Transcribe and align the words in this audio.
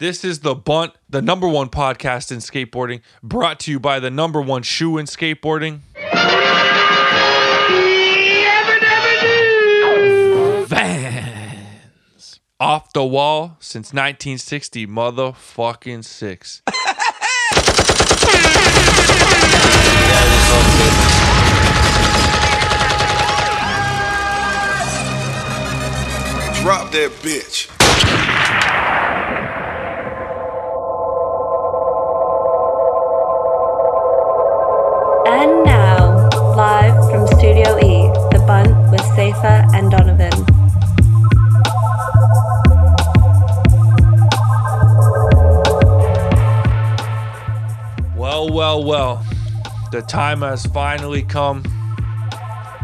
This 0.00 0.22
is 0.24 0.38
the 0.40 0.54
Bunt, 0.54 0.92
the 1.10 1.20
number 1.20 1.48
one 1.48 1.70
podcast 1.70 2.30
in 2.30 2.38
skateboarding, 2.38 3.00
brought 3.20 3.58
to 3.60 3.72
you 3.72 3.80
by 3.80 3.98
the 3.98 4.12
number 4.12 4.40
one 4.40 4.62
shoe 4.62 4.96
in 4.96 5.06
skateboarding. 5.06 5.80
Vans. 10.68 12.38
Off 12.60 12.92
the 12.92 13.04
wall 13.04 13.56
since 13.58 13.88
1960, 13.88 14.86
motherfucking 14.86 16.04
six. 16.04 16.62
Drop 26.62 26.92
that 26.92 27.10
bitch. 27.20 27.77
And 35.30 35.62
now, 35.62 36.26
live 36.56 37.10
from 37.10 37.26
Studio 37.26 37.76
E, 37.76 38.08
The 38.32 38.42
Bunt 38.46 38.90
with 38.90 39.02
Safer 39.14 39.62
and 39.74 39.90
Donovan. 39.90 40.32
Well, 48.16 48.50
well, 48.50 48.82
well. 48.82 49.26
The 49.92 50.00
time 50.00 50.40
has 50.40 50.64
finally 50.64 51.24
come. 51.24 51.62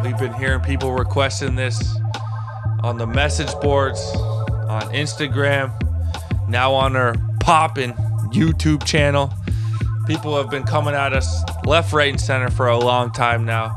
We've 0.03 0.19
been 0.19 0.35
hearing 0.35 0.61
people 0.61 0.93
requesting 0.93 1.55
this 1.55 1.97
on 2.83 2.99
the 2.99 3.07
message 3.07 3.55
boards, 3.63 4.01
on 4.69 4.83
Instagram, 4.93 5.73
now 6.51 6.75
on 6.75 6.95
our 6.95 7.15
poppin' 7.41 7.95
YouTube 8.35 8.85
channel. 8.85 9.33
People 10.07 10.37
have 10.37 10.51
been 10.51 10.65
coming 10.65 10.95
at 10.95 11.15
us 11.15 11.43
left, 11.65 11.95
right, 11.95 12.11
and 12.11 12.21
center 12.21 12.51
for 12.51 12.69
a 12.69 12.79
long 12.79 13.11
time 13.11 13.47
now, 13.47 13.75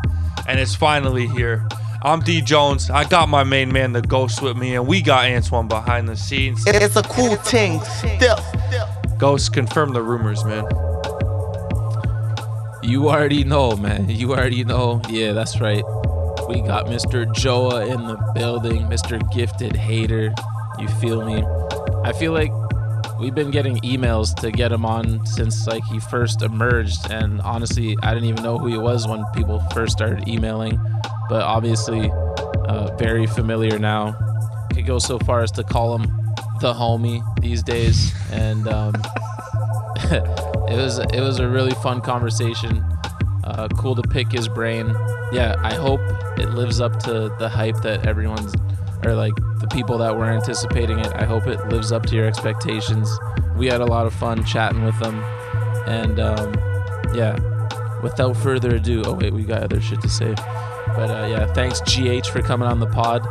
and 0.47 0.59
it's 0.59 0.75
finally 0.75 1.27
here. 1.27 1.65
I'm 2.03 2.19
D 2.19 2.41
Jones. 2.41 2.89
I 2.89 3.05
got 3.05 3.29
my 3.29 3.45
main 3.45 3.71
man, 3.71 3.93
the 3.93 4.01
Ghost, 4.01 4.41
with 4.41 4.57
me, 4.57 4.75
and 4.75 4.85
we 4.85 5.01
got 5.01 5.25
Antoine 5.25 5.69
behind 5.69 6.09
the 6.09 6.17
scenes. 6.17 6.63
It's 6.67 6.97
a 6.97 7.03
cool 7.03 7.37
thing. 7.37 7.81
Still. 7.81 8.37
Ghost, 9.17 9.53
confirm 9.53 9.93
the 9.93 10.01
rumors, 10.01 10.43
man. 10.43 10.65
You 12.83 13.09
already 13.09 13.43
know, 13.43 13.75
man. 13.77 14.09
You 14.09 14.33
already 14.33 14.63
know. 14.63 15.01
Yeah, 15.09 15.31
that's 15.31 15.59
right. 15.59 15.83
We 16.47 16.61
got 16.61 16.85
Mr. 16.87 17.33
Joa 17.33 17.87
in 17.87 18.05
the 18.05 18.17
building, 18.35 18.83
Mr. 18.87 19.19
Gifted 19.33 19.75
Hater. 19.75 20.33
You 20.77 20.87
feel 20.87 21.25
me? 21.25 21.43
I 22.03 22.13
feel 22.13 22.31
like 22.31 22.51
we've 23.19 23.35
been 23.35 23.51
getting 23.51 23.77
emails 23.77 24.35
to 24.41 24.51
get 24.51 24.71
him 24.71 24.85
on 24.85 25.25
since 25.25 25.67
like 25.67 25.83
he 25.85 25.99
first 25.99 26.41
emerged, 26.41 27.11
and 27.11 27.41
honestly, 27.41 27.97
I 28.03 28.13
didn't 28.13 28.29
even 28.29 28.43
know 28.43 28.57
who 28.57 28.67
he 28.67 28.77
was 28.77 29.07
when 29.07 29.23
people 29.35 29.59
first 29.73 29.93
started 29.93 30.27
emailing. 30.27 30.79
But 31.29 31.41
obviously, 31.43 32.09
uh, 32.67 32.95
very 32.97 33.27
familiar 33.27 33.79
now. 33.79 34.15
Could 34.73 34.85
go 34.85 34.99
so 34.99 35.17
far 35.19 35.41
as 35.41 35.51
to 35.53 35.63
call 35.63 35.97
him 35.97 36.03
the 36.59 36.73
homie 36.73 37.23
these 37.41 37.63
days, 37.63 38.13
and 38.31 38.67
um, 38.67 38.93
it 40.11 40.77
was 40.77 40.99
it 40.99 41.21
was 41.21 41.39
a 41.39 41.47
really 41.47 41.73
fun 41.81 42.01
conversation. 42.01 42.83
Uh, 43.43 43.67
cool 43.77 43.95
to 43.95 44.01
pick 44.01 44.31
his 44.31 44.47
brain. 44.47 44.87
Yeah, 45.31 45.55
I 45.63 45.73
hope 45.73 46.01
it 46.37 46.49
lives 46.51 46.81
up 46.81 46.99
to 47.03 47.33
the 47.39 47.49
hype 47.49 47.81
that 47.81 48.05
everyone's 48.05 48.53
or 49.05 49.13
like 49.13 49.33
the 49.67 49.75
people 49.75 49.97
that 49.97 50.15
were 50.15 50.25
anticipating 50.25 50.99
it. 50.99 51.11
I 51.15 51.25
hope 51.25 51.47
it 51.47 51.67
lives 51.69 51.91
up 51.91 52.05
to 52.07 52.15
your 52.15 52.25
expectations. 52.27 53.09
We 53.55 53.67
had 53.67 53.81
a 53.81 53.85
lot 53.85 54.05
of 54.05 54.13
fun 54.13 54.43
chatting 54.45 54.83
with 54.83 54.97
them, 54.99 55.23
and 55.87 56.19
um, 56.19 56.53
yeah. 57.13 57.37
Without 58.03 58.37
further 58.37 58.75
ado, 58.75 59.01
oh 59.05 59.13
wait, 59.13 59.33
we 59.33 59.43
got 59.43 59.63
other 59.63 59.81
shit 59.81 59.99
to 60.01 60.09
say. 60.09 60.35
But 60.95 61.09
uh, 61.09 61.27
yeah, 61.27 61.51
thanks 61.53 61.81
GH 61.81 62.27
for 62.27 62.41
coming 62.43 62.67
on 62.67 62.79
the 62.79 62.87
pod. 62.87 63.25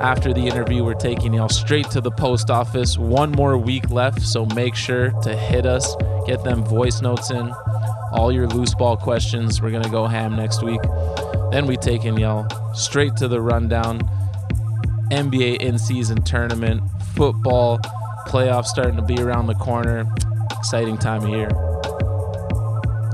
After 0.00 0.32
the 0.32 0.40
interview, 0.40 0.82
we're 0.82 0.94
taking 0.94 1.32
y'all 1.32 1.48
straight 1.48 1.88
to 1.90 2.00
the 2.00 2.10
post 2.10 2.50
office. 2.50 2.98
One 2.98 3.30
more 3.30 3.56
week 3.56 3.90
left, 3.90 4.22
so 4.22 4.46
make 4.46 4.74
sure 4.74 5.10
to 5.22 5.36
hit 5.36 5.64
us, 5.64 5.94
get 6.26 6.42
them 6.42 6.64
voice 6.64 7.00
notes 7.00 7.30
in, 7.30 7.52
all 8.12 8.32
your 8.32 8.48
loose 8.48 8.74
ball 8.74 8.96
questions. 8.96 9.62
We're 9.62 9.70
gonna 9.70 9.88
go 9.88 10.06
ham 10.06 10.34
next 10.34 10.62
week. 10.62 10.80
Then 11.52 11.66
we 11.66 11.76
taking 11.76 12.18
y'all 12.18 12.48
straight 12.74 13.14
to 13.16 13.28
the 13.28 13.40
rundown. 13.40 14.00
NBA 15.10 15.58
in 15.58 15.78
season 15.78 16.22
tournament, 16.22 16.82
football, 17.14 17.78
playoffs 18.26 18.66
starting 18.66 18.96
to 18.96 19.02
be 19.02 19.20
around 19.20 19.46
the 19.46 19.54
corner. 19.54 20.12
Exciting 20.58 20.98
time 20.98 21.22
of 21.22 21.30
year. 21.30 21.50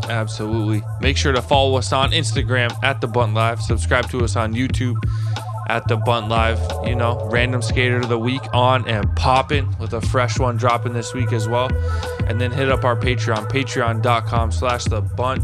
Absolutely. 0.09 0.83
Make 1.01 1.17
sure 1.17 1.33
to 1.33 1.43
follow 1.43 1.77
us 1.77 1.93
on 1.93 2.13
Instagram 2.13 2.73
at 2.85 3.01
the 3.01 3.09
Bunt 3.09 3.35
Live. 3.35 3.61
Subscribe 3.61 4.09
to 4.11 4.25
us 4.25 4.37
on 4.37 4.55
YouTube 4.55 4.97
at 5.69 5.87
the 5.89 5.97
Bunt 5.97 6.29
Live. 6.29 6.61
You 6.87 6.95
know, 6.95 7.29
random 7.31 7.63
skater 7.63 7.99
of 7.99 8.09
the 8.09 8.19
week 8.19 8.43
on 8.53 8.87
and 8.89 9.15
popping 9.17 9.77
with 9.79 9.93
a 9.95 10.01
fresh 10.01 10.39
one 10.39 10.57
dropping 10.57 10.93
this 10.93 11.13
week 11.13 11.33
as 11.33 11.49
well. 11.49 11.71
And 12.27 12.41
then 12.41 12.51
hit 12.53 12.71
up 12.71 12.85
our 12.85 12.97
Patreon, 12.97 13.51
patreon.com 13.51 14.53
slash 14.53 14.85
the 14.85 15.01
bunt. 15.01 15.43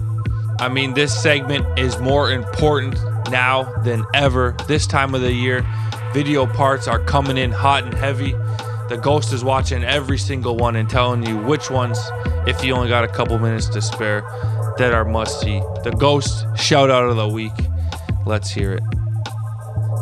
I 0.60 0.68
mean, 0.68 0.94
this 0.94 1.20
segment 1.20 1.78
is 1.78 1.98
more 1.98 2.30
important 2.30 2.96
now 3.30 3.64
than 3.82 4.04
ever. 4.14 4.56
This 4.68 4.86
time 4.86 5.14
of 5.14 5.22
the 5.22 5.32
year, 5.32 5.66
video 6.12 6.46
parts 6.46 6.88
are 6.88 6.98
coming 6.98 7.38
in 7.38 7.50
hot 7.50 7.84
and 7.84 7.94
heavy. 7.94 8.32
The 8.88 8.98
ghost 9.00 9.32
is 9.32 9.42
watching 9.42 9.82
every 9.84 10.18
single 10.18 10.56
one 10.56 10.76
and 10.76 10.88
telling 10.88 11.26
you 11.26 11.38
which 11.38 11.70
ones, 11.70 11.98
if 12.46 12.62
you 12.62 12.74
only 12.74 12.88
got 12.88 13.04
a 13.04 13.08
couple 13.08 13.38
minutes 13.38 13.68
to 13.70 13.80
spare, 13.80 14.20
that 14.76 14.92
are 14.92 15.04
must 15.04 15.40
see. 15.40 15.60
The 15.84 15.94
ghost 15.98 16.46
shout 16.56 16.90
out 16.90 17.04
of 17.04 17.16
the 17.16 17.28
week. 17.28 17.52
Let's 18.26 18.50
hear 18.50 18.74
it. 18.74 18.82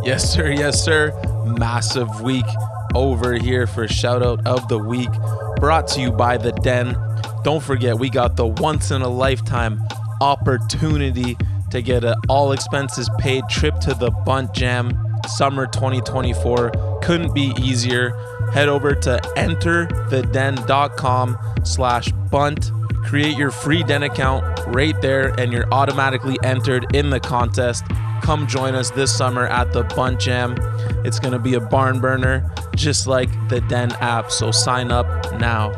Yes, 0.04 0.32
sir. 0.32 0.50
Yes, 0.50 0.84
sir. 0.84 1.12
Massive 1.59 2.21
week 2.22 2.47
over 2.94 3.34
here 3.34 3.66
for 3.66 3.87
shout 3.87 4.22
out 4.22 4.47
of 4.47 4.66
the 4.69 4.78
week. 4.78 5.10
Brought 5.56 5.87
to 5.88 6.00
you 6.00 6.10
by 6.10 6.37
The 6.37 6.53
Den. 6.53 6.97
Don't 7.44 7.62
forget, 7.62 7.98
we 7.98 8.10
got 8.10 8.37
the 8.37 8.47
once 8.47 8.91
in 8.91 9.03
a 9.03 9.09
lifetime 9.09 9.81
opportunity 10.21 11.37
to 11.71 11.82
get 11.82 12.03
an 12.03 12.15
all 12.28 12.53
expenses 12.53 13.09
paid 13.19 13.44
trip 13.48 13.78
to 13.81 13.94
the 13.94 14.10
Bunt 14.10 14.53
Jam 14.53 15.09
summer 15.28 15.66
2024. 15.66 17.00
Couldn't 17.03 17.34
be 17.34 17.53
easier. 17.60 18.10
Head 18.53 18.69
over 18.69 18.94
to 18.94 19.20
entertheden.com 19.36 21.38
slash 21.64 22.12
bunt. 22.31 22.72
Create 23.04 23.36
your 23.36 23.50
free 23.50 23.82
Den 23.82 24.03
account 24.03 24.44
right 24.69 25.00
there, 25.00 25.28
and 25.41 25.53
you're 25.53 25.72
automatically 25.72 26.36
entered 26.42 26.86
in 26.94 27.10
the 27.10 27.20
contest. 27.20 27.84
Come 28.22 28.47
join 28.47 28.75
us 28.75 28.91
this 28.91 29.16
summer 29.16 29.47
at 29.47 29.72
the 29.72 29.84
Bunt 29.84 30.20
Jam. 30.20 30.56
It's 31.04 31.19
going 31.19 31.32
to 31.32 31.38
be 31.38 31.54
a 31.54 31.60
barn 31.60 32.00
burner, 32.00 32.50
just 32.76 33.06
like 33.06 33.30
the 33.48 33.60
Den 33.62 33.92
app. 33.92 34.30
So 34.30 34.50
sign 34.50 34.92
up 34.92 35.06
now. 35.41 35.72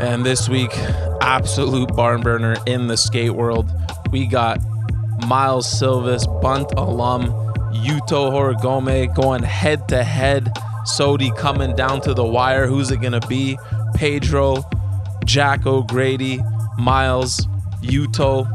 And 0.00 0.24
this 0.24 0.48
week, 0.48 0.74
absolute 1.20 1.94
barn 1.94 2.22
burner 2.22 2.56
in 2.66 2.86
the 2.86 2.96
skate 2.96 3.34
world. 3.34 3.70
We 4.10 4.26
got 4.26 4.58
Miles 5.26 5.70
Silvis, 5.70 6.26
Bunt 6.40 6.72
alum, 6.76 7.26
Yuto 7.82 8.30
Horigome 8.30 9.12
going 9.14 9.42
head 9.42 9.88
to 9.88 10.04
head. 10.04 10.52
SOTY 10.84 11.36
coming 11.36 11.74
down 11.74 12.00
to 12.02 12.14
the 12.14 12.24
wire. 12.24 12.66
Who's 12.66 12.90
it 12.90 13.00
going 13.00 13.18
to 13.18 13.26
be? 13.26 13.58
Pedro, 13.94 14.64
Jack 15.24 15.66
O'Grady, 15.66 16.40
Miles, 16.78 17.46
Yuto. 17.80 18.52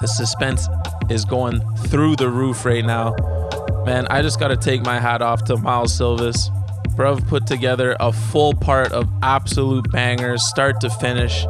The 0.00 0.06
suspense 0.06 0.68
is 1.10 1.24
going 1.24 1.60
through 1.88 2.16
the 2.16 2.28
roof 2.28 2.64
right 2.64 2.84
now. 2.84 3.16
Man, 3.84 4.06
I 4.10 4.22
just 4.22 4.38
got 4.38 4.48
to 4.48 4.56
take 4.56 4.84
my 4.84 5.00
hat 5.00 5.22
off 5.22 5.44
to 5.44 5.56
Miles 5.56 5.92
Silvis. 5.92 6.50
Bruv 6.90 7.26
put 7.26 7.46
together 7.46 7.96
a 8.00 8.12
full 8.12 8.54
part 8.54 8.92
of 8.92 9.08
absolute 9.22 9.90
bangers, 9.90 10.44
start 10.44 10.80
to 10.82 10.90
finish. 10.90 11.44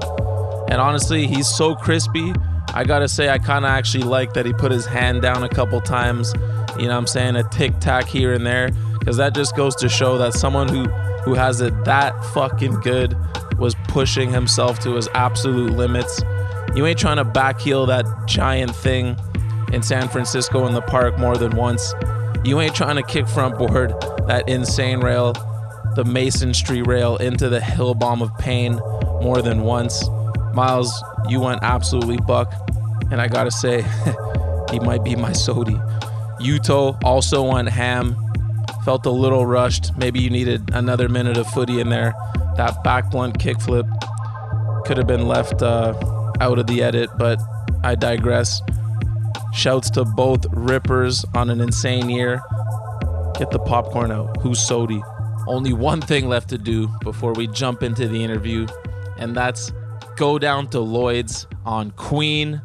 And 0.68 0.80
honestly, 0.80 1.26
he's 1.26 1.48
so 1.48 1.74
crispy. 1.74 2.34
I 2.74 2.84
gotta 2.84 3.08
say, 3.08 3.30
I 3.30 3.38
kind 3.38 3.64
of 3.64 3.70
actually 3.70 4.04
like 4.04 4.34
that 4.34 4.44
he 4.44 4.52
put 4.52 4.70
his 4.70 4.84
hand 4.84 5.22
down 5.22 5.42
a 5.42 5.48
couple 5.48 5.80
times. 5.80 6.34
You 6.78 6.84
know 6.84 6.90
what 6.90 6.98
I'm 6.98 7.06
saying? 7.06 7.36
A 7.36 7.42
tic 7.44 7.78
tac 7.80 8.06
here 8.06 8.32
and 8.32 8.46
there. 8.46 8.70
Because 8.98 9.16
that 9.16 9.34
just 9.34 9.56
goes 9.56 9.74
to 9.76 9.88
show 9.88 10.18
that 10.18 10.34
someone 10.34 10.68
who, 10.68 10.84
who 11.24 11.34
has 11.34 11.60
it 11.60 11.84
that 11.84 12.12
fucking 12.26 12.80
good 12.80 13.16
was 13.58 13.74
pushing 13.88 14.30
himself 14.30 14.78
to 14.80 14.94
his 14.94 15.08
absolute 15.14 15.72
limits. 15.72 16.22
You 16.74 16.86
ain't 16.86 16.98
trying 16.98 17.16
to 17.16 17.24
backheel 17.24 17.86
that 17.88 18.04
giant 18.26 18.74
thing 18.74 19.16
in 19.72 19.82
San 19.82 20.08
Francisco 20.08 20.66
in 20.66 20.74
the 20.74 20.82
park 20.82 21.18
more 21.18 21.36
than 21.36 21.56
once. 21.56 21.94
You 22.44 22.60
ain't 22.60 22.74
trying 22.74 22.96
to 22.96 23.02
kick 23.02 23.26
front 23.26 23.58
board 23.58 23.90
that 24.26 24.48
insane 24.48 25.00
rail, 25.00 25.32
the 25.96 26.04
Mason 26.04 26.54
Street 26.54 26.86
rail 26.86 27.16
into 27.16 27.48
the 27.48 27.60
hill 27.60 27.94
bomb 27.94 28.22
of 28.22 28.36
pain 28.38 28.80
more 29.22 29.42
than 29.42 29.62
once. 29.62 30.08
Miles, 30.54 31.02
you 31.28 31.40
went 31.40 31.60
absolutely 31.62 32.18
buck, 32.18 32.52
and 33.10 33.20
I 33.20 33.28
gotta 33.28 33.50
say, 33.50 33.84
he 34.70 34.78
might 34.80 35.02
be 35.02 35.16
my 35.16 35.32
SOTY. 35.32 35.80
Yuto 36.40 36.98
also 37.04 37.42
went 37.52 37.68
ham. 37.68 38.16
Felt 38.84 39.06
a 39.06 39.10
little 39.10 39.44
rushed. 39.44 39.96
Maybe 39.96 40.20
you 40.20 40.30
needed 40.30 40.70
another 40.72 41.08
minute 41.08 41.36
of 41.36 41.46
footy 41.48 41.80
in 41.80 41.88
there. 41.88 42.14
That 42.56 42.82
back 42.82 43.10
blunt 43.10 43.38
kickflip 43.38 43.86
could 44.86 44.96
have 44.96 45.06
been 45.06 45.26
left 45.28 45.62
uh, 45.62 45.94
out 46.40 46.58
of 46.58 46.66
the 46.66 46.82
edit, 46.82 47.10
but 47.18 47.38
I 47.82 47.94
digress. 47.94 48.62
Shouts 49.52 49.90
to 49.90 50.04
both 50.04 50.46
rippers 50.50 51.24
on 51.34 51.50
an 51.50 51.60
insane 51.60 52.08
year. 52.08 52.40
Get 53.36 53.50
the 53.50 53.58
popcorn 53.58 54.10
out. 54.10 54.36
Who's 54.40 54.60
SOTY? 54.60 55.02
Only 55.46 55.72
one 55.72 56.00
thing 56.00 56.28
left 56.28 56.48
to 56.50 56.58
do 56.58 56.88
before 57.02 57.32
we 57.32 57.46
jump 57.48 57.82
into 57.82 58.06
the 58.06 58.22
interview, 58.22 58.66
and 59.18 59.34
that's 59.36 59.72
go 60.16 60.38
down 60.38 60.68
to 60.68 60.80
Lloyd's 60.80 61.46
on 61.64 61.90
Queen, 61.92 62.60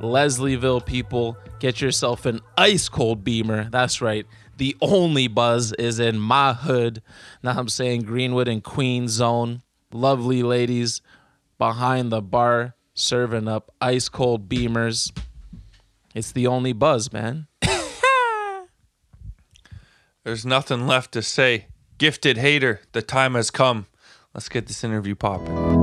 Leslieville, 0.00 0.84
people. 0.84 1.36
Get 1.58 1.80
yourself 1.80 2.26
an 2.26 2.40
ice 2.58 2.88
cold 2.88 3.24
beamer. 3.24 3.68
That's 3.70 4.00
right. 4.02 4.26
The 4.58 4.76
only 4.80 5.28
buzz 5.28 5.72
is 5.72 5.98
in 5.98 6.18
my 6.18 6.52
hood. 6.52 7.02
Now 7.42 7.58
I'm 7.58 7.68
saying 7.68 8.02
Greenwood 8.02 8.48
and 8.48 8.62
Queen 8.62 9.08
Zone. 9.08 9.62
Lovely 9.92 10.42
ladies 10.42 11.00
behind 11.58 12.12
the 12.12 12.20
bar 12.20 12.74
serving 12.94 13.48
up 13.48 13.70
ice 13.80 14.08
cold 14.08 14.48
beamers. 14.48 15.16
It's 16.14 16.32
the 16.32 16.46
only 16.46 16.72
buzz, 16.72 17.12
man. 17.12 17.46
There's 20.24 20.46
nothing 20.46 20.86
left 20.86 21.12
to 21.12 21.22
say. 21.22 21.66
Gifted 21.98 22.36
hater, 22.38 22.80
the 22.92 23.02
time 23.02 23.34
has 23.34 23.50
come. 23.50 23.86
Let's 24.34 24.48
get 24.48 24.66
this 24.66 24.84
interview 24.84 25.14
popping. 25.14 25.75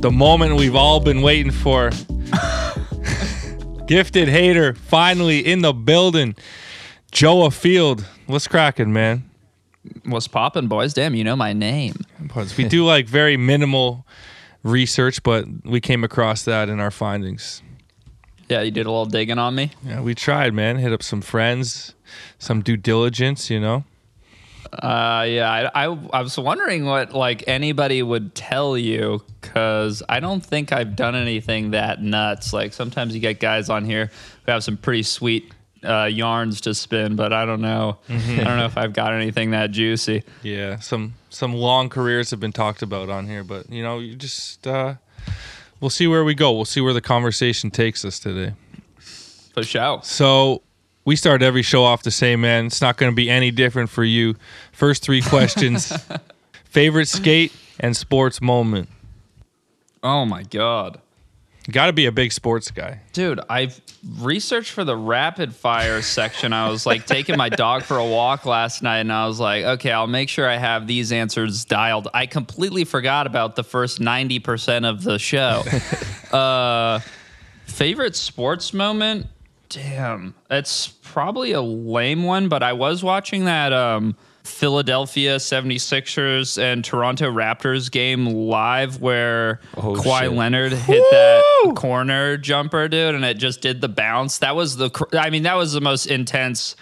The 0.00 0.10
moment 0.10 0.56
we've 0.56 0.74
all 0.74 1.00
been 1.00 1.20
waiting 1.20 1.52
for. 1.52 1.90
Gifted 3.86 4.28
hater 4.28 4.74
finally 4.74 5.40
in 5.40 5.60
the 5.60 5.74
building. 5.74 6.36
Joa 7.12 7.50
Field, 7.50 8.06
what's 8.26 8.46
cracking, 8.46 8.92
man? 8.92 9.28
What's 10.04 10.28
poppin', 10.28 10.68
boys? 10.68 10.94
Damn, 10.94 11.14
you 11.14 11.24
know 11.24 11.36
my 11.36 11.52
name. 11.52 11.96
We 12.56 12.64
do 12.64 12.84
like 12.86 13.08
very 13.08 13.36
minimal 13.36 14.06
research, 14.62 15.22
but 15.22 15.46
we 15.64 15.80
came 15.80 16.04
across 16.04 16.44
that 16.44 16.68
in 16.68 16.80
our 16.80 16.90
findings. 16.90 17.62
Yeah, 18.48 18.62
you 18.62 18.70
did 18.70 18.86
a 18.86 18.90
little 18.90 19.06
digging 19.06 19.38
on 19.38 19.54
me. 19.54 19.70
Yeah, 19.84 20.00
we 20.00 20.14
tried, 20.14 20.54
man. 20.54 20.76
Hit 20.78 20.92
up 20.92 21.02
some 21.02 21.20
friends, 21.20 21.94
some 22.38 22.62
due 22.62 22.76
diligence, 22.76 23.50
you 23.50 23.60
know. 23.60 23.84
Uh, 24.72 25.26
yeah, 25.28 25.70
I, 25.74 25.86
I, 25.86 25.98
I 26.12 26.22
was 26.22 26.38
wondering 26.38 26.84
what 26.84 27.12
like 27.12 27.44
anybody 27.48 28.02
would 28.02 28.34
tell 28.34 28.78
you 28.78 29.22
because 29.40 30.02
I 30.08 30.20
don't 30.20 30.44
think 30.44 30.72
I've 30.72 30.94
done 30.94 31.16
anything 31.16 31.72
that 31.72 32.00
nuts. 32.00 32.52
Like 32.52 32.72
sometimes 32.72 33.14
you 33.14 33.20
get 33.20 33.40
guys 33.40 33.68
on 33.68 33.84
here 33.84 34.10
who 34.44 34.52
have 34.52 34.62
some 34.62 34.76
pretty 34.76 35.02
sweet 35.02 35.52
uh, 35.82 36.04
yarns 36.04 36.60
to 36.62 36.74
spin, 36.74 37.16
but 37.16 37.32
I 37.32 37.46
don't 37.46 37.60
know. 37.60 37.98
I 38.08 38.36
don't 38.36 38.58
know 38.58 38.66
if 38.66 38.76
I've 38.78 38.92
got 38.92 39.12
anything 39.12 39.50
that 39.50 39.72
juicy. 39.72 40.22
Yeah, 40.42 40.78
some 40.78 41.14
some 41.30 41.54
long 41.54 41.88
careers 41.88 42.30
have 42.30 42.40
been 42.40 42.52
talked 42.52 42.82
about 42.82 43.08
on 43.08 43.26
here, 43.26 43.42
but 43.42 43.70
you 43.70 43.82
know, 43.82 43.98
you 43.98 44.14
just 44.14 44.66
uh 44.66 44.94
we'll 45.80 45.90
see 45.90 46.06
where 46.06 46.24
we 46.24 46.34
go. 46.34 46.52
We'll 46.52 46.64
see 46.64 46.80
where 46.80 46.92
the 46.92 47.00
conversation 47.00 47.70
takes 47.70 48.04
us 48.04 48.18
today. 48.20 48.54
For 49.54 49.64
sure. 49.64 50.00
So 50.04 50.62
we 51.04 51.16
start 51.16 51.42
every 51.42 51.62
show 51.62 51.84
off 51.84 52.02
the 52.02 52.10
same, 52.10 52.42
man. 52.42 52.66
It's 52.66 52.80
not 52.80 52.96
going 52.96 53.10
to 53.10 53.16
be 53.16 53.30
any 53.30 53.50
different 53.50 53.90
for 53.90 54.04
you. 54.04 54.36
First 54.72 55.02
three 55.02 55.22
questions: 55.22 55.92
favorite 56.64 57.08
skate 57.08 57.52
and 57.78 57.96
sports 57.96 58.40
moment. 58.40 58.88
Oh 60.02 60.24
my 60.24 60.42
god. 60.42 61.00
Got 61.70 61.86
to 61.86 61.92
be 61.92 62.06
a 62.06 62.12
big 62.12 62.32
sports 62.32 62.70
guy. 62.70 63.00
Dude, 63.12 63.40
I've 63.48 63.80
researched 64.18 64.72
for 64.72 64.82
the 64.82 64.96
rapid 64.96 65.54
fire 65.54 66.00
section. 66.00 66.52
I 66.52 66.70
was 66.70 66.86
like 66.86 67.06
taking 67.06 67.36
my 67.36 67.48
dog 67.48 67.82
for 67.82 67.98
a 67.98 68.04
walk 68.04 68.46
last 68.46 68.82
night 68.82 69.00
and 69.00 69.12
I 69.12 69.26
was 69.26 69.38
like, 69.38 69.64
okay, 69.64 69.92
I'll 69.92 70.06
make 70.06 70.28
sure 70.30 70.48
I 70.48 70.56
have 70.56 70.86
these 70.86 71.12
answers 71.12 71.64
dialed. 71.66 72.08
I 72.14 72.26
completely 72.26 72.84
forgot 72.84 73.26
about 73.26 73.56
the 73.56 73.62
first 73.62 74.00
90% 74.00 74.88
of 74.88 75.04
the 75.04 75.18
show. 75.18 75.62
uh, 76.36 77.00
favorite 77.66 78.16
sports 78.16 78.72
moment? 78.72 79.26
Damn, 79.70 80.34
it's 80.50 80.88
probably 80.88 81.52
a 81.52 81.62
lame 81.62 82.24
one, 82.24 82.48
but 82.48 82.62
I 82.62 82.72
was 82.74 83.02
watching 83.04 83.44
that 83.44 83.72
um, 83.72 84.16
Philadelphia 84.42 85.36
76ers 85.36 86.60
and 86.60 86.84
Toronto 86.84 87.30
Raptors 87.30 87.88
game 87.90 88.26
live 88.26 89.00
where 89.00 89.60
Oh, 89.76 89.94
Kawhi 89.94 90.22
shit. 90.22 90.32
Leonard 90.32 90.72
hit 90.72 91.02
that 91.12 91.72
corner 91.76 92.36
jumper, 92.36 92.88
dude, 92.88 93.14
and 93.14 93.24
it 93.24 93.38
just 93.38 93.60
did 93.60 93.80
the 93.80 93.88
bounce. 93.88 94.38
That 94.38 94.56
was 94.56 94.76
the, 94.76 94.90
I 95.12 95.30
mean, 95.30 95.44
that 95.44 95.54
was 95.54 95.72
the 95.72 95.80
most 95.80 96.06
intense 96.06 96.74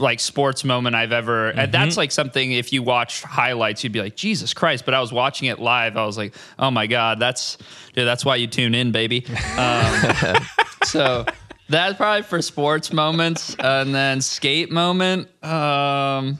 like 0.00 0.20
sports 0.20 0.62
moment 0.64 0.94
I've 0.94 1.10
ever. 1.12 1.48
And 1.48 1.72
that's 1.72 1.96
like 1.96 2.12
something 2.12 2.52
if 2.52 2.72
you 2.72 2.82
watch 2.84 3.22
highlights, 3.22 3.82
you'd 3.82 3.92
be 3.92 4.00
like, 4.00 4.14
Jesus 4.14 4.54
Christ. 4.54 4.84
But 4.84 4.94
I 4.94 5.00
was 5.00 5.12
watching 5.12 5.48
it 5.48 5.58
live. 5.58 5.96
I 5.96 6.04
was 6.04 6.16
like, 6.16 6.34
oh 6.58 6.70
my 6.70 6.86
God, 6.86 7.18
that's, 7.18 7.56
dude, 7.94 8.06
that's 8.06 8.24
why 8.24 8.36
you 8.36 8.46
tune 8.46 8.74
in, 8.74 8.92
baby. 8.92 9.24
Um, 9.58 10.46
so 10.84 11.26
that's 11.68 11.96
probably 11.96 12.22
for 12.22 12.42
sports 12.42 12.92
moments. 12.92 13.54
And 13.58 13.94
then 13.94 14.20
skate 14.20 14.70
moment. 14.70 15.28
Um, 15.44 16.38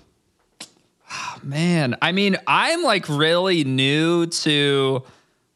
man, 1.42 1.96
I 2.02 2.12
mean, 2.12 2.36
I'm 2.46 2.82
like 2.82 3.08
really 3.08 3.64
new 3.64 4.26
to 4.26 5.02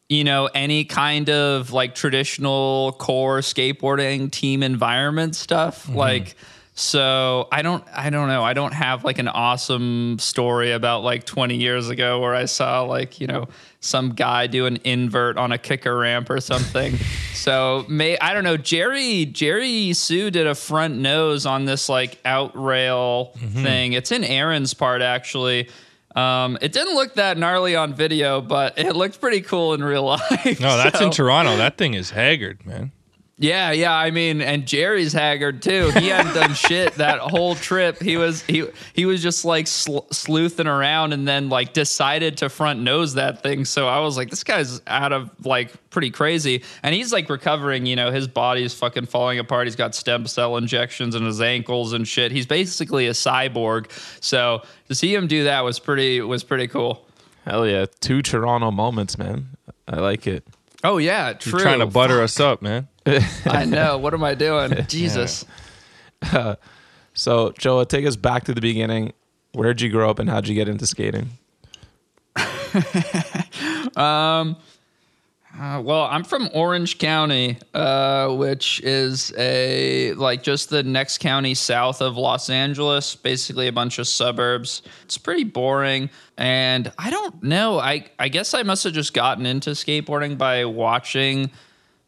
you 0.08 0.24
know 0.24 0.48
any 0.54 0.84
kind 0.84 1.30
of 1.30 1.72
like 1.72 1.94
traditional 1.94 2.92
core 2.98 3.38
skateboarding 3.38 4.30
team 4.30 4.62
environment 4.62 5.34
stuff 5.34 5.88
like 5.88 6.36
so 6.82 7.46
i 7.52 7.62
don't 7.62 7.84
i 7.94 8.10
don't 8.10 8.26
know 8.28 8.42
i 8.42 8.52
don't 8.52 8.74
have 8.74 9.04
like 9.04 9.18
an 9.18 9.28
awesome 9.28 10.18
story 10.18 10.72
about 10.72 11.02
like 11.04 11.24
20 11.24 11.56
years 11.56 11.88
ago 11.88 12.20
where 12.20 12.34
i 12.34 12.44
saw 12.44 12.82
like 12.82 13.20
you 13.20 13.26
know 13.26 13.46
some 13.80 14.10
guy 14.14 14.46
do 14.48 14.66
an 14.66 14.76
invert 14.84 15.36
on 15.36 15.52
a 15.52 15.58
kicker 15.58 15.96
ramp 15.96 16.28
or 16.28 16.40
something 16.40 16.96
so 17.34 17.84
may 17.88 18.18
i 18.18 18.34
don't 18.34 18.44
know 18.44 18.56
jerry 18.56 19.24
jerry 19.26 19.92
hsu 19.92 20.30
did 20.30 20.46
a 20.46 20.54
front 20.54 20.96
nose 20.96 21.46
on 21.46 21.64
this 21.66 21.88
like 21.88 22.18
out 22.24 22.50
rail 22.60 23.26
thing 23.62 23.92
it's 23.92 24.10
in 24.10 24.24
aaron's 24.24 24.74
part 24.74 25.02
actually 25.02 25.68
um, 26.14 26.58
it 26.60 26.72
didn't 26.72 26.94
look 26.94 27.14
that 27.14 27.38
gnarly 27.38 27.74
on 27.74 27.94
video, 27.94 28.42
but 28.42 28.78
it 28.78 28.94
looked 28.94 29.18
pretty 29.18 29.40
cool 29.40 29.72
in 29.72 29.82
real 29.82 30.02
life. 30.04 30.60
No, 30.60 30.76
that's 30.76 30.98
So- 30.98 31.06
in 31.06 31.10
Toronto. 31.10 31.56
That 31.56 31.78
thing 31.78 31.94
is 31.94 32.10
haggard, 32.10 32.66
man. 32.66 32.92
Yeah, 33.38 33.72
yeah. 33.72 33.94
I 33.94 34.10
mean, 34.10 34.40
and 34.40 34.66
Jerry's 34.66 35.12
haggard 35.12 35.62
too. 35.62 35.90
He 35.96 36.08
hadn't 36.08 36.34
done 36.34 36.54
shit 36.54 36.94
that 36.94 37.18
whole 37.18 37.54
trip. 37.54 38.00
He 38.00 38.16
was 38.16 38.42
he 38.42 38.66
he 38.92 39.06
was 39.06 39.22
just 39.22 39.44
like 39.44 39.66
sl- 39.66 40.06
sleuthing 40.12 40.66
around, 40.66 41.12
and 41.12 41.26
then 41.26 41.48
like 41.48 41.72
decided 41.72 42.36
to 42.38 42.48
front 42.48 42.80
nose 42.80 43.14
that 43.14 43.42
thing. 43.42 43.64
So 43.64 43.88
I 43.88 44.00
was 44.00 44.16
like, 44.16 44.30
this 44.30 44.44
guy's 44.44 44.82
out 44.86 45.12
of 45.12 45.30
like 45.46 45.72
pretty 45.90 46.10
crazy, 46.10 46.62
and 46.82 46.94
he's 46.94 47.12
like 47.12 47.28
recovering. 47.30 47.86
You 47.86 47.96
know, 47.96 48.12
his 48.12 48.28
body's 48.28 48.74
fucking 48.74 49.06
falling 49.06 49.38
apart. 49.38 49.66
He's 49.66 49.76
got 49.76 49.94
stem 49.94 50.26
cell 50.26 50.56
injections 50.56 51.14
in 51.14 51.24
his 51.24 51.40
ankles 51.40 51.94
and 51.94 52.06
shit. 52.06 52.32
He's 52.32 52.46
basically 52.46 53.06
a 53.08 53.12
cyborg. 53.12 53.90
So 54.22 54.62
to 54.88 54.94
see 54.94 55.14
him 55.14 55.26
do 55.26 55.44
that 55.44 55.62
was 55.62 55.78
pretty 55.78 56.20
was 56.20 56.44
pretty 56.44 56.68
cool. 56.68 57.06
Hell 57.46 57.66
yeah. 57.66 57.86
Two 58.00 58.22
Toronto 58.22 58.70
moments, 58.70 59.18
man. 59.18 59.48
I 59.88 59.96
like 59.96 60.26
it. 60.26 60.44
Oh 60.84 60.98
yeah, 60.98 61.32
true. 61.34 61.52
You're 61.52 61.60
trying 61.60 61.78
to 61.80 61.86
butter 61.86 62.20
us 62.22 62.40
up, 62.40 62.60
man. 62.62 62.88
I 63.46 63.64
know. 63.64 63.98
What 63.98 64.14
am 64.14 64.24
I 64.24 64.34
doing? 64.34 64.84
Jesus. 64.88 65.44
So, 67.14 67.52
Joa, 67.58 67.84
take 67.84 68.06
us 68.06 68.16
back 68.16 68.44
to 68.44 68.54
the 68.54 68.62
beginning. 68.62 69.12
Where'd 69.52 69.82
you 69.82 69.90
grow 69.90 70.08
up 70.08 70.18
and 70.18 70.30
how'd 70.30 70.48
you 70.48 70.54
get 70.54 70.66
into 70.66 70.86
skating? 70.86 71.28
Um, 73.96 74.56
Uh, 75.58 75.82
well, 75.84 76.04
I'm 76.04 76.24
from 76.24 76.48
Orange 76.54 76.98
County, 76.98 77.58
uh, 77.74 78.34
which 78.34 78.80
is 78.80 79.34
a 79.36 80.14
like 80.14 80.42
just 80.42 80.70
the 80.70 80.82
next 80.82 81.18
county 81.18 81.54
south 81.54 82.00
of 82.00 82.16
Los 82.16 82.48
Angeles, 82.48 83.14
basically 83.14 83.68
a 83.68 83.72
bunch 83.72 83.98
of 83.98 84.08
suburbs. 84.08 84.80
It's 85.04 85.18
pretty 85.18 85.44
boring, 85.44 86.08
and 86.38 86.90
I 86.96 87.10
don't 87.10 87.42
know. 87.42 87.78
I 87.78 88.06
I 88.18 88.28
guess 88.28 88.54
I 88.54 88.62
must 88.62 88.82
have 88.84 88.94
just 88.94 89.12
gotten 89.12 89.44
into 89.44 89.70
skateboarding 89.70 90.38
by 90.38 90.64
watching 90.64 91.50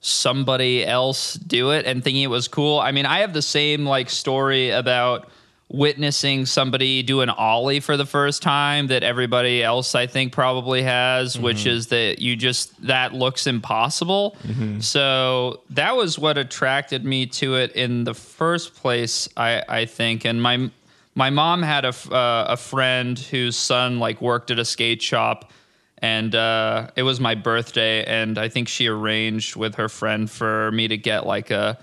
somebody 0.00 0.84
else 0.84 1.34
do 1.34 1.70
it 1.70 1.84
and 1.84 2.02
thinking 2.02 2.22
it 2.22 2.28
was 2.28 2.48
cool. 2.48 2.78
I 2.78 2.92
mean, 2.92 3.04
I 3.04 3.18
have 3.18 3.34
the 3.34 3.42
same 3.42 3.84
like 3.84 4.08
story 4.08 4.70
about 4.70 5.28
witnessing 5.74 6.46
somebody 6.46 7.02
do 7.02 7.20
an 7.20 7.28
ollie 7.30 7.80
for 7.80 7.96
the 7.96 8.06
first 8.06 8.42
time 8.42 8.86
that 8.86 9.02
everybody 9.02 9.62
else 9.62 9.94
I 9.94 10.06
think 10.06 10.32
probably 10.32 10.82
has, 10.82 11.38
which 11.38 11.66
is 11.66 11.88
that 11.88 12.20
you 12.20 12.36
just 12.36 12.86
that 12.86 13.12
looks 13.12 13.46
impossible. 13.46 14.36
So 14.80 15.60
that 15.70 15.96
was 15.96 16.18
what 16.18 16.38
attracted 16.38 17.04
me 17.04 17.26
to 17.26 17.56
it 17.56 17.72
in 17.72 18.04
the 18.04 18.14
first 18.14 18.74
place, 18.76 19.28
I 19.36 19.62
I 19.68 19.84
think. 19.86 20.24
And 20.24 20.40
my 20.40 20.70
my 21.14 21.30
mom 21.30 21.62
had 21.62 21.84
a 21.84 21.94
uh, 22.12 22.46
a 22.50 22.56
friend 22.56 23.18
whose 23.18 23.56
son 23.56 23.98
like 23.98 24.20
worked 24.20 24.50
at 24.50 24.58
a 24.58 24.64
skate 24.64 25.02
shop 25.02 25.50
and 25.98 26.34
uh, 26.34 26.90
it 26.96 27.02
was 27.02 27.18
my 27.18 27.34
birthday 27.34 28.04
and 28.04 28.36
i 28.36 28.48
think 28.48 28.68
she 28.68 28.88
arranged 28.88 29.56
with 29.56 29.76
her 29.76 29.88
friend 29.88 30.30
for 30.30 30.70
me 30.72 30.88
to 30.88 30.96
get 30.96 31.24
like 31.24 31.50
a 31.50 31.78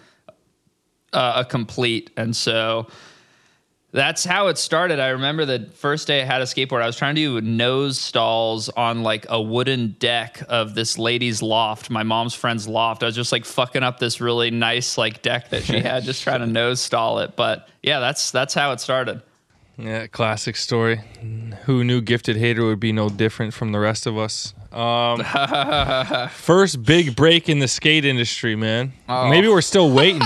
a, 1.14 1.34
a 1.38 1.46
complete 1.46 2.12
and 2.18 2.36
so 2.36 2.88
That's 3.94 4.24
how 4.24 4.48
it 4.48 4.58
started. 4.58 5.00
I 5.00 5.10
remember 5.10 5.46
the 5.46 5.70
first 5.74 6.08
day 6.08 6.22
I 6.22 6.26
had 6.26 6.42
a 6.42 6.46
skateboard, 6.46 6.82
I 6.82 6.86
was 6.86 6.96
trying 6.96 7.16
to 7.16 7.22
do 7.22 7.42
nose 7.42 8.00
stalls 8.00 8.70
on 8.70 9.04
like 9.04 9.26
a 9.28 9.42
wooden 9.42 9.98
deck 10.00 10.42
of 10.48 10.76
this 10.76 10.98
lady's 10.98 11.42
loft, 11.42 11.90
my 11.90 12.04
mom's 12.04 12.34
friend's 12.34 12.70
loft. 12.70 13.04
I 13.04 13.08
was 13.08 13.16
just 13.16 13.34
like 13.34 13.44
fucking 13.44 13.84
up 13.84 14.00
this 14.00 14.22
really 14.22 14.50
nice 14.50 14.98
like 14.98 15.22
deck 15.22 15.50
that 15.50 15.64
she 15.64 15.80
had, 15.80 16.04
just 16.04 16.24
trying 16.24 16.40
to 16.40 16.48
nose 16.48 16.80
stall 16.80 17.20
it. 17.20 17.36
But 17.36 17.68
yeah, 17.84 18.00
that's 18.00 18.32
that's 18.32 18.54
how 18.54 18.72
it 18.72 18.80
started. 18.80 19.22
Yeah, 19.78 20.08
classic 20.08 20.56
story. 20.56 21.02
Who 21.64 21.84
knew 21.84 22.02
Gifted 22.02 22.38
Hater 22.38 22.66
would 22.66 22.80
be 22.80 22.92
no 22.92 23.10
different 23.10 23.54
from 23.54 23.72
the 23.72 23.80
rest 23.80 24.06
of 24.06 24.18
us? 24.18 24.54
Um, 24.72 25.24
first 26.30 26.84
big 26.84 27.16
break 27.16 27.50
in 27.50 27.60
the 27.60 27.68
skate 27.68 28.06
industry, 28.06 28.56
man. 28.56 28.94
Maybe 29.08 29.48
we're 29.48 29.62
still 29.62 29.92
waiting. 29.92 30.22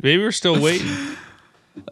Maybe 0.00 0.22
we're 0.22 0.32
still 0.32 0.60
waiting. 0.60 0.88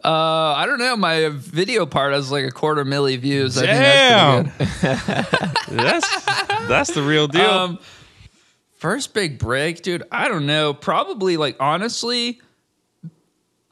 Uh, 0.03 0.09
I 0.09 0.65
don't 0.67 0.79
know. 0.79 0.95
My 0.95 1.29
video 1.29 1.85
part 1.85 2.13
has 2.13 2.31
like 2.31 2.45
a 2.45 2.51
quarter 2.51 2.85
milli 2.85 3.17
views. 3.17 3.57
I 3.57 3.65
think 3.65 3.79
Damn, 3.79 4.51
that's 4.81 5.65
that's 5.67 6.25
that's 6.67 6.93
the 6.93 7.01
real 7.01 7.27
deal. 7.27 7.49
Um, 7.49 7.79
first 8.77 9.13
big 9.13 9.39
break, 9.39 9.81
dude. 9.81 10.03
I 10.11 10.27
don't 10.27 10.45
know. 10.45 10.73
Probably 10.73 11.37
like 11.37 11.57
honestly. 11.59 12.41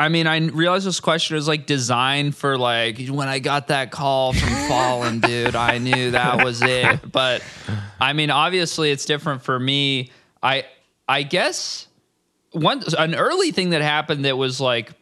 I 0.01 0.07
mean, 0.07 0.27
I 0.27 0.37
realize 0.37 0.85
this 0.85 1.01
question 1.01 1.35
is 1.35 1.45
like 1.45 1.65
designed 1.65 2.33
for 2.33 2.57
like 2.57 3.05
when 3.09 3.27
I 3.27 3.39
got 3.39 3.67
that 3.67 3.91
call 3.91 4.31
from 4.31 4.49
Fallen, 4.69 5.19
dude. 5.19 5.55
I 5.55 5.77
knew 5.77 6.11
that 6.11 6.43
was 6.43 6.61
it. 6.61 7.11
But 7.11 7.43
I 7.99 8.13
mean, 8.13 8.31
obviously, 8.31 8.91
it's 8.91 9.03
different 9.05 9.43
for 9.43 9.59
me. 9.59 10.11
I 10.41 10.65
I 11.07 11.23
guess 11.23 11.87
one 12.51 12.81
an 12.97 13.13
early 13.13 13.51
thing 13.51 13.71
that 13.71 13.81
happened 13.81 14.25
that 14.25 14.37
was 14.37 14.61
like 14.61 14.93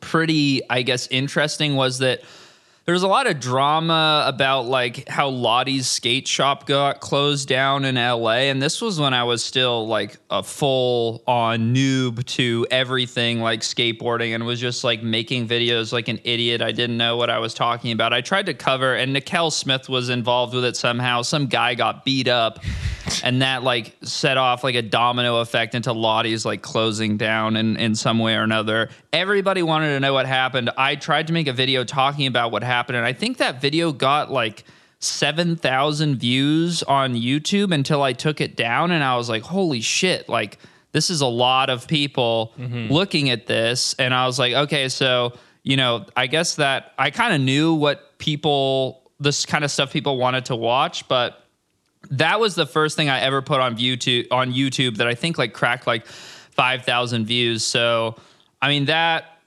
pretty, 0.00 0.62
I 0.70 0.82
guess, 0.82 1.08
interesting 1.08 1.76
was 1.76 1.98
that 1.98 2.22
there 2.90 2.94
was 2.94 3.04
a 3.04 3.06
lot 3.06 3.28
of 3.28 3.38
drama 3.38 4.24
about 4.26 4.66
like 4.66 5.08
how 5.08 5.28
Lottie's 5.28 5.86
skate 5.86 6.26
shop 6.26 6.66
got 6.66 6.98
closed 6.98 7.46
down 7.46 7.84
in 7.84 7.94
LA. 7.94 8.48
And 8.50 8.60
this 8.60 8.82
was 8.82 8.98
when 8.98 9.14
I 9.14 9.22
was 9.22 9.44
still 9.44 9.86
like 9.86 10.16
a 10.28 10.42
full 10.42 11.22
on 11.24 11.72
noob 11.72 12.26
to 12.26 12.66
everything 12.68 13.40
like 13.40 13.60
skateboarding 13.60 14.34
and 14.34 14.44
was 14.44 14.58
just 14.58 14.82
like 14.82 15.04
making 15.04 15.46
videos 15.46 15.92
like 15.92 16.08
an 16.08 16.18
idiot. 16.24 16.62
I 16.62 16.72
didn't 16.72 16.96
know 16.96 17.16
what 17.16 17.30
I 17.30 17.38
was 17.38 17.54
talking 17.54 17.92
about. 17.92 18.12
I 18.12 18.22
tried 18.22 18.46
to 18.46 18.54
cover, 18.54 18.96
and 18.96 19.14
Nakel 19.14 19.52
Smith 19.52 19.88
was 19.88 20.08
involved 20.08 20.52
with 20.52 20.64
it 20.64 20.76
somehow. 20.76 21.22
Some 21.22 21.46
guy 21.46 21.76
got 21.76 22.04
beat 22.04 22.26
up. 22.26 22.58
And 23.24 23.42
that 23.42 23.62
like 23.62 23.96
set 24.02 24.36
off 24.36 24.62
like 24.62 24.76
a 24.76 24.82
domino 24.82 25.40
effect 25.40 25.74
into 25.74 25.92
Lottie's 25.92 26.44
like 26.44 26.62
closing 26.62 27.16
down 27.16 27.56
in, 27.56 27.76
in 27.76 27.94
some 27.94 28.18
way 28.18 28.36
or 28.36 28.42
another. 28.42 28.88
Everybody 29.12 29.62
wanted 29.62 29.88
to 29.88 30.00
know 30.00 30.12
what 30.12 30.26
happened. 30.26 30.70
I 30.78 30.94
tried 30.94 31.26
to 31.26 31.32
make 31.32 31.48
a 31.48 31.52
video 31.52 31.82
talking 31.82 32.26
about 32.26 32.52
what 32.52 32.62
happened, 32.62 32.79
and 32.88 33.04
I 33.04 33.12
think 33.12 33.38
that 33.38 33.60
video 33.60 33.92
got 33.92 34.30
like 34.30 34.64
7,000 35.00 36.16
views 36.16 36.82
on 36.82 37.14
YouTube 37.14 37.74
until 37.74 38.02
I 38.02 38.12
took 38.12 38.40
it 38.40 38.56
down. 38.56 38.90
And 38.90 39.02
I 39.02 39.16
was 39.16 39.28
like, 39.28 39.42
holy 39.42 39.80
shit, 39.80 40.28
like 40.28 40.58
this 40.92 41.10
is 41.10 41.20
a 41.20 41.26
lot 41.26 41.70
of 41.70 41.86
people 41.88 42.52
mm-hmm. 42.58 42.92
looking 42.92 43.30
at 43.30 43.46
this. 43.46 43.94
And 43.94 44.12
I 44.14 44.26
was 44.26 44.38
like, 44.38 44.52
okay, 44.52 44.88
so, 44.88 45.32
you 45.62 45.76
know, 45.76 46.06
I 46.16 46.26
guess 46.26 46.56
that 46.56 46.92
I 46.98 47.10
kind 47.10 47.34
of 47.34 47.40
knew 47.40 47.74
what 47.74 48.18
people, 48.18 49.10
this 49.18 49.46
kind 49.46 49.64
of 49.64 49.70
stuff 49.70 49.92
people 49.92 50.18
wanted 50.18 50.46
to 50.46 50.56
watch, 50.56 51.08
but 51.08 51.44
that 52.10 52.40
was 52.40 52.54
the 52.54 52.66
first 52.66 52.96
thing 52.96 53.08
I 53.08 53.20
ever 53.20 53.42
put 53.42 53.60
on 53.60 53.76
YouTube 53.76 54.26
on 54.30 54.52
YouTube 54.52 54.96
that 54.96 55.06
I 55.06 55.14
think 55.14 55.38
like 55.38 55.52
cracked 55.52 55.86
like 55.86 56.06
five 56.06 56.82
thousand 56.82 57.26
views. 57.26 57.64
So 57.64 58.16
I 58.62 58.68
mean 58.68 58.86
that 58.86 59.39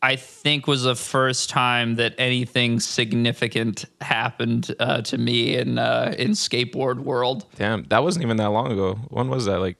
I 0.00 0.16
think 0.16 0.66
was 0.66 0.84
the 0.84 0.94
first 0.94 1.50
time 1.50 1.96
that 1.96 2.14
anything 2.18 2.78
significant 2.78 3.84
happened 4.00 4.74
uh, 4.78 5.02
to 5.02 5.18
me 5.18 5.56
in 5.56 5.78
uh, 5.78 6.14
in 6.16 6.30
skateboard 6.30 7.00
world. 7.00 7.46
Damn, 7.56 7.84
that 7.84 8.02
wasn't 8.02 8.24
even 8.24 8.36
that 8.36 8.50
long 8.50 8.70
ago. 8.70 8.94
When 9.08 9.28
was 9.28 9.46
that? 9.46 9.58
Like 9.58 9.76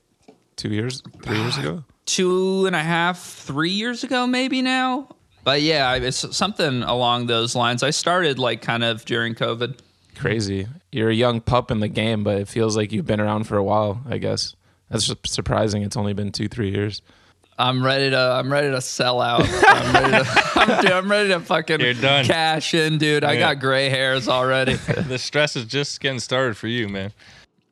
two 0.57 0.71
years, 0.71 1.03
three 1.23 1.39
years 1.39 1.57
ago? 1.57 1.85
Two 2.07 2.65
and 2.65 2.75
a 2.75 2.83
half, 2.83 3.23
three 3.23 3.69
years 3.69 4.03
ago, 4.03 4.27
maybe 4.27 4.63
now. 4.63 5.09
But 5.45 5.61
yeah, 5.61 5.95
it's 5.95 6.35
something 6.35 6.83
along 6.83 7.27
those 7.27 7.55
lines. 7.55 7.83
I 7.83 7.91
started 7.91 8.39
like 8.39 8.63
kind 8.63 8.83
of 8.83 9.05
during 9.05 9.35
COVID. 9.35 9.79
Crazy. 10.17 10.67
You're 10.91 11.11
a 11.11 11.15
young 11.15 11.43
pup 11.43 11.71
in 11.71 11.81
the 11.81 11.89
game, 11.89 12.25
but 12.25 12.39
it 12.39 12.49
feels 12.49 12.79
like 12.79 12.93
you've 12.93 13.05
been 13.05 13.21
around 13.21 13.45
for 13.45 13.59
a 13.59 13.63
while. 13.63 14.01
I 14.09 14.17
guess 14.17 14.57
that's 14.91 15.07
just 15.07 15.27
surprising. 15.27 15.83
It's 15.83 15.99
only 15.99 16.15
been 16.15 16.33
two, 16.33 16.49
three 16.49 16.71
years. 16.71 17.03
I'm 17.59 17.85
ready 17.85 18.11
to. 18.11 18.19
I'm 18.19 18.53
ready 18.53 18.71
to 18.71 18.81
sell 18.81 19.21
out. 19.21 19.43
I'm 19.45 19.93
ready 19.95 20.25
to. 20.25 20.43
I'm, 20.55 20.81
dude, 20.83 20.91
I'm 20.93 21.11
ready 21.11 21.29
to 21.31 21.41
fucking 21.41 21.81
You're 21.81 21.95
done. 21.95 22.25
cash 22.25 22.73
in, 22.75 22.99
dude. 22.99 23.25
I 23.25 23.37
got 23.37 23.59
gray 23.59 23.89
hairs 23.89 24.29
already. 24.29 24.75
the 25.09 25.19
stress 25.19 25.57
is 25.57 25.65
just 25.65 26.01
getting 26.01 26.21
started 26.21 26.57
for 26.57 26.69
you, 26.69 26.89
man. 26.89 27.13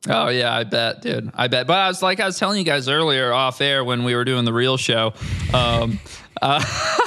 oh 0.08 0.28
yeah, 0.28 0.54
I 0.54 0.64
bet, 0.64 1.02
dude. 1.02 1.30
I 1.34 1.46
bet. 1.48 1.66
But 1.66 1.78
I 1.78 1.88
was 1.88 2.02
like, 2.02 2.18
I 2.18 2.26
was 2.26 2.38
telling 2.38 2.58
you 2.58 2.64
guys 2.64 2.88
earlier 2.88 3.32
off 3.32 3.60
air 3.60 3.84
when 3.84 4.02
we 4.02 4.14
were 4.16 4.24
doing 4.24 4.44
the 4.44 4.52
real 4.52 4.76
show. 4.76 5.14
Um, 5.54 6.00
uh, 6.42 6.60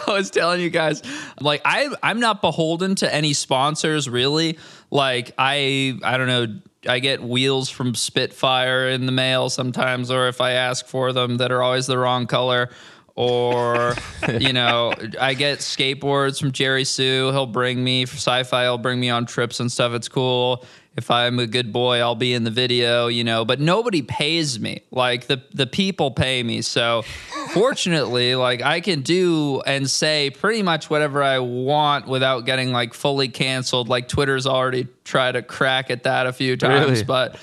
I 0.07 0.11
was 0.11 0.31
telling 0.31 0.61
you 0.61 0.69
guys, 0.69 1.03
like, 1.41 1.61
I 1.65 1.93
I'm 2.01 2.21
not 2.21 2.41
beholden 2.41 2.95
to 2.95 3.13
any 3.13 3.33
sponsors 3.33 4.09
really. 4.09 4.57
Like, 4.89 5.33
I 5.37 5.99
I 6.03 6.17
don't 6.17 6.27
know. 6.27 6.59
I 6.87 6.99
get 6.99 7.21
wheels 7.21 7.69
from 7.69 7.93
Spitfire 7.93 8.89
in 8.89 9.05
the 9.05 9.11
mail 9.11 9.49
sometimes, 9.49 10.11
or 10.11 10.27
if 10.27 10.39
I 10.39 10.51
ask 10.51 10.85
for 10.85 11.11
them, 11.11 11.37
that 11.37 11.51
are 11.51 11.61
always 11.61 11.87
the 11.87 11.97
wrong 11.97 12.25
color. 12.25 12.69
Or, 13.15 13.95
you 14.39 14.53
know, 14.53 14.93
I 15.19 15.33
get 15.33 15.59
skateboards 15.59 16.39
from 16.39 16.53
Jerry 16.53 16.85
Hsu. 16.85 17.31
He'll 17.31 17.45
bring 17.45 17.83
me 17.83 18.05
for 18.05 18.15
sci-fi. 18.15 18.63
He'll 18.63 18.77
bring 18.77 18.99
me 18.99 19.09
on 19.09 19.25
trips 19.25 19.59
and 19.59 19.69
stuff. 19.71 19.93
It's 19.93 20.07
cool. 20.07 20.65
If 20.99 21.09
I'm 21.09 21.39
a 21.39 21.47
good 21.47 21.71
boy, 21.71 21.99
I'll 22.01 22.13
be 22.13 22.33
in 22.33 22.43
the 22.43 22.51
video, 22.51 23.07
you 23.07 23.23
know. 23.23 23.45
But 23.45 23.61
nobody 23.61 24.01
pays 24.01 24.59
me. 24.59 24.81
Like 24.91 25.27
the 25.27 25.41
the 25.53 25.65
people 25.65 26.11
pay 26.11 26.43
me. 26.43 26.61
So, 26.61 27.03
fortunately, 27.53 28.35
like 28.35 28.61
I 28.61 28.81
can 28.81 29.01
do 29.01 29.61
and 29.65 29.89
say 29.89 30.29
pretty 30.29 30.61
much 30.61 30.89
whatever 30.89 31.23
I 31.23 31.39
want 31.39 32.07
without 32.07 32.45
getting 32.45 32.73
like 32.73 32.93
fully 32.93 33.29
canceled. 33.29 33.87
Like 33.87 34.09
Twitter's 34.09 34.45
already 34.45 34.87
tried 35.05 35.31
to 35.33 35.41
crack 35.41 35.89
at 35.89 36.03
that 36.03 36.27
a 36.27 36.33
few 36.33 36.57
times, 36.57 36.89
Really? 36.91 37.03
but 37.05 37.37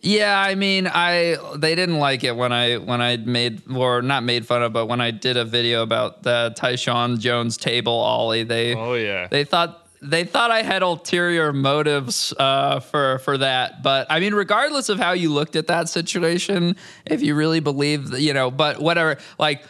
yeah, 0.00 0.40
I 0.40 0.54
mean, 0.54 0.86
I 0.86 1.36
they 1.56 1.74
didn't 1.74 1.98
like 1.98 2.22
it 2.24 2.36
when 2.36 2.52
I 2.52 2.76
when 2.76 3.00
I 3.02 3.16
made 3.18 3.62
or 3.70 4.02
not 4.02 4.22
made 4.22 4.46
fun 4.46 4.62
of, 4.62 4.72
but 4.72 4.86
when 4.86 5.00
I 5.00 5.10
did 5.10 5.36
a 5.36 5.44
video 5.44 5.82
about 5.82 6.22
the 6.22 6.54
Tyshawn 6.56 7.18
Jones 7.18 7.56
table 7.56 7.92
ollie, 7.92 8.44
they 8.44 8.74
Oh, 8.74 8.94
yeah. 8.94 9.26
they 9.28 9.44
thought 9.44 9.85
they 10.02 10.24
thought 10.24 10.50
I 10.50 10.62
had 10.62 10.82
ulterior 10.82 11.52
motives 11.52 12.32
uh, 12.38 12.80
for 12.80 13.18
for 13.18 13.38
that. 13.38 13.82
But 13.82 14.06
I 14.10 14.20
mean, 14.20 14.34
regardless 14.34 14.88
of 14.88 14.98
how 14.98 15.12
you 15.12 15.32
looked 15.32 15.56
at 15.56 15.66
that 15.68 15.88
situation, 15.88 16.76
if 17.04 17.22
you 17.22 17.34
really 17.34 17.60
believe, 17.60 18.18
you 18.18 18.32
know, 18.32 18.50
but 18.50 18.80
whatever, 18.80 19.18
like. 19.38 19.64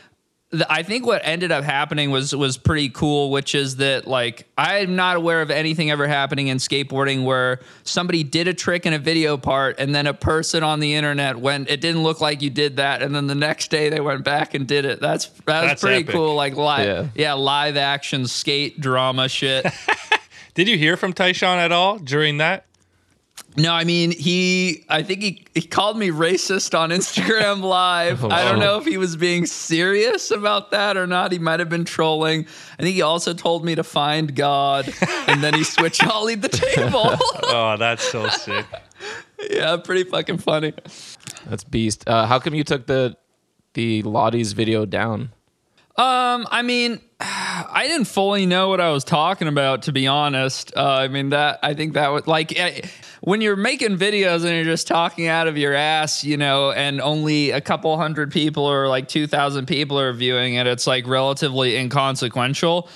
The- 0.51 0.71
I 0.73 0.83
think 0.85 1.05
what 1.07 1.23
ended 1.25 1.51
up 1.51 1.65
happening 1.65 2.11
was 2.11 2.35
was 2.35 2.57
pretty 2.57 2.89
cool, 2.89 3.31
which 3.31 3.55
is 3.55 3.77
that 3.77 4.07
like 4.07 4.47
I'm 4.57 4.95
not 4.97 5.17
aware 5.17 5.43
of 5.43 5.51
anything 5.51 5.91
ever 5.91 6.07
happening 6.07 6.49
in 6.49 6.59
skateboarding 6.59 7.25
where 7.25 7.61
somebody 7.83 8.23
did 8.23 8.47
a 8.49 8.55
trick 8.55 8.87
in 8.87 8.93
a 8.93 8.99
video 8.99 9.37
part 9.37 9.81
and 9.81 9.95
then 9.95 10.07
a 10.07 10.15
person 10.15 10.63
on 10.63 10.79
the 10.81 10.95
internet 10.95 11.37
went 11.39 11.69
it 11.69 11.81
didn't 11.81 12.03
look 12.05 12.21
like 12.21 12.43
you 12.43 12.51
did 12.51 12.77
that 12.77 13.03
and 13.03 13.15
then 13.15 13.27
the 13.27 13.35
next 13.35 13.71
day 13.71 13.89
they 13.89 14.01
went 14.01 14.25
back 14.25 14.55
and 14.55 14.67
did 14.69 14.85
it. 14.85 15.01
That's 15.01 15.27
that's, 15.27 15.67
That's 15.67 15.81
pretty 15.83 16.03
epic. 16.05 16.15
cool 16.15 16.35
like 16.37 16.55
live 16.55 16.87
Yeah. 16.87 17.07
yeah, 17.15 17.33
live 17.35 17.77
action 17.77 18.27
skate 18.27 18.81
drama 18.81 19.29
shit. 19.29 19.67
Did 20.55 20.69
you 20.69 20.79
hear 20.79 20.97
from 20.97 21.13
Tyshawn 21.13 21.59
at 21.59 21.71
all 21.71 21.99
during 21.99 22.39
that? 22.39 22.65
No, 23.59 23.73
I 23.73 23.85
mean 23.85 24.11
he. 24.11 24.85
I 24.89 25.03
think 25.03 25.23
he, 25.23 25.45
he 25.55 25.63
called 25.63 25.97
me 25.99 26.11
racist 26.11 26.79
on 26.79 26.91
Instagram 26.91 27.63
Live. 27.63 28.25
Oh, 28.25 28.29
I 28.31 28.45
don't 28.45 28.59
know 28.59 28.77
if 28.79 28.85
he 28.85 28.99
was 28.99 29.17
being 29.17 29.47
serious 29.47 30.31
about 30.31 30.71
that 30.73 30.97
or 30.99 31.07
not. 31.07 31.33
He 31.33 31.39
might 31.39 31.61
have 31.61 31.71
been 31.71 31.87
trolling. 31.87 32.47
I 32.79 32.83
think 32.83 32.95
he 32.95 33.03
also 33.03 33.33
told 33.33 33.65
me 33.65 33.75
to 33.75 33.83
find 33.83 34.35
God, 34.35 34.93
and 35.27 35.43
then 35.43 35.55
he 35.55 35.65
switch 35.77 36.01
ollied 36.01 36.43
the 36.43 36.49
table. 36.49 37.15
Oh, 37.49 37.77
that's 37.79 38.03
so 38.11 38.29
sick. 38.29 38.67
yeah, 39.51 39.77
pretty 39.77 40.05
fucking 40.05 40.39
funny. 40.39 40.75
That's 41.47 41.65
beast. 41.65 42.07
Uh, 42.09 42.27
how 42.27 42.39
come 42.39 42.55
you 42.55 42.65
took 42.65 42.87
the 42.87 43.17
the 43.75 44.03
Lottie's 44.03 44.53
video 44.53 44.85
down? 44.85 45.33
Um, 45.97 46.47
I 46.51 46.63
mean, 46.63 47.01
I 47.71 47.87
didn't 47.87 48.07
fully 48.07 48.47
know 48.47 48.69
what 48.69 48.81
I 48.81 48.91
was 48.91 49.05
talking 49.05 49.49
about, 49.49 49.83
to 49.83 49.93
be 49.93 50.07
honest. 50.07 50.73
Uh, 50.77 50.85
I 50.85 51.09
mean, 51.09 51.31
that 51.31 51.59
I 51.63 51.75
think 51.75 51.95
that 51.95 52.09
was 52.09 52.27
like 52.27 52.59
eh, 52.59 52.83
when 53.21 53.41
you're 53.41 53.57
making 53.57 53.99
videos 53.99 54.45
and 54.45 54.55
you're 54.55 54.65
just 54.65 54.87
talking 54.87 55.27
out 55.27 55.49
of 55.49 55.57
your 55.59 55.75
ass, 55.75 56.25
you 56.25 56.37
know, 56.37 56.73
and 56.73 57.01
only 57.01 57.51
a 57.51 57.61
couple 57.61 57.97
hundred 57.97 58.33
people 58.33 58.65
or 58.65 58.89
like 58.89 59.09
2,000 59.09 59.67
people 59.67 59.99
are 59.99 60.13
viewing 60.13 60.55
it, 60.55 60.67
it's 60.67 60.87
like 60.87 61.07
relatively 61.07 61.77
inconsequential. 61.77 62.89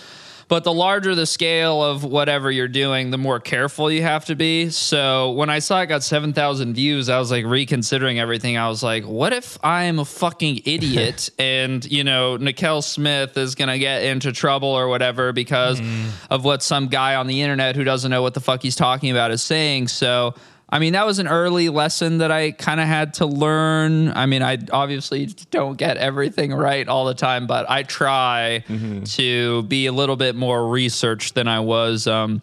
But 0.51 0.65
the 0.65 0.73
larger 0.73 1.15
the 1.15 1.27
scale 1.27 1.81
of 1.81 2.03
whatever 2.03 2.51
you're 2.51 2.67
doing, 2.67 3.13
the 3.13 3.19
more 3.19 3.39
careful 3.39 3.89
you 3.89 4.03
have 4.03 4.25
to 4.25 4.35
be. 4.35 4.69
So 4.71 5.31
when 5.31 5.49
I 5.49 5.61
saw 5.61 5.81
it 5.81 5.87
got 5.87 6.03
7,000 6.03 6.75
views, 6.75 7.09
I 7.09 7.21
was 7.21 7.31
like 7.31 7.45
reconsidering 7.45 8.19
everything. 8.19 8.57
I 8.57 8.69
was 8.69 8.83
like, 8.83 9.05
what 9.05 9.33
if 9.33 9.57
I'm 9.63 10.01
a 10.01 10.05
fucking 10.05 10.63
idiot 10.65 11.31
and, 11.39 11.85
you 11.85 12.03
know, 12.03 12.37
Nakel 12.37 12.83
Smith 12.83 13.37
is 13.37 13.55
going 13.55 13.69
to 13.69 13.79
get 13.79 14.03
into 14.03 14.33
trouble 14.33 14.71
or 14.71 14.89
whatever 14.89 15.33
because 15.33 15.81
mm-hmm. 15.81 16.09
of 16.31 16.45
what 16.45 16.65
some 16.65 16.89
guy 16.89 17.15
on 17.15 17.29
the 17.29 17.43
internet 17.43 17.77
who 17.77 17.85
doesn't 17.85 18.11
know 18.11 18.23
what 18.23 18.35
the 18.35 18.41
fuck 18.41 18.61
he's 18.61 18.75
talking 18.75 19.13
about 19.13 19.31
is 19.31 19.45
saying. 19.45 19.87
So, 19.87 20.35
I 20.73 20.79
mean, 20.79 20.93
that 20.93 21.05
was 21.05 21.19
an 21.19 21.27
early 21.27 21.69
lesson 21.69 22.19
that 22.19 22.31
I 22.31 22.53
kind 22.53 22.81
of 22.81 22.87
had 22.87 23.15
to 23.15 23.27
learn. 23.27 24.09
I 24.11 24.27
mean, 24.27 24.43
I 24.43 24.59
obviously 24.73 25.27
don't 25.51 25.77
get 25.77 25.97
everything 25.97 26.53
right 26.53 26.87
all 26.87 27.07
the 27.07 27.15
time, 27.15 27.47
but 27.47 27.69
I 27.69 27.83
try 27.83 28.65
to 29.05 29.63
be 29.65 29.87
a 29.87 29.93
little 29.93 30.17
bit 30.17 30.37
more 30.37 30.69
researched 30.69 31.35
than 31.35 31.49
I 31.49 31.61
was 31.61 32.07
um, 32.07 32.43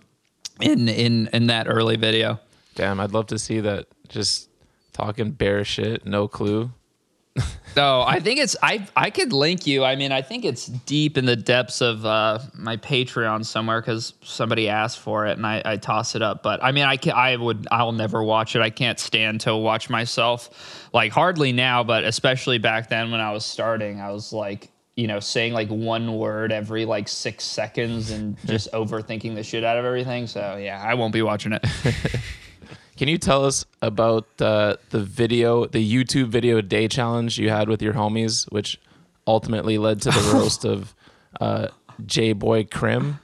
in 0.59 0.89
in 0.89 1.29
in 1.31 1.47
that 1.47 1.67
early 1.69 1.95
video. 1.95 2.39
Damn, 2.75 2.99
I'd 2.99 3.13
love 3.13 3.27
to 3.27 3.39
see 3.39 3.61
that. 3.61 3.87
Just 4.09 4.49
talking 4.93 5.31
bare 5.31 5.63
shit, 5.63 6.05
no 6.05 6.27
clue. 6.27 6.71
No, 7.77 8.01
I 8.01 8.19
think 8.19 8.39
it's 8.39 8.55
I 8.63 8.87
I 8.95 9.11
could 9.11 9.31
link 9.31 9.67
you. 9.67 9.85
I 9.85 9.95
mean, 9.95 10.11
I 10.11 10.23
think 10.23 10.45
it's 10.45 10.65
deep 10.65 11.15
in 11.15 11.25
the 11.25 11.35
depths 11.35 11.79
of 11.79 12.07
uh, 12.07 12.39
my 12.55 12.77
Patreon 12.77 13.45
somewhere 13.45 13.81
because 13.81 14.13
somebody 14.23 14.67
asked 14.67 14.97
for 14.97 15.27
it 15.27 15.37
and 15.37 15.45
I, 15.45 15.61
I 15.63 15.77
toss 15.77 16.15
it 16.15 16.23
up. 16.23 16.41
But 16.41 16.63
I 16.63 16.71
mean, 16.71 16.85
I 16.85 16.97
can, 16.97 17.13
I 17.13 17.35
would 17.35 17.67
I'll 17.69 17.91
never 17.91 18.23
watch 18.23 18.55
it. 18.55 18.63
I 18.63 18.71
can't 18.71 18.99
stand 18.99 19.41
to 19.41 19.55
watch 19.55 19.91
myself. 19.91 20.89
Like 20.91 21.11
hardly 21.11 21.51
now, 21.51 21.83
but 21.83 22.03
especially 22.03 22.57
back 22.57 22.89
then 22.89 23.11
when 23.11 23.21
I 23.21 23.31
was 23.31 23.45
starting, 23.45 24.01
I 24.01 24.11
was 24.11 24.33
like 24.33 24.71
you 24.95 25.05
know 25.05 25.19
saying 25.19 25.53
like 25.53 25.69
one 25.69 26.17
word 26.17 26.51
every 26.51 26.85
like 26.85 27.07
six 27.07 27.43
seconds 27.43 28.09
and 28.09 28.37
just 28.45 28.71
overthinking 28.71 29.35
the 29.35 29.43
shit 29.43 29.63
out 29.63 29.77
of 29.77 29.85
everything. 29.85 30.25
So 30.25 30.57
yeah, 30.59 30.83
I 30.83 30.95
won't 30.95 31.13
be 31.13 31.21
watching 31.21 31.53
it. 31.53 31.63
Can 32.97 33.07
you 33.07 33.19
tell 33.19 33.45
us 33.45 33.63
about 33.79 34.25
uh, 34.41 34.77
the 34.89 34.99
video, 34.99 35.67
the 35.67 35.87
YouTube 35.87 36.29
video 36.29 36.61
day 36.61 36.87
challenge 36.87 37.37
you 37.37 37.49
had 37.49 37.69
with 37.69 37.79
your 37.81 37.93
homies, 37.93 38.51
which 38.51 38.79
ultimately 39.27 39.77
led 39.77 40.01
to 40.01 40.09
the 40.09 40.31
roast 40.33 40.65
of 40.65 40.95
uh, 41.39 41.67
J 42.05 42.33
Boy 42.33 42.63
Krim? 42.63 43.19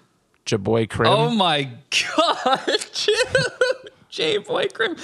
J 0.46 0.58
Boy 0.58 0.86
Krim? 0.86 1.10
Oh 1.10 1.32
my 1.32 1.70
god, 2.16 2.86
J 4.10 4.38
Boy 4.38 4.68
Crim. 4.68 4.96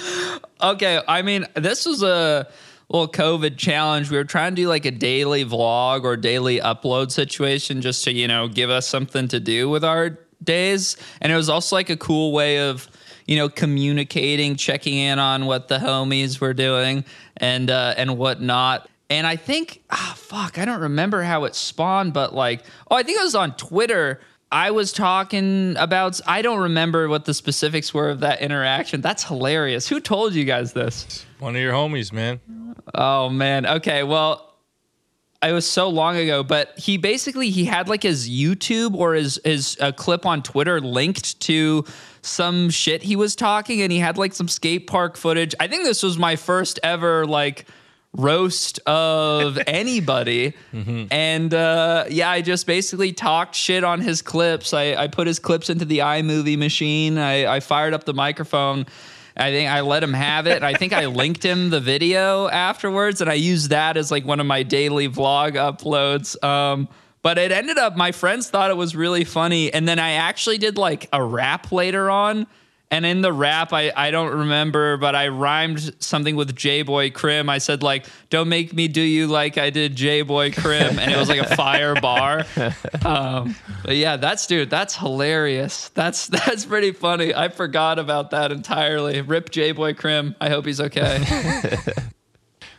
Okay, 0.62 1.02
I 1.08 1.22
mean, 1.22 1.46
this 1.56 1.84
was 1.84 2.04
a 2.04 2.46
little 2.88 3.08
COVID 3.08 3.56
challenge. 3.56 4.08
We 4.08 4.18
were 4.18 4.24
trying 4.24 4.54
to 4.54 4.62
do 4.62 4.68
like 4.68 4.84
a 4.84 4.92
daily 4.92 5.44
vlog 5.44 6.04
or 6.04 6.16
daily 6.16 6.60
upload 6.60 7.10
situation 7.10 7.80
just 7.80 8.04
to, 8.04 8.12
you 8.12 8.28
know, 8.28 8.46
give 8.46 8.70
us 8.70 8.86
something 8.86 9.26
to 9.28 9.40
do 9.40 9.68
with 9.68 9.84
our 9.84 10.18
days. 10.44 10.96
And 11.20 11.32
it 11.32 11.36
was 11.36 11.48
also 11.48 11.74
like 11.74 11.90
a 11.90 11.96
cool 11.96 12.32
way 12.32 12.68
of, 12.68 12.88
you 13.30 13.36
know, 13.36 13.48
communicating, 13.48 14.56
checking 14.56 14.96
in 14.96 15.20
on 15.20 15.46
what 15.46 15.68
the 15.68 15.78
homies 15.78 16.40
were 16.40 16.52
doing 16.52 17.04
and 17.36 17.70
uh 17.70 17.94
and 17.96 18.18
whatnot. 18.18 18.90
And 19.08 19.26
I 19.26 19.36
think, 19.36 19.82
ah, 19.90 20.14
fuck, 20.16 20.58
I 20.58 20.64
don't 20.64 20.80
remember 20.80 21.22
how 21.22 21.44
it 21.44 21.54
spawned, 21.54 22.12
but 22.12 22.34
like, 22.34 22.64
oh, 22.90 22.96
I 22.96 23.04
think 23.04 23.20
it 23.20 23.24
was 23.24 23.36
on 23.36 23.56
Twitter. 23.56 24.20
I 24.52 24.72
was 24.72 24.92
talking 24.92 25.76
about, 25.76 26.20
I 26.26 26.42
don't 26.42 26.58
remember 26.58 27.08
what 27.08 27.24
the 27.24 27.34
specifics 27.34 27.94
were 27.94 28.10
of 28.10 28.20
that 28.20 28.40
interaction. 28.40 29.00
That's 29.00 29.22
hilarious. 29.22 29.88
Who 29.88 30.00
told 30.00 30.34
you 30.34 30.44
guys 30.44 30.72
this? 30.72 31.24
One 31.38 31.54
of 31.54 31.62
your 31.62 31.72
homies, 31.72 32.12
man. 32.12 32.40
Oh, 32.94 33.28
man. 33.28 33.64
Okay. 33.64 34.02
Well, 34.02 34.54
it 35.42 35.52
was 35.52 35.68
so 35.68 35.88
long 35.88 36.16
ago, 36.16 36.42
but 36.42 36.78
he 36.78 36.96
basically 36.96 37.50
he 37.50 37.64
had 37.64 37.88
like 37.88 38.02
his 38.02 38.28
YouTube 38.28 38.94
or 38.94 39.14
his 39.14 39.40
his 39.44 39.76
uh, 39.80 39.90
clip 39.92 40.26
on 40.26 40.42
Twitter 40.42 40.80
linked 40.80 41.40
to 41.40 41.84
some 42.22 42.70
shit 42.70 43.02
he 43.02 43.16
was 43.16 43.36
talking, 43.36 43.82
and 43.82 43.90
he 43.90 43.98
had 43.98 44.18
like 44.18 44.34
some 44.34 44.48
skate 44.48 44.86
park 44.86 45.16
footage. 45.16 45.54
I 45.60 45.66
think 45.66 45.84
this 45.84 46.02
was 46.02 46.18
my 46.18 46.36
first 46.36 46.78
ever 46.82 47.26
like 47.26 47.66
roast 48.12 48.80
of 48.86 49.58
anybody, 49.66 50.54
and 51.10 51.54
uh, 51.54 52.04
yeah, 52.10 52.30
I 52.30 52.42
just 52.42 52.66
basically 52.66 53.12
talked 53.12 53.54
shit 53.54 53.84
on 53.84 54.00
his 54.00 54.22
clips. 54.22 54.74
I, 54.74 54.94
I 54.94 55.08
put 55.08 55.26
his 55.26 55.38
clips 55.38 55.70
into 55.70 55.84
the 55.84 55.98
iMovie 55.98 56.58
machine. 56.58 57.18
I, 57.18 57.56
I 57.56 57.60
fired 57.60 57.94
up 57.94 58.04
the 58.04 58.14
microphone. 58.14 58.86
I 59.36 59.50
think 59.50 59.70
I 59.70 59.80
let 59.80 60.02
him 60.02 60.12
have 60.12 60.46
it. 60.46 60.62
I 60.62 60.74
think 60.74 60.92
I 60.92 61.06
linked 61.06 61.42
him 61.44 61.70
the 61.70 61.80
video 61.80 62.48
afterwards, 62.48 63.20
and 63.20 63.30
I 63.30 63.34
used 63.34 63.70
that 63.70 63.96
as 63.96 64.10
like 64.10 64.24
one 64.24 64.40
of 64.40 64.46
my 64.46 64.62
daily 64.62 65.08
vlog 65.08 65.52
uploads. 65.52 66.42
Um, 66.44 66.88
but 67.22 67.38
it 67.38 67.52
ended 67.52 67.78
up 67.78 67.96
my 67.96 68.12
friends 68.12 68.48
thought 68.48 68.70
it 68.70 68.76
was 68.76 68.96
really 68.96 69.24
funny, 69.24 69.72
and 69.72 69.86
then 69.86 69.98
I 69.98 70.12
actually 70.12 70.58
did 70.58 70.76
like 70.78 71.08
a 71.12 71.22
rap 71.22 71.72
later 71.72 72.10
on. 72.10 72.46
And 72.92 73.06
in 73.06 73.20
the 73.20 73.32
rap, 73.32 73.72
I, 73.72 73.92
I 73.94 74.10
don't 74.10 74.36
remember, 74.36 74.96
but 74.96 75.14
I 75.14 75.28
rhymed 75.28 75.94
something 76.02 76.34
with 76.34 76.56
J 76.56 76.82
Boy 76.82 77.10
Crim. 77.12 77.48
I 77.48 77.58
said 77.58 77.84
like, 77.84 78.04
"Don't 78.30 78.48
make 78.48 78.72
me 78.72 78.88
do 78.88 79.00
you 79.00 79.28
like 79.28 79.58
I 79.58 79.70
did 79.70 79.94
J 79.94 80.22
Boy 80.22 80.50
Crim," 80.50 80.98
and 80.98 81.12
it 81.12 81.16
was 81.16 81.28
like 81.28 81.38
a 81.38 81.54
fire 81.54 81.94
bar. 81.94 82.46
Um, 83.04 83.54
but 83.84 83.96
yeah, 83.96 84.16
that's 84.16 84.46
dude, 84.46 84.70
that's 84.70 84.96
hilarious. 84.96 85.90
That's 85.90 86.26
that's 86.26 86.64
pretty 86.64 86.90
funny. 86.90 87.32
I 87.32 87.48
forgot 87.48 88.00
about 88.00 88.32
that 88.32 88.50
entirely. 88.50 89.20
Rip 89.20 89.50
J 89.50 89.70
Boy 89.70 89.94
Crim. 89.94 90.34
I 90.40 90.48
hope 90.48 90.66
he's 90.66 90.80
okay. 90.80 91.24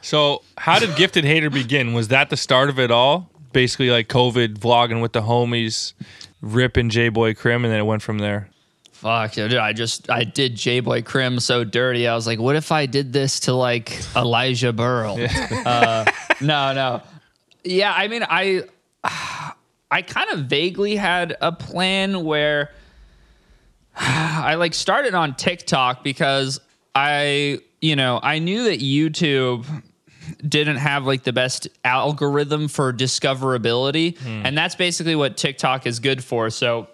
So, 0.02 0.42
how 0.58 0.80
did 0.80 0.96
Gifted 0.96 1.26
Hater 1.26 1.50
begin? 1.52 1.94
Was 1.94 2.08
that 2.08 2.30
the 2.32 2.38
start 2.38 2.70
of 2.70 2.80
it 2.80 2.90
all? 2.90 3.31
Basically, 3.54 3.90
like 3.90 4.08
COVID 4.08 4.58
vlogging 4.58 5.02
with 5.02 5.14
the 5.14 5.22
homies, 5.22 5.94
ripping 6.42 6.90
J 6.90 7.10
Boy 7.10 7.34
Crim, 7.34 7.64
and 7.66 7.72
then 7.72 7.80
it 7.80 7.86
went 7.86 8.02
from 8.02 8.20
there. 8.20 8.50
Fuck, 8.92 9.34
dude, 9.34 9.56
I 9.56 9.74
just 9.74 10.12
I 10.12 10.24
did 10.24 10.56
J 10.56 10.80
Boy 10.80 11.02
Crim 11.02 11.40
so 11.40 11.64
dirty. 11.64 12.08
I 12.08 12.14
was 12.14 12.28
like, 12.28 12.40
what 12.40 12.56
if 12.56 12.72
I 12.72 12.86
did 12.86 13.12
this 13.12 13.42
to 13.42 13.54
like 13.54 14.00
Elijah 14.16 14.72
Berle? 14.72 15.28
uh, 15.66 16.06
no, 16.40 16.74
no. 16.74 17.02
Yeah, 17.64 17.94
I 17.96 18.08
mean, 18.08 18.24
I 18.30 18.64
I 19.92 20.02
kind 20.04 20.30
of 20.32 20.46
vaguely 20.46 20.96
had 20.96 21.36
a 21.42 21.52
plan 21.52 22.24
where 22.24 22.72
I 23.96 24.56
like 24.56 24.74
started 24.74 25.14
on 25.16 25.36
TikTok 25.36 26.04
because 26.04 26.60
I, 26.96 27.60
you 27.82 27.96
know, 27.96 28.20
I 28.22 28.40
knew 28.40 28.66
that 28.66 28.80
YouTube 28.80 29.66
didn't 30.48 30.78
have 30.78 31.06
like 31.06 31.24
the 31.24 31.34
best 31.34 31.68
algorithm 31.84 32.68
for 32.68 32.92
discoverability, 32.94 34.18
and 34.26 34.58
that's 34.58 34.76
basically 34.76 35.16
what 35.16 35.38
TikTok 35.38 35.86
is 35.86 36.00
good 36.00 36.24
for. 36.24 36.50
So 36.50 36.88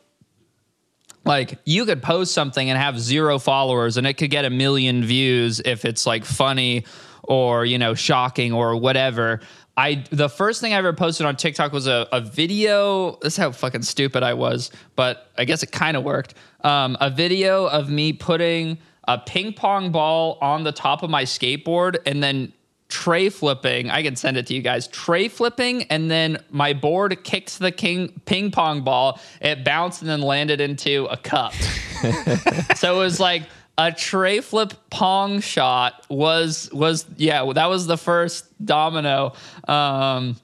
like 1.28 1.60
you 1.66 1.86
could 1.86 2.02
post 2.02 2.34
something 2.34 2.70
and 2.70 2.80
have 2.80 3.00
zero 3.00 3.38
followers 3.38 3.98
and 3.98 4.08
it 4.08 4.14
could 4.14 4.32
get 4.32 4.46
a 4.46 4.50
million 4.50 5.04
views 5.04 5.60
if 5.64 5.86
it's 5.86 6.08
like 6.08 6.26
funny 6.26 6.86
or 7.24 7.66
you 7.66 7.78
know 7.78 7.94
shocking 7.94 8.54
or 8.54 8.78
whatever. 8.78 9.42
I 9.76 10.06
the 10.10 10.30
first 10.30 10.60
thing 10.60 10.74
i 10.74 10.78
ever 10.78 10.94
posted 10.94 11.28
on 11.28 11.36
tiktok 11.36 11.72
was 11.72 11.86
a, 11.86 12.08
a 12.12 12.22
video. 12.22 13.18
This 13.22 13.34
is 13.34 13.38
how 13.38 13.52
fucking 13.52 13.84
stupid 13.84 14.24
i 14.24 14.34
was 14.34 14.72
but 14.96 15.30
i 15.38 15.46
guess 15.46 15.62
it 15.62 15.72
kind 15.72 15.98
of 15.98 16.04
worked. 16.04 16.34
Um, 16.64 16.98
a 17.00 17.10
video 17.10 17.68
of 17.68 17.90
me 17.90 18.14
putting 18.14 18.80
a 19.08 19.18
ping 19.18 19.54
pong 19.54 19.92
ball 19.92 20.38
on 20.42 20.64
the 20.64 20.72
top 20.72 21.04
of 21.04 21.10
my 21.10 21.24
skateboard 21.24 21.98
and 22.06 22.24
then 22.24 22.54
tray 22.90 23.30
flipping. 23.30 23.90
I 23.90 24.04
can 24.04 24.16
send 24.16 24.38
it 24.38 24.48
to 24.48 24.54
you 24.54 24.62
guys. 24.62 24.88
Tray 24.88 25.28
flipping, 25.28 25.84
and 25.84 26.10
then 26.10 26.44
my 26.50 26.74
board 26.74 27.24
kicks 27.24 27.58
the 27.58 27.72
king 27.72 28.22
ping 28.26 28.52
pong 28.52 28.82
ball. 28.82 29.20
It 29.42 29.64
bounced 29.64 30.02
and 30.02 30.10
then 30.10 30.22
landed 30.22 30.62
into 30.62 31.06
a 31.06 31.18
cup. 31.18 31.54
so 32.76 32.96
it 32.96 33.00
was 33.00 33.20
like 33.20 33.44
a 33.78 33.92
tray 33.92 34.42
flip 34.42 34.74
pong 34.90 35.40
shot 35.40 36.06
was 36.10 36.70
was 36.74 37.06
yeah 37.18 37.52
that 37.54 37.68
was 37.68 37.88
the 37.88 37.98
first 37.98 38.46
domino. 38.66 39.34
Um, 39.68 40.38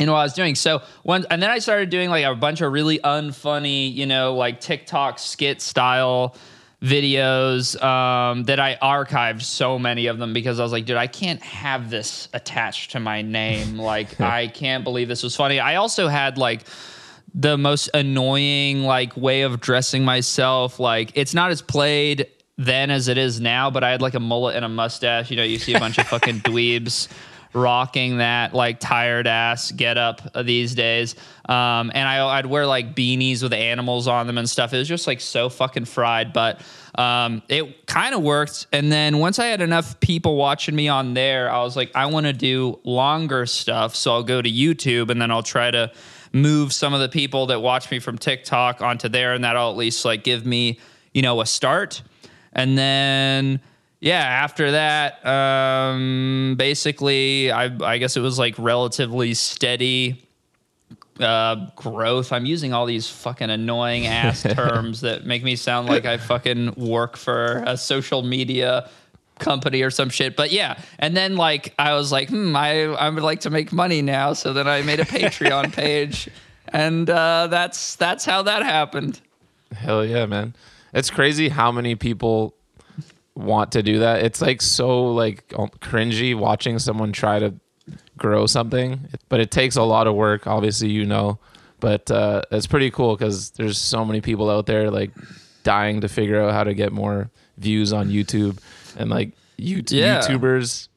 in 0.00 0.10
what 0.10 0.16
I 0.16 0.22
was 0.22 0.32
doing. 0.32 0.54
So 0.54 0.80
when 1.02 1.26
and 1.30 1.42
then 1.42 1.50
I 1.50 1.58
started 1.58 1.90
doing 1.90 2.08
like 2.08 2.24
a 2.24 2.34
bunch 2.34 2.62
of 2.62 2.72
really 2.72 2.98
unfunny, 3.00 3.94
you 3.94 4.06
know, 4.06 4.34
like 4.34 4.60
TikTok 4.60 5.18
skit 5.18 5.60
style 5.60 6.34
videos 6.82 7.80
um, 7.82 8.44
that 8.44 8.58
I 8.58 8.76
archived 8.80 9.42
so 9.42 9.78
many 9.78 10.06
of 10.06 10.18
them 10.18 10.32
because 10.32 10.58
I 10.58 10.62
was 10.62 10.72
like, 10.72 10.86
dude, 10.86 10.96
I 10.96 11.06
can't 11.06 11.42
have 11.42 11.90
this 11.90 12.28
attached 12.32 12.92
to 12.92 13.00
my 13.00 13.22
name. 13.22 13.78
Like, 13.90 14.20
I 14.20 14.46
can't 14.46 14.84
believe 14.84 15.08
this 15.08 15.22
was 15.22 15.34
funny. 15.34 15.58
I 15.58 15.76
also 15.76 16.06
had 16.06 16.38
like 16.38 16.64
the 17.34 17.56
most 17.58 17.90
annoying 17.92 18.82
like 18.82 19.16
way 19.16 19.42
of 19.42 19.60
dressing 19.60 20.04
myself. 20.04 20.78
Like, 20.78 21.12
it's 21.14 21.34
not 21.34 21.50
as 21.50 21.60
played 21.60 22.26
then 22.56 22.90
as 22.90 23.08
it 23.08 23.18
is 23.18 23.40
now, 23.40 23.70
but 23.70 23.82
I 23.82 23.90
had 23.90 24.02
like 24.02 24.14
a 24.14 24.20
mullet 24.20 24.54
and 24.54 24.64
a 24.64 24.68
mustache. 24.68 25.30
You 25.30 25.36
know, 25.36 25.42
you 25.42 25.58
see 25.58 25.74
a 25.74 25.80
bunch 25.80 25.98
of 25.98 26.06
fucking 26.06 26.40
dweebs 26.40 27.08
rocking 27.52 28.18
that 28.18 28.54
like 28.54 28.78
tired 28.78 29.26
ass 29.26 29.72
get 29.72 29.98
up 29.98 30.22
these 30.44 30.74
days. 30.74 31.16
Um, 31.46 31.90
and 31.94 32.08
I, 32.08 32.38
I'd 32.38 32.46
wear 32.46 32.66
like 32.66 32.94
beanies 32.94 33.42
with 33.42 33.52
animals 33.52 34.06
on 34.06 34.26
them 34.26 34.38
and 34.38 34.48
stuff. 34.48 34.72
It 34.72 34.78
was 34.78 34.88
just 34.88 35.06
like 35.06 35.20
so 35.20 35.48
fucking 35.48 35.86
fried, 35.86 36.32
but 36.32 36.60
um, 36.94 37.42
it 37.48 37.86
kind 37.86 38.14
of 38.14 38.22
worked. 38.22 38.66
And 38.72 38.90
then 38.90 39.18
once 39.18 39.38
I 39.38 39.46
had 39.46 39.60
enough 39.60 39.98
people 40.00 40.36
watching 40.36 40.76
me 40.76 40.88
on 40.88 41.14
there, 41.14 41.50
I 41.50 41.62
was 41.62 41.76
like, 41.76 41.90
I 41.94 42.06
want 42.06 42.26
to 42.26 42.32
do 42.32 42.78
longer 42.84 43.46
stuff. 43.46 43.96
So 43.96 44.12
I'll 44.12 44.22
go 44.22 44.40
to 44.40 44.50
YouTube 44.50 45.10
and 45.10 45.20
then 45.20 45.30
I'll 45.30 45.42
try 45.42 45.70
to 45.70 45.92
move 46.32 46.72
some 46.72 46.94
of 46.94 47.00
the 47.00 47.08
people 47.08 47.46
that 47.46 47.60
watch 47.60 47.90
me 47.90 47.98
from 47.98 48.16
TikTok 48.16 48.80
onto 48.80 49.08
there, 49.08 49.34
and 49.34 49.42
that'll 49.42 49.70
at 49.70 49.76
least 49.76 50.04
like 50.04 50.22
give 50.22 50.46
me, 50.46 50.78
you 51.12 51.22
know, 51.22 51.40
a 51.40 51.46
start. 51.46 52.02
And 52.52 52.78
then 52.78 53.60
yeah, 54.00 54.20
after 54.20 54.72
that, 54.72 55.24
um, 55.26 56.54
basically, 56.58 57.52
I, 57.52 57.70
I 57.84 57.98
guess 57.98 58.16
it 58.16 58.20
was 58.20 58.38
like 58.38 58.54
relatively 58.58 59.34
steady 59.34 60.26
uh, 61.20 61.66
growth. 61.76 62.32
I'm 62.32 62.46
using 62.46 62.72
all 62.72 62.86
these 62.86 63.08
fucking 63.08 63.50
annoying 63.50 64.06
ass 64.06 64.42
terms 64.54 65.02
that 65.02 65.26
make 65.26 65.44
me 65.44 65.54
sound 65.54 65.86
like 65.86 66.06
I 66.06 66.16
fucking 66.16 66.74
work 66.76 67.18
for 67.18 67.62
a 67.66 67.76
social 67.76 68.22
media 68.22 68.88
company 69.38 69.82
or 69.82 69.90
some 69.90 70.08
shit. 70.08 70.34
But 70.34 70.50
yeah, 70.50 70.78
and 70.98 71.14
then 71.14 71.36
like 71.36 71.74
I 71.78 71.92
was 71.92 72.10
like, 72.10 72.30
hmm, 72.30 72.56
I 72.56 72.84
I 72.84 73.10
would 73.10 73.22
like 73.22 73.40
to 73.40 73.50
make 73.50 73.70
money 73.70 74.00
now. 74.00 74.32
So 74.32 74.54
then 74.54 74.66
I 74.66 74.80
made 74.80 75.00
a 75.00 75.04
Patreon 75.04 75.72
page, 75.76 76.28
and 76.68 77.08
uh, 77.10 77.48
that's 77.48 77.96
that's 77.96 78.24
how 78.24 78.42
that 78.42 78.62
happened. 78.62 79.20
Hell 79.72 80.06
yeah, 80.06 80.24
man. 80.24 80.54
It's 80.94 81.10
crazy 81.10 81.50
how 81.50 81.70
many 81.70 81.94
people 81.94 82.54
want 83.40 83.72
to 83.72 83.82
do 83.82 83.98
that. 84.00 84.22
It's 84.24 84.40
like 84.40 84.60
so 84.62 85.12
like 85.12 85.48
cringy 85.48 86.36
watching 86.36 86.78
someone 86.78 87.12
try 87.12 87.38
to 87.38 87.54
grow 88.16 88.46
something, 88.46 89.08
but 89.28 89.40
it 89.40 89.50
takes 89.50 89.76
a 89.76 89.82
lot 89.82 90.06
of 90.06 90.14
work. 90.14 90.46
Obviously, 90.46 90.90
you 90.90 91.04
know, 91.06 91.38
but 91.80 92.10
uh, 92.10 92.42
it's 92.50 92.66
pretty 92.66 92.90
cool 92.90 93.16
because 93.16 93.50
there's 93.50 93.78
so 93.78 94.04
many 94.04 94.20
people 94.20 94.50
out 94.50 94.66
there 94.66 94.90
like 94.90 95.10
dying 95.62 96.00
to 96.02 96.08
figure 96.08 96.40
out 96.40 96.52
how 96.52 96.64
to 96.64 96.74
get 96.74 96.92
more 96.92 97.30
views 97.58 97.92
on 97.92 98.08
YouTube, 98.08 98.58
and 98.96 99.10
like 99.10 99.32
YouTube 99.58 99.92
Yeah. 99.92 100.20
YouTubers 100.20 100.88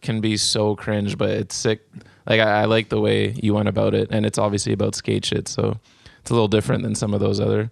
can 0.00 0.20
be 0.20 0.36
so 0.36 0.74
cringe, 0.76 1.16
but 1.16 1.30
it's 1.30 1.54
sick. 1.54 1.80
Like 2.26 2.40
I, 2.40 2.62
I 2.62 2.64
like 2.66 2.88
the 2.88 3.00
way 3.00 3.32
you 3.42 3.54
went 3.54 3.68
about 3.68 3.94
it, 3.94 4.08
and 4.10 4.26
it's 4.26 4.38
obviously 4.38 4.72
about 4.72 4.94
skate 4.94 5.24
shit, 5.24 5.48
so 5.48 5.78
it's 6.20 6.30
a 6.30 6.34
little 6.34 6.48
different 6.48 6.82
than 6.82 6.94
some 6.94 7.14
of 7.14 7.20
those 7.20 7.40
other 7.40 7.70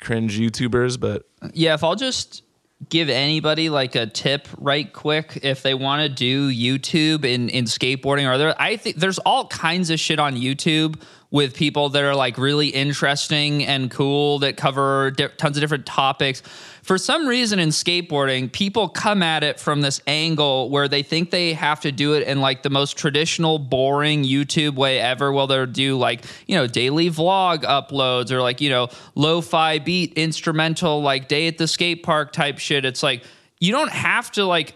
cringe 0.00 0.38
YouTubers. 0.38 0.98
But 0.98 1.28
Yeah, 1.52 1.74
if 1.74 1.84
I'll 1.84 1.96
just 1.96 2.42
give 2.88 3.08
anybody 3.08 3.68
like 3.68 3.94
a 3.94 4.06
tip 4.06 4.48
right 4.58 4.92
quick 4.92 5.40
if 5.42 5.62
they 5.62 5.74
want 5.74 6.02
to 6.02 6.08
do 6.08 6.50
YouTube 6.50 7.24
in 7.24 7.48
in 7.48 7.66
skateboarding 7.66 8.28
or 8.32 8.38
there 8.38 8.54
I 8.60 8.76
think 8.76 8.96
there's 8.96 9.18
all 9.18 9.46
kinds 9.48 9.90
of 9.90 10.00
shit 10.00 10.18
on 10.18 10.34
YouTube 10.34 11.00
with 11.30 11.54
people 11.54 11.90
that 11.90 12.02
are 12.02 12.14
like 12.14 12.36
really 12.38 12.68
interesting 12.68 13.64
and 13.64 13.90
cool 13.90 14.40
that 14.40 14.56
cover 14.56 15.12
di- 15.12 15.28
tons 15.36 15.56
of 15.56 15.60
different 15.60 15.86
topics. 15.86 16.42
For 16.82 16.98
some 16.98 17.26
reason 17.28 17.60
in 17.60 17.68
skateboarding, 17.68 18.50
people 18.50 18.88
come 18.88 19.22
at 19.22 19.44
it 19.44 19.60
from 19.60 19.80
this 19.80 20.00
angle 20.08 20.70
where 20.70 20.88
they 20.88 21.04
think 21.04 21.30
they 21.30 21.52
have 21.52 21.80
to 21.80 21.92
do 21.92 22.14
it 22.14 22.26
in 22.26 22.40
like 22.40 22.64
the 22.64 22.70
most 22.70 22.96
traditional, 22.96 23.60
boring 23.60 24.24
YouTube 24.24 24.74
way 24.74 24.98
ever. 24.98 25.30
Well, 25.30 25.46
they'll 25.46 25.66
do 25.66 25.96
like, 25.96 26.24
you 26.48 26.56
know, 26.56 26.66
daily 26.66 27.10
vlog 27.10 27.62
uploads 27.62 28.32
or 28.32 28.40
like, 28.42 28.60
you 28.60 28.70
know, 28.70 28.88
lo 29.14 29.40
fi 29.40 29.78
beat 29.78 30.14
instrumental, 30.14 31.00
like 31.00 31.28
day 31.28 31.46
at 31.46 31.58
the 31.58 31.68
skate 31.68 32.02
park 32.02 32.32
type 32.32 32.58
shit. 32.58 32.84
It's 32.84 33.04
like, 33.04 33.22
you 33.60 33.70
don't 33.70 33.92
have 33.92 34.32
to 34.32 34.44
like 34.44 34.74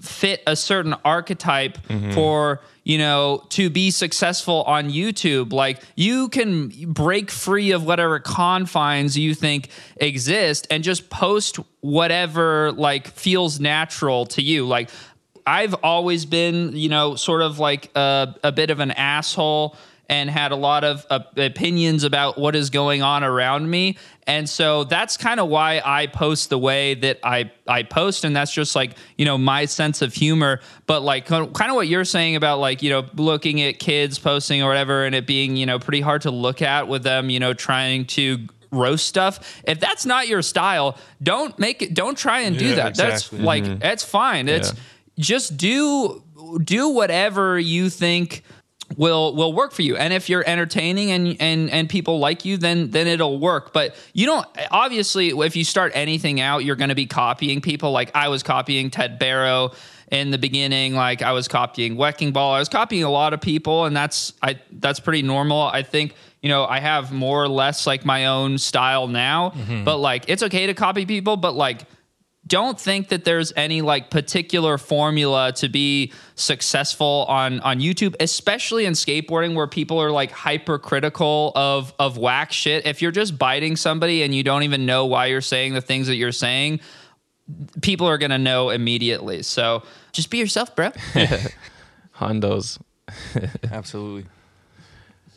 fit 0.00 0.42
a 0.46 0.56
certain 0.56 0.94
archetype 1.04 1.78
mm-hmm. 1.86 2.12
for 2.12 2.62
you 2.84 2.98
know 2.98 3.42
to 3.48 3.70
be 3.70 3.90
successful 3.90 4.62
on 4.62 4.90
YouTube 4.90 5.52
like 5.52 5.82
you 5.96 6.28
can 6.28 6.68
break 6.92 7.30
free 7.30 7.72
of 7.72 7.84
whatever 7.84 8.20
confines 8.20 9.18
you 9.18 9.34
think 9.34 9.70
exist 9.96 10.66
and 10.70 10.84
just 10.84 11.10
post 11.10 11.58
whatever 11.80 12.72
like 12.72 13.08
feels 13.08 13.60
natural 13.60 14.24
to 14.24 14.42
you. 14.42 14.66
Like 14.66 14.90
I've 15.46 15.74
always 15.82 16.24
been 16.24 16.76
you 16.76 16.88
know 16.88 17.14
sort 17.16 17.42
of 17.42 17.58
like 17.58 17.90
a, 17.94 18.34
a 18.42 18.52
bit 18.52 18.70
of 18.70 18.80
an 18.80 18.90
asshole 18.92 19.76
and 20.08 20.28
had 20.28 20.52
a 20.52 20.56
lot 20.56 20.84
of 20.84 21.06
uh, 21.08 21.20
opinions 21.36 22.04
about 22.04 22.36
what 22.38 22.54
is 22.54 22.70
going 22.70 23.02
on 23.02 23.24
around 23.24 23.70
me. 23.70 23.96
And 24.26 24.48
so 24.48 24.84
that's 24.84 25.16
kind 25.16 25.40
of 25.40 25.48
why 25.48 25.80
I 25.84 26.06
post 26.06 26.50
the 26.50 26.58
way 26.58 26.94
that 26.94 27.20
I, 27.22 27.50
I 27.66 27.82
post. 27.82 28.24
And 28.24 28.34
that's 28.34 28.52
just 28.52 28.74
like, 28.76 28.96
you 29.16 29.24
know, 29.24 29.36
my 29.38 29.64
sense 29.64 30.02
of 30.02 30.14
humor. 30.14 30.60
But 30.86 31.02
like 31.02 31.26
kind 31.26 31.44
of 31.46 31.74
what 31.74 31.88
you're 31.88 32.04
saying 32.04 32.36
about 32.36 32.58
like, 32.58 32.82
you 32.82 32.90
know, 32.90 33.06
looking 33.16 33.60
at 33.62 33.78
kids 33.78 34.18
posting 34.18 34.62
or 34.62 34.68
whatever 34.68 35.04
and 35.04 35.14
it 35.14 35.26
being, 35.26 35.56
you 35.56 35.66
know, 35.66 35.78
pretty 35.78 36.00
hard 36.00 36.22
to 36.22 36.30
look 36.30 36.62
at 36.62 36.88
with 36.88 37.02
them, 37.02 37.30
you 37.30 37.40
know, 37.40 37.52
trying 37.54 38.06
to 38.06 38.46
roast 38.70 39.06
stuff. 39.06 39.62
If 39.64 39.78
that's 39.78 40.04
not 40.04 40.26
your 40.26 40.42
style, 40.42 40.98
don't 41.22 41.58
make 41.58 41.80
it, 41.82 41.94
don't 41.94 42.16
try 42.16 42.40
and 42.40 42.58
do 42.58 42.66
Yeah, 42.66 42.74
that. 42.76 42.88
exactly. 42.90 43.38
That's 43.38 43.46
like, 43.46 43.78
that's 43.78 44.04
fine. 44.04 44.48
It's 44.48 44.72
just 45.18 45.56
do, 45.56 46.22
do 46.62 46.88
whatever 46.90 47.58
you 47.58 47.88
think 47.88 48.42
will 48.96 49.34
will 49.34 49.52
work 49.52 49.72
for 49.72 49.82
you. 49.82 49.96
And 49.96 50.12
if 50.12 50.28
you're 50.28 50.44
entertaining 50.46 51.10
and 51.10 51.36
and 51.40 51.70
and 51.70 51.88
people 51.88 52.18
like 52.18 52.44
you 52.44 52.56
then 52.56 52.90
then 52.90 53.06
it'll 53.06 53.38
work. 53.38 53.72
But 53.72 53.96
you 54.12 54.26
don't 54.26 54.46
obviously 54.70 55.30
if 55.30 55.56
you 55.56 55.64
start 55.64 55.92
anything 55.94 56.40
out 56.40 56.64
you're 56.64 56.76
going 56.76 56.90
to 56.90 56.94
be 56.94 57.06
copying 57.06 57.60
people. 57.60 57.92
Like 57.92 58.10
i 58.14 58.28
was 58.28 58.42
copying 58.42 58.90
ted 58.90 59.18
barrow 59.18 59.72
in 60.10 60.30
the 60.30 60.38
beginning. 60.38 60.94
Like 60.94 61.22
i 61.22 61.32
was 61.32 61.48
copying 61.48 61.98
wrecking 61.98 62.32
ball. 62.32 62.54
I 62.54 62.58
was 62.58 62.68
copying 62.68 63.04
a 63.04 63.10
lot 63.10 63.32
of 63.32 63.40
people 63.40 63.84
and 63.84 63.96
that's 63.96 64.32
i 64.42 64.58
that's 64.72 65.00
pretty 65.00 65.22
normal. 65.22 65.62
I 65.62 65.82
think 65.82 66.14
you 66.42 66.48
know 66.48 66.64
i 66.64 66.80
have 66.80 67.12
more 67.12 67.42
or 67.42 67.48
less 67.48 67.86
like 67.86 68.04
my 68.04 68.26
own 68.26 68.58
style 68.58 69.08
now. 69.08 69.50
Mm-hmm. 69.50 69.84
But 69.84 69.98
like 69.98 70.24
it's 70.28 70.42
okay 70.42 70.66
to 70.66 70.74
copy 70.74 71.06
people 71.06 71.36
but 71.36 71.54
like 71.54 71.82
don't 72.46 72.78
think 72.78 73.08
that 73.08 73.24
there's 73.24 73.52
any 73.56 73.80
like 73.80 74.10
particular 74.10 74.76
formula 74.76 75.52
to 75.52 75.68
be 75.68 76.12
successful 76.34 77.24
on 77.28 77.60
on 77.60 77.80
YouTube, 77.80 78.14
especially 78.20 78.84
in 78.84 78.92
skateboarding 78.92 79.54
where 79.54 79.66
people 79.66 80.00
are 80.00 80.10
like 80.10 80.30
hypercritical 80.30 81.52
of 81.54 81.94
of 81.98 82.18
whack 82.18 82.52
shit. 82.52 82.86
If 82.86 83.00
you're 83.00 83.12
just 83.12 83.38
biting 83.38 83.76
somebody 83.76 84.22
and 84.22 84.34
you 84.34 84.42
don't 84.42 84.62
even 84.62 84.84
know 84.84 85.06
why 85.06 85.26
you're 85.26 85.40
saying 85.40 85.74
the 85.74 85.80
things 85.80 86.06
that 86.08 86.16
you're 86.16 86.32
saying, 86.32 86.80
people 87.80 88.06
are 88.06 88.18
gonna 88.18 88.38
know 88.38 88.70
immediately. 88.70 89.42
So 89.42 89.82
just 90.12 90.30
be 90.30 90.38
yourself, 90.38 90.76
bro. 90.76 90.90
Hondos. 92.16 92.78
Absolutely. 93.70 94.26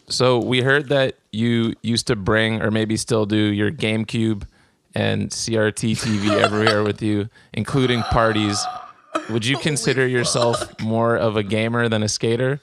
So 0.10 0.40
we 0.40 0.62
heard 0.62 0.90
that 0.90 1.16
you 1.32 1.74
used 1.82 2.08
to 2.08 2.16
bring, 2.16 2.62
or 2.62 2.72
maybe 2.72 2.96
still 2.96 3.26
do, 3.26 3.36
your 3.36 3.72
GameCube 3.72 4.44
and 4.98 5.30
CRT 5.30 5.92
TV 5.92 6.42
everywhere 6.42 6.84
with 6.84 7.04
you, 7.04 7.30
including 7.54 8.02
parties. 8.02 8.66
Would 9.30 9.46
you 9.46 9.56
consider 9.60 10.08
yourself 10.08 10.82
more 10.82 11.16
of 11.16 11.38
a 11.38 11.44
gamer 11.44 11.88
than 11.88 12.02
a 12.02 12.10
skater? 12.10 12.60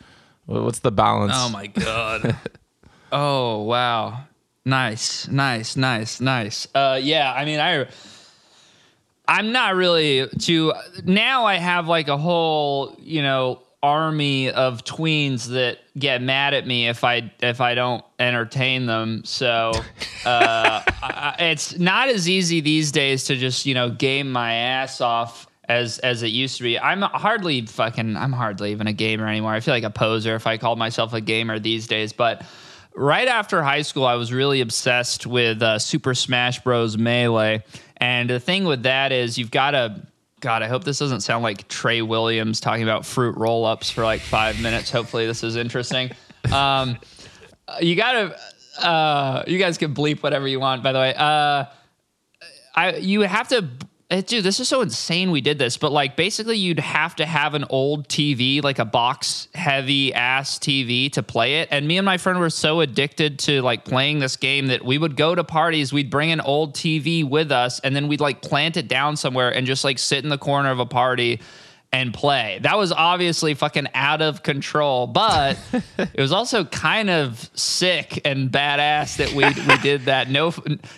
What's 0.47 0.81
the 0.81 0.91
balance? 0.91 1.33
Oh 1.37 1.49
my 1.49 1.69
god. 1.69 2.37
oh 3.13 3.63
wow. 3.63 4.25
Nice, 4.65 5.29
nice, 5.29 5.77
nice, 5.77 6.21
nice. 6.21 6.67
Uh 6.75 6.99
yeah, 7.01 7.33
I 7.33 7.45
mean 7.45 7.61
I 7.61 7.87
I'm 9.29 9.53
not 9.53 9.77
really 9.77 10.27
too 10.41 10.73
now 11.05 11.45
I 11.45 11.55
have 11.55 11.87
like 11.87 12.09
a 12.09 12.17
whole, 12.17 12.97
you 13.01 13.23
know, 13.23 13.63
army 13.85 14.51
of 14.51 14.83
tweens 14.83 15.49
that 15.49 15.79
get 15.99 16.23
mad 16.23 16.55
at 16.55 16.67
me 16.67 16.89
if 16.89 17.05
I 17.05 17.31
if 17.41 17.61
I 17.61 17.75
don't 17.75 18.03
entertain 18.19 18.87
them. 18.87 19.23
So 19.25 19.73
uh 20.25 20.83
I, 21.03 21.37
it's 21.39 21.79
not 21.79 22.09
as 22.09 22.27
easy 22.27 22.63
these 22.63 22.91
days 22.91 23.25
to 23.25 23.37
just, 23.37 23.67
you 23.67 23.75
know, 23.75 23.91
game 23.91 24.33
my 24.33 24.55
ass 24.55 25.03
off 25.03 25.47
as 25.69 25.99
as 25.99 26.23
it 26.23 26.29
used 26.29 26.57
to 26.57 26.63
be. 26.63 26.79
I'm 26.79 27.03
hardly 27.03 27.67
fucking 27.67 28.17
I'm 28.17 28.33
hardly 28.33 28.73
even 28.73 28.87
a 28.87 28.95
gamer 28.95 29.29
anymore. 29.29 29.53
I 29.53 29.61
feel 29.61 29.75
like 29.75 29.85
a 29.85 29.91
poser 29.91 30.35
if 30.35 30.47
I 30.47 30.57
called 30.57 30.79
myself 30.79 31.13
a 31.13 31.21
gamer 31.21 31.59
these 31.59 31.87
days, 31.87 32.15
but 32.15 32.43
right 32.95 33.29
after 33.29 33.63
high 33.63 33.83
school, 33.83 34.07
I 34.07 34.15
was 34.15 34.33
really 34.33 34.63
obsessed 34.63 35.27
with 35.27 35.63
uh, 35.63 35.79
Super 35.79 36.15
Smash 36.15 36.61
Bros. 36.61 36.97
Melee. 36.97 37.65
And 37.99 38.31
the 38.31 38.41
thing 38.41 38.65
with 38.65 38.85
that 38.85 39.13
is, 39.13 39.37
you've 39.37 39.51
got 39.51 39.73
to. 39.73 40.07
God, 40.45 40.63
I 40.63 40.69
hope 40.69 40.85
this 40.85 40.99
doesn't 40.99 41.23
sound 41.23 41.43
like 41.43 41.69
Trey 41.69 42.03
Williams 42.03 42.61
talking 42.61 42.83
about 42.83 43.07
fruit 43.07 43.35
roll 43.39 43.65
ups 43.65 43.89
for 43.89 44.05
like 44.05 44.21
five 44.21 44.61
minutes. 44.61 44.91
Hopefully, 44.91 45.27
this 45.27 45.43
is 45.43 45.57
interesting. 45.57 46.11
Um, 46.53 46.99
you 47.81 47.97
gotta. 47.97 48.39
Uh, 48.79 49.45
you 49.47 49.59
guys 49.59 49.79
can 49.79 49.95
bleep 49.95 50.23
whatever 50.23 50.47
you 50.47 50.61
want. 50.61 50.83
By 50.83 50.93
the 50.93 50.99
way, 50.99 51.15
uh, 51.15 51.65
I 52.75 52.97
you 52.97 53.23
have 53.23 53.49
to. 53.49 53.67
Eh, 54.11 54.21
Dude, 54.21 54.45
this 54.45 54.61
is 54.61 54.69
so 54.69 54.81
insane. 54.81 55.31
We 55.31 55.41
did 55.41 55.59
this, 55.59 55.77
but 55.77 55.93
like 55.93 56.17
basically, 56.17 56.57
you'd 56.57 56.81
have 56.81 57.17
to 57.17 57.27
have 57.27 57.55
an 57.55 57.65
old 57.71 58.09
TV, 58.09 58.63
like 58.63 58.79
a 58.79 58.85
box 58.85 59.49
heavy 59.55 60.13
ass 60.15 60.59
TV, 60.59 61.11
to 61.13 61.23
play 61.23 61.61
it. 61.61 61.69
And 61.71 61.87
me 61.87 61.99
and 61.99 62.05
my 62.05 62.19
friend 62.19 62.39
were 62.39 62.51
so 62.51 62.81
addicted 62.81 63.39
to 63.41 63.63
like 63.63 63.85
playing 63.85 64.19
this 64.19 64.37
game 64.37 64.69
that 64.69 64.85
we 64.85 64.99
would 64.99 65.17
go 65.17 65.35
to 65.35 65.45
parties, 65.45 65.93
we'd 65.93 66.11
bring 66.11 66.31
an 66.31 66.41
old 66.41 66.75
TV 66.75 67.29
with 67.29 67.53
us, 67.53 67.81
and 67.81 67.95
then 67.95 68.09
we'd 68.09 68.21
like 68.21 68.43
plant 68.43 68.77
it 68.77 68.89
down 68.89 69.17
somewhere 69.17 69.55
and 69.55 69.67
just 69.67 69.85
like 69.85 69.99
sit 69.99 70.23
in 70.23 70.31
the 70.31 70.39
corner 70.39 70.71
of 70.71 70.81
a 70.81 70.87
party 70.87 71.41
and 71.95 72.13
play. 72.13 72.59
That 72.63 72.77
was 72.77 72.91
obviously 72.91 73.55
fucking 73.55 73.87
out 73.95 74.21
of 74.21 74.43
control, 74.43 75.07
but 75.07 75.57
it 75.99 76.19
was 76.19 76.33
also 76.33 76.65
kind 76.65 77.09
of 77.09 77.49
sick 77.55 78.21
and 78.25 78.51
badass 78.51 79.19
that 79.19 79.31
we 79.31 79.45
we 79.45 79.79
did 79.81 80.07
that. 80.07 80.29
No 80.29 80.53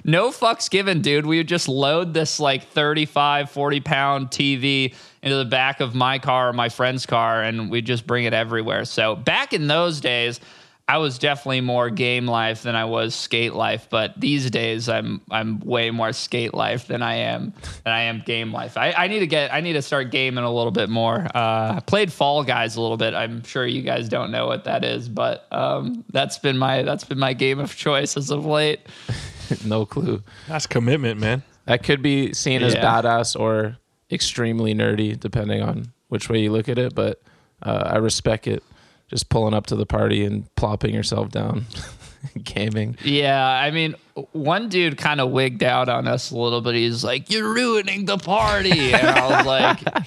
no 0.05 0.31
fucks 0.31 0.71
given, 0.71 1.03
dude. 1.03 1.27
We 1.27 1.37
would 1.37 1.49
just 1.49 1.69
load 1.69 2.15
this 2.15 2.41
like 2.41 2.69
35, 2.69 3.51
40 3.51 3.81
pound 3.81 4.29
TV 4.31 4.95
into 5.23 5.37
the 5.37 5.45
back 5.45 5.81
of 5.81 5.95
my 5.95 6.19
car 6.19 6.49
or 6.49 6.53
my 6.55 6.71
friend's 6.71 7.05
car 7.05 7.43
and 7.43 7.71
we'd 7.71 7.85
just 7.85 8.07
bring 8.07 8.25
it 8.25 8.33
everywhere. 8.33 8.87
So 8.87 9.17
back 9.17 9.53
in 9.53 9.67
those 9.67 10.01
days, 10.01 10.41
I 10.89 10.99
was 10.99 11.19
definitely 11.19 11.63
more 11.63 11.91
game 11.91 12.27
life 12.29 12.63
than 12.63 12.77
I 12.77 12.85
was 12.85 13.13
skate 13.13 13.55
life, 13.55 13.89
but 13.91 14.15
these 14.21 14.49
days 14.53 14.89
I'm 14.89 15.21
I'm 15.33 15.59
way 15.61 15.91
more 15.91 16.13
skate 16.13 16.55
life 16.55 16.87
than 16.87 17.03
I 17.03 17.15
am 17.17 17.55
than 17.83 17.93
I 17.93 18.03
am 18.03 18.23
game 18.25 18.53
life. 18.53 18.77
I, 18.77 18.93
I 18.93 19.09
need 19.09 19.19
to 19.19 19.27
get 19.27 19.53
I 19.53 19.61
need 19.63 19.73
to 19.73 19.83
start 19.83 20.13
gaming 20.13 20.45
a 20.45 20.53
little 20.53 20.71
bit 20.71 20.89
more. 20.89 21.27
Uh, 21.35 21.75
I 21.79 21.83
played 21.85 22.13
Fall 22.13 22.45
Guys 22.45 22.77
a 22.77 22.81
little 22.81 22.97
bit. 22.97 23.15
I'm 23.15 23.43
sure 23.43 23.67
you 23.67 23.83
guys 23.83 24.09
don't 24.09 24.31
know 24.31 24.47
what 24.47 24.63
that 24.65 24.85
is, 24.85 25.09
but 25.09 25.49
um, 25.53 26.05
that's 26.13 26.39
been 26.39 26.57
my 26.57 26.83
that's 26.83 27.03
been 27.03 27.19
my 27.19 27.33
game 27.33 27.59
of 27.59 27.75
choice 27.75 28.17
as 28.17 28.31
of 28.31 28.47
late. 28.47 28.79
no 29.65 29.87
clue. 29.87 30.23
That's 30.47 30.69
commitment, 30.69 31.19
man. 31.19 31.43
That 31.65 31.83
could 31.83 32.01
be 32.01 32.33
seen 32.33 32.63
as 32.63 32.75
Yeah. 32.75 32.85
badass 33.03 33.39
or 33.39 33.77
extremely 34.13 34.73
nerdy, 34.73 35.19
depending 35.19 35.63
on 35.63 35.93
which 36.11 36.29
way 36.29 36.39
you 36.43 36.53
look 36.53 36.69
at 36.69 36.79
it. 36.79 36.95
But 36.95 37.21
uh, 37.61 37.83
I 37.87 37.97
respect 37.97 38.47
it. 38.47 38.63
Just 39.09 39.29
pulling 39.29 39.55
up 39.55 39.67
to 39.67 39.77
the 39.77 39.87
party 39.87 40.25
and 40.25 40.53
plopping 40.57 40.93
yourself 40.93 41.31
down, 41.31 41.67
gaming. 42.43 42.97
Yeah, 43.05 43.47
I 43.47 43.71
mean, 43.71 43.95
one 44.33 44.69
dude 44.69 44.99
kind 44.99 45.21
of 45.21 45.31
wigged 45.31 45.63
out 45.63 45.89
on 45.89 46.09
us 46.09 46.33
a 46.33 46.37
little 46.37 46.61
bit. 46.61 46.75
He's 46.75 47.05
like, 47.05 47.31
"You're 47.31 47.53
ruining 47.55 48.05
the 48.05 48.19
party," 48.19 48.93
and 48.93 49.07
I 49.07 49.37
was 49.37 49.47
like, 49.87 50.07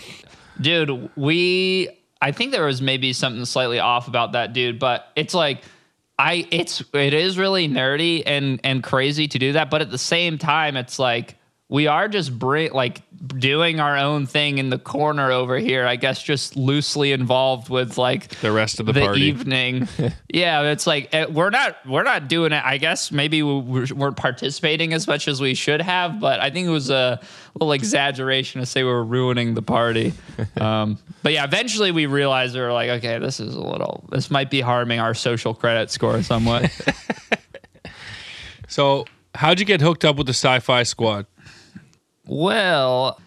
"Dude, 0.60 1.10
we." 1.16 1.90
I 2.22 2.34
think 2.34 2.52
there 2.52 2.66
was 2.66 2.82
maybe 2.82 3.14
something 3.14 3.46
slightly 3.46 3.80
off 3.80 4.10
about 4.10 4.34
that 4.34 4.54
dude, 4.54 4.80
but 4.80 5.08
it's 5.16 5.34
like. 5.34 5.64
I 6.22 6.46
it's 6.52 6.84
it 6.94 7.14
is 7.14 7.38
really 7.38 7.70
nerdy 7.70 8.24
and 8.26 8.60
and 8.66 8.84
crazy 8.84 9.30
to 9.30 9.40
do 9.40 9.54
that, 9.54 9.70
but 9.70 9.82
at 9.82 9.90
the 9.90 9.98
same 9.98 10.38
time, 10.38 10.76
it's 10.76 11.00
like 11.00 11.38
we 11.72 11.86
are 11.86 12.08
just 12.08 12.32
like 12.42 13.02
doing 13.38 13.80
our 13.80 13.96
own 13.96 14.26
thing 14.26 14.58
in 14.58 14.72
the 14.72 14.80
corner 14.80 15.32
over 15.32 15.60
here. 15.60 15.86
I 15.86 15.98
guess 15.98 16.24
just 16.24 16.56
loosely 16.56 17.12
involved 17.12 17.70
with 17.70 17.96
like 17.98 18.30
The 18.40 18.52
rest 18.52 18.80
of 18.80 18.88
the 18.88 18.94
the 18.94 19.02
party. 19.02 19.22
evening. 19.22 19.88
yeah, 20.34 20.62
it's 20.64 20.88
like 20.88 21.14
eh, 21.14 21.26
we're 21.28 21.52
not 21.52 21.78
we're 21.86 22.02
not 22.04 22.28
doing 22.28 22.54
it. 22.54 22.64
I 22.66 22.78
guess 22.78 23.12
maybe 23.12 23.44
we 23.44 23.60
we're- 23.60 23.94
we're 23.96 24.12
participating 24.12 24.94
as 24.94 25.08
much 25.08 25.28
as 25.28 25.40
we 25.42 25.54
should 25.54 25.82
have, 25.82 26.20
but 26.20 26.40
I 26.40 26.50
think 26.50 26.68
it 26.68 26.72
was 26.72 26.90
a 26.90 27.20
little 27.54 27.72
exaggeration 27.74 28.62
to 28.62 28.66
say 28.66 28.82
we 28.84 28.90
were 28.90 29.04
ruining 29.06 29.54
the 29.54 29.62
party. 29.62 30.14
Um, 30.60 30.98
but 31.22 31.34
yeah, 31.34 31.44
eventually 31.44 31.92
we 31.92 32.06
realized 32.06 32.56
we 32.56 32.62
were 32.62 32.74
like, 32.74 32.90
okay, 32.90 33.20
this 33.20 33.40
is 33.40 33.54
a 33.56 33.62
little 33.62 34.06
this 34.10 34.32
might 34.32 34.50
be 34.50 34.62
harming 34.62 35.00
our 35.00 35.14
social 35.14 35.54
credit 35.54 35.92
score 35.92 36.24
somewhat. 36.24 36.72
So, 38.68 39.06
how'd 39.34 39.60
you 39.60 39.66
get 39.66 39.82
hooked 39.82 40.06
up 40.06 40.16
with 40.16 40.28
the 40.28 40.34
Sci-Fi 40.34 40.84
Squad? 40.84 41.26
Well, 42.30 43.20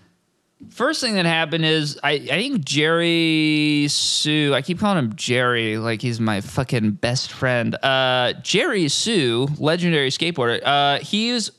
first 0.71 1.01
thing 1.01 1.15
that 1.15 1.27
happened 1.27 1.65
is 1.65 1.99
I, 2.05 2.13
I 2.13 2.41
think 2.41 2.65
Jerry 2.65 3.87
Hsu, 3.89 4.53
I 4.55 4.63
keep 4.63 4.79
calling 4.79 4.99
him 4.99 5.17
Jerry 5.17 5.77
like 5.77 6.01
he's 6.01 6.21
my 6.21 6.41
fucking 6.41 6.93
best 6.93 7.33
friend. 7.33 7.75
Uh, 7.83 8.35
Jerry 8.43 8.89
Hsu, 8.89 9.49
legendary 9.59 10.11
skateboarder, 10.11 10.61
uh, 10.65 11.01
he's, 11.01 11.51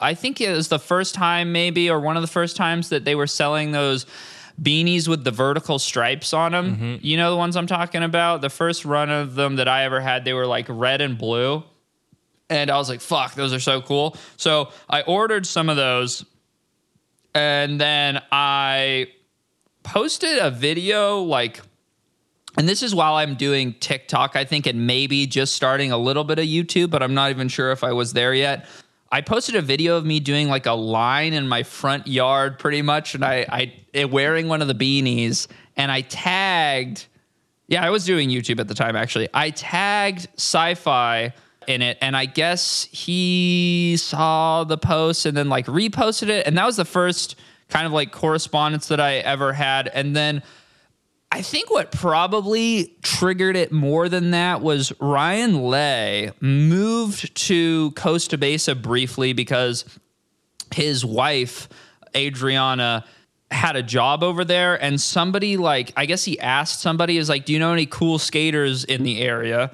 I 0.00 0.14
think 0.14 0.40
it 0.40 0.50
was 0.50 0.68
the 0.68 0.78
first 0.78 1.14
time 1.14 1.52
maybe, 1.52 1.90
or 1.90 2.00
one 2.00 2.16
of 2.16 2.22
the 2.22 2.28
first 2.28 2.56
times 2.56 2.88
that 2.88 3.04
they 3.04 3.14
were 3.14 3.26
selling 3.26 3.72
those 3.72 4.06
beanies 4.60 5.06
with 5.06 5.24
the 5.24 5.30
vertical 5.30 5.78
stripes 5.78 6.32
on 6.32 6.52
them. 6.52 6.98
You 7.02 7.18
know 7.18 7.30
the 7.30 7.36
ones 7.36 7.56
I'm 7.56 7.66
talking 7.66 8.02
about? 8.02 8.40
The 8.40 8.48
first 8.48 8.86
run 8.86 9.10
of 9.10 9.34
them 9.34 9.56
that 9.56 9.68
I 9.68 9.84
ever 9.84 10.00
had, 10.00 10.24
they 10.24 10.32
were 10.32 10.46
like 10.46 10.64
red 10.70 11.02
and 11.02 11.18
blue. 11.18 11.62
And 12.48 12.70
I 12.70 12.78
was 12.78 12.88
like, 12.88 13.02
fuck, 13.02 13.34
those 13.34 13.52
are 13.52 13.60
so 13.60 13.82
cool. 13.82 14.16
So 14.38 14.70
I 14.88 15.02
ordered 15.02 15.44
some 15.44 15.68
of 15.68 15.76
those 15.76 16.24
and 17.38 17.80
then 17.80 18.20
I 18.32 19.08
posted 19.82 20.38
a 20.38 20.50
video 20.50 21.20
like 21.20 21.60
and 22.56 22.68
this 22.68 22.82
is 22.82 22.92
while 22.92 23.14
I'm 23.14 23.36
doing 23.36 23.74
TikTok, 23.74 24.34
I 24.34 24.44
think, 24.44 24.66
and 24.66 24.86
maybe 24.86 25.26
just 25.26 25.54
starting 25.54 25.92
a 25.92 25.98
little 25.98 26.24
bit 26.24 26.40
of 26.40 26.46
YouTube, 26.46 26.90
but 26.90 27.04
I'm 27.04 27.14
not 27.14 27.30
even 27.30 27.46
sure 27.46 27.70
if 27.70 27.84
I 27.84 27.92
was 27.92 28.14
there 28.14 28.34
yet. 28.34 28.66
I 29.12 29.20
posted 29.20 29.54
a 29.54 29.62
video 29.62 29.96
of 29.96 30.04
me 30.04 30.18
doing 30.18 30.48
like 30.48 30.66
a 30.66 30.72
line 30.72 31.34
in 31.34 31.46
my 31.46 31.62
front 31.62 32.08
yard 32.08 32.58
pretty 32.58 32.82
much, 32.82 33.14
and 33.14 33.24
I, 33.24 33.72
I 33.94 34.04
wearing 34.06 34.48
one 34.48 34.60
of 34.60 34.66
the 34.66 34.74
beanies, 34.74 35.46
and 35.76 35.92
I 35.92 36.00
tagged 36.00 37.06
yeah, 37.68 37.84
I 37.84 37.90
was 37.90 38.06
doing 38.06 38.30
YouTube 38.30 38.60
at 38.60 38.66
the 38.66 38.74
time 38.74 38.96
actually. 38.96 39.28
I 39.32 39.50
tagged 39.50 40.26
sci-fi 40.34 41.34
in 41.68 41.82
it 41.82 41.98
and 42.00 42.16
I 42.16 42.24
guess 42.24 42.88
he 42.90 43.96
saw 43.98 44.64
the 44.64 44.78
post 44.78 45.26
and 45.26 45.36
then 45.36 45.48
like 45.48 45.66
reposted 45.66 46.28
it 46.28 46.46
and 46.46 46.56
that 46.56 46.64
was 46.64 46.76
the 46.76 46.84
first 46.84 47.36
kind 47.68 47.86
of 47.86 47.92
like 47.92 48.10
correspondence 48.10 48.88
that 48.88 49.00
I 49.00 49.16
ever 49.16 49.52
had 49.52 49.88
and 49.88 50.16
then 50.16 50.42
I 51.30 51.42
think 51.42 51.70
what 51.70 51.92
probably 51.92 52.96
triggered 53.02 53.54
it 53.54 53.70
more 53.70 54.08
than 54.08 54.30
that 54.30 54.62
was 54.62 54.98
Ryan 54.98 55.62
Lay 55.62 56.32
moved 56.40 57.34
to 57.48 57.90
Costa 57.90 58.38
Mesa 58.38 58.74
briefly 58.74 59.34
because 59.34 59.84
his 60.74 61.04
wife 61.04 61.68
Adriana 62.16 63.04
had 63.50 63.76
a 63.76 63.82
job 63.82 64.22
over 64.22 64.42
there 64.42 64.82
and 64.82 64.98
somebody 64.98 65.58
like 65.58 65.92
I 65.98 66.06
guess 66.06 66.24
he 66.24 66.40
asked 66.40 66.80
somebody 66.80 67.18
is 67.18 67.28
like 67.28 67.44
do 67.44 67.52
you 67.52 67.58
know 67.58 67.74
any 67.74 67.86
cool 67.86 68.18
skaters 68.18 68.84
in 68.84 69.02
the 69.02 69.20
area 69.20 69.70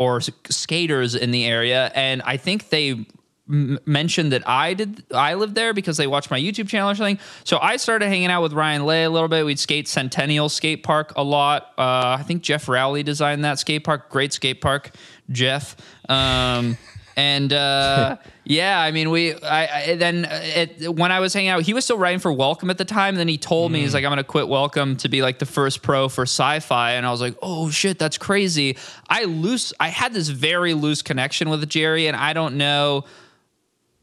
or 0.00 0.20
skaters 0.20 1.14
in 1.14 1.30
the 1.30 1.44
area 1.44 1.92
and 1.94 2.22
I 2.22 2.38
think 2.38 2.70
they 2.70 3.06
mentioned 3.50 4.32
that 4.32 4.48
I 4.48 4.74
did 4.74 5.04
I 5.12 5.34
lived 5.34 5.54
there 5.54 5.74
because 5.74 5.96
they 5.96 6.06
watched 6.06 6.30
my 6.30 6.40
YouTube 6.40 6.68
channel 6.68 6.90
or 6.90 6.94
something. 6.94 7.18
So 7.44 7.58
I 7.60 7.76
started 7.76 8.06
hanging 8.06 8.28
out 8.28 8.42
with 8.42 8.52
Ryan 8.52 8.86
Lay 8.86 9.04
a 9.04 9.10
little 9.10 9.28
bit. 9.28 9.44
We'd 9.44 9.58
skate 9.58 9.88
Centennial 9.88 10.48
Skate 10.48 10.82
Park 10.84 11.12
a 11.16 11.24
lot. 11.24 11.72
Uh, 11.76 12.16
I 12.18 12.22
think 12.22 12.42
Jeff 12.42 12.68
Rowley 12.68 13.02
designed 13.02 13.44
that 13.44 13.58
skate 13.58 13.84
park. 13.84 14.08
Great 14.08 14.32
skate 14.32 14.60
park, 14.60 14.90
Jeff. 15.30 15.76
Um, 16.08 16.76
and 17.16 17.52
uh, 17.52 18.16
yeah, 18.50 18.80
I 18.80 18.90
mean, 18.90 19.10
we. 19.10 19.34
I, 19.34 19.90
I 19.92 19.94
then 19.94 20.24
uh, 20.24 20.40
it, 20.42 20.94
when 20.94 21.12
I 21.12 21.20
was 21.20 21.32
hanging 21.32 21.50
out, 21.50 21.62
he 21.62 21.74
was 21.74 21.84
still 21.84 21.98
writing 21.98 22.18
for 22.18 22.32
Welcome 22.32 22.70
at 22.70 22.78
the 22.78 22.84
time. 22.84 23.16
Then 23.16 23.28
he 23.28 23.38
told 23.38 23.70
me 23.72 23.80
he's 23.80 23.90
mm. 23.90 23.94
like, 23.94 24.04
I'm 24.04 24.10
gonna 24.10 24.24
quit 24.24 24.48
Welcome 24.48 24.96
to 24.96 25.08
be 25.08 25.22
like 25.22 25.38
the 25.38 25.46
first 25.46 25.82
pro 25.82 26.08
for 26.08 26.22
Sci-Fi, 26.22 26.92
and 26.92 27.06
I 27.06 27.10
was 27.10 27.20
like, 27.20 27.36
oh 27.42 27.70
shit, 27.70 27.98
that's 27.98 28.18
crazy. 28.18 28.76
I 29.08 29.24
loose. 29.24 29.72
I 29.78 29.88
had 29.88 30.12
this 30.12 30.28
very 30.28 30.74
loose 30.74 31.02
connection 31.02 31.48
with 31.48 31.68
Jerry, 31.68 32.06
and 32.06 32.16
I 32.16 32.32
don't 32.32 32.56
know 32.56 33.04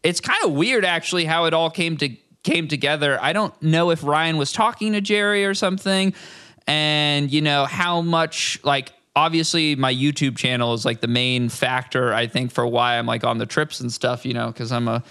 it's 0.03 0.21
kind 0.21 0.39
of 0.45 0.53
weird 0.53 0.85
actually 0.85 1.25
how 1.25 1.45
it 1.45 1.53
all 1.53 1.69
came 1.69 1.97
to 1.97 2.15
came 2.43 2.69
together. 2.69 3.21
I 3.21 3.33
don't 3.33 3.59
know 3.61 3.91
if 3.91 4.03
Ryan 4.03 4.37
was 4.37 4.53
talking 4.53 4.93
to 4.93 5.01
Jerry 5.01 5.43
or 5.43 5.53
something 5.53 6.13
and 6.65 7.31
you 7.31 7.41
know 7.41 7.65
how 7.65 8.01
much 8.01 8.59
like 8.63 8.93
obviously 9.17 9.75
my 9.75 9.93
YouTube 9.93 10.37
channel 10.37 10.75
is 10.75 10.85
like 10.85 11.01
the 11.01 11.07
main 11.07 11.49
factor 11.49 12.13
I 12.13 12.27
think 12.27 12.51
for 12.51 12.67
why 12.67 12.97
I'm 12.99 13.07
like 13.07 13.23
on 13.23 13.39
the 13.39 13.47
trips 13.47 13.79
and 13.79 13.91
stuff, 13.91 14.25
you 14.25 14.33
know, 14.33 14.51
cuz 14.53 14.71
I'm 14.71 14.87
a 14.87 15.03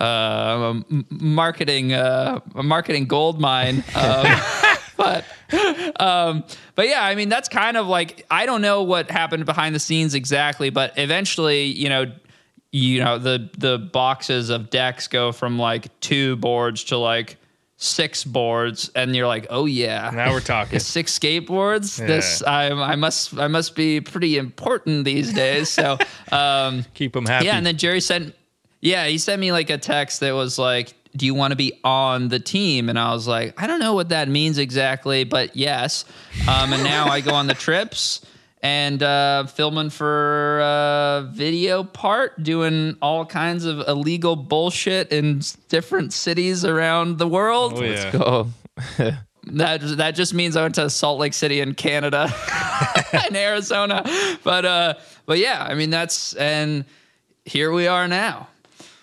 uh, 0.00 0.04
I'm 0.04 0.84
a 0.90 1.14
marketing 1.22 1.92
uh, 1.92 2.40
a 2.54 2.62
marketing 2.62 3.06
gold 3.06 3.40
mine. 3.40 3.84
Um, 3.94 4.26
but 4.96 5.24
um, 6.00 6.44
but 6.74 6.86
yeah, 6.86 7.02
I 7.02 7.14
mean 7.14 7.28
that's 7.28 7.48
kind 7.48 7.76
of 7.76 7.86
like 7.86 8.24
I 8.30 8.46
don't 8.46 8.62
know 8.62 8.82
what 8.82 9.10
happened 9.10 9.44
behind 9.46 9.74
the 9.74 9.80
scenes 9.80 10.14
exactly, 10.14 10.70
but 10.70 10.92
eventually, 10.96 11.64
you 11.64 11.88
know, 11.88 12.12
you 12.72 13.02
know 13.02 13.18
the 13.18 13.50
the 13.58 13.78
boxes 13.78 14.48
of 14.48 14.70
decks 14.70 15.08
go 15.08 15.32
from 15.32 15.58
like 15.58 15.98
two 16.00 16.36
boards 16.36 16.84
to 16.84 16.98
like 16.98 17.36
six 17.82 18.22
boards, 18.24 18.90
and 18.94 19.14
you're 19.16 19.26
like, 19.26 19.46
oh 19.50 19.66
yeah, 19.66 20.10
Now 20.14 20.32
we're 20.32 20.40
talking. 20.40 20.78
six 20.96 21.18
skateboards. 21.18 21.96
This 21.96 22.42
I 22.42 22.70
I 22.70 22.96
must 22.96 23.36
I 23.38 23.48
must 23.48 23.74
be 23.74 24.00
pretty 24.00 24.38
important 24.38 25.04
these 25.04 25.32
days. 25.32 25.68
So 25.68 25.98
um, 26.32 26.84
Keep 26.94 27.12
them 27.14 27.26
happy. 27.26 27.46
yeah, 27.46 27.56
and 27.56 27.66
then 27.66 27.76
Jerry 27.76 28.00
sent 28.00 28.34
yeah, 28.80 29.06
he 29.06 29.18
sent 29.18 29.40
me 29.40 29.52
like 29.52 29.70
a 29.70 29.78
text 29.78 30.20
that 30.20 30.32
was 30.32 30.58
like, 30.58 30.92
"Do 31.16 31.24
you 31.26 31.34
want 31.34 31.52
to 31.52 31.56
be 31.56 31.78
on 31.84 32.28
the 32.28 32.40
team?" 32.40 32.88
And 32.88 32.98
I 32.98 33.12
was 33.14 33.28
like, 33.28 33.60
"I 33.60 33.66
don't 33.68 33.78
know 33.80 33.94
what 33.94 34.08
that 34.08 34.28
means 34.28 34.58
exactly, 34.58 35.22
but 35.24 35.54
yes." 35.56 36.04
Um, 36.48 36.72
and 36.72 36.82
now 36.82 37.06
I 37.06 37.20
go 37.20 37.32
on 37.34 37.46
the 37.46 37.54
trips 37.54 38.20
and 38.62 39.02
uh, 39.02 39.46
filming 39.46 39.90
for 39.90 40.60
uh, 40.62 41.22
video 41.32 41.82
part, 41.82 42.42
doing 42.42 42.96
all 43.02 43.26
kinds 43.26 43.64
of 43.64 43.80
illegal 43.88 44.36
bullshit 44.36 45.10
in 45.10 45.42
different 45.68 46.12
cities 46.12 46.64
around 46.64 47.18
the 47.18 47.26
world. 47.26 47.74
oh 47.76 47.82
yeah. 47.82 48.10
Go. 48.10 48.48
That 49.44 49.80
that 49.96 50.12
just 50.12 50.34
means 50.34 50.56
I 50.56 50.62
went 50.62 50.76
to 50.76 50.88
Salt 50.88 51.18
Lake 51.18 51.34
City 51.34 51.58
in 51.58 51.74
Canada 51.74 52.32
and 53.12 53.36
Arizona. 53.36 54.04
But 54.44 54.64
uh 54.64 54.94
but 55.26 55.38
yeah, 55.38 55.66
I 55.68 55.74
mean 55.74 55.90
that's 55.90 56.34
and 56.34 56.84
here 57.44 57.72
we 57.72 57.88
are 57.88 58.06
now. 58.06 58.46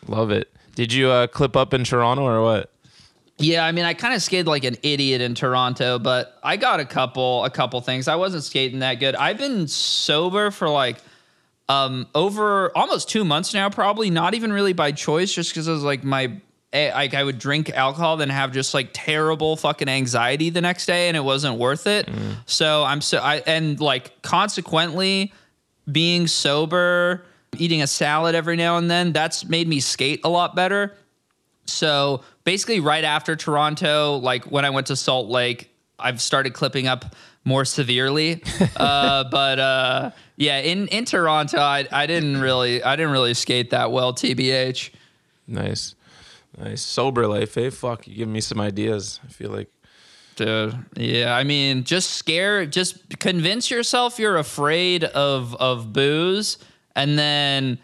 Love 0.08 0.32
it. 0.32 0.50
Did 0.76 0.94
you 0.94 1.10
uh, 1.10 1.28
clip 1.28 1.58
up 1.58 1.74
in 1.74 1.84
Toronto 1.84 2.24
or 2.24 2.42
what? 2.42 2.72
Yeah, 3.40 3.66
I 3.66 3.72
mean 3.72 3.86
I 3.86 3.94
kind 3.94 4.14
of 4.14 4.22
skated 4.22 4.48
like 4.48 4.66
an 4.66 4.76
idiot 4.84 5.22
in 5.22 5.34
Toronto, 5.34 5.98
but 5.98 6.38
I 6.44 6.58
got 6.58 6.80
a 6.80 6.86
couple 6.86 7.46
a 7.46 7.50
couple 7.50 7.80
things. 7.82 8.08
I 8.08 8.16
wasn't 8.16 8.44
skating 8.44 8.80
that 8.80 8.96
good. 8.96 9.16
I've 9.16 9.38
been 9.38 9.68
sober 9.68 10.52
for 10.52 10.70
like 10.70 10.98
um 11.70 12.08
over 12.14 12.76
almost 12.76 13.10
2 13.10 13.24
months 13.24 13.54
now 13.54 13.70
probably 13.70 14.10
not 14.10 14.34
even 14.34 14.52
really 14.52 14.74
by 14.74 14.92
choice 14.92 15.32
just 15.34 15.54
cuz 15.54 15.68
it 15.68 15.72
was 15.72 15.84
like 15.84 16.04
my 16.04 16.32
eh, 16.74 16.92
like 16.94 17.14
I 17.14 17.24
would 17.24 17.40
drink 17.40 17.70
alcohol 17.70 18.18
then 18.18 18.30
have 18.30 18.52
just 18.52 18.74
like 18.74 18.90
terrible 18.94 19.56
fucking 19.56 19.88
anxiety 19.88 20.50
the 20.50 20.62
next 20.62 20.86
day 20.86 21.08
and 21.08 21.16
it 21.16 21.24
wasn't 21.24 21.58
worth 21.58 21.88
it. 21.88 22.10
So 22.46 22.84
I'm 22.84 23.02
so 23.02 23.20
I 23.20 23.38
and 23.46 23.80
like 23.80 24.22
consequently 24.22 25.32
being 25.92 26.28
sober, 26.28 27.24
eating 27.58 27.82
a 27.82 27.88
salad 27.88 28.36
every 28.36 28.56
now 28.56 28.78
and 28.78 28.92
then, 28.92 29.14
that's 29.14 29.46
made 29.48 29.68
me 29.68 29.80
skate 29.80 30.22
a 30.24 30.30
lot 30.30 30.56
better. 30.56 30.94
So 31.66 32.22
basically, 32.50 32.80
right 32.80 33.04
after 33.04 33.36
Toronto, 33.36 34.16
like 34.16 34.46
when 34.46 34.66
I 34.66 34.72
went 34.72 34.88
to 34.88 34.96
Salt 34.96 35.30
Lake, 35.30 35.70
I've 36.00 36.20
started 36.20 36.56
clipping 36.56 36.88
up 36.88 37.16
more 37.46 37.64
severely. 37.64 38.42
uh, 38.76 39.26
but 39.26 39.60
uh, 39.60 40.12
yeah, 40.36 40.58
in 40.58 40.88
in 40.88 41.06
Toronto, 41.06 41.60
I, 41.60 41.88
I 41.92 42.08
didn't 42.08 42.42
really 42.42 42.82
I 42.82 42.96
didn't 42.96 43.12
really 43.12 43.36
skate 43.36 43.70
that 43.70 43.92
well. 43.92 44.14
Tbh. 44.14 44.90
Nice. 45.46 45.94
Nice. 46.58 46.82
Sober 46.82 47.28
life, 47.28 47.56
eh? 47.56 47.70
Fuck, 47.70 48.08
you 48.08 48.16
give 48.16 48.28
me 48.28 48.42
some 48.42 48.60
ideas. 48.60 49.20
I 49.24 49.28
feel 49.28 49.52
like 49.52 49.70
Dude, 50.36 50.76
yeah, 50.96 51.36
I 51.36 51.44
mean, 51.44 51.84
just 51.84 52.12
scare, 52.12 52.66
just 52.66 53.20
convince 53.20 53.70
yourself 53.70 54.18
you're 54.18 54.38
afraid 54.38 55.04
of 55.04 55.54
of 55.58 55.94
booze, 55.94 56.58
and 56.96 57.20
then 57.20 57.78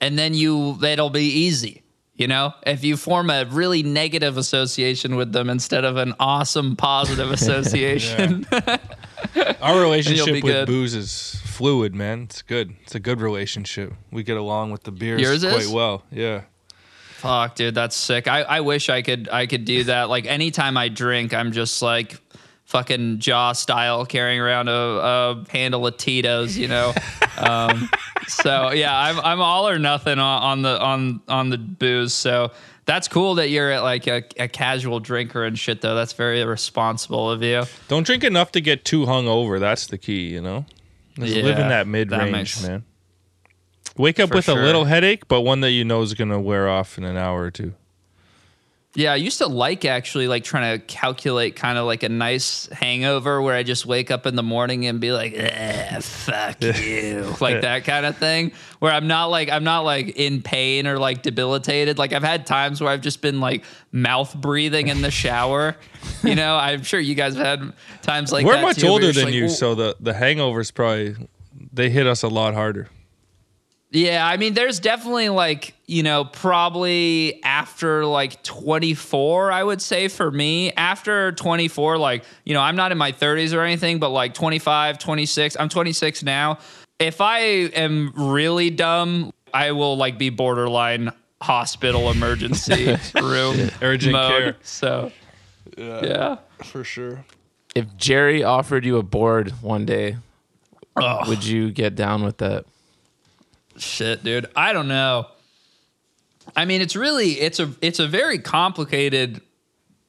and 0.00 0.18
then 0.18 0.34
you 0.34 0.82
it'll 0.82 1.10
be 1.10 1.28
easy. 1.46 1.84
You 2.18 2.26
know, 2.26 2.52
if 2.66 2.82
you 2.82 2.96
form 2.96 3.30
a 3.30 3.44
really 3.44 3.84
negative 3.84 4.36
association 4.36 5.14
with 5.14 5.30
them 5.32 5.48
instead 5.48 5.84
of 5.84 5.96
an 5.96 6.14
awesome 6.18 6.74
positive 6.74 7.30
association. 7.40 8.44
Our 9.62 9.80
relationship 9.80 10.34
with 10.34 10.42
good. 10.42 10.66
booze 10.66 10.94
is 10.94 11.40
fluid, 11.44 11.94
man. 11.94 12.22
It's 12.22 12.42
good. 12.42 12.74
It's 12.82 12.96
a 12.96 13.00
good 13.00 13.20
relationship. 13.20 13.92
We 14.10 14.24
get 14.24 14.36
along 14.36 14.72
with 14.72 14.82
the 14.82 14.90
beers 14.90 15.20
Yours 15.20 15.44
quite 15.44 15.60
is? 15.60 15.68
well. 15.68 16.02
Yeah. 16.10 16.42
Fuck, 17.18 17.54
dude, 17.54 17.74
that's 17.74 17.96
sick. 17.96 18.28
I, 18.28 18.42
I 18.42 18.60
wish 18.60 18.88
I 18.88 19.02
could 19.02 19.28
I 19.28 19.46
could 19.46 19.64
do 19.64 19.84
that. 19.84 20.08
Like 20.08 20.26
anytime 20.26 20.76
I 20.76 20.88
drink, 20.88 21.32
I'm 21.34 21.52
just 21.52 21.82
like 21.82 22.16
fucking 22.68 23.18
jaw 23.18 23.52
style 23.52 24.04
carrying 24.04 24.38
around 24.38 24.68
a, 24.68 24.72
a 24.72 25.44
handle 25.50 25.86
of 25.86 25.96
Tito's, 25.96 26.56
you 26.56 26.68
know. 26.68 26.94
um, 27.38 27.90
so 28.28 28.70
yeah, 28.70 28.96
I'm 28.96 29.18
I'm 29.20 29.40
all 29.40 29.68
or 29.68 29.78
nothing 29.78 30.18
on, 30.18 30.42
on 30.42 30.62
the 30.62 30.80
on 30.80 31.20
on 31.28 31.50
the 31.50 31.58
booze. 31.58 32.12
So 32.14 32.52
that's 32.84 33.08
cool 33.08 33.34
that 33.36 33.50
you're 33.50 33.70
at 33.70 33.82
like 33.82 34.06
a, 34.06 34.22
a 34.38 34.48
casual 34.48 35.00
drinker 35.00 35.44
and 35.44 35.58
shit 35.58 35.80
though. 35.80 35.94
That's 35.94 36.12
very 36.12 36.44
responsible 36.44 37.30
of 37.30 37.42
you. 37.42 37.64
Don't 37.88 38.06
drink 38.06 38.22
enough 38.22 38.52
to 38.52 38.60
get 38.60 38.84
too 38.84 39.06
hungover. 39.06 39.58
That's 39.58 39.86
the 39.86 39.98
key, 39.98 40.28
you 40.28 40.40
know? 40.40 40.64
Just 41.18 41.34
live 41.36 41.58
in 41.58 41.68
that 41.68 41.86
mid 41.86 42.12
range, 42.12 42.62
man. 42.62 42.84
Wake 43.96 44.20
up 44.20 44.32
with 44.32 44.44
sure. 44.44 44.60
a 44.60 44.64
little 44.64 44.84
headache, 44.84 45.26
but 45.26 45.40
one 45.40 45.60
that 45.62 45.72
you 45.72 45.84
know 45.84 46.02
is 46.02 46.14
going 46.14 46.30
to 46.30 46.38
wear 46.38 46.68
off 46.68 46.96
in 46.96 47.02
an 47.02 47.16
hour 47.16 47.42
or 47.42 47.50
two. 47.50 47.74
Yeah, 48.94 49.12
I 49.12 49.16
used 49.16 49.38
to 49.38 49.46
like 49.46 49.84
actually 49.84 50.28
like 50.28 50.44
trying 50.44 50.78
to 50.78 50.84
calculate 50.86 51.56
kind 51.56 51.76
of 51.76 51.84
like 51.84 52.02
a 52.02 52.08
nice 52.08 52.66
hangover 52.72 53.40
where 53.42 53.54
I 53.54 53.62
just 53.62 53.84
wake 53.84 54.10
up 54.10 54.24
in 54.24 54.34
the 54.34 54.42
morning 54.42 54.86
and 54.86 54.98
be 54.98 55.12
like, 55.12 55.34
eh, 55.36 56.00
fuck 56.00 56.60
you. 56.62 57.36
like 57.38 57.60
that 57.60 57.84
kind 57.84 58.06
of 58.06 58.16
thing. 58.16 58.52
Where 58.78 58.90
I'm 58.90 59.06
not 59.06 59.26
like 59.26 59.50
I'm 59.50 59.62
not 59.62 59.80
like 59.80 60.16
in 60.16 60.40
pain 60.40 60.86
or 60.86 60.98
like 60.98 61.22
debilitated. 61.22 61.98
Like 61.98 62.14
I've 62.14 62.24
had 62.24 62.46
times 62.46 62.80
where 62.80 62.90
I've 62.90 63.02
just 63.02 63.20
been 63.20 63.40
like 63.40 63.64
mouth 63.92 64.34
breathing 64.34 64.88
in 64.88 65.02
the 65.02 65.10
shower. 65.10 65.76
you 66.22 66.34
know, 66.34 66.56
I'm 66.56 66.82
sure 66.82 66.98
you 66.98 67.14
guys 67.14 67.36
have 67.36 67.60
had 67.60 67.72
times 68.00 68.32
like 68.32 68.46
that. 68.46 68.56
We're 68.56 68.62
much 68.62 68.78
too, 68.78 68.88
older 68.88 69.12
than 69.12 69.26
like, 69.26 69.34
you, 69.34 69.50
so 69.50 69.74
the, 69.74 69.96
the 70.00 70.12
hangovers 70.12 70.72
probably, 70.72 71.14
they 71.72 71.90
hit 71.90 72.06
us 72.06 72.22
a 72.22 72.28
lot 72.28 72.54
harder. 72.54 72.88
Yeah, 73.90 74.26
I 74.26 74.36
mean, 74.36 74.52
there's 74.52 74.80
definitely 74.80 75.30
like, 75.30 75.74
you 75.86 76.02
know, 76.02 76.24
probably 76.26 77.42
after 77.42 78.04
like 78.04 78.42
24, 78.42 79.50
I 79.50 79.64
would 79.64 79.80
say 79.80 80.08
for 80.08 80.30
me. 80.30 80.72
After 80.72 81.32
24, 81.32 81.96
like, 81.96 82.24
you 82.44 82.52
know, 82.52 82.60
I'm 82.60 82.76
not 82.76 82.92
in 82.92 82.98
my 82.98 83.12
30s 83.12 83.54
or 83.54 83.62
anything, 83.62 83.98
but 83.98 84.10
like 84.10 84.34
25, 84.34 84.98
26, 84.98 85.56
I'm 85.58 85.70
26 85.70 86.22
now. 86.22 86.58
If 86.98 87.22
I 87.22 87.38
am 87.38 88.12
really 88.14 88.68
dumb, 88.68 89.32
I 89.54 89.72
will 89.72 89.96
like 89.96 90.18
be 90.18 90.28
borderline 90.28 91.10
hospital 91.40 92.10
emergency 92.10 92.94
room 93.14 93.70
Urgent 93.80 94.12
mode. 94.12 94.30
care. 94.30 94.56
So, 94.62 95.12
yeah. 95.78 96.36
For 96.64 96.84
sure. 96.84 97.24
if 97.74 97.96
Jerry 97.96 98.44
offered 98.44 98.84
you 98.84 98.98
a 98.98 99.02
board 99.02 99.50
one 99.62 99.86
day, 99.86 100.16
Ugh. 100.96 101.26
would 101.28 101.42
you 101.44 101.70
get 101.70 101.94
down 101.94 102.22
with 102.24 102.36
that? 102.38 102.66
Shit, 103.80 104.24
dude. 104.24 104.46
I 104.56 104.72
don't 104.72 104.88
know. 104.88 105.28
I 106.56 106.64
mean, 106.64 106.80
it's 106.80 106.96
really 106.96 107.40
it's 107.40 107.60
a 107.60 107.72
it's 107.80 107.98
a 107.98 108.06
very 108.06 108.38
complicated 108.38 109.40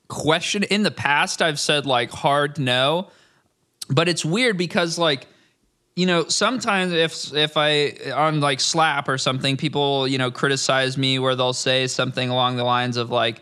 question. 0.08 0.64
In 0.64 0.84
the 0.84 0.92
past, 0.92 1.42
I've 1.42 1.60
said 1.60 1.86
like 1.86 2.12
hard 2.12 2.60
no, 2.60 3.10
but 3.90 4.08
it's 4.08 4.24
weird 4.24 4.58
because 4.58 4.98
like 4.98 5.28
you 5.96 6.06
know 6.06 6.26
sometimes 6.28 6.94
if 6.94 7.34
if 7.34 7.58
I 7.58 8.12
on 8.14 8.40
like 8.40 8.60
slap 8.60 9.10
or 9.10 9.18
something, 9.18 9.58
people 9.58 10.08
you 10.08 10.18
know 10.18 10.32
criticize 10.32 10.98
me 10.98 11.20
where 11.20 11.36
they'll 11.36 11.54
say 11.54 11.88
something 11.88 12.30
along 12.30 12.56
the 12.56 12.64
lines 12.64 12.98
of 12.98 13.10
like 13.10 13.42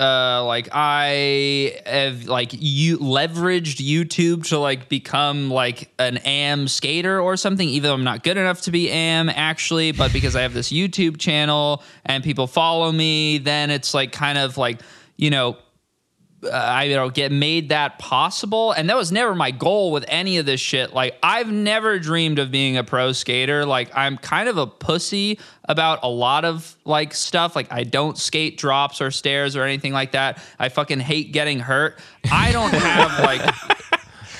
uh 0.00 0.42
like 0.46 0.68
I 0.72 1.78
have 1.84 2.24
like 2.24 2.52
you 2.52 2.98
leveraged 2.98 3.76
YouTube 3.76 4.46
to 4.48 4.58
like 4.58 4.88
become 4.88 5.50
like 5.50 5.92
an 5.98 6.16
am 6.18 6.68
skater 6.68 7.20
or 7.20 7.36
something 7.36 7.68
even 7.68 7.88
though 7.88 7.94
I'm 7.94 8.04
not 8.04 8.22
good 8.22 8.38
enough 8.38 8.62
to 8.62 8.70
be 8.70 8.90
am 8.90 9.28
actually 9.28 9.92
but 9.92 10.12
because 10.12 10.34
I 10.34 10.42
have 10.42 10.54
this 10.54 10.72
YouTube 10.72 11.18
channel 11.18 11.82
and 12.06 12.24
people 12.24 12.46
follow 12.46 12.90
me 12.90 13.38
then 13.38 13.70
it's 13.70 13.92
like 13.92 14.10
kind 14.10 14.38
of 14.38 14.56
like 14.56 14.80
you 15.16 15.28
know 15.30 15.58
uh, 16.42 16.48
I 16.50 16.84
you 16.84 16.96
know 16.96 17.10
get 17.10 17.32
made 17.32 17.68
that 17.68 17.98
possible. 17.98 18.72
And 18.72 18.88
that 18.88 18.96
was 18.96 19.12
never 19.12 19.34
my 19.34 19.50
goal 19.50 19.92
with 19.92 20.04
any 20.08 20.38
of 20.38 20.46
this 20.46 20.60
shit. 20.60 20.94
Like 20.94 21.18
I've 21.22 21.50
never 21.50 21.98
dreamed 21.98 22.38
of 22.38 22.50
being 22.50 22.76
a 22.76 22.84
pro 22.84 23.12
skater. 23.12 23.66
Like 23.66 23.90
I'm 23.94 24.16
kind 24.16 24.48
of 24.48 24.56
a 24.56 24.66
pussy 24.66 25.38
about 25.70 26.00
a 26.02 26.08
lot 26.08 26.44
of 26.44 26.76
like 26.84 27.14
stuff 27.14 27.54
like 27.54 27.72
I 27.72 27.84
don't 27.84 28.18
skate 28.18 28.58
drops 28.58 29.00
or 29.00 29.12
stairs 29.12 29.54
or 29.54 29.62
anything 29.62 29.92
like 29.92 30.12
that 30.12 30.42
I 30.58 30.68
fucking 30.68 30.98
hate 30.98 31.30
getting 31.30 31.60
hurt 31.60 32.00
I 32.30 32.50
don't 32.50 32.74
have 32.74 33.20
like 33.24 33.40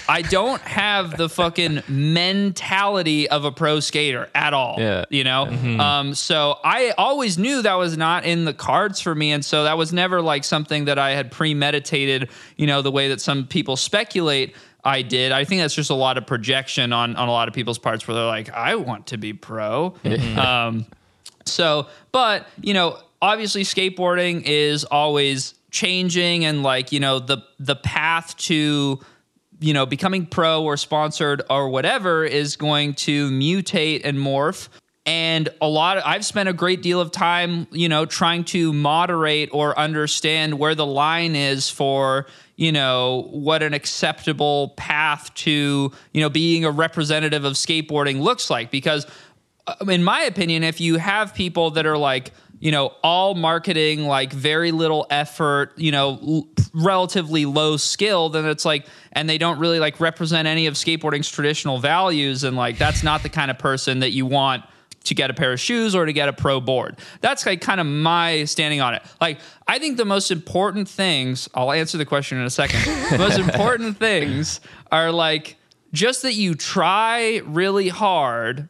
I 0.08 0.22
don't 0.22 0.60
have 0.62 1.16
the 1.16 1.28
fucking 1.28 1.84
mentality 1.86 3.30
of 3.30 3.44
a 3.44 3.52
pro 3.52 3.78
skater 3.78 4.28
at 4.34 4.52
all. 4.52 4.74
Yeah. 4.76 5.04
You 5.08 5.22
know? 5.22 5.46
Um, 5.78 6.14
so 6.14 6.58
I 6.64 6.92
always 6.98 7.38
knew 7.38 7.62
that 7.62 7.74
was 7.74 7.96
not 7.96 8.24
in 8.24 8.44
the 8.44 8.52
cards 8.52 9.00
for 9.00 9.14
me. 9.14 9.30
And 9.30 9.44
so 9.44 9.62
that 9.62 9.78
was 9.78 9.92
never 9.92 10.20
like 10.20 10.42
something 10.42 10.86
that 10.86 10.98
I 10.98 11.12
had 11.12 11.30
premeditated, 11.30 12.28
you 12.56 12.66
know, 12.66 12.82
the 12.82 12.90
way 12.90 13.06
that 13.10 13.20
some 13.20 13.46
people 13.46 13.76
speculate 13.76 14.56
I 14.82 15.02
did. 15.02 15.30
I 15.30 15.44
think 15.44 15.60
that's 15.60 15.74
just 15.74 15.90
a 15.90 15.94
lot 15.94 16.18
of 16.18 16.26
projection 16.26 16.92
on, 16.92 17.14
on 17.14 17.28
a 17.28 17.32
lot 17.32 17.46
of 17.46 17.54
people's 17.54 17.78
parts 17.78 18.08
where 18.08 18.16
they're 18.16 18.24
like, 18.24 18.50
I 18.50 18.74
want 18.76 19.08
to 19.08 19.18
be 19.18 19.32
pro. 19.32 19.94
um, 20.36 20.86
so, 21.44 21.86
but 22.12 22.46
you 22.60 22.74
know, 22.74 22.98
obviously 23.22 23.62
skateboarding 23.62 24.42
is 24.44 24.84
always 24.84 25.54
changing 25.70 26.44
and 26.44 26.62
like, 26.62 26.92
you 26.92 27.00
know, 27.00 27.18
the 27.18 27.38
the 27.58 27.76
path 27.76 28.36
to 28.38 29.00
you 29.60 29.74
know, 29.74 29.86
becoming 29.86 30.26
pro 30.26 30.64
or 30.64 30.76
sponsored 30.76 31.42
or 31.50 31.68
whatever 31.68 32.24
is 32.24 32.56
going 32.56 32.94
to 32.94 33.30
mutate 33.30 34.00
and 34.04 34.18
morph. 34.18 34.68
And 35.06 35.48
a 35.60 35.68
lot 35.68 35.96
of, 35.96 36.02
I've 36.06 36.24
spent 36.24 36.48
a 36.48 36.52
great 36.52 36.82
deal 36.82 37.00
of 37.00 37.10
time, 37.10 37.66
you 37.70 37.88
know, 37.88 38.06
trying 38.06 38.44
to 38.44 38.72
moderate 38.72 39.50
or 39.52 39.78
understand 39.78 40.58
where 40.58 40.74
the 40.74 40.86
line 40.86 41.34
is 41.36 41.68
for, 41.70 42.26
you 42.56 42.70
know, 42.70 43.28
what 43.30 43.62
an 43.62 43.74
acceptable 43.74 44.74
path 44.76 45.32
to, 45.34 45.90
you 46.12 46.20
know, 46.20 46.28
being 46.28 46.64
a 46.64 46.70
representative 46.70 47.44
of 47.44 47.54
skateboarding 47.54 48.20
looks 48.20 48.50
like. 48.50 48.70
Because 48.70 49.06
Uh, 49.80 49.84
in 49.86 50.02
my 50.02 50.22
opinion, 50.22 50.62
if 50.64 50.80
you 50.80 50.96
have 50.96 51.34
people 51.34 51.72
that 51.72 51.86
are 51.86 51.98
like, 51.98 52.32
you 52.58 52.70
know, 52.70 52.92
all 53.02 53.34
marketing, 53.34 54.06
like 54.06 54.32
very 54.32 54.70
little 54.70 55.06
effort, 55.10 55.72
you 55.76 55.90
know, 55.90 56.18
l- 56.22 56.48
relatively 56.74 57.46
low 57.46 57.76
skill, 57.76 58.28
then 58.28 58.44
it's 58.46 58.64
like, 58.64 58.86
and 59.12 59.28
they 59.28 59.38
don't 59.38 59.58
really 59.58 59.78
like 59.78 59.98
represent 60.00 60.46
any 60.46 60.66
of 60.66 60.74
skateboarding's 60.74 61.30
traditional 61.30 61.78
values. 61.78 62.44
And 62.44 62.56
like, 62.56 62.76
that's 62.78 63.02
not 63.02 63.22
the 63.22 63.28
kind 63.28 63.50
of 63.50 63.58
person 63.58 64.00
that 64.00 64.10
you 64.10 64.26
want 64.26 64.64
to 65.04 65.14
get 65.14 65.30
a 65.30 65.34
pair 65.34 65.52
of 65.52 65.60
shoes 65.60 65.94
or 65.94 66.04
to 66.04 66.12
get 66.12 66.28
a 66.28 66.32
pro 66.32 66.60
board. 66.60 66.98
That's 67.22 67.46
like 67.46 67.62
kind 67.62 67.80
of 67.80 67.86
my 67.86 68.44
standing 68.44 68.82
on 68.82 68.94
it. 68.94 69.02
Like, 69.20 69.38
I 69.66 69.78
think 69.78 69.96
the 69.96 70.04
most 70.04 70.30
important 70.30 70.88
things, 70.88 71.48
I'll 71.54 71.72
answer 71.72 71.96
the 71.96 72.04
question 72.04 72.38
in 72.38 72.44
a 72.44 72.50
second. 72.50 72.80
the 73.10 73.18
most 73.18 73.38
important 73.54 73.96
things 73.96 74.60
are 74.92 75.10
like 75.10 75.56
just 75.92 76.22
that 76.22 76.34
you 76.34 76.54
try 76.54 77.38
really 77.46 77.88
hard 77.88 78.68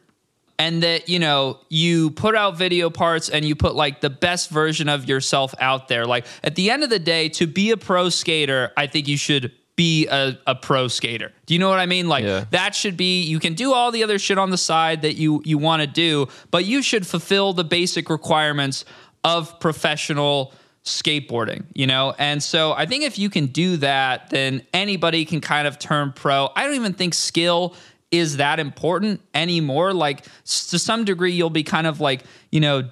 and 0.61 0.83
that 0.83 1.09
you 1.09 1.17
know 1.19 1.57
you 1.69 2.11
put 2.11 2.35
out 2.35 2.57
video 2.57 2.89
parts 2.89 3.29
and 3.29 3.43
you 3.43 3.55
put 3.55 3.73
like 3.75 3.99
the 4.01 4.09
best 4.09 4.49
version 4.49 4.87
of 4.89 5.07
yourself 5.09 5.53
out 5.59 5.87
there 5.87 6.05
like 6.05 6.25
at 6.43 6.55
the 6.55 6.69
end 6.69 6.83
of 6.83 6.89
the 6.89 6.99
day 6.99 7.27
to 7.29 7.47
be 7.47 7.71
a 7.71 7.77
pro 7.77 8.09
skater 8.09 8.71
i 8.77 8.85
think 8.87 9.07
you 9.07 9.17
should 9.17 9.51
be 9.75 10.07
a, 10.07 10.37
a 10.45 10.53
pro 10.53 10.87
skater 10.87 11.31
do 11.47 11.53
you 11.55 11.59
know 11.59 11.69
what 11.69 11.79
i 11.79 11.85
mean 11.87 12.07
like 12.07 12.23
Yeah. 12.23 12.45
that 12.51 12.75
should 12.75 12.95
be 12.97 13.23
you 13.23 13.39
can 13.39 13.53
do 13.55 13.73
all 13.73 13.89
the 13.91 14.03
other 14.03 14.19
shit 14.19 14.37
on 14.37 14.51
the 14.51 14.57
side 14.57 15.01
that 15.01 15.15
you 15.15 15.41
you 15.45 15.57
want 15.57 15.81
to 15.81 15.87
do 15.87 16.27
but 16.51 16.65
you 16.65 16.81
should 16.83 17.07
fulfill 17.07 17.53
the 17.53 17.63
basic 17.63 18.09
requirements 18.09 18.85
of 19.23 19.59
professional 19.59 20.53
skateboarding, 20.83 21.63
you 21.75 21.85
know? 21.85 22.13
And 22.17 22.41
so 22.41 22.73
I 22.73 22.87
think 22.87 23.03
if 23.03 23.19
you 23.19 23.29
can 23.29 23.45
do 23.47 23.77
that, 23.77 24.31
then 24.31 24.63
anybody 24.73 25.25
can 25.25 25.39
kind 25.39 25.67
of 25.67 25.77
turn 25.77 26.11
pro. 26.11 26.49
I 26.55 26.65
don't 26.65 26.73
even 26.73 26.93
think 26.93 27.13
skill 27.13 27.75
is 28.11 28.37
that 28.37 28.59
important 28.59 29.21
anymore. 29.33 29.93
Like 29.93 30.23
to 30.23 30.79
some 30.79 31.05
degree, 31.05 31.31
you'll 31.31 31.49
be 31.49 31.63
kind 31.63 31.87
of 31.87 31.99
like, 31.99 32.23
you 32.51 32.59
know, 32.59 32.89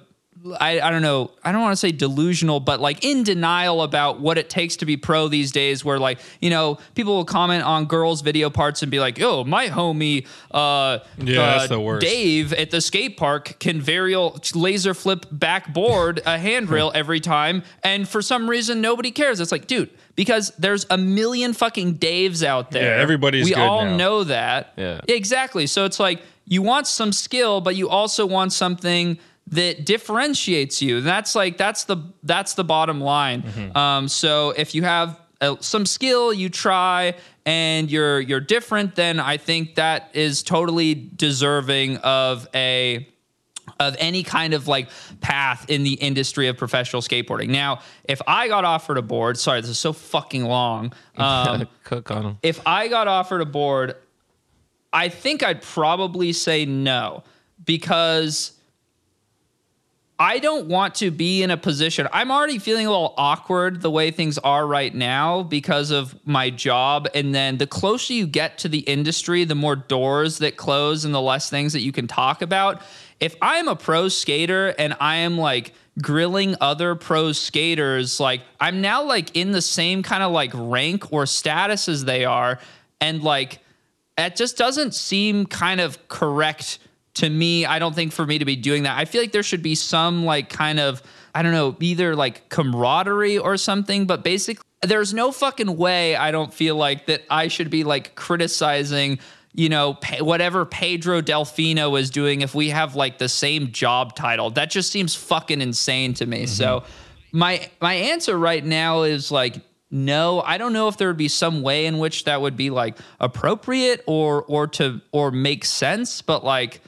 I, 0.58 0.80
I 0.80 0.90
don't 0.90 1.02
know. 1.02 1.32
I 1.44 1.52
don't 1.52 1.60
want 1.60 1.72
to 1.72 1.76
say 1.76 1.92
delusional, 1.92 2.60
but 2.60 2.80
like 2.80 3.04
in 3.04 3.24
denial 3.24 3.82
about 3.82 4.20
what 4.20 4.38
it 4.38 4.48
takes 4.48 4.76
to 4.76 4.86
be 4.86 4.96
pro 4.96 5.28
these 5.28 5.52
days. 5.52 5.84
Where 5.84 5.98
like 5.98 6.18
you 6.40 6.48
know 6.48 6.78
people 6.94 7.14
will 7.14 7.24
comment 7.26 7.62
on 7.64 7.84
girls' 7.84 8.22
video 8.22 8.48
parts 8.48 8.82
and 8.82 8.90
be 8.90 9.00
like, 9.00 9.20
"Oh, 9.20 9.44
my 9.44 9.68
homie, 9.68 10.26
uh, 10.50 11.00
Yeah, 11.18 11.42
uh, 11.42 11.58
that's 11.58 11.68
the 11.68 11.80
worst. 11.80 12.06
Dave 12.06 12.52
at 12.54 12.70
the 12.70 12.80
skate 12.80 13.18
park 13.18 13.56
can 13.58 13.82
varial 13.82 14.40
laser 14.54 14.94
flip 14.94 15.26
backboard 15.30 16.22
a 16.24 16.38
handrail 16.38 16.90
every 16.94 17.20
time, 17.20 17.62
and 17.82 18.08
for 18.08 18.22
some 18.22 18.48
reason 18.48 18.80
nobody 18.80 19.10
cares." 19.10 19.40
It's 19.40 19.52
like, 19.52 19.66
dude, 19.66 19.90
because 20.16 20.50
there's 20.58 20.86
a 20.90 20.98
million 20.98 21.52
fucking 21.52 21.98
Daves 21.98 22.42
out 22.44 22.70
there. 22.70 22.96
Yeah, 22.96 23.02
everybody's 23.02 23.44
We 23.44 23.50
good 23.54 23.60
all 23.60 23.84
now. 23.84 23.96
know 23.96 24.24
that. 24.24 24.72
Yeah. 24.76 25.00
Exactly. 25.08 25.66
So 25.66 25.84
it's 25.84 26.00
like 26.00 26.22
you 26.46 26.62
want 26.62 26.86
some 26.86 27.12
skill, 27.12 27.60
but 27.60 27.76
you 27.76 27.88
also 27.88 28.26
want 28.26 28.52
something 28.52 29.18
that 29.48 29.84
differentiates 29.84 30.80
you. 30.82 31.00
That's 31.00 31.34
like 31.34 31.56
that's 31.56 31.84
the 31.84 31.96
that's 32.22 32.54
the 32.54 32.64
bottom 32.64 33.00
line. 33.00 33.42
Mm-hmm. 33.42 33.76
Um, 33.76 34.08
so 34.08 34.50
if 34.50 34.74
you 34.74 34.82
have 34.82 35.18
uh, 35.40 35.56
some 35.60 35.86
skill, 35.86 36.32
you 36.32 36.48
try, 36.48 37.14
and 37.46 37.90
you're 37.90 38.20
you're 38.20 38.40
different, 38.40 38.94
then 38.94 39.18
I 39.18 39.38
think 39.38 39.76
that 39.76 40.10
is 40.12 40.42
totally 40.42 40.94
deserving 40.94 41.96
of 41.98 42.46
a 42.54 43.08
of 43.80 43.96
any 43.98 44.22
kind 44.22 44.54
of 44.54 44.68
like 44.68 44.88
path 45.20 45.68
in 45.68 45.82
the 45.82 45.94
industry 45.94 46.46
of 46.46 46.56
professional 46.56 47.02
skateboarding. 47.02 47.48
Now, 47.48 47.80
if 48.04 48.20
I 48.28 48.46
got 48.46 48.64
offered 48.64 48.98
a 48.98 49.02
board, 49.02 49.38
sorry, 49.38 49.62
this 49.62 49.70
is 49.70 49.78
so 49.78 49.92
fucking 49.92 50.44
long. 50.44 50.92
Um, 51.16 51.68
Cook 51.84 52.10
on 52.10 52.22
them. 52.22 52.38
if 52.42 52.66
I 52.66 52.88
got 52.88 53.06
offered 53.06 53.42
a 53.42 53.46
board, 53.46 53.94
I 54.90 55.10
think 55.10 55.42
I'd 55.42 55.60
probably 55.60 56.32
say 56.32 56.64
no 56.64 57.24
because 57.62 58.52
I 60.18 60.38
don't 60.38 60.66
want 60.66 60.94
to 60.96 61.10
be 61.10 61.42
in 61.42 61.50
a 61.50 61.56
position. 61.58 62.08
I'm 62.12 62.30
already 62.30 62.58
feeling 62.58 62.86
a 62.86 62.90
little 62.90 63.14
awkward 63.18 63.82
the 63.82 63.90
way 63.90 64.10
things 64.10 64.38
are 64.38 64.66
right 64.66 64.94
now 64.94 65.42
because 65.42 65.90
of 65.90 66.14
my 66.26 66.48
job. 66.50 67.08
And 67.14 67.34
then 67.34 67.58
the 67.58 67.66
closer 67.66 68.12
you 68.14 68.26
get 68.26 68.58
to 68.58 68.68
the 68.68 68.80
industry, 68.80 69.44
the 69.44 69.54
more 69.54 69.76
doors 69.76 70.38
that 70.38 70.56
close 70.56 71.04
and 71.04 71.14
the 71.14 71.20
less 71.20 71.50
things 71.50 71.72
that 71.74 71.80
you 71.80 71.92
can 71.92 72.06
talk 72.06 72.40
about. 72.42 72.82
If 73.20 73.36
I'm 73.42 73.68
a 73.68 73.76
pro 73.76 74.08
skater 74.08 74.74
and 74.78 74.96
I 75.00 75.16
am 75.16 75.38
like 75.38 75.74
grilling 76.00 76.56
other 76.60 76.94
pro 76.94 77.32
skaters, 77.32 78.18
like 78.18 78.40
I'm 78.58 78.80
now 78.80 79.02
like 79.02 79.36
in 79.36 79.52
the 79.52 79.62
same 79.62 80.02
kind 80.02 80.22
of 80.22 80.32
like 80.32 80.50
rank 80.54 81.12
or 81.12 81.26
status 81.26 81.88
as 81.88 82.04
they 82.04 82.24
are. 82.24 82.58
And 83.00 83.22
like, 83.22 83.60
it 84.16 84.36
just 84.36 84.56
doesn't 84.56 84.94
seem 84.94 85.46
kind 85.46 85.80
of 85.80 86.08
correct 86.08 86.78
to 87.14 87.28
me. 87.28 87.66
I 87.66 87.78
don't 87.78 87.94
think 87.94 88.12
for 88.12 88.26
me 88.26 88.38
to 88.38 88.44
be 88.44 88.56
doing 88.56 88.84
that. 88.84 88.98
I 88.98 89.04
feel 89.04 89.20
like 89.20 89.32
there 89.32 89.42
should 89.42 89.62
be 89.62 89.74
some 89.74 90.24
like 90.24 90.48
kind 90.48 90.80
of 90.80 91.02
I 91.34 91.42
don't 91.42 91.52
know, 91.52 91.76
either 91.80 92.16
like 92.16 92.48
camaraderie 92.48 93.38
or 93.38 93.56
something, 93.56 94.06
but 94.06 94.24
basically 94.24 94.64
there's 94.82 95.12
no 95.12 95.30
fucking 95.30 95.76
way 95.76 96.16
I 96.16 96.30
don't 96.30 96.52
feel 96.52 96.76
like 96.76 97.06
that 97.06 97.22
I 97.30 97.48
should 97.48 97.70
be 97.70 97.84
like 97.84 98.14
criticizing 98.14 99.18
you 99.52 99.68
know 99.68 99.98
whatever 100.20 100.64
Pedro 100.64 101.20
Delfino 101.20 101.98
is 101.98 102.10
doing 102.10 102.40
if 102.40 102.54
we 102.54 102.70
have 102.70 102.94
like 102.94 103.18
the 103.18 103.28
same 103.28 103.72
job 103.72 104.14
title. 104.14 104.50
That 104.50 104.70
just 104.70 104.90
seems 104.92 105.14
fucking 105.14 105.60
insane 105.60 106.14
to 106.14 106.26
me. 106.26 106.44
Mm-hmm. 106.44 106.46
So 106.46 106.84
my 107.32 107.68
my 107.80 107.94
answer 107.94 108.38
right 108.38 108.64
now 108.64 109.02
is 109.02 109.30
like 109.30 109.56
no, 109.92 110.40
I 110.40 110.56
don't 110.56 110.72
know 110.72 110.86
if 110.86 110.98
there 110.98 111.08
would 111.08 111.16
be 111.16 111.28
some 111.28 111.62
way 111.62 111.86
in 111.86 111.98
which 111.98 112.24
that 112.24 112.40
would 112.40 112.56
be 112.56 112.70
like 112.70 112.96
appropriate 113.18 114.04
or 114.06 114.44
or 114.44 114.68
to 114.68 115.00
or 115.10 115.32
make 115.32 115.64
sense, 115.64 116.22
but 116.22 116.44
like 116.44 116.80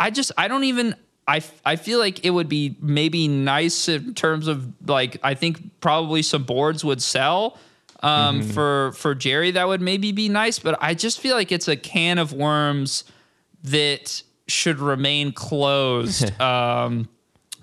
I 0.00 0.10
just 0.10 0.32
I 0.38 0.48
don't 0.48 0.64
even 0.64 0.94
I 1.28 1.42
I 1.64 1.76
feel 1.76 1.98
like 1.98 2.24
it 2.24 2.30
would 2.30 2.48
be 2.48 2.76
maybe 2.80 3.28
nice 3.28 3.88
in 3.88 4.14
terms 4.14 4.48
of 4.48 4.66
like 4.88 5.18
I 5.22 5.34
think 5.34 5.80
probably 5.80 6.22
some 6.22 6.44
boards 6.44 6.84
would 6.84 7.02
sell 7.02 7.58
um 8.02 8.42
for 8.42 8.92
for 8.92 9.14
Jerry 9.14 9.50
that 9.52 9.66
would 9.68 9.80
maybe 9.80 10.12
be 10.12 10.28
nice, 10.28 10.58
but 10.58 10.76
I 10.80 10.94
just 10.94 11.20
feel 11.20 11.36
like 11.36 11.52
it's 11.52 11.68
a 11.68 11.76
can 11.76 12.18
of 12.18 12.32
worms 12.32 13.04
that 13.64 14.22
should 14.48 14.78
remain 14.80 15.32
closed. 15.32 16.38
um 16.40 17.08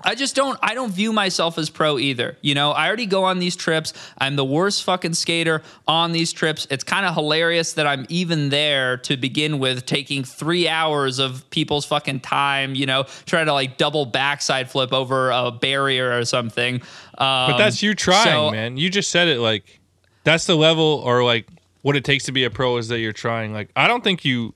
I 0.01 0.15
just 0.15 0.33
don't 0.33 0.57
I 0.63 0.75
don't 0.75 0.93
view 0.93 1.11
myself 1.11 1.57
as 1.57 1.69
pro 1.69 1.99
either. 1.99 2.37
You 2.41 2.55
know, 2.55 2.71
I 2.71 2.87
already 2.87 3.05
go 3.05 3.25
on 3.25 3.39
these 3.39 3.57
trips. 3.57 3.91
I'm 4.17 4.37
the 4.37 4.45
worst 4.45 4.85
fucking 4.85 5.13
skater 5.15 5.61
on 5.89 6.13
these 6.13 6.31
trips. 6.31 6.65
It's 6.71 6.85
kind 6.85 7.05
of 7.05 7.13
hilarious 7.15 7.73
that 7.73 7.85
I'm 7.85 8.05
even 8.07 8.47
there 8.47 8.95
to 8.99 9.17
begin 9.17 9.59
with 9.59 9.85
taking 9.85 10.23
3 10.23 10.69
hours 10.69 11.19
of 11.19 11.49
people's 11.49 11.85
fucking 11.85 12.21
time, 12.21 12.75
you 12.75 12.85
know, 12.85 13.03
trying 13.25 13.47
to 13.47 13.53
like 13.53 13.75
double 13.75 14.05
backside 14.05 14.71
flip 14.71 14.93
over 14.93 15.31
a 15.31 15.51
barrier 15.51 16.17
or 16.17 16.23
something. 16.23 16.75
Um, 17.17 17.51
But 17.51 17.57
that's 17.57 17.83
you 17.83 17.93
trying, 17.93 18.23
so- 18.23 18.51
man. 18.51 18.77
You 18.77 18.89
just 18.89 19.11
said 19.11 19.27
it 19.27 19.41
like 19.41 19.78
that's 20.23 20.45
the 20.45 20.55
level 20.55 21.01
or 21.05 21.23
like 21.23 21.47
what 21.81 21.95
it 21.95 22.03
takes 22.03 22.25
to 22.25 22.31
be 22.31 22.43
a 22.43 22.49
pro 22.49 22.77
is 22.77 22.87
that 22.89 22.99
you're 22.99 23.13
trying. 23.13 23.53
Like 23.53 23.69
I 23.75 23.87
don't 23.87 24.03
think 24.03 24.25
you 24.25 24.53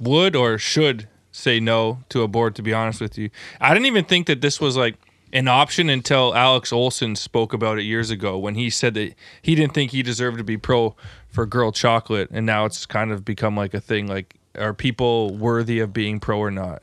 would 0.00 0.36
or 0.36 0.58
should 0.58 1.08
say 1.32 1.60
no 1.60 1.98
to 2.10 2.22
a 2.22 2.28
board 2.28 2.54
to 2.56 2.62
be 2.62 2.72
honest 2.72 3.00
with 3.00 3.18
you. 3.18 3.30
I 3.60 3.72
didn't 3.74 3.86
even 3.86 4.04
think 4.04 4.26
that 4.26 4.40
this 4.40 4.60
was 4.60 4.76
like 4.76 4.96
an 5.32 5.48
option 5.48 5.88
until 5.88 6.34
Alex 6.34 6.72
Olson 6.72 7.16
spoke 7.16 7.52
about 7.54 7.78
it 7.78 7.84
years 7.84 8.10
ago 8.10 8.36
when 8.36 8.54
he 8.54 8.68
said 8.68 8.94
that 8.94 9.14
he 9.40 9.54
didn't 9.54 9.72
think 9.72 9.90
he 9.90 10.02
deserved 10.02 10.38
to 10.38 10.44
be 10.44 10.58
pro 10.58 10.94
for 11.28 11.46
girl 11.46 11.72
chocolate 11.72 12.28
and 12.30 12.44
now 12.44 12.66
it's 12.66 12.84
kind 12.84 13.10
of 13.10 13.24
become 13.24 13.56
like 13.56 13.72
a 13.72 13.80
thing 13.80 14.06
like 14.06 14.36
are 14.56 14.74
people 14.74 15.34
worthy 15.36 15.78
of 15.78 15.92
being 15.92 16.20
pro 16.20 16.38
or 16.38 16.50
not? 16.50 16.82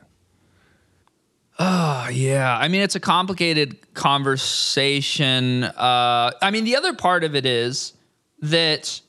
Oh, 1.62 2.08
yeah, 2.10 2.56
I 2.56 2.68
mean 2.68 2.80
it's 2.80 2.96
a 2.96 3.00
complicated 3.00 3.94
conversation. 3.94 5.64
Uh, 5.64 6.32
I 6.42 6.50
mean 6.50 6.64
the 6.64 6.74
other 6.74 6.94
part 6.94 7.22
of 7.22 7.36
it 7.36 7.46
is 7.46 7.92
that 8.40 9.00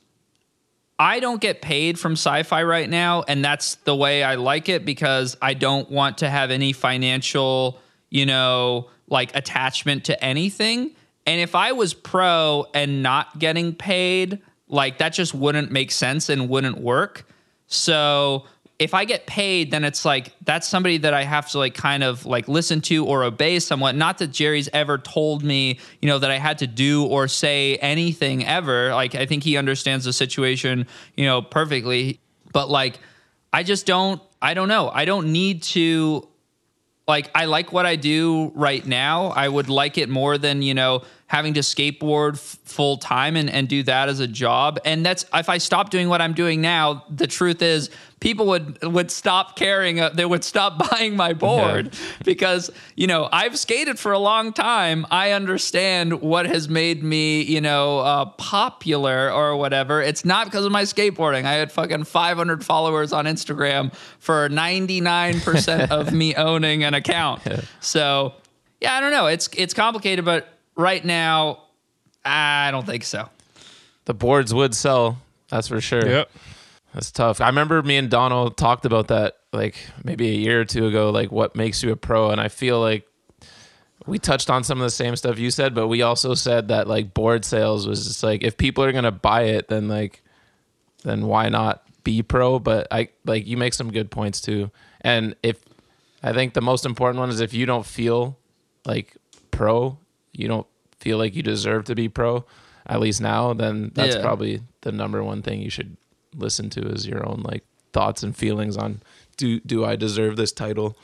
I 0.98 1.20
don't 1.20 1.40
get 1.40 1.62
paid 1.62 1.98
from 1.98 2.12
sci-fi 2.12 2.62
right 2.62 2.88
now, 2.88 3.24
and 3.26 3.44
that's 3.44 3.76
the 3.76 3.96
way 3.96 4.22
I 4.22 4.36
like 4.36 4.68
it 4.68 4.84
because 4.84 5.36
I 5.42 5.54
don't 5.54 5.90
want 5.90 6.18
to 6.18 6.30
have 6.30 6.50
any 6.50 6.72
financial, 6.72 7.80
you 8.10 8.26
know, 8.26 8.88
like 9.08 9.34
attachment 9.34 10.04
to 10.04 10.24
anything. 10.24 10.92
And 11.26 11.40
if 11.40 11.54
I 11.54 11.72
was 11.72 11.94
pro 11.94 12.66
and 12.74 13.02
not 13.02 13.38
getting 13.38 13.74
paid, 13.74 14.40
like 14.68 14.98
that 14.98 15.12
just 15.12 15.34
wouldn't 15.34 15.70
make 15.70 15.90
sense 15.90 16.28
and 16.28 16.48
wouldn't 16.48 16.78
work. 16.78 17.26
So 17.66 18.46
if 18.82 18.94
I 18.94 19.04
get 19.04 19.26
paid, 19.26 19.70
then 19.70 19.84
it's 19.84 20.04
like 20.04 20.32
that's 20.44 20.66
somebody 20.66 20.98
that 20.98 21.14
I 21.14 21.22
have 21.22 21.48
to 21.50 21.58
like 21.58 21.74
kind 21.74 22.02
of 22.02 22.26
like 22.26 22.48
listen 22.48 22.80
to 22.82 23.06
or 23.06 23.22
obey 23.22 23.60
somewhat. 23.60 23.94
Not 23.94 24.18
that 24.18 24.32
Jerry's 24.32 24.68
ever 24.72 24.98
told 24.98 25.44
me, 25.44 25.78
you 26.00 26.08
know, 26.08 26.18
that 26.18 26.32
I 26.32 26.38
had 26.38 26.58
to 26.58 26.66
do 26.66 27.06
or 27.06 27.28
say 27.28 27.76
anything 27.76 28.44
ever. 28.44 28.92
Like 28.92 29.14
I 29.14 29.24
think 29.26 29.44
he 29.44 29.56
understands 29.56 30.04
the 30.04 30.12
situation, 30.12 30.88
you 31.16 31.26
know, 31.26 31.42
perfectly. 31.42 32.18
But 32.52 32.70
like 32.70 32.98
I 33.52 33.62
just 33.62 33.86
don't 33.86 34.20
I 34.42 34.54
don't 34.54 34.68
know. 34.68 34.90
I 34.92 35.04
don't 35.04 35.30
need 35.30 35.62
to 35.74 36.26
like 37.06 37.30
I 37.36 37.44
like 37.44 37.72
what 37.72 37.86
I 37.86 37.94
do 37.94 38.50
right 38.56 38.84
now. 38.84 39.28
I 39.28 39.48
would 39.48 39.68
like 39.68 39.96
it 39.96 40.08
more 40.08 40.38
than 40.38 40.60
you 40.60 40.74
know 40.74 41.04
having 41.32 41.54
to 41.54 41.60
skateboard 41.60 42.34
f- 42.34 42.58
full 42.64 42.98
time 42.98 43.36
and, 43.36 43.48
and 43.48 43.66
do 43.66 43.82
that 43.82 44.10
as 44.10 44.20
a 44.20 44.26
job. 44.26 44.78
And 44.84 45.04
that's 45.04 45.24
if 45.32 45.48
I 45.48 45.56
stop 45.56 45.88
doing 45.88 46.10
what 46.10 46.20
I'm 46.20 46.34
doing 46.34 46.60
now, 46.60 47.06
the 47.08 47.26
truth 47.26 47.62
is 47.62 47.88
people 48.20 48.44
would 48.48 48.82
would 48.82 49.10
stop 49.10 49.56
caring. 49.56 49.98
Uh, 49.98 50.10
they 50.10 50.26
would 50.26 50.44
stop 50.44 50.90
buying 50.90 51.16
my 51.16 51.32
board 51.32 51.96
because 52.22 52.70
you 52.96 53.06
know 53.06 53.30
I've 53.32 53.58
skated 53.58 53.98
for 53.98 54.12
a 54.12 54.18
long 54.18 54.52
time. 54.52 55.06
I 55.10 55.30
understand 55.30 56.20
what 56.20 56.44
has 56.44 56.68
made 56.68 57.02
me 57.02 57.40
you 57.40 57.62
know 57.62 58.00
uh, 58.00 58.26
popular 58.26 59.32
or 59.32 59.56
whatever. 59.56 60.02
It's 60.02 60.26
not 60.26 60.44
because 60.44 60.66
of 60.66 60.70
my 60.70 60.82
skateboarding. 60.82 61.46
I 61.46 61.54
had 61.54 61.72
fucking 61.72 62.04
500 62.04 62.62
followers 62.62 63.10
on 63.14 63.24
Instagram 63.24 63.94
for 64.18 64.50
99% 64.50 65.90
of 65.90 66.12
me 66.20 66.34
owning 66.34 66.84
an 66.84 66.92
account. 66.92 67.40
So 67.80 68.34
yeah, 68.82 68.92
I 68.92 69.00
don't 69.00 69.12
know. 69.12 69.28
It's 69.28 69.48
it's 69.56 69.72
complicated, 69.72 70.26
but 70.26 70.58
right 70.76 71.04
now, 71.04 71.64
I 72.24 72.70
don't 72.70 72.86
think 72.86 73.04
so. 73.04 73.28
The 74.04 74.14
boards 74.14 74.52
would 74.52 74.74
sell. 74.74 75.18
That's 75.48 75.68
for 75.68 75.80
sure. 75.80 76.06
Yep. 76.06 76.30
That's 76.94 77.10
tough. 77.10 77.40
I 77.40 77.46
remember 77.46 77.82
me 77.82 77.96
and 77.96 78.10
Donald 78.10 78.56
talked 78.56 78.84
about 78.84 79.08
that 79.08 79.36
like 79.52 79.76
maybe 80.04 80.28
a 80.28 80.34
year 80.34 80.60
or 80.60 80.64
two 80.64 80.86
ago, 80.86 81.10
like 81.10 81.30
what 81.32 81.56
makes 81.56 81.82
you 81.82 81.92
a 81.92 81.96
pro. 81.96 82.30
And 82.30 82.40
I 82.40 82.48
feel 82.48 82.80
like 82.80 83.06
we 84.06 84.18
touched 84.18 84.50
on 84.50 84.64
some 84.64 84.78
of 84.78 84.84
the 84.84 84.90
same 84.90 85.16
stuff 85.16 85.38
you 85.38 85.50
said, 85.50 85.74
but 85.74 85.88
we 85.88 86.02
also 86.02 86.34
said 86.34 86.68
that 86.68 86.88
like 86.88 87.14
board 87.14 87.44
sales 87.44 87.86
was 87.86 88.06
just 88.06 88.22
like 88.22 88.42
if 88.42 88.56
people 88.56 88.84
are 88.84 88.92
gonna 88.92 89.12
buy 89.12 89.42
it, 89.44 89.68
then 89.68 89.88
like 89.88 90.22
then 91.02 91.26
why 91.26 91.48
not 91.48 91.82
be 92.04 92.22
pro? 92.22 92.58
But 92.58 92.88
I 92.90 93.08
like 93.24 93.46
you 93.46 93.56
make 93.56 93.74
some 93.74 93.90
good 93.90 94.10
points 94.10 94.40
too. 94.40 94.70
And 95.00 95.34
if 95.42 95.62
I 96.22 96.32
think 96.32 96.54
the 96.54 96.60
most 96.60 96.84
important 96.84 97.20
one 97.20 97.30
is 97.30 97.40
if 97.40 97.54
you 97.54 97.64
don't 97.64 97.86
feel 97.86 98.38
like 98.84 99.16
pro, 99.50 99.98
you 100.32 100.48
don't 100.48 100.66
feel 101.00 101.18
like 101.18 101.34
you 101.36 101.42
deserve 101.42 101.84
to 101.86 101.94
be 101.94 102.08
pro, 102.08 102.44
at 102.86 103.00
least 103.00 103.20
now, 103.20 103.52
then 103.52 103.90
that's 103.94 104.16
Yeah. 104.16 104.22
probably 104.22 104.60
the 104.82 104.92
number 104.92 105.22
one 105.22 105.42
thing 105.42 105.60
you 105.60 105.70
should 105.70 105.96
listen 106.36 106.70
to 106.70 106.80
is 106.88 107.06
your 107.06 107.26
own 107.28 107.42
like 107.44 107.64
thoughts 107.92 108.22
and 108.22 108.34
feelings 108.36 108.76
on 108.76 109.02
do 109.36 109.60
do 109.60 109.84
I 109.84 109.96
deserve 109.96 110.36
this 110.36 110.52
title. 110.52 110.96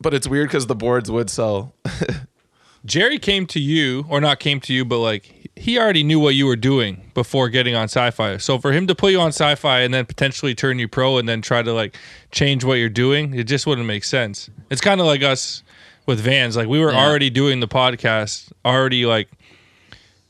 But 0.00 0.14
it's 0.14 0.26
weird 0.26 0.48
because 0.48 0.66
the 0.66 0.74
boards 0.74 1.10
would 1.10 1.30
sell. 1.30 1.74
Jerry 2.84 3.18
came 3.20 3.46
to 3.46 3.60
you, 3.60 4.04
or 4.08 4.20
not 4.20 4.40
came 4.40 4.58
to 4.60 4.74
you, 4.74 4.84
but 4.84 4.98
like 4.98 5.50
he 5.54 5.78
already 5.78 6.02
knew 6.02 6.18
what 6.18 6.34
you 6.34 6.46
were 6.46 6.56
doing 6.56 7.10
before 7.14 7.48
getting 7.48 7.76
on 7.76 7.84
sci-fi. 7.84 8.38
So 8.38 8.58
for 8.58 8.72
him 8.72 8.86
to 8.88 8.94
put 8.94 9.12
you 9.12 9.20
on 9.20 9.28
sci-fi 9.28 9.80
and 9.80 9.92
then 9.94 10.06
potentially 10.06 10.54
turn 10.54 10.78
you 10.80 10.88
pro 10.88 11.18
and 11.18 11.28
then 11.28 11.42
try 11.42 11.62
to 11.62 11.72
like 11.72 11.96
change 12.32 12.64
what 12.64 12.74
you're 12.74 12.88
doing, 12.88 13.34
it 13.34 13.44
just 13.44 13.66
wouldn't 13.66 13.86
make 13.86 14.02
sense. 14.02 14.50
It's 14.70 14.80
kind 14.80 15.00
of 15.00 15.06
like 15.06 15.22
us 15.22 15.62
with 16.06 16.20
Vans. 16.20 16.56
Like 16.56 16.68
we 16.68 16.78
were 16.80 16.92
Yeah. 16.92 17.04
already 17.04 17.30
doing 17.30 17.60
the 17.60 17.68
podcast, 17.68 18.52
already 18.64 19.06
like 19.06 19.28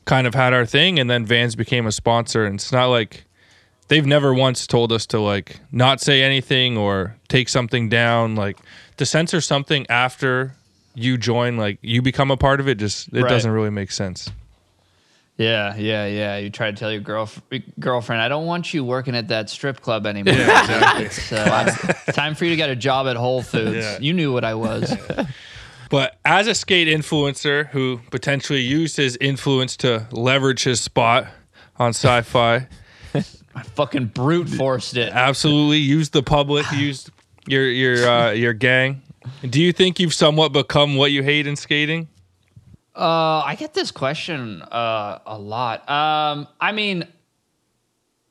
kind 0.05 0.27
of 0.27 0.35
had 0.35 0.53
our 0.53 0.65
thing, 0.65 0.99
and 0.99 1.09
then 1.09 1.25
Vans 1.25 1.55
became 1.55 1.85
a 1.87 1.91
sponsor. 1.91 2.45
And 2.45 2.55
it's 2.55 2.71
not 2.71 2.87
like 2.87 3.23
they've 3.87 4.05
never 4.05 4.33
once 4.33 4.67
told 4.67 4.91
us 4.91 5.05
to 5.07 5.19
like 5.19 5.59
not 5.71 6.01
say 6.01 6.21
anything 6.23 6.77
or 6.77 7.15
take 7.29 7.49
something 7.49 7.89
down. 7.89 8.35
Like 8.35 8.57
to 8.97 9.05
censor 9.05 9.41
something 9.41 9.85
after 9.89 10.55
you 10.95 11.17
join, 11.17 11.57
like 11.57 11.79
you 11.81 12.01
become 12.01 12.29
a 12.31 12.37
part 12.37 12.59
of 12.59 12.67
it, 12.67 12.75
just 12.75 13.07
it 13.13 13.21
Right. 13.23 13.29
doesn't 13.29 13.49
really 13.51 13.71
make 13.71 13.91
sense. 13.91 14.29
Yeah, 15.35 15.75
yeah, 15.75 16.05
yeah. 16.05 16.37
You 16.37 16.51
try 16.51 16.69
to 16.69 16.77
tell 16.77 16.91
your 16.91 17.01
girl 17.01 17.27
girlfriend, 17.79 18.21
I 18.21 18.27
don't 18.27 18.45
want 18.45 18.71
you 18.71 18.83
working 18.83 19.15
at 19.15 19.29
that 19.29 19.49
strip 19.49 19.81
club 19.81 20.05
anymore. 20.05 20.35
It's 20.37 21.31
uh, 21.31 21.75
time 22.11 22.35
for 22.35 22.43
you 22.45 22.51
to 22.51 22.55
get 22.55 22.69
a 22.69 22.75
job 22.75 23.07
at 23.07 23.15
Whole 23.15 23.41
Foods. 23.41 23.77
Yeah. 23.83 23.97
You 23.99 24.13
knew 24.13 24.31
what 24.31 24.43
I 24.45 24.53
was. 24.53 24.95
But 25.93 26.17
as 26.25 26.47
a 26.47 26.55
skate 26.55 26.87
influencer 26.87 27.67
who 27.67 27.99
potentially 28.09 28.61
used 28.61 28.97
his 28.97 29.15
influence 29.21 29.77
to 29.77 30.07
leverage 30.09 30.63
his 30.63 30.81
spot 30.81 31.27
on 31.77 31.89
sci-fi, 31.89 32.67
I 33.13 33.61
fucking 33.61 34.05
brute 34.05 34.49
forced 34.49 34.97
it. 34.97 35.13
absolutely 35.13 35.77
used 35.77 36.11
the 36.11 36.23
public, 36.23 36.65
used 36.75 37.11
your 37.45 37.69
your 37.69 38.09
uh, 38.09 38.31
your 38.31 38.53
gang. 38.53 39.03
Do 39.47 39.61
you 39.61 39.71
think 39.71 39.99
you've 39.99 40.15
somewhat 40.15 40.51
become 40.51 40.95
what 40.95 41.11
you 41.11 41.21
hate 41.21 41.45
in 41.45 41.55
skating? 41.55 42.07
Uh, 42.95 43.43
I 43.45 43.55
get 43.55 43.75
this 43.75 43.91
question 43.91 44.63
uh, 44.63 45.19
a 45.27 45.37
lot. 45.37 45.87
Um, 45.87 46.47
I 46.59 46.71
mean, 46.71 47.07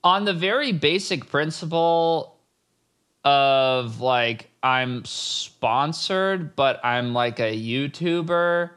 on 0.03 0.25
the 0.25 0.35
very 0.35 0.73
basic 0.73 1.29
principle 1.29 2.32
of 3.25 4.01
like 4.01 4.51
I'm 4.63 5.05
sponsored, 5.05 6.57
but 6.57 6.81
I'm 6.85 7.15
like 7.15 7.41
a 7.41 7.57
YouTuber. 7.57 8.71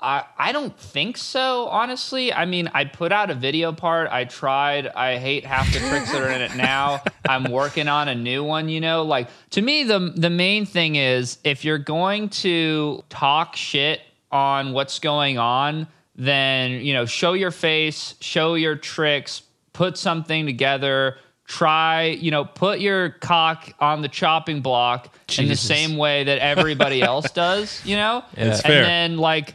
I 0.00 0.24
I 0.38 0.52
don't 0.52 0.76
think 0.78 1.16
so, 1.16 1.66
honestly. 1.68 2.32
I 2.32 2.44
mean, 2.44 2.68
I 2.74 2.84
put 2.84 3.12
out 3.12 3.30
a 3.30 3.34
video 3.34 3.72
part. 3.72 4.08
I 4.10 4.24
tried. 4.24 4.88
I 4.88 5.18
hate 5.18 5.44
half 5.44 5.72
the 5.72 5.78
tricks 5.78 6.12
that 6.12 6.22
are 6.22 6.30
in 6.30 6.42
it 6.42 6.56
now. 6.56 7.02
I'm 7.28 7.50
working 7.50 7.88
on 7.88 8.08
a 8.08 8.14
new 8.14 8.44
one, 8.44 8.68
you 8.68 8.80
know? 8.80 9.02
Like 9.02 9.28
to 9.50 9.62
me 9.62 9.84
the 9.84 10.12
the 10.14 10.30
main 10.30 10.66
thing 10.66 10.96
is 10.96 11.38
if 11.44 11.64
you're 11.64 11.78
going 11.78 12.28
to 12.30 13.02
talk 13.08 13.56
shit 13.56 14.00
on 14.30 14.72
what's 14.72 14.98
going 14.98 15.38
on, 15.38 15.86
then, 16.16 16.84
you 16.84 16.92
know, 16.92 17.06
show 17.06 17.32
your 17.32 17.50
face, 17.50 18.14
show 18.20 18.54
your 18.54 18.76
tricks, 18.76 19.42
put 19.72 19.96
something 19.96 20.46
together. 20.46 21.16
Try, 21.46 22.04
you 22.04 22.30
know, 22.30 22.44
put 22.44 22.80
your 22.80 23.10
cock 23.10 23.70
on 23.78 24.00
the 24.00 24.08
chopping 24.08 24.62
block 24.62 25.14
in 25.38 25.46
the 25.48 25.56
same 25.56 25.96
way 25.96 26.24
that 26.24 26.38
everybody 26.38 27.02
else 27.12 27.30
does, 27.30 27.84
you 27.84 27.96
know? 27.96 28.24
Fair. 28.62 28.82
And 28.82 28.84
then 28.84 29.18
like 29.18 29.54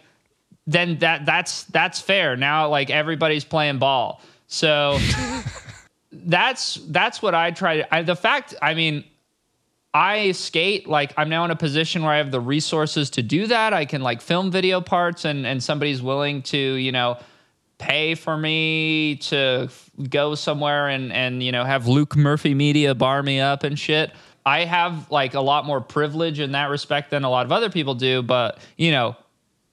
then 0.67 0.99
that 0.99 1.25
that's 1.25 1.63
that's 1.63 1.99
fair. 1.99 2.37
Now 2.37 2.69
like 2.69 2.91
everybody's 2.91 3.43
playing 3.43 3.79
ball. 3.79 4.21
So 4.47 4.99
that's 6.11 6.75
that's 6.75 7.21
what 7.21 7.33
I 7.33 7.51
try 7.51 7.77
to 7.77 7.95
I, 7.95 8.03
the 8.03 8.15
fact 8.15 8.53
I 8.61 8.75
mean 8.75 9.03
I 9.93 10.33
skate 10.33 10.87
like 10.87 11.13
I'm 11.17 11.29
now 11.29 11.43
in 11.45 11.51
a 11.51 11.55
position 11.55 12.03
where 12.03 12.11
I 12.11 12.17
have 12.17 12.29
the 12.29 12.39
resources 12.39 13.09
to 13.11 13.23
do 13.23 13.47
that. 13.47 13.73
I 13.73 13.85
can 13.85 14.01
like 14.01 14.21
film 14.21 14.51
video 14.51 14.79
parts 14.79 15.25
and 15.25 15.47
and 15.47 15.63
somebody's 15.63 16.03
willing 16.03 16.43
to, 16.43 16.57
you 16.57 16.91
know, 16.91 17.17
pay 17.79 18.13
for 18.13 18.37
me 18.37 19.15
to 19.15 19.69
go 20.09 20.35
somewhere 20.35 20.87
and 20.87 21.11
and 21.11 21.43
you 21.43 21.51
know 21.51 21.63
have 21.63 21.87
Luke 21.87 22.15
Murphy 22.15 22.53
Media 22.53 22.95
bar 22.95 23.21
me 23.21 23.39
up 23.39 23.63
and 23.63 23.77
shit. 23.77 24.11
I 24.45 24.65
have 24.65 25.11
like 25.11 25.33
a 25.33 25.41
lot 25.41 25.65
more 25.65 25.81
privilege 25.81 26.39
in 26.39 26.53
that 26.53 26.69
respect 26.69 27.11
than 27.11 27.23
a 27.23 27.29
lot 27.29 27.45
of 27.45 27.51
other 27.51 27.69
people 27.69 27.95
do, 27.95 28.21
but 28.21 28.57
you 28.77 28.91
know, 28.91 29.15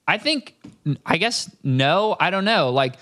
I 0.07 0.17
think 0.17 0.55
I 1.05 1.17
guess 1.17 1.49
no, 1.63 2.15
I 2.19 2.29
don't 2.29 2.45
know. 2.45 2.69
Like 2.69 2.97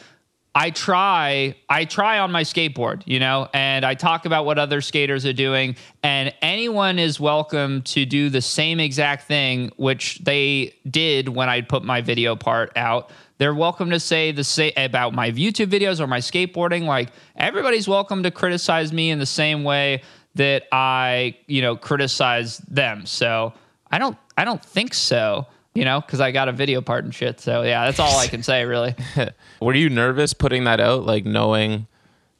I 0.53 0.69
try 0.69 1.55
I 1.67 1.83
try 1.83 2.19
on 2.19 2.31
my 2.31 2.43
skateboard, 2.43 3.03
you 3.05 3.19
know, 3.19 3.49
and 3.53 3.83
I 3.83 3.95
talk 3.95 4.25
about 4.25 4.45
what 4.45 4.57
other 4.57 4.79
skaters 4.79 5.25
are 5.25 5.33
doing 5.33 5.75
and 6.01 6.33
anyone 6.41 6.97
is 6.97 7.19
welcome 7.19 7.81
to 7.81 8.05
do 8.05 8.29
the 8.29 8.41
same 8.41 8.79
exact 8.79 9.27
thing 9.27 9.71
which 9.75 10.19
they 10.19 10.73
did 10.89 11.27
when 11.27 11.49
I 11.49 11.59
put 11.59 11.83
my 11.83 11.99
video 12.01 12.37
part 12.37 12.71
out. 12.77 13.11
They're 13.37 13.53
welcome 13.53 13.89
to 13.89 13.99
say 13.99 14.31
the 14.31 14.43
say 14.43 14.71
about 14.77 15.13
my 15.13 15.31
YouTube 15.31 15.67
videos 15.67 15.99
or 15.99 16.07
my 16.07 16.19
skateboarding 16.19 16.85
like 16.85 17.09
everybody's 17.35 17.87
welcome 17.87 18.23
to 18.23 18.31
criticize 18.31 18.93
me 18.93 19.09
in 19.09 19.19
the 19.19 19.25
same 19.25 19.63
way 19.63 20.03
that 20.35 20.63
I, 20.71 21.37
you 21.47 21.61
know, 21.61 21.75
criticize 21.75 22.59
them. 22.59 23.05
So, 23.05 23.53
I 23.91 23.97
don't 23.97 24.17
I 24.37 24.45
don't 24.45 24.63
think 24.63 24.93
so, 24.93 25.47
you 25.73 25.83
know, 25.83 26.01
cuz 26.01 26.21
I 26.21 26.31
got 26.31 26.47
a 26.47 26.53
video 26.53 26.79
part 26.81 27.03
and 27.03 27.13
shit. 27.13 27.41
So, 27.41 27.63
yeah, 27.63 27.85
that's 27.85 27.99
all 27.99 28.17
I 28.19 28.27
can 28.27 28.41
say 28.41 28.63
really. 28.63 28.95
Were 29.61 29.73
you 29.73 29.89
nervous 29.89 30.33
putting 30.33 30.63
that 30.63 30.79
out, 30.79 31.05
like 31.05 31.25
knowing 31.25 31.87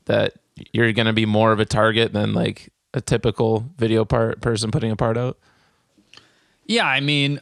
that 0.06 0.34
you're 0.72 0.94
gonna 0.94 1.14
be 1.14 1.26
more 1.26 1.52
of 1.52 1.60
a 1.60 1.66
target 1.66 2.14
than 2.14 2.34
like 2.34 2.72
a 2.94 3.02
typical 3.02 3.70
video 3.78 4.06
part 4.06 4.40
person 4.40 4.72
putting 4.72 4.92
a 4.92 4.96
part 4.96 5.18
out? 5.18 5.38
Yeah, 6.68 6.88
I 6.88 7.00
mean, 7.02 7.42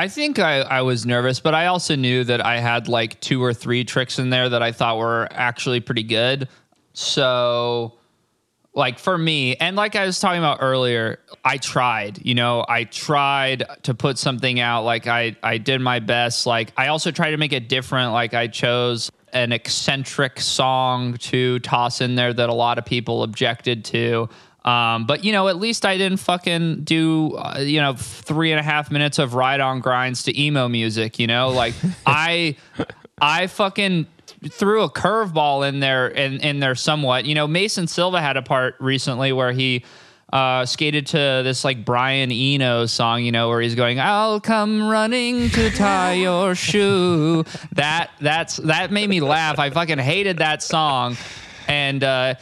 I 0.00 0.08
think 0.08 0.38
I, 0.38 0.60
I 0.60 0.80
was 0.80 1.04
nervous, 1.04 1.40
but 1.40 1.54
I 1.54 1.66
also 1.66 1.94
knew 1.94 2.24
that 2.24 2.42
I 2.42 2.58
had 2.58 2.88
like 2.88 3.20
two 3.20 3.44
or 3.44 3.52
three 3.52 3.84
tricks 3.84 4.18
in 4.18 4.30
there 4.30 4.48
that 4.48 4.62
I 4.62 4.72
thought 4.72 4.96
were 4.96 5.28
actually 5.30 5.80
pretty 5.80 6.04
good. 6.04 6.48
So, 6.94 7.98
like 8.72 8.98
for 8.98 9.18
me, 9.18 9.56
and 9.56 9.76
like 9.76 9.96
I 9.96 10.06
was 10.06 10.18
talking 10.18 10.38
about 10.38 10.60
earlier, 10.62 11.20
I 11.44 11.58
tried, 11.58 12.24
you 12.24 12.34
know, 12.34 12.64
I 12.66 12.84
tried 12.84 13.64
to 13.82 13.92
put 13.92 14.16
something 14.16 14.58
out. 14.58 14.84
Like 14.84 15.06
I, 15.06 15.36
I 15.42 15.58
did 15.58 15.82
my 15.82 15.98
best. 15.98 16.46
Like 16.46 16.72
I 16.78 16.86
also 16.86 17.10
tried 17.10 17.32
to 17.32 17.36
make 17.36 17.52
it 17.52 17.68
different. 17.68 18.12
Like 18.12 18.32
I 18.32 18.46
chose 18.46 19.12
an 19.34 19.52
eccentric 19.52 20.40
song 20.40 21.18
to 21.18 21.58
toss 21.58 22.00
in 22.00 22.14
there 22.14 22.32
that 22.32 22.48
a 22.48 22.54
lot 22.54 22.78
of 22.78 22.86
people 22.86 23.22
objected 23.22 23.84
to. 23.86 24.30
Um, 24.64 25.06
but 25.06 25.24
you 25.24 25.32
know, 25.32 25.48
at 25.48 25.56
least 25.56 25.86
I 25.86 25.96
didn't 25.96 26.18
fucking 26.18 26.84
do, 26.84 27.34
uh, 27.36 27.60
you 27.60 27.80
know, 27.80 27.94
three 27.94 28.52
and 28.52 28.60
a 28.60 28.62
half 28.62 28.90
minutes 28.90 29.18
of 29.18 29.34
ride 29.34 29.60
on 29.60 29.80
grinds 29.80 30.24
to 30.24 30.38
emo 30.38 30.68
music. 30.68 31.18
You 31.18 31.26
know, 31.26 31.50
like 31.50 31.74
I, 32.06 32.56
I 33.20 33.46
fucking 33.46 34.06
threw 34.50 34.82
a 34.82 34.90
curveball 34.90 35.68
in 35.68 35.80
there 35.80 36.08
in, 36.08 36.40
in 36.40 36.60
there 36.60 36.74
somewhat. 36.74 37.24
You 37.24 37.34
know, 37.34 37.46
Mason 37.46 37.86
Silva 37.86 38.20
had 38.20 38.36
a 38.36 38.42
part 38.42 38.76
recently 38.80 39.32
where 39.32 39.52
he 39.52 39.84
uh, 40.32 40.64
skated 40.66 41.06
to 41.08 41.16
this 41.42 41.64
like 41.64 41.84
Brian 41.84 42.30
Eno 42.30 42.86
song, 42.86 43.24
you 43.24 43.32
know, 43.32 43.48
where 43.48 43.62
he's 43.62 43.74
going, 43.74 43.98
"I'll 43.98 44.40
come 44.40 44.88
running 44.88 45.48
to 45.50 45.70
tie 45.70 46.14
your 46.14 46.54
shoe." 46.54 47.44
That 47.72 48.10
that's 48.20 48.56
that 48.58 48.92
made 48.92 49.08
me 49.08 49.20
laugh. 49.20 49.58
I 49.58 49.70
fucking 49.70 49.98
hated 49.98 50.38
that 50.38 50.62
song, 50.62 51.16
and. 51.66 52.04
uh 52.04 52.34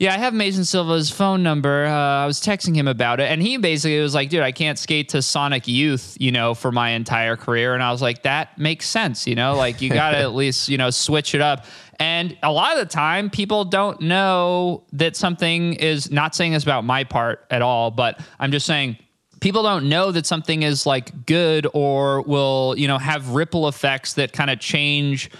yeah, 0.00 0.14
I 0.14 0.16
have 0.16 0.32
Mason 0.32 0.64
Silva's 0.64 1.10
phone 1.10 1.42
number. 1.42 1.84
Uh, 1.84 1.92
I 1.92 2.24
was 2.24 2.40
texting 2.40 2.74
him 2.74 2.88
about 2.88 3.20
it, 3.20 3.30
and 3.30 3.42
he 3.42 3.58
basically 3.58 4.00
was 4.00 4.14
like, 4.14 4.30
"Dude, 4.30 4.40
I 4.40 4.50
can't 4.50 4.78
skate 4.78 5.10
to 5.10 5.20
Sonic 5.20 5.68
Youth, 5.68 6.16
you 6.18 6.32
know, 6.32 6.54
for 6.54 6.72
my 6.72 6.92
entire 6.92 7.36
career." 7.36 7.74
And 7.74 7.82
I 7.82 7.92
was 7.92 8.00
like, 8.00 8.22
"That 8.22 8.56
makes 8.56 8.86
sense, 8.86 9.26
you 9.26 9.34
know. 9.34 9.54
Like, 9.54 9.82
you 9.82 9.90
got 9.90 10.12
to 10.12 10.16
at 10.20 10.34
least, 10.34 10.70
you 10.70 10.78
know, 10.78 10.88
switch 10.88 11.34
it 11.34 11.42
up." 11.42 11.66
And 11.98 12.34
a 12.42 12.50
lot 12.50 12.72
of 12.72 12.78
the 12.78 12.90
time, 12.90 13.28
people 13.28 13.66
don't 13.66 14.00
know 14.00 14.84
that 14.94 15.16
something 15.16 15.74
is 15.74 16.10
not 16.10 16.34
saying 16.34 16.52
this 16.52 16.62
about 16.62 16.82
my 16.82 17.04
part 17.04 17.44
at 17.50 17.60
all, 17.60 17.90
but 17.90 18.18
I'm 18.38 18.52
just 18.52 18.64
saying 18.64 18.96
people 19.40 19.62
don't 19.62 19.90
know 19.90 20.12
that 20.12 20.24
something 20.24 20.62
is 20.62 20.86
like 20.86 21.26
good 21.26 21.66
or 21.74 22.22
will 22.22 22.74
you 22.78 22.88
know 22.88 22.96
have 22.96 23.30
ripple 23.30 23.68
effects 23.68 24.14
that 24.14 24.32
kind 24.32 24.48
of 24.48 24.60
change 24.60 25.30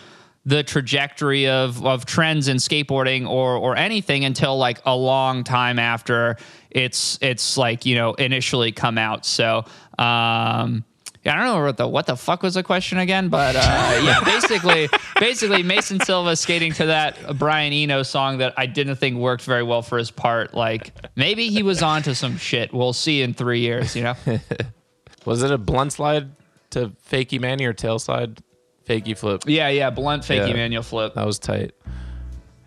the 0.45 0.63
trajectory 0.63 1.49
of 1.49 1.85
of 1.85 2.07
trends 2.07 2.49
in 2.49 2.57
skateboarding 2.57 3.29
or 3.29 3.57
or 3.57 3.77
anything 3.77 4.25
until 4.25 4.57
like 4.57 4.81
a 4.87 4.97
long 4.97 5.45
time 5.45 5.79
after 5.79 6.37
it's 6.71 7.19
it's 7.21 7.57
like 7.59 7.85
you 7.85 7.95
know 7.95 8.15
initially 8.15 8.73
come 8.73 8.97
out 8.97 9.27
so 9.27 9.65
um 9.99 10.85
yeah, 11.23 11.35
I 11.35 11.37
don't 11.37 11.47
know 11.55 11.67
what 11.67 11.77
the 11.77 11.87
what 11.87 12.07
the 12.07 12.17
fuck 12.17 12.43
was 12.43 12.55
the 12.55 12.63
question 12.63 12.97
again, 12.97 13.29
but 13.29 13.55
uh, 13.55 13.61
yeah, 14.03 14.25
basically, 14.25 14.89
basically 15.19 15.63
Mason 15.63 16.01
Silva 16.01 16.35
skating 16.35 16.73
to 16.75 16.87
that 16.87 17.37
Brian 17.37 17.75
Eno 17.75 18.03
song 18.03 18.39
that 18.39 18.55
I 18.57 18.65
didn't 18.65 18.97
think 18.97 19.19
worked 19.19 19.45
very 19.45 19.63
well 19.63 19.83
for 19.83 19.99
his 19.99 20.11
part. 20.11 20.55
Like 20.55 20.93
maybe 21.17 21.49
he 21.49 21.63
was 21.63 21.83
onto 21.83 22.15
some 22.15 22.39
shit. 22.39 22.73
We'll 22.73 22.95
see 22.95 23.21
in 23.21 23.35
three 23.35 23.61
years, 23.61 23.95
you 23.95 24.05
know. 24.05 24.15
Was 25.27 25.43
it 25.43 25.51
a 25.51 25.59
blunt 25.59 25.93
slide 25.93 26.31
to 26.71 26.93
fakey 27.07 27.39
manny 27.39 27.67
or 27.67 27.75
tail 27.75 27.99
slide 27.99 28.43
fakey 28.91 29.17
flip? 29.17 29.43
Yeah, 29.47 29.69
yeah, 29.69 29.91
blunt 29.91 30.23
fakey 30.25 30.49
Yeah. 30.49 30.55
manual 30.55 30.83
flip. 30.83 31.15
That 31.15 31.27
was 31.27 31.39
tight. 31.39 31.73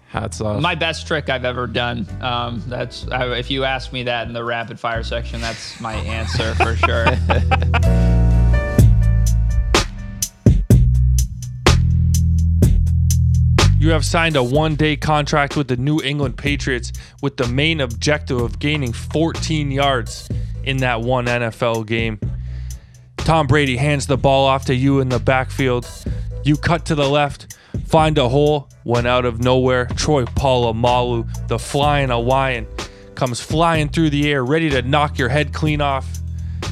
Hats 0.07 0.39
off. 0.41 0.61
My 0.61 0.75
best 0.75 1.07
trick 1.07 1.29
I've 1.29 1.43
ever 1.45 1.65
done. 1.67 2.07
Um, 2.21 2.63
that's 2.67 3.07
I, 3.07 3.35
if 3.35 3.49
you 3.49 3.63
ask 3.63 3.91
me 3.91 4.03
that 4.03 4.27
in 4.27 4.33
the 4.33 4.43
rapid 4.43 4.79
fire 4.79 5.03
section, 5.03 5.41
that's 5.41 5.79
my 5.79 5.95
answer 5.95 6.53
for 6.55 6.75
sure. 6.85 7.07
You 13.79 13.89
have 13.89 14.05
signed 14.05 14.37
a 14.37 14.43
one 14.43 14.75
day 14.75 14.95
contract 14.95 15.57
with 15.57 15.67
the 15.67 15.75
New 15.75 15.99
England 16.01 16.37
Patriots 16.37 16.93
with 17.21 17.35
the 17.35 17.47
main 17.47 17.81
objective 17.81 18.39
of 18.39 18.57
gaining 18.59 18.93
14 18.93 19.71
yards 19.71 20.29
in 20.63 20.77
that 20.77 21.01
one 21.01 21.25
NFL 21.25 21.85
game. 21.85 22.17
Tom 23.17 23.45
Brady 23.47 23.75
hands 23.75 24.07
the 24.07 24.15
ball 24.17 24.45
off 24.45 24.65
to 24.65 24.75
you 24.75 25.01
in 25.01 25.09
the 25.09 25.19
backfield. 25.19 25.85
You 26.43 26.57
cut 26.57 26.85
to 26.87 26.95
the 26.95 27.07
left, 27.07 27.55
find 27.85 28.17
a 28.17 28.27
hole, 28.27 28.69
when 28.83 29.05
out 29.05 29.23
of 29.23 29.39
nowhere, 29.39 29.85
Troy 29.85 30.25
Polamalu, 30.25 31.47
the 31.47 31.57
flying 31.57 32.09
Hawaiian, 32.09 32.67
comes 33.15 33.39
flying 33.39 33.87
through 33.87 34.09
the 34.09 34.29
air, 34.29 34.43
ready 34.43 34.69
to 34.71 34.81
knock 34.81 35.17
your 35.17 35.29
head 35.29 35.53
clean 35.53 35.79
off. 35.79 36.19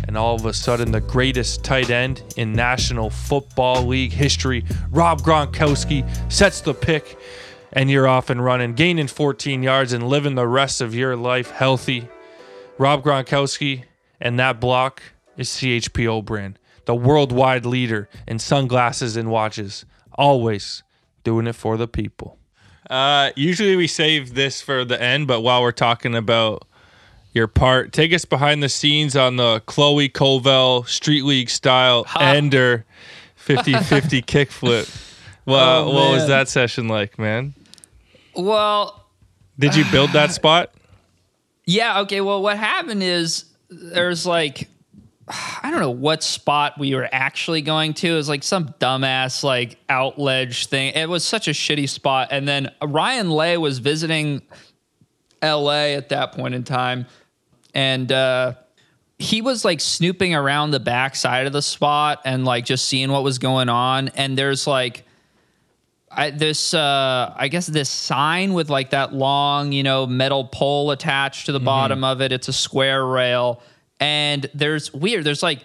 And 0.07 0.17
all 0.17 0.35
of 0.35 0.45
a 0.45 0.51
sudden, 0.51 0.91
the 0.91 0.99
greatest 0.99 1.63
tight 1.63 1.89
end 1.89 2.21
in 2.35 2.51
National 2.51 3.09
Football 3.09 3.85
League 3.85 4.11
history, 4.11 4.65
Rob 4.89 5.21
Gronkowski, 5.21 6.05
sets 6.29 6.59
the 6.59 6.73
pick, 6.73 7.17
and 7.71 7.89
you're 7.89 8.07
off 8.07 8.29
and 8.29 8.43
running, 8.43 8.73
gaining 8.73 9.07
14 9.07 9.63
yards 9.63 9.93
and 9.93 10.09
living 10.09 10.35
the 10.35 10.47
rest 10.47 10.81
of 10.81 10.93
your 10.93 11.15
life 11.15 11.51
healthy. 11.51 12.09
Rob 12.77 13.03
Gronkowski 13.03 13.83
and 14.19 14.37
that 14.37 14.59
block 14.59 15.01
is 15.37 15.49
CHPO 15.49 16.25
brand, 16.25 16.59
the 16.85 16.95
worldwide 16.95 17.65
leader 17.65 18.09
in 18.27 18.39
sunglasses 18.39 19.15
and 19.17 19.29
watches, 19.29 19.85
always 20.13 20.83
doing 21.23 21.47
it 21.47 21.53
for 21.55 21.77
the 21.77 21.87
people. 21.87 22.37
Uh, 22.89 23.31
usually 23.35 23.75
we 23.75 23.87
save 23.87 24.33
this 24.33 24.61
for 24.61 24.83
the 24.83 25.01
end, 25.01 25.27
but 25.27 25.41
while 25.41 25.61
we're 25.61 25.71
talking 25.71 26.15
about 26.15 26.67
your 27.33 27.47
part, 27.47 27.93
take 27.93 28.11
us 28.13 28.25
behind 28.25 28.61
the 28.61 28.67
scenes 28.69 29.15
on 29.15 29.37
the 29.37 29.61
Chloe 29.65 30.09
Covell 30.09 30.85
Street 30.87 31.23
League 31.23 31.49
style 31.49 32.05
ender 32.19 32.83
50 33.35 33.73
50 33.83 34.21
kickflip. 34.23 35.07
Well, 35.45 35.89
Oh, 35.89 35.93
what 35.93 36.11
was 36.11 36.27
that 36.27 36.49
session 36.49 36.87
like, 36.89 37.17
man? 37.17 37.53
well, 38.35 39.05
Did 39.57 39.75
you 39.75 39.85
build 39.91 40.11
that 40.11 40.31
spot? 40.33 40.73
Yeah, 41.65 42.01
okay. 42.01 42.21
Well, 42.21 42.41
what 42.41 42.57
happened 42.57 43.03
is 43.03 43.45
there's 43.69 44.25
like 44.25 44.67
I 45.27 45.69
don't 45.69 45.79
know 45.79 45.91
what 45.91 46.23
spot 46.23 46.79
we 46.79 46.95
were 46.95 47.07
actually 47.11 47.61
going 47.61 47.93
to. 47.95 48.07
It 48.07 48.15
was 48.15 48.29
like 48.29 48.43
some 48.43 48.69
dumbass 48.79 49.43
like 49.43 49.77
outledge 49.87 50.65
thing. 50.65 50.93
It 50.93 51.09
was 51.09 51.23
such 51.23 51.47
a 51.47 51.51
shitty 51.51 51.87
spot. 51.87 52.29
And 52.31 52.47
then 52.47 52.71
Ryan 52.81 53.29
Lay 53.29 53.57
was 53.57 53.79
visiting 53.79 54.41
LA 55.43 55.93
at 55.95 56.09
that 56.09 56.33
point 56.33 56.55
in 56.55 56.63
time. 56.63 57.05
And 57.73 58.11
uh 58.11 58.53
he 59.19 59.41
was 59.41 59.63
like 59.63 59.79
snooping 59.79 60.33
around 60.33 60.71
the 60.71 60.79
back 60.79 61.15
side 61.15 61.45
of 61.45 61.53
the 61.53 61.61
spot 61.61 62.21
and 62.25 62.43
like 62.43 62.65
just 62.65 62.85
seeing 62.85 63.11
what 63.11 63.23
was 63.23 63.37
going 63.37 63.69
on. 63.69 64.07
And 64.09 64.35
there's 64.35 64.65
like 64.65 65.05
I, 66.09 66.31
this 66.31 66.73
uh 66.73 67.33
I 67.37 67.47
guess 67.47 67.67
this 67.67 67.89
sign 67.89 68.53
with 68.53 68.69
like 68.69 68.89
that 68.89 69.13
long, 69.13 69.71
you 69.71 69.83
know, 69.83 70.07
metal 70.07 70.45
pole 70.45 70.91
attached 70.91 71.45
to 71.45 71.51
the 71.51 71.59
bottom 71.59 72.03
of 72.03 72.21
it. 72.21 72.31
It's 72.31 72.47
a 72.47 72.53
square 72.53 73.05
rail. 73.05 73.61
And 74.01 74.49
there's 74.53 74.93
weird, 74.93 75.23
there's 75.23 75.43
like 75.43 75.63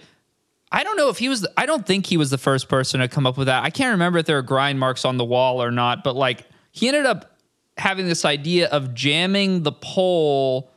I 0.73 0.83
don't 0.83 0.97
know 0.97 1.09
if 1.09 1.19
he 1.19 1.29
was 1.29 1.43
the, 1.43 1.53
I 1.57 1.65
don't 1.65 1.87
think 1.87 2.07
he 2.07 2.17
was 2.17 2.31
the 2.31 2.39
first 2.39 2.69
person 2.69 3.01
to 3.01 3.09
come 3.09 3.27
up 3.27 3.37
with 3.37 3.47
that. 3.47 3.63
I 3.63 3.71
can't 3.71 3.93
remember 3.93 4.19
if 4.19 4.27
there 4.27 4.39
are 4.39 4.43
grind 4.43 4.81
marks 4.81 5.05
on 5.05 5.17
the 5.17 5.25
wall 5.25 5.63
or 5.63 5.71
not, 5.71 6.03
but 6.03 6.17
like 6.17 6.45
he 6.73 6.89
ended 6.89 7.07
up 7.07 7.39
having 7.79 8.07
this 8.07 8.25
idea 8.25 8.69
of 8.69 8.93
jamming 8.95 9.63
the 9.63 9.73
pole 9.73 10.71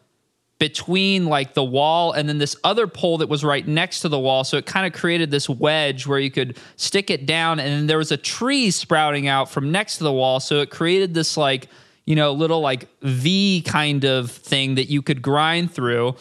between 0.60 1.26
like 1.26 1.54
the 1.54 1.64
wall 1.64 2.12
and 2.12 2.28
then 2.28 2.38
this 2.38 2.56
other 2.64 2.86
pole 2.86 3.18
that 3.20 3.30
was 3.30 3.44
right 3.44 3.66
next 3.66 4.02
to 4.02 4.10
the 4.10 4.20
wall. 4.20 4.44
So 4.44 4.58
it 4.58 4.66
kind 4.66 4.86
of 4.86 4.94
created 4.94 5.32
this 5.32 5.50
wedge 5.50 6.06
where 6.06 6.20
you 6.20 6.30
could 6.30 6.58
stick 6.76 7.10
it 7.10 7.26
down 7.26 7.60
and 7.60 7.72
then 7.72 7.88
there 7.88 7.98
was 7.98 8.12
a 8.12 8.18
tree 8.18 8.70
sprouting 8.70 9.28
out 9.28 9.50
from 9.50 9.72
next 9.72 9.98
to 9.98 10.04
the 10.04 10.14
wall. 10.14 10.40
So 10.42 10.60
it 10.60 10.70
created 10.70 11.14
this 11.14 11.38
like, 11.38 11.70
you 12.06 12.16
know, 12.16 12.34
little 12.34 12.60
like 12.60 12.90
V 13.02 13.64
kind 13.66 14.04
of 14.04 14.30
thing 14.30 14.76
that 14.76 14.90
you 14.90 15.02
could 15.02 15.22
grind 15.22 15.74
through. 15.74 16.16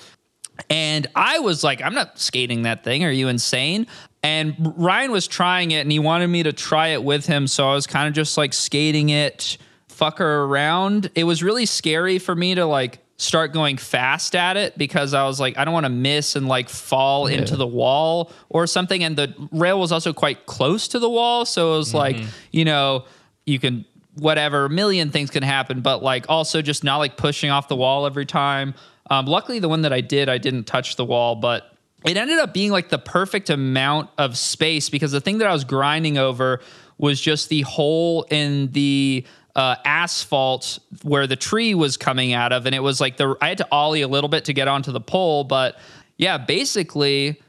And 0.71 1.07
I 1.15 1.39
was 1.39 1.63
like, 1.63 1.83
I'm 1.83 1.95
not 1.95 2.19
skating 2.19 2.63
that 2.63 2.85
thing. 2.85 3.05
Are 3.05 3.11
you 3.11 3.29
insane? 3.29 3.87
And 4.23 4.75
Ryan 4.77 5.13
was 5.13 5.27
trying 5.27 5.71
it 5.71 5.81
and 5.81 5.93
he 5.93 5.99
wanted 5.99 6.27
me 6.29 6.43
to 6.43 6.53
try 6.53 6.89
it 6.89 7.03
with 7.03 7.27
him. 7.27 7.47
So 7.47 7.69
I 7.69 7.75
was 7.75 7.87
kind 7.87 8.09
of 8.09 8.15
just 8.15 8.37
like 8.37 8.53
skating 8.53 9.11
it, 9.11 9.59
fucker 9.89 10.21
around. 10.47 11.11
It 11.15 11.25
was 11.25 11.43
really 11.43 11.67
scary 11.67 12.19
for 12.19 12.35
me 12.35 12.55
to 12.55 12.67
like 12.67 12.99
start 13.17 13.53
going 13.53 13.77
fast 13.77 14.37
at 14.37 14.57
it 14.57 14.79
because 14.79 15.13
I 15.13 15.25
was 15.25 15.41
like, 15.41 15.59
I 15.59 15.65
don't 15.65 15.75
want 15.75 15.87
to 15.87 15.91
miss 15.91 16.37
and 16.37 16.47
like 16.47 16.69
fall 16.69 17.27
into 17.27 17.57
the 17.57 17.67
wall 17.67 18.33
or 18.49 18.67
something. 18.67 19.03
And 19.03 19.17
the 19.17 19.35
rail 19.53 19.79
was 19.79 19.91
also 19.93 20.13
quite 20.13 20.47
close 20.47 20.89
to 20.89 20.99
the 20.99 21.11
wall. 21.11 21.45
So 21.45 21.75
it 21.75 21.79
was 21.79 21.95
like, 21.95 22.17
mm-hmm. 22.17 22.29
you 22.53 22.65
know, 22.65 23.05
you 23.45 23.59
can 23.59 23.85
whatever, 24.15 24.67
a 24.67 24.71
million 24.71 25.11
things 25.11 25.31
can 25.31 25.43
happen, 25.43 25.81
but 25.81 26.03
like 26.03 26.27
also 26.29 26.63
just 26.63 26.85
not 26.85 26.97
like 26.99 27.17
pushing 27.17 27.51
off 27.51 27.69
the 27.69 27.77
wall 27.77 28.07
every 28.07 28.27
time. 28.27 28.75
Um, 29.11 29.27
luckily, 29.27 29.59
the 29.59 29.69
one 29.69 29.83
that 29.83 29.93
I 29.93 30.01
did, 30.01 30.29
I 30.29 30.39
didn't 30.39 30.65
touch 30.65 30.97
the 30.97 31.05
wall, 31.05 31.37
but 31.37 31.73
it 32.05 32.17
ended 32.17 32.39
up 32.39 32.55
being 32.55 32.71
like 32.71 32.89
the 32.89 32.99
perfect 32.99 33.51
amount 33.51 34.11
of 34.19 34.37
space 34.37 34.89
because 34.91 35.13
the 35.13 35.21
thing 35.21 35.39
that 35.39 35.49
I 35.49 35.53
was 35.53 35.65
grinding 35.65 36.19
over 36.19 36.61
was 36.99 37.21
just 37.21 37.49
the 37.49 37.63
hole 37.63 38.27
in 38.31 38.71
the 38.73 39.25
uh, 39.57 39.77
asphalt 39.85 40.79
where 41.03 41.27
the 41.27 41.37
tree 41.37 41.75
was 41.75 41.97
coming 41.97 42.33
out 42.33 42.53
of, 42.53 42.67
and 42.67 42.75
it 42.75 42.83
was 42.83 43.01
like 43.01 43.17
the 43.17 43.37
I 43.41 43.49
had 43.49 43.59
to 43.59 43.69
ollie 43.73 44.03
a 44.03 44.09
little 44.09 44.29
bit 44.29 44.45
to 44.47 44.53
get 44.53 44.69
onto 44.69 44.93
the 44.93 45.01
pole, 45.01 45.45
but 45.45 45.79
yeah, 46.17 46.39
basically 46.39 47.41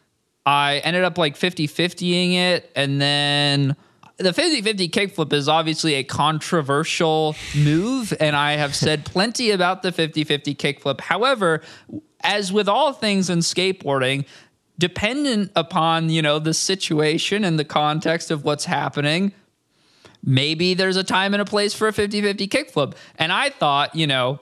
I 0.45 0.77
ended 0.79 1.03
up 1.03 1.17
like 1.17 1.35
50 1.35 1.67
50ing 1.67 2.33
it. 2.33 2.71
And 2.75 3.01
then 3.01 3.75
the 4.19 4.33
50 4.33 4.61
50 4.61 4.89
kickflip 4.89 5.33
is 5.33 5.47
obviously 5.47 5.95
a 5.95 6.03
controversial 6.03 7.35
move. 7.55 8.13
And 8.19 8.35
I 8.35 8.53
have 8.53 8.75
said 8.75 9.05
plenty 9.05 9.51
about 9.51 9.81
the 9.81 9.91
50 9.91 10.23
50 10.23 10.55
kickflip. 10.55 11.01
However, 11.01 11.61
as 12.21 12.51
with 12.51 12.67
all 12.67 12.93
things 12.93 13.29
in 13.29 13.39
skateboarding, 13.39 14.25
dependent 14.77 15.51
upon, 15.55 16.09
you 16.09 16.21
know, 16.21 16.39
the 16.39 16.53
situation 16.53 17.43
and 17.43 17.57
the 17.57 17.65
context 17.65 18.29
of 18.29 18.43
what's 18.43 18.65
happening, 18.65 19.33
maybe 20.23 20.73
there's 20.73 20.97
a 20.97 21.03
time 21.03 21.33
and 21.33 21.41
a 21.41 21.45
place 21.45 21.73
for 21.73 21.87
a 21.87 21.93
50 21.93 22.21
50 22.21 22.47
kickflip. 22.47 22.95
And 23.17 23.31
I 23.31 23.49
thought, 23.49 23.95
you 23.95 24.07
know, 24.07 24.41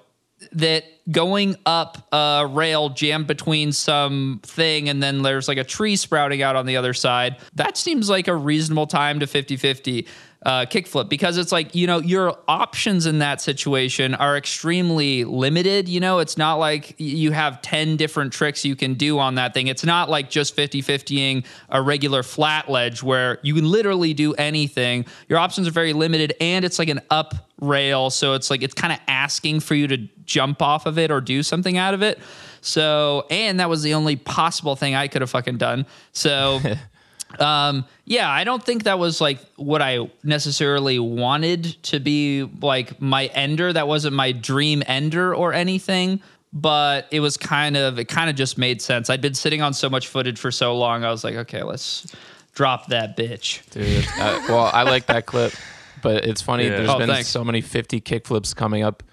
that 0.51 0.83
going 1.11 1.55
up 1.65 2.07
a 2.11 2.47
rail 2.49 2.89
jammed 2.89 3.27
between 3.27 3.71
some 3.71 4.39
thing 4.43 4.89
and 4.89 5.01
then 5.01 5.21
there's 5.23 5.47
like 5.47 5.57
a 5.57 5.63
tree 5.63 5.95
sprouting 5.95 6.41
out 6.41 6.55
on 6.55 6.65
the 6.65 6.77
other 6.77 6.93
side, 6.93 7.37
that 7.55 7.77
seems 7.77 8.09
like 8.09 8.27
a 8.27 8.35
reasonable 8.35 8.87
time 8.87 9.19
to 9.19 9.27
50 9.27 9.57
50 9.57 10.07
uh, 10.47 10.65
kickflip 10.65 11.09
because 11.09 11.37
it's 11.37 11.51
like, 11.51 11.75
you 11.75 11.85
know, 11.85 11.99
your 11.99 12.33
options 12.47 13.05
in 13.05 13.19
that 13.19 13.41
situation 13.41 14.15
are 14.15 14.37
extremely 14.37 15.25
limited. 15.25 15.89
You 15.89 15.99
know, 15.99 16.19
it's 16.19 16.37
not 16.37 16.55
like 16.55 16.95
you 16.97 17.31
have 17.33 17.61
10 17.61 17.97
different 17.97 18.31
tricks 18.31 18.63
you 18.63 18.73
can 18.77 18.93
do 18.93 19.19
on 19.19 19.35
that 19.35 19.53
thing. 19.53 19.67
It's 19.67 19.83
not 19.83 20.09
like 20.09 20.29
just 20.29 20.55
50 20.55 20.81
50ing 20.81 21.45
a 21.67 21.81
regular 21.81 22.23
flat 22.23 22.69
ledge 22.69 23.03
where 23.03 23.39
you 23.41 23.53
can 23.55 23.69
literally 23.69 24.13
do 24.13 24.33
anything. 24.35 25.05
Your 25.27 25.37
options 25.37 25.67
are 25.67 25.71
very 25.71 25.91
limited 25.91 26.33
and 26.39 26.63
it's 26.63 26.79
like 26.79 26.87
an 26.87 27.01
up 27.09 27.35
rail. 27.59 28.09
So 28.09 28.33
it's 28.33 28.49
like, 28.49 28.63
it's 28.63 28.73
kind 28.73 28.93
of 28.93 28.99
asking 29.09 29.59
for 29.59 29.75
you 29.75 29.85
to 29.89 29.97
jump 30.23 30.61
off 30.61 30.85
of 30.85 30.97
it 30.97 31.11
or 31.11 31.19
do 31.19 31.43
something 31.43 31.77
out 31.77 31.93
of 31.93 32.01
it. 32.01 32.19
So, 32.61 33.27
and 33.29 33.59
that 33.59 33.69
was 33.69 33.83
the 33.83 33.95
only 33.95 34.15
possible 34.15 34.77
thing 34.77 34.95
I 34.95 35.09
could 35.09 35.21
have 35.21 35.29
fucking 35.29 35.57
done. 35.57 35.85
So, 36.13 36.61
um, 37.39 37.85
yeah, 38.05 38.29
I 38.29 38.43
don't 38.43 38.63
think 38.63 38.83
that 38.83 38.99
was 38.99 39.19
like 39.21 39.39
what 39.55 39.81
I 39.81 40.09
necessarily 40.23 40.99
wanted 40.99 41.63
to 41.83 41.99
be 41.99 42.49
like 42.61 42.99
my 43.01 43.25
ender. 43.27 43.71
That 43.73 43.87
wasn't 43.87 44.15
my 44.15 44.31
dream 44.31 44.81
ender 44.87 45.35
or 45.35 45.53
anything, 45.53 46.21
but 46.53 47.07
it 47.11 47.19
was 47.19 47.37
kind 47.37 47.75
of, 47.77 47.99
it 47.99 48.05
kind 48.05 48.29
of 48.29 48.35
just 48.35 48.57
made 48.57 48.81
sense. 48.81 49.09
I'd 49.09 49.21
been 49.21 49.33
sitting 49.33 49.61
on 49.61 49.73
so 49.73 49.89
much 49.89 50.07
footage 50.07 50.39
for 50.39 50.51
so 50.51 50.75
long. 50.77 51.03
I 51.03 51.11
was 51.11 51.23
like, 51.23 51.35
okay, 51.35 51.63
let's 51.63 52.15
drop 52.53 52.87
that 52.87 53.15
bitch. 53.17 53.67
dude. 53.71 54.05
Uh, 54.19 54.41
well, 54.47 54.71
I 54.73 54.83
like 54.83 55.05
that 55.07 55.25
clip, 55.27 55.53
but 56.01 56.25
it's 56.25 56.41
funny. 56.41 56.63
Yeah. 56.63 56.77
There's 56.77 56.89
Oh, 56.89 56.97
been 56.97 57.09
thanks. 57.09 57.27
so 57.27 57.43
many 57.43 57.61
50 57.61 58.01
kickflips 58.01 58.55
coming 58.55 58.83
up 58.83 59.03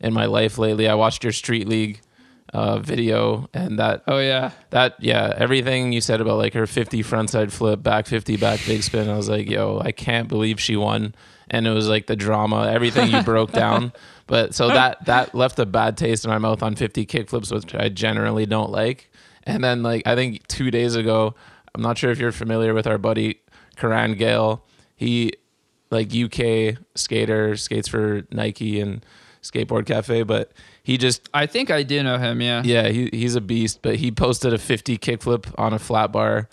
in 0.00 0.12
my 0.12 0.26
life 0.26 0.58
lately. 0.58 0.88
I 0.88 0.94
watched 0.94 1.22
your 1.24 1.32
Street 1.32 1.68
League 1.68 2.00
uh, 2.52 2.78
video, 2.80 3.48
and 3.54 3.78
that 3.78 4.02
Oh, 4.06 4.18
yeah. 4.18 4.50
that 4.70 4.96
yeah, 5.00 5.34
everything 5.36 5.92
you 5.92 6.00
said 6.00 6.20
about 6.20 6.38
like 6.38 6.54
her 6.54 6.66
50 6.66 7.02
frontside 7.02 7.52
flip, 7.52 7.82
back 7.82 8.06
50, 8.06 8.36
back 8.36 8.60
big 8.66 8.82
spin. 8.82 9.08
I 9.08 9.16
was 9.16 9.28
like, 9.28 9.48
yo, 9.48 9.80
I 9.80 9.92
can't 9.92 10.28
believe 10.28 10.60
she 10.60 10.76
won. 10.76 11.14
And 11.48 11.66
it 11.66 11.70
was 11.70 11.88
like 11.88 12.06
the 12.06 12.14
drama, 12.16 12.68
everything 12.70 13.10
you 13.10 13.22
broke 13.22 13.52
down. 13.52 13.92
But 14.26 14.54
so 14.54 14.68
that 14.68 15.06
that 15.06 15.34
left 15.34 15.58
a 15.58 15.66
bad 15.66 15.96
taste 15.96 16.24
in 16.24 16.30
my 16.30 16.38
mouth 16.38 16.62
on 16.62 16.76
50 16.76 17.04
kickflips, 17.04 17.52
which 17.52 17.74
I 17.74 17.88
generally 17.88 18.46
don't 18.46 18.70
like. 18.70 19.10
And 19.42 19.64
then 19.64 19.82
like 19.82 20.06
I 20.06 20.14
think 20.14 20.46
two 20.46 20.70
days 20.70 20.94
ago, 20.94 21.34
I'm 21.74 21.82
not 21.82 21.98
sure 21.98 22.12
if 22.12 22.20
you're 22.20 22.30
familiar 22.30 22.72
with 22.72 22.86
our 22.86 22.96
buddy 22.96 23.40
Karan 23.74 24.14
Gale. 24.14 24.64
He 24.94 25.32
like 25.90 26.14
UK 26.14 26.76
skater, 26.94 27.56
skates 27.56 27.88
for 27.88 28.22
Nike 28.30 28.78
and 28.80 29.04
Skateboard 29.42 29.86
Cafe, 29.86 30.22
but 30.22 30.52
he 30.90 30.98
just 30.98 31.28
I 31.32 31.46
think 31.46 31.70
I 31.70 31.84
do 31.84 32.02
know 32.02 32.18
him. 32.18 32.40
Yeah. 32.42 32.62
yeah, 32.64 32.88
he, 32.88 33.08
he's 33.12 33.36
a 33.36 33.40
beast. 33.40 33.78
But 33.80 33.94
he 33.96 34.10
posted 34.10 34.52
a 34.52 34.58
50 34.58 34.98
kickflip 34.98 35.46
on 35.56 35.72
a 35.72 35.78
flat 35.78 36.10
bar 36.10 36.48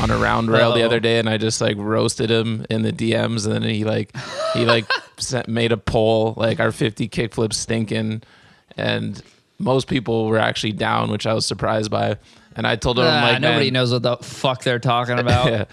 on 0.00 0.10
a 0.10 0.16
round 0.16 0.50
rail 0.50 0.72
the 0.72 0.82
other 0.82 0.98
day, 0.98 1.18
and 1.18 1.28
I 1.28 1.36
just 1.36 1.60
like 1.60 1.76
roasted 1.76 2.30
him 2.30 2.64
in 2.70 2.80
the 2.82 2.92
DMs, 2.92 3.44
and 3.44 3.54
then 3.54 3.62
he 3.64 3.84
like 3.84 4.16
he 4.54 4.64
like 4.64 4.86
sent, 5.18 5.46
made 5.46 5.72
a 5.72 5.76
poll 5.76 6.32
like 6.38 6.58
our 6.58 6.72
50 6.72 7.06
kickflips 7.10 7.52
stinking, 7.54 8.22
and 8.78 9.22
most 9.58 9.88
people 9.88 10.26
were 10.26 10.38
actually 10.38 10.72
down, 10.72 11.10
which 11.10 11.26
I 11.26 11.34
was 11.34 11.44
surprised 11.44 11.90
by. 11.90 12.16
And 12.56 12.66
I 12.66 12.76
told 12.76 12.98
him 12.98 13.04
Ah, 13.06 13.28
like 13.32 13.40
nobody 13.42 13.66
man, 13.66 13.74
knows 13.74 13.92
what 13.92 14.02
the 14.02 14.16
fuck 14.18 14.62
they're 14.62 14.78
talking 14.78 15.18
about. 15.26 15.46
yeah. 15.52 15.64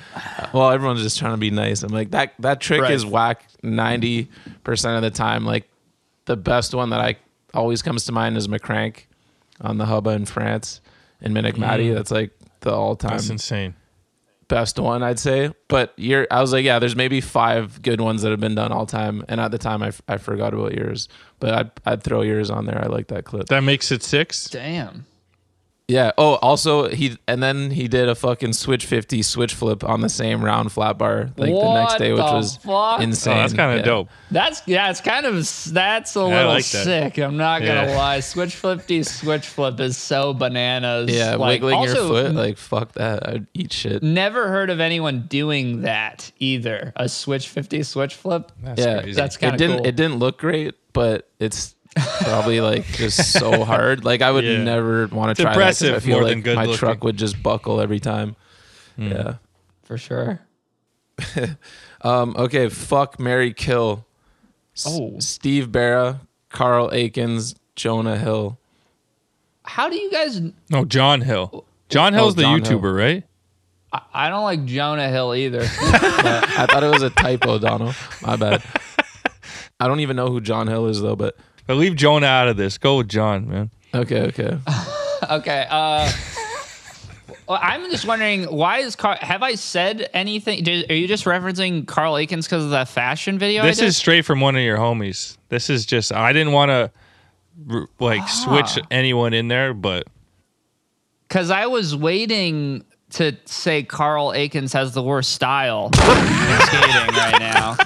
Well, 0.53 0.71
everyone's 0.71 1.01
just 1.03 1.19
trying 1.19 1.33
to 1.33 1.37
be 1.37 1.51
nice. 1.51 1.83
I'm 1.83 1.91
like 1.93 2.11
that 2.11 2.33
that 2.39 2.59
trick 2.59 2.81
Right. 2.81 2.91
is 2.91 3.05
whack 3.05 3.45
90% 3.63 4.27
of 4.95 5.01
the 5.03 5.09
time. 5.11 5.45
Like 5.45 5.69
the 6.25 6.35
best 6.37 6.73
one 6.73 6.89
that 6.91 6.99
I 6.99 7.15
always 7.53 7.81
comes 7.81 8.05
to 8.05 8.11
mind 8.11 8.37
is 8.37 8.47
McCrank 8.47 9.05
on 9.61 9.77
the 9.77 9.85
Hubba 9.85 10.11
in 10.11 10.25
France 10.25 10.81
in 11.21 11.33
Minnick 11.33 11.53
mm. 11.53 11.59
Matty. 11.59 11.91
That's 11.91 12.11
like 12.11 12.31
the 12.61 12.73
all-time 12.73 13.11
That's 13.11 13.29
insane. 13.29 13.75
best 14.47 14.79
one, 14.79 15.03
I'd 15.03 15.19
say. 15.19 15.51
But 15.67 15.93
you're 15.97 16.27
I 16.31 16.41
was 16.41 16.51
like, 16.53 16.65
yeah, 16.65 16.79
there's 16.79 16.95
maybe 16.95 17.21
five 17.21 17.81
good 17.81 18.01
ones 18.01 18.21
that 18.21 18.31
have 18.31 18.39
been 18.39 18.55
done 18.55 18.71
all 18.71 18.85
time. 18.85 19.23
And 19.27 19.39
at 19.39 19.51
the 19.51 19.57
time 19.57 19.83
I, 19.83 19.87
f- 19.87 20.01
I 20.07 20.17
forgot 20.17 20.53
about 20.53 20.73
yours. 20.73 21.07
But 21.39 21.53
I'd 21.53 21.71
I'd 21.85 22.03
throw 22.03 22.21
yours 22.21 22.49
on 22.49 22.65
there. 22.65 22.81
I 22.83 22.87
like 22.87 23.07
that 23.07 23.25
clip. 23.25 23.47
That 23.47 23.63
makes 23.63 23.91
it 23.91 24.03
six. 24.03 24.49
Damn. 24.49 25.05
Yeah. 25.89 26.11
Oh, 26.19 26.35
also 26.35 26.87
he 26.87 27.17
and 27.27 27.41
then 27.41 27.71
he 27.71 27.87
did 27.87 28.07
a 28.07 28.15
fucking 28.15 28.53
switch 28.53 28.85
fifty 28.85 29.21
switch 29.23 29.53
flip 29.55 29.83
on 29.83 30.01
the 30.01 30.07
same 30.09 30.45
round 30.45 30.71
flat 30.71 30.97
bar 30.99 31.31
like 31.35 31.49
the 31.51 31.73
next 31.73 31.97
day, 31.97 32.11
which 32.11 32.21
was 32.21 32.57
fuck? 32.57 33.01
insane. 33.01 33.33
Oh, 33.37 33.41
that's 33.41 33.53
kind 33.53 33.71
of 33.71 33.77
Yeah. 33.79 33.91
dope. 33.91 34.09
That's 34.29 34.61
yeah, 34.67 34.89
it's 34.91 35.01
kind 35.01 35.25
of 35.25 35.33
that's 35.73 36.15
a 36.15 36.19
I 36.19 36.23
little 36.23 36.47
like 36.53 36.65
that. 36.65 36.83
sick. 36.85 37.17
I'm 37.17 37.37
not 37.37 37.59
gonna 37.61 37.87
Yeah. 37.89 37.97
lie. 37.97 38.19
Switch 38.19 38.55
flipty 38.55 39.01
switch 39.01 39.47
flip 39.47 39.79
is 39.79 39.97
so 39.97 40.33
bananas. 40.33 41.09
Yeah, 41.11 41.35
Like, 41.35 41.61
wiggling 41.61 41.81
your 41.81 41.97
also, 41.97 42.07
foot, 42.09 42.35
like 42.35 42.57
fuck 42.59 42.91
that. 42.93 43.27
I'd 43.27 43.47
eat 43.55 43.73
shit. 43.73 44.03
Never 44.03 44.47
heard 44.49 44.69
of 44.69 44.79
anyone 44.79 45.25
doing 45.27 45.81
that 45.81 46.31
either. 46.39 46.93
A 46.97 47.09
switch 47.09 47.49
50 47.49 47.81
switch 47.81 48.13
flip. 48.13 48.51
That's 48.63 48.79
yeah, 48.79 49.01
crazy. 49.01 49.13
That's 49.15 49.35
it 49.35 49.39
kind 49.39 49.55
of 49.55 49.61
it 49.61 49.65
didn't 49.65 49.77
cool. 49.79 49.87
it 49.87 49.95
didn't 49.95 50.19
look 50.19 50.37
great, 50.37 50.75
but 50.93 51.27
it's 51.39 51.73
probably 51.95 52.61
like 52.61 52.85
just 52.85 53.31
so 53.33 53.63
hard. 53.65 54.03
Like 54.05 54.21
I 54.21 54.31
would 54.31 54.43
Yeah. 54.43 54.63
never 54.63 55.07
want 55.07 55.35
to 55.35 55.43
try 55.43 55.53
that 55.55 55.59
'cause 55.65 55.83
I 55.83 55.99
feel 55.99 56.15
more 56.17 56.23
like 56.23 56.31
than 56.33 56.41
good 56.41 56.55
my 56.55 56.63
looking. 56.65 56.77
truck 56.77 57.03
would 57.03 57.17
just 57.17 57.41
buckle 57.41 57.81
every 57.81 57.99
time. 57.99 58.35
Yeah. 58.97 59.35
for 59.83 59.97
sure. 59.97 60.41
Um. 62.01 62.33
Okay. 62.37 62.69
Fuck 62.69 63.19
Marry 63.19 63.51
Kill. 63.53 64.05
S- 64.75 64.85
Oh. 64.89 65.15
Steve 65.19 65.67
Berra, 65.67 66.21
Carl 66.49 66.89
Aikens, 66.93 67.55
Jonah 67.75 68.17
Hill. 68.17 68.57
How 69.65 69.89
do 69.89 69.97
you 69.97 70.09
guys? 70.09 70.39
No, 70.69 70.85
John 70.85 71.19
Hill. 71.21 71.65
John 71.89 72.13
Hill's 72.13 72.35
the 72.35 72.43
Oh, 72.43 72.57
John 72.57 72.63
Hill. 72.63 72.79
YouTuber, 72.79 72.97
right? 72.97 73.23
I, 73.91 74.01
I 74.13 74.29
don't 74.29 74.43
like 74.45 74.63
Jonah 74.65 75.09
Hill 75.09 75.35
either. 75.35 75.61
I 75.81 76.67
thought 76.69 76.83
it 76.83 76.89
was 76.89 77.01
a 77.01 77.09
typo, 77.09 77.59
Dono. 77.59 77.91
My 78.21 78.37
bad. 78.37 78.63
I 79.81 79.87
don't 79.87 79.99
even 79.99 80.15
know 80.15 80.27
who 80.27 80.39
John 80.39 80.67
Hill 80.67 80.87
is 80.87 81.01
though, 81.01 81.17
but 81.17 81.35
But 81.69 81.77
leave 81.77 81.95
Jonah 81.95 82.25
out 82.25 82.47
of 82.47 82.57
this. 82.57 82.79
Go 82.79 82.97
with 82.97 83.09
John, 83.09 83.47
man. 83.47 83.69
okay, 83.93 84.21
okay. 84.21 84.57
okay. 85.29 85.67
Uh, 85.69 86.11
well, 87.47 87.59
I'm 87.61 87.91
just 87.91 88.07
wondering 88.07 88.45
why 88.45 88.79
is 88.79 88.95
Carl? 88.95 89.19
Have 89.21 89.43
I 89.43 89.53
said 89.53 90.09
anything? 90.11 90.63
Did, 90.63 90.89
are 90.89 90.95
you 90.95 91.07
just 91.07 91.25
referencing 91.25 91.85
Carl 91.85 92.17
Aikens 92.17 92.47
because 92.47 92.63
of 92.63 92.71
that 92.71 92.87
fashion 92.87 93.37
video? 93.37 93.61
This 93.61 93.77
I 93.77 93.81
did? 93.81 93.87
is 93.89 93.97
straight 93.97 94.25
from 94.25 94.41
one 94.41 94.55
of 94.55 94.63
your 94.63 94.77
homies. 94.79 95.37
This 95.49 95.69
is 95.69 95.85
just 95.85 96.11
I 96.11 96.33
didn't 96.33 96.53
want 96.53 96.69
to 96.69 97.87
like 97.99 98.27
switch 98.27 98.79
Ah. 98.79 98.87
anyone 98.89 99.35
in 99.35 99.47
there, 99.47 99.75
but 99.75 100.07
Because 101.27 101.51
I 101.51 101.67
was 101.67 101.95
waiting 101.95 102.83
to 103.11 103.37
say 103.45 103.83
Carl 103.83 104.33
Aikens 104.33 104.73
has 104.73 104.93
the 104.95 105.03
worst 105.03 105.33
style 105.33 105.91
in 105.93 105.99
skating 105.99 107.15
right 107.15 107.35
now. 107.39 107.77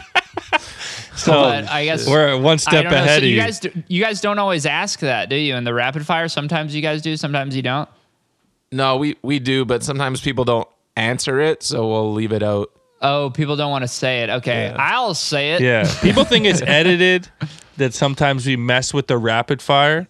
So 1.16 1.32
But 1.44 1.70
I 1.70 1.86
guess 1.86 2.08
we're 2.08 2.38
one 2.38 2.58
step 2.58 2.86
ahead 2.86 3.10
So 3.10 3.18
of 3.18 3.24
you 3.24 3.30
you. 3.36 3.42
guys, 3.42 3.60
do, 3.60 3.72
you 3.88 4.04
guys 4.04 4.22
don't 4.22 4.40
always 4.40 4.66
ask 4.66 5.00
that, 5.02 5.30
do 5.30 5.36
you? 5.36 5.56
In 5.56 5.64
the 5.64 5.74
rapid 5.74 6.06
fire, 6.06 6.28
sometimes 6.28 6.76
you 6.76 6.82
guys 6.82 7.02
do, 7.02 7.16
sometimes 7.18 7.56
you 7.56 7.62
don't. 7.62 7.90
No, 8.72 8.98
we 8.98 9.18
we 9.22 9.40
do, 9.40 9.66
but 9.66 9.84
sometimes 9.84 10.20
people 10.22 10.46
don't 10.46 10.68
answer 10.96 11.40
it, 11.40 11.62
so 11.64 11.88
we'll 11.88 12.12
leave 12.14 12.32
it 12.32 12.42
out. 12.44 12.72
Oh, 13.02 13.30
people 13.32 13.56
don't 13.56 13.70
want 13.72 13.84
to 13.84 13.88
say 13.88 14.22
it. 14.24 14.30
Okay, 14.30 14.66
Yeah. 14.72 14.76
I'll 14.80 15.14
say 15.14 15.54
it. 15.54 15.62
yeah, 15.62 15.92
people 16.02 16.24
think 16.24 16.46
it's 16.46 16.62
edited. 16.62 17.28
That 17.78 17.94
sometimes 17.94 18.46
we 18.46 18.56
mess 18.56 18.94
with 18.94 19.08
the 19.08 19.18
rapid 19.18 19.62
fire. 19.62 20.08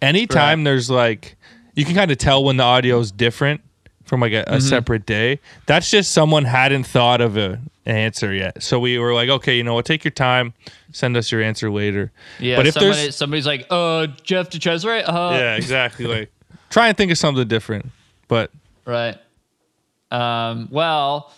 Anytime 0.00 0.64
there's 0.64 0.90
like, 0.90 1.36
you 1.74 1.84
can 1.84 1.94
kind 1.94 2.10
of 2.10 2.18
tell 2.18 2.42
when 2.42 2.56
the 2.56 2.62
audio 2.64 2.98
is 2.98 3.12
different 3.12 3.60
from 4.04 4.20
like 4.20 4.32
a, 4.32 4.40
a 4.40 4.44
Mm-hmm. 4.44 4.58
separate 4.60 5.06
day. 5.06 5.38
That's 5.66 5.90
just 5.90 6.12
someone 6.12 6.44
hadn't 6.44 6.84
thought 6.84 7.20
of 7.20 7.36
a, 7.36 7.60
an 7.86 7.96
answer 7.96 8.32
yet. 8.32 8.62
So 8.62 8.78
we 8.78 8.98
were 8.98 9.14
like, 9.14 9.28
okay, 9.28 9.56
you 9.56 9.62
know 9.64 9.74
what? 9.74 9.84
Take 9.84 10.04
your 10.04 10.10
time. 10.12 10.54
Send 10.92 11.16
us 11.16 11.32
your 11.32 11.42
answer 11.42 11.70
later. 11.70 12.12
Yeah, 12.38 12.56
but 12.56 12.66
if 12.66 12.74
somebody, 12.74 13.02
there's 13.02 13.16
somebody's 13.16 13.46
like, 13.46 13.66
"Uh, 13.70 14.08
Jeff 14.22 14.50
DeCesare," 14.50 15.02
uh, 15.08 15.30
yeah, 15.32 15.56
exactly. 15.56 16.04
Like, 16.06 16.32
try 16.70 16.88
and 16.88 16.96
think 16.96 17.10
of 17.10 17.18
something 17.18 17.48
different. 17.48 17.86
But 18.28 18.50
right. 18.84 19.16
Um, 20.10 20.68
well, 20.70 21.32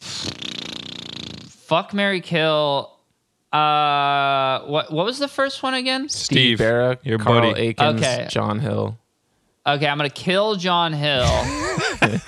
fuck 0.00 1.92
Marry 1.94 2.20
Kill. 2.20 2.92
Uh, 3.52 4.60
what 4.66 4.92
what 4.92 5.06
was 5.06 5.18
the 5.18 5.28
first 5.28 5.62
one 5.62 5.72
again? 5.74 6.08
Steve, 6.08 6.58
Berra, 6.58 6.98
your 7.02 7.18
Carl 7.18 7.52
buddy. 7.52 7.60
Aikens, 7.68 8.02
Okay. 8.02 8.26
John 8.30 8.58
Hill. 8.58 8.98
Okay, 9.66 9.86
I'm 9.86 9.96
gonna 9.96 10.10
kill 10.10 10.56
John 10.56 10.92
Hill. 10.92 11.26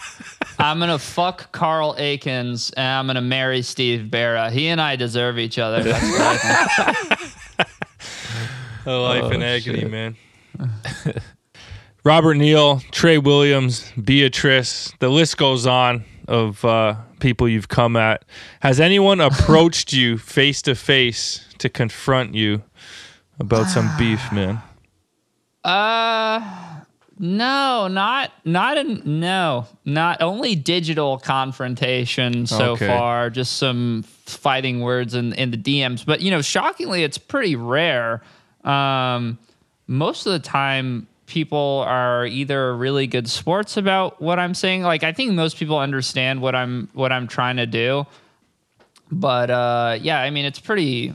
I'm 0.59 0.79
gonna 0.79 0.99
fuck 0.99 1.53
Carl 1.53 1.95
Aikens, 1.99 2.71
and 2.73 2.87
I'm 2.87 3.07
gonna 3.07 3.21
marry 3.21 3.63
Steve 3.63 4.09
Berra. 4.11 4.51
He 4.51 4.69
and 4.69 4.81
I 4.81 4.97
deserve 4.97 5.39
each 5.39 5.59
other. 5.59 5.83
That's 5.85 6.03
what 6.11 6.21
I 6.21 6.95
think. 6.95 7.69
A 8.87 8.91
life 8.93 9.23
Oh, 9.25 9.31
in 9.31 9.43
agony, 9.43 9.81
shit. 9.81 9.91
man. 9.91 10.17
Robert 12.05 12.35
Neal, 12.35 12.81
Trey 12.91 13.19
Williams, 13.19 13.93
Beatrice. 14.03 14.93
The 14.99 15.09
list 15.11 15.37
goes 15.37 15.67
on 15.67 16.05
of 16.27 16.65
uh, 16.65 16.95
people 17.21 17.49
you've 17.49 17.69
come 17.69 17.97
at. 17.97 18.25
Has 18.61 18.81
anyone 18.81 19.21
approached 19.21 19.93
you 19.93 20.17
face 20.19 20.63
to 20.63 20.75
face 20.75 21.45
to 21.59 21.69
confront 21.69 22.35
you 22.35 22.63
about 23.39 23.67
some 23.69 23.91
beef, 23.99 24.33
man? 24.33 24.63
Uh, 25.65 26.41
no, 27.19 27.89
not 27.89 28.33
not 28.45 28.77
in 28.79 29.03
no, 29.21 29.66
not 29.85 30.23
only 30.23 30.55
digital 30.55 31.19
confrontation 31.19 32.47
so 32.47 32.73
Okay. 32.73 32.87
far. 32.87 33.31
Just 33.31 33.57
some 33.57 34.05
fighting 34.27 34.81
words 34.81 35.14
in 35.14 35.33
in 35.35 35.51
the 35.51 35.57
DMs, 35.57 36.05
but 36.07 36.21
you 36.21 36.31
know, 36.31 36.43
shockingly, 36.43 37.03
it's 37.03 37.19
pretty 37.19 37.57
rare. 37.57 38.23
Um, 38.64 39.39
most 39.87 40.27
of 40.27 40.33
the 40.33 40.39
time, 40.39 41.07
people 41.27 41.85
are 41.87 42.27
either 42.27 42.75
really 42.77 43.07
good 43.07 43.29
sports 43.29 43.77
about 43.77 44.21
what 44.21 44.39
I'm 44.39 44.55
saying. 44.55 44.83
Like, 44.83 45.03
I 45.03 45.12
think 45.12 45.33
most 45.33 45.57
people 45.57 45.79
understand 45.79 46.41
what 46.41 46.55
I'm 46.55 46.89
what 46.93 47.11
I'm 47.12 47.27
trying 47.27 47.57
to 47.57 47.66
do. 47.66 48.07
But 49.11 49.51
uh, 49.51 49.99
yeah, 50.01 50.21
I 50.21 50.31
mean, 50.31 50.45
it's 50.45 50.61
pretty 50.61 51.14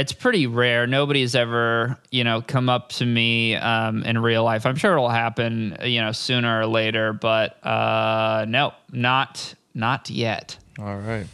it's 0.00 0.12
pretty 0.12 0.46
rare. 0.46 0.86
Nobody's 0.86 1.34
ever, 1.34 1.98
you 2.10 2.24
know, 2.24 2.40
come 2.42 2.68
up 2.68 2.88
to 2.92 3.06
me 3.06 3.54
um, 3.56 4.02
in 4.02 4.18
real 4.18 4.42
life. 4.42 4.64
I'm 4.66 4.76
sure 4.76 4.92
it'll 4.92 5.08
happen, 5.08 5.76
you 5.84 6.00
know, 6.00 6.12
sooner 6.12 6.60
or 6.60 6.66
later, 6.66 7.12
but 7.12 7.64
uh, 7.64 8.46
no, 8.48 8.72
not 8.90 9.54
not 9.74 10.10
yet. 10.10 10.56
All 10.78 10.96
right. 10.96 11.26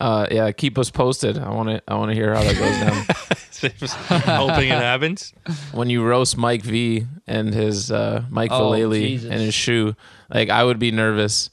Uh, 0.00 0.26
yeah, 0.32 0.50
keep 0.50 0.78
us 0.78 0.90
posted. 0.90 1.38
I 1.38 1.50
want 1.50 1.68
to. 1.68 1.82
I 1.86 1.94
want 1.94 2.10
to 2.10 2.14
hear 2.14 2.34
how 2.34 2.42
that 2.42 2.56
goes 2.56 2.80
down. 2.80 3.06
Hoping 4.26 4.68
it 4.70 4.72
happens. 4.72 5.32
when 5.70 5.88
you 5.88 6.04
roast 6.04 6.36
Mike 6.36 6.62
V 6.62 7.06
and 7.28 7.54
his 7.54 7.92
uh, 7.92 8.24
Mike 8.28 8.50
Oh, 8.50 8.72
Vallely 8.72 9.22
and 9.22 9.34
his 9.40 9.54
shoe, 9.54 9.94
like 10.34 10.50
I 10.50 10.64
would 10.64 10.80
be 10.80 10.90
nervous. 10.90 11.50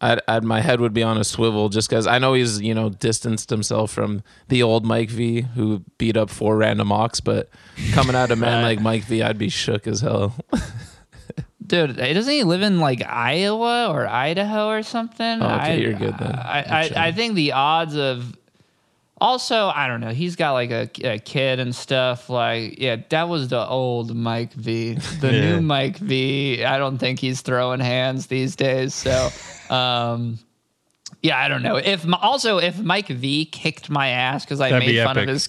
I'd, 0.00 0.20
I'd 0.28 0.44
my 0.44 0.60
head 0.60 0.80
would 0.80 0.92
be 0.92 1.02
on 1.02 1.16
a 1.16 1.24
swivel 1.24 1.68
just 1.68 1.88
because 1.88 2.06
I 2.06 2.18
know 2.18 2.34
he's 2.34 2.60
you 2.60 2.74
know 2.74 2.90
distanced 2.90 3.48
himself 3.50 3.90
from 3.90 4.22
the 4.48 4.62
old 4.62 4.84
Mike 4.84 5.10
V 5.10 5.42
who 5.42 5.82
beat 5.98 6.16
up 6.16 6.28
four 6.28 6.56
random 6.56 6.92
ox, 6.92 7.20
but 7.20 7.48
coming 7.92 8.14
out 8.14 8.30
a 8.30 8.36
man 8.36 8.62
like 8.68 8.80
Mike 8.80 9.04
V, 9.04 9.22
I'd 9.22 9.38
be 9.38 9.48
shook 9.48 9.86
as 9.86 10.00
hell. 10.00 10.34
Dude, 11.66 11.96
doesn't 11.96 12.32
he 12.32 12.44
live 12.44 12.62
in 12.62 12.78
like 12.78 13.02
Iowa 13.04 13.88
or 13.90 14.06
Idaho 14.06 14.68
or 14.68 14.82
something? 14.82 15.42
Oh, 15.42 15.46
okay, 15.46 15.72
I, 15.72 15.74
you're 15.74 15.94
good 15.94 16.16
then. 16.18 16.32
I, 16.32 16.64
I. 16.68 17.06
I 17.08 17.12
think 17.12 17.34
the 17.34 17.52
odds 17.52 17.96
of 17.96 18.36
also, 19.20 19.68
I 19.74 19.86
don't 19.86 20.00
know. 20.00 20.10
He's 20.10 20.36
got 20.36 20.52
like 20.52 20.70
a, 20.70 20.90
a 21.04 21.18
kid 21.18 21.58
and 21.58 21.74
stuff. 21.74 22.28
Like, 22.28 22.78
yeah, 22.78 22.96
that 23.08 23.28
was 23.28 23.48
the 23.48 23.66
old 23.66 24.14
Mike 24.14 24.52
V. 24.52 24.94
The 25.20 25.32
Yeah. 25.32 25.40
new 25.40 25.60
Mike 25.62 25.96
V. 25.98 26.64
I 26.64 26.78
don't 26.78 26.98
think 26.98 27.18
he's 27.18 27.40
throwing 27.40 27.80
hands 27.80 28.26
these 28.26 28.56
days. 28.56 28.94
So, 28.94 29.30
um, 29.74 30.38
Yeah, 31.22 31.38
I 31.38 31.48
don't 31.48 31.62
know. 31.62 31.76
If 31.76 32.04
also 32.22 32.58
if 32.58 32.78
Mike 32.78 33.08
V 33.08 33.46
kicked 33.46 33.88
my 33.90 34.08
ass 34.08 34.44
because 34.44 34.60
I 34.60 34.70
That'd 34.70 34.86
made 34.86 34.92
be 34.92 34.98
fun 35.02 35.16
epic. 35.16 35.28
of 35.28 35.32
his. 35.34 35.48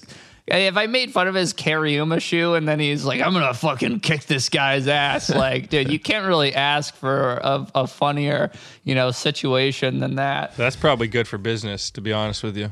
If 0.50 0.78
I 0.78 0.88
made 0.88 1.12
fun 1.12 1.28
of 1.28 1.36
his 1.36 1.54
Kariuma 1.54 2.22
shoe 2.22 2.54
and 2.54 2.66
then 2.66 2.80
he's 2.80 3.04
like, 3.04 3.20
I'm 3.20 3.34
gonna 3.34 3.54
fucking 3.54 4.00
kick 4.00 4.28
this 4.28 4.48
guy's 4.48 4.88
ass. 4.88 5.30
Like, 5.36 5.68
dude, 5.70 5.92
you 5.92 6.00
can't 6.00 6.26
really 6.26 6.56
ask 6.56 6.96
for 6.96 7.34
a, 7.44 7.68
a 7.76 7.86
funnier, 7.88 8.52
you 8.86 8.96
know, 8.96 9.12
situation 9.12 10.00
than 10.00 10.16
that. 10.16 10.56
That's 10.56 10.78
probably 10.78 11.10
good 11.10 11.28
for 11.28 11.38
business, 11.38 11.92
to 11.92 12.00
be 12.02 12.14
honest 12.14 12.44
with 12.44 12.56
you. 12.56 12.72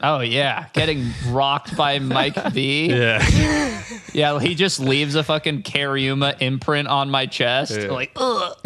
Oh 0.00 0.20
yeah, 0.20 0.66
getting 0.74 1.10
rocked 1.28 1.76
by 1.76 1.98
Mike 1.98 2.36
V. 2.52 2.86
Yeah. 2.90 3.82
Yeah, 4.12 4.38
he 4.40 4.54
just 4.54 4.78
leaves 4.80 5.14
a 5.16 5.22
fucking 5.24 5.62
Kariuma 5.64 6.40
imprint 6.40 6.88
on 6.88 7.10
my 7.10 7.26
chest. 7.26 7.72
Yeah. 7.78 7.88
Like, 7.90 8.12
ugh. 8.16 8.56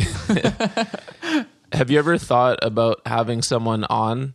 Have 1.73 1.91
you 1.91 1.99
ever 1.99 2.19
thought 2.19 2.59
about 2.63 3.01
having 3.07 3.41
someone 3.43 3.85
on, 3.85 4.35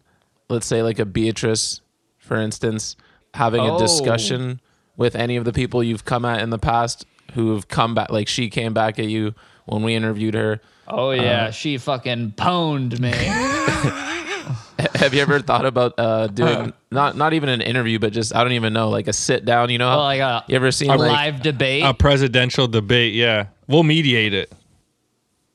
let's 0.49 0.65
say 0.65 0.81
like 0.81 0.97
a 0.99 1.05
Beatrice, 1.05 1.81
for 2.17 2.37
instance, 2.37 2.95
having 3.35 3.61
a 3.61 3.75
Oh. 3.75 3.79
discussion 3.79 4.59
with 4.95 5.15
any 5.15 5.35
of 5.35 5.45
the 5.45 5.53
people 5.53 5.83
you've 5.83 6.03
come 6.05 6.25
at 6.25 6.41
in 6.41 6.49
the 6.49 6.57
past 6.57 7.05
who've 7.33 7.67
come 7.67 7.93
back, 7.93 8.11
like 8.11 8.27
she 8.27 8.49
came 8.49 8.73
back 8.73 8.97
at 8.97 9.05
you 9.05 9.35
when 9.65 9.83
we 9.83 9.93
interviewed 9.93 10.33
her? 10.33 10.59
Oh 10.87 11.11
yeah, 11.11 11.45
um, 11.47 11.51
she 11.51 11.77
fucking 11.77 12.31
pwned 12.37 12.99
me. 12.99 13.13
Have 14.95 15.13
you 15.13 15.21
ever 15.21 15.39
thought 15.39 15.65
about 15.65 15.93
uh, 15.97 16.27
doing 16.27 16.73
not 16.91 17.15
not 17.17 17.33
even 17.33 17.49
an 17.49 17.61
interview, 17.61 17.97
but 17.99 18.13
just 18.13 18.35
I 18.35 18.43
don't 18.43 18.53
even 18.53 18.73
know, 18.73 18.89
like 18.89 19.07
a 19.07 19.13
sit 19.13 19.43
down? 19.45 19.69
You 19.69 19.77
know, 19.79 19.89
Well, 19.89 19.99
like 19.99 20.19
a, 20.19 20.43
you 20.47 20.55
ever 20.55 20.71
seen 20.71 20.89
a 20.91 20.95
like 20.95 21.11
live 21.11 21.41
debate. 21.41 21.83
A 21.83 21.93
presidential 21.93 22.67
debate. 22.67 23.13
Yeah. 23.13 23.47
We'll 23.67 23.83
mediate 23.83 24.33
it. 24.33 24.51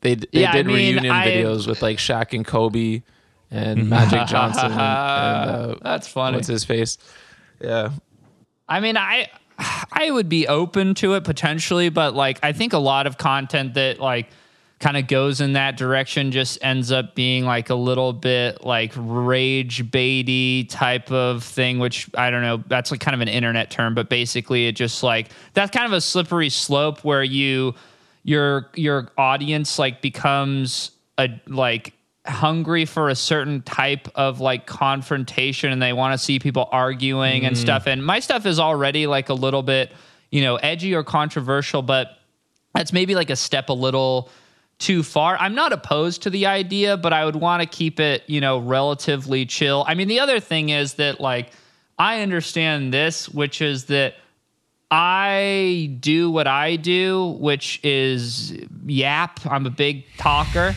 they 0.01 0.17
they 0.17 0.27
Yeah, 0.33 0.51
I 0.51 0.53
did 0.55 0.67
mean, 0.67 0.77
reunion 0.97 1.13
I- 1.13 1.27
videos 1.27 1.67
with 1.67 1.83
like 1.83 1.99
Shaq 1.99 2.33
and 2.35 2.47
Kobe 2.47 3.03
and 3.51 3.89
Magic 3.89 4.27
Johnson 4.27 4.73
and, 4.73 4.81
and 4.81 4.81
uh, 4.81 5.75
That's 5.83 6.09
funny. 6.09 6.37
what's 6.37 6.49
his 6.49 6.65
face? 6.65 6.99
Yeah, 7.61 7.91
I 8.69 8.81
mean, 8.81 8.97
I 8.97 9.29
I 9.93 10.11
would 10.11 10.29
be 10.29 10.49
open 10.49 10.95
to 10.97 11.15
it 11.15 11.23
potentially, 11.25 11.89
but 11.91 12.15
like 12.15 12.41
I 12.43 12.53
think 12.53 12.73
a 12.73 12.79
lot 12.79 13.07
of 13.07 13.19
content 13.19 13.75
that 13.75 14.01
like 14.01 14.29
kind 14.83 14.97
of 14.97 15.07
goes 15.07 15.41
in 15.41 15.53
that 15.53 15.77
direction 15.77 16.33
just 16.33 16.59
ends 16.61 16.91
up 16.91 17.15
being 17.15 17.45
like 17.45 17.71
a 17.71 17.75
little 17.75 18.13
bit 18.13 18.65
like 18.65 18.93
rage 18.97 19.89
baity 19.93 20.69
type 20.69 21.13
of 21.13 21.45
thing, 21.45 21.79
which 21.79 22.11
I 22.17 22.31
don't 22.31 22.43
know, 22.43 22.65
that's 22.67 22.91
like 22.91 22.99
kind 22.99 23.15
of 23.15 23.21
an 23.21 23.29
internet 23.29 23.71
term, 23.71 23.95
but 23.95 24.09
basically 24.11 24.67
it 24.67 24.73
just 24.73 25.05
like 25.05 25.29
that's 25.55 25.71
kind 25.71 25.87
of 25.87 25.93
a 25.93 26.01
slippery 26.01 26.49
slope 26.49 27.05
where 27.05 27.23
you 27.23 27.75
your 28.25 28.71
your 28.75 29.09
audience 29.17 29.79
like 29.79 30.03
becomes 30.03 30.91
a 31.17 31.29
like 31.47 31.93
hungry 32.27 32.85
for 32.85 33.09
a 33.09 33.15
certain 33.15 33.63
type 33.63 34.09
of 34.17 34.41
like 34.41 34.67
confrontation 34.67 35.71
and 35.71 35.81
they 35.81 35.93
want 35.93 36.13
to 36.13 36.19
see 36.19 36.41
people 36.41 36.69
arguing 36.73 37.47
and 37.47 37.55
mm. 37.55 37.61
stuff. 37.61 37.87
And 37.87 38.05
my 38.05 38.19
stuff 38.19 38.47
is 38.47 38.59
already 38.59 39.07
like 39.07 39.29
a 39.29 39.35
little 39.35 39.63
bit 39.63 39.93
you 40.33 40.43
know 40.43 40.57
edgy 40.57 40.93
or 40.95 41.05
controversial 41.05 41.83
but 41.83 42.19
that's 42.75 42.93
maybe 42.93 43.15
like 43.15 43.31
a 43.31 43.37
step 43.37 43.69
a 43.69 43.73
little 43.73 44.29
too 44.83 45.05
far. 45.05 45.37
I'm 45.39 45.55
not 45.55 45.73
opposed 45.73 46.23
to 46.23 46.31
the 46.31 46.47
idea, 46.47 46.97
but 46.97 47.13
I 47.13 47.25
would 47.25 47.37
want 47.37 47.63
to 47.63 47.69
keep 47.69 48.01
it, 48.01 48.25
you 48.27 48.41
know, 48.41 48.59
relatively 48.59 49.47
chill. 49.47 49.85
I 49.87 49.95
mean, 49.95 50.09
the 50.09 50.21
other 50.21 50.41
thing 50.41 50.71
is 50.71 50.95
that 50.95 51.21
like 51.21 51.53
I 51.99 52.21
understand 52.23 52.93
this, 52.93 53.29
which 53.29 53.63
is 53.63 53.85
that 53.87 54.15
I 54.91 55.97
do 56.01 56.31
what 56.31 56.49
I 56.49 56.77
do, 56.77 57.37
which 57.39 57.81
is 57.85 58.59
yap. 58.85 59.41
I'm 59.47 59.67
a 59.67 59.71
big 59.71 60.05
talker. 60.19 60.75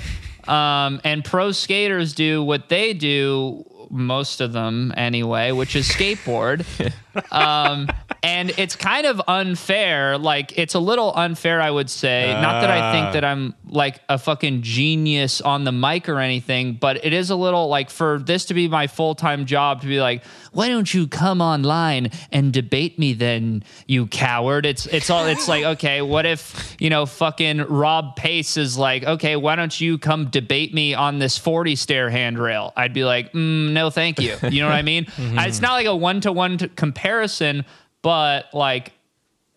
Um, 0.48 1.02
and 1.04 1.26
pro 1.26 1.52
skaters 1.52 2.14
do 2.14 2.44
what 2.44 2.70
they 2.70 2.94
do, 2.94 3.66
most 3.90 4.40
of 4.40 4.54
them 4.54 4.94
anyway, 4.96 5.52
which 5.52 5.76
is 5.76 5.90
skateboard. 5.90 6.64
um, 7.32 7.88
and 8.24 8.52
it's 8.58 8.76
kind 8.76 9.06
of 9.06 9.22
unfair. 9.28 10.18
Like, 10.18 10.58
it's 10.58 10.74
a 10.74 10.80
little 10.80 11.14
unfair, 11.16 11.62
I 11.62 11.70
would 11.70 11.90
say. 11.90 12.34
Not 12.42 12.62
that 12.62 12.72
I 12.72 12.92
think 12.92 13.14
that 13.14 13.24
I'm 13.24 13.54
like 13.68 14.02
a 14.10 14.18
fucking 14.18 14.62
genius 14.62 15.42
on 15.42 15.64
the 15.64 15.72
mic 15.72 16.10
or 16.10 16.20
anything, 16.20 16.74
but 16.74 17.06
it 17.06 17.14
is 17.14 17.30
a 17.30 17.36
little 17.36 17.68
like 17.68 17.90
for 17.90 18.20
this 18.20 18.46
to 18.46 18.54
be 18.54 18.68
my 18.68 18.88
full 18.88 19.16
time 19.16 19.46
job 19.46 19.82
to 19.82 19.88
be 19.88 20.00
like, 20.00 20.24
why 20.52 20.70
don't 20.70 20.92
you 20.94 21.08
come 21.08 21.42
online 21.42 22.12
and 22.32 22.54
debate 22.54 22.98
me 22.98 23.14
then, 23.14 23.64
you 23.88 24.08
coward? 24.08 24.66
It's 24.66 24.86
it's 24.88 25.10
all 25.10 25.26
it's 25.26 25.48
like, 25.48 25.64
okay, 25.76 26.02
what 26.02 26.26
if 26.26 26.76
you 26.80 26.90
know 26.90 27.06
fucking 27.06 27.62
Rob 27.64 28.16
Pace 28.16 28.58
is 28.58 28.78
like, 28.78 29.04
okay, 29.04 29.36
why 29.36 29.56
don't 29.56 29.80
you 29.80 29.98
come 29.98 30.30
debate 30.30 30.74
me 30.74 30.94
on 30.94 31.20
this 31.20 31.38
40 31.38 31.76
stair 31.76 32.10
handrail? 32.10 32.74
I'd 32.76 32.94
be 32.94 33.04
like, 33.04 33.34
mm, 33.34 33.72
no, 33.72 33.90
thank 33.90 34.20
you. 34.20 34.38
You 34.50 34.62
know 34.62 34.70
what 34.70 34.76
I 34.76 34.82
mean? 34.82 35.08
It's 35.46 35.62
not 35.62 35.74
like 35.74 35.86
a 35.86 35.96
one 35.96 36.22
to 36.22 36.32
one 36.32 36.58
comparison, 37.06 37.66
but 38.02 38.54
like 38.54 38.94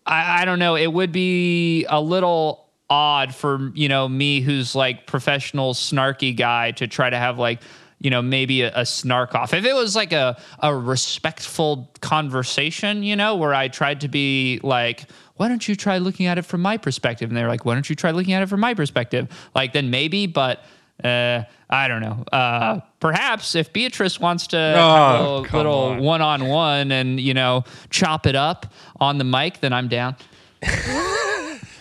I, 0.05 0.41
I 0.41 0.45
don't 0.45 0.59
know. 0.59 0.75
It 0.75 0.91
would 0.91 1.11
be 1.11 1.85
a 1.85 2.01
little 2.01 2.67
odd 2.89 3.33
for 3.33 3.71
you 3.73 3.89
know 3.89 4.07
me, 4.07 4.41
who's 4.41 4.75
like 4.75 5.07
professional 5.07 5.73
snarky 5.73 6.35
guy, 6.35 6.71
to 6.71 6.87
try 6.87 7.09
to 7.09 7.17
have 7.17 7.39
like 7.39 7.61
you 7.99 8.09
know 8.09 8.21
maybe 8.21 8.61
a, 8.61 8.71
a 8.75 8.85
snark 8.85 9.35
off. 9.35 9.53
If 9.53 9.65
it 9.65 9.73
was 9.73 9.95
like 9.95 10.13
a 10.13 10.39
a 10.59 10.75
respectful 10.75 11.91
conversation, 12.01 13.03
you 13.03 13.15
know, 13.15 13.35
where 13.35 13.53
I 13.53 13.67
tried 13.67 14.01
to 14.01 14.07
be 14.07 14.59
like. 14.63 15.05
Why 15.39 15.47
don't 15.47 15.65
you 15.65 15.77
try 15.77 15.99
looking 15.99 16.25
at 16.25 16.37
it 16.37 16.41
from 16.41 16.59
my 16.59 16.75
perspective? 16.75 17.29
And 17.29 17.37
they're 17.37 17.47
like, 17.47 17.63
why 17.63 17.73
don't 17.73 17.89
you 17.89 17.95
try 17.95 18.11
looking 18.11 18.33
at 18.33 18.43
it 18.43 18.47
from 18.47 18.59
my 18.59 18.73
perspective? 18.73 19.29
Like, 19.55 19.71
then 19.71 19.89
maybe, 19.89 20.27
but 20.27 20.65
uh, 21.01 21.43
I 21.69 21.87
don't 21.87 22.01
know. 22.01 22.23
Uh, 22.31 22.79
perhaps 22.99 23.53
if 23.53 23.71
Beatrice 23.71 24.19
wants 24.19 24.47
to 24.47 24.57
have 24.57 24.75
a 24.75 24.79
Oh, 24.79 25.11
little, 25.21 25.45
come 25.45 25.57
little 25.57 25.73
on. 25.91 25.99
one 25.99 26.21
on 26.21 26.47
one 26.47 26.91
and 26.91 27.19
you 27.19 27.33
know 27.35 27.63
chop 27.91 28.25
it 28.25 28.35
up 28.35 28.73
on 28.99 29.17
the 29.19 29.23
mic, 29.23 29.59
then 29.61 29.71
I'm 29.73 29.87
down. 29.87 30.15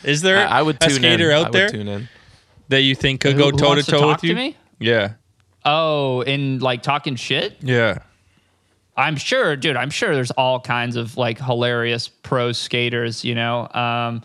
Is 0.05 0.23
there 0.23 0.39
I, 0.47 0.59
I 0.59 0.63
would 0.63 0.83
a 0.83 0.91
skater 0.91 1.31
in. 1.31 1.37
out 1.37 1.47
I 1.47 1.51
there 1.51 1.69
tune 1.69 1.89
in. 1.89 2.09
that 2.69 2.83
you 2.83 2.95
think 2.95 3.21
could 3.21 3.35
Who- 3.35 3.39
go 3.39 3.51
toe 3.51 3.57
to 3.59 3.65
wants 3.67 3.87
to 3.87 3.93
toe 3.93 4.01
talk 4.01 4.09
with 4.13 4.21
to 4.23 4.27
you? 4.29 4.35
me? 4.35 4.57
Yeah. 4.79 5.15
Oh, 5.65 6.21
in 6.23 6.61
like 6.61 6.83
talking 6.83 7.17
shit? 7.17 7.57
Yeah. 7.61 7.99
I'm 8.97 9.17
sure, 9.17 9.55
dude. 9.57 9.77
I'm 9.77 9.91
sure 9.91 10.15
there's 10.15 10.31
all 10.33 10.61
kinds 10.61 10.97
of 10.97 11.17
like 11.17 11.41
hilarious 11.41 12.09
pro 12.09 12.53
skaters. 12.53 13.25
You 13.25 13.35
know, 13.35 13.69
um, 13.73 14.23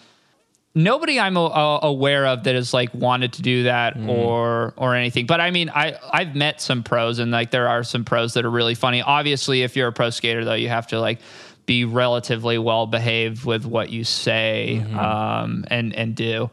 nobody 0.76 1.19
I'm 1.19 1.38
a, 1.38 1.80
aware 1.84 2.26
of 2.26 2.43
that 2.43 2.55
has 2.55 2.74
like 2.74 2.93
wanted 2.93 3.34
to 3.34 3.41
do 3.41 3.63
that 3.63 3.97
or 3.97 4.74
or 4.78 4.95
anything. 4.95 5.26
But 5.26 5.41
I 5.41 5.51
mean, 5.51 5.69
I 5.69 5.97
I've 6.11 6.36
met 6.36 6.61
some 6.61 6.84
pros 6.84 7.19
and 7.19 7.32
like 7.32 7.51
there 7.51 7.67
are 7.67 7.84
some 7.84 8.03
pros 8.05 8.34
that 8.34 8.45
are 8.45 8.51
really 8.51 8.76
funny. 8.76 9.01
Obviously, 9.01 9.63
if 9.63 9.76
you're 9.76 9.88
a 9.88 9.93
pro 9.93 10.09
skater 10.09 10.43
though, 10.45 10.53
you 10.53 10.69
have 10.69 10.88
to 10.88 10.99
like 10.99 11.19
be 11.65 11.86
relatively 11.86 12.57
well 12.57 12.88
behaved 12.88 13.45
with 13.45 13.65
what 13.65 13.89
you 13.89 14.03
say 14.03 14.80
um, 14.97 15.65
and 15.69 15.93
and 15.95 16.15
do. 16.15 16.49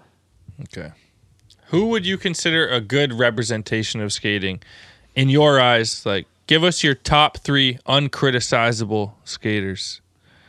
Okay. 0.62 0.92
Who 1.66 1.86
would 1.86 2.04
you 2.04 2.18
consider 2.18 2.68
a 2.68 2.80
good 2.80 3.12
representation 3.12 4.00
of 4.00 4.12
skating 4.12 4.60
in 5.14 5.28
your 5.28 5.60
eyes? 5.60 6.04
Like, 6.04 6.26
give 6.48 6.64
us 6.64 6.82
your 6.82 6.96
top 6.96 7.38
three 7.38 7.78
uncriticizable 7.86 9.12
skaters. 9.24 10.00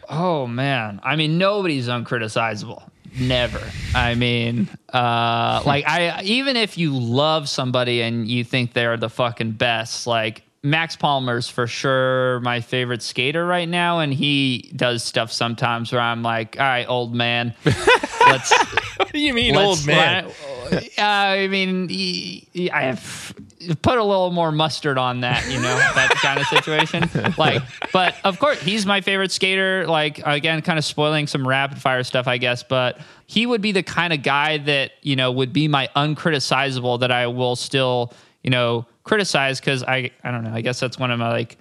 Oh 0.10 0.46
man, 0.46 1.00
I 1.04 1.16
mean 1.16 1.38
nobody's 1.38 1.88
uncriticizable. 1.88 2.91
Never. 3.20 3.62
I 3.94 4.16
mean, 4.16 4.70
uh, 4.94 5.62
like 5.66 5.86
I 5.88 6.22
even 6.24 6.56
if 6.56 6.78
you 6.78 6.98
love 6.98 7.50
somebody 7.50 8.02
and 8.02 8.28
you 8.28 8.44
think 8.44 8.74
they're 8.74 8.98
the 8.98 9.10
fucking 9.10 9.52
best, 9.54 10.08
like 10.08 10.44
Max 10.64 10.96
Palmer's 10.96 11.50
for 11.50 11.68
sure 11.68 12.40
my 12.42 12.62
favorite 12.62 13.02
skater 13.02 13.46
right 13.46 13.68
now, 13.68 14.00
and 14.00 14.14
he 14.14 14.72
does 14.76 15.04
stuff 15.04 15.32
sometimes 15.32 15.92
where 15.92 16.02
I'm 16.02 16.22
like, 16.24 16.58
all 16.60 16.66
right, 16.66 16.86
old 16.88 17.14
man, 17.16 17.54
let's 17.66 18.54
What 18.98 19.12
do 19.12 19.20
you 19.20 19.34
mean, 19.34 19.56
old 19.56 19.86
man? 19.86 20.26
uh, 20.72 20.82
I 21.02 21.48
mean, 21.48 21.90
he- 21.90 22.48
he- 22.54 22.72
I 22.72 22.84
have 22.84 23.34
put 23.82 23.98
a 23.98 24.04
little 24.04 24.32
more 24.32 24.52
mustard 24.52 24.98
on 24.98 25.22
that, 25.22 25.46
you 25.48 25.58
know, 25.58 25.76
that 25.96 26.12
kind 26.22 26.40
of 26.40 26.48
situation. 26.48 27.10
Like, 27.38 27.62
but 27.94 28.16
of 28.24 28.40
course, 28.40 28.62
he's 28.62 28.86
my 28.86 29.02
favorite 29.02 29.32
skater. 29.32 29.86
Like, 29.88 30.22
again, 30.26 30.62
kind 30.62 30.78
of 30.80 30.86
spoiling 30.86 31.28
some 31.28 31.48
rapid 31.48 31.80
fire 31.82 32.04
stuff, 32.04 32.28
I 32.28 32.38
guess. 32.38 32.64
But 32.64 33.00
he 33.26 33.46
would 33.46 33.62
be 33.62 33.72
the 33.72 33.84
kind 33.84 34.14
of 34.14 34.24
guy 34.24 34.58
that 34.60 34.92
you 35.02 35.16
know 35.16 35.32
would 35.32 35.54
be 35.54 35.68
my 35.68 35.90
uncriticizable 35.96 37.00
that 37.00 37.12
I 37.12 37.28
will 37.28 37.56
still, 37.56 38.14
you 38.44 38.50
know, 38.50 38.86
criticize 39.04 39.60
because 39.60 39.84
I, 39.84 40.12
I 40.24 40.32
don't 40.32 40.44
know. 40.44 40.54
I 40.54 40.62
guess 40.62 40.80
that's 40.80 41.00
one 41.00 41.12
of 41.12 41.20
my 41.20 41.30
like 41.32 41.58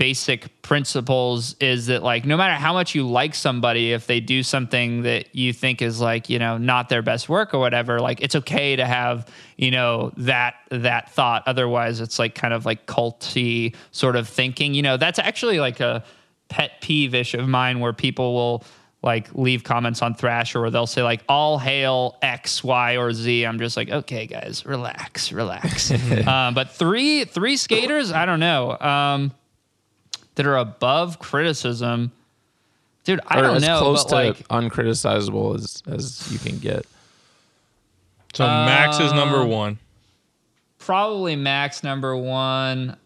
basic 0.00 0.62
principles 0.62 1.54
is 1.60 1.88
that 1.88 2.02
like 2.02 2.24
no 2.24 2.34
matter 2.34 2.54
how 2.54 2.72
much 2.72 2.94
you 2.94 3.06
like 3.06 3.34
somebody 3.34 3.92
if 3.92 4.06
they 4.06 4.18
do 4.18 4.42
something 4.42 5.02
that 5.02 5.34
you 5.34 5.52
think 5.52 5.82
is 5.82 6.00
like 6.00 6.30
you 6.30 6.38
know 6.38 6.56
not 6.56 6.88
their 6.88 7.02
best 7.02 7.28
work 7.28 7.52
or 7.52 7.58
whatever 7.58 8.00
like 8.00 8.22
it's 8.22 8.34
okay 8.34 8.74
to 8.74 8.86
have 8.86 9.28
you 9.58 9.70
know 9.70 10.10
that 10.16 10.54
that 10.70 11.10
thought 11.10 11.42
otherwise 11.46 12.00
it's 12.00 12.18
like 12.18 12.34
kind 12.34 12.54
of 12.54 12.64
like 12.64 12.86
culty 12.86 13.76
sort 13.90 14.16
of 14.16 14.26
thinking 14.26 14.72
you 14.72 14.80
know 14.80 14.96
that's 14.96 15.18
actually 15.18 15.60
like 15.60 15.80
a 15.80 16.02
pet 16.48 16.80
peeve-ish 16.80 17.34
of 17.34 17.46
mine 17.46 17.78
where 17.78 17.92
people 17.92 18.32
will 18.32 18.64
like 19.02 19.28
leave 19.34 19.64
comments 19.64 20.00
on 20.00 20.14
Thrasher 20.14 20.62
where 20.62 20.70
they'll 20.70 20.86
say 20.86 21.02
like 21.02 21.22
all 21.28 21.58
hail 21.58 22.18
X, 22.20 22.62
Y, 22.62 22.98
or 22.98 23.14
Z. 23.14 23.46
I'm 23.46 23.58
just 23.58 23.74
like, 23.74 23.88
okay, 23.88 24.26
guys, 24.26 24.66
relax, 24.66 25.32
relax. 25.32 25.90
um, 26.26 26.52
but 26.54 26.70
three 26.70 27.24
three 27.24 27.56
skaters, 27.56 28.12
I 28.12 28.26
don't 28.26 28.40
know, 28.40 28.78
um, 28.78 29.32
that 30.36 30.46
are 30.46 30.56
above 30.56 31.18
criticism. 31.18 32.12
Dude, 33.04 33.20
I 33.26 33.38
or 33.38 33.42
don't 33.42 33.56
as 33.56 33.62
know, 33.66 33.78
close 33.80 34.04
but 34.04 34.10
to 34.10 34.14
like 34.14 34.48
uncriticizable 34.48 35.54
as 35.56 35.82
as 35.90 36.30
you 36.32 36.38
can 36.38 36.58
get. 36.58 36.86
So 38.34 38.44
Max 38.46 39.00
is 39.00 39.12
number 39.12 39.40
Um, 39.40 39.48
one. 39.48 39.78
probably 40.78 41.36
Max 41.36 41.82
number 41.82 42.16
one. 42.16 42.96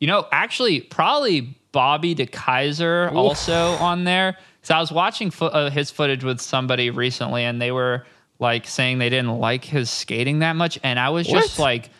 You 0.00 0.06
know, 0.06 0.26
actually, 0.30 0.80
probably 0.80 1.54
Bobby 1.72 2.14
DeKeyzer 2.14 3.12
also 3.12 3.72
on 3.74 4.04
there. 4.04 4.36
So 4.62 4.74
I 4.74 4.80
was 4.80 4.92
watching 4.92 5.30
fo- 5.30 5.46
uh, 5.46 5.70
his 5.70 5.90
footage 5.90 6.22
with 6.24 6.40
somebody 6.40 6.90
recently, 6.90 7.44
and 7.44 7.60
they 7.62 7.72
were 7.72 8.04
like 8.38 8.66
saying 8.66 8.98
they 8.98 9.08
didn't 9.08 9.38
like 9.38 9.64
his 9.64 9.88
skating 9.90 10.40
that 10.40 10.54
much, 10.56 10.78
and 10.82 10.98
I 10.98 11.08
was 11.10 11.26
just 11.26 11.58
like, 11.58 11.86
it. 11.86 11.90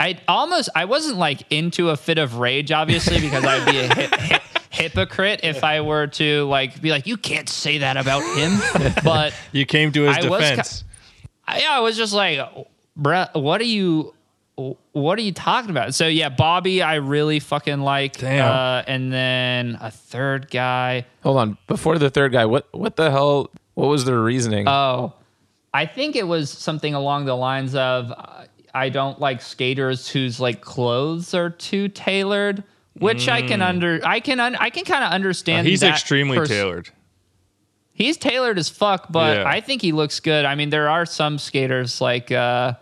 I 0.00 0.18
almost, 0.28 0.68
I 0.74 0.84
wasn't 0.84 1.16
like 1.18 1.42
into 1.50 1.90
a 1.90 1.96
fit 1.96 2.18
of 2.18 2.36
rage, 2.36 2.70
obviously, 2.70 3.20
because 3.20 3.44
I'd 3.44 3.66
be 3.70 3.78
a 3.78 3.94
hip, 3.94 4.14
hip, 4.14 4.42
hypocrite 4.70 5.40
if 5.42 5.64
I 5.64 5.80
were 5.80 6.06
to 6.06 6.44
like 6.44 6.80
be 6.80 6.90
like, 6.90 7.06
you 7.06 7.16
can't 7.16 7.48
say 7.48 7.78
that 7.78 7.96
about 7.96 8.22
him, 8.36 8.58
but. 9.02 9.34
You 9.52 9.66
came 9.66 9.90
to 9.92 10.02
his 10.02 10.16
I 10.18 10.28
was 10.28 10.40
ki- 10.40 10.48
defense. 10.50 10.84
I, 11.46 11.60
yeah, 11.60 11.70
I 11.72 11.80
was 11.80 11.96
just 11.96 12.12
like, 12.12 12.38
bruh, 13.00 13.34
what 13.34 13.60
are 13.60 13.64
you, 13.64 14.14
what 14.92 15.18
are 15.18 15.22
you 15.22 15.32
talking 15.32 15.70
about? 15.70 15.94
So 15.94 16.06
yeah, 16.06 16.28
Bobby, 16.28 16.82
I 16.82 16.96
really 16.96 17.40
fucking 17.40 17.80
like. 17.80 18.18
Damn. 18.18 18.44
Uh, 18.52 18.82
and 18.86 19.12
then 19.12 19.78
a 19.80 19.90
third 19.90 20.50
guy. 20.50 21.06
Hold 21.22 21.38
on, 21.38 21.58
before 21.66 21.98
the 21.98 22.10
third 22.10 22.32
guy, 22.32 22.44
what 22.44 22.66
what 22.72 22.96
the 22.96 23.10
hell? 23.10 23.50
What 23.74 23.86
was 23.86 24.04
their 24.04 24.20
reasoning? 24.20 24.66
Oh, 24.68 25.12
I 25.72 25.86
think 25.86 26.16
it 26.16 26.26
was 26.26 26.50
something 26.50 26.94
along 26.94 27.26
the 27.26 27.36
lines 27.36 27.74
of, 27.76 28.10
uh, 28.10 28.37
I 28.78 28.88
don't 28.88 29.20
like 29.20 29.42
skaters 29.42 30.08
whose 30.08 30.38
like 30.40 30.60
clothes 30.60 31.34
are 31.34 31.50
too 31.50 31.88
tailored. 31.88 32.62
Which 32.98 33.28
I 33.28 33.42
can 33.42 33.62
under, 33.62 34.00
I 34.04 34.18
can, 34.18 34.40
un, 34.40 34.56
I 34.56 34.70
can 34.70 34.84
kind 34.84 35.04
of 35.04 35.12
understand. 35.12 35.68
He's 35.68 35.80
that 35.80 35.90
extremely 35.92 36.36
pers- 36.36 36.48
tailored. 36.48 36.90
He's 37.92 38.16
tailored 38.16 38.58
as 38.58 38.68
fuck, 38.68 39.06
but 39.10 39.36
Yeah. 39.38 39.44
I 39.48 39.60
think 39.60 39.82
he 39.82 39.92
looks 39.92 40.18
good. 40.18 40.44
I 40.44 40.56
mean, 40.56 40.70
there 40.70 40.88
are 40.88 41.06
some 41.06 41.38
skaters 41.38 42.00
like, 42.00 42.32
uh, 42.32 42.72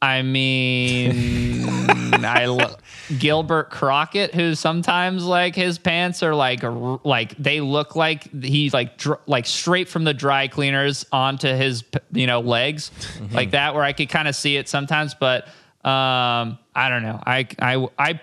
I 0.00 0.22
mean, 0.22 1.64
I 2.24 2.46
lo- 2.46 2.76
Gilbert 3.18 3.70
Crockett, 3.70 4.34
who 4.34 4.54
sometimes 4.54 5.24
like 5.24 5.54
his 5.56 5.78
pants 5.78 6.22
are 6.22 6.34
like 6.34 6.62
r- 6.62 7.00
like 7.04 7.36
they 7.36 7.60
look 7.60 7.96
like 7.96 8.30
he's 8.42 8.72
like 8.72 8.96
dr- 8.98 9.20
like 9.26 9.46
straight 9.46 9.88
from 9.88 10.04
the 10.04 10.14
dry 10.14 10.46
cleaners 10.48 11.04
onto 11.10 11.48
his 11.48 11.84
you 12.12 12.26
know 12.26 12.40
legs, 12.40 12.90
like 13.32 13.50
that. 13.52 13.74
Where 13.74 13.82
I 13.82 13.92
could 13.92 14.08
kind 14.08 14.28
of 14.28 14.36
see 14.36 14.56
it 14.56 14.68
sometimes, 14.68 15.14
but 15.14 15.46
um, 15.84 16.58
I 16.74 16.88
don't 16.88 17.02
know. 17.02 17.20
I 17.26 17.46
I 17.60 17.88
I 17.98 18.20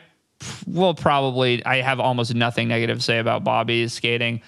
will 0.68 0.94
probably 0.94 1.66
I 1.66 1.82
have 1.82 2.00
almost 2.00 2.34
nothing 2.36 2.68
negative 2.68 2.98
to 3.00 3.04
say 3.04 3.20
about 3.20 3.44
Bobby's 3.44 3.94
skating. 3.94 4.42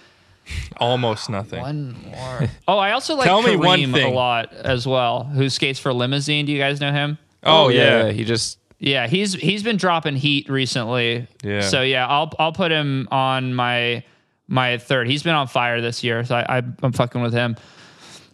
Almost 0.77 1.29
nothing. 1.29 1.61
One 1.61 1.95
more. 2.05 2.49
Oh, 2.67 2.77
I 2.77 2.91
also 2.91 3.15
like 3.15 3.25
Tell 3.25 3.41
me 3.41 3.55
Kareem 3.55 3.91
one 3.91 4.01
a 4.01 4.09
lot 4.09 4.53
as 4.53 4.85
well, 4.87 5.23
who 5.23 5.49
skates 5.49 5.79
for 5.79 5.93
Limousine. 5.93 6.45
Do 6.45 6.51
you 6.51 6.57
guys 6.59 6.79
know 6.81 6.91
him? 6.91 7.17
Oh, 7.43 7.65
oh 7.65 7.69
yeah. 7.69 8.09
he 8.11 8.23
just 8.23 8.59
Yeah, 8.79 9.07
he's 9.07 9.33
he's 9.33 9.63
been 9.63 9.77
dropping 9.77 10.15
heat 10.15 10.49
recently. 10.49 11.27
Yeah. 11.43 11.61
So 11.61 11.81
yeah, 11.81 12.07
I'll 12.07 12.31
I'll 12.39 12.53
put 12.53 12.71
him 12.71 13.07
on 13.11 13.53
my 13.53 14.03
my 14.47 14.77
third. 14.77 15.07
He's 15.07 15.23
been 15.23 15.35
on 15.35 15.47
fire 15.47 15.81
this 15.81 16.03
year, 16.03 16.23
so 16.25 16.35
I, 16.35 16.57
I 16.57 16.63
I'm 16.83 16.91
fucking 16.91 17.21
with 17.21 17.33
him. 17.33 17.55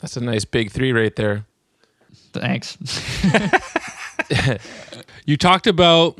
that's 0.02 0.18
a 0.18 0.22
nice 0.22 0.46
big 0.46 0.72
three 0.72 0.92
right 0.94 1.16
there. 1.16 1.46
Thanks. 2.34 2.78
You 5.26 5.38
talked 5.38 5.68
about 5.68 6.20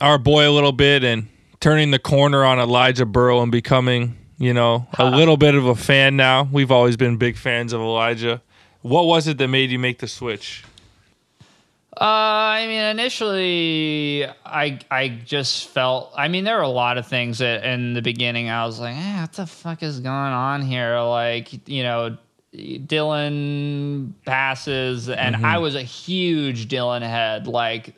our 0.00 0.18
boy 0.18 0.48
a 0.48 0.50
little 0.50 0.72
bit 0.72 1.04
and 1.04 1.28
turning 1.60 1.90
the 1.92 1.98
corner 1.98 2.44
on 2.44 2.58
Elijah 2.58 3.06
Berle 3.06 3.42
and 3.42 3.52
becoming, 3.52 4.16
you 4.40 4.54
know, 4.54 4.86
a 4.98 5.08
little 5.08 5.36
bit 5.36 5.54
of 5.54 5.66
a 5.66 5.74
fan 5.74 6.16
now. 6.16 6.48
We've 6.50 6.70
always 6.70 6.96
been 6.96 7.18
big 7.18 7.36
fans 7.36 7.74
of 7.74 7.82
Elijah. 7.82 8.40
What 8.80 9.06
was 9.06 9.28
it 9.28 9.36
that 9.36 9.48
made 9.48 9.70
you 9.70 9.78
make 9.78 9.98
the 9.98 10.08
switch? 10.08 10.64
Uh, 12.00 12.04
I 12.04 12.66
mean, 12.66 12.80
initially, 12.80 14.24
I 14.46 14.78
I 14.90 15.08
just 15.08 15.68
felt. 15.68 16.14
I 16.16 16.28
mean, 16.28 16.44
there 16.44 16.56
were 16.56 16.62
a 16.62 16.68
lot 16.68 16.96
of 16.96 17.06
things 17.06 17.38
that 17.38 17.64
in 17.64 17.92
the 17.92 18.00
beginning 18.00 18.48
I 18.48 18.64
was 18.64 18.80
like, 18.80 18.96
eh, 18.96 19.20
"What 19.20 19.32
the 19.34 19.46
fuck 19.46 19.82
is 19.82 20.00
going 20.00 20.32
on 20.32 20.62
here?" 20.62 20.98
Like, 21.00 21.68
you 21.68 21.82
know, 21.82 22.16
Dylan 22.54 24.12
passes, 24.24 25.10
and 25.10 25.36
I 25.44 25.58
was 25.58 25.74
a 25.74 25.82
huge 25.82 26.68
Dylan 26.68 27.02
head. 27.02 27.46
Like, 27.46 27.94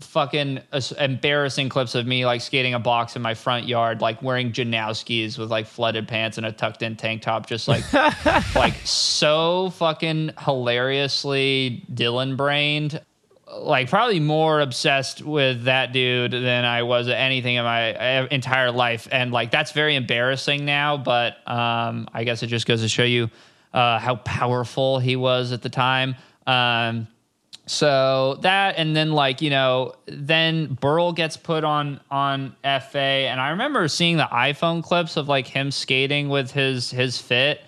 fucking 0.00 0.60
embarrassing 0.98 1.70
clips 1.70 1.94
of 1.94 2.06
me 2.06 2.26
like 2.26 2.42
skating 2.42 2.74
a 2.74 2.78
box 2.78 3.16
in 3.16 3.22
my 3.22 3.34
front 3.34 3.66
yard, 3.66 4.00
like 4.00 4.20
wearing 4.22 4.52
Janoskis 4.52 5.38
with 5.38 5.50
like 5.50 5.66
flooded 5.66 6.06
pants 6.06 6.36
and 6.36 6.46
a 6.46 6.52
tucked 6.52 6.82
in 6.82 6.96
tank 6.96 7.22
top, 7.22 7.46
just 7.46 7.66
like 7.66 7.90
like 8.54 8.74
so 8.84 9.70
fucking 9.70 10.32
hilariously 10.38 11.84
Dylan 11.92 12.36
brained. 12.36 13.00
Like 13.48 13.88
probably 13.88 14.20
more 14.20 14.60
obsessed 14.60 15.22
with 15.22 15.64
that 15.64 15.92
dude 15.92 16.32
than 16.32 16.64
I 16.64 16.82
was 16.82 17.08
at 17.08 17.16
anything 17.16 17.54
in 17.54 17.64
my 17.64 18.26
entire 18.28 18.72
life, 18.72 19.08
and 19.10 19.32
like 19.32 19.50
that's 19.52 19.70
very 19.72 19.94
embarrassing 19.94 20.64
now. 20.64 20.96
But 20.96 21.36
um, 21.48 22.08
I 22.12 22.24
guess 22.24 22.42
it 22.42 22.48
just 22.48 22.66
goes 22.66 22.82
to 22.82 22.88
show 22.88 23.04
you 23.04 23.30
uh, 23.72 24.00
how 24.00 24.16
powerful 24.16 24.98
he 24.98 25.14
was 25.14 25.52
at 25.52 25.62
the 25.62 25.68
time. 25.68 26.16
Um, 26.46 27.06
so 27.68 28.38
that 28.42 28.76
and 28.78 28.94
then 28.94 29.10
like 29.10 29.42
you 29.42 29.50
know 29.50 29.94
then 30.06 30.76
Berle 30.80 31.14
gets 31.14 31.36
put 31.36 31.64
on 31.64 32.00
on 32.12 32.54
FA 32.62 32.98
and 32.98 33.40
I 33.40 33.50
remember 33.50 33.88
seeing 33.88 34.16
the 34.16 34.28
iPhone 34.30 34.84
clips 34.84 35.16
of 35.16 35.28
like 35.28 35.48
him 35.48 35.72
skating 35.72 36.28
with 36.28 36.52
his 36.52 36.90
his 36.90 37.18
fit. 37.20 37.60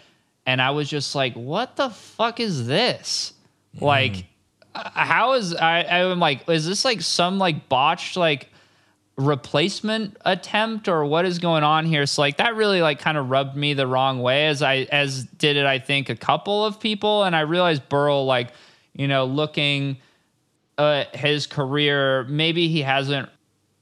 And 0.46 0.62
I 0.62 0.70
was 0.70 0.88
just 0.88 1.16
like 1.16 1.34
what 1.34 1.74
the 1.74 1.90
fuck 1.90 2.38
is 2.38 2.66
this? 2.66 3.32
Like 3.80 4.26
uh, 4.74 4.88
how 4.94 5.32
is 5.32 5.52
I 5.52 5.82
I'm 5.82 6.20
like 6.20 6.48
is 6.48 6.64
this 6.64 6.84
like 6.84 7.00
some 7.00 7.38
like 7.38 7.68
botched 7.68 8.16
like 8.16 8.50
replacement 9.16 10.16
attempt 10.24 10.86
or 10.86 11.04
what 11.06 11.24
is 11.24 11.40
going 11.40 11.64
on 11.64 11.86
here? 11.86 12.06
So 12.06 12.22
like 12.22 12.36
that 12.36 12.54
really 12.54 12.82
like 12.82 13.00
kind 13.00 13.18
of 13.18 13.30
rubbed 13.30 13.56
me 13.56 13.74
the 13.74 13.88
wrong 13.88 14.22
way 14.22 14.46
as 14.46 14.62
i 14.62 14.86
as 14.92 15.24
did 15.24 15.56
it 15.56 15.66
i 15.66 15.80
think 15.80 16.08
a 16.08 16.14
couple 16.14 16.64
of 16.64 16.78
people. 16.78 17.24
And 17.24 17.34
i 17.34 17.40
realized 17.40 17.88
Berle 17.88 18.24
like 18.24 18.52
you 18.98 19.08
know 19.08 19.24
looking 19.24 19.96
at 20.76 21.16
his 21.16 21.46
career. 21.46 22.24
Maybe 22.24 22.68
he 22.68 22.82
hasn't 22.82 23.30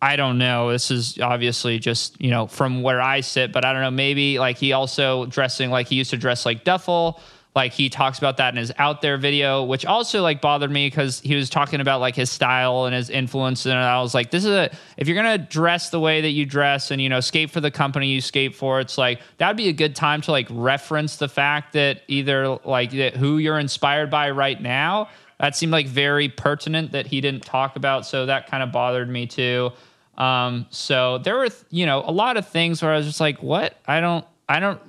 i 0.00 0.14
don't 0.14 0.38
know. 0.38 0.70
This 0.70 0.90
is 0.92 1.18
obviously 1.18 1.78
just 1.80 2.20
you 2.20 2.30
know 2.30 2.46
from 2.46 2.82
where 2.82 3.00
i 3.00 3.20
sit 3.22 3.50
but 3.50 3.64
i 3.64 3.72
don't 3.72 3.82
know. 3.82 3.90
Maybe 3.90 4.38
like 4.38 4.58
he 4.58 4.72
also 4.72 5.26
dressing 5.26 5.70
like 5.70 5.88
he 5.88 5.96
used 5.96 6.10
to 6.10 6.16
dress 6.16 6.46
like 6.46 6.62
duffel 6.62 7.20
like 7.56 7.72
he 7.72 7.88
talks 7.88 8.18
about 8.18 8.36
that 8.36 8.54
in 8.54 8.58
his 8.58 8.72
out 8.78 9.02
there 9.02 9.16
video 9.16 9.64
which 9.64 9.84
also 9.84 10.22
like 10.22 10.40
bothered 10.40 10.70
me 10.70 10.86
because 10.86 11.20
he 11.20 11.34
was 11.34 11.50
talking 11.50 11.80
about 11.80 12.00
like 12.00 12.14
his 12.14 12.30
style 12.30 12.84
and 12.84 12.94
his 12.94 13.10
influence 13.10 13.66
and 13.66 13.74
i 13.74 14.00
was 14.00 14.14
like 14.14 14.30
this 14.30 14.44
is 14.44 14.50
a 14.50 14.70
if 14.96 15.08
you're 15.08 15.16
gonna 15.16 15.38
dress 15.38 15.90
the 15.90 15.98
way 15.98 16.20
that 16.20 16.30
you 16.30 16.46
dress 16.46 16.90
and 16.90 17.02
you 17.02 17.08
know 17.08 17.20
skate 17.20 17.50
for 17.50 17.60
the 17.60 17.70
company 17.70 18.08
you 18.08 18.20
skate 18.20 18.54
for 18.54 18.78
it's 18.78 18.98
like 18.98 19.20
that 19.38 19.48
would 19.48 19.56
be 19.56 19.68
a 19.68 19.72
good 19.72 19.96
time 19.96 20.20
to 20.20 20.30
like 20.30 20.46
reference 20.50 21.16
the 21.16 21.28
fact 21.28 21.72
that 21.72 22.02
either 22.08 22.58
like 22.64 22.90
that 22.92 23.16
who 23.16 23.38
you're 23.38 23.58
inspired 23.58 24.10
by 24.10 24.30
right 24.30 24.60
now. 24.60 25.08
That 25.38 25.54
seemed 25.56 25.72
like 25.72 25.86
very 25.86 26.28
pertinent 26.28 26.92
that 26.92 27.06
he 27.06 27.20
didn't 27.20 27.44
talk 27.44 27.76
about 27.76 28.06
so 28.06 28.26
that 28.26 28.50
kind 28.50 28.62
of 28.62 28.72
bothered 28.72 29.08
me 29.08 29.26
too. 29.26 29.70
Um 30.16 30.66
so 30.70 31.18
there 31.18 31.36
were 31.36 31.48
you 31.70 31.86
know 31.86 32.02
a 32.06 32.12
lot 32.12 32.36
of 32.36 32.48
things 32.48 32.82
where 32.82 32.92
i 32.92 32.96
was 32.96 33.06
just 33.06 33.20
like 33.20 33.42
what? 33.42 33.78
I 33.86 34.00
don't 34.00 34.24
i 34.48 34.60
don't 34.60 34.80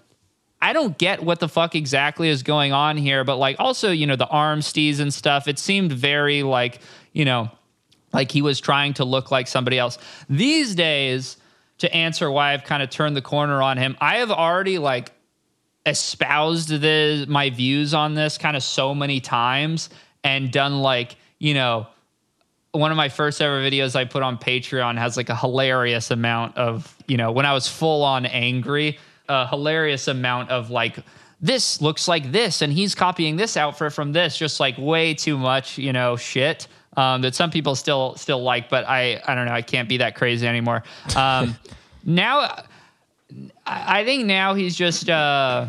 I 0.62 0.74
don't 0.74 0.98
get 0.98 1.24
what 1.24 1.40
the 1.40 1.48
fuck 1.48 1.76
exactly 1.76 2.30
is 2.30 2.44
going 2.44 2.74
on 2.74 2.98
here, 2.98 3.24
but 3.24 3.38
like 3.38 3.58
also, 3.60 3.92
you 3.92 4.08
know, 4.08 4.16
the 4.16 4.28
arm 4.28 4.62
stees 4.62 5.00
and 5.00 5.14
stuff, 5.14 5.48
it 5.48 5.60
seemed 5.60 5.92
very 5.92 6.44
like, 6.44 6.80
you 7.14 7.26
know, 7.26 7.52
like 8.14 8.32
he 8.32 8.42
was 8.42 8.60
trying 8.60 8.94
to 8.96 9.06
look 9.06 9.30
like 9.30 9.48
somebody 9.48 9.78
else. 9.78 9.98
These 10.30 10.76
days, 10.76 11.38
to 11.80 11.94
answer 11.94 12.32
why 12.32 12.54
I've 12.54 12.64
kind 12.64 12.82
of 12.82 12.90
turned 12.90 13.16
the 13.16 13.22
corner 13.22 13.62
on 13.62 13.78
him, 13.78 13.96
I 14.02 14.18
have 14.18 14.32
already 14.32 14.80
like 14.80 15.12
espoused 15.86 16.70
the 16.70 17.26
my 17.30 17.50
views 17.50 17.94
on 17.94 18.16
this 18.16 18.38
kind 18.38 18.58
of 18.58 18.64
so 18.64 18.94
many 18.96 19.20
times 19.20 19.90
and 20.24 20.52
done 20.52 20.82
like, 20.82 21.16
you 21.40 21.54
know, 21.54 21.88
one 22.72 22.92
of 22.92 22.98
my 22.98 23.10
first 23.10 23.42
ever 23.42 23.62
videos 23.62 23.96
I 23.96 24.06
put 24.06 24.24
on 24.24 24.38
Patreon 24.38 24.98
has 24.98 25.18
like 25.18 25.30
a 25.30 25.36
hilarious 25.36 26.12
amount 26.12 26.58
of, 26.58 26.96
you 27.08 27.18
know, 27.18 27.32
when 27.32 27.46
I 27.46 27.54
was 27.54 27.68
full 27.68 28.04
on 28.04 28.26
angry, 28.26 29.00
a 29.30 29.48
hilarious 29.48 30.08
amount 30.08 30.50
of 30.50 30.70
like, 30.70 31.00
this 31.40 31.82
looks 31.82 32.08
like 32.08 32.32
this, 32.32 32.62
and 32.62 32.74
he's 32.74 32.96
copying 32.96 33.36
this 33.36 33.58
outfit 33.58 33.94
from 33.94 34.12
this, 34.12 34.38
just 34.38 34.60
like 34.60 34.78
way 34.78 35.14
too 35.14 35.38
much, 35.38 35.78
you 35.78 35.94
know, 35.94 36.16
shit. 36.16 36.68
Um, 36.96 37.22
that 37.22 37.36
some 37.36 37.52
people 37.52 37.76
still 37.76 38.16
still 38.16 38.42
like, 38.42 38.70
but 38.70 38.86
I 38.88 39.22
I 39.28 39.36
don't 39.36 39.46
know, 39.46 39.52
I 39.52 39.62
can't 39.62 39.88
be 39.88 39.98
that 39.98 40.16
crazy 40.16 40.48
anymore. 40.48 40.84
Um, 41.16 41.56
now, 42.04 42.64
I 43.68 44.04
think 44.04 44.26
now 44.26 44.56
he's 44.56 44.76
just 44.76 45.08
uh, 45.08 45.68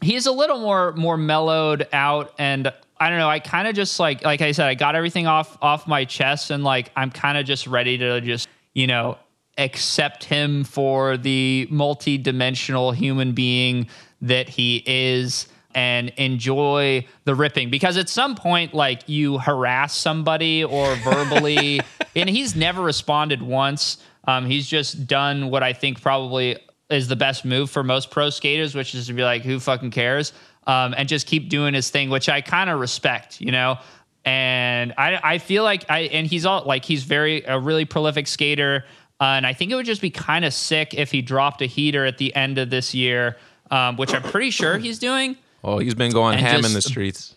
he's 0.00 0.26
a 0.26 0.32
little 0.32 0.58
more 0.58 0.92
more 0.94 1.16
mellowed 1.16 1.86
out 1.92 2.34
and 2.38 2.72
I 2.98 3.08
don't 3.08 3.18
know. 3.18 3.28
I 3.30 3.38
kind 3.38 3.66
of 3.66 3.74
just 3.74 3.98
like 3.98 4.24
like 4.24 4.42
I 4.42 4.52
said, 4.52 4.66
I 4.66 4.74
got 4.74 4.94
everything 4.94 5.26
off 5.26 5.56
off 5.62 5.86
my 5.86 6.04
chest 6.04 6.50
and 6.50 6.64
like 6.64 6.90
I'm 6.96 7.10
kind 7.10 7.38
of 7.38 7.46
just 7.46 7.66
ready 7.66 7.96
to 7.98 8.20
just 8.20 8.48
you 8.74 8.86
know 8.86 9.18
accept 9.60 10.24
him 10.24 10.64
for 10.64 11.16
the 11.16 11.68
multi-dimensional 11.70 12.92
human 12.92 13.32
being 13.32 13.86
that 14.22 14.48
he 14.48 14.82
is 14.86 15.46
and 15.74 16.08
enjoy 16.16 17.06
the 17.24 17.34
ripping. 17.34 17.70
Because 17.70 17.96
at 17.96 18.08
some 18.08 18.34
point 18.34 18.74
like 18.74 19.08
you 19.08 19.38
harass 19.38 19.94
somebody 19.94 20.64
or 20.64 20.94
verbally 20.96 21.80
and 22.16 22.28
he's 22.28 22.56
never 22.56 22.82
responded 22.82 23.42
once. 23.42 23.98
Um, 24.24 24.46
he's 24.46 24.66
just 24.66 25.06
done 25.06 25.50
what 25.50 25.62
i 25.62 25.72
think 25.72 26.02
probably 26.02 26.58
is 26.90 27.08
the 27.08 27.16
best 27.16 27.44
move 27.44 27.70
for 27.70 27.82
most 27.82 28.10
pro 28.10 28.30
skaters 28.30 28.74
which 28.74 28.94
is 28.94 29.06
to 29.06 29.12
be 29.12 29.22
like 29.22 29.42
who 29.42 29.60
fucking 29.60 29.90
cares? 29.90 30.32
Um, 30.66 30.94
and 30.96 31.08
just 31.08 31.26
keep 31.26 31.48
doing 31.48 31.74
his 31.74 31.90
thing 31.90 32.10
which 32.10 32.28
i 32.28 32.40
kind 32.40 32.70
of 32.70 32.80
respect 32.80 33.40
you 33.40 33.52
know? 33.52 33.78
And 34.22 34.92
I, 34.98 35.18
I 35.22 35.38
feel 35.38 35.64
like 35.64 35.90
I 35.90 36.00
and 36.00 36.26
he's 36.26 36.44
all 36.44 36.64
like 36.64 36.84
he's 36.84 37.04
very 37.04 37.42
a 37.44 37.58
really 37.58 37.86
prolific 37.86 38.26
skater 38.26 38.84
uh, 39.20 39.24
and 39.24 39.46
I 39.46 39.52
think 39.52 39.70
it 39.70 39.74
would 39.74 39.86
just 39.86 40.00
be 40.00 40.10
kind 40.10 40.44
of 40.44 40.54
sick 40.54 40.94
if 40.94 41.10
he 41.10 41.20
dropped 41.20 41.60
a 41.60 41.66
heater 41.66 42.06
at 42.06 42.16
the 42.16 42.34
end 42.34 42.56
of 42.56 42.70
this 42.70 42.94
year, 42.94 43.36
um, 43.70 43.96
which 43.96 44.14
I'm 44.14 44.22
pretty 44.22 44.50
sure 44.50 44.78
he's 44.78 44.98
doing. 44.98 45.36
Oh, 45.62 45.78
he's 45.78 45.94
been 45.94 46.12
going 46.12 46.38
And 46.38 46.46
ham 46.46 46.64
in 46.64 46.72
the 46.72 46.80
streets. 46.80 47.34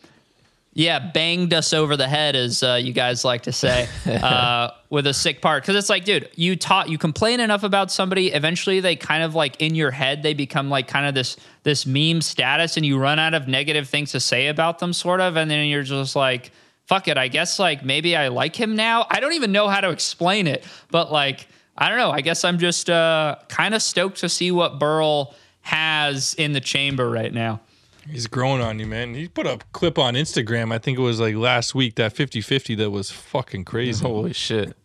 Yeah, 0.75 0.97
banged 0.97 1.53
us 1.53 1.71
over 1.71 1.95
the 1.95 2.07
head, 2.07 2.35
as 2.35 2.63
uh, 2.63 2.79
you 2.81 2.93
guys 2.93 3.23
like 3.23 3.43
to 3.43 3.51
say, 3.51 3.87
uh, 4.07 4.71
with 4.89 5.05
a 5.05 5.13
sick 5.13 5.39
part. 5.39 5.61
Because 5.61 5.75
it's 5.75 5.89
like, 5.89 6.03
dude, 6.03 6.29
you 6.35 6.55
taught, 6.55 6.89
you 6.89 6.97
complain 6.97 7.39
enough 7.41 7.63
about 7.63 7.91
somebody, 7.91 8.29
eventually 8.29 8.79
they 8.79 8.95
kind 8.95 9.21
of 9.21 9.35
like 9.35 9.61
in 9.61 9.75
your 9.75 9.91
head, 9.91 10.23
they 10.23 10.33
become 10.33 10.69
like 10.69 10.87
kind 10.87 11.05
of 11.05 11.13
this 11.13 11.37
this 11.63 11.85
meme 11.85 12.21
status, 12.21 12.77
and 12.77 12.85
you 12.85 12.97
run 12.97 13.19
out 13.19 13.33
of 13.33 13.47
negative 13.47 13.87
things 13.89 14.13
to 14.13 14.19
say 14.19 14.47
about 14.47 14.79
them, 14.79 14.93
sort 14.93 15.19
of, 15.19 15.35
and 15.35 15.51
then 15.51 15.67
you're 15.67 15.83
just 15.83 16.15
like, 16.15 16.51
fuck 16.85 17.07
it, 17.07 17.17
I 17.17 17.27
guess 17.27 17.59
like 17.59 17.83
maybe 17.83 18.15
I 18.15 18.29
like 18.29 18.55
him 18.55 18.75
now. 18.75 19.05
I 19.09 19.19
don't 19.19 19.33
even 19.33 19.51
know 19.51 19.67
how 19.67 19.81
to 19.81 19.89
explain 19.89 20.47
it, 20.47 20.63
but 20.89 21.11
like, 21.11 21.45
I 21.77 21.89
don't 21.89 21.97
know. 21.97 22.11
I 22.11 22.21
guess 22.21 22.43
I'm 22.43 22.59
just 22.59 22.89
uh, 22.89 23.35
kind 23.49 23.73
of 23.73 23.81
stoked 23.81 24.17
to 24.19 24.29
see 24.29 24.51
what 24.51 24.79
Berle 24.79 25.33
has 25.61 26.33
in 26.35 26.53
the 26.53 26.61
chamber 26.61 27.09
right 27.09 27.33
now. 27.33 27.61
He's 28.09 28.27
growing 28.27 28.61
on 28.61 28.79
you, 28.79 28.85
man. 28.85 29.15
He 29.15 29.27
put 29.27 29.47
a 29.47 29.59
clip 29.71 29.97
on 29.97 30.15
Instagram. 30.15 30.73
I 30.73 30.77
think 30.77 30.97
it 30.97 31.01
was 31.01 31.19
like 31.19 31.35
last 31.35 31.73
week 31.73 31.95
that 31.95 32.13
50-50 32.13 32.77
that 32.77 32.91
was 32.91 33.09
fucking 33.11 33.63
crazy. 33.65 34.03
Holy 34.05 34.33
shit. 34.33 34.75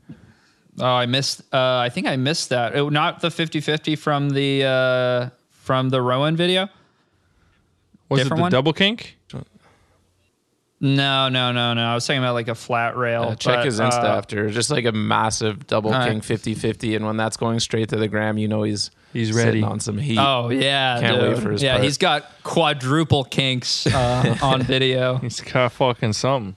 Oh, 0.79 0.87
I 0.87 1.07
missed. 1.07 1.43
Uh, 1.53 1.79
I 1.79 1.89
think 1.89 2.07
I 2.07 2.17
missed 2.17 2.51
that. 2.51 2.77
It, 2.77 2.93
not 2.93 3.21
the 3.21 3.29
50-50 3.29 3.99
from 3.99 4.31
the 4.31 4.65
uh, 4.65 5.31
from 5.51 5.89
the 5.91 6.01
Rowan 6.01 6.37
video. 6.37 6.69
was 8.09 8.21
it 8.21 8.29
the 8.29 8.37
one? 8.37 8.53
double 8.53 8.73
kink? 8.73 9.19
No, 10.81 11.29
no, 11.29 11.51
no, 11.51 11.75
no. 11.75 11.85
I 11.85 11.95
was 11.95 12.07
talking 12.07 12.21
about 12.23 12.35
like 12.35 12.47
a 12.49 12.55
flat 12.55 12.97
rail. 12.97 13.25
Uh, 13.25 13.35
check 13.35 13.57
but, 13.57 13.65
his 13.67 13.81
Insta 13.81 14.05
uh, 14.05 14.17
after. 14.19 14.49
Just 14.49 14.71
like 14.71 14.85
a 14.85 14.93
massive 14.93 15.67
double 15.67 15.93
All 15.93 15.99
right. 15.99 16.11
king 16.11 16.21
50 16.21 16.55
50. 16.55 16.95
And 16.95 17.05
when 17.05 17.17
that's 17.17 17.37
going 17.37 17.59
straight 17.59 17.89
to 17.89 17.97
the 17.97 18.07
gram, 18.07 18.39
you 18.39 18.47
know 18.47 18.63
he's 18.63 18.91
He's 19.13 19.33
ready. 19.33 19.63
on 19.63 19.81
some 19.81 19.99
heat. 19.99 20.19
Oh 20.19 20.51
yeah, 20.51 21.01
Can't 21.01 21.21
wait 21.21 21.39
for 21.39 21.51
his 21.53 21.63
Yeah, 21.63 21.73
part. 21.73 21.85
he's 21.85 21.99
got 21.99 22.31
quadruple 22.45 23.25
kinks 23.25 23.87
uh, 23.87 24.37
on 24.43 24.63
video. 24.65 25.17
He's 25.17 25.41
got 25.41 25.73
fucking 25.73 26.13
something. 26.13 26.55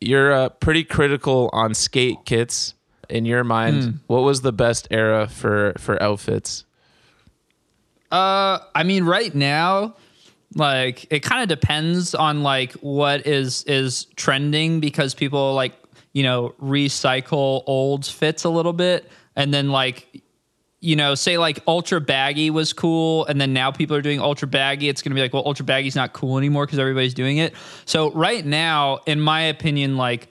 You're 0.00 0.32
uh, 0.32 0.48
pretty 0.50 0.84
critical 0.84 1.50
on 1.52 1.74
skate 1.74 2.18
kits. 2.24 2.74
In 3.08 3.24
your 3.24 3.42
mind, 3.42 3.82
Hmm. 3.82 3.90
what 4.06 4.20
was 4.22 4.42
the 4.42 4.52
best 4.52 4.86
era 4.92 5.26
for, 5.26 5.72
for 5.78 6.00
outfits? 6.00 6.64
Uh, 8.12 8.58
I 8.74 8.82
mean, 8.84 9.04
right 9.04 9.34
now, 9.34 9.94
like 10.54 11.06
it 11.10 11.20
kind 11.20 11.42
of 11.42 11.48
depends 11.48 12.14
on 12.14 12.42
like 12.42 12.72
what 12.74 13.26
is 13.26 13.62
is 13.64 14.06
trending 14.16 14.80
because 14.80 15.14
people 15.14 15.54
like 15.54 15.74
you 16.12 16.22
know 16.22 16.54
recycle 16.60 17.62
old 17.66 18.04
fits 18.04 18.44
a 18.44 18.48
little 18.48 18.72
bit, 18.72 19.10
and 19.36 19.54
then 19.54 19.70
like 19.70 20.22
you 20.80 20.96
know 20.96 21.14
say 21.14 21.38
like 21.38 21.60
ultra 21.68 22.00
baggy 22.00 22.50
was 22.50 22.72
cool, 22.72 23.26
and 23.26 23.40
then 23.40 23.52
now 23.52 23.70
people 23.70 23.96
are 23.96 24.02
doing 24.02 24.20
ultra 24.20 24.48
baggy. 24.48 24.88
It's 24.88 25.02
gonna 25.02 25.14
be 25.14 25.20
like 25.20 25.32
well, 25.32 25.44
ultra 25.46 25.64
baggy's 25.64 25.94
not 25.94 26.12
cool 26.12 26.36
anymore 26.36 26.66
because 26.66 26.80
everybody's 26.80 27.14
doing 27.14 27.38
it. 27.38 27.54
So 27.84 28.10
right 28.12 28.44
now, 28.44 28.98
in 29.06 29.20
my 29.20 29.42
opinion, 29.42 29.96
like 29.96 30.30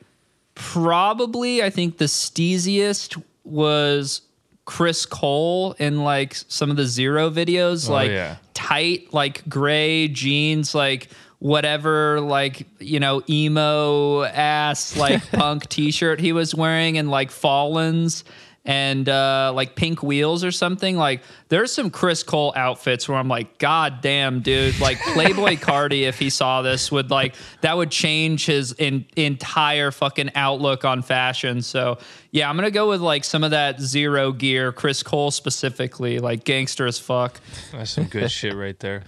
probably 0.55 1.63
I 1.63 1.69
think 1.69 1.97
the 1.97 2.05
steeziest 2.05 3.21
was 3.45 4.21
Chris 4.69 5.07
Cole 5.07 5.73
in 5.79 6.03
like 6.03 6.35
some 6.35 6.69
of 6.69 6.75
the 6.77 6.85
zero 6.85 7.31
videos, 7.31 7.89
Oh, 7.89 7.93
like 7.93 8.11
yeah. 8.11 8.35
tight, 8.53 9.11
like 9.11 9.41
gray 9.49 10.07
jeans, 10.07 10.75
like 10.75 11.07
whatever, 11.39 12.21
like, 12.21 12.67
you 12.79 12.99
know, 12.99 13.23
emo 13.27 14.21
ass, 14.25 14.95
like 14.95 15.27
punk 15.31 15.67
t 15.69 15.89
shirt 15.89 16.19
he 16.19 16.33
was 16.33 16.53
wearing, 16.53 16.99
and 16.99 17.09
like 17.09 17.31
Fallens 17.31 18.23
and 18.65 19.07
uh, 19.09 19.51
like 19.55 19.75
pink 19.75 20.03
wheels 20.03 20.43
or 20.43 20.51
something. 20.51 20.95
Like, 20.97 21.21
there's 21.47 21.71
some 21.71 21.89
Chris 21.89 22.23
Cole 22.23 22.53
outfits 22.55 23.07
where 23.09 23.17
I'm 23.17 23.27
like, 23.27 23.57
God 23.57 24.01
damn, 24.01 24.41
dude. 24.41 24.79
Like, 24.79 24.97
Playboi 24.97 25.57
Carti, 25.59 26.01
if 26.01 26.19
he 26.19 26.29
saw 26.29 26.61
this, 26.61 26.91
would 26.91 27.09
like, 27.09 27.35
that 27.61 27.75
would 27.77 27.89
change 27.89 28.45
his 28.45 28.73
in, 28.73 29.05
entire 29.15 29.91
fucking 29.91 30.31
outlook 30.35 30.85
on 30.85 31.01
fashion. 31.01 31.61
So, 31.61 31.97
yeah, 32.31 32.49
I'm 32.49 32.55
going 32.57 32.65
to 32.65 32.71
go 32.71 32.89
with 32.89 33.01
like 33.01 33.23
some 33.23 33.43
of 33.43 33.51
that 33.51 33.79
zero 33.81 34.31
gear, 34.31 34.71
Chris 34.71 35.01
Cole 35.03 35.31
specifically, 35.31 36.19
like 36.19 36.43
gangster 36.43 36.85
as 36.85 36.99
fuck. 36.99 37.39
That's 37.71 37.91
some 37.91 38.05
good 38.05 38.29
shit 38.29 38.53
right 38.53 38.77
there. 38.79 39.03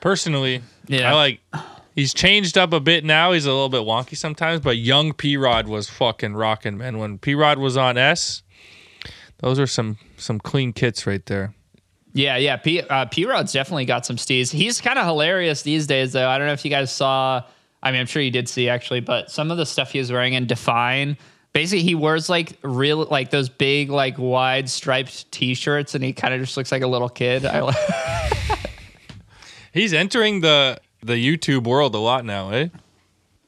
Personally, 0.00 0.62
Yeah. 0.86 1.12
I 1.12 1.14
like. 1.14 1.40
He's 1.94 2.14
changed 2.14 2.56
up 2.56 2.72
a 2.72 2.80
bit 2.80 3.04
now. 3.04 3.32
He's 3.32 3.46
a 3.46 3.50
little 3.50 3.68
bit 3.68 3.82
wonky 3.82 4.16
sometimes, 4.16 4.60
but 4.60 4.76
young 4.76 5.12
P 5.12 5.36
Rod 5.36 5.68
was 5.68 5.88
fucking 5.90 6.34
rocking, 6.34 6.78
man. 6.78 6.98
When 6.98 7.18
P 7.18 7.34
Rod 7.34 7.58
was 7.58 7.76
on 7.76 7.98
S, 7.98 8.42
those 9.38 9.58
are 9.58 9.66
some 9.66 9.98
some 10.16 10.38
clean 10.38 10.72
kits 10.72 11.06
right 11.06 11.24
there. 11.26 11.54
Yeah, 12.12 12.36
yeah. 12.36 12.56
P 12.56 12.80
uh, 12.80 13.06
P 13.06 13.24
Rod's 13.26 13.52
definitely 13.52 13.84
got 13.84 14.06
some 14.06 14.16
steez. 14.16 14.52
He's 14.52 14.80
kind 14.80 14.98
of 14.98 15.06
hilarious 15.06 15.62
these 15.62 15.86
days, 15.86 16.12
though. 16.12 16.28
I 16.28 16.38
don't 16.38 16.46
know 16.46 16.52
if 16.52 16.64
you 16.64 16.70
guys 16.70 16.92
saw. 16.92 17.42
I 17.82 17.90
mean, 17.90 18.00
I'm 18.00 18.06
sure 18.06 18.20
you 18.20 18.30
did 18.30 18.48
see 18.48 18.68
actually, 18.68 19.00
but 19.00 19.30
some 19.30 19.50
of 19.50 19.56
the 19.56 19.66
stuff 19.66 19.92
he 19.92 19.98
was 19.98 20.12
wearing 20.12 20.34
in 20.34 20.46
Define. 20.46 21.16
Basically, 21.52 21.82
he 21.82 21.96
wears 21.96 22.28
like 22.28 22.56
real, 22.62 23.06
like 23.06 23.30
those 23.30 23.48
big, 23.48 23.90
like 23.90 24.16
wide 24.18 24.68
striped 24.68 25.32
T-shirts, 25.32 25.96
and 25.96 26.04
he 26.04 26.12
kind 26.12 26.32
of 26.32 26.40
just 26.40 26.56
looks 26.56 26.70
like 26.70 26.82
a 26.82 26.86
little 26.86 27.08
kid. 27.08 27.44
I 27.44 27.60
like. 27.60 27.76
He's 29.72 29.92
entering 29.92 30.40
the 30.40 30.80
the 31.02 31.14
YouTube 31.14 31.64
world 31.64 31.94
a 31.94 31.98
lot 31.98 32.24
now, 32.24 32.50
eh? 32.50 32.68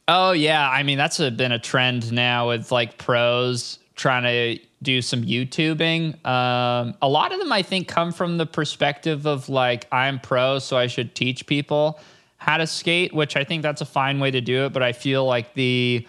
Oh 0.09 0.33
yeah, 0.33 0.69
I 0.69 0.83
mean 0.83 0.99
that's 0.99 1.21
a, 1.21 1.31
been 1.31 1.53
a 1.53 1.59
trend 1.59 2.13
now 2.13 2.49
with 2.49 2.73
like 2.73 2.99
pros 2.99 3.79
trying 3.95 4.25
to 4.25 4.63
do 4.83 5.01
some 5.01 5.23
YouTubing. 5.23 6.27
Um, 6.27 6.95
a 7.01 7.09
lot 7.09 7.33
of 7.33 7.39
them 7.39 7.53
I 7.53 7.63
think 7.63 7.89
come 7.89 8.13
from 8.13 8.37
the 8.37 8.47
perspective 8.47 9.27
of 9.27 9.49
like 9.49 9.87
I'm 9.93 10.19
pro, 10.19 10.59
so 10.59 10.77
I 10.77 10.87
should 10.89 11.15
teach 11.15 11.47
people 11.47 12.01
how 12.39 12.57
to 12.57 12.67
skate, 12.67 13.15
which 13.15 13.37
I 13.37 13.45
think 13.45 13.63
that's 13.63 13.81
a 13.81 13.87
fine 13.87 14.19
way 14.19 14.33
to 14.33 14.41
do 14.41 14.67
it. 14.67 14.73
But 14.73 14.83
I 14.83 14.93
feel 14.93 15.25
like 15.25 15.55
the 15.55 16.07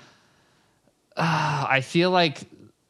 uh, 1.16 1.68
I 1.70 1.82
feel 1.82 2.10
like 2.10 2.41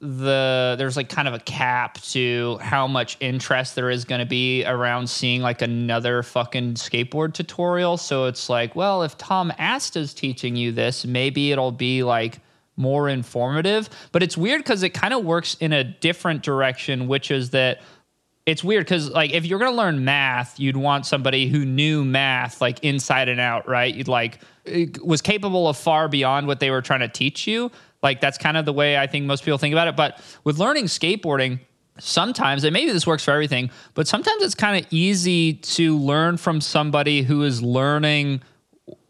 the 0.03 0.75
there's 0.77 0.97
like 0.97 1.07
kind 1.07 1.29
of 1.29 1.33
a 1.33 1.39
cap 1.39 1.95
to 2.01 2.57
how 2.61 2.87
much 2.87 3.15
interest 3.21 3.75
there 3.75 3.89
is 3.89 4.03
going 4.03 4.19
to 4.19 4.25
be 4.25 4.65
around 4.65 5.09
seeing 5.09 5.41
like 5.41 5.61
another 5.61 6.21
fucking 6.21 6.73
skateboard 6.73 7.33
tutorial. 7.33 7.95
So 7.95 8.25
it's 8.25 8.49
like, 8.49 8.75
well, 8.75 9.03
if 9.03 9.17
Tom 9.17 9.53
Asta's 9.57 10.13
teaching 10.13 10.57
you 10.57 10.73
this, 10.73 11.05
maybe 11.05 11.53
it'll 11.53 11.71
be 11.71 12.03
like 12.03 12.41
more 12.75 13.07
informative. 13.07 13.89
But 14.11 14.23
it's 14.23 14.35
weird 14.35 14.59
because 14.59 14.83
it 14.83 14.89
kind 14.89 15.13
of 15.13 15.23
works 15.23 15.55
in 15.61 15.71
a 15.71 15.85
different 15.85 16.43
direction, 16.43 17.07
which 17.07 17.31
is 17.31 17.51
that 17.51 17.81
it's 18.45 18.61
weird 18.61 18.83
because 18.83 19.09
like 19.09 19.31
if 19.31 19.45
you're 19.45 19.59
gonna 19.59 19.71
learn 19.71 20.03
math, 20.03 20.59
you'd 20.59 20.75
want 20.75 21.05
somebody 21.05 21.47
who 21.47 21.63
knew 21.63 22.03
math 22.03 22.59
like 22.59 22.83
inside 22.83 23.29
and 23.29 23.39
out, 23.39 23.69
right? 23.69 23.95
You'd 23.95 24.09
like 24.09 24.41
was 25.01 25.21
capable 25.21 25.69
of 25.69 25.77
far 25.77 26.09
beyond 26.09 26.47
what 26.47 26.59
they 26.59 26.71
were 26.71 26.81
trying 26.81 26.99
to 27.01 27.07
teach 27.07 27.47
you. 27.47 27.71
Like 28.03 28.21
that's 28.21 28.37
kind 28.37 28.57
of 28.57 28.65
the 28.65 28.73
way 28.73 28.97
I 28.97 29.07
think 29.07 29.25
most 29.25 29.43
people 29.43 29.57
think 29.57 29.73
about 29.73 29.87
it. 29.87 29.95
But 29.95 30.21
with 30.43 30.59
learning 30.59 30.85
skateboarding, 30.85 31.61
sometimes 31.99 32.63
and 32.63 32.73
maybe 32.73 32.91
this 32.91 33.07
works 33.07 33.23
for 33.23 33.31
everything, 33.31 33.71
but 33.93 34.07
sometimes 34.07 34.43
it's 34.43 34.55
kind 34.55 34.83
of 34.83 34.91
easy 34.91 35.53
to 35.53 35.97
learn 35.97 36.37
from 36.37 36.59
somebody 36.59 37.21
who 37.21 37.43
is 37.43 37.61
learning 37.61 38.41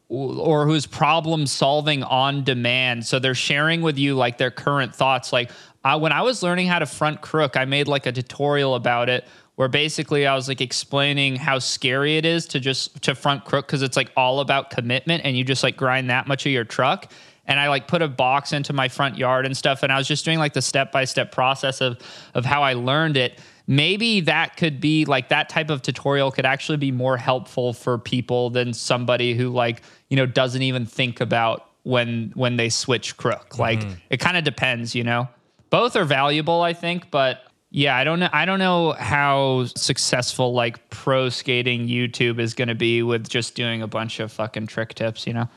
or 0.10 0.68
who's 0.68 0.86
problem 0.86 1.48
solving 1.48 2.04
on 2.04 2.44
demand. 2.44 3.06
So 3.06 3.18
they're 3.18 3.34
sharing 3.34 3.82
with 3.82 3.98
you 3.98 4.16
like 4.16 4.38
their 4.38 4.52
current 4.52 4.96
thoughts. 4.96 5.34
Like 5.34 5.50
I, 5.84 5.96
when 5.96 6.12
I 6.12 6.22
was 6.22 6.44
learning 6.44 6.68
how 6.68 6.80
to 6.80 6.86
front 6.86 7.22
crook, 7.22 7.58
I 7.58 7.66
made 7.66 7.88
like 7.88 8.06
a 8.06 8.12
tutorial 8.12 8.76
about 8.76 9.10
it 9.10 9.26
where 9.56 9.68
basically 9.68 10.26
I 10.26 10.36
was 10.36 10.48
like 10.48 10.62
explaining 10.62 11.36
how 11.36 11.60
scary 11.60 12.18
it 12.18 12.26
is 12.26 12.46
to 12.48 12.60
just 12.60 13.02
to 13.04 13.16
front 13.16 13.46
crook 13.46 13.68
because 13.68 13.82
it's 13.82 13.98
like 13.98 14.12
all 14.18 14.40
about 14.40 14.70
commitment 14.70 15.24
and 15.26 15.38
you 15.38 15.44
just 15.44 15.64
like 15.64 15.78
grind 15.78 16.10
that 16.10 16.28
much 16.28 16.46
of 16.46 16.52
your 16.52 16.64
truck. 16.64 17.12
And 17.46 17.60
I 17.60 17.68
like 17.70 17.88
put 17.88 18.02
a 18.02 18.08
box 18.08 18.54
into 18.54 18.74
my 18.74 18.88
front 18.88 19.18
yard 19.18 19.46
and 19.46 19.56
stuff. 19.56 19.84
And 19.84 19.92
I 19.92 19.98
was 19.98 20.08
just 20.08 20.24
doing 20.24 20.40
like 20.40 20.54
the 20.54 20.62
step 20.62 20.92
by 20.92 21.06
step 21.06 21.32
process 21.32 21.82
of 21.82 21.98
of 22.34 22.46
how 22.46 22.64
I 22.64 22.74
learned 22.74 23.18
it. 23.18 23.40
maybe 23.68 24.22
that 24.22 24.58
could 24.58 24.80
be 24.82 25.06
like 25.06 25.30
that 25.30 25.50
type 25.50 25.70
of 25.70 25.82
tutorial 25.82 26.32
could 26.32 26.46
actually 26.46 26.78
be 26.78 26.92
more 26.92 27.18
helpful 27.18 27.74
for 27.74 27.98
people 27.98 28.50
than 28.50 28.74
somebody 28.74 29.34
who 29.34 29.50
like 29.50 29.82
you 30.10 30.18
know 30.18 30.26
doesn't 30.26 30.62
even 30.62 30.86
think 30.86 31.22
about 31.22 31.70
when 31.84 32.32
when 32.36 32.58
they 32.58 32.70
switch 32.70 33.16
crook 33.18 33.50
mm-hmm. 33.52 33.62
like 33.62 33.98
it 34.10 34.20
kind 34.20 34.38
of 34.38 34.44
depends 34.44 34.96
you 34.96 35.04
know 35.04 35.28
both 35.70 35.96
are 35.96 36.06
valuable 36.06 36.62
i 36.62 36.74
think 36.74 37.10
but 37.12 37.46
yeah 37.72 37.96
i 37.96 38.04
don't 38.04 38.20
know 38.20 38.30
i 38.34 38.46
don't 38.46 38.60
know 38.60 38.92
how 38.94 39.66
successful 39.76 40.54
like 40.54 40.90
pro 40.90 41.30
skating 41.30 41.88
youtube 41.88 42.40
is 42.40 42.54
going 42.54 42.68
to 42.68 42.76
be 42.76 43.02
with 43.02 43.28
just 43.28 43.56
doing 43.56 43.82
a 43.82 43.88
bunch 43.88 44.20
of 44.20 44.32
fucking 44.32 44.68
trick 44.68 44.94
tips 44.94 45.26
you 45.26 45.34
know 45.34 45.48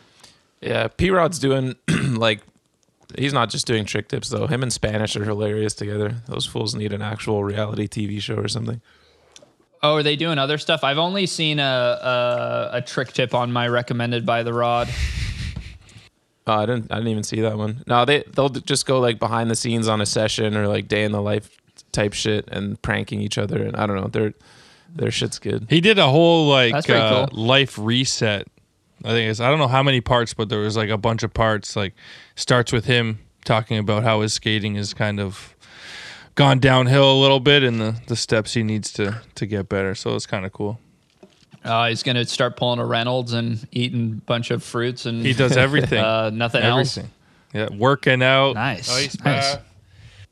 Yeah, 0.61 0.89
P 0.89 1.11
Rod's 1.11 1.39
doing 1.39 1.77
like 1.89 2.41
he's 3.16 3.33
not 3.33 3.51
just 3.51 3.66
doing 3.66 3.85
trick 3.85 4.09
tips 4.09 4.28
though. 4.31 4.47
Him 4.47 4.62
and 4.62 4.73
Spanish 4.73 5.16
are 5.16 5.24
hilarious 5.24 5.74
together. 5.74 6.16
Those 6.27 6.47
fools 6.47 6.74
need 6.74 6.93
an 6.93 7.03
actual 7.03 7.45
reality 7.45 7.87
TV 7.87 8.20
show 8.20 8.37
or 8.37 8.49
something. 8.49 8.81
oh 9.83 9.97
are 9.97 10.03
they 10.03 10.16
doing 10.16 10.39
other 10.39 10.57
stuff 10.57 10.83
i've 10.83 10.97
only 10.97 11.27
seen 11.27 11.59
a 11.59 11.62
a, 11.62 12.78
a 12.78 12.83
trick 12.83 13.12
tip 13.12 13.35
on 13.35 13.53
my 13.53 13.69
recommended 13.69 14.24
by 14.24 14.43
the 14.43 14.53
rod 14.53 14.89
Oh, 16.49 16.53
I 16.53 16.66
didn't. 16.66 16.93
I 16.93 16.97
didn't 16.97 17.09
even 17.11 17.24
see 17.24 17.41
that 17.41 17.59
one. 17.59 17.83
No, 17.89 18.05
they 18.05 18.23
they'll 18.33 18.49
just 18.49 18.87
go 18.87 19.01
like 19.01 19.19
behind 19.19 19.51
the 19.51 19.57
scenes 19.57 19.89
on 19.89 20.01
a 20.01 20.07
session 20.07 20.57
or 20.57 20.69
like 20.69 20.87
day 20.87 21.03
in 21.03 21.11
the 21.11 21.20
life 21.20 21.51
type 21.91 22.12
shit 22.12 22.49
and 22.53 22.81
pranking 22.83 23.20
each 23.20 23.37
other. 23.37 23.61
And 23.65 23.74
I 23.74 23.85
don't 23.87 23.97
know. 23.97 24.07
Their 24.07 24.33
their 24.95 25.11
shit's 25.11 25.41
good. 25.41 25.66
He 25.69 25.81
did 25.81 25.99
a 25.99 26.07
whole 26.07 26.47
like 26.49 26.89
uh, 26.89 27.27
cool. 27.27 27.45
life 27.45 27.77
reset. 27.78 28.47
I 29.07 29.11
think 29.11 29.31
it's 29.31 29.39
I 29.39 29.49
don't 29.49 29.61
know 29.61 29.69
how 29.69 29.85
many 29.85 30.01
parts, 30.01 30.35
but 30.35 30.49
there 30.49 30.59
was 30.59 30.77
like 30.77 30.91
a 30.91 30.99
bunch 30.99 31.23
of 31.23 31.33
parts. 31.33 31.77
Like 31.77 31.95
starts 32.35 32.73
with 32.73 32.87
him 32.87 33.20
talking 33.45 33.78
about 33.78 34.03
how 34.03 34.20
his 34.23 34.35
skating 34.35 34.74
is 34.74 34.93
kind 34.93 35.20
of 35.20 35.55
gone 36.35 36.59
downhill 36.59 37.12
a 37.12 37.19
little 37.19 37.39
bit 37.39 37.62
and 37.62 37.81
the, 37.81 38.01
the 38.09 38.16
steps 38.16 38.55
he 38.55 38.65
needs 38.65 38.93
to 38.95 39.23
to 39.37 39.47
get 39.47 39.69
better. 39.69 39.95
So 39.95 40.16
it's 40.16 40.27
kind 40.27 40.45
of 40.45 40.53
cool. 40.53 40.81
uh, 41.65 41.89
he's 41.89 42.03
gonna 42.03 42.24
start 42.27 42.57
pulling 42.57 42.81
a 42.81 42.85
reynolds 42.85 43.33
and 43.33 43.66
eating 43.70 44.20
a 44.23 44.27
bunch 44.27 44.51
of 44.51 44.65
fruits 44.65 45.07
and 45.07 45.24
He 45.24 45.35
does 45.35 45.57
everything. 45.57 45.99
uh, 46.05 46.31
nothing 46.31 46.62
else. 46.62 46.99
Yeah, 47.55 47.69
working 47.73 48.24
out. 48.24 48.55
Nice, 48.57 48.91
Ice 48.91 49.24
nice. 49.24 49.57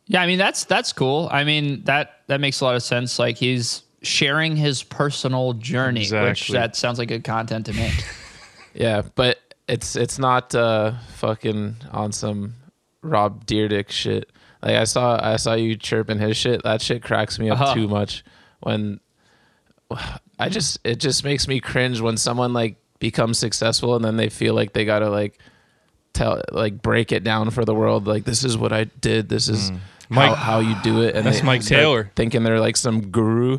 Yeah, 0.06 0.20
I 0.20 0.26
mean 0.26 0.38
that's 0.38 0.64
that's 0.64 0.92
cool. 0.92 1.28
I 1.30 1.44
mean 1.44 1.84
that 1.84 2.22
that 2.26 2.40
makes 2.40 2.60
a 2.60 2.64
lot 2.64 2.74
of 2.74 2.82
sense. 2.82 3.20
Like 3.20 3.36
he's 3.36 3.84
sharing 4.02 4.56
his 4.56 4.82
personal 4.82 5.52
journey, 5.52 6.08
which 6.10 6.48
that 6.48 6.74
sounds 6.74 6.98
like 6.98 7.06
good 7.08 7.22
content 7.22 7.66
to 7.66 7.72
me. 7.72 7.92
Yeah, 8.74 9.02
but 9.14 9.38
it's 9.68 9.96
it's 9.96 10.18
not 10.18 10.54
uh 10.54 10.92
fucking 11.14 11.76
on 11.92 12.12
some 12.12 12.54
Rob 13.02 13.46
Dyrdek 13.46 13.90
shit. 13.90 14.30
Like 14.62 14.76
I 14.76 14.84
saw 14.84 15.18
I 15.22 15.36
saw 15.36 15.54
you 15.54 15.76
chirping 15.76 16.18
his 16.18 16.36
shit. 16.36 16.62
That 16.64 16.82
shit 16.82 17.02
cracks 17.02 17.38
me 17.38 17.50
up 17.50 17.60
Uh-huh. 17.60 17.74
too 17.74 17.88
much. 17.88 18.24
When 18.60 19.00
I 20.38 20.48
just 20.48 20.78
it 20.84 20.96
just 21.00 21.24
makes 21.24 21.46
me 21.46 21.60
cringe 21.60 22.00
when 22.00 22.16
someone 22.16 22.52
like 22.52 22.76
becomes 22.98 23.38
successful 23.38 23.94
and 23.96 24.04
then 24.04 24.16
they 24.16 24.28
feel 24.28 24.54
like 24.54 24.72
they 24.72 24.84
gotta 24.84 25.08
like 25.10 25.38
tell 26.14 26.40
like 26.52 26.80
break 26.82 27.12
it 27.12 27.22
down 27.24 27.50
for 27.50 27.64
the 27.64 27.74
world. 27.74 28.06
Like 28.06 28.24
this 28.24 28.44
is 28.44 28.56
what 28.56 28.72
I 28.72 28.84
did. 28.84 29.28
This 29.28 29.48
is 29.48 29.68
how, 29.70 29.76
Mm. 29.76 29.80
Mike- 30.10 30.36
how 30.36 30.58
you 30.60 30.74
do 30.82 31.02
it. 31.02 31.14
And 31.16 31.24
That's 31.26 31.40
they 31.40 31.46
Mike 31.46 31.62
Taylor. 31.64 32.10
thinking 32.14 32.42
they're 32.44 32.60
like 32.60 32.76
some 32.76 33.10
guru. 33.10 33.58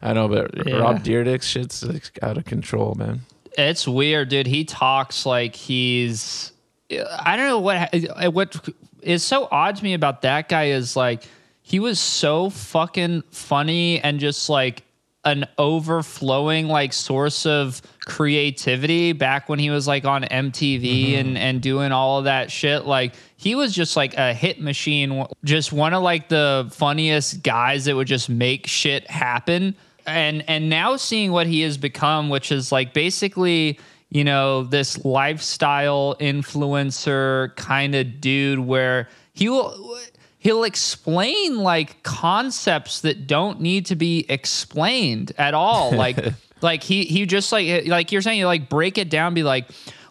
I 0.00 0.12
know, 0.12 0.28
but 0.28 0.66
Yeah. 0.66 0.76
Rob 0.76 1.02
Dyrdek's 1.02 1.46
shit's 1.46 1.82
like, 1.82 2.16
out 2.22 2.36
of 2.38 2.44
control, 2.44 2.94
man. 2.94 3.22
It's 3.56 3.86
weird, 3.86 4.28
dude. 4.28 4.46
He 4.46 4.64
talks 4.64 5.26
like 5.26 5.54
he's 5.56 6.52
I 6.90 7.36
don't 7.36 7.48
know 7.48 7.60
what 7.60 7.90
eh, 7.92 8.28
what 8.28 8.68
is 9.02 9.22
so 9.22 9.48
odd 9.50 9.76
to 9.76 9.84
me 9.84 9.94
about 9.94 10.22
that 10.22 10.48
guy 10.48 10.66
is 10.66 10.96
like 10.96 11.24
he 11.62 11.80
was 11.80 11.98
so 11.98 12.50
fucking 12.50 13.22
funny 13.30 14.00
and 14.00 14.20
just 14.20 14.48
like 14.48 14.82
an 15.24 15.46
overflowing 15.56 16.68
like 16.68 16.92
source 16.92 17.46
of 17.46 17.80
creativity 18.04 19.12
back 19.12 19.48
when 19.48 19.58
he 19.58 19.70
was 19.70 19.88
like 19.88 20.04
on 20.04 20.22
MTV 20.22 20.82
mm-hmm. 20.82 21.18
and 21.18 21.38
and 21.38 21.62
doing 21.62 21.92
all 21.92 22.18
of 22.18 22.24
that 22.24 22.50
shit. 22.50 22.84
Like 22.84 23.14
he 23.36 23.54
was 23.54 23.74
just 23.74 23.96
like 23.96 24.14
a 24.16 24.34
hit 24.34 24.60
machine 24.60 25.24
just 25.44 25.72
one 25.72 25.94
of 25.94 26.02
like 26.02 26.28
the 26.28 26.68
funniest 26.72 27.42
guys 27.42 27.86
that 27.86 27.96
would 27.96 28.06
just 28.06 28.28
make 28.28 28.66
shit 28.66 29.08
happen 29.10 29.74
and 30.06 30.44
and 30.48 30.68
now 30.68 30.96
seeing 30.96 31.32
what 31.32 31.46
he 31.46 31.60
has 31.62 31.78
become 31.78 32.28
which 32.28 32.52
is 32.52 32.70
like 32.70 32.92
basically 32.92 33.78
you 34.10 34.24
know 34.24 34.62
this 34.62 35.04
lifestyle 35.04 36.16
influencer 36.20 37.54
kind 37.56 37.94
of 37.94 38.20
dude 38.20 38.58
where 38.58 39.08
he 39.32 39.48
will 39.48 39.98
he'll 40.44 40.64
explain 40.64 41.58
like 41.58 42.02
concepts 42.02 43.00
that 43.00 43.26
don't 43.26 43.60
need 43.60 43.86
to 43.86 43.96
be 43.96 44.26
explained 44.28 45.32
at 45.38 45.54
all. 45.54 45.92
Like 46.04 46.18
like 46.60 46.82
he 46.82 47.04
he 47.04 47.26
just 47.26 47.50
like 47.50 47.86
like 47.86 48.12
you're 48.12 48.22
saying 48.22 48.38
you 48.38 48.46
like 48.46 48.68
break 48.68 48.98
it 48.98 49.10
down 49.10 49.34
be 49.34 49.42
like 49.42 49.66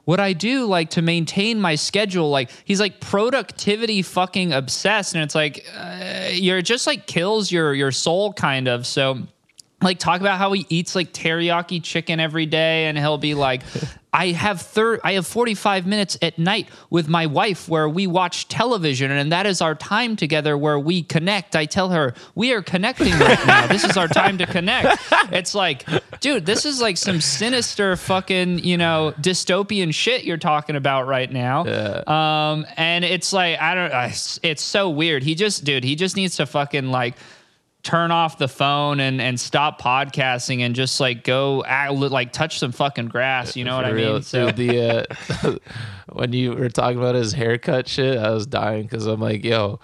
what 0.06 0.20
I 0.20 0.34
do 0.34 0.66
like 0.66 0.92
to 0.92 1.02
maintain 1.02 1.60
my 1.62 1.76
schedule 1.76 2.30
like 2.30 2.52
he's 2.66 2.80
like 2.80 3.00
productivity 3.00 4.02
fucking 4.02 4.54
obsessed 4.54 5.14
and 5.16 5.24
it's 5.24 5.36
like 5.36 5.66
uh, 5.78 6.30
you're 6.32 6.62
just 6.62 6.88
like 6.88 7.08
kills 7.08 7.52
your 7.52 7.74
your 7.74 7.92
soul 7.92 8.34
kind 8.34 8.68
of. 8.68 8.86
So 8.86 9.20
like 9.84 10.00
talk 10.00 10.22
about 10.22 10.38
how 10.38 10.52
he 10.52 10.66
eats 10.70 10.96
like 10.96 11.14
teriyaki 11.14 11.82
chicken 11.84 12.20
every 12.20 12.46
day 12.46 12.86
and 12.86 12.98
he'll 12.98 13.18
be 13.18 13.34
like 13.34 13.62
I 14.14 14.28
have 14.28 14.62
thir- 14.62 15.00
I 15.04 15.14
have 15.14 15.26
45 15.26 15.88
minutes 15.88 16.20
at 16.22 16.38
night 16.38 16.70
with 16.92 17.08
my 17.10 17.26
wife 17.26 17.68
where 17.68 17.90
we 17.90 18.06
watch 18.06 18.48
television 18.48 19.10
and 19.10 19.32
that 19.32 19.48
is 19.48 19.60
our 19.60 19.74
time 19.74 20.16
together 20.16 20.56
where 20.56 20.78
we 20.78 21.02
connect. 21.02 21.56
I 21.56 21.66
tell 21.66 21.90
her, 21.90 22.14
"We 22.36 22.54
are 22.54 22.62
connecting 22.62 23.12
right 23.14 23.44
now. 23.48 23.66
This 23.74 23.84
is 23.84 23.98
our 23.98 24.08
time 24.08 24.38
to 24.38 24.46
connect." 24.46 25.02
It's 25.32 25.56
like, 25.56 25.88
dude, 26.20 26.46
this 26.46 26.64
is 26.64 26.80
like 26.80 26.98
some 26.98 27.22
sinister 27.22 27.96
fucking, 27.96 28.60
you 28.60 28.78
know, 28.78 29.16
dystopian 29.20 29.92
shit 29.92 30.26
you're 30.26 30.38
talking 30.38 30.76
about 30.76 31.08
right 31.08 31.32
now. 31.32 31.66
Yeah. 31.66 32.04
Um 32.06 32.68
and 32.78 33.04
it's 33.04 33.34
like 33.34 33.60
I 33.60 33.74
don't 33.74 34.40
it's 34.44 34.62
so 34.62 34.92
weird. 34.92 35.24
He 35.24 35.34
just 35.34 35.64
dude, 35.64 35.84
he 35.84 35.96
just 35.96 36.16
needs 36.16 36.36
to 36.36 36.46
fucking 36.46 36.90
like 36.92 37.16
turn 37.84 38.12
off 38.12 38.38
the 38.38 38.48
phone 38.48 39.00
and 39.02 39.22
and 39.22 39.38
stop 39.40 39.82
podcasting 39.82 40.62
and 40.62 40.74
just 40.74 41.00
like 41.00 41.24
go 41.24 41.64
act, 41.66 41.94
like 41.94 42.32
touch 42.32 42.58
some 42.60 42.72
fucking 42.72 43.08
grass. 43.08 43.56
You 43.56 43.66
know 43.66 43.76
what 43.76 43.86
I 43.86 43.92
mean? 43.92 44.22
So 44.24 44.52
Dude, 44.52 44.56
the 44.56 45.08
uh, 45.44 45.56
when 46.14 46.34
you 46.34 46.54
were 46.54 46.70
talking 46.70 46.98
about 46.98 47.16
his 47.16 47.34
haircut 47.34 47.88
shit, 47.88 48.18
I 48.18 48.32
was 48.32 48.48
dying 48.48 48.84
because 48.84 49.06
I'm 49.06 49.20
like, 49.20 49.44
yo, 49.44 49.80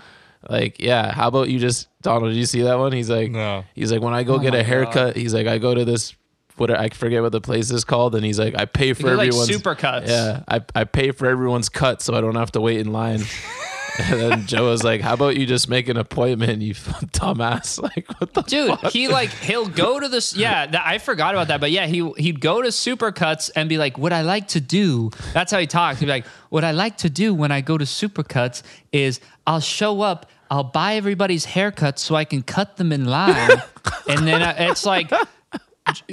like, 0.50 0.80
yeah, 0.80 1.12
how 1.12 1.28
about 1.28 1.50
you 1.50 1.60
just 1.60 1.88
Donald? 2.02 2.32
Did 2.32 2.38
you 2.38 2.46
see 2.46 2.62
that 2.62 2.80
one? 2.80 2.94
He's 2.94 3.10
like, 3.10 3.32
No. 3.32 3.66
he's 3.76 3.92
like, 3.92 4.02
when 4.02 4.14
I 4.14 4.24
go 4.24 4.36
Oh 4.36 4.40
get 4.40 4.56
a 4.56 4.64
haircut, 4.64 5.16
he's 5.18 5.34
like, 5.34 5.48
I 5.48 5.58
go 5.58 5.74
to 5.76 5.84
this. 5.86 6.16
What 6.56 6.72
I 6.72 6.90
forget 6.90 7.22
what 7.22 7.32
the 7.32 7.40
place 7.40 7.72
is 7.72 7.86
called, 7.86 8.16
and 8.16 8.26
he's 8.26 8.38
like, 8.38 8.54
I 8.54 8.66
pay 8.66 8.92
for 8.92 9.04
They're 9.04 9.16
like 9.16 9.30
everyone's 9.30 9.50
supercuts. 9.50 10.08
Yeah, 10.10 10.44
I, 10.46 10.62
I 10.76 10.84
pay 10.84 11.12
for 11.12 11.26
everyone's 11.26 11.70
cut, 11.70 12.02
so 12.02 12.14
I 12.16 12.20
don't 12.20 12.36
have 12.36 12.52
to 12.52 12.60
wait 12.60 12.80
in 12.82 12.92
line. 12.92 13.22
and 14.00 14.20
then 14.20 14.46
Joe 14.48 14.70
was 14.70 14.84
like, 14.84 15.02
"How 15.02 15.14
about 15.14 15.36
you 15.38 15.46
just 15.46 15.70
make 15.70 15.90
an 15.90 15.98
appointment, 15.98 16.62
you 16.62 16.74
dumbass? 16.76 17.80
Like, 17.90 18.08
what 18.20 18.34
the 18.34 18.42
Dude, 18.44 18.80
fuck? 18.80 18.92
he 18.92 19.08
like 19.08 19.30
he'll 19.30 19.68
go 19.68 20.00
to 20.00 20.08
this. 20.08 20.36
Yeah, 20.36 20.68
that, 20.68 20.84
I 20.86 20.98
forgot 20.98 21.34
about 21.36 21.48
that. 21.50 21.60
But 21.60 21.72
yeah, 21.72 21.86
he 21.88 22.10
he'd 22.18 22.40
go 22.42 22.62
to 22.62 22.70
Supercuts 22.70 23.50
and 23.56 23.68
be 23.70 23.78
like, 23.78 23.98
"What 23.98 24.14
I 24.14 24.22
like 24.22 24.48
to 24.50 24.60
do." 24.62 25.12
That's 25.34 25.52
how 25.52 25.60
he 25.60 25.68
talks. 25.68 26.00
He'd 26.00 26.06
be 26.06 26.12
like, 26.12 26.26
"What 26.50 26.64
I 26.64 26.72
like 26.72 26.98
to 26.98 27.10
do 27.10 27.34
when 27.34 27.52
I 27.52 27.62
go 27.62 27.78
to 27.78 27.86
Supercuts 27.86 28.64
is 28.92 29.20
I'll 29.48 29.60
show 29.60 30.02
up, 30.02 30.26
I'll 30.52 30.64
buy 30.64 30.96
everybody's 30.96 31.46
haircuts 31.46 32.00
so 32.00 32.16
I 32.16 32.26
can 32.26 32.42
cut 32.44 32.78
them 32.78 32.92
in 32.92 33.06
line, 33.06 33.62
and 34.10 34.28
then 34.28 34.42
uh, 34.42 34.56
it's 34.58 34.86
like." 34.86 35.12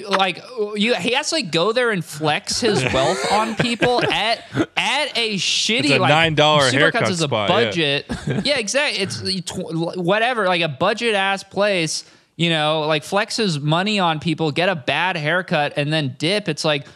Like 0.09 0.43
you, 0.75 0.95
he 0.95 1.13
has 1.13 1.31
to 1.31 1.37
like 1.37 1.51
go 1.51 1.73
there 1.73 1.91
and 1.91 2.05
flex 2.05 2.61
his 2.61 2.83
wealth 2.93 3.33
on 3.33 3.55
people 3.57 4.03
at 4.05 4.45
at 4.77 5.17
a 5.17 5.37
shitty 5.37 5.85
It's 5.85 5.91
a 5.91 5.99
like 5.99 6.35
$9 6.35 6.37
Supercuts 6.37 6.73
haircut 6.73 7.09
is 7.11 7.21
a 7.21 7.25
spot, 7.25 7.51
yeah. 7.51 7.57
budget 7.57 7.77
budget. 7.77 8.07
yeah, 8.47 8.59
exactly. 8.59 9.03
It's 9.03 9.51
tw- 9.51 9.97
whatever, 9.97 10.47
like 10.47 10.63
a 10.63 10.69
budget 10.69 11.15
ass 11.15 11.43
place. 11.45 12.05
You 12.37 12.51
know, 12.51 12.83
like 12.83 13.03
flexes 13.03 13.61
money 13.61 13.99
on 13.99 14.21
people, 14.21 14.53
get 14.53 14.69
a 14.69 14.77
bad 14.77 15.17
haircut, 15.17 15.73
and 15.77 15.91
then 15.91 16.17
dip. 16.19 16.51
It's 16.51 16.67
like 16.67 16.87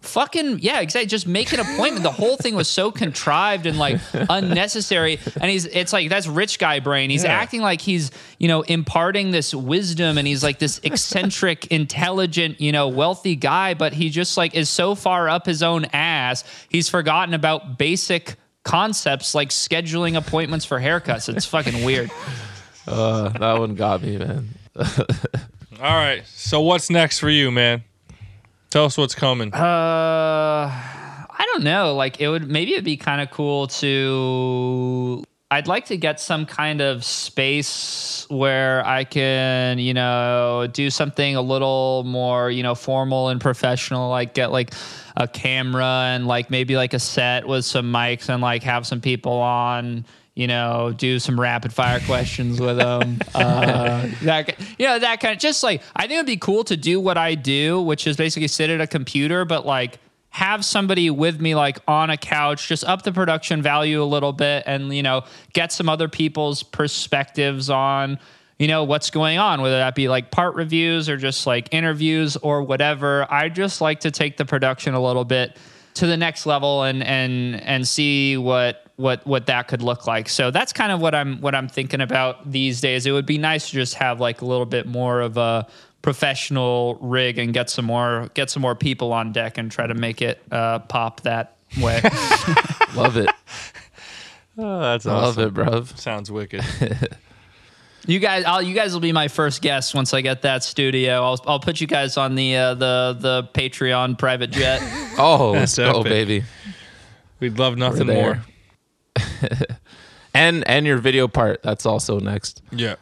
fucking 0.00 0.58
yeah, 0.60 0.80
exactly. 0.80 1.06
Just 1.06 1.26
make 1.26 1.52
an 1.52 1.60
appointment. 1.60 2.02
the 2.02 2.10
whole 2.12 2.36
thing 2.36 2.54
was 2.54 2.68
so 2.68 2.90
contrived 2.90 3.66
and 3.66 3.78
like 3.78 4.00
unnecessary. 4.12 5.18
And 5.40 5.50
he's 5.50 5.66
it's 5.66 5.92
like 5.92 6.08
that's 6.08 6.26
rich 6.26 6.58
guy 6.58 6.80
brain. 6.80 7.10
He's 7.10 7.24
Yeah. 7.24 7.32
acting 7.32 7.60
like 7.60 7.80
he's 7.80 8.10
you 8.38 8.48
know 8.48 8.62
imparting 8.62 9.30
this 9.30 9.54
wisdom, 9.54 10.18
and 10.18 10.26
he's 10.26 10.42
like 10.42 10.58
this 10.58 10.80
eccentric, 10.82 11.66
intelligent, 11.70 12.60
you 12.60 12.72
know, 12.72 12.88
wealthy 12.88 13.36
guy. 13.36 13.74
But 13.74 13.92
he 13.92 14.10
just 14.10 14.36
like 14.36 14.54
is 14.54 14.68
so 14.68 14.94
far 14.94 15.28
up 15.28 15.46
his 15.46 15.62
own 15.62 15.84
ass. 15.92 16.44
He's 16.68 16.88
forgotten 16.88 17.34
about 17.34 17.78
basic 17.78 18.36
concepts 18.64 19.34
like 19.34 19.48
scheduling 19.50 20.16
appointments 20.16 20.64
for 20.64 20.78
haircuts. 20.80 21.28
It's 21.34 21.46
fucking 21.46 21.84
weird. 21.84 22.10
Uh, 22.86 23.28
that 23.30 23.58
one 23.58 23.74
got 23.74 24.02
me, 24.02 24.18
man. 24.18 24.48
All 24.76 24.84
right. 25.80 26.22
So 26.26 26.60
what's 26.60 26.90
next 26.90 27.18
for 27.18 27.28
you, 27.30 27.50
man? 27.50 27.82
Tell 28.72 28.86
us 28.86 28.96
what's 28.96 29.14
coming. 29.14 29.52
Uh, 29.52 29.58
I 29.60 31.46
don't 31.52 31.62
know. 31.62 31.94
Like 31.94 32.22
it 32.22 32.28
would 32.28 32.50
maybe 32.50 32.72
it'd 32.72 32.86
be 32.86 32.96
kind 32.96 33.20
of 33.20 33.30
cool 33.30 33.66
to. 33.66 35.22
I'd 35.50 35.66
like 35.66 35.84
to 35.86 35.98
get 35.98 36.18
some 36.18 36.46
kind 36.46 36.80
of 36.80 37.04
space 37.04 38.24
where 38.30 38.82
I 38.86 39.04
can, 39.04 39.78
you 39.78 39.92
know, 39.92 40.66
do 40.72 40.88
something 40.88 41.36
a 41.36 41.42
little 41.42 42.04
more, 42.04 42.50
you 42.50 42.62
know, 42.62 42.74
formal 42.74 43.28
and 43.28 43.38
professional, 43.38 44.08
like 44.08 44.32
get 44.32 44.50
like 44.50 44.72
a 45.18 45.28
camera 45.28 46.04
and 46.06 46.26
like 46.26 46.48
maybe 46.48 46.74
like 46.74 46.94
a 46.94 46.98
set 46.98 47.46
with 47.46 47.66
some 47.66 47.92
mics 47.92 48.30
and 48.30 48.40
like 48.40 48.62
have 48.62 48.86
some 48.86 49.02
people 49.02 49.34
on, 49.34 50.06
you 50.34 50.46
know, 50.46 50.94
do 50.96 51.18
some 51.18 51.38
rapid 51.38 51.72
fire 51.72 52.00
questions 52.06 52.60
with 52.60 52.76
them. 52.76 53.18
Uh, 53.34 54.08
that, 54.22 54.54
you 54.78 54.86
know, 54.86 54.98
that 54.98 55.18
kind 55.18 55.32
of 55.32 55.40
just 55.40 55.62
like, 55.62 55.82
I 55.96 56.02
think 56.02 56.12
it'd 56.12 56.26
be 56.26 56.36
cool 56.36 56.64
to 56.64 56.76
do 56.76 57.00
what 57.00 57.16
I 57.16 57.34
do, 57.34 57.80
which 57.80 58.06
is 58.06 58.16
basically 58.16 58.48
sit 58.48 58.70
at 58.70 58.80
a 58.80 58.86
computer, 58.86 59.44
but 59.44 59.64
like, 59.64 59.98
have 60.32 60.64
somebody 60.64 61.10
with 61.10 61.40
me 61.40 61.54
like 61.54 61.78
on 61.86 62.08
a 62.08 62.16
couch 62.16 62.66
just 62.66 62.84
up 62.84 63.02
the 63.02 63.12
production 63.12 63.60
value 63.60 64.02
a 64.02 64.04
little 64.04 64.32
bit 64.32 64.64
and 64.66 64.94
you 64.94 65.02
know 65.02 65.22
get 65.52 65.70
some 65.70 65.90
other 65.90 66.08
people's 66.08 66.62
perspectives 66.62 67.68
on 67.68 68.18
you 68.58 68.66
know 68.66 68.82
what's 68.82 69.10
going 69.10 69.38
on 69.38 69.60
whether 69.60 69.76
that 69.76 69.94
be 69.94 70.08
like 70.08 70.30
part 70.30 70.54
reviews 70.54 71.06
or 71.10 71.18
just 71.18 71.46
like 71.46 71.68
interviews 71.70 72.38
or 72.38 72.62
whatever 72.62 73.26
i 73.30 73.50
just 73.50 73.82
like 73.82 74.00
to 74.00 74.10
take 74.10 74.38
the 74.38 74.44
production 74.46 74.94
a 74.94 75.02
little 75.02 75.26
bit 75.26 75.58
to 75.92 76.06
the 76.06 76.16
next 76.16 76.46
level 76.46 76.82
and 76.82 77.02
and 77.04 77.60
and 77.60 77.86
see 77.86 78.38
what 78.38 78.81
what 78.96 79.26
what 79.26 79.46
that 79.46 79.68
could 79.68 79.82
look 79.82 80.06
like 80.06 80.28
so 80.28 80.50
that's 80.50 80.72
kind 80.72 80.92
of 80.92 81.00
what 81.00 81.14
i'm 81.14 81.40
what 81.40 81.54
i'm 81.54 81.68
thinking 81.68 82.00
about 82.00 82.50
these 82.50 82.80
days 82.80 83.06
it 83.06 83.12
would 83.12 83.26
be 83.26 83.38
nice 83.38 83.70
to 83.70 83.72
just 83.72 83.94
have 83.94 84.20
like 84.20 84.42
a 84.42 84.44
little 84.44 84.66
bit 84.66 84.86
more 84.86 85.20
of 85.20 85.36
a 85.36 85.66
professional 86.02 86.98
rig 87.00 87.38
and 87.38 87.54
get 87.54 87.70
some 87.70 87.84
more 87.84 88.28
get 88.34 88.50
some 88.50 88.60
more 88.60 88.74
people 88.74 89.12
on 89.12 89.32
deck 89.32 89.56
and 89.56 89.70
try 89.70 89.86
to 89.86 89.94
make 89.94 90.20
it 90.20 90.42
uh, 90.50 90.80
pop 90.80 91.20
that 91.22 91.56
way. 91.80 92.00
Love 92.94 93.16
it. 93.16 93.30
Oh, 94.58 94.80
that's 94.80 95.06
I 95.06 95.14
love 95.14 95.38
it, 95.38 95.54
bruv. 95.54 95.96
Sounds 95.96 96.30
wicked. 96.30 96.62
you 98.06 98.18
guys, 98.18 98.44
I'll, 98.44 98.60
you 98.60 98.74
guys 98.74 98.92
will 98.92 99.00
be 99.00 99.12
my 99.12 99.28
first 99.28 99.62
guests 99.62 99.94
once 99.94 100.12
I 100.12 100.20
get 100.20 100.42
that 100.42 100.62
studio. 100.62 101.24
I'll 101.24 101.40
I'll 101.46 101.58
put 101.58 101.80
you 101.80 101.86
guys 101.86 102.18
on 102.18 102.34
the 102.34 102.56
uh, 102.56 102.74
the 102.74 103.16
the 103.18 103.48
Patreon 103.54 104.18
private 104.18 104.50
jet. 104.50 104.82
Oh, 105.16 105.52
let's 105.52 105.78
go, 105.78 106.04
baby. 106.04 106.44
We'd 107.40 107.58
love 107.58 107.78
nothing 107.78 108.08
more. 108.08 108.44
And 110.34 110.66
and 110.68 110.86
your 110.86 110.98
video 110.98 111.28
part. 111.28 111.62
That's 111.62 111.86
also 111.86 112.18
next. 112.18 112.62
Yeah. 112.70 112.96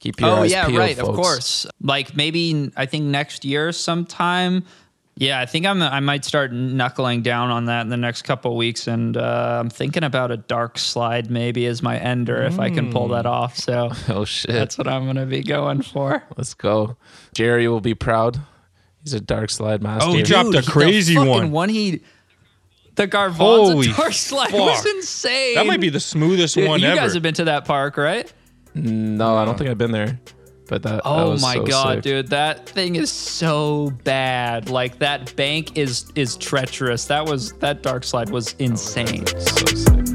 Keep 0.00 0.20
your 0.20 0.30
oh 0.30 0.34
eyes 0.42 0.50
yeah, 0.50 0.66
peeled, 0.66 0.78
right. 0.78 0.96
folks. 0.96 1.08
Of 1.08 1.14
course. 1.14 1.66
Like 1.80 2.16
maybe 2.16 2.72
I 2.76 2.86
think 2.86 3.04
next 3.04 3.44
year 3.44 3.72
sometime. 3.72 4.64
Yeah, 5.16 5.38
I 5.38 5.44
think 5.44 5.66
I'm. 5.66 5.82
I 5.82 6.00
might 6.00 6.24
start 6.24 6.50
knuckling 6.50 7.20
down 7.20 7.50
on 7.50 7.66
that 7.66 7.82
in 7.82 7.88
the 7.90 7.98
next 7.98 8.22
couple 8.22 8.52
of 8.52 8.56
weeks, 8.56 8.86
and 8.86 9.18
uh, 9.18 9.58
I'm 9.60 9.68
thinking 9.68 10.02
about 10.02 10.30
a 10.30 10.38
dark 10.38 10.78
slide 10.78 11.30
maybe 11.30 11.66
as 11.66 11.82
my 11.82 11.98
ender 11.98 12.42
if 12.42 12.58
I 12.58 12.70
can 12.70 12.90
pull 12.90 13.08
that 13.08 13.26
off. 13.26 13.56
So 13.56 13.90
Oh 14.08 14.24
shit. 14.24 14.52
that's 14.52 14.78
what 14.78 14.88
I'm 14.88 15.04
gonna 15.04 15.26
be 15.26 15.42
going 15.42 15.82
for. 15.82 16.22
Let's 16.38 16.54
go. 16.54 16.96
Jerry 17.34 17.68
will 17.68 17.82
be 17.82 17.94
proud. 17.94 18.40
He's 19.04 19.12
a 19.12 19.20
dark 19.20 19.50
slide 19.50 19.82
master. 19.82 20.08
Oh, 20.08 20.14
he 20.14 20.22
dropped 20.22 20.54
a 20.54 20.62
the 20.62 20.70
crazy 20.70 21.14
fucking 21.14 21.28
one. 21.28 21.50
one 21.50 21.68
he, 21.68 22.02
the 22.96 23.06
Garvanza 23.08 23.36
Holy 23.36 23.88
dark 23.92 24.12
slide 24.12 24.52
was 24.52 24.84
insane. 24.86 25.54
That 25.54 25.66
might 25.66 25.80
be 25.80 25.88
the 25.88 26.00
smoothest 26.00 26.54
Dude, 26.54 26.68
one 26.68 26.80
you 26.80 26.86
ever. 26.88 26.96
guys 26.96 27.14
have 27.14 27.22
been 27.22 27.34
to 27.34 27.44
that 27.44 27.64
park, 27.64 27.96
right? 27.96 28.30
No, 28.74 29.36
I 29.36 29.44
don't 29.44 29.56
think 29.58 29.70
I've 29.70 29.78
been 29.78 29.92
there. 29.92 30.20
But 30.68 30.82
that. 30.84 30.96
that 30.96 31.02
Oh 31.04 31.30
was 31.32 31.42
my 31.42 31.54
so 31.54 31.64
god, 31.64 31.94
sick. 31.96 32.02
dude, 32.04 32.28
that 32.28 32.68
thing 32.68 32.94
is 32.94 33.10
so 33.10 33.90
bad. 34.04 34.70
Like 34.70 34.98
that 35.00 35.34
bank 35.34 35.76
is 35.76 36.10
is 36.14 36.36
treacherous. 36.36 37.06
That 37.06 37.26
was 37.26 37.52
that 37.54 37.82
dark 37.82 38.04
slide 38.04 38.30
was 38.30 38.54
insane. 38.60 39.26
So 39.26 39.66
sick. 39.66 40.06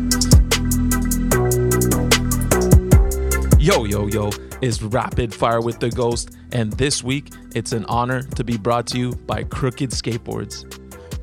Yo, 3.60 3.84
yo, 3.86 4.06
yo, 4.08 4.30
is 4.62 4.84
Rapid 4.84 5.34
Fire 5.34 5.60
with 5.60 5.80
the 5.80 5.90
Ghost, 5.90 6.38
and 6.52 6.72
this 6.74 7.04
week 7.04 7.34
it's 7.56 7.72
an 7.72 7.84
honor 7.86 8.22
to 8.22 8.44
be 8.44 8.58
brought 8.58 8.86
to 8.88 8.98
you 9.00 9.12
by 9.26 9.44
Krooked 9.44 9.90
Skateboards. 9.90 10.64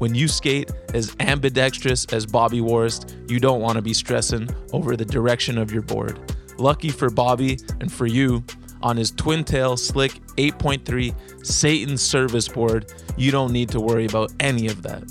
When 0.03 0.16
you 0.16 0.27
skate 0.27 0.69
as 0.95 1.15
ambidextrous 1.20 2.07
as 2.07 2.27
Bobby 2.27 2.61
Worrest, 2.61 3.16
you 3.29 3.39
don't 3.39 3.61
want 3.61 3.77
to 3.77 3.83
be 3.83 3.95
stressing 3.95 4.49
over 4.73 4.97
the 4.97 5.05
direction 5.05 5.59
of 5.59 5.70
your 5.70 5.83
board. 5.83 6.19
Lucky 6.59 6.89
for 6.89 7.09
Bobby 7.09 7.61
and 7.81 7.93
for 7.93 8.07
you, 8.07 8.43
on 8.83 8.97
his 8.97 9.12
twin 9.12 9.45
tail 9.45 9.77
slick 9.77 10.15
8.3 10.39 11.47
Satan 11.47 11.97
service 11.97 12.49
board, 12.49 12.93
you 13.16 13.31
don't 13.31 13.53
need 13.53 13.69
to 13.69 13.81
worry 13.81 14.05
about 14.05 14.33
any 14.41 14.66
of 14.66 14.83
that. 14.83 15.05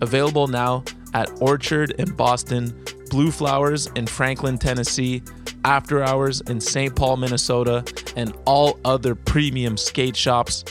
Available 0.00 0.46
now 0.46 0.84
at 1.12 1.30
Orchard 1.42 1.90
in 1.98 2.10
Boston, 2.16 2.74
Blue 3.10 3.30
Flowers 3.30 3.88
in 3.88 4.06
Franklin, 4.06 4.56
Tennessee, 4.56 5.22
After 5.66 6.02
Hours 6.02 6.40
in 6.40 6.62
St. 6.62 6.96
Paul, 6.96 7.18
Minnesota, 7.18 7.84
and 8.16 8.34
all 8.46 8.80
other 8.86 9.14
premium 9.14 9.76
skate 9.76 10.16
shops. 10.16 10.64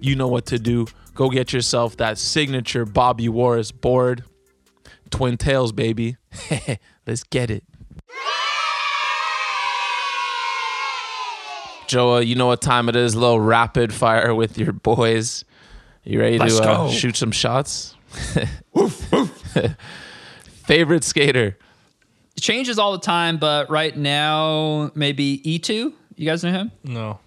You 0.00 0.16
know 0.16 0.28
what 0.28 0.46
to 0.46 0.58
do. 0.58 0.86
Go 1.20 1.28
get 1.28 1.52
yourself 1.52 1.98
that 1.98 2.16
signature 2.16 2.86
Bobby 2.86 3.28
Worrest 3.28 3.82
board. 3.82 4.24
Twin 5.10 5.36
Tails, 5.36 5.70
baby. 5.70 6.16
Let's 7.06 7.24
get 7.24 7.50
it. 7.50 7.62
Joa, 11.88 12.22
you 12.22 12.36
know 12.36 12.46
what 12.46 12.62
time 12.62 12.88
it 12.88 12.96
is. 12.96 13.14
little 13.14 13.38
rapid 13.38 13.92
fire 13.92 14.34
with 14.34 14.56
your 14.56 14.72
boys. 14.72 15.44
You 16.04 16.20
ready 16.20 16.38
Let's 16.38 16.58
to 16.58 16.66
uh, 16.66 16.88
shoot 16.88 17.18
some 17.18 17.32
shots? 17.32 17.94
woof, 18.72 19.12
woof. 19.12 19.76
Favorite 20.64 21.04
skater? 21.04 21.58
It 22.34 22.40
changes 22.40 22.78
all 22.78 22.92
the 22.92 22.98
time, 22.98 23.36
but 23.36 23.68
right 23.68 23.94
now 23.94 24.90
maybe 24.94 25.38
E2. 25.40 25.92
You 26.16 26.26
guys 26.26 26.42
know 26.42 26.50
him? 26.50 26.72
no. 26.82 27.20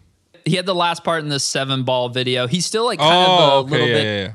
He 0.46 0.56
had 0.56 0.66
the 0.66 0.76
last 0.76 1.04
part 1.04 1.24
in 1.24 1.30
the 1.30 1.40
seven 1.40 1.84
ball 1.84 2.10
video. 2.10 2.48
He's 2.48 2.66
still 2.66 2.86
like 2.86 3.00
kind 3.00 3.12
Oh, 3.28 3.60
of 3.60 3.68
a 3.68 3.72
little. 3.72 3.88
Yeah, 3.88 3.94
bit 3.94 4.04
yeah, 4.04 4.24
yeah. 4.28 4.34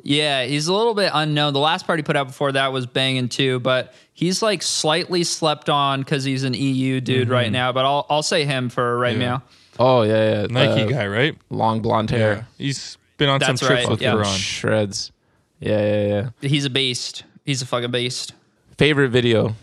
Yeah, 0.00 0.44
he's 0.44 0.68
a 0.68 0.72
little 0.72 0.94
bit 0.94 1.10
unknown. 1.12 1.52
The 1.54 1.58
last 1.58 1.86
part 1.86 1.98
he 1.98 2.02
put 2.04 2.16
out 2.16 2.28
before 2.28 2.52
that 2.52 2.72
was 2.72 2.86
banging 2.86 3.28
too, 3.28 3.58
but 3.60 3.92
he's 4.14 4.42
like 4.42 4.62
slightly 4.62 5.24
slept 5.24 5.68
on 5.68 6.00
because 6.00 6.22
he's 6.24 6.44
an 6.44 6.54
EU 6.54 7.00
dude 7.00 7.28
right 7.28 7.50
now. 7.50 7.72
But 7.72 7.84
I'll 7.84 8.06
I'll 8.08 8.22
say 8.22 8.44
him 8.44 8.68
for 8.68 8.96
right 8.98 9.12
Mm-hmm. 9.14 9.20
Yeah. 9.22 9.28
now. 9.28 9.42
Oh 9.78 10.02
yeah, 10.02 10.40
yeah. 10.42 10.46
Nike 10.50 10.82
uh, 10.82 10.86
guy, 10.98 11.06
right? 11.06 11.36
long 11.50 11.80
blonde 11.82 12.10
hair, 12.10 12.46
He's 12.58 12.96
been 13.16 13.28
on 13.28 13.40
That's 13.40 13.60
some 13.60 13.68
trips 13.68 13.82
right, 13.84 13.90
with 13.90 14.00
yeah. 14.00 14.14
Ron. 14.14 14.24
shreds. 14.36 15.10
Yeah, 15.60 15.80
yeah, 15.80 16.06
yeah. 16.42 16.48
He's 16.48 16.64
a 16.64 16.70
beast. 16.70 17.24
He's 17.44 17.62
a 17.62 17.66
fucking 17.66 17.90
beast. 17.90 18.32
Favorite 18.76 19.08
video? 19.08 19.56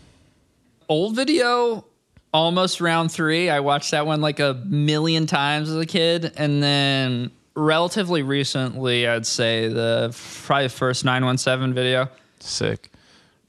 Old 0.88 1.16
video, 1.16 1.86
almost 2.32 2.80
round 2.80 3.12
three. 3.12 3.48
I 3.50 3.60
watched 3.60 3.90
that 3.92 4.06
one 4.06 4.20
like 4.20 4.40
a 4.40 4.54
million 4.66 5.26
times 5.26 5.68
as 5.68 5.76
a 5.76 5.86
kid, 5.86 6.32
and 6.36 6.62
then 6.62 7.30
relatively 7.54 8.22
recently, 8.22 9.06
I'd 9.06 9.26
say 9.26 9.68
the 9.68 10.16
probably 10.44 10.68
first 10.68 11.04
nine 11.04 11.24
one 11.24 11.38
seven 11.38 11.74
video. 11.74 12.08
Sick, 12.40 12.90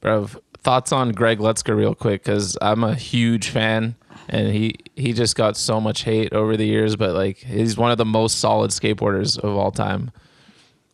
bro. 0.02 0.30
Thoughts 0.60 0.92
on 0.92 1.12
Greg 1.12 1.40
Lutzka 1.40 1.76
real 1.76 1.96
quick 1.96 2.24
because 2.24 2.58
I'm 2.62 2.84
a 2.84 2.96
huge 2.96 3.50
fan, 3.50 3.96
and 4.28 4.50
he 4.50 4.76
he 4.96 5.14
just 5.14 5.36
got 5.36 5.56
so 5.56 5.80
much 5.80 6.04
hate 6.04 6.34
over 6.34 6.58
the 6.58 6.66
years, 6.66 6.96
but 6.96 7.14
like 7.14 7.38
he's 7.38 7.78
one 7.78 7.92
of 7.92 7.98
the 7.98 8.06
most 8.06 8.40
solid 8.40 8.72
skateboarders 8.72 9.38
of 9.38 9.56
all 9.56 9.72
time. 9.72 10.12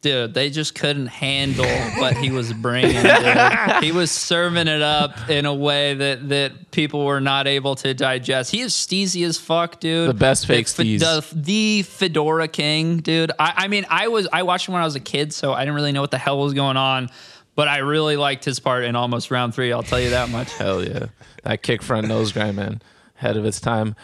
Dude, 0.03 0.33
they 0.33 0.49
just 0.49 0.75
couldn't 0.75 1.07
handle 1.07 1.65
what 1.97 2.17
he 2.17 2.29
was 2.29 2.51
bringing. 2.51 3.01
Dude. 3.01 3.83
He 3.83 3.93
was 3.93 4.11
serving 4.11 4.67
it 4.67 4.81
up 4.81 5.29
in 5.29 5.45
a 5.45 5.53
way 5.53 5.93
that 5.93 6.27
that 6.27 6.71
people 6.71 7.05
were 7.05 7.21
not 7.21 7.47
able 7.47 7.75
to 7.75 7.93
digest. 7.93 8.51
He 8.51 8.59
is 8.59 8.73
steezy 8.73 9.25
as 9.25 9.37
fuck, 9.37 9.79
dude. 9.79 10.09
The 10.09 10.13
best 10.13 10.45
fake 10.45 10.65
steez. 10.65 10.99
The, 10.99 11.25
the 11.33 11.83
Fedora 11.83 12.49
King, 12.49 12.97
dude. 12.97 13.31
I, 13.39 13.53
I 13.55 13.67
mean, 13.69 13.85
I 13.89 14.09
was 14.09 14.27
I 14.33 14.43
watched 14.43 14.67
him 14.67 14.73
when 14.73 14.81
I 14.81 14.85
was 14.85 14.95
a 14.95 14.99
kid, 14.99 15.33
so 15.33 15.53
I 15.53 15.61
didn't 15.61 15.75
really 15.75 15.93
know 15.93 16.01
what 16.01 16.11
the 16.11 16.17
hell 16.17 16.37
was 16.37 16.53
going 16.53 16.75
on. 16.75 17.09
But 17.55 17.69
I 17.69 17.77
really 17.77 18.17
liked 18.17 18.43
his 18.43 18.59
part 18.59 18.83
in 18.83 18.97
almost 18.97 19.31
round 19.31 19.55
three. 19.55 19.71
I'll 19.71 19.83
tell 19.83 20.01
you 20.01 20.09
that 20.09 20.29
much. 20.29 20.51
Hell 20.57 20.83
yeah, 20.83 21.05
that 21.43 21.63
kick 21.63 21.81
front 21.81 22.09
nose 22.09 22.33
grind, 22.33 22.57
man, 22.57 22.81
ahead 23.19 23.37
of 23.37 23.45
its 23.45 23.61
time. 23.61 23.95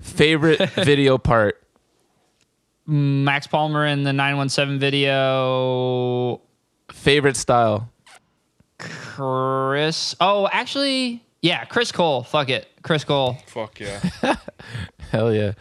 Favorite 0.00 0.68
video 0.74 1.16
part? 1.16 1.63
Max 2.86 3.46
Palmer 3.46 3.86
in 3.86 4.02
the 4.02 4.12
917 4.12 4.78
video. 4.78 6.40
Favorite 6.90 7.36
style? 7.36 7.90
Chris. 8.78 10.14
Oh, 10.20 10.48
actually, 10.52 11.22
yeah, 11.40 11.64
Chris 11.64 11.92
Cole. 11.92 12.22
Fuck 12.22 12.50
it. 12.50 12.68
Chris 12.82 13.04
Cole. 13.04 13.38
Fuck 13.46 13.80
yeah. 13.80 14.00
Hell 15.10 15.32
yeah. 15.32 15.52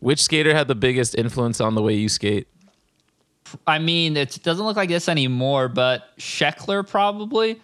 Which 0.00 0.22
skater 0.22 0.54
had 0.54 0.68
the 0.68 0.74
biggest 0.74 1.14
influence 1.14 1.60
on 1.60 1.74
the 1.74 1.82
way 1.82 1.94
you 1.94 2.08
skate? 2.08 2.48
I 3.66 3.78
mean, 3.78 4.16
it 4.16 4.38
doesn't 4.42 4.64
look 4.64 4.76
like 4.76 4.88
this 4.88 5.08
anymore, 5.08 5.68
but 5.68 6.16
Sheckler 6.18 6.86
probably. 6.86 7.60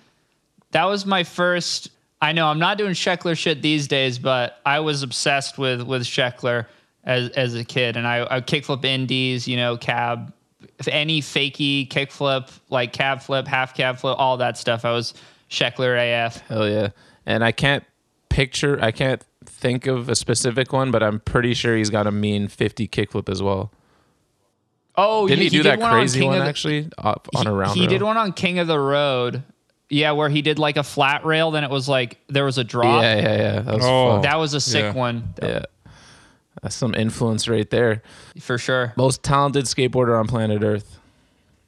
That 0.70 0.84
was 0.84 1.04
my 1.04 1.24
first. 1.24 1.90
I 2.20 2.32
know 2.32 2.46
I'm 2.46 2.58
not 2.58 2.78
doing 2.78 2.92
Sheckler 2.92 3.36
shit 3.36 3.62
these 3.62 3.88
days, 3.88 4.18
but 4.18 4.60
I 4.64 4.80
was 4.80 5.02
obsessed 5.02 5.58
with 5.58 5.82
with 5.82 6.02
Sheckler 6.02 6.66
as 7.04 7.28
as 7.30 7.54
a 7.54 7.64
kid, 7.64 7.96
and 7.96 8.06
I, 8.06 8.26
I 8.30 8.40
kickflip 8.40 8.84
indies, 8.84 9.46
you 9.48 9.56
know, 9.56 9.76
cab, 9.76 10.32
if 10.78 10.88
any 10.88 11.20
fakey 11.20 11.88
kickflip, 11.88 12.50
like 12.70 12.92
cab 12.92 13.20
flip, 13.22 13.46
half 13.48 13.74
cab 13.74 13.98
flip, 13.98 14.16
all 14.18 14.36
that 14.38 14.56
stuff. 14.58 14.84
I 14.84 14.92
was 14.92 15.14
Sheckler 15.50 15.96
AF. 16.26 16.40
Hell 16.48 16.68
yeah. 16.68 16.88
And 17.26 17.44
I 17.44 17.52
can't 17.52 17.84
picture. 18.28 18.78
I 18.82 18.90
can't 18.90 19.22
think 19.44 19.86
of 19.86 20.08
a 20.08 20.14
specific 20.14 20.72
one, 20.72 20.90
but 20.90 21.02
I'm 21.02 21.20
pretty 21.20 21.54
sure 21.54 21.76
he's 21.76 21.90
got 21.90 22.06
a 22.06 22.10
mean 22.12 22.48
50 22.48 22.88
kickflip 22.88 23.28
as 23.28 23.42
well. 23.42 23.70
Oh, 24.94 25.26
Didn't 25.26 25.42
he, 25.44 25.48
do 25.48 25.62
did 25.62 25.66
that 25.72 25.78
one 25.78 25.90
on 25.90 25.96
crazy 26.00 26.20
King 26.20 26.28
one 26.30 26.38
the- 26.40 26.44
actually 26.44 26.88
up 26.98 27.28
on 27.34 27.46
he, 27.46 27.50
a 27.50 27.54
round? 27.54 27.78
He 27.78 27.86
did 27.86 28.02
one 28.02 28.16
on 28.16 28.32
King 28.32 28.58
of 28.58 28.66
the 28.66 28.78
Road. 28.78 29.42
Yeah, 29.88 30.12
where 30.12 30.28
he 30.30 30.40
did 30.42 30.58
like 30.58 30.76
a 30.78 30.82
flat 30.82 31.24
rail, 31.26 31.50
then 31.50 31.64
it 31.64 31.70
was 31.70 31.86
like 31.88 32.18
there 32.28 32.44
was 32.46 32.56
a 32.58 32.64
drop. 32.64 33.02
Yeah, 33.02 33.16
yeah, 33.16 33.36
yeah. 33.36 33.60
That 33.60 33.74
was 33.74 33.84
Oh. 33.84 34.08
fun. 34.12 34.22
That 34.22 34.36
was 34.38 34.54
a 34.54 34.60
sick 34.60 34.82
Yeah. 34.84 34.92
one 34.92 35.34
yeah. 35.42 35.62
That's 36.62 36.76
some 36.76 36.94
influence 36.94 37.48
right 37.48 37.68
there. 37.68 38.02
for 38.40 38.56
sure. 38.56 38.92
Most 38.96 39.22
talented 39.22 39.64
skateboarder 39.64 40.18
on 40.18 40.28
planet 40.28 40.62
Earth. 40.62 40.98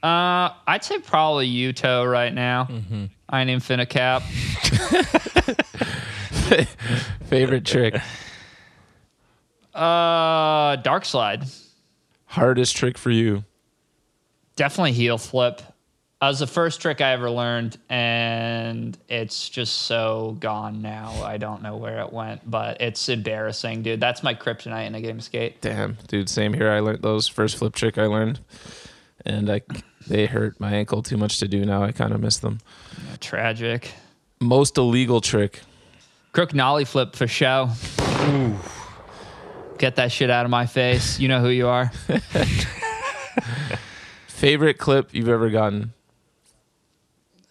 Uh, 0.03 0.51
I'd 0.66 0.85
say 0.85 0.99
probably 0.99 1.51
Yuto 1.51 2.11
right 2.11 2.33
now. 2.33 2.66
Mm-hmm. 2.71 3.05
I 3.29 3.45
named 3.45 3.62
Finicap. 3.62 4.21
Favorite 7.25 7.65
trick. 7.65 7.95
Uh, 9.75 10.77
Dark 10.77 11.05
Slide. 11.05 11.45
Hardest 12.27 12.77
trick 12.77 12.99
for 12.99 13.11
you. 13.11 13.45
Definitely 14.57 14.93
heel 14.93 15.19
flip. 15.19 15.62
That 16.25 16.29
was 16.29 16.39
the 16.39 16.47
first 16.47 16.81
trick 16.81 17.03
I 17.03 17.13
ever 17.13 17.31
learned, 17.31 17.77
and 17.91 18.97
it's 19.11 19.51
just 19.51 19.81
so 19.81 20.39
gone 20.41 20.81
now. 20.81 21.13
I 21.23 21.37
don't 21.37 21.61
know 21.61 21.77
where 21.77 22.01
it 22.01 22.15
went, 22.15 22.51
but 22.51 22.81
it's 22.81 23.11
embarrassing, 23.11 23.83
dude. 23.83 24.01
That's 24.01 24.23
my 24.23 24.33
kryptonite 24.33 24.87
in 24.87 24.95
a 24.95 25.03
game 25.03 25.19
of 25.19 25.25
skate. 25.25 25.61
Damn, 25.61 25.99
dude. 26.07 26.31
Same 26.31 26.55
here. 26.55 26.71
I 26.71 26.81
learned 26.81 27.03
those 27.03 27.29
first 27.29 27.59
flip 27.59 27.75
trick 27.75 27.99
I 27.99 28.07
learned, 28.07 28.41
and 29.27 29.51
I 29.51 29.61
they 30.07 30.25
hurt 30.25 30.59
my 30.59 30.73
ankle 30.73 31.03
too 31.03 31.19
much 31.19 31.41
to 31.41 31.47
do 31.47 31.63
now. 31.67 31.83
I 31.83 31.93
kind 31.93 32.15
of 32.15 32.23
miss 32.23 32.39
them. 32.39 32.61
Tragic. 33.21 33.93
Most 34.41 34.79
illegal 34.79 35.21
trick. 35.21 35.61
Crook 36.33 36.55
nollie 36.55 36.87
flip 36.87 37.17
for 37.17 37.27
show. 37.27 37.69
Get 39.77 39.97
that 39.97 40.11
shit 40.11 40.31
out 40.31 40.47
of 40.47 40.51
my 40.51 40.65
face. 40.65 41.21
You 41.21 41.29
know 41.29 41.43
who 41.43 41.51
you 41.51 41.69
are. 41.69 41.93
Favorite 44.27 44.79
clip 44.79 45.13
you've 45.13 45.29
ever 45.29 45.51
gotten. 45.51 45.93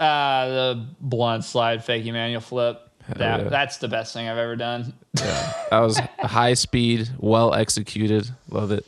Uh, 0.04 0.48
the 0.48 0.86
blunt 1.00 1.44
slide 1.44 1.84
fake 1.84 2.06
manual 2.06 2.42
flip. 2.42 2.90
That 3.10 3.44
yeah. 3.44 3.50
that's 3.50 3.78
the 3.78 3.88
best 3.88 4.14
thing 4.14 4.28
I've 4.28 4.38
ever 4.38 4.56
done. 4.56 4.94
Yeah, 5.20 5.54
That 5.70 5.80
was 5.82 6.00
high 6.20 6.56
speed, 6.56 7.08
well 7.20 7.54
executed. 7.54 8.28
Love 8.50 8.72
it. 8.72 8.84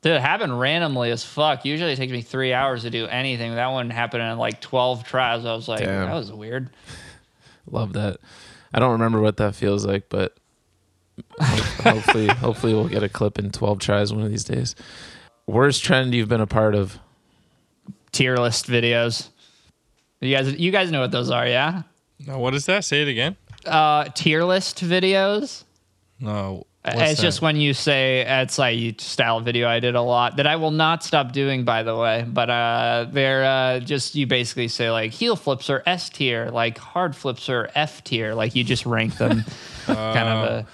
Dude, 0.00 0.12
it 0.12 0.20
happened 0.20 0.60
randomly 0.60 1.10
as 1.10 1.24
fuck. 1.24 1.64
Usually 1.64 1.92
it 1.92 1.96
takes 1.96 2.12
me 2.12 2.22
three 2.22 2.52
hours 2.52 2.82
to 2.82 2.90
do 2.90 3.06
anything. 3.06 3.56
That 3.56 3.66
one 3.68 3.90
happened 3.90 4.22
in 4.22 4.38
like 4.38 4.60
twelve 4.60 5.02
tries. 5.02 5.44
I 5.44 5.54
was 5.54 5.66
like, 5.66 5.80
Damn. 5.80 6.06
that 6.06 6.14
was 6.14 6.30
weird. 6.30 6.70
Love 7.68 7.94
that. 7.94 8.18
I 8.72 8.78
don't 8.78 8.92
remember 8.92 9.20
what 9.20 9.38
that 9.38 9.54
feels 9.54 9.84
like, 9.84 10.08
but 10.08 10.36
hopefully, 11.40 12.26
hopefully 12.28 12.74
we'll 12.74 12.88
get 12.88 13.02
a 13.02 13.08
clip 13.08 13.38
in 13.38 13.50
12 13.50 13.78
tries 13.78 14.12
one 14.12 14.22
of 14.22 14.30
these 14.30 14.44
days. 14.44 14.74
Worst 15.46 15.82
trend 15.82 16.14
you've 16.14 16.28
been 16.28 16.40
a 16.40 16.46
part 16.46 16.74
of? 16.74 16.98
Tier 18.12 18.36
list 18.36 18.66
videos. 18.66 19.28
You 20.20 20.34
guys, 20.34 20.52
you 20.58 20.70
guys 20.72 20.90
know 20.90 21.00
what 21.00 21.10
those 21.12 21.30
are, 21.30 21.46
yeah? 21.46 21.82
Now, 22.26 22.38
what 22.38 22.54
is 22.54 22.66
that? 22.66 22.84
Say 22.84 23.02
it 23.02 23.08
again. 23.08 23.36
Uh, 23.64 24.04
tier 24.04 24.42
list 24.44 24.82
videos. 24.84 25.64
No. 26.20 26.66
it's 26.84 26.96
what's 26.96 27.20
just 27.20 27.42
when 27.42 27.56
you 27.56 27.72
say 27.74 28.24
it's 28.26 28.58
like 28.58 28.76
you 28.78 28.94
style 28.98 29.40
video 29.40 29.68
I 29.68 29.78
did 29.78 29.94
a 29.94 30.02
lot 30.02 30.36
that 30.36 30.46
I 30.46 30.56
will 30.56 30.70
not 30.72 31.04
stop 31.04 31.30
doing 31.32 31.64
by 31.64 31.82
the 31.84 31.94
way. 31.94 32.24
But 32.26 32.50
uh 32.50 33.06
they're 33.12 33.44
uh 33.44 33.80
just 33.80 34.14
you 34.16 34.26
basically 34.26 34.66
say 34.68 34.90
like 34.90 35.12
heel 35.12 35.36
flips 35.36 35.70
are 35.70 35.82
S 35.86 36.08
tier, 36.08 36.50
like 36.50 36.78
hard 36.78 37.14
flips 37.14 37.48
are 37.48 37.70
F 37.76 38.02
tier, 38.02 38.34
like 38.34 38.56
you 38.56 38.64
just 38.64 38.84
rank 38.86 39.16
them 39.18 39.44
kind 39.86 40.28
of 40.28 40.44
a 40.50 40.66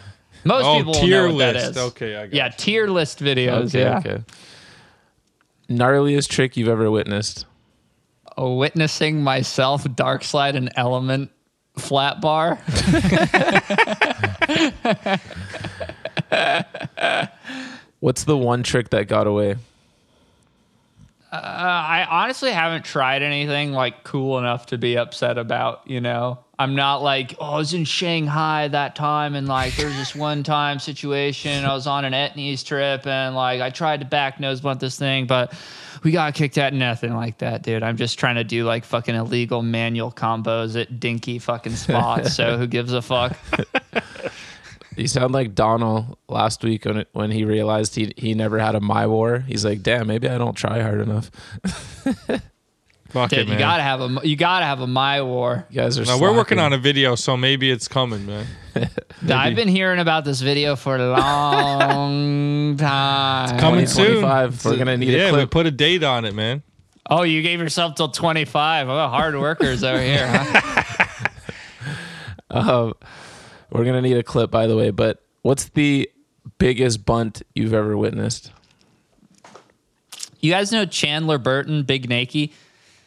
most 0.44 0.64
Oh, 0.64 0.76
people 0.78 0.94
tier 0.94 1.28
know 1.28 1.34
what 1.34 1.54
list. 1.56 1.70
is. 1.72 1.76
Okay, 1.76 2.16
I 2.16 2.26
got 2.26 2.34
Yeah, 2.34 2.46
you. 2.46 2.52
tier 2.56 2.86
list 2.88 3.18
videos. 3.20 3.66
Okay, 3.74 3.80
yeah. 3.80 3.98
okay. 3.98 4.22
Gnarliest 5.68 6.28
trick 6.28 6.56
you've 6.56 6.68
ever 6.68 6.90
witnessed? 6.90 7.44
Witnessing 8.36 9.22
myself 9.22 9.86
dark 9.94 10.24
slide 10.24 10.56
an 10.56 10.70
element 10.76 11.30
flat 11.76 12.20
bar. 12.20 12.56
What's 18.00 18.24
the 18.24 18.36
one 18.36 18.62
trick 18.62 18.90
that 18.90 19.08
got 19.08 19.26
away? 19.26 19.56
Uh, 21.32 21.36
I 21.36 22.06
honestly 22.08 22.52
haven't 22.52 22.84
tried 22.84 23.22
anything 23.22 23.72
like 23.72 24.04
cool 24.04 24.38
enough 24.38 24.66
to 24.66 24.78
be 24.78 24.96
upset 24.96 25.38
about, 25.38 25.80
you 25.86 26.00
know. 26.00 26.43
I'm 26.58 26.74
not 26.74 27.02
like, 27.02 27.34
oh, 27.40 27.54
I 27.54 27.56
was 27.56 27.74
in 27.74 27.84
Shanghai 27.84 28.68
that 28.68 28.94
time 28.94 29.34
and 29.34 29.48
like 29.48 29.74
there's 29.76 29.96
this 29.96 30.14
one 30.14 30.42
time 30.42 30.78
situation. 30.78 31.64
I 31.64 31.74
was 31.74 31.86
on 31.86 32.04
an 32.04 32.12
Etnies 32.12 32.64
trip 32.64 33.06
and 33.06 33.34
like 33.34 33.60
I 33.60 33.70
tried 33.70 34.00
to 34.00 34.06
back 34.06 34.38
nose 34.38 34.60
blunt 34.60 34.80
this 34.80 34.98
thing, 34.98 35.26
but 35.26 35.52
we 36.02 36.12
got 36.12 36.34
kicked 36.34 36.58
out. 36.58 36.72
Nothing 36.72 37.14
like 37.14 37.38
that, 37.38 37.62
dude. 37.62 37.82
I'm 37.82 37.96
just 37.96 38.18
trying 38.18 38.36
to 38.36 38.44
do 38.44 38.64
like 38.64 38.84
fucking 38.84 39.14
illegal 39.14 39.62
manual 39.62 40.12
combos 40.12 40.80
at 40.80 41.00
dinky 41.00 41.38
fucking 41.38 41.76
spots. 41.76 42.34
so 42.34 42.56
who 42.56 42.66
gives 42.66 42.92
a 42.92 43.02
fuck? 43.02 43.36
You 44.96 45.08
sound 45.08 45.32
like 45.34 45.54
Donald 45.54 46.16
last 46.28 46.62
week 46.62 46.84
when 46.84 46.98
it, 46.98 47.08
when 47.12 47.30
he 47.30 47.44
realized 47.44 47.96
he 47.96 48.12
he 48.16 48.34
never 48.34 48.58
had 48.58 48.76
a 48.76 48.80
my 48.80 49.06
war. 49.06 49.40
He's 49.40 49.64
like, 49.64 49.82
damn, 49.82 50.06
maybe 50.06 50.28
I 50.28 50.38
don't 50.38 50.54
try 50.54 50.80
hard 50.82 51.00
enough. 51.00 51.30
Fuck 53.14 53.30
Dude, 53.30 53.38
it, 53.38 53.48
you 53.48 53.56
gotta 53.56 53.84
have 53.84 54.00
a 54.00 54.18
you 54.24 54.34
gotta 54.34 54.64
have 54.64 54.80
a 54.80 54.88
my 54.88 55.22
war. 55.22 55.64
You 55.70 55.76
guys 55.76 55.96
are. 56.00 56.04
Now, 56.04 56.18
we're 56.18 56.34
working 56.34 56.58
on 56.58 56.72
a 56.72 56.78
video, 56.78 57.14
so 57.14 57.36
maybe 57.36 57.70
it's 57.70 57.86
coming, 57.86 58.26
man. 58.26 58.44
I've 59.30 59.54
been 59.54 59.68
hearing 59.68 60.00
about 60.00 60.24
this 60.24 60.40
video 60.40 60.74
for 60.74 60.96
a 60.96 61.10
long 61.10 62.76
time. 62.76 63.50
It's 63.54 63.60
coming 63.60 63.86
soon. 63.86 64.22
We're 64.24 64.76
gonna 64.76 64.96
need 64.96 65.10
yeah, 65.10 65.28
a 65.28 65.32
we 65.32 65.38
clip. 65.38 65.50
put 65.52 65.66
a 65.66 65.70
date 65.70 66.02
on 66.02 66.24
it, 66.24 66.34
man. 66.34 66.64
Oh, 67.08 67.22
you 67.22 67.40
gave 67.42 67.60
yourself 67.60 67.94
till 67.94 68.08
25. 68.08 68.88
Oh, 68.88 69.06
hard 69.06 69.38
workers 69.38 69.84
over 69.84 70.02
here, 70.02 70.26
huh? 70.26 70.84
Um, 72.50 72.94
we're 73.70 73.84
gonna 73.84 74.02
need 74.02 74.16
a 74.16 74.24
clip, 74.24 74.50
by 74.50 74.66
the 74.66 74.76
way. 74.76 74.90
But 74.90 75.22
what's 75.42 75.66
the 75.66 76.10
biggest 76.58 77.04
bunt 77.04 77.42
you've 77.54 77.74
ever 77.74 77.96
witnessed? 77.96 78.50
You 80.40 80.50
guys 80.50 80.72
know 80.72 80.84
Chandler 80.84 81.38
Burton, 81.38 81.84
Big 81.84 82.08
Nakey? 82.08 82.52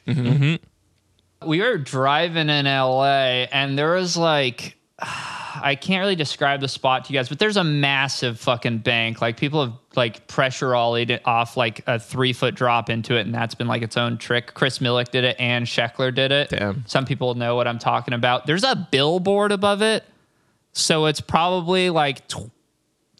Mm-hmm. 0.07 0.27
Mm-hmm. 0.27 1.47
We 1.47 1.61
were 1.61 1.77
driving 1.77 2.49
in 2.49 2.65
LA 2.65 3.45
and 3.51 3.77
there 3.77 3.93
was 3.93 4.17
like, 4.17 4.77
I 4.99 5.77
can't 5.79 6.01
really 6.01 6.15
describe 6.15 6.61
the 6.61 6.67
spot 6.67 7.05
to 7.05 7.13
you 7.13 7.19
guys, 7.19 7.29
but 7.29 7.37
there's 7.37 7.57
a 7.57 7.63
massive 7.63 8.39
fucking 8.39 8.79
bank. 8.79 9.21
Like 9.21 9.37
people 9.37 9.63
have 9.63 9.73
like 9.95 10.27
pressure 10.27 10.69
ollied 10.69 11.11
it 11.11 11.21
off 11.25 11.55
like 11.55 11.83
a 11.87 11.99
three 11.99 12.33
foot 12.33 12.55
drop 12.55 12.89
into 12.89 13.15
it, 13.15 13.21
and 13.21 13.33
that's 13.33 13.53
been 13.53 13.67
like 13.67 13.83
its 13.83 13.97
own 13.97 14.17
trick. 14.17 14.53
Chris 14.55 14.79
Milic 14.79 15.09
did 15.09 15.23
it 15.23 15.35
and 15.39 15.65
Sheckler 15.65 16.13
did 16.13 16.31
it. 16.31 16.49
Damn. 16.49 16.83
Some 16.87 17.05
people 17.05 17.35
know 17.35 17.55
what 17.55 17.67
I'm 17.67 17.79
talking 17.79 18.13
about. 18.13 18.47
There's 18.47 18.63
a 18.63 18.87
billboard 18.91 19.51
above 19.51 19.81
it. 19.81 20.03
So 20.73 21.05
it's 21.05 21.21
probably 21.21 21.89
like 21.89 22.27
tw- 22.27 22.51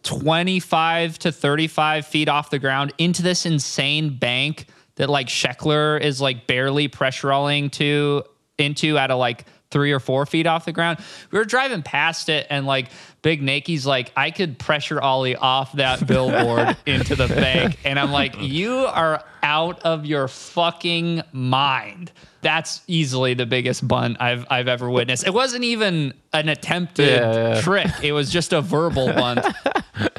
25 0.04 1.20
to 1.20 1.32
35 1.32 2.08
feet 2.08 2.30
off 2.30 2.50
the 2.50 2.60
ground 2.60 2.94
into 2.98 3.22
this 3.22 3.46
insane 3.46 4.18
bank 4.18 4.68
that 4.98 5.10
like 5.10 5.28
Sheckler 5.28 6.00
is 6.00 6.22
like 6.22 6.46
barely 6.46 6.88
pressure 6.88 7.28
rolling 7.30 7.70
to 7.72 8.24
into 8.60 8.98
at 8.98 9.10
a 9.10 9.16
like 9.16 9.46
three 9.70 9.92
or 9.92 10.00
four 10.00 10.26
feet 10.26 10.48
off 10.48 10.64
the 10.66 10.72
ground. 10.72 10.98
We 11.30 11.38
were 11.40 11.46
driving 11.46 11.82
past 11.82 12.30
it 12.30 12.48
and 12.50 12.66
like 12.66 12.88
Big 13.22 13.42
Nakey's 13.42 13.86
like, 13.86 14.12
I 14.16 14.32
could 14.32 14.58
pressure 14.58 15.02
ollie 15.02 15.36
off 15.36 15.74
that 15.74 16.08
billboard 16.08 16.78
into 16.86 17.16
the 17.16 17.28
bank. 17.28 17.78
And 17.84 18.00
I'm 18.00 18.12
like, 18.12 18.36
you 18.40 18.74
are 18.74 19.24
out 19.44 19.82
of 19.82 20.06
your 20.06 20.28
fucking 20.30 21.22
mind. 21.34 22.14
That's 22.42 22.82
easily 22.88 23.34
the 23.34 23.46
biggest 23.46 23.86
bunt 23.86 24.22
I've 24.22 24.46
I've 24.50 24.70
ever 24.70 24.90
witnessed. 24.90 25.28
It 25.28 25.34
wasn't 25.34 25.66
even 25.66 26.14
an 26.32 26.48
attempted 26.48 27.10
Yeah, 27.10 27.34
yeah. 27.56 27.62
trick. 27.62 27.92
It 28.02 28.14
was 28.14 28.32
just 28.32 28.54
a 28.54 28.62
verbal 28.62 29.08
bunt. 29.14 29.46
I 29.96 30.10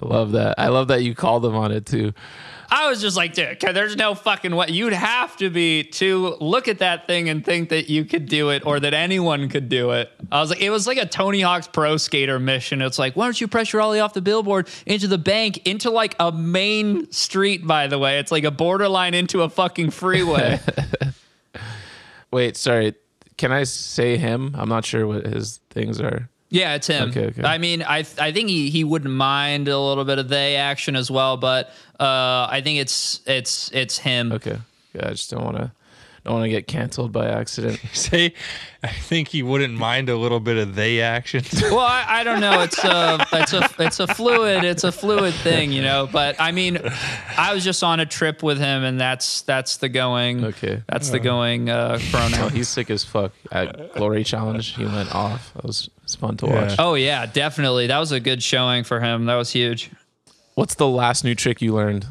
love 0.00 0.32
that. 0.32 0.54
I 0.58 0.68
love 0.68 0.88
that 0.88 1.02
you 1.02 1.14
called 1.14 1.42
them 1.42 1.54
on 1.54 1.70
it 1.70 1.84
too. 1.84 2.14
I 2.68 2.88
was 2.88 3.00
just 3.00 3.16
like, 3.16 3.34
dude, 3.34 3.60
there's 3.60 3.96
no 3.96 4.14
fucking 4.14 4.54
way. 4.54 4.66
You'd 4.68 4.92
have 4.92 5.36
to 5.36 5.50
be 5.50 5.84
to 5.84 6.36
look 6.40 6.68
at 6.68 6.78
that 6.78 7.06
thing 7.06 7.28
and 7.28 7.44
think 7.44 7.68
that 7.68 7.88
you 7.88 8.04
could 8.04 8.26
do 8.26 8.50
it 8.50 8.66
or 8.66 8.80
that 8.80 8.94
anyone 8.94 9.48
could 9.48 9.68
do 9.68 9.92
it. 9.92 10.10
I 10.32 10.40
was 10.40 10.50
like, 10.50 10.60
it 10.60 10.70
was 10.70 10.86
like 10.86 10.98
a 10.98 11.06
Tony 11.06 11.40
Hawk's 11.40 11.68
Pro 11.68 11.96
Skater 11.96 12.38
mission. 12.38 12.82
It's 12.82 12.98
like, 12.98 13.14
why 13.14 13.26
don't 13.26 13.40
you 13.40 13.48
pressure 13.48 13.80
ollie 13.80 14.00
off 14.00 14.14
the 14.14 14.22
billboard 14.22 14.68
into 14.84 15.06
the 15.08 15.18
bank, 15.18 15.66
into 15.66 15.90
like 15.90 16.16
a 16.18 16.32
main 16.32 17.10
street, 17.12 17.66
by 17.66 17.86
the 17.86 17.98
way? 17.98 18.18
It's 18.18 18.32
like 18.32 18.44
a 18.44 18.50
borderline 18.50 19.14
into 19.14 19.42
a 19.42 19.48
fucking 19.48 19.90
freeway. 19.90 20.60
Wait, 22.30 22.56
sorry. 22.56 22.94
Can 23.36 23.52
I 23.52 23.64
say 23.64 24.16
him? 24.16 24.54
I'm 24.56 24.68
not 24.68 24.84
sure 24.84 25.06
what 25.06 25.26
his 25.26 25.60
things 25.70 26.00
are. 26.00 26.28
Yeah, 26.48 26.74
it's 26.74 26.86
him. 26.86 27.10
Okay, 27.10 27.26
okay. 27.26 27.42
I 27.42 27.58
mean, 27.58 27.82
I 27.82 27.98
I 28.18 28.32
think 28.32 28.48
he, 28.48 28.70
he 28.70 28.84
wouldn't 28.84 29.12
mind 29.12 29.68
a 29.68 29.78
little 29.78 30.04
bit 30.04 30.18
of 30.18 30.28
they 30.28 30.56
action 30.56 30.96
as 30.96 31.10
well, 31.10 31.36
but 31.36 31.70
uh, 31.98 32.46
I 32.50 32.60
think 32.62 32.78
it's 32.80 33.20
it's 33.26 33.70
it's 33.72 33.98
him. 33.98 34.32
Okay. 34.32 34.58
Yeah, 34.94 35.08
I 35.08 35.10
just 35.10 35.30
don't 35.30 35.44
want 35.44 35.56
to 35.56 35.72
Don't 36.26 36.34
want 36.34 36.44
to 36.46 36.50
get 36.50 36.66
canceled 36.66 37.12
by 37.12 37.28
accident. 37.28 37.78
Say, 37.92 38.34
I 38.82 38.88
think 38.88 39.28
he 39.28 39.44
wouldn't 39.44 39.74
mind 39.74 40.08
a 40.08 40.16
little 40.16 40.40
bit 40.40 40.56
of 40.56 40.74
they 40.74 41.00
action. 41.00 41.44
Well, 41.70 41.78
I, 41.78 42.04
I 42.08 42.24
don't 42.24 42.40
know. 42.40 42.62
It's 42.62 42.82
a 42.82 43.24
it's 43.32 43.52
a 43.52 43.70
it's 43.78 44.00
a 44.00 44.08
fluid 44.08 44.64
it's 44.64 44.82
a 44.82 44.90
fluid 44.90 45.34
thing, 45.34 45.70
you 45.70 45.82
know. 45.82 46.08
But 46.10 46.34
I 46.40 46.50
mean, 46.50 46.78
I 47.38 47.54
was 47.54 47.62
just 47.62 47.84
on 47.84 48.00
a 48.00 48.06
trip 48.06 48.42
with 48.42 48.58
him, 48.58 48.82
and 48.82 49.00
that's 49.00 49.42
that's 49.42 49.76
the 49.76 49.88
going. 49.88 50.44
Okay. 50.46 50.82
That's 50.88 51.10
the 51.10 51.20
going 51.20 51.70
uh, 51.70 52.00
pronoun. 52.10 52.50
he's 52.50 52.68
sick 52.68 52.90
as 52.90 53.04
fuck. 53.04 53.30
At 53.52 53.94
Glory 53.94 54.24
Challenge, 54.24 54.66
he 54.74 54.84
went 54.84 55.14
off. 55.14 55.52
It 55.56 55.64
was, 55.64 55.86
it 55.96 56.02
was 56.02 56.14
fun 56.16 56.36
to 56.38 56.46
Yeah. 56.46 56.62
watch. 56.62 56.74
Oh 56.80 56.94
yeah, 56.94 57.26
definitely. 57.26 57.86
That 57.86 58.00
was 58.00 58.10
a 58.10 58.18
good 58.18 58.42
showing 58.42 58.82
for 58.82 58.98
him. 58.98 59.26
That 59.26 59.36
was 59.36 59.52
huge. 59.52 59.92
What's 60.56 60.74
the 60.74 60.88
last 60.88 61.22
new 61.22 61.36
trick 61.36 61.62
you 61.62 61.72
learned? 61.72 62.04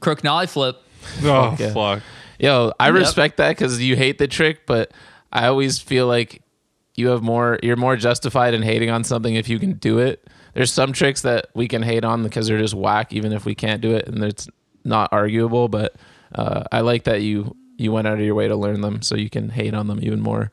Crook 0.00 0.24
nollie 0.24 0.48
flip. 0.48 0.82
oh 1.22 1.54
yeah. 1.56 1.72
fuck! 1.72 2.02
Yo, 2.38 2.72
I 2.78 2.86
Yep. 2.86 2.94
respect 2.94 3.36
that 3.38 3.50
because 3.50 3.80
you 3.82 3.96
hate 3.96 4.18
the 4.18 4.28
trick, 4.28 4.66
but 4.66 4.92
I 5.32 5.46
always 5.46 5.78
feel 5.78 6.06
like 6.06 6.42
you 6.94 7.08
have 7.08 7.22
more. 7.22 7.58
You're 7.62 7.76
more 7.76 7.96
justified 7.96 8.54
in 8.54 8.62
hating 8.62 8.90
on 8.90 9.04
something 9.04 9.34
if 9.34 9.48
you 9.48 9.58
can 9.58 9.74
do 9.74 9.98
it. 9.98 10.26
There's 10.54 10.72
some 10.72 10.92
tricks 10.92 11.22
that 11.22 11.46
we 11.54 11.68
can 11.68 11.82
hate 11.82 12.04
on 12.04 12.22
because 12.22 12.46
they're 12.48 12.58
just 12.58 12.74
whack, 12.74 13.12
even 13.12 13.32
if 13.32 13.44
we 13.44 13.54
can't 13.54 13.80
do 13.80 13.94
it, 13.94 14.08
and 14.08 14.22
it's 14.24 14.48
not 14.84 15.12
arguable. 15.12 15.68
But 15.68 15.94
uh, 16.34 16.64
I 16.72 16.80
like 16.80 17.04
that 17.04 17.22
you 17.22 17.54
you 17.76 17.92
went 17.92 18.06
out 18.08 18.14
of 18.14 18.20
your 18.24 18.34
way 18.34 18.48
to 18.48 18.56
learn 18.56 18.80
them, 18.80 19.02
so 19.02 19.14
you 19.16 19.30
can 19.30 19.50
hate 19.50 19.74
on 19.74 19.86
them 19.86 20.00
even 20.02 20.20
more. 20.20 20.50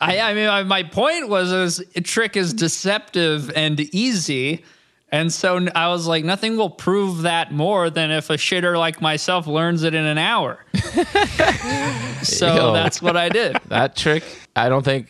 I, 0.00 0.18
I 0.18 0.34
mean, 0.34 0.46
my- 0.46 0.62
my 0.64 0.82
point 0.82 1.28
was, 1.28 1.52
is 1.52 1.84
a 1.94 2.00
trick 2.00 2.36
is 2.36 2.52
deceptive 2.54 3.52
and 3.54 3.78
easy, 3.94 4.64
and 5.12 5.32
so 5.32 5.66
I 5.74 5.88
was 5.88 6.06
like, 6.06 6.24
nothing 6.24 6.56
will 6.56 6.70
prove 6.70 7.22
that 7.22 7.52
more 7.52 7.90
than 7.90 8.10
if 8.10 8.30
a 8.30 8.34
shitter 8.34 8.78
like 8.78 9.00
myself 9.00 9.46
learns 9.46 9.82
it 9.82 9.94
in 9.94 10.04
an 10.04 10.18
hour. 10.18 10.64
so 12.22 12.54
Yo. 12.54 12.72
that's 12.72 13.00
what 13.02 13.16
I 13.16 13.28
did. 13.28 13.56
That 13.68 13.96
trick, 13.96 14.24
I 14.56 14.68
don't 14.68 14.84
think. 14.84 15.08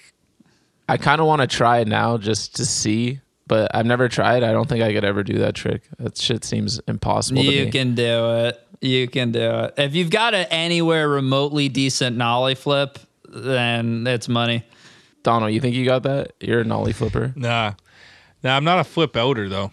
I 0.89 0.97
kind 0.97 1.21
of 1.21 1.27
want 1.27 1.41
to 1.41 1.47
try 1.47 1.79
it 1.79 1.89
now 1.89 2.19
just 2.19 2.57
to 2.57 2.67
see, 2.67 3.21
but 3.47 3.75
I've 3.75 3.87
never 3.87 4.09
tried. 4.09 4.43
I 4.43 4.53
don't 4.53 4.69
think 4.69 4.83
I 4.83 4.93
could 4.93 5.05
ever 5.05 5.23
do 5.23 5.39
that 5.39 5.55
trick. 5.55 5.83
That 5.99 6.19
shit 6.19 6.45
seems 6.45 6.81
impossible 6.89 7.43
to 7.43 7.53
You 7.53 7.67
me. 7.67 7.71
can 7.71 7.95
do 7.95 8.35
it. 8.47 8.61
You 8.81 9.07
can 9.09 9.31
do 9.33 9.41
it. 9.61 9.75
If 9.79 9.95
you've 9.95 10.11
got 10.11 10.35
an 10.35 10.47
anywhere 10.51 11.09
remotely 11.09 11.69
decent 11.69 12.17
nollie 12.17 12.55
flip, 12.55 12.99
then 13.29 14.07
it's 14.07 14.29
money. 14.29 14.65
Donald, 15.23 15.53
you 15.53 15.61
think 15.61 15.77
you 15.77 15.85
got 15.85 16.03
that? 16.03 16.33
You're 16.41 16.61
a 16.61 16.65
nollie 16.65 16.93
flipper. 16.93 17.33
Nah, 17.37 17.75
nah. 18.43 18.57
I'm 18.57 18.65
not 18.65 18.79
a 18.81 18.85
flip 18.85 19.17
outer 19.17 19.49
though. 19.49 19.71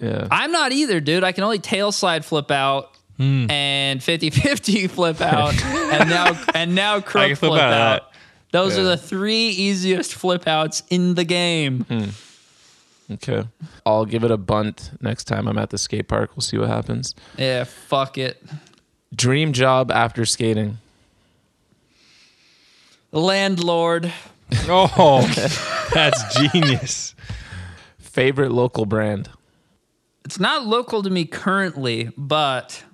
Yeah. 0.00 0.26
I'm 0.30 0.50
not 0.52 0.72
either, 0.72 0.98
dude. 1.00 1.24
I 1.24 1.32
can 1.32 1.44
only 1.44 1.58
tail 1.58 1.92
slide 1.92 2.24
flip 2.24 2.50
out 2.50 2.96
Hmm. 3.18 3.50
and 3.50 4.00
50-50 4.00 4.88
flip 4.90 5.20
out 5.20 5.52
and 5.64 6.08
now 6.08 6.42
and 6.54 6.74
now 6.74 7.00
crook 7.00 7.36
flip 7.36 7.50
flip, 7.50 7.60
out 7.60 7.72
out. 8.02 8.12
Those 8.50 8.78
are 8.78 8.82
the 8.82 8.96
three 8.96 9.48
easiest 9.48 10.14
flip 10.14 10.48
outs 10.48 10.82
in 10.88 11.14
the 11.16 11.24
game. 11.24 11.84
Okay. 13.12 13.44
I'll 13.84 14.06
give 14.06 14.24
it 14.24 14.30
a 14.30 14.38
bunt 14.38 14.92
next 15.02 15.24
time 15.24 15.46
I'm 15.48 15.58
at 15.58 15.68
the 15.68 15.76
skate 15.76 16.08
park. 16.08 16.30
We'll 16.34 16.40
see 16.40 16.56
what 16.56 16.68
happens. 16.68 17.14
Yeah, 17.36 17.64
fuck 17.64 18.16
it. 18.16 18.42
Dream 19.14 19.52
job 19.52 19.90
after 19.90 20.24
skating. 20.24 20.78
Landlord. 23.12 24.12
Oh, 24.68 25.20
that's 25.94 26.36
genius. 26.50 27.14
Favorite 27.98 28.50
local 28.50 28.84
brand. 28.84 29.28
It's 30.24 30.40
not 30.40 30.66
local 30.66 31.02
to 31.02 31.10
me 31.10 31.24
currently, 31.24 32.10
but 32.16 32.84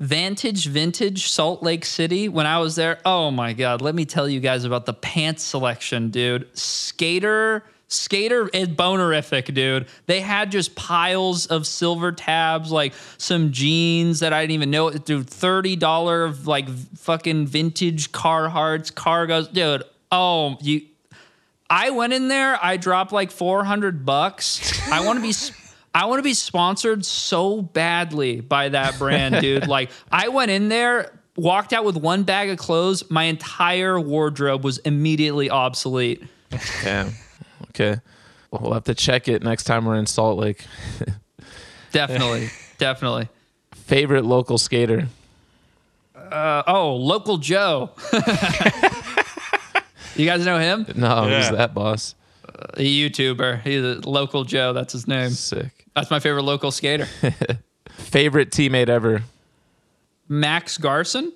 Vantage 0.00 0.66
Vintage 0.66 1.28
Salt 1.28 1.62
Lake 1.62 1.84
City, 1.84 2.28
when 2.30 2.46
I 2.46 2.58
was 2.58 2.74
there, 2.74 3.00
oh 3.04 3.30
my 3.30 3.52
God, 3.52 3.82
let 3.82 3.94
me 3.94 4.06
tell 4.06 4.26
you 4.26 4.40
guys 4.40 4.64
about 4.64 4.86
the 4.86 4.94
pants 4.94 5.42
selection, 5.42 6.08
dude. 6.08 6.48
Skater, 6.56 7.64
skater 7.88 8.48
is 8.48 8.68
bonerific, 8.68 9.52
dude. 9.52 9.88
They 10.06 10.22
had 10.22 10.50
just 10.50 10.74
piles 10.74 11.44
of 11.46 11.66
silver 11.66 12.12
tabs, 12.12 12.72
like 12.72 12.94
some 13.18 13.52
jeans 13.52 14.20
that 14.20 14.32
I 14.32 14.40
didn't 14.42 14.54
even 14.54 14.70
know, 14.70 14.90
dude. 14.90 15.26
$30 15.26 16.46
like 16.46 16.70
fucking 16.70 17.46
vintage 17.48 18.10
Carhartts, 18.10 18.90
cargos, 18.90 19.52
dude. 19.52 19.82
Oh, 20.10 20.56
you, 20.62 20.86
I 21.68 21.90
went 21.90 22.14
in 22.14 22.28
there. 22.28 22.58
I 22.64 22.78
dropped 22.78 23.12
like 23.12 23.30
400 23.30 24.06
bucks. 24.06 24.90
I 24.90 25.04
want 25.04 25.18
to 25.18 25.22
be. 25.22 25.34
I 25.94 26.06
want 26.06 26.18
to 26.20 26.22
be 26.22 26.34
sponsored 26.34 27.04
so 27.04 27.62
badly 27.62 28.40
by 28.40 28.68
that 28.70 28.98
brand, 28.98 29.36
dude. 29.40 29.66
Like 29.66 29.90
I 30.12 30.28
went 30.28 30.50
in 30.50 30.68
there, 30.68 31.18
walked 31.36 31.72
out 31.72 31.84
with 31.84 31.96
one 31.96 32.22
bag 32.22 32.50
of 32.50 32.58
clothes. 32.58 33.10
My 33.10 33.24
entire 33.24 33.98
wardrobe 33.98 34.62
was 34.64 34.78
immediately 34.78 35.50
obsolete. 35.50 36.22
Damn. 36.82 37.12
Okay. 37.70 38.00
Well, 38.50 38.62
we'll 38.62 38.72
have 38.74 38.84
to 38.84 38.94
check 38.94 39.28
it 39.28 39.42
next 39.42 39.64
time 39.64 39.84
we're 39.84 39.96
in 39.96 40.06
Salt 40.06 40.38
Lake. 40.38 40.64
Definitely, 41.92 42.50
definitely. 42.78 43.28
Favorite 43.74 44.24
local 44.24 44.58
skater. 44.58 45.08
Uh, 46.14 46.62
oh, 46.68 46.94
local 46.94 47.38
Joe. 47.38 47.90
you 50.14 50.26
guys 50.26 50.44
know 50.44 50.58
him? 50.58 50.86
No, 50.94 51.22
who's 51.24 51.46
Yeah. 51.46 51.50
that 51.52 51.74
boss? 51.74 52.14
A 52.74 52.80
YouTuber. 53.10 53.62
He's 53.62 53.82
a 53.82 54.08
local 54.08 54.44
Joe. 54.44 54.72
That's 54.72 54.92
his 54.92 55.08
name. 55.08 55.30
Sick. 55.30 55.79
That's 55.94 56.10
my 56.10 56.20
favorite 56.20 56.42
local 56.42 56.70
skater. 56.70 57.06
Favorite 57.90 58.50
teammate 58.50 58.88
ever. 58.88 59.22
Max 60.28 60.78
Garson. 60.78 61.32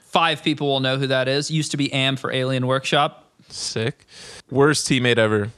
Five 0.00 0.42
people 0.42 0.68
will 0.68 0.80
know 0.80 0.98
who 0.98 1.06
that 1.08 1.28
is. 1.28 1.50
Used 1.50 1.70
to 1.72 1.76
be 1.76 1.92
Am 1.92 2.16
for 2.16 2.32
Alien 2.32 2.66
Workshop. 2.66 3.30
Sick. 3.48 4.06
Worst 4.50 4.86
teammate 4.86 5.18
ever. 5.18 5.50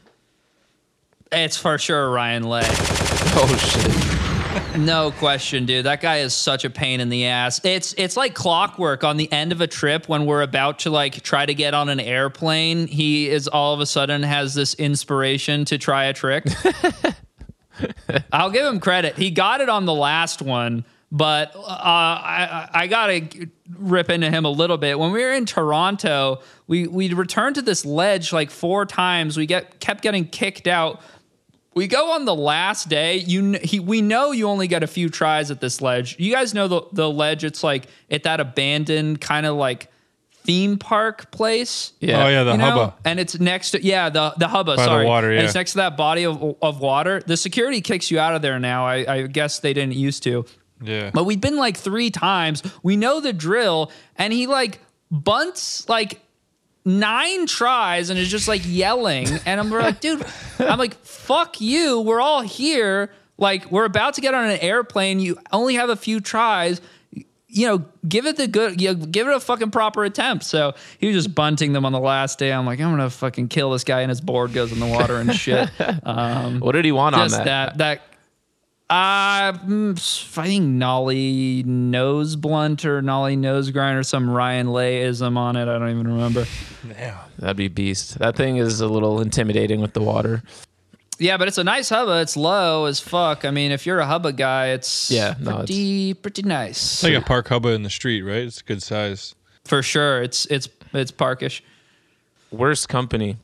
It's 1.33 1.57
for 1.57 1.79
sure 1.79 2.11
Ryan 2.11 2.45
Lay. 2.45 2.63
Oh 2.65 3.57
shit. 3.57 4.17
No 4.77 5.13
question, 5.13 5.65
dude. 5.67 5.87
That 5.87 6.01
guy 6.01 6.19
is 6.19 6.35
such 6.35 6.65
a 6.65 6.71
pain 6.71 7.01
in 7.01 7.09
the 7.09 7.27
ass. 7.27 7.61
It's 7.65 7.93
it's 7.97 8.17
like 8.17 8.35
clockwork 8.35 9.05
on 9.05 9.17
the 9.17 9.31
end 9.31 9.53
of 9.53 9.61
a 9.61 9.67
trip 9.67 10.09
when 10.09 10.27
we're 10.27 10.43
about 10.43 10.81
to 10.81 10.91
like 10.91 11.23
try 11.23 11.47
to 11.47 11.55
get 11.55 11.73
on 11.75 11.89
an 11.89 12.01
airplane. 12.01 12.87
He 12.87 13.29
is 13.29 13.47
all 13.47 13.75
of 13.75 13.81
a 13.81 13.87
sudden 13.87 14.23
has 14.23 14.55
this 14.55 14.75
inspiration 14.75 15.65
to 15.67 15.79
try 15.79 16.05
a 16.05 16.13
trick. 16.13 16.45
I'll 18.33 18.51
give 18.51 18.67
him 18.67 18.81
credit. 18.81 19.17
He 19.17 19.31
got 19.31 19.61
it 19.61 19.69
on 19.69 19.87
the 19.87 19.95
last 19.95 20.43
one, 20.43 20.85
but 21.13 21.55
uh, 21.57 21.61
I 21.69 22.69
I 22.73 22.87
gotta 22.87 23.49
rip 23.79 24.11
into 24.11 24.31
him 24.31 24.45
a 24.45 24.51
little 24.51 24.79
bit. 24.79 24.99
When 24.99 25.13
we 25.13 25.23
were 25.23 25.33
in 25.33 25.47
Toronto, 25.47 26.43
we 26.67 26.87
we 26.87 27.13
returned 27.13 27.57
to 27.57 27.63
this 27.63 27.85
ledge 27.85 28.33
like 28.33 28.51
four 28.51 28.87
times. 28.87 29.37
We 29.37 29.47
get 29.47 29.81
kept 29.81 30.03
getting 30.03 30.27
kicked 30.27 30.67
out. 30.67 31.01
We 31.75 31.87
go 31.87 32.13
on 32.13 32.25
the 32.25 32.35
last 32.35 32.89
day. 32.89 33.17
You 33.17 33.53
he, 33.63 33.81
we 33.81 34.03
know 34.03 34.33
you 34.33 34.49
only 34.49 34.67
get 34.67 34.83
a 34.83 34.89
few 34.89 35.09
tries 35.09 35.51
at 35.51 35.61
this 35.61 35.81
ledge. 35.81 36.17
You 36.19 36.33
guys 36.33 36.55
know 36.55 36.69
the 36.69 36.83
the 36.93 37.11
ledge. 37.11 37.45
It's 37.45 37.63
like 37.63 37.87
at 38.11 38.25
that 38.25 38.41
abandoned 38.41 39.21
kind 39.21 39.47
of 39.47 39.57
like 39.57 39.91
theme 40.51 40.79
park 40.79 41.31
place. 41.31 41.93
Yeah. 42.01 42.25
Oh 42.25 42.29
yeah, 42.29 42.43
the 42.43 42.51
you 42.51 42.59
know? 42.59 42.65
hubba. 42.65 42.95
and 43.05 43.21
it's 43.21 43.39
next 43.39 43.71
to 43.71 43.85
yeah 43.85 44.11
the 44.11 44.35
the 44.37 44.49
hubba. 44.49 44.75
By 44.75 44.83
the 44.83 44.85
sorry, 44.85 45.07
water, 45.07 45.31
And 45.31 45.39
yeah. 45.39 45.45
it's 45.45 45.55
next 45.55 45.73
to 45.73 45.77
that 45.77 45.97
body 45.97 46.25
of 46.27 46.57
of 46.61 46.81
water. 46.81 47.23
The 47.25 47.37
security 47.37 47.81
kicks 47.81 48.11
you 48.11 48.19
out 48.19 48.35
of 48.35 48.43
there 48.43 48.59
now. 48.59 48.85
I, 48.85 49.15
I 49.15 49.27
guess 49.29 49.61
they 49.61 49.73
didn't 49.73 49.95
used 49.95 50.25
to. 50.25 50.45
Yeah. 50.83 51.13
But 51.15 51.23
we've 51.25 51.41
been 51.41 51.57
like 51.57 51.77
three 51.77 52.11
times. 52.11 52.65
We 52.83 52.97
know 52.97 53.21
the 53.21 53.33
drill, 53.33 53.93
and 54.17 54.33
he 54.33 54.49
like 54.49 54.81
bunts 55.13 55.89
like 55.89 56.21
nine 56.85 57.47
tries 57.47 58.11
and 58.11 58.19
is 58.19 58.29
just 58.29 58.49
like 58.49 58.63
yelling. 58.65 59.29
And 59.47 59.61
I'm 59.61 59.71
like, 59.71 60.01
dude, 60.07 60.27
I'm 60.59 60.81
like, 60.81 60.95
fuck 61.05 61.61
you. 61.61 62.01
We're 62.01 62.21
all 62.21 62.43
here. 62.43 63.13
Like, 63.39 63.71
we're 63.71 63.85
about 63.85 64.15
to 64.15 64.21
get 64.21 64.35
on 64.35 64.51
an 64.51 64.59
airplane. 64.59 65.21
You 65.21 65.39
only 65.53 65.77
have 65.77 65.91
a 65.91 65.97
few 65.97 66.21
tries. 66.21 66.81
You 67.53 67.67
know, 67.67 67.85
give 68.09 68.27
it 68.27 68.37
the 68.37 68.47
good, 68.47 68.81
you 68.81 68.89
know, 68.89 68.95
give 68.95 69.27
it 69.27 69.35
a 69.35 69.41
fucking 69.41 69.71
proper 69.73 70.05
attempt. 70.05 70.45
So 70.45 70.75
he 70.99 71.09
was 71.09 71.17
just 71.17 71.35
bunting 71.35 71.73
them 71.73 71.85
on 71.85 71.91
the 71.93 71.99
last 71.99 72.39
day. 72.39 72.53
I'm 72.53 72.65
like, 72.65 72.81
I'm 72.81 72.91
gonna 72.91 73.11
fucking 73.11 73.49
kill 73.49 73.73
this 73.73 73.83
guy, 73.85 74.03
and 74.03 74.09
his 74.09 74.21
board 74.21 74.53
goes 74.53 74.71
in 74.73 74.79
the 74.79 74.87
water 74.87 75.17
and 75.17 75.35
shit. 75.35 75.69
Um, 76.05 76.61
What 76.61 76.73
did 76.73 76.85
he 76.85 76.93
want 76.93 77.17
on 77.17 77.29
just 77.29 77.45
that? 77.45 77.77
that 77.77 77.79
that 77.79 78.03
uh 78.91 79.53
mm, 79.59 80.39
I 80.39 80.45
think 80.47 80.65
nollie 80.65 81.63
nose 81.65 82.35
blunt 82.37 82.85
or 82.85 83.01
nollie 83.01 83.37
nose 83.37 83.71
grind 83.71 83.97
or 83.99 84.03
some 84.03 84.29
Ryan 84.29 84.67
Layism 84.67 85.37
on 85.37 85.55
it. 85.57 85.63
I 85.69 85.79
don't 85.79 85.91
even 85.91 86.09
remember. 86.09 86.45
Yeah, 86.89 87.19
that'd 87.39 87.57
be 87.57 87.69
beast. 87.69 88.19
That 88.19 88.35
thing 88.37 88.57
is 88.57 88.81
a 88.81 88.89
little 88.89 89.21
intimidating 89.21 89.81
with 89.81 89.93
the 89.93 90.03
water. 90.03 90.43
Yeah, 91.21 91.37
but 91.37 91.49
it's 91.49 91.59
a 91.59 91.65
nice 91.65 91.91
hubba. 91.91 92.23
It's 92.23 92.35
low 92.35 92.87
as 92.87 92.99
fuck. 92.99 93.45
I 93.45 93.51
mean, 93.51 93.73
if 93.73 93.85
you're 93.85 93.99
a 93.99 94.07
hubba 94.07 94.33
guy, 94.33 94.69
it's 94.69 95.11
Yeah, 95.11 95.35
no, 95.39 95.59
pretty 95.59 96.15
pretty 96.15 96.43
nice 96.43 96.95
It's 96.95 97.05
like 97.05 97.15
a 97.15 97.21
park 97.21 97.49
hubba 97.49 97.69
in 97.69 97.83
the 97.83 97.91
street, 97.91 98.23
right? 98.23 98.39
It's 98.39 98.63
a 98.63 98.65
good 98.65 98.83
size. 98.83 99.35
for 99.67 99.83
sure. 99.83 100.23
It's 100.23 100.47
it's 100.47 100.71
it's 100.95 101.11
parkish. 101.11 101.63
Worst 102.51 102.89
company. 102.89 103.37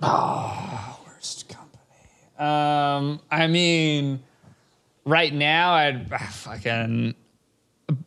Worst 0.00 1.48
company. 1.48 2.40
Um, 2.40 3.20
I 3.30 3.46
mean, 3.46 4.20
right 5.04 5.32
now 5.32 5.74
I'd 5.74 6.12
ah, 6.12 6.18
fucking 6.18 7.14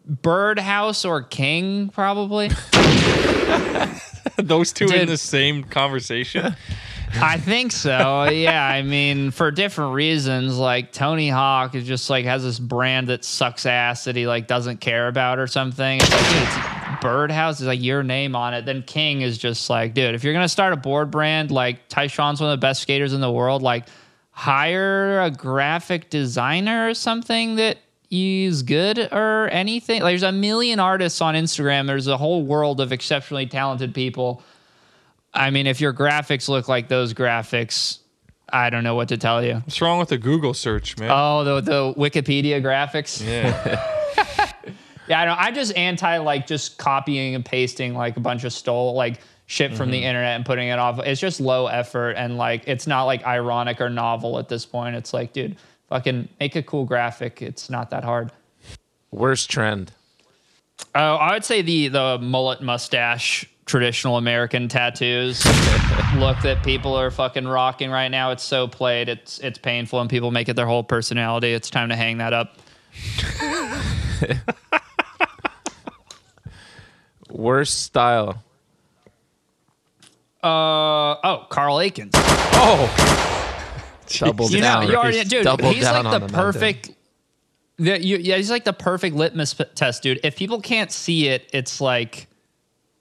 Birdhouse 0.05 1.05
or 1.05 1.23
King, 1.23 1.87
probably. 1.87 2.49
Those 4.37 4.73
two 4.73 4.87
in 4.87 5.07
the 5.07 5.17
same 5.17 5.63
conversation. 5.63 6.53
I 7.13 7.37
think 7.37 7.71
so. 7.71 8.25
Yeah, 8.29 8.65
I 8.65 8.81
mean, 8.81 9.31
for 9.31 9.51
different 9.51 9.93
reasons. 9.93 10.57
Like 10.57 10.91
Tony 10.91 11.29
Hawk 11.29 11.75
is 11.75 11.85
just 11.85 12.09
like 12.09 12.25
has 12.25 12.43
this 12.43 12.59
brand 12.59 13.07
that 13.07 13.23
sucks 13.23 13.65
ass 13.65 14.05
that 14.05 14.15
he 14.15 14.27
like 14.27 14.47
doesn't 14.47 14.81
care 14.81 15.07
about 15.07 15.39
or 15.39 15.47
something. 15.47 15.99
It's 16.01 16.11
like, 16.11 16.29
dude, 16.29 16.41
it's 16.41 17.01
Birdhouse 17.01 17.61
is 17.61 17.67
like 17.67 17.81
your 17.81 18.03
name 18.03 18.35
on 18.35 18.53
it. 18.53 18.65
Then 18.65 18.83
King 18.83 19.21
is 19.21 19.37
just 19.37 19.69
like, 19.69 19.93
dude, 19.93 20.15
if 20.15 20.23
you're 20.23 20.33
gonna 20.33 20.49
start 20.49 20.73
a 20.73 20.77
board 20.77 21.11
brand, 21.11 21.51
like 21.51 21.87
Tyshawn's 21.89 22.41
one 22.41 22.51
of 22.51 22.59
the 22.59 22.61
best 22.65 22.81
skaters 22.81 23.13
in 23.13 23.21
the 23.21 23.31
world, 23.31 23.61
like 23.61 23.87
hire 24.31 25.21
a 25.21 25.31
graphic 25.31 26.09
designer 26.09 26.89
or 26.89 26.93
something 26.93 27.55
that 27.55 27.77
is 28.11 28.63
good 28.63 28.99
or 29.11 29.49
anything. 29.51 30.01
Like, 30.01 30.11
there's 30.11 30.23
a 30.23 30.31
million 30.31 30.79
artists 30.79 31.21
on 31.21 31.35
Instagram. 31.35 31.87
There's 31.87 32.07
a 32.07 32.17
whole 32.17 32.43
world 32.43 32.81
of 32.81 32.91
exceptionally 32.91 33.45
talented 33.45 33.93
people. 33.93 34.41
I 35.35 35.49
mean, 35.49 35.67
if 35.67 35.81
your 35.81 35.93
graphics 35.93 36.47
look 36.47 36.67
like 36.67 36.87
those 36.87 37.13
graphics, 37.13 37.99
I 38.49 38.69
don't 38.69 38.83
know 38.83 38.95
what 38.95 39.09
to 39.09 39.17
tell 39.17 39.43
you. 39.43 39.55
What's 39.55 39.81
wrong 39.81 39.99
with 39.99 40.09
the 40.09 40.17
Google 40.17 40.53
search, 40.53 40.97
man? 40.97 41.09
Oh, 41.11 41.43
the 41.43 41.61
the 41.61 41.93
Wikipedia 41.93 42.61
graphics. 42.61 43.25
yeah. 43.25 43.91
Yeah, 45.07 45.21
I 45.21 45.25
don't. 45.25 45.39
I'm 45.39 45.53
just 45.53 45.75
anti 45.75 46.17
like 46.17 46.47
just 46.47 46.77
copying 46.77 47.35
and 47.35 47.45
pasting 47.45 47.93
like 47.93 48.17
a 48.17 48.19
bunch 48.19 48.43
of 48.43 48.53
stole 48.53 48.93
like 48.95 49.19
shit 49.45 49.75
from 49.75 49.91
the 49.91 49.97
mm-hmm. 49.97 50.07
internet 50.07 50.35
and 50.35 50.45
putting 50.45 50.69
it 50.69 50.79
off. 50.79 50.99
It's 50.99 51.21
just 51.21 51.39
low 51.39 51.67
effort 51.67 52.11
and 52.13 52.37
like 52.37 52.63
it's 52.67 52.87
not 52.87 53.03
like 53.03 53.23
ironic 53.25 53.79
or 53.81 53.89
novel 53.89 54.39
at 54.39 54.49
this 54.49 54.65
point. 54.65 54.95
It's 54.95 55.13
like, 55.13 55.33
dude, 55.33 55.57
fucking 55.89 56.29
make 56.39 56.55
a 56.55 56.63
cool 56.63 56.85
graphic. 56.85 57.41
It's 57.41 57.69
not 57.69 57.91
that 57.91 58.03
hard. 58.03 58.31
Worst 59.11 59.49
trend. 59.49 59.91
Oh, 60.93 61.15
I 61.15 61.33
would 61.33 61.45
say 61.45 61.61
the 61.61 61.89
the 61.89 62.17
mullet 62.19 62.61
mustache 62.61 63.47
traditional 63.65 64.17
American 64.17 64.67
tattoos 64.67 65.43
look 66.17 66.39
that 66.43 66.61
people 66.63 66.93
are 66.95 67.09
fucking 67.09 67.47
rocking 67.47 67.89
right 67.89 68.09
now. 68.09 68.31
It's 68.31 68.43
so 68.43 68.67
played. 68.67 69.09
It's 69.09 69.39
it's 69.39 69.57
painful 69.57 70.01
and 70.01 70.09
people 70.09 70.31
make 70.31 70.49
it 70.49 70.55
their 70.55 70.67
whole 70.67 70.83
personality. 70.83 71.51
It's 71.53 71.69
time 71.69 71.89
to 71.89 71.95
hang 71.95 72.17
that 72.19 72.33
up. 72.33 72.57
Worst 77.29 77.83
style. 77.83 78.43
Uh 80.43 81.15
oh, 81.23 81.47
Carl 81.49 81.79
Aikens. 81.81 82.13
Oh, 82.15 82.93
double 84.19 84.49
You 84.49 84.57
know, 84.57 84.63
down. 84.63 84.87
you 84.87 84.95
already, 84.95 85.23
dude, 85.23 85.43
Double 85.43 85.71
he's 85.71 85.83
down 85.83 86.05
like 86.05 86.13
on 86.13 86.21
the 86.21 86.27
them, 86.27 86.35
I 86.39 86.51
think. 86.51 86.83
perfect. 86.83 86.91
The, 87.77 88.01
you, 88.01 88.17
yeah, 88.17 88.37
he's 88.37 88.51
like 88.51 88.63
the 88.63 88.71
perfect 88.73 89.15
litmus 89.15 89.55
test, 89.73 90.03
dude. 90.03 90.19
If 90.23 90.37
people 90.37 90.61
can't 90.61 90.91
see 90.91 91.27
it, 91.27 91.49
it's 91.51 91.81
like, 91.81 92.27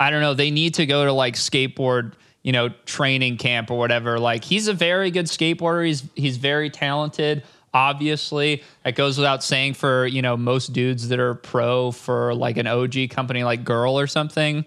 I 0.01 0.11
don't 0.11 0.21
know. 0.21 0.35
They 0.35 0.51
need 0.51 0.75
to 0.75 0.87
go 0.87 1.05
to 1.05 1.13
like 1.13 1.35
skateboard, 1.35 2.15
you 2.43 2.53
know, 2.53 2.71
training 2.87 3.37
camp 3.39 3.71
or 3.71 3.79
whatever. 3.79 4.19
Like, 4.19 4.45
he's 4.45 4.69
a 4.69 4.73
very 4.73 5.11
good 5.11 5.27
skateboarder. 5.27 5.87
He's 5.87 6.05
he's 6.15 6.37
very 6.37 6.71
talented. 6.71 7.45
Obviously, 7.73 8.63
it 8.85 8.95
goes 8.95 9.19
without 9.19 9.43
saying 9.43 9.75
for 9.75 10.07
you 10.07 10.23
know 10.23 10.37
most 10.37 10.73
dudes 10.73 11.09
that 11.09 11.19
are 11.19 11.35
pro 11.35 11.91
for 11.91 12.35
like 12.35 12.57
an 12.57 12.67
OG 12.67 13.11
company 13.11 13.45
like 13.45 13.65
Girl 13.65 13.99
or 13.99 14.07
something, 14.07 14.65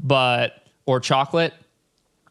but 0.00 0.64
or 0.86 1.00
Chocolate. 1.00 1.54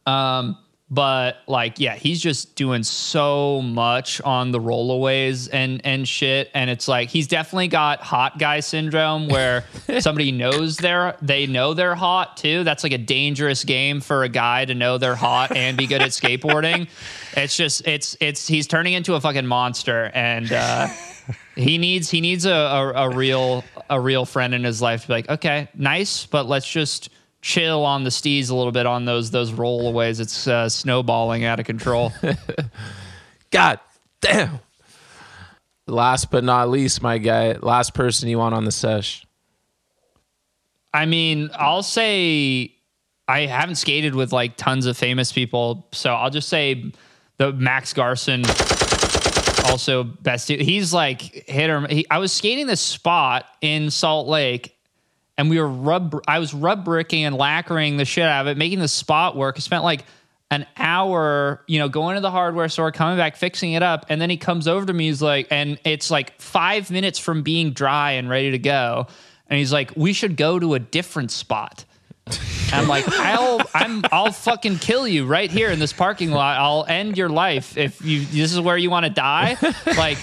Um, 0.06 0.58
but 0.90 1.38
like, 1.48 1.80
yeah, 1.80 1.96
he's 1.96 2.22
just 2.22 2.56
doing 2.56 2.82
so 2.82 3.62
much 3.62 4.22
on 4.22 4.52
the 4.52 4.60
rollaways 4.60 5.50
and 5.52 5.82
and 5.86 6.08
shit. 6.08 6.50
And 6.54 6.70
it's 6.70 6.88
like 6.88 7.10
he's 7.10 7.28
definitely 7.28 7.68
got 7.68 8.00
hot 8.02 8.40
guy 8.40 8.62
syndrome 8.62 9.28
where 9.28 9.66
somebody 10.00 10.32
knows 10.32 10.78
they're 10.78 11.18
they 11.22 11.46
know 11.46 11.74
they're 11.74 11.96
hot 11.96 12.38
too. 12.38 12.64
That's 12.64 12.84
like 12.84 12.94
a 12.94 12.98
dangerous 12.98 13.66
game 13.66 14.00
for 14.00 14.24
a 14.24 14.30
guy 14.30 14.64
to 14.64 14.74
know 14.74 14.98
they're 14.98 15.16
hot 15.16 15.56
and 15.56 15.78
be 15.78 15.88
good 15.88 16.02
at 16.02 16.12
skateboarding. 16.12 16.88
It's 17.36 17.56
just 17.56 17.86
it's 17.88 18.18
it's 18.20 18.48
he's 18.48 18.66
turning 18.66 18.94
into 18.94 19.14
a 19.14 19.22
fucking 19.22 19.46
monster 19.46 20.10
and 20.16 20.52
uh 20.52 20.88
he 21.56 21.78
needs 21.78 22.10
he 22.10 22.20
needs 22.20 22.46
a, 22.46 22.52
a, 22.52 23.10
a 23.10 23.16
real 23.16 23.64
a 23.90 24.00
real 24.00 24.26
friend 24.26 24.56
in 24.56 24.64
his 24.64 24.82
life 24.82 25.02
to 25.04 25.08
be 25.08 25.14
like, 25.14 25.30
okay, 25.30 25.68
nice, 25.76 26.26
but 26.26 26.48
let's 26.48 26.68
just 26.68 27.10
chill 27.48 27.86
on 27.86 28.04
the 28.04 28.10
steez 28.10 28.50
a 28.50 28.54
little 28.54 28.74
bit 28.74 28.86
on 28.86 29.06
those 29.06 29.32
those 29.32 29.54
rollaways. 29.54 30.20
It's 30.20 30.48
uh, 30.48 30.68
snowballing 30.68 31.46
out 31.46 31.60
of 31.62 31.66
control. 31.66 32.12
God 33.52 33.80
damn. 34.20 34.60
Last 35.88 36.30
but 36.30 36.44
not 36.44 36.70
least, 36.70 37.02
my 37.02 37.18
guy. 37.18 37.54
Last 37.54 37.94
person 37.94 38.28
you 38.28 38.38
want 38.38 38.54
on 38.54 38.66
the 38.66 38.72
sesh. 38.72 39.26
I 40.94 41.06
mean, 41.06 41.50
I'll 41.56 41.84
say 41.84 42.76
I 43.30 43.46
haven't 43.46 43.76
skated 43.76 44.14
with 44.14 44.34
like 44.34 44.58
tons 44.58 44.86
of 44.86 44.98
famous 44.98 45.32
people, 45.32 45.88
so 45.94 46.14
I'll 46.14 46.30
just 46.30 46.50
say 46.50 46.92
the 47.38 47.54
Max 47.54 47.94
Garson. 47.94 48.44
Also, 49.66 50.04
best. 50.04 50.50
He's 50.50 50.94
like 50.94 51.22
hit 51.22 51.70
or 51.70 51.88
he, 51.88 52.06
I 52.12 52.20
was 52.20 52.34
skating 52.34 52.68
this 52.68 52.82
spot 52.82 53.46
in 53.62 53.90
Salt 53.90 54.28
Lake, 54.28 54.77
and 55.38 55.50
we 55.50 55.60
were 55.60 55.68
rub. 55.68 56.20
I 56.28 56.40
was 56.40 56.54
rub 56.54 56.86
bricking 56.86 57.24
and 57.24 57.36
lacquering 57.36 57.98
the 57.98 58.06
shit 58.06 58.26
out 58.26 58.42
of 58.42 58.48
it, 58.48 58.58
making 58.58 58.80
the 58.80 58.88
spot 58.88 59.36
work. 59.36 59.56
I 59.58 59.60
spent 59.60 59.84
like 59.84 60.06
an 60.50 60.66
hour, 60.78 61.62
you 61.68 61.78
know, 61.80 61.90
going 61.90 62.16
to 62.16 62.22
the 62.22 62.32
hardware 62.32 62.70
store, 62.70 62.92
coming 62.92 63.18
back, 63.18 63.36
fixing 63.36 63.74
it 63.74 63.84
up, 63.84 64.06
and 64.10 64.22
then 64.22 64.30
he 64.30 64.38
comes 64.38 64.68
over 64.68 64.86
to 64.86 64.94
me. 64.94 65.08
He's 65.08 65.22
like, 65.22 65.48
and 65.52 65.78
it's 65.84 66.10
like 66.10 66.40
five 66.40 66.90
minutes 66.90 67.20
from 67.20 67.44
being 67.44 67.72
dry 67.72 68.12
and 68.12 68.30
ready 68.30 68.52
to 68.52 68.60
go, 68.60 69.08
and 69.50 69.60
he's 69.60 69.74
like, 69.74 69.92
we 69.96 70.14
should 70.14 70.38
go 70.38 70.58
to 70.58 70.74
a 70.74 70.80
different 70.80 71.32
spot. 71.32 71.84
I'm 72.74 72.90
like, 72.90 73.06
I'll, 73.08 73.62
I'm, 73.74 74.04
I'll 74.12 74.34
fucking 74.34 74.80
kill 74.80 75.08
you 75.08 75.26
right 75.26 75.50
here 75.50 75.70
in 75.70 75.80
this 75.80 75.94
parking 75.94 76.32
lot. 76.32 76.58
I'll 76.58 76.86
end 76.86 77.18
your 77.18 77.30
life 77.30 77.78
if 77.78 78.04
you. 78.04 78.26
This 78.26 78.52
is 78.52 78.60
where 78.60 78.78
you 78.78 78.90
want 78.90 79.06
to 79.06 79.10
die. 79.10 79.56
Like, 79.86 80.18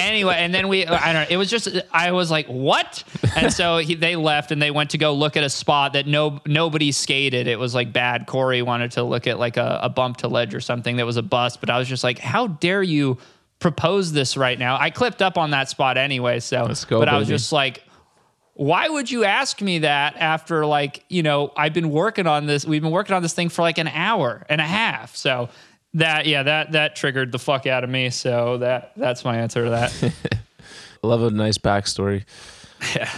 anyway, 0.00 0.36
and 0.38 0.54
then 0.54 0.68
we, 0.68 0.86
I 0.86 1.12
don't 1.12 1.22
know. 1.22 1.26
It 1.30 1.36
was 1.36 1.50
just, 1.50 1.68
I 1.92 2.12
was 2.12 2.30
like, 2.30 2.46
what? 2.46 3.04
And 3.36 3.52
so 3.52 3.78
he, 3.78 3.94
they 3.94 4.16
left 4.16 4.50
and 4.50 4.60
they 4.60 4.70
went 4.70 4.90
to 4.90 4.98
go 4.98 5.12
look 5.14 5.36
at 5.36 5.44
a 5.44 5.50
spot 5.50 5.92
that 5.92 6.06
no 6.06 6.40
nobody 6.46 6.92
skated. 6.92 7.46
It 7.46 7.58
was 7.58 7.74
like 7.74 7.92
bad. 7.92 8.26
Corey 8.26 8.62
wanted 8.62 8.92
to 8.92 9.02
look 9.02 9.26
at 9.26 9.38
like 9.38 9.56
a, 9.56 9.80
a 9.82 9.88
bump 9.88 10.18
to 10.18 10.28
ledge 10.28 10.54
or 10.54 10.60
something 10.60 10.96
that 10.96 11.06
was 11.06 11.16
a 11.16 11.22
bust, 11.22 11.60
but 11.60 11.70
I 11.70 11.78
was 11.78 11.88
just 11.88 12.04
like, 12.04 12.18
how 12.18 12.48
dare 12.48 12.82
you 12.82 13.18
propose 13.58 14.12
this 14.12 14.36
right 14.36 14.58
now? 14.58 14.78
I 14.80 14.90
clipped 14.90 15.22
up 15.22 15.38
on 15.38 15.50
that 15.50 15.68
spot 15.68 15.96
anyway. 15.96 16.40
So, 16.40 16.64
Let's 16.64 16.84
go, 16.84 16.98
but 16.98 17.08
I 17.08 17.18
was 17.18 17.28
just 17.28 17.52
like 17.52 17.84
why 18.60 18.90
would 18.90 19.10
you 19.10 19.24
ask 19.24 19.62
me 19.62 19.78
that 19.78 20.16
after 20.18 20.66
like 20.66 21.02
you 21.08 21.22
know 21.22 21.50
i've 21.56 21.72
been 21.72 21.90
working 21.90 22.26
on 22.26 22.44
this 22.44 22.66
we've 22.66 22.82
been 22.82 22.90
working 22.90 23.16
on 23.16 23.22
this 23.22 23.32
thing 23.32 23.48
for 23.48 23.62
like 23.62 23.78
an 23.78 23.88
hour 23.88 24.44
and 24.50 24.60
a 24.60 24.66
half 24.66 25.16
so 25.16 25.48
that 25.94 26.26
yeah 26.26 26.42
that 26.44 26.72
that 26.72 26.94
triggered 26.96 27.32
the 27.32 27.38
fuck 27.38 27.66
out 27.66 27.82
of 27.84 27.90
me 27.90 28.10
so 28.10 28.58
that 28.58 28.92
that's 28.96 29.24
my 29.24 29.38
answer 29.38 29.64
to 29.64 29.70
that 29.70 30.14
Love 31.02 31.22
a 31.22 31.30
nice 31.30 31.56
backstory. 31.56 32.24
Yeah. 32.94 33.10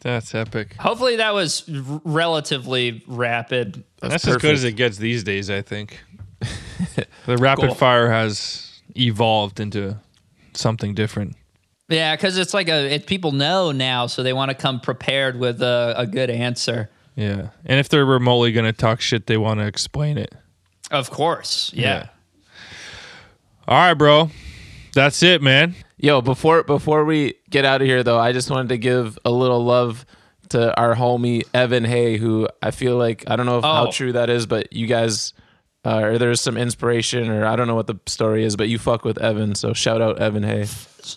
That's 0.00 0.34
epic. 0.34 0.74
hopefully 0.78 1.16
that 1.16 1.34
was 1.34 1.68
r- 1.68 2.00
relatively 2.04 3.02
rapid 3.06 3.82
That's, 4.00 4.26
as 4.26 4.36
good 4.38 4.54
as 4.54 4.64
it 4.64 4.72
gets 4.72 4.96
these 4.96 5.24
days, 5.24 5.50
I 5.50 5.60
think. 5.60 6.00
the 7.26 7.36
rapid 7.36 7.66
Cool. 7.66 7.74
fire 7.74 8.10
has 8.10 8.80
evolved 8.96 9.60
into 9.60 9.98
something 10.54 10.94
different. 10.94 11.36
yeah 11.88 12.16
because 12.16 12.38
it's 12.38 12.54
like 12.54 12.68
a 12.68 12.94
it, 12.94 13.06
people 13.06 13.32
know 13.32 13.72
now 13.72 14.06
so 14.06 14.22
they 14.22 14.32
want 14.32 14.48
to 14.50 14.54
come 14.54 14.80
prepared 14.80 15.38
with 15.38 15.60
a, 15.62 15.94
a 15.98 16.06
good 16.06 16.30
answer 16.30 16.88
Yeah. 17.16 17.48
And 17.66 17.78
if 17.78 17.88
they're 17.90 18.06
remotely 18.06 18.52
going 18.52 18.66
to 18.66 18.72
talk 18.72 19.00
shit, 19.02 19.26
they 19.26 19.36
want 19.36 19.60
to 19.60 19.66
explain 19.66 20.16
it. 20.16 20.32
Of 20.90 21.10
course 21.10 21.70
yeah, 21.74 22.08
All 23.68 23.76
right, 23.78 23.94
bro. 23.94 24.30
That's 24.94 25.22
it, 25.22 25.40
man. 25.42 25.74
Yo, 25.98 26.20
before 26.20 26.64
before 26.64 27.04
we 27.04 27.34
get 27.48 27.64
out 27.64 27.80
of 27.80 27.86
here 27.86 28.02
though, 28.02 28.18
I 28.18 28.32
just 28.32 28.50
wanted 28.50 28.70
to 28.70 28.78
give 28.78 29.18
a 29.24 29.30
little 29.30 29.64
love 29.64 30.04
to 30.48 30.76
our 30.80 30.96
homie 30.96 31.42
Evan 31.54 31.84
Hay, 31.84 32.16
who 32.16 32.48
I 32.60 32.72
feel 32.72 32.96
like 32.96 33.22
I 33.28 33.36
don't 33.36 33.46
know 33.46 33.58
if, 33.58 33.64
how 33.64 33.86
Oh. 33.88 33.92
true 33.92 34.12
that 34.12 34.28
is, 34.30 34.46
but 34.46 34.72
you 34.72 34.86
guys 34.88 35.32
uh, 35.84 36.00
or 36.00 36.18
there's 36.18 36.40
some 36.40 36.56
inspiration, 36.56 37.30
or 37.30 37.46
I 37.46 37.54
don't 37.56 37.66
know 37.68 37.74
what 37.76 37.86
the 37.86 37.98
story 38.06 38.44
is, 38.44 38.56
but 38.56 38.68
you 38.68 38.78
fuck 38.78 39.04
with 39.04 39.16
Evan, 39.18 39.54
so 39.54 39.72
shout 39.72 40.02
out 40.02 40.18
Evan 40.18 40.42
Hay. 40.42 40.66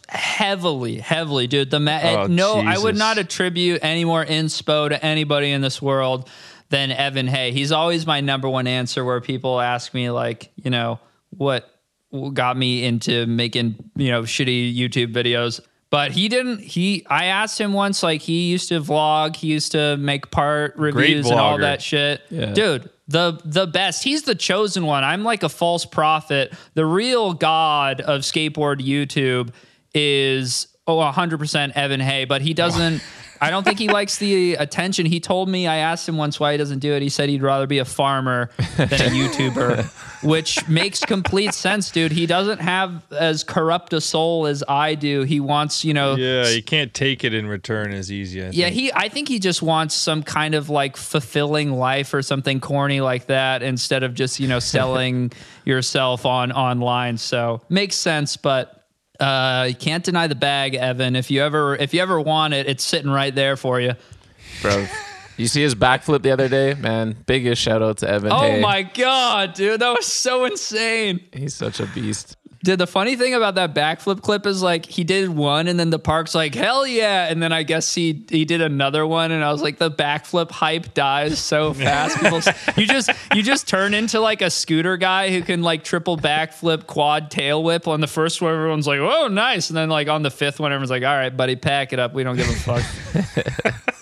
heavily, 0.08 1.00
heavily, 1.00 1.48
dude. 1.48 1.70
The 1.70 1.80
ma- 1.82 2.00
Oh, 2.02 2.28
no, 2.28 2.56
I 2.60 2.78
would 2.78 2.95
not 2.95 3.18
attribute 3.18 3.80
any 3.84 4.06
more 4.06 4.24
inspo 4.24 4.88
to 4.90 5.04
anybody 5.04 5.52
in 5.52 5.60
this 5.62 5.82
world 5.82 6.30
than 6.74 6.91
Evan 6.91 7.28
Hay. 7.28 7.52
He's 7.52 7.72
always 7.72 8.08
my 8.08 8.20
number 8.20 8.50
one 8.50 8.66
answer. 8.66 9.06
Where 9.06 9.22
people 9.22 9.62
ask 9.62 9.94
me 9.94 10.10
like, 10.10 10.52
you 10.56 10.72
know, 10.72 11.00
what 11.30 11.70
got 12.34 12.58
me 12.58 12.84
into 12.84 13.28
making 13.28 13.76
you 13.95 14.10
know 14.10 14.24
shitty 14.24 14.76
YouTube 14.76 15.14
videos. 15.14 15.62
But 15.91 16.12
he 16.12 16.28
didn't. 16.28 16.62
He, 16.62 17.06
I 17.08 17.26
asked 17.26 17.62
him 17.62 17.74
once. 17.74 18.02
Like 18.02 18.22
he 18.22 18.50
used 18.50 18.70
to 18.70 18.82
vlog. 18.82 19.36
He 19.36 19.48
used 19.48 19.74
to 19.74 19.95
make 19.98 20.32
part 20.32 20.76
reviews 20.76 21.30
and 21.30 21.40
all 21.40 21.60
that 21.60 21.84
shit. 21.84 22.22
Yeah. 22.32 22.54
Dude, 22.54 22.90
the 23.08 23.40
the 23.45 23.68
best. 23.68 24.04
He's 24.04 24.24
the 24.24 24.34
chosen 24.34 24.88
one. 24.88 25.04
I'm 25.04 25.24
like 25.24 25.44
a 25.44 25.50
false 25.50 25.86
prophet. 25.86 26.56
The 26.74 26.88
real 26.88 27.36
god 27.36 28.02
of 28.02 28.22
skateboard 28.22 28.80
YouTube 28.80 29.52
is 29.94 30.68
oh 30.88 30.98
100% 30.98 31.72
Evan 31.76 32.00
Hay, 32.00 32.26
but 32.26 32.41
he 32.41 32.56
doesn't 32.56 33.04
I 33.44 33.49
don't 33.49 33.64
think 33.64 33.78
he 33.78 33.90
likes 33.90 34.18
the 34.18 34.56
attention. 34.56 35.06
He 35.06 35.20
told 35.20 35.49
me 35.49 35.68
I 35.68 35.78
asked 35.78 36.07
him 36.07 36.15
once 36.18 36.40
why 36.40 36.53
he 36.53 36.57
doesn't 36.57 36.80
do 36.80 36.94
it. 36.94 37.02
He 37.02 37.10
said 37.10 37.28
he'd 37.30 37.41
rather 37.41 37.68
be 37.68 37.80
a 37.80 37.86
farmer 37.86 38.49
than 38.78 38.88
a 38.88 39.10
YouTuber, 39.11 40.24
which 40.24 40.65
makes 40.70 41.02
complete 41.02 41.53
sense, 41.53 41.91
dude. 41.91 42.14
He 42.14 42.26
doesn't 42.26 42.60
have 42.61 43.03
as 43.11 43.44
corrupt 43.44 43.91
a 43.91 43.99
soul 44.02 44.45
as 44.48 44.64
I 44.68 44.95
do. 44.95 45.24
He 45.24 45.40
wants, 45.41 45.84
you 45.84 45.94
know, 45.94 46.15
Yeah, 46.15 46.48
you 46.48 46.64
can't 46.64 46.94
take 46.94 47.24
it 47.24 47.34
in 47.34 47.48
return 47.48 47.91
as 47.91 48.11
easy. 48.11 48.41
I 48.41 48.49
yeah, 48.52 48.65
think. 48.65 48.76
he. 48.76 48.94
I 48.94 49.10
think 49.10 49.28
he 49.28 49.40
just 49.40 49.61
wants 49.61 49.94
some 49.94 50.24
kind 50.24 50.56
of 50.56 50.70
like 50.70 50.95
fulfilling 50.95 51.72
life 51.74 52.14
or 52.14 52.22
something 52.22 52.61
corny 52.61 53.02
like 53.02 53.26
that, 53.28 53.61
instead 53.61 54.03
of 54.03 54.14
just 54.14 54.40
you 54.40 54.48
know 54.48 54.60
selling 54.60 55.32
yourself 55.65 56.26
on 56.26 56.52
online. 56.53 57.18
So 57.18 57.61
makes 57.70 57.95
sense, 57.95 58.38
but 58.38 58.83
uh, 59.19 59.65
you 59.69 59.76
can't 59.76 60.03
deny 60.03 60.27
the 60.27 60.35
bag, 60.35 60.76
Evan. 60.76 61.15
If 61.15 61.30
you 61.31 61.41
ever 61.41 61.76
if 61.76 61.94
you 61.94 62.02
ever 62.02 62.19
want 62.19 62.53
it, 62.53 62.68
it's 62.68 62.84
sitting 62.84 63.11
right 63.11 63.34
there 63.34 63.56
for 63.56 63.80
you. 63.80 63.94
bro. 64.61 64.85
You 65.35 65.48
see 65.48 65.64
his 65.64 65.73
backflip 65.73 66.22
the 66.22 66.30
other 66.31 66.48
day, 66.48 66.76
man. 66.76 67.15
Biggest 67.26 67.60
shout 67.61 67.81
out 67.81 67.98
to 67.98 68.10
Evan. 68.10 68.31
Oh 68.31 68.40
Hay. 68.41 68.61
my 68.61 68.84
god, 68.84 69.53
dude, 69.53 69.81
that 69.81 69.90
was 69.95 70.06
so 70.06 70.45
insane. 70.45 71.22
he's 71.34 71.56
such 71.56 71.80
a 71.80 71.88
beast. 71.88 72.38
Dude, 72.64 72.80
the 72.80 72.88
funny 72.88 73.18
thing 73.18 73.34
about 73.34 73.56
that 73.56 73.76
backflip 73.76 74.22
clip 74.22 74.45
is 74.45 74.61
like 74.61 74.85
he 74.85 75.03
did 75.03 75.27
one 75.30 75.68
and 75.68 75.77
then 75.77 75.90
the 75.90 75.99
park's 75.99 76.34
like, 76.34 76.56
hell 76.56 76.88
yeah. 76.88 77.27
And 77.30 77.44
then 77.44 77.52
I 77.52 77.64
guess 77.64 77.94
he 77.94 78.23
he 78.30 78.45
did 78.45 78.61
another 78.61 79.06
one 79.06 79.31
and 79.31 79.44
I 79.44 79.52
was 79.52 79.61
like, 79.61 79.80
the 79.80 79.91
backflip 79.91 80.49
hype 80.49 80.94
dies 80.94 81.40
so 81.40 81.73
fast. 81.73 82.18
People, 82.22 82.40
you 82.77 82.88
just 82.88 83.10
you 83.35 83.44
just 83.44 83.68
turn 83.68 83.94
into 83.94 84.22
like 84.22 84.41
a 84.41 84.49
scooter 84.49 84.95
guy 84.95 85.30
who 85.30 85.41
can 85.41 85.61
like 85.61 85.84
triple 85.84 86.15
backflip, 86.15 86.88
quad 86.88 87.30
tail 87.30 87.61
whip. 87.61 87.85
On 87.85 87.99
the 87.99 88.07
first 88.07 88.41
one, 88.41 88.53
everyone's 88.53 88.88
like, 88.88 88.99
oh 88.99 89.27
nice. 89.27 89.69
And 89.69 89.76
then 89.76 89.90
like 89.90 90.07
on 90.07 90.23
the 90.23 90.31
fifth 90.31 90.61
one, 90.61 90.72
everyone's 90.72 90.90
like, 90.90 91.03
all 91.03 91.10
right, 91.18 91.35
buddy, 91.35 91.57
pack 91.57 91.91
it 91.91 91.99
up. 91.99 92.14
We 92.14 92.23
don't 92.23 92.38
give 92.38 92.48
a 92.49 92.53
fuck. 92.53 93.73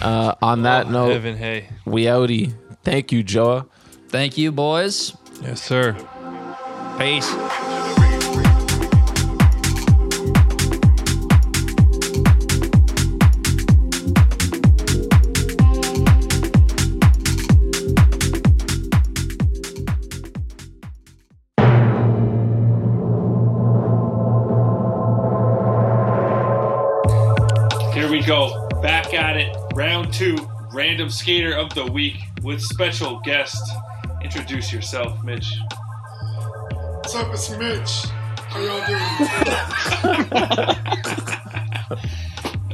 Uh, 0.00 0.34
on 0.42 0.62
that 0.62 0.90
note, 0.90 1.12
Evan 1.12 1.36
Hay. 1.36 1.68
we 1.86 2.04
outie. 2.04 2.52
Thank 2.82 3.10
you, 3.10 3.22
Joa. 3.22 3.66
Thank 4.08 4.36
you, 4.36 4.52
boys. 4.52 5.16
Yes, 5.40 5.62
sir. 5.62 5.96
Peace. 6.98 7.28
Here 27.92 28.08
we 28.08 28.22
go. 28.22 28.68
Back 28.80 29.12
at 29.14 29.36
it. 29.36 29.56
Round 29.74 30.12
two. 30.12 30.36
Random 30.72 31.10
skater 31.10 31.54
of 31.54 31.74
the 31.74 31.84
week 31.86 32.16
with 32.42 32.62
special 32.62 33.20
guest. 33.24 33.60
Introduce 34.22 34.72
yourself, 34.72 35.22
Mitch. 35.24 35.52
What's 37.14 37.26
up? 37.26 37.32
It's 37.32 37.50
Mitch. 37.56 38.06
How 38.48 38.58
y'all 38.60 38.84
doing? 38.88 39.00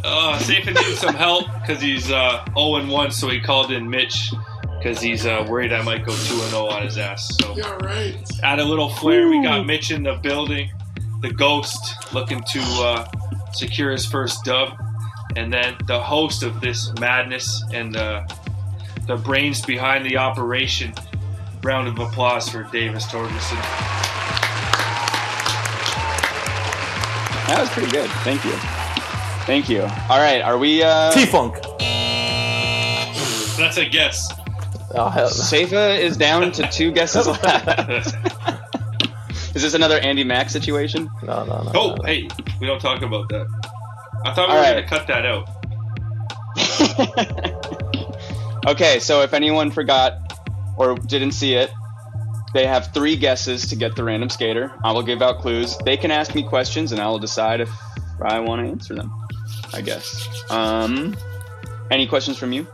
Uh, 0.03 0.39
Safa 0.39 0.71
needed 0.71 0.97
some 0.97 1.15
help 1.15 1.45
because 1.61 1.81
he's 1.81 2.11
uh, 2.11 2.43
0 2.57 2.87
1, 2.87 3.11
so 3.11 3.29
he 3.29 3.39
called 3.39 3.71
in 3.71 3.89
Mitch 3.89 4.33
because 4.79 4.99
he's 5.01 5.27
uh, 5.27 5.47
worried 5.49 5.75
I 5.75 5.83
might 5.83 6.07
go 6.07 6.12
2 6.12 6.17
0 6.17 6.67
on 6.69 6.83
his 6.83 6.97
ass. 6.97 7.37
So 7.37 7.55
yeah, 7.55 7.77
right. 7.83 8.17
add 8.43 8.59
a 8.59 8.65
little 8.65 8.89
flair. 8.89 9.29
We 9.29 9.43
got 9.43 9.67
Mitch 9.67 9.91
in 9.91 10.03
the 10.03 10.15
building, 10.15 10.71
the 11.21 11.31
ghost 11.31 12.12
looking 12.15 12.43
to 12.51 12.61
uh, 12.61 13.07
secure 13.53 13.93
his 13.93 14.07
first 14.07 14.43
dub, 14.45 14.71
and 15.37 15.53
then 15.53 15.77
the 15.87 16.01
host 16.01 16.43
of 16.43 16.62
this 16.62 16.91
madness 16.99 17.62
and 17.75 17.95
uh, 17.95 18.27
the 19.07 19.17
brains 19.17 19.61
behind 19.61 20.07
the 20.07 20.17
operation. 20.17 20.95
Round 21.62 21.89
of 21.89 21.99
applause 21.99 22.49
for 22.49 22.62
Davis 22.73 23.05
Torgerson. 23.05 24.20
That 27.51 27.63
was 27.63 27.71
pretty 27.71 27.91
good. 27.91 28.09
Thank 28.23 28.45
you. 28.45 28.53
Thank 29.45 29.69
you. 29.69 29.83
All 30.09 30.21
right, 30.21 30.41
are 30.41 30.57
we 30.57 30.85
uh 30.85 31.11
T-Funk. 31.11 31.55
That's 33.59 33.77
a 33.77 33.87
guess. 33.87 34.33
Oh, 34.95 35.09
hell 35.09 35.25
no. 35.25 35.31
Safa 35.31 35.97
is 35.99 36.17
down 36.17 36.53
to 36.53 36.69
two 36.69 36.93
guesses 36.93 37.27
left. 37.43 38.15
Is 39.57 39.63
this 39.63 39.75
another 39.75 39.99
Andy 39.99 40.23
Mac 40.23 40.49
situation? 40.49 41.11
No, 41.25 41.45
no, 41.45 41.63
no. 41.65 41.73
Oh, 41.75 41.95
no. 41.97 42.05
hey, 42.05 42.29
we 42.61 42.69
don't 42.69 42.81
talk 42.81 43.03
about 43.03 43.29
that. 43.31 43.49
I 44.25 44.33
thought 44.33 44.49
we 44.49 44.55
All 44.55 44.61
were 44.61 44.63
right. 44.63 44.75
going 44.75 44.85
to 44.85 44.89
cut 44.89 45.09
that 45.09 45.27
out. 45.27 45.49
okay, 48.69 49.01
so 49.01 49.23
if 49.23 49.35
anyone 49.35 49.73
forgot 49.73 50.41
or 50.77 50.95
didn't 50.95 51.33
see 51.33 51.55
it, 51.55 51.73
they 52.53 52.67
have 52.67 52.93
three 52.93 53.17
guesses 53.17 53.67
to 53.69 53.77
get 53.77 53.97
the 53.97 54.05
random 54.05 54.29
skater. 54.29 54.73
I 54.85 54.93
will 54.93 55.03
give 55.03 55.23
out 55.23 55.39
clues. 55.39 55.77
They 55.85 55.97
can 55.97 56.11
ask 56.11 56.35
me 56.35 56.43
questions 56.43 56.93
and 56.93 57.01
I 57.01 57.09
will 57.09 57.19
decide 57.19 57.61
if 57.61 57.71
I 58.23 58.41
want 58.41 58.67
to 58.67 58.71
answer 58.71 58.95
them. 58.95 59.13
I 59.73 59.81
guess. 59.81 60.51
Um, 60.51 61.17
any 61.91 62.07
questions 62.07 62.39
from 62.39 62.53
you? 62.53 62.67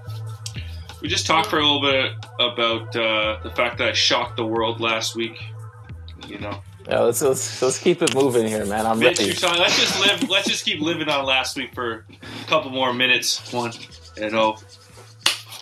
We 1.02 1.08
just 1.08 1.26
talked 1.26 1.48
for 1.48 1.58
a 1.58 1.62
little 1.62 1.82
bit 1.82 2.12
about 2.40 2.96
uh, 2.96 3.38
the 3.42 3.50
fact 3.50 3.78
that 3.78 3.88
I 3.88 3.92
shocked 3.92 4.36
the 4.36 4.46
world 4.46 4.80
last 4.80 5.14
week. 5.14 5.42
You 6.26 6.38
know, 6.38 6.60
Yeah, 6.88 7.00
let's, 7.00 7.22
let's 7.22 7.62
let's 7.62 7.78
keep 7.78 8.02
it 8.02 8.14
moving 8.14 8.46
here, 8.48 8.64
man. 8.64 8.86
I'm 8.86 8.98
Mitch, 8.98 9.18
ready. 9.18 9.30
you're. 9.38 9.50
Let's 9.50 9.78
just 9.78 10.00
live. 10.00 10.28
Let's 10.28 10.48
just 10.48 10.64
keep 10.64 10.80
living 10.80 11.08
on 11.08 11.24
last 11.24 11.56
week 11.56 11.74
for 11.74 12.06
a 12.10 12.46
couple 12.46 12.70
more 12.70 12.92
minutes. 12.92 13.52
One, 13.52 13.72
and 14.20 14.34
oh, 14.34 14.56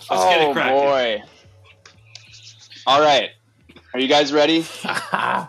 let's 0.08 0.24
get 0.24 0.40
it 0.40 0.48
oh 0.48 0.54
boy! 0.54 1.22
All 2.86 3.02
right, 3.02 3.30
are 3.94 4.00
you 4.00 4.08
guys 4.08 4.32
ready? 4.32 4.66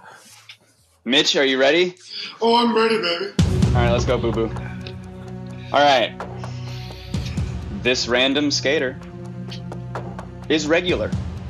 Mitch, 1.05 1.35
are 1.35 1.43
you 1.43 1.59
ready? 1.59 1.95
Oh, 2.39 2.55
I'm 2.55 2.76
ready, 2.76 2.97
baby. 2.97 3.34
All 3.67 3.73
right, 3.73 3.91
let's 3.91 4.05
go, 4.05 4.19
boo 4.19 4.31
boo. 4.31 4.51
All 5.73 5.81
right. 5.81 6.15
This 7.81 8.07
random 8.07 8.51
skater 8.51 8.99
is 10.47 10.67
regular. 10.67 11.09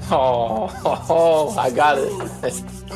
Oh, 0.09 0.73
oh, 1.09 1.55
I 1.59 1.69
got 1.69 1.97
it. 1.97 2.09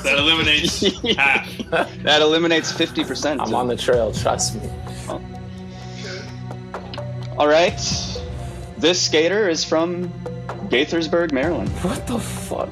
That 0.04 0.18
eliminates 0.18 0.80
half. 1.18 1.58
That 2.04 2.22
eliminates 2.22 2.72
50%. 2.72 3.46
I'm 3.46 3.54
on 3.54 3.68
the 3.68 3.76
trail. 3.76 4.14
Trust 4.14 4.56
me. 4.56 4.70
All 7.38 7.48
right. 7.48 7.78
This 8.78 9.02
skater 9.02 9.50
is 9.50 9.66
from 9.66 10.10
Gaithersburg, 10.70 11.34
Maryland. 11.34 11.70
What 11.82 12.08
the 12.08 12.20
fuck? 12.20 12.70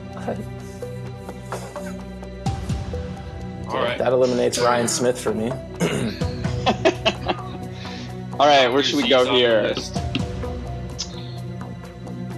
All 3.70 3.84
right. 3.84 3.98
That 3.98 4.14
eliminates 4.14 4.60
Ryan 4.60 4.88
Smith 4.88 5.20
for 5.20 5.34
me. 5.34 5.52
All 8.40 8.46
right, 8.46 8.68
where 8.68 8.84
should 8.84 8.98
we 9.02 9.10
go 9.10 9.34
here? 9.34 9.74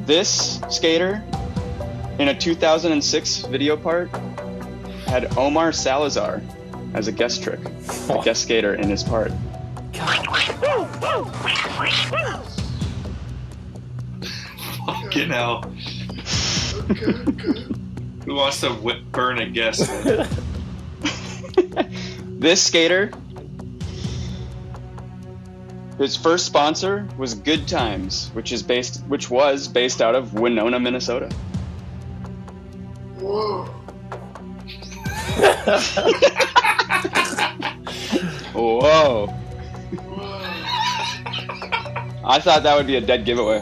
This 0.06 0.60
skater, 0.69 1.22
in 2.19 2.30
a 2.30 2.34
2006 2.38 3.41
video 3.41 3.76
part, 3.77 4.10
had 5.06 5.38
Omar 5.38 5.72
Salazar 5.72 6.41
as 6.93 7.07
a 7.07 7.11
guest 7.11 7.43
trick, 7.43 7.60
a 8.10 8.22
guest 8.23 8.43
skater 8.43 8.73
in 8.76 8.89
his 8.89 9.03
part. 9.03 9.31
Fucking 14.85 15.30
hell. 15.30 15.65
Okay, 16.89 17.06
okay. 17.06 17.65
Who 18.26 18.35
wants 18.35 18.61
to 18.61 18.69
whip, 18.69 19.03
burn 19.11 19.39
a 19.39 19.49
guest? 19.49 19.89
Man? 22.39 22.41
This 22.41 22.63
skater, 22.63 23.11
his 25.97 26.15
first 26.15 26.45
sponsor 26.45 27.07
was 27.17 27.33
Good 27.33 27.67
Times, 27.67 28.29
which 28.33 28.53
is 28.53 28.63
based, 28.63 29.03
which 29.07 29.29
was 29.29 29.67
based 29.67 30.01
out 30.01 30.15
of 30.15 30.33
Winona, 30.33 30.79
Minnesota. 30.79 31.29
Whoa. 33.19 33.65
Whoa! 38.53 39.27
Whoa. 39.33 39.35
I 42.25 42.39
thought 42.39 42.63
that 42.63 42.77
would 42.77 42.87
be 42.87 42.95
a 42.95 43.01
dead 43.01 43.25
giveaway. 43.25 43.61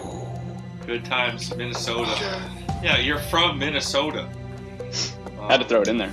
Good 0.86 1.06
times, 1.06 1.56
Minnesota. 1.56 2.42
Yeah, 2.84 2.98
you're 2.98 3.18
from 3.20 3.58
Minnesota. 3.58 4.30
Had 5.48 5.58
to 5.62 5.66
throw 5.66 5.82
it 5.82 5.88
in 5.88 5.98
there. 5.98 6.12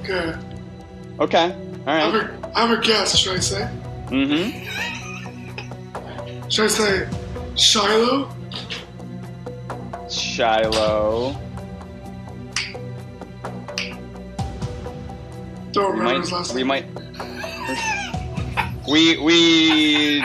Okay. 0.00 0.51
Okay. 1.22 1.52
All 1.52 1.58
I 1.86 2.00
have 2.00 2.14
a, 2.14 2.50
I 2.56 2.66
have 2.66 2.76
a 2.76 2.80
guess, 2.82 3.16
should 3.16 3.36
I 3.36 3.38
say? 3.38 3.68
Mm-hmm. 4.08 4.58
Should 6.48 6.64
I 6.64 6.68
say 6.68 7.08
Shiloh? 7.54 8.28
Shiloh. 10.10 11.36
Don't 15.70 15.92
We 15.94 16.00
remember 16.00 16.20
his 16.22 16.30
might. 16.32 16.36
last 16.36 16.54
We 16.54 16.64
might. 16.64 16.86
We 18.90 19.16
we 19.18 20.24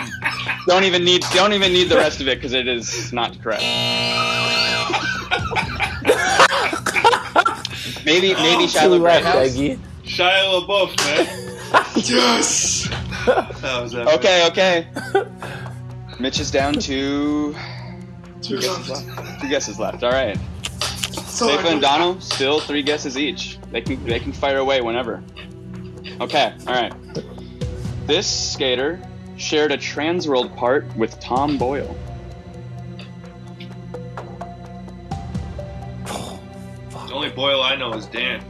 don't 0.66 0.84
even 0.84 1.04
need 1.06 1.24
don't 1.36 1.54
even 1.54 1.72
need 1.74 1.90
the 1.90 1.98
rest 1.98 2.22
of 2.22 2.28
it 2.28 2.40
because 2.40 2.54
it 2.54 2.68
is 2.68 3.14
not 3.14 3.40
correct. 3.44 3.62
maybe 8.04 8.34
maybe 8.34 8.66
Shiloh 8.68 8.98
Two 8.98 9.04
left, 9.04 9.26
Greathouse. 9.26 9.56
Eggy. 9.56 9.80
Shia 10.08 10.62
LaBeouf, 10.66 10.98
man. 11.06 11.44
Yes. 11.96 12.88
That 13.26 13.82
was 13.82 13.94
epic. 13.94 14.14
Okay, 14.16 14.48
okay. 14.48 14.88
Mitch 16.20 16.40
is 16.40 16.50
down 16.50 16.74
to 16.76 17.54
Two 18.42 18.58
left. 18.60 19.42
two 19.42 19.50
guesses 19.50 19.78
left. 19.80 20.04
All 20.04 20.12
right. 20.12 20.38
So 21.12 21.48
Safa 21.50 21.68
and 21.68 21.82
Dono 21.82 22.20
still 22.20 22.60
three 22.62 22.84
guesses 22.84 23.18
each. 23.18 23.60
They 23.72 23.82
can 23.82 24.02
they 24.06 24.20
can 24.20 24.32
fire 24.32 24.60
away 24.60 24.80
whenever. 24.82 25.22
Okay, 26.22 26.54
all 26.68 26.74
right. 26.74 26.94
This 28.08 28.28
skater 28.54 29.02
shared 29.36 29.72
a 29.74 29.78
Transworld 29.78 30.56
part 30.56 30.86
with 30.96 31.20
Tom 31.20 31.58
Boyle. 31.58 31.98
The 36.06 37.14
only 37.14 37.30
Boyle 37.30 37.62
I 37.62 37.76
know 37.76 37.94
is 37.94 38.06
Dan. 38.06 38.42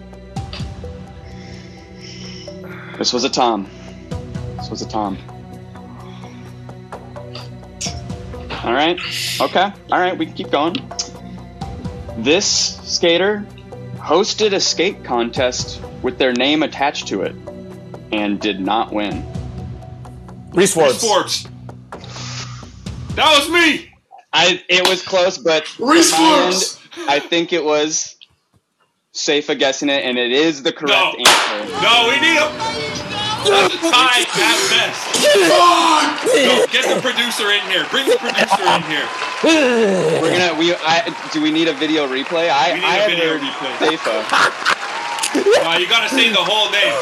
This 2.98 3.14
was 3.14 3.24
a 3.24 3.30
Tom. 3.30 3.70
This 4.58 4.70
was 4.70 4.82
a 4.82 4.88
Tom. 4.88 5.18
All 8.64 8.74
right. 8.74 9.00
Okay. 9.40 9.72
All 9.92 10.00
right. 10.00 10.18
We 10.18 10.26
can 10.26 10.36
keep 10.36 10.50
going. 10.50 10.76
This 12.18 12.78
skater 12.84 13.46
hosted 13.96 14.54
a 14.54 14.60
skate 14.60 15.04
contest 15.04 15.82
with 16.02 16.18
their 16.18 16.34
name 16.34 16.64
attached 16.64 17.08
to 17.10 17.22
it 17.22 17.36
and 18.12 18.40
did 18.40 18.60
not 18.60 18.92
win. 18.92 19.26
Reese 20.54 20.74
Forbes. 20.74 21.02
Forbes. 21.02 21.48
That 23.16 23.38
was 23.38 23.50
me. 23.50 23.94
I 24.34 24.64
it 24.68 24.88
was 24.88 25.02
close, 25.02 25.38
but 25.38 25.64
Reese 25.80 26.14
on 26.14 26.20
end, 26.20 26.54
Forbes. 26.54 26.80
I 27.08 27.20
think 27.20 27.54
it 27.54 27.64
was 27.64 28.17
safe 29.18 29.50
at 29.50 29.58
guessing 29.60 29.90
it, 29.90 30.04
and 30.06 30.18
it 30.18 30.32
is 30.32 30.62
the 30.64 30.72
correct 30.72 30.94
No. 30.94 31.16
answer. 31.18 31.82
No, 31.82 32.08
we 32.10 32.20
need 32.22 32.38
him. 32.38 32.52
That's 33.48 33.74
a 33.76 33.78
tie 33.80 34.22
at 34.28 34.60
best. 34.70 35.02
Fuck! 35.48 36.26
No, 36.36 36.66
get 36.72 36.84
the 36.94 37.00
producer 37.02 37.50
in 37.52 37.62
here. 37.72 37.86
Bring 37.92 38.08
the 38.10 38.18
producer 38.18 38.64
in 38.76 38.82
here. 38.84 39.08
We're 40.22 40.32
gonna 40.38 40.54
we 40.60 40.74
I, 40.76 41.04
do 41.32 41.42
we 41.42 41.52
need 41.52 41.68
a 41.68 41.74
video 41.74 42.08
replay? 42.08 42.50
I 42.50 42.74
We 42.74 42.80
need 42.80 42.86
I 42.86 42.98
a 42.98 43.08
video 43.08 43.38
replay. 43.38 43.98
Safa. 43.98 44.24
Uh, 45.70 45.78
you 45.78 45.88
gotta 45.88 46.10
say 46.10 46.30
the 46.30 46.38
whole 46.44 46.72
name. 46.72 46.94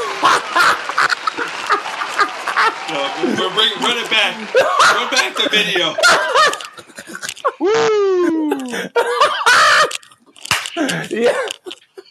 No, 2.87 3.01
we're 3.25 3.49
bring, 3.55 3.71
run 3.81 3.97
it 3.97 4.09
back. 4.11 4.35
Run 4.93 5.09
back 5.09 5.35
the 5.35 5.49
video. 5.49 5.95
Yeah. 11.09 11.33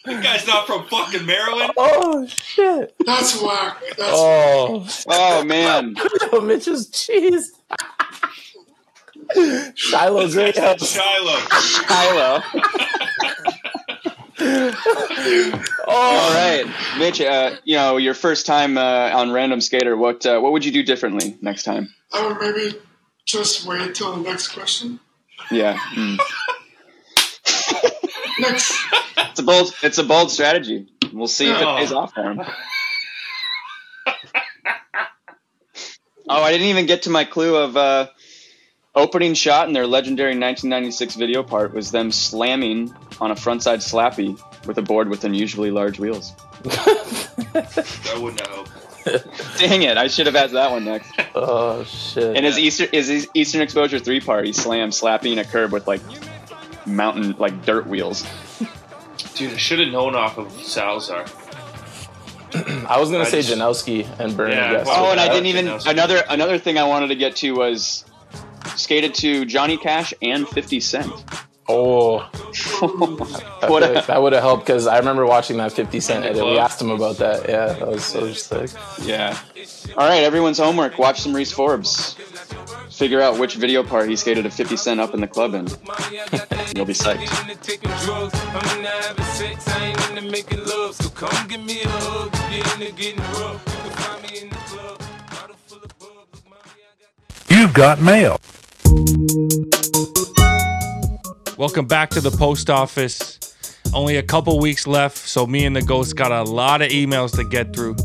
This 0.05 0.34
guy's 0.45 0.53
not 0.53 0.67
from 0.67 0.85
fucking 0.87 1.25
Maryland. 1.25 1.71
Oh 1.87 2.25
shit. 2.27 2.95
That's 3.05 3.41
whack. 3.41 3.81
That's 3.97 4.11
Oh, 4.13 4.87
Oh 5.07 5.43
man. 5.43 5.95
oh 6.31 6.41
Mitch's 6.41 6.89
cheese. 6.89 7.51
Shiloh's 9.75 10.35
right 10.35 10.57
up. 10.57 10.79
Shiloh. 10.79 11.39
Kylo. 11.87 12.43
All 15.87 16.33
right, 16.33 16.65
Mitch. 16.99 17.21
Uh, 17.21 17.55
you 17.63 17.75
know, 17.75 17.97
your 17.97 18.13
first 18.13 18.45
time 18.45 18.77
uh, 18.77 19.09
on 19.13 19.31
Random 19.31 19.61
Skater. 19.61 19.97
What 19.97 20.25
uh, 20.25 20.39
what 20.39 20.51
would 20.51 20.63
you 20.63 20.71
do 20.71 20.83
differently 20.83 21.37
next 21.41 21.63
time? 21.63 21.93
I 22.13 22.27
would 22.27 22.39
maybe 22.39 22.77
just 23.25 23.65
wait 23.65 23.95
till 23.95 24.15
the 24.15 24.21
next 24.21 24.49
question. 24.49 24.99
Yeah, 25.51 25.77
mm. 25.95 26.17
Next. 28.39 28.73
it's 29.17 29.39
a 29.39 29.43
bold 29.43 29.73
it's 29.83 29.97
a 29.97 30.03
bold 30.03 30.31
strategy. 30.31 30.87
We'll 31.13 31.27
see 31.27 31.49
if 31.49 31.57
it 31.57 31.63
Oh. 31.63 31.77
pays 31.77 31.91
off 31.91 32.13
for 32.13 32.23
him. 32.23 32.41
Oh, 36.27 36.41
I 36.41 36.51
didn't 36.51 36.67
even 36.67 36.85
get 36.87 37.03
to 37.03 37.09
my 37.11 37.23
clue 37.23 37.55
of 37.55 37.77
uh, 37.77 38.07
opening 38.95 39.35
shot 39.35 39.67
in 39.67 39.73
their 39.73 39.85
legendary 39.85 40.31
1996 40.31 41.15
video 41.15 41.43
part 41.43 41.71
was 41.73 41.91
them 41.91 42.11
slamming 42.11 42.93
on 43.21 43.29
a 43.29 43.35
frontside 43.35 43.77
slappy 43.83 44.39
with 44.65 44.77
a 44.79 44.81
board 44.81 45.07
with 45.09 45.23
unusually 45.23 45.69
large 45.69 45.99
wheels. 45.99 46.33
That 46.63 48.17
wouldn't 48.19 48.41
have. 48.41 48.71
Dang 49.59 49.83
it! 49.83 49.97
I 49.99 50.07
should 50.07 50.25
have 50.25 50.35
asked 50.35 50.53
that 50.53 50.71
one 50.71 50.83
next. 50.83 51.11
Oh 51.35 51.83
shit. 51.83 52.35
And 52.35 52.43
his 52.43 52.57
Eastern 52.57 52.87
is 52.91 53.07
his 53.07 53.27
Eastern 53.35 53.61
Exposure 53.61 53.99
three 53.99 54.19
part. 54.19 54.45
He 54.47 54.53
slams 54.53 54.97
slapping 54.97 55.37
a 55.37 55.43
curb 55.45 55.71
with 55.71 55.85
like 55.85 56.01
mountain 56.85 57.35
like 57.37 57.65
dirt 57.65 57.87
wheels. 57.87 58.25
Dude, 59.35 59.53
I 59.53 59.57
should 59.57 59.79
have 59.79 59.89
known 59.89 60.15
off 60.15 60.37
of 60.37 60.51
Salazar. 60.63 61.25
I 62.87 62.99
was 62.99 63.09
gonna 63.11 63.23
I 63.23 63.27
say 63.27 63.41
just- 63.41 63.53
Janowski 63.53 64.07
and 64.19 64.35
Bernie. 64.37 64.53
Yeah, 64.55 64.83
well, 64.85 65.05
Oh, 65.07 65.11
and 65.11 65.19
I 65.19 65.27
didn't 65.27 65.47
even 65.47 65.67
Else. 65.67 65.85
another 65.85 66.23
another 66.29 66.57
thing 66.57 66.77
I 66.77 66.83
wanted 66.85 67.07
to 67.07 67.15
get 67.15 67.35
to 67.37 67.51
was 67.51 68.05
skated 68.75 69.13
to 69.15 69.45
Johnny 69.45 69.77
Cash 69.77 70.13
and 70.21 70.47
Fifty 70.47 70.79
Cent. 70.79 71.11
Oh, 71.67 72.19
what 73.67 73.81
a, 73.81 74.03
that 74.07 74.21
would 74.21 74.33
have 74.33 74.43
helped 74.43 74.65
because 74.67 74.85
I 74.85 74.99
remember 74.99 75.25
watching 75.25 75.57
that 75.57 75.71
50 75.71 75.99
Cent 75.99 76.23
edit. 76.25 76.45
We 76.45 76.59
asked 76.59 76.79
him 76.79 76.91
about 76.91 77.17
that. 77.17 77.49
Yeah, 77.49 77.73
that 77.73 77.87
was 77.87 78.03
so 78.03 78.31
sick. 78.33 78.69
yeah. 79.01 79.37
All 79.97 80.07
right, 80.07 80.23
everyone's 80.23 80.59
homework. 80.59 80.99
Watch 80.99 81.21
some 81.21 81.35
Reese 81.35 81.51
Forbes. 81.51 82.13
Figure 82.91 83.19
out 83.19 83.39
which 83.39 83.55
video 83.55 83.83
part 83.83 84.07
he 84.07 84.15
skated 84.15 84.45
a 84.45 84.51
50 84.51 84.77
Cent 84.77 84.99
up 84.99 85.13
in 85.15 85.21
the 85.21 85.27
club 85.27 85.55
in. 85.55 85.67
You'll 86.75 86.85
be 86.85 86.93
psyched. 86.93 87.25
You've 97.49 97.73
got 97.73 98.01
mail. 98.01 98.39
Welcome 101.57 101.85
back 101.87 102.09
to 102.09 102.19
the 102.19 102.31
post 102.31 102.69
office. 102.69 103.39
Only 103.93 104.17
a 104.17 104.23
couple 104.23 104.59
weeks 104.59 104.85
left, 104.85 105.17
so 105.17 105.47
me 105.47 105.65
and 105.65 105.73
the 105.73 105.81
ghost 105.81 106.17
got 106.17 106.33
a 106.33 106.43
lot 106.43 106.81
of 106.81 106.89
emails 106.89 107.33
to 107.37 107.45
get 107.45 107.73
through. 107.73 107.95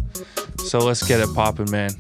So 0.68 0.78
let's 0.78 1.04
get 1.04 1.18
it 1.18 1.34
popping, 1.34 1.68
man. 1.68 1.90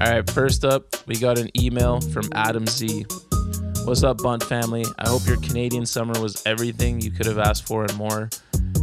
All 0.00 0.10
right, 0.10 0.28
first 0.28 0.64
up, 0.64 0.82
we 1.06 1.14
got 1.14 1.38
an 1.38 1.48
email 1.56 2.00
from 2.00 2.24
Adam 2.34 2.66
Z. 2.66 3.06
What's 3.84 4.02
up, 4.02 4.18
Bunt 4.18 4.42
family? 4.42 4.84
I 4.98 5.08
hope 5.08 5.24
your 5.28 5.36
Canadian 5.36 5.86
summer 5.86 6.20
was 6.20 6.44
everything 6.44 7.00
you 7.00 7.12
could 7.12 7.26
have 7.26 7.38
asked 7.38 7.64
for 7.64 7.84
and 7.84 7.96
more. 7.96 8.28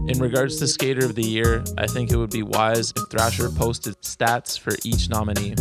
In 0.08 0.18
regards 0.18 0.58
to 0.60 0.68
Skater 0.68 1.04
of 1.04 1.16
the 1.16 1.26
Year, 1.26 1.62
I 1.78 1.88
think 1.88 2.10
it 2.10 2.16
would 2.16 2.32
be 2.32 2.44
wise 2.44 2.94
if 2.96 3.04
Thrasher 3.12 3.50
posted 3.50 4.02
stats 4.02 4.58
for 4.58 4.72
each 4.86 5.10
nominee. 5.10 5.56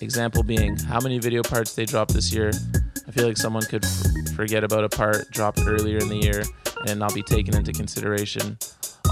Example 0.00 0.42
being 0.42 0.78
how 0.78 1.00
many 1.00 1.18
video 1.18 1.42
parts 1.42 1.74
they 1.74 1.84
dropped 1.84 2.14
this 2.14 2.32
year. 2.32 2.50
I 3.06 3.10
feel 3.10 3.26
like 3.26 3.36
someone 3.36 3.62
could 3.64 3.84
f- 3.84 4.34
forget 4.34 4.64
about 4.64 4.84
a 4.84 4.88
part 4.88 5.30
dropped 5.30 5.60
earlier 5.66 5.98
in 5.98 6.08
the 6.08 6.16
year 6.16 6.42
and 6.86 6.98
not 6.98 7.14
be 7.14 7.22
taken 7.22 7.56
into 7.56 7.72
consideration. 7.72 8.58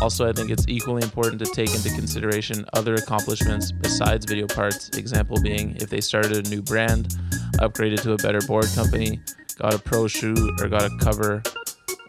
Also, 0.01 0.29
I 0.29 0.33
think 0.33 0.51
it's 0.51 0.67
equally 0.67 1.03
important 1.03 1.39
to 1.45 1.51
take 1.53 1.75
into 1.75 1.91
consideration 1.91 2.65
other 2.73 2.95
accomplishments 2.95 3.71
besides 3.71 4.25
video 4.25 4.47
parts. 4.47 4.89
Example 4.91 5.41
being 5.41 5.77
if 5.77 5.91
they 5.91 6.01
started 6.01 6.47
a 6.47 6.51
new 6.51 6.63
brand, 6.63 7.15
upgraded 7.59 8.03
to 8.03 8.13
a 8.13 8.17
better 8.17 8.41
board 8.41 8.67
company, 8.75 9.21
got 9.59 9.75
a 9.75 9.79
pro 9.79 10.09
shoe, 10.09 10.57
or 10.61 10.69
got 10.69 10.83
a 10.83 10.91
cover 10.99 11.43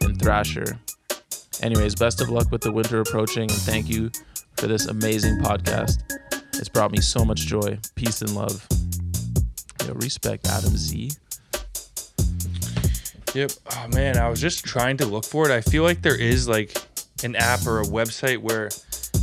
in 0.01 0.18
Thrasher. 0.18 0.80
Anyways, 1.61 1.95
best 1.95 2.22
of 2.22 2.30
luck 2.30 2.49
with 2.51 2.61
the 2.61 2.72
winter 2.72 2.99
approaching, 2.99 3.43
and 3.43 3.51
thank 3.51 3.89
you 3.89 4.10
for 4.57 4.68
this 4.68 4.88
amazing 4.88 5.39
podcast. 5.39 6.01
It's 6.55 6.69
brought 6.69 6.91
me 6.91 7.01
so 7.01 7.23
much 7.26 7.41
joy, 7.41 7.77
peace, 7.95 8.22
and 8.22 8.34
love. 8.34 8.68
Yo, 9.85 9.93
respect, 9.93 10.47
Adam 10.47 10.76
Z. 10.77 11.11
Yep. 13.34 13.51
Oh 13.76 13.88
man, 13.93 14.18
I 14.18 14.30
was 14.30 14.39
just 14.39 14.64
trying 14.64 14.97
to 14.97 15.05
look 15.05 15.26
for 15.26 15.49
it. 15.49 15.51
I 15.51 15.61
feel 15.61 15.84
like 15.84 16.01
there 16.01 16.19
is 16.19 16.47
like 16.47 16.76
an 17.23 17.35
app 17.35 17.65
or 17.65 17.81
a 17.81 17.85
website 17.85 18.38
where 18.38 18.69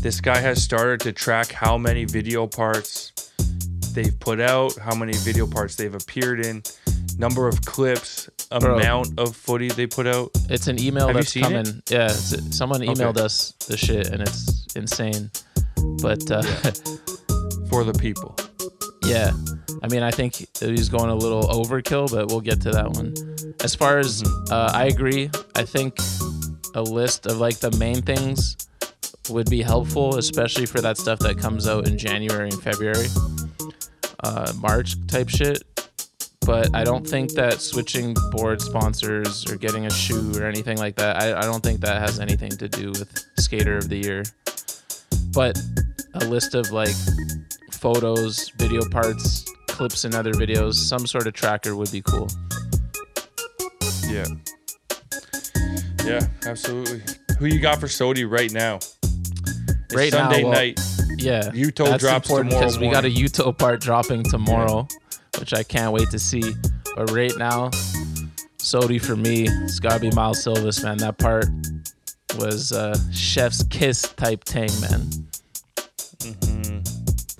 this 0.02 0.20
guy 0.20 0.38
has 0.38 0.62
started 0.62 1.00
to 1.00 1.12
track 1.12 1.52
how 1.52 1.78
many 1.78 2.04
video 2.04 2.46
parts 2.46 3.12
they've 3.92 4.18
put 4.18 4.40
out, 4.40 4.76
how 4.76 4.94
many 4.94 5.12
video 5.18 5.46
parts 5.46 5.76
they've 5.76 5.94
appeared 5.94 6.44
in, 6.44 6.62
number 7.18 7.46
of 7.46 7.60
clips, 7.64 8.28
Bro. 8.58 8.78
amount 8.78 9.18
of 9.18 9.36
footy 9.36 9.68
they 9.68 9.86
put 9.86 10.06
out. 10.06 10.30
It's 10.48 10.66
an 10.66 10.80
email 10.82 11.06
Have 11.08 11.16
that's 11.16 11.30
seen 11.30 11.44
it? 11.44 11.48
coming. 11.66 11.82
Yeah, 11.88 12.06
it's, 12.06 12.56
someone 12.56 12.80
emailed 12.80 13.16
Okay. 13.16 13.22
us 13.24 13.52
the 13.68 13.76
shit, 13.76 14.08
and 14.08 14.22
it's 14.22 14.66
insane. 14.74 15.30
But 16.02 16.28
uh, 16.30 16.42
for 17.68 17.84
the 17.84 17.96
people. 18.00 18.36
Yeah. 19.10 19.32
I 19.82 19.88
mean, 19.88 20.04
I 20.04 20.12
think 20.12 20.46
he's 20.60 20.88
going 20.88 21.10
a 21.10 21.14
little 21.16 21.42
overkill, 21.42 22.12
but 22.12 22.28
we'll 22.28 22.40
get 22.40 22.60
to 22.60 22.70
that 22.70 22.90
one. 22.90 23.12
As 23.64 23.74
far 23.74 23.98
as 23.98 24.22
uh, 24.52 24.70
I 24.72 24.84
agree, 24.84 25.28
I 25.56 25.64
think 25.64 25.98
a 26.76 26.82
list 26.82 27.26
of 27.26 27.38
like 27.38 27.58
the 27.58 27.72
main 27.72 28.02
things 28.02 28.56
would 29.28 29.50
be 29.50 29.62
helpful, 29.62 30.16
especially 30.16 30.64
for 30.64 30.80
that 30.80 30.96
stuff 30.96 31.18
that 31.20 31.38
comes 31.38 31.66
out 31.66 31.88
in 31.88 31.98
January 31.98 32.50
and 32.50 32.62
February, 32.62 33.08
uh, 34.22 34.52
March 34.60 34.94
type 35.08 35.28
shit. 35.28 35.62
but 36.46 36.74
I 36.74 36.84
don't 36.84 37.06
think 37.06 37.32
that 37.32 37.60
switching 37.60 38.14
board 38.30 38.60
sponsors 38.60 39.50
or 39.50 39.56
getting 39.56 39.86
a 39.86 39.90
shoe 39.90 40.32
or 40.36 40.44
anything 40.44 40.78
like 40.78 40.96
that. 40.96 41.20
I, 41.20 41.36
I 41.36 41.42
don't 41.42 41.62
think 41.62 41.80
that 41.80 42.00
has 42.00 42.20
anything 42.20 42.50
to 42.52 42.68
do 42.68 42.90
with 42.90 43.24
Skater 43.38 43.76
of 43.76 43.88
the 43.88 43.96
Year. 43.96 44.22
But 45.32 45.58
a 46.14 46.24
list 46.26 46.54
of 46.54 46.70
like 46.70 46.94
photos, 47.80 48.50
video 48.50 48.86
parts, 48.90 49.50
clips, 49.66 50.04
and 50.04 50.14
other 50.14 50.34
videos, 50.34 50.74
some 50.74 51.06
sort 51.06 51.26
of 51.26 51.32
tracker 51.32 51.74
would 51.74 51.90
be 51.90 52.02
cool. 52.02 52.28
Yeah. 54.06 54.26
Yeah, 56.04 56.26
absolutely. 56.46 57.02
Who 57.38 57.46
you 57.46 57.58
got 57.58 57.80
for 57.80 57.86
SOTY 57.86 58.24
right 58.30 58.52
now? 58.52 58.76
It's 58.76 59.94
Right 59.94 60.12
now, 60.12 60.30
Sunday 60.30 60.44
well, 60.44 60.52
night. 60.52 60.80
Yeah, 61.16 61.50
Yuto 61.50 61.86
that's 61.86 62.02
drops 62.02 62.28
important 62.28 62.50
tomorrow 62.50 62.66
because 62.66 62.78
we 62.78 62.90
got 62.90 63.04
a. 63.04 63.08
Yuto 63.08 63.56
part 63.56 63.80
dropping 63.80 64.24
tomorrow, 64.24 64.86
which 65.38 65.54
I 65.54 65.62
can't 65.62 65.92
wait 65.92 66.10
to 66.10 66.18
see. 66.18 66.54
But 66.96 67.10
right 67.10 67.32
now, 67.36 67.70
SOTY 68.58 69.00
for 69.00 69.16
me, 69.16 69.48
it's 69.48 69.80
gotta 69.80 70.00
be 70.00 70.10
Miles 70.10 70.42
Silvis, 70.42 70.82
man. 70.82 70.98
That 70.98 71.18
part 71.18 71.46
was 72.38 72.72
uh, 72.72 72.96
chef's 73.12 73.62
kiss 73.64 74.02
type 74.02 74.44
thing, 74.44 74.70
man. 74.80 75.29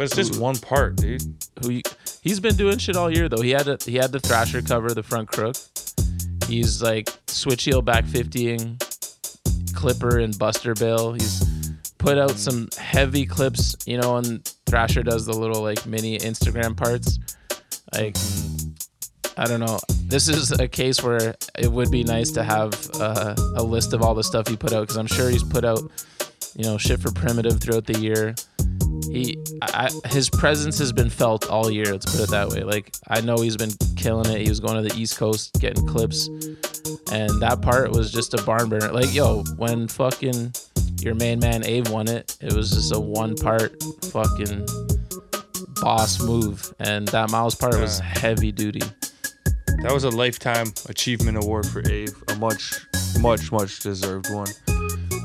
But 0.01 0.05
it's 0.07 0.17
just 0.17 0.41
one 0.41 0.57
part, 0.57 0.97
dude. 0.97 1.23
Who 1.61 1.73
you, 1.73 1.83
he's 2.23 2.41
been 2.41 2.57
doing 2.57 2.79
shit 2.79 2.97
all 2.97 3.15
year 3.15 3.29
though. 3.29 3.43
He 3.43 3.51
had 3.51 3.69
a, 3.69 3.77
he 3.85 3.97
had 3.97 4.13
the 4.13 4.19
Thrasher 4.19 4.63
cover, 4.63 4.95
the 4.95 5.03
front 5.03 5.29
crook. 5.29 5.57
He's 6.47 6.83
like 6.83 7.11
switch 7.27 7.65
heel 7.65 7.83
back 7.83 8.07
50ing, 8.07 8.83
Clipper 9.75 10.21
and 10.21 10.39
Buster 10.39 10.73
Bill. 10.73 11.13
He's 11.13 11.45
put 11.99 12.17
out 12.17 12.31
some 12.31 12.71
heavy 12.79 13.27
clips, 13.27 13.77
you 13.85 13.99
know, 13.99 14.17
and 14.17 14.43
Thrasher 14.65 15.03
does 15.03 15.27
the 15.27 15.35
little 15.35 15.61
like 15.61 15.85
mini 15.85 16.17
Instagram 16.17 16.75
parts. 16.75 17.19
Like, 17.93 18.17
I 19.37 19.45
don't 19.45 19.61
know. 19.61 19.81
This 20.07 20.29
is 20.29 20.51
a 20.51 20.67
case 20.67 21.03
where 21.03 21.35
it 21.59 21.71
would 21.71 21.91
be 21.91 22.05
nice 22.05 22.31
to 22.31 22.43
have 22.43 22.73
uh, 22.95 23.35
a 23.55 23.63
list 23.63 23.93
of 23.93 24.01
all 24.01 24.15
the 24.15 24.25
stuff 24.25 24.49
he 24.49 24.57
put 24.57 24.73
out 24.73 24.81
because 24.81 24.97
I'm 24.97 25.09
sure 25.09 25.29
he's 25.29 25.45
put 25.45 25.67
out, 25.67 25.83
you 26.57 26.65
know, 26.65 26.79
shit 26.79 27.01
for 27.01 27.13
primitive 27.13 27.61
throughout 27.61 27.85
the 27.85 27.99
year. 27.99 28.35
He, 29.11 29.39
I, 29.63 29.91
his 30.07 30.29
presence 30.31 30.79
has 30.79 30.93
been 30.93 31.11
felt 31.11 31.49
all 31.49 31.71
year. 31.71 31.87
Let's 31.87 32.07
put 32.07 32.21
it 32.21 32.31
that 32.31 32.49
way. 32.49 32.63
Like 32.63 32.95
I 33.09 33.21
know 33.21 33.37
he's 33.37 33.57
been 33.57 33.73
killing 33.97 34.31
it. 34.31 34.41
He 34.41 34.49
was 34.49 34.61
going 34.61 34.83
to 34.83 34.89
the 34.89 35.01
East 35.01 35.17
Coast 35.17 35.55
getting 35.61 35.87
clips, 35.87 36.29
and 37.11 37.41
that 37.41 37.61
part 37.63 37.91
was 37.91 38.13
just 38.13 38.35
a 38.35 38.43
barn 38.43 38.69
burner. 38.69 38.93
Like 38.93 39.13
yo, 39.15 39.43
when 39.57 39.89
fucking 39.89 40.53
your 41.01 41.15
main 41.15 41.41
man 41.41 41.63
Ave 41.63 41.91
won 41.91 42.09
it, 42.09 42.37
it 42.41 42.53
was 42.53 42.71
just 42.71 42.95
a 42.95 43.01
one 43.01 43.35
part 43.35 43.83
fucking 44.05 44.67
boss 45.81 46.21
move, 46.21 46.73
and 46.79 47.09
that 47.09 47.31
Miles 47.31 47.55
part 47.55 47.79
was 47.79 47.99
heavy 47.99 48.53
duty. 48.53 48.83
That 49.83 49.93
was 49.93 50.05
a 50.05 50.11
lifetime 50.11 50.67
achievement 50.89 51.39
award 51.39 51.67
for 51.67 51.81
Ave. 51.81 52.09
A 52.29 52.37
much, 52.37 52.81
much, 53.21 53.51
much 53.51 53.81
deserved 53.81 54.27
one. 54.31 54.49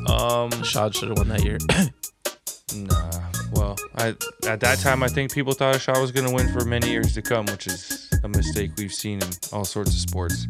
Um, 0.08 0.50
Shad 0.64 0.96
should 0.96 1.10
have 1.10 1.18
won 1.18 1.28
that 1.28 1.44
year. 1.44 1.58
nah. 2.76 3.35
Well, 3.56 3.76
I 3.96 4.16
at 4.48 4.60
that 4.60 4.80
time 4.80 5.02
I 5.02 5.08
think 5.08 5.34
people 5.34 5.54
thought 5.54 5.80
Shaw 5.80 6.00
was 6.00 6.12
gonna 6.12 6.34
win 6.34 6.52
for 6.52 6.66
many 6.66 6.90
years 6.90 7.14
to 7.14 7.22
come, 7.22 7.46
which 7.46 7.68
is 7.68 8.10
a 8.24 8.28
mistake 8.28 8.72
we've 8.78 8.94
seen 8.94 9.22
in 9.22 9.30
all 9.52 9.66
sorts 9.66 9.92
of 9.92 9.98
sports. 9.98 10.48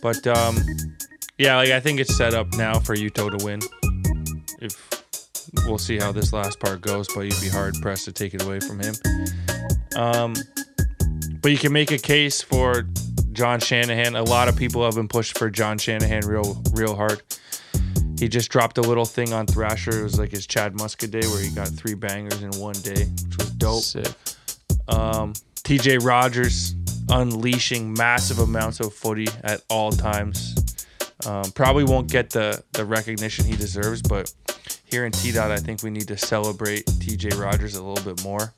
But 0.00 0.26
um, 0.26 0.56
yeah, 1.38 1.56
like 1.56 1.70
I 1.70 1.80
think 1.80 2.00
it's 2.00 2.16
set 2.16 2.34
up 2.34 2.52
now 2.54 2.78
for 2.78 2.94
Yuto 2.94 3.36
to 3.36 3.44
win. 3.44 3.60
If 4.60 5.04
we'll 5.66 5.78
see 5.78 5.98
how 5.98 6.12
this 6.12 6.32
last 6.32 6.60
part 6.60 6.80
goes, 6.80 7.08
but 7.14 7.22
you'd 7.22 7.40
be 7.40 7.48
hard 7.48 7.74
pressed 7.82 8.04
to 8.04 8.12
take 8.12 8.34
it 8.34 8.42
away 8.42 8.60
from 8.60 8.80
him. 8.80 8.94
Um, 9.96 10.34
but 11.42 11.50
you 11.50 11.58
can 11.58 11.72
make 11.72 11.90
a 11.90 11.98
case 11.98 12.42
for 12.42 12.86
John 13.32 13.60
Shanahan. 13.60 14.16
A 14.16 14.22
lot 14.22 14.48
of 14.48 14.56
people 14.56 14.84
have 14.84 14.94
been 14.94 15.08
pushed 15.08 15.38
for 15.38 15.50
John 15.50 15.78
Shanahan 15.78 16.26
real, 16.26 16.62
real 16.72 16.94
hard. 16.94 17.22
He 18.20 18.28
just 18.28 18.50
dropped 18.50 18.76
a 18.76 18.82
little 18.82 19.06
thing 19.06 19.32
on 19.32 19.46
Thrasher. 19.46 20.00
It 20.00 20.02
was 20.02 20.18
like 20.18 20.30
his 20.30 20.46
Chad 20.46 20.74
Muska 20.74 21.10
day 21.10 21.26
where 21.28 21.40
he 21.42 21.48
got 21.48 21.68
three 21.68 21.94
bangers 21.94 22.42
in 22.42 22.50
one 22.60 22.74
day, 22.74 23.06
which 23.26 23.38
was 23.38 23.50
dope. 23.52 23.82
Sick. 23.82 24.08
Um, 24.88 25.32
TJ 25.64 26.04
Rogers 26.04 26.74
unleashing 27.08 27.94
massive 27.94 28.38
amounts 28.38 28.78
of 28.80 28.92
footy 28.92 29.26
at 29.42 29.62
all 29.70 29.90
times. 29.90 30.54
Um, 31.26 31.50
probably 31.52 31.84
won't 31.84 32.10
get 32.10 32.28
the, 32.28 32.62
the 32.72 32.84
recognition 32.84 33.46
he 33.46 33.56
deserves, 33.56 34.02
but 34.02 34.30
here 34.84 35.06
in 35.06 35.12
T 35.12 35.32
Dot, 35.32 35.50
I 35.50 35.56
think 35.56 35.82
we 35.82 35.88
need 35.88 36.08
to 36.08 36.18
celebrate 36.18 36.84
TJ 36.84 37.40
Rogers 37.40 37.76
a 37.76 37.82
little 37.82 38.04
bit 38.04 38.22
more. 38.22 38.52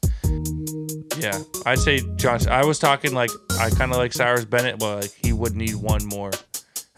Yeah, 1.19 1.41
I'd 1.67 1.79
say 1.79 2.01
Josh. 2.17 2.49
I 2.49 2.65
was 2.65 2.81
talking 2.81 3.15
like 3.15 3.31
I 3.61 3.71
kind 3.71 3.93
of 3.93 3.99
like 3.99 4.13
Cyrus 4.13 4.45
Bennett, 4.45 4.81
but 4.81 5.03
like 5.03 5.13
he 5.23 5.33
would 5.33 5.55
need 5.55 5.77
one 5.77 6.05
more. 6.07 6.33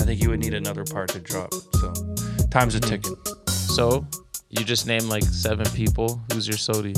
I 0.04 0.06
think 0.06 0.20
you 0.22 0.28
would 0.28 0.40
need 0.40 0.52
another 0.52 0.84
part 0.84 1.08
to 1.12 1.18
drop. 1.18 1.54
So 1.54 1.90
time's 2.50 2.74
a 2.74 2.80
ticking. 2.80 3.16
So 3.48 4.06
you 4.50 4.62
just 4.62 4.86
named 4.86 5.04
like 5.04 5.22
seven 5.22 5.64
people. 5.70 6.20
Who's 6.30 6.46
your 6.46 6.58
SOTY? 6.58 6.94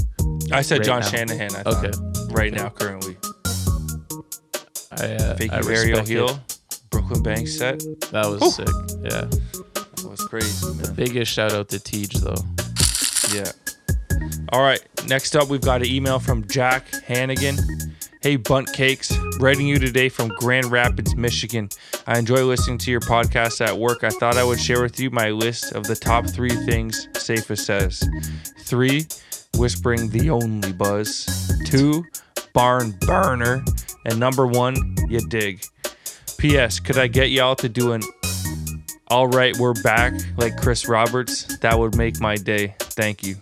I 0.51 0.61
said 0.61 0.79
Right 0.79 0.85
John 0.87 1.01
now. 1.03 1.07
Shanahan. 1.07 1.55
I 1.55 1.63
thought, 1.63 1.85
Okay. 1.85 2.33
right 2.35 2.53
now, 2.53 2.69
currently. 2.69 3.17
I, 4.91 5.15
uh, 5.15 5.37
Fakey 5.37 5.53
I 5.53 5.59
respect 5.59 6.11
it. 6.11 6.91
Brooklyn 6.91 7.23
Bank 7.23 7.47
set. 7.47 7.79
That 8.11 8.27
was 8.29 8.41
Whew. 8.41 8.51
sick. 8.51 8.69
Yeah. 9.05 9.21
That 9.21 10.07
was 10.11 10.21
crazy, 10.27 10.67
man. 10.75 10.95
Biggest 10.97 11.31
shout 11.33 11.53
out 11.53 11.69
to 11.69 11.79
Tej 11.79 12.07
though. 12.19 12.35
Yeah. 13.33 13.53
All 14.53 14.63
right. 14.63 14.81
Next 15.07 15.37
up, 15.37 15.49
we've 15.49 15.61
got 15.61 15.81
an 15.83 15.87
email 15.89 16.19
from 16.19 16.45
Jack 16.49 16.93
Hannigan. 17.05 17.57
Hey, 18.23 18.37
Bunt 18.37 18.73
Cakes. 18.73 19.17
Writing 19.41 19.67
you 19.67 19.79
today 19.79 20.09
from 20.09 20.29
Grand 20.39 20.71
Rapids, 20.71 21.15
Michigan. 21.15 21.69
I 22.07 22.19
enjoy 22.19 22.45
listening 22.45 22.79
to 22.79 22.91
your 22.91 23.01
podcast 23.01 23.65
at 23.65 23.77
work. 23.77 24.05
I 24.05 24.09
thought 24.09 24.37
I 24.37 24.45
would 24.45 24.59
share 24.59 24.83
with 24.83 24.99
you 24.99 25.11
my 25.11 25.31
list 25.31 25.73
of 25.73 25.85
the 25.85 25.95
top 25.95 26.27
three 26.27 26.57
things 26.67 27.09
Safa 27.15 27.57
says. 27.57 28.09
Three, 28.61 29.07
whispering 29.57 30.09
the 30.11 30.31
only 30.31 30.73
buzz. 30.73 31.53
Two, 31.67 32.05
barn 32.53 32.97
burner. 33.03 33.63
And 34.07 34.19
number 34.19 34.47
one, 34.47 34.97
you 35.09 35.21
dig. 35.29 35.65
P.S. 36.39 36.81
Could 36.81 36.99
I 36.99 37.07
get 37.07 37.31
y'all 37.31 37.57
to 37.57 37.69
do 37.69 37.93
an 37.93 38.03
all 39.09 39.29
right, 39.29 39.57
we're 39.57 39.75
back 39.83 40.15
like 40.37 40.57
Chris 40.57 40.89
Roberts? 40.89 41.59
That 41.59 41.79
would 41.79 41.97
make 41.97 42.21
my 42.21 42.35
day. 42.35 42.75
Thank 42.81 43.25
you. 43.25 43.37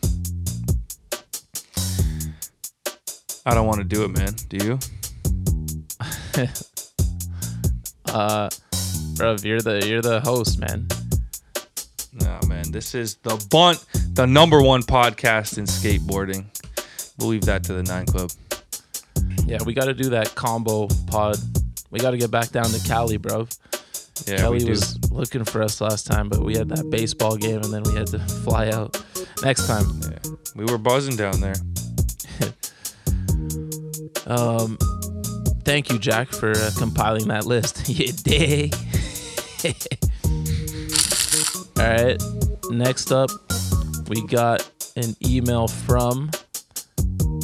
I 3.46 3.54
don't 3.54 3.66
want 3.66 3.78
to 3.78 3.84
do 3.84 4.04
it, 4.04 4.08
man. 4.08 4.34
Do 4.48 4.64
you? 4.64 4.78
Uh, 8.06 8.48
bro, 9.16 9.34
you're 9.42 9.60
the 9.60 9.84
you're 9.88 10.00
the 10.02 10.20
host, 10.20 10.60
man. 10.60 10.86
No, 12.12 12.38
man. 12.46 12.70
This 12.70 12.94
is 12.94 13.16
the 13.24 13.44
Bunt, 13.50 13.84
the 14.14 14.24
number 14.24 14.62
one 14.62 14.82
podcast 14.82 15.58
in 15.58 15.64
skateboarding. 15.64 16.44
We'll 17.18 17.28
leave 17.30 17.42
that 17.46 17.64
to 17.64 17.72
the 17.72 17.82
Nine 17.82 18.06
Club. 18.06 18.30
Yeah, 19.46 19.58
we 19.66 19.74
got 19.74 19.86
to 19.86 19.94
do 19.94 20.10
that 20.10 20.36
combo 20.36 20.86
pod. 21.08 21.38
We 21.90 21.98
got 21.98 22.12
to 22.12 22.18
get 22.18 22.30
back 22.30 22.50
down 22.50 22.66
to 22.66 22.86
Cali, 22.86 23.16
bro. 23.16 23.48
Yeah, 24.28 24.36
Kelly 24.36 24.64
was 24.64 24.96
looking 25.10 25.44
for 25.44 25.60
us 25.60 25.80
last 25.80 26.06
time, 26.06 26.28
but 26.28 26.40
we 26.44 26.54
had 26.56 26.68
that 26.68 26.88
baseball 26.90 27.36
game, 27.36 27.62
and 27.62 27.72
then 27.74 27.82
we 27.82 27.94
had 27.94 28.06
to 28.08 28.20
fly 28.20 28.68
out. 28.70 29.02
Next 29.42 29.66
time, 29.66 29.86
Yeah. 30.02 30.30
We 30.54 30.64
were 30.66 30.78
buzzing 30.78 31.16
down 31.16 31.40
there. 31.40 31.56
um, 34.26 34.78
thank 35.64 35.90
you, 35.90 35.98
Jack, 35.98 36.28
for 36.28 36.50
uh, 36.50 36.70
compiling 36.78 37.28
that 37.28 37.46
list. 37.46 37.88
you 37.88 38.12
dig? 38.12 38.74
All 41.78 41.84
right. 41.84 42.22
Next 42.70 43.12
up, 43.12 43.30
we 44.08 44.26
got 44.26 44.68
an 44.96 45.14
email 45.24 45.68
from 45.68 46.30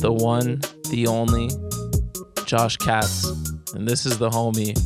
the 0.00 0.12
one, 0.12 0.60
the 0.90 1.06
only, 1.06 1.50
Josh 2.46 2.76
Katz, 2.76 3.26
and 3.74 3.86
this 3.86 4.06
is 4.06 4.18
the 4.18 4.30
homie 4.30 4.78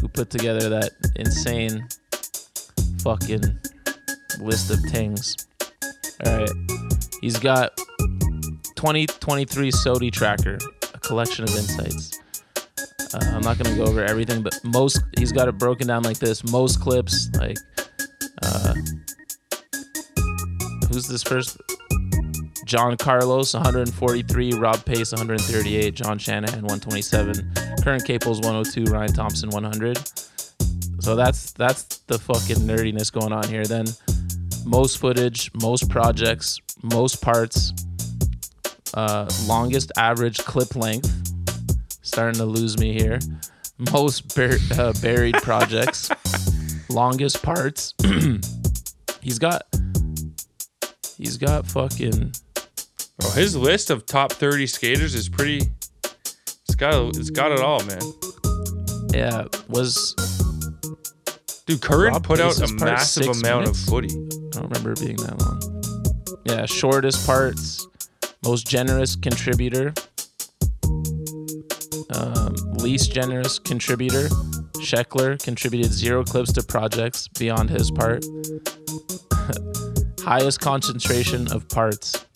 who 0.00 0.08
put 0.08 0.30
together 0.30 0.68
that 0.68 0.92
insane 1.16 1.88
fucking 3.02 3.42
list 4.38 4.70
of 4.70 4.78
things. 4.90 5.36
All 6.24 6.38
right. 6.38 6.50
He's 7.20 7.38
got 7.38 7.76
2023 8.76 9.70
SOTY 9.70 10.10
Tracker, 10.10 10.58
collection 11.04 11.44
of 11.44 11.50
insights. 11.50 12.20
Uh, 13.14 13.32
I'm 13.34 13.42
not 13.42 13.58
gonna 13.58 13.76
go 13.76 13.84
over 13.84 14.04
everything, 14.04 14.42
but 14.42 14.58
most 14.64 15.00
he's 15.18 15.32
got 15.32 15.48
it 15.48 15.58
broken 15.58 15.86
down 15.86 16.02
like 16.02 16.18
this. 16.18 16.42
Most 16.50 16.80
clips, 16.80 17.28
like, 17.38 17.58
uh, 18.42 18.74
who's 20.88 21.06
this 21.06 21.22
first? 21.22 21.56
John 22.64 22.96
Carlos 22.96 23.54
143, 23.54 24.54
Rob 24.54 24.84
Pace 24.84 25.12
138, 25.12 25.94
John 25.94 26.18
Shanahan 26.18 26.62
127, 26.62 27.52
Curren 27.82 28.00
Caples 28.00 28.40
102, 28.40 28.90
Ryan 28.90 29.12
Thompson 29.12 29.50
100. 29.50 29.98
So 31.00 31.14
that's 31.14 31.52
that's 31.52 31.98
the 32.06 32.18
fucking 32.18 32.56
nerdiness 32.56 33.12
going 33.12 33.32
on 33.32 33.46
here. 33.48 33.64
Then 33.64 33.86
most 34.64 34.98
footage, 34.98 35.50
most 35.60 35.90
projects, 35.90 36.58
most 36.82 37.20
parts, 37.20 37.72
uh, 38.94 39.28
longest 39.46 39.92
average 39.96 40.38
clip 40.38 40.74
length, 40.76 41.10
starting 42.02 42.38
to 42.38 42.44
lose 42.44 42.78
me 42.78 42.92
here. 42.92 43.18
Most 43.92 44.34
bur- 44.34 44.58
uh, 44.78 44.92
buried 45.02 45.34
projects, 45.42 46.10
longest 46.88 47.42
parts. 47.42 47.94
he's 49.20 49.38
got, 49.38 49.62
he's 51.16 51.36
got 51.36 51.66
fucking. 51.66 52.32
Bro, 53.18 53.30
his 53.30 53.56
list 53.56 53.90
of 53.90 54.06
top 54.06 54.32
30 54.32 54.66
skaters 54.66 55.14
is 55.14 55.28
pretty. 55.28 55.60
It's 56.66 56.74
got 56.76 57.16
it's 57.16 57.30
got 57.30 57.52
it 57.52 57.60
all, 57.60 57.82
man. 57.84 58.00
Yeah, 59.12 59.44
was 59.68 60.14
Dude, 61.66 61.80
Curren 61.80 62.12
Rob 62.12 62.24
put 62.24 62.40
out 62.40 62.58
a 62.60 62.72
massive 62.74 63.28
amount 63.28 63.62
minutes? 63.64 63.82
of 63.82 63.88
footy. 63.88 64.08
I 64.08 64.48
don't 64.60 64.64
remember 64.68 64.92
it 64.92 65.00
being 65.00 65.16
that 65.16 65.38
long. 65.40 66.40
Yeah, 66.44 66.66
shortest 66.66 67.24
parts, 67.26 67.86
most 68.44 68.66
generous 68.68 69.16
contributor, 69.16 69.94
um, 72.14 72.54
least 72.74 73.12
generous 73.12 73.58
contributor. 73.58 74.28
Sheckler 74.84 75.42
contributed 75.42 75.90
zero 75.90 76.22
clips 76.24 76.52
to 76.52 76.62
projects 76.62 77.26
beyond 77.28 77.70
his 77.70 77.90
part. 77.90 78.24
Highest 80.20 80.60
concentration 80.60 81.50
of 81.52 81.66
parts. 81.70 82.26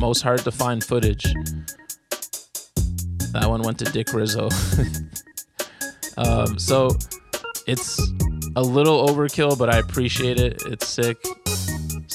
Most 0.00 0.22
hard 0.22 0.40
to 0.40 0.52
find 0.52 0.82
footage. 0.82 1.24
That 3.32 3.46
one 3.48 3.62
went 3.62 3.78
to 3.80 3.84
Dick 3.86 4.12
Rizzo. 4.12 4.48
um, 6.16 6.56
so 6.58 6.90
it's 7.66 8.00
a 8.54 8.62
little 8.62 9.08
overkill, 9.08 9.58
but 9.58 9.74
I 9.74 9.78
appreciate 9.78 10.38
it. 10.38 10.62
It's 10.66 10.86
sick. 10.86 11.16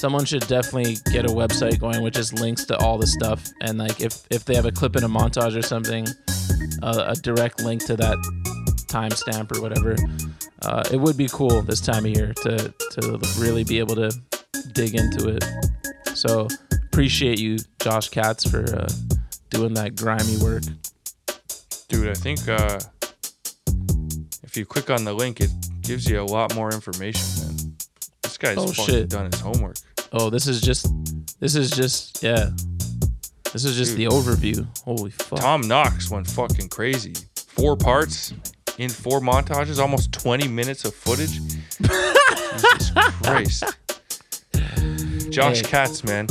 Someone 0.00 0.24
should 0.24 0.46
definitely 0.46 0.96
get 1.12 1.26
a 1.26 1.28
website 1.28 1.78
going 1.78 2.02
with 2.02 2.14
just 2.14 2.32
links 2.40 2.64
to 2.64 2.76
all 2.78 2.96
the 2.96 3.06
stuff, 3.06 3.46
and 3.60 3.76
like 3.76 4.00
if 4.00 4.22
if 4.30 4.46
they 4.46 4.54
have 4.54 4.64
a 4.64 4.72
clip 4.72 4.96
in 4.96 5.04
a 5.04 5.08
montage 5.10 5.54
or 5.54 5.60
something, 5.60 6.06
uh, 6.82 7.12
a 7.14 7.14
direct 7.16 7.62
link 7.62 7.84
to 7.84 7.96
that 7.96 8.16
timestamp 8.88 9.54
or 9.54 9.60
whatever. 9.60 9.96
Uh, 10.62 10.82
it 10.90 10.96
would 10.96 11.18
be 11.18 11.28
cool 11.30 11.60
this 11.60 11.82
time 11.82 12.06
of 12.06 12.12
year 12.12 12.32
to 12.32 12.72
to 12.92 13.20
really 13.38 13.62
be 13.62 13.78
able 13.78 13.94
to 13.94 14.10
dig 14.72 14.94
into 14.94 15.36
it. 15.36 15.44
So 16.16 16.48
appreciate 16.86 17.38
you, 17.38 17.58
Josh 17.82 18.08
Katz, 18.08 18.48
for 18.48 18.64
uh, 18.74 18.88
doing 19.50 19.74
that 19.74 19.96
grimy 19.96 20.38
work. 20.38 20.62
Dude, 21.88 22.08
I 22.08 22.14
think 22.14 22.48
uh, 22.48 22.80
if 24.42 24.56
you 24.56 24.64
click 24.64 24.88
on 24.88 25.04
the 25.04 25.12
link, 25.12 25.42
it 25.42 25.50
gives 25.82 26.08
you 26.08 26.22
a 26.22 26.24
lot 26.24 26.54
more 26.54 26.72
information, 26.72 27.49
guy's 28.40 28.58
Oh, 28.58 28.66
fucking 28.68 28.84
shit. 28.94 29.08
done 29.10 29.30
his 29.30 29.40
homework. 29.40 29.76
Oh, 30.12 30.28
this 30.30 30.46
is 30.48 30.60
just 30.60 30.86
this 31.38 31.54
is 31.54 31.70
just 31.70 32.22
yeah. 32.22 32.50
This 33.52 33.64
is 33.64 33.76
just 33.76 33.96
Dude. 33.96 34.10
the 34.10 34.14
overview. 34.14 34.66
Holy 34.84 35.10
fuck. 35.10 35.40
Tom 35.40 35.62
Knox 35.62 36.10
went 36.10 36.26
fucking 36.28 36.68
crazy. 36.68 37.14
Four 37.36 37.76
parts 37.76 38.32
in 38.78 38.88
four 38.88 39.20
montages, 39.20 39.78
almost 39.80 40.12
20 40.12 40.46
minutes 40.48 40.84
of 40.84 40.94
footage. 40.94 41.32
Jesus 41.80 42.90
Christ. 43.22 43.64
Josh 45.30 45.60
Hey. 45.60 45.68
Katz, 45.68 46.04
man. 46.04 46.26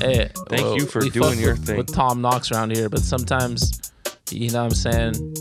Hey, 0.00 0.30
Thank 0.48 0.62
well, 0.62 0.76
you 0.76 0.86
for 0.86 1.00
doing 1.00 1.38
your 1.38 1.54
with, 1.54 1.66
thing. 1.66 1.76
with 1.76 1.92
Tom 1.92 2.20
Knox 2.22 2.50
around 2.52 2.74
here, 2.74 2.88
but 2.88 3.00
sometimes, 3.00 3.92
you 4.30 4.50
know 4.50 4.64
what 4.64 4.72
I'm 4.72 5.12
saying, 5.12 5.34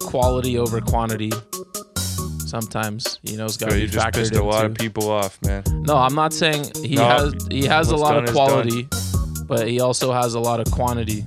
quality 0.00 0.58
over 0.58 0.80
quantity. 0.80 1.30
Mm. 2.48 2.62
Sometimes, 2.62 3.18
you 3.22 3.36
know, 3.36 3.44
it's 3.46 3.56
got 3.56 3.70
So 3.70 3.76
to 3.76 3.80
you 3.80 3.86
be 3.86 3.92
just 3.92 4.06
factored 4.06 4.12
pissed 4.14 4.34
a 4.36 4.42
lot 4.42 4.64
of 4.64 4.74
people 4.74 5.10
off, 5.10 5.38
man. 5.42 5.62
No, 5.68 5.96
I'm 5.96 6.14
not 6.14 6.32
saying 6.32 6.64
he 6.82 6.94
No, 6.96 7.04
has 7.04 7.34
he 7.50 7.64
has 7.66 7.90
a 7.90 7.96
lot 7.96 8.16
of 8.16 8.32
quality, 8.34 8.88
but 9.46 9.68
he 9.68 9.80
also 9.80 10.12
has 10.12 10.34
a 10.34 10.40
lot 10.40 10.60
of 10.60 10.70
quantity. 10.72 11.24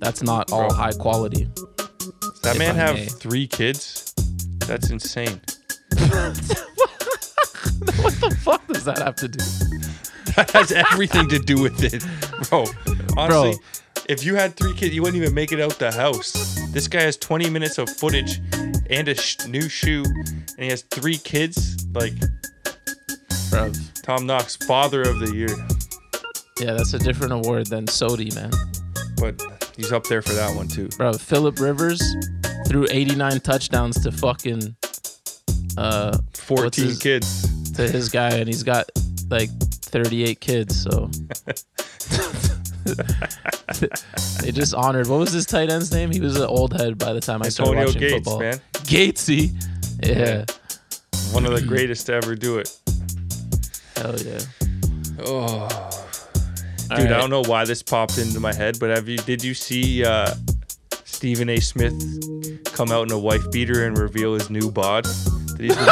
That's 0.00 0.22
not 0.22 0.52
all 0.52 0.68
Bro. 0.68 0.76
high 0.76 0.92
quality. 0.92 1.48
Does 2.20 2.40
that 2.42 2.58
man 2.58 2.76
I 2.76 2.78
have 2.78 2.94
may. 2.96 3.06
three 3.06 3.46
kids? 3.46 4.12
That's 4.66 4.90
insane. 4.90 5.40
what 8.00 8.14
the 8.20 8.36
fuck 8.42 8.66
does 8.68 8.84
that 8.84 8.98
have 8.98 9.16
to 9.16 9.28
do? 9.28 9.38
That 10.36 10.50
has 10.50 10.72
everything 10.72 11.28
to 11.28 11.38
do 11.38 11.60
with 11.62 11.82
it, 11.84 12.02
bro. 12.48 12.64
Honestly, 13.16 13.54
if 14.08 14.24
you 14.24 14.34
had 14.34 14.56
three 14.56 14.74
kids, 14.74 14.94
you 14.94 15.00
wouldn't 15.02 15.22
even 15.22 15.34
make 15.34 15.52
it 15.52 15.60
out 15.60 15.78
the 15.78 15.92
house. 15.92 16.32
This 16.72 16.88
guy 16.88 17.02
has 17.02 17.16
20 17.16 17.48
minutes 17.50 17.78
of 17.78 17.88
footage 17.88 18.40
and 18.94 19.08
a 19.08 19.14
sh- 19.14 19.46
new 19.46 19.68
shoe, 19.68 20.04
and 20.04 20.58
he 20.58 20.68
has 20.68 20.82
three 20.82 21.16
kids. 21.18 21.84
Like 21.94 22.14
Bruv. 23.50 24.02
Tom 24.02 24.26
Knox, 24.26 24.56
father 24.56 25.02
of 25.02 25.18
the 25.20 25.34
year, 25.34 25.48
Yeah, 26.60 26.74
that's 26.76 26.92
a 26.94 26.98
different 26.98 27.32
award 27.32 27.66
than 27.66 27.86
SOTY, 27.86 28.34
man. 28.34 28.50
but 29.16 29.40
he's 29.76 29.92
up 29.92 30.04
there 30.04 30.20
for 30.22 30.32
that 30.34 30.54
one 30.54 30.68
too. 30.68 30.88
Bro, 30.98 31.14
Philip 31.14 31.58
Rivers 31.60 32.02
threw 32.66 32.86
89 32.90 33.40
touchdowns 33.40 34.02
to 34.02 34.12
fucking 34.12 34.76
uh 35.78 36.18
14 36.34 36.84
his- 36.84 36.98
kids. 36.98 37.72
to 37.72 37.88
his 37.88 38.08
guy 38.08 38.30
and 38.30 38.46
he's 38.48 38.62
got 38.62 38.90
like 39.30 39.50
38 39.70 40.40
kids, 40.40 40.80
so 40.82 41.10
they 44.42 44.50
just 44.52 44.74
honored 44.74 45.06
what 45.08 45.18
was 45.18 45.32
his 45.32 45.46
tight 45.46 45.70
end's 45.70 45.90
name? 45.92 46.10
He 46.10 46.20
was 46.20 46.36
an 46.36 46.46
old 46.46 46.72
head 46.78 46.98
by 46.98 47.12
the 47.12 47.20
time 47.20 47.42
I 47.42 47.48
started 47.48 47.72
Antonio 47.78 47.86
watching 47.86 48.00
Gates, 48.00 48.14
football. 48.14 48.38
man. 48.40 48.60
Gatesy. 48.84 49.52
Yeah. 50.02 50.44
One 51.32 51.46
of 51.46 51.52
the 51.52 51.62
greatest 51.66 52.06
to 52.06 52.14
ever 52.14 52.34
do 52.34 52.58
it. 52.58 52.76
Hell 53.96 54.18
yeah. 54.20 54.38
Oh, 55.26 55.68
dude, 56.96 57.10
I 57.12 57.18
don't 57.18 57.30
know 57.30 57.42
why 57.44 57.64
this 57.64 57.82
popped 57.82 58.18
into 58.18 58.40
my 58.40 58.52
head, 58.52 58.78
but 58.78 58.90
have 58.90 59.08
you? 59.08 59.16
Did 59.18 59.42
you 59.42 59.54
see 59.54 60.04
uh, 60.04 60.34
Stephen 61.04 61.48
A. 61.48 61.58
Smith 61.60 61.94
come 62.72 62.90
out 62.92 63.06
in 63.06 63.12
a 63.12 63.18
wife 63.18 63.50
beater 63.50 63.86
and 63.86 63.96
reveal 63.96 64.34
his 64.34 64.50
new 64.50 64.70
bod? 64.70 65.04
That 65.04 65.60
he's 65.60 65.74
been- 65.76 65.88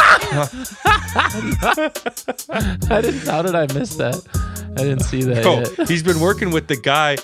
I 2.92 3.00
didn't 3.00 3.26
how 3.26 3.42
did 3.42 3.54
I 3.54 3.66
miss 3.72 3.94
that? 3.96 4.20
I 4.76 4.82
didn't 4.84 5.00
see 5.00 5.22
that 5.24 5.44
Oh, 5.46 5.60
yet. 5.78 5.88
he's 5.88 6.02
been 6.02 6.20
working 6.20 6.50
with 6.50 6.66
the 6.66 6.76
guy 6.76 7.16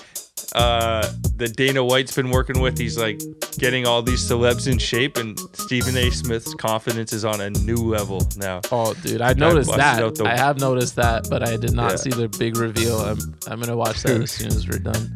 uh, 0.55 1.11
that 1.37 1.55
Dana 1.55 1.83
White's 1.83 2.15
been 2.15 2.29
working 2.31 2.59
with. 2.61 2.77
He's 2.77 2.97
like 2.97 3.19
getting 3.57 3.85
all 3.85 4.01
these 4.01 4.21
celebs 4.27 4.71
in 4.71 4.77
shape, 4.77 5.17
and 5.17 5.37
Stephen 5.53 5.95
A. 5.97 6.09
Smith's 6.09 6.53
confidence 6.55 7.11
is 7.13 7.25
on 7.25 7.41
a 7.41 7.49
new 7.49 7.75
level 7.75 8.27
now. 8.37 8.61
Oh, 8.71 8.93
dude, 8.95 9.21
I 9.21 9.33
noticed 9.33 9.71
that. 9.75 10.15
the- 10.15 10.25
I 10.25 10.35
have 10.37 10.59
noticed 10.59 10.95
that, 10.95 11.27
but 11.29 11.47
I 11.47 11.57
did 11.57 11.73
not 11.73 11.91
Yeah. 11.91 11.95
see 11.97 12.09
the 12.11 12.27
big 12.29 12.57
reveal. 12.57 12.99
I'm 12.99 13.17
I'm 13.47 13.59
gonna 13.59 13.75
watch 13.77 14.01
that 14.03 14.21
as 14.21 14.31
soon 14.39 14.47
as 14.47 14.67
we're 14.67 14.79
done. 14.79 15.13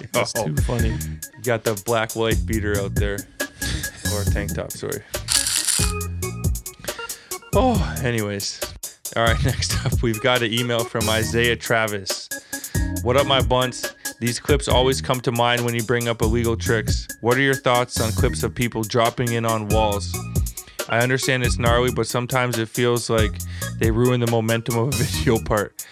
It's 0.00 0.32
Oh, 0.36 0.46
too 0.46 0.56
funny. 0.62 0.88
you 0.90 1.42
got 1.44 1.62
the 1.64 1.80
black 1.84 2.16
wife 2.16 2.44
beater 2.44 2.76
out 2.80 2.94
there, 2.94 3.18
or 4.12 4.24
tank 4.24 4.54
top, 4.54 4.72
sorry. 4.72 5.02
Oh, 7.54 7.96
anyways. 8.02 8.60
All 9.14 9.24
right, 9.24 9.44
next 9.44 9.84
up, 9.84 10.02
we've 10.02 10.20
got 10.22 10.42
an 10.42 10.52
email 10.52 10.84
from 10.84 11.08
Isaiah 11.08 11.56
Travis. 11.56 12.28
What 13.02 13.16
up, 13.16 13.26
my 13.26 13.42
bunts? 13.42 13.94
These 14.20 14.40
clips 14.40 14.68
always 14.68 15.02
come 15.02 15.20
to 15.20 15.32
mind 15.32 15.64
when 15.64 15.74
you 15.74 15.82
bring 15.82 16.08
up 16.08 16.22
illegal 16.22 16.56
tricks. 16.56 17.06
What 17.20 17.36
are 17.36 17.42
your 17.42 17.54
thoughts 17.54 18.00
on 18.00 18.12
clips 18.12 18.42
of 18.42 18.54
people 18.54 18.82
dropping 18.82 19.32
in 19.32 19.44
on 19.44 19.68
walls? 19.68 20.16
I 20.88 21.00
understand 21.00 21.42
it's 21.42 21.58
gnarly, 21.58 21.90
but 21.92 22.06
sometimes 22.06 22.58
it 22.58 22.68
feels 22.68 23.10
like 23.10 23.32
they 23.78 23.90
ruin 23.90 24.20
the 24.20 24.30
momentum 24.30 24.78
of 24.78 24.88
a 24.88 24.96
video 25.04 25.38
part. 25.44 25.84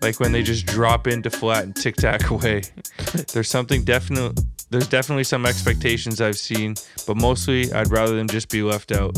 Like 0.00 0.20
when 0.20 0.30
they 0.30 0.42
just 0.42 0.66
drop 0.66 1.08
into 1.08 1.28
flat 1.28 1.64
and 1.64 1.74
tic 1.74 1.96
tac 1.96 2.30
away. 2.30 2.62
There's 3.32 3.50
something 3.50 3.84
definite. 3.84 4.38
There's 4.70 4.88
definitely 4.88 5.24
some 5.24 5.44
expectations 5.44 6.20
I've 6.20 6.38
seen, 6.38 6.76
but 7.06 7.16
mostly 7.16 7.72
I'd 7.72 7.90
rather 7.90 8.14
them 8.14 8.28
just 8.28 8.48
be 8.48 8.62
left 8.62 8.92
out. 8.92 9.16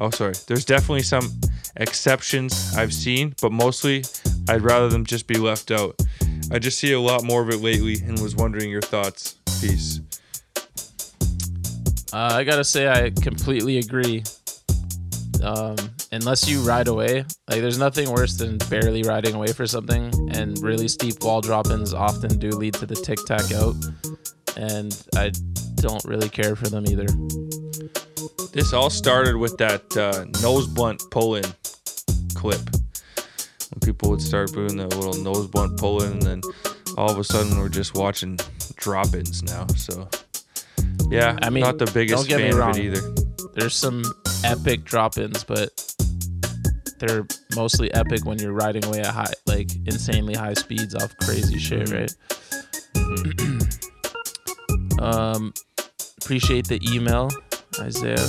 Oh, 0.00 0.08
sorry. 0.08 0.32
There's 0.46 0.64
definitely 0.64 1.02
some 1.02 1.30
exceptions 1.76 2.74
I've 2.74 2.92
seen, 2.92 3.34
but 3.42 3.52
mostly 3.52 4.02
I'd 4.48 4.62
rather 4.62 4.88
them 4.88 5.04
just 5.04 5.26
be 5.26 5.34
left 5.34 5.70
out. 5.70 6.00
I 6.50 6.58
just 6.58 6.78
see 6.78 6.94
a 6.94 7.00
lot 7.00 7.22
more 7.22 7.42
of 7.42 7.50
it 7.50 7.58
lately 7.58 7.98
and 8.06 8.18
was 8.18 8.34
wondering 8.34 8.70
your 8.70 8.80
thoughts. 8.80 9.36
Peace. 9.60 10.00
Uh, 12.14 12.32
I 12.32 12.44
gotta 12.44 12.64
say, 12.64 12.88
I 12.88 13.10
completely 13.10 13.76
agree. 13.76 14.24
Um, 15.42 15.76
unless 16.12 16.48
you 16.48 16.60
ride 16.60 16.88
away, 16.88 17.26
like 17.48 17.60
there's 17.60 17.78
nothing 17.78 18.10
worse 18.10 18.36
than 18.36 18.56
barely 18.70 19.02
riding 19.02 19.34
away 19.34 19.52
for 19.52 19.66
something, 19.66 20.12
and 20.34 20.58
really 20.60 20.88
steep 20.88 21.22
wall 21.22 21.42
drop-ins 21.42 21.92
often 21.92 22.38
do 22.38 22.50
lead 22.50 22.74
to 22.74 22.86
the 22.86 22.96
tic 22.96 23.18
tac 23.26 23.52
out, 23.52 23.76
and 24.56 24.96
I 25.14 25.30
don't 25.76 26.04
really 26.04 26.30
care 26.30 26.56
for 26.56 26.68
them 26.68 26.86
either. 26.88 27.06
This 28.52 28.72
all 28.72 28.90
started 28.90 29.36
with 29.36 29.56
that 29.58 29.96
uh, 29.96 30.24
nose 30.42 30.66
blunt 30.66 31.02
pull 31.10 31.36
in 31.36 31.44
clip. 32.34 32.60
When 33.70 33.80
people 33.84 34.10
would 34.10 34.20
start 34.22 34.52
doing 34.52 34.76
the 34.76 34.86
little 34.88 35.14
nose 35.22 35.46
blunt 35.46 35.78
pull 35.78 36.02
in, 36.02 36.12
and 36.14 36.22
then 36.22 36.40
all 36.96 37.10
of 37.10 37.18
a 37.18 37.24
sudden 37.24 37.58
we're 37.58 37.68
just 37.68 37.94
watching 37.94 38.38
drop 38.74 39.14
ins 39.14 39.42
now. 39.44 39.66
So, 39.76 40.08
yeah, 41.10 41.38
I 41.42 41.50
mean, 41.50 41.62
not 41.62 41.78
the 41.78 41.90
biggest 41.94 42.28
don't 42.28 42.28
get 42.28 42.38
me 42.44 42.50
fan 42.52 42.70
of 42.70 42.76
it 42.76 42.84
either. 42.84 43.14
There's 43.54 43.74
some 43.76 44.02
epic 44.44 44.84
drop-ins, 44.84 45.44
but 45.44 45.70
they're 46.98 47.26
mostly 47.54 47.92
epic 47.94 48.24
when 48.24 48.38
you're 48.38 48.52
riding 48.52 48.84
away 48.84 49.00
at 49.00 49.06
high, 49.06 49.32
like 49.46 49.70
insanely 49.86 50.34
high 50.34 50.54
speeds 50.54 50.94
off 50.94 51.16
crazy 51.22 51.58
shit, 51.58 51.88
Mhm. 51.88 52.00
right? 52.00 52.12
Um, 55.00 55.54
appreciate 56.20 56.66
the 56.68 56.78
email, 56.92 57.30
Isaiah. 57.80 58.28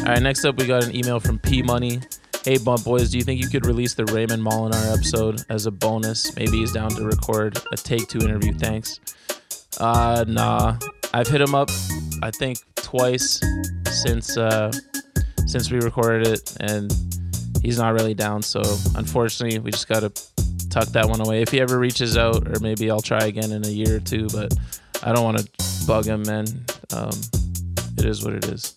All 0.00 0.14
right, 0.14 0.22
next 0.22 0.44
up, 0.44 0.56
we 0.56 0.66
got 0.66 0.84
an 0.84 0.94
email 0.94 1.20
from 1.20 1.38
P 1.38 1.62
Money. 1.62 2.00
Hey, 2.44 2.56
Bump 2.56 2.84
Boys, 2.84 3.10
do 3.10 3.18
you 3.18 3.24
think 3.24 3.40
you 3.40 3.48
could 3.48 3.66
release 3.66 3.94
the 3.94 4.06
Raymond 4.06 4.42
Molinar 4.42 4.94
episode 4.94 5.42
as 5.50 5.66
a 5.66 5.70
bonus? 5.70 6.34
Maybe 6.36 6.58
he's 6.58 6.72
down 6.72 6.90
to 6.90 7.04
record 7.04 7.58
a 7.70 7.76
take 7.76 8.08
two 8.08 8.20
interview. 8.20 8.54
Thanks. 8.54 8.98
Uh, 9.78 10.24
nah. 10.26 10.78
I've 11.12 11.28
hit 11.28 11.40
him 11.40 11.54
up, 11.54 11.70
I 12.22 12.30
think, 12.30 12.58
twice 12.76 13.40
since 13.90 14.38
uh, 14.38 14.72
since 15.46 15.70
we 15.70 15.80
recorded 15.80 16.28
it, 16.28 16.56
and 16.60 16.90
he's 17.62 17.78
not 17.78 17.92
really 17.92 18.14
down. 18.14 18.42
So 18.42 18.62
unfortunately, 18.94 19.58
we 19.58 19.70
just 19.70 19.88
gotta 19.88 20.10
tuck 20.70 20.88
that 20.88 21.08
one 21.08 21.20
away. 21.20 21.42
If 21.42 21.50
he 21.50 21.60
ever 21.60 21.78
reaches 21.78 22.16
out, 22.16 22.48
or 22.48 22.60
maybe 22.60 22.90
I'll 22.90 23.02
try 23.02 23.26
again 23.26 23.52
in 23.52 23.64
a 23.64 23.70
year 23.70 23.96
or 23.96 24.00
two. 24.00 24.28
But 24.28 24.54
I 25.02 25.12
don't 25.12 25.24
want 25.24 25.38
to 25.38 25.86
bug 25.86 26.06
him, 26.06 26.22
man. 26.22 26.46
Um, 26.92 27.10
it 27.98 28.04
is 28.04 28.24
what 28.24 28.34
it 28.34 28.44
is. 28.46 28.74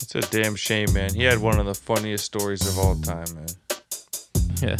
It's 0.00 0.14
a 0.14 0.20
damn 0.20 0.54
shame, 0.56 0.92
man. 0.92 1.14
He 1.14 1.24
had 1.24 1.38
one 1.38 1.58
of 1.58 1.66
the 1.66 1.74
funniest 1.74 2.24
stories 2.24 2.66
of 2.66 2.78
all 2.78 2.94
time, 2.96 3.26
man. 3.34 3.46
Yeah. 4.62 4.76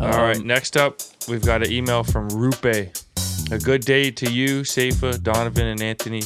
All 0.00 0.22
right, 0.22 0.36
Um, 0.36 0.46
next 0.46 0.76
up, 0.76 1.00
we've 1.28 1.44
got 1.44 1.62
an 1.64 1.72
email 1.72 2.04
from 2.04 2.28
Rupe. 2.30 2.92
A 3.50 3.58
good 3.58 3.82
day 3.84 4.10
to 4.10 4.30
you, 4.30 4.64
Safa, 4.64 5.18
Donovan, 5.18 5.66
and 5.66 5.80
Anthony. 5.82 6.22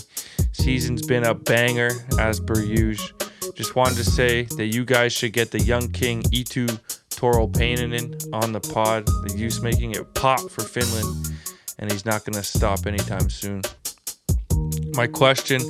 Season's 0.53 1.05
been 1.07 1.25
a 1.25 1.35
banger 1.35 1.91
as 2.19 2.41
per 2.41 2.61
usual. 2.61 3.09
Just 3.55 3.75
wanted 3.77 3.97
to 3.97 4.05
say 4.05 4.45
that 4.57 4.67
you 4.67 4.85
guys 4.85 5.13
should 5.13 5.33
get 5.33 5.51
the 5.51 5.61
young 5.61 5.89
king 5.91 6.23
Itu 6.33 6.67
Toro 7.11 7.47
Painanen 7.47 8.23
on 8.33 8.53
the 8.53 8.61
pod. 8.61 9.07
The 9.07 9.35
youth's 9.37 9.61
making 9.61 9.93
it 9.93 10.15
pop 10.15 10.51
for 10.51 10.63
Finland, 10.63 11.35
and 11.79 11.91
he's 11.93 12.05
not 12.07 12.25
going 12.25 12.35
to 12.35 12.43
stop 12.43 12.87
anytime 12.87 13.29
soon. 13.29 13.63
My 14.95 15.07
question 15.07 15.61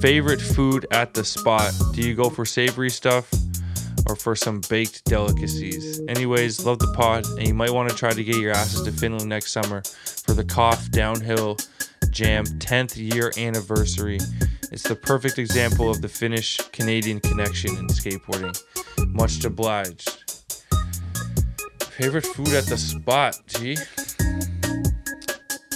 favorite 0.00 0.40
food 0.40 0.86
at 0.90 1.14
the 1.14 1.24
spot? 1.24 1.72
Do 1.92 2.02
you 2.02 2.14
go 2.14 2.28
for 2.28 2.44
savory 2.44 2.90
stuff? 2.90 3.30
or 4.08 4.16
for 4.16 4.34
some 4.34 4.60
baked 4.68 5.04
delicacies. 5.04 6.00
Anyways, 6.08 6.64
love 6.64 6.78
the 6.78 6.92
pod, 6.92 7.24
and 7.38 7.46
you 7.46 7.54
might 7.54 7.70
want 7.70 7.88
to 7.88 7.94
try 7.94 8.10
to 8.12 8.24
get 8.24 8.36
your 8.36 8.52
asses 8.52 8.82
to 8.82 8.92
Finland 8.92 9.28
next 9.28 9.52
summer 9.52 9.82
for 10.26 10.34
the 10.34 10.44
Koff 10.44 10.90
Downhill 10.90 11.56
Jam 12.10 12.44
10th 12.44 12.96
year 12.96 13.32
anniversary. 13.38 14.18
It's 14.70 14.82
the 14.82 14.96
perfect 14.96 15.38
example 15.38 15.90
of 15.90 16.02
the 16.02 16.08
Finnish 16.08 16.58
Canadian 16.72 17.20
connection 17.20 17.76
in 17.76 17.86
skateboarding. 17.88 18.58
Much 19.08 19.44
obliged. 19.44 20.10
Favorite 21.90 22.26
food 22.26 22.48
at 22.48 22.66
the 22.66 22.76
spot, 22.76 23.38
G? 23.46 23.76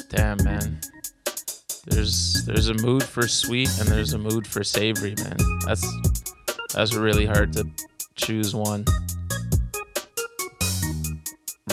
Damn, 0.08 0.42
man. 0.44 0.80
There's 1.86 2.44
there's 2.46 2.68
a 2.68 2.74
mood 2.74 3.02
for 3.02 3.26
sweet 3.28 3.68
and 3.78 3.88
there's 3.88 4.12
a 4.12 4.18
mood 4.18 4.46
for 4.46 4.62
savory, 4.64 5.14
man. 5.22 5.36
That's 5.66 5.86
that's 6.74 6.94
really 6.94 7.26
hard 7.26 7.52
to 7.54 7.66
choose 8.16 8.54
one. 8.54 8.84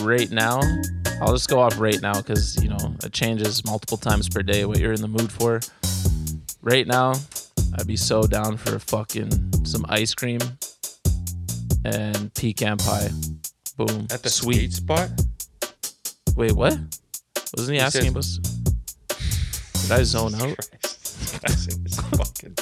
Right 0.01 0.29
now, 0.31 0.59
I'll 1.21 1.31
just 1.33 1.49
go 1.49 1.59
off 1.59 1.79
right 1.79 2.01
now 2.01 2.13
because 2.13 2.61
you 2.61 2.69
know 2.69 2.95
it 3.03 3.11
changes 3.13 3.63
multiple 3.65 3.97
times 3.97 4.27
per 4.29 4.43
day 4.43 4.65
what 4.65 4.79
you're 4.79 4.93
in 4.93 5.01
the 5.01 5.07
mood 5.07 5.31
for. 5.31 5.61
Right 6.61 6.85
now, 6.87 7.13
I'd 7.77 7.87
be 7.87 7.95
so 7.97 8.23
down 8.23 8.57
for 8.57 8.79
fucking 8.79 9.65
some 9.65 9.85
ice 9.89 10.13
cream 10.13 10.39
and 11.85 12.33
pecan 12.33 12.77
pie. 12.77 13.09
Boom. 13.77 14.07
At 14.11 14.23
the 14.23 14.29
sweet. 14.29 14.73
spot? 14.73 15.09
Wait, 16.35 16.51
what? 16.53 16.77
Wasn't 17.57 17.73
he, 17.73 17.75
He 17.75 17.79
asking 17.79 18.13
says- 18.13 18.39
us? 18.39 18.62
Did 19.83 19.91
I 19.91 20.03
zone 20.03 20.33
out? 20.35 20.57
That's 21.41 21.67
in 21.67 21.83
his 21.83 21.99
fucking. 21.99 22.55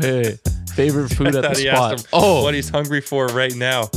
Hey, 0.00 0.38
favorite 0.74 1.08
food 1.14 1.28
at 1.28 1.32
the 1.34 1.42
thought 1.42 1.56
he 1.58 1.68
asked 1.68 2.04
spot. 2.06 2.08
Oh, 2.12 2.42
what 2.42 2.54
he's 2.54 2.68
hungry 2.68 3.00
for 3.00 3.26
right 3.28 3.54
now. 3.54 3.90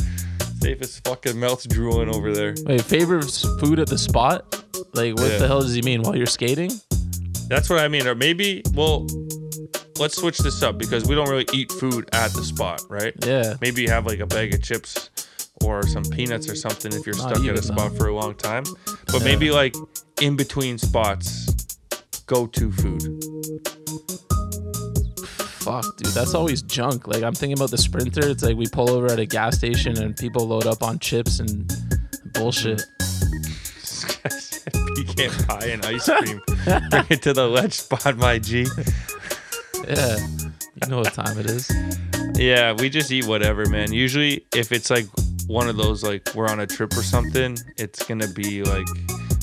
Safe 0.61 0.81
as 0.81 0.99
fucking 0.99 1.39
mouth's 1.39 1.65
drooling 1.65 2.13
over 2.13 2.33
there. 2.33 2.55
wait, 2.65 2.81
favorite 2.81 3.29
food 3.59 3.79
at 3.79 3.87
the 3.87 3.97
spot? 3.97 4.63
Like, 4.93 5.15
what 5.15 5.31
Yeah. 5.31 5.37
the 5.39 5.47
hell 5.47 5.61
does 5.61 5.73
he 5.73 5.81
mean? 5.83 6.01
While 6.01 6.15
you're 6.15 6.25
skating? 6.25 6.71
That's 7.47 7.69
what 7.69 7.79
I 7.79 7.87
mean. 7.87 8.07
Or 8.07 8.15
maybe, 8.15 8.63
well, 8.73 9.05
let's 9.99 10.17
switch 10.17 10.39
this 10.39 10.63
up 10.63 10.77
because 10.79 11.05
we 11.05 11.13
don't 11.15 11.29
really 11.29 11.45
eat 11.53 11.71
food 11.73 12.09
at 12.13 12.31
the 12.33 12.43
spot, 12.43 12.81
right? 12.89 13.13
Yeah. 13.25 13.55
Maybe 13.61 13.83
you 13.83 13.89
have 13.89 14.05
like 14.07 14.19
a 14.19 14.25
bag 14.25 14.53
of 14.55 14.63
chips 14.63 15.09
or 15.63 15.83
some 15.87 16.03
peanuts 16.03 16.49
or 16.49 16.55
something 16.55 16.91
if 16.93 17.05
you're 17.05 17.15
Not 17.17 17.29
stuck 17.29 17.37
at 17.39 17.43
even 17.45 17.57
a 17.57 17.61
spot 17.61 17.95
for 17.97 18.07
a 18.07 18.13
long 18.13 18.35
time. 18.35 18.63
But 19.07 19.19
Yeah. 19.19 19.23
maybe 19.25 19.51
like 19.51 19.75
in 20.21 20.35
between 20.35 20.77
spots, 20.77 21.47
go 22.27 22.47
to 22.47 22.71
food. 22.71 23.01
Fuck, 25.65 25.97
dude, 25.97 26.13
that's 26.13 26.35
always 26.35 26.61
junk. 26.61 27.07
Like, 27.07 27.23
I'm 27.23 27.33
thinking 27.33 27.57
about 27.57 27.71
the 27.71 27.77
Sprinter. 27.79 28.27
It's 28.29 28.43
like 28.43 28.55
we 28.55 28.67
pull 28.67 28.91
over 28.91 29.07
at 29.07 29.17
a 29.19 29.25
gas 29.25 29.57
station 29.57 29.97
and 29.99 30.15
people 30.15 30.47
load 30.47 30.67
up 30.67 30.83
on 30.83 30.99
chips 30.99 31.39
and 31.39 31.71
bullshit. 32.33 32.83
Pecan 34.95 35.31
pie 35.47 35.65
and 35.71 35.85
ice 35.85 36.05
cream. 36.07 36.39
Bring 36.89 37.05
it 37.09 37.21
to 37.23 37.33
the 37.33 37.47
ledge 37.49 37.73
spot, 37.73 38.15
my 38.17 38.37
G. 38.39 38.67
Yeah, 39.87 40.17
you 40.17 40.87
know 40.89 40.97
what 40.99 41.13
time 41.13 41.37
it 41.39 41.47
is. 41.47 41.71
Yeah, 42.35 42.73
we 42.73 42.89
just 42.89 43.11
eat 43.11 43.25
whatever, 43.25 43.65
man. 43.67 43.91
Usually, 43.91 44.45
if 44.53 44.71
it's 44.71 44.89
like 44.89 45.05
one 45.47 45.67
of 45.69 45.77
those, 45.77 46.03
like 46.03 46.27
we're 46.33 46.47
on 46.47 46.59
a 46.59 46.67
trip 46.67 46.95
or 46.97 47.03
something, 47.03 47.57
it's 47.77 48.03
gonna 48.03 48.27
be 48.27 48.63
like 48.63 48.87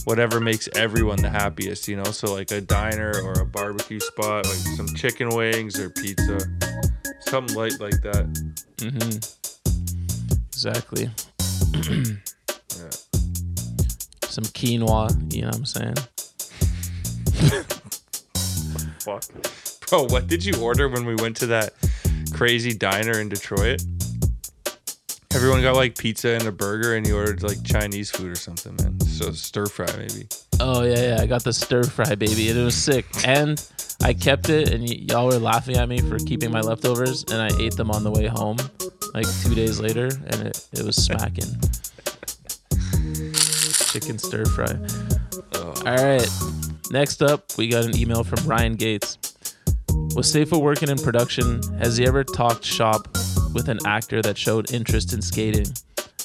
whatever 0.05 0.41
makes 0.41 0.69
everyone 0.75 1.21
the 1.23 1.31
happiest, 1.31 1.89
you 1.89 1.97
know. 1.97 2.05
So 2.05 2.33
like 2.33 2.51
a 2.51 2.61
diner 2.61 3.13
or 3.23 3.33
a 3.41 3.47
barbecue 3.47 4.01
spot, 4.01 4.47
like 4.47 4.57
some 4.77 4.89
chicken 4.89 5.29
wings 5.31 5.79
or 5.79 5.91
pizza, 5.91 6.39
something 7.21 7.57
light 7.57 7.79
like 7.81 8.01
that. 8.03 8.27
Mm-hmm. 8.79 9.19
Exactly. 10.49 11.11
Yeah. 12.75 12.89
Some 14.25 14.45
quinoa. 14.45 15.33
You 15.33 15.43
know 15.43 15.49
what 15.49 15.57
I'm 15.57 15.67
saying? 15.67 15.95
Fuck, 19.01 19.25
bro. 19.89 20.05
What 20.05 20.27
did 20.27 20.43
you 20.43 20.55
order 20.57 20.89
when 20.89 21.05
we 21.05 21.15
went 21.17 21.37
to 21.39 21.47
that 21.49 21.75
crazy 22.33 22.73
diner 22.73 23.19
in 23.21 23.29
Detroit? 23.29 23.83
Everyone 25.35 25.63
got 25.63 25.75
like 25.77 25.97
pizza 25.97 26.29
and 26.31 26.47
a 26.47 26.53
burger, 26.53 26.95
and 26.95 27.07
you 27.07 27.17
ordered 27.17 27.43
like 27.43 27.63
Chinese 27.65 28.11
food 28.11 28.31
or 28.31 28.35
something, 28.35 28.77
man. 28.77 29.01
So 29.01 29.33
stir 29.33 29.67
fry 29.67 29.87
maybe. 29.97 30.29
Oh 30.61 30.83
yeah, 30.83 31.17
yeah. 31.17 31.23
I 31.23 31.27
got 31.27 31.43
the 31.43 31.53
stir 31.53 31.85
fry, 31.85 32.15
baby, 32.15 32.51
and 32.51 32.59
it 32.59 32.63
was 32.65 32.75
sick. 32.77 33.07
And 33.25 33.63
I 34.03 34.13
kept 34.13 34.51
it, 34.51 34.71
and 34.73 34.83
y- 34.83 34.97
y'all 35.09 35.27
were 35.27 35.39
laughing 35.39 35.77
at 35.77 35.89
me 35.89 36.01
for 36.01 36.19
keeping 36.19 36.51
my 36.51 36.61
leftovers, 36.61 37.25
and 37.25 37.41
I 37.41 37.49
ate 37.59 37.77
them 37.77 37.91
on 37.91 38.05
the 38.05 38.11
way 38.11 38.27
home, 38.27 38.59
like 39.15 39.27
two 39.43 39.55
days 39.55 39.81
later, 39.81 40.05
and 40.27 40.49
it, 40.49 40.69
it 40.73 40.85
was 40.85 40.97
smacking. 40.97 41.49
Chicken 43.91 44.19
stir 44.19 44.45
fry. 44.45 44.75
Oh. 45.55 45.75
All 45.87 45.97
right. 45.97 46.29
Next 46.91 47.23
up, 47.23 47.45
we 47.57 47.69
got 47.69 47.85
an 47.85 47.97
email 47.97 48.23
from 48.23 48.47
Ryan 48.47 48.75
Gates. 48.75 49.19
Was 50.15 50.31
Safa 50.31 50.59
working 50.59 50.91
in 50.91 50.99
production? 50.99 51.63
Has 51.79 51.97
he 51.97 52.07
ever 52.07 52.23
talked 52.23 52.65
shop 52.65 53.09
with 53.53 53.69
an 53.69 53.79
actor 53.87 54.23
that 54.23 54.37
showed 54.37 54.73
interest 54.73 55.13
in 55.13 55.23
skating? 55.23 55.67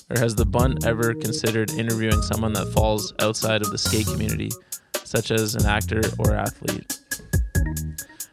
Or 0.09 0.19
has 0.19 0.35
the 0.35 0.45
Bunt 0.45 0.85
ever 0.85 1.13
considered 1.13 1.71
interviewing 1.71 2.21
someone 2.21 2.53
that 2.53 2.67
falls 2.73 3.13
outside 3.19 3.61
of 3.61 3.71
the 3.71 3.77
skate 3.77 4.07
community, 4.07 4.49
such 5.03 5.31
as 5.31 5.55
an 5.55 5.65
actor 5.65 6.01
or 6.19 6.33
athlete? 6.33 6.99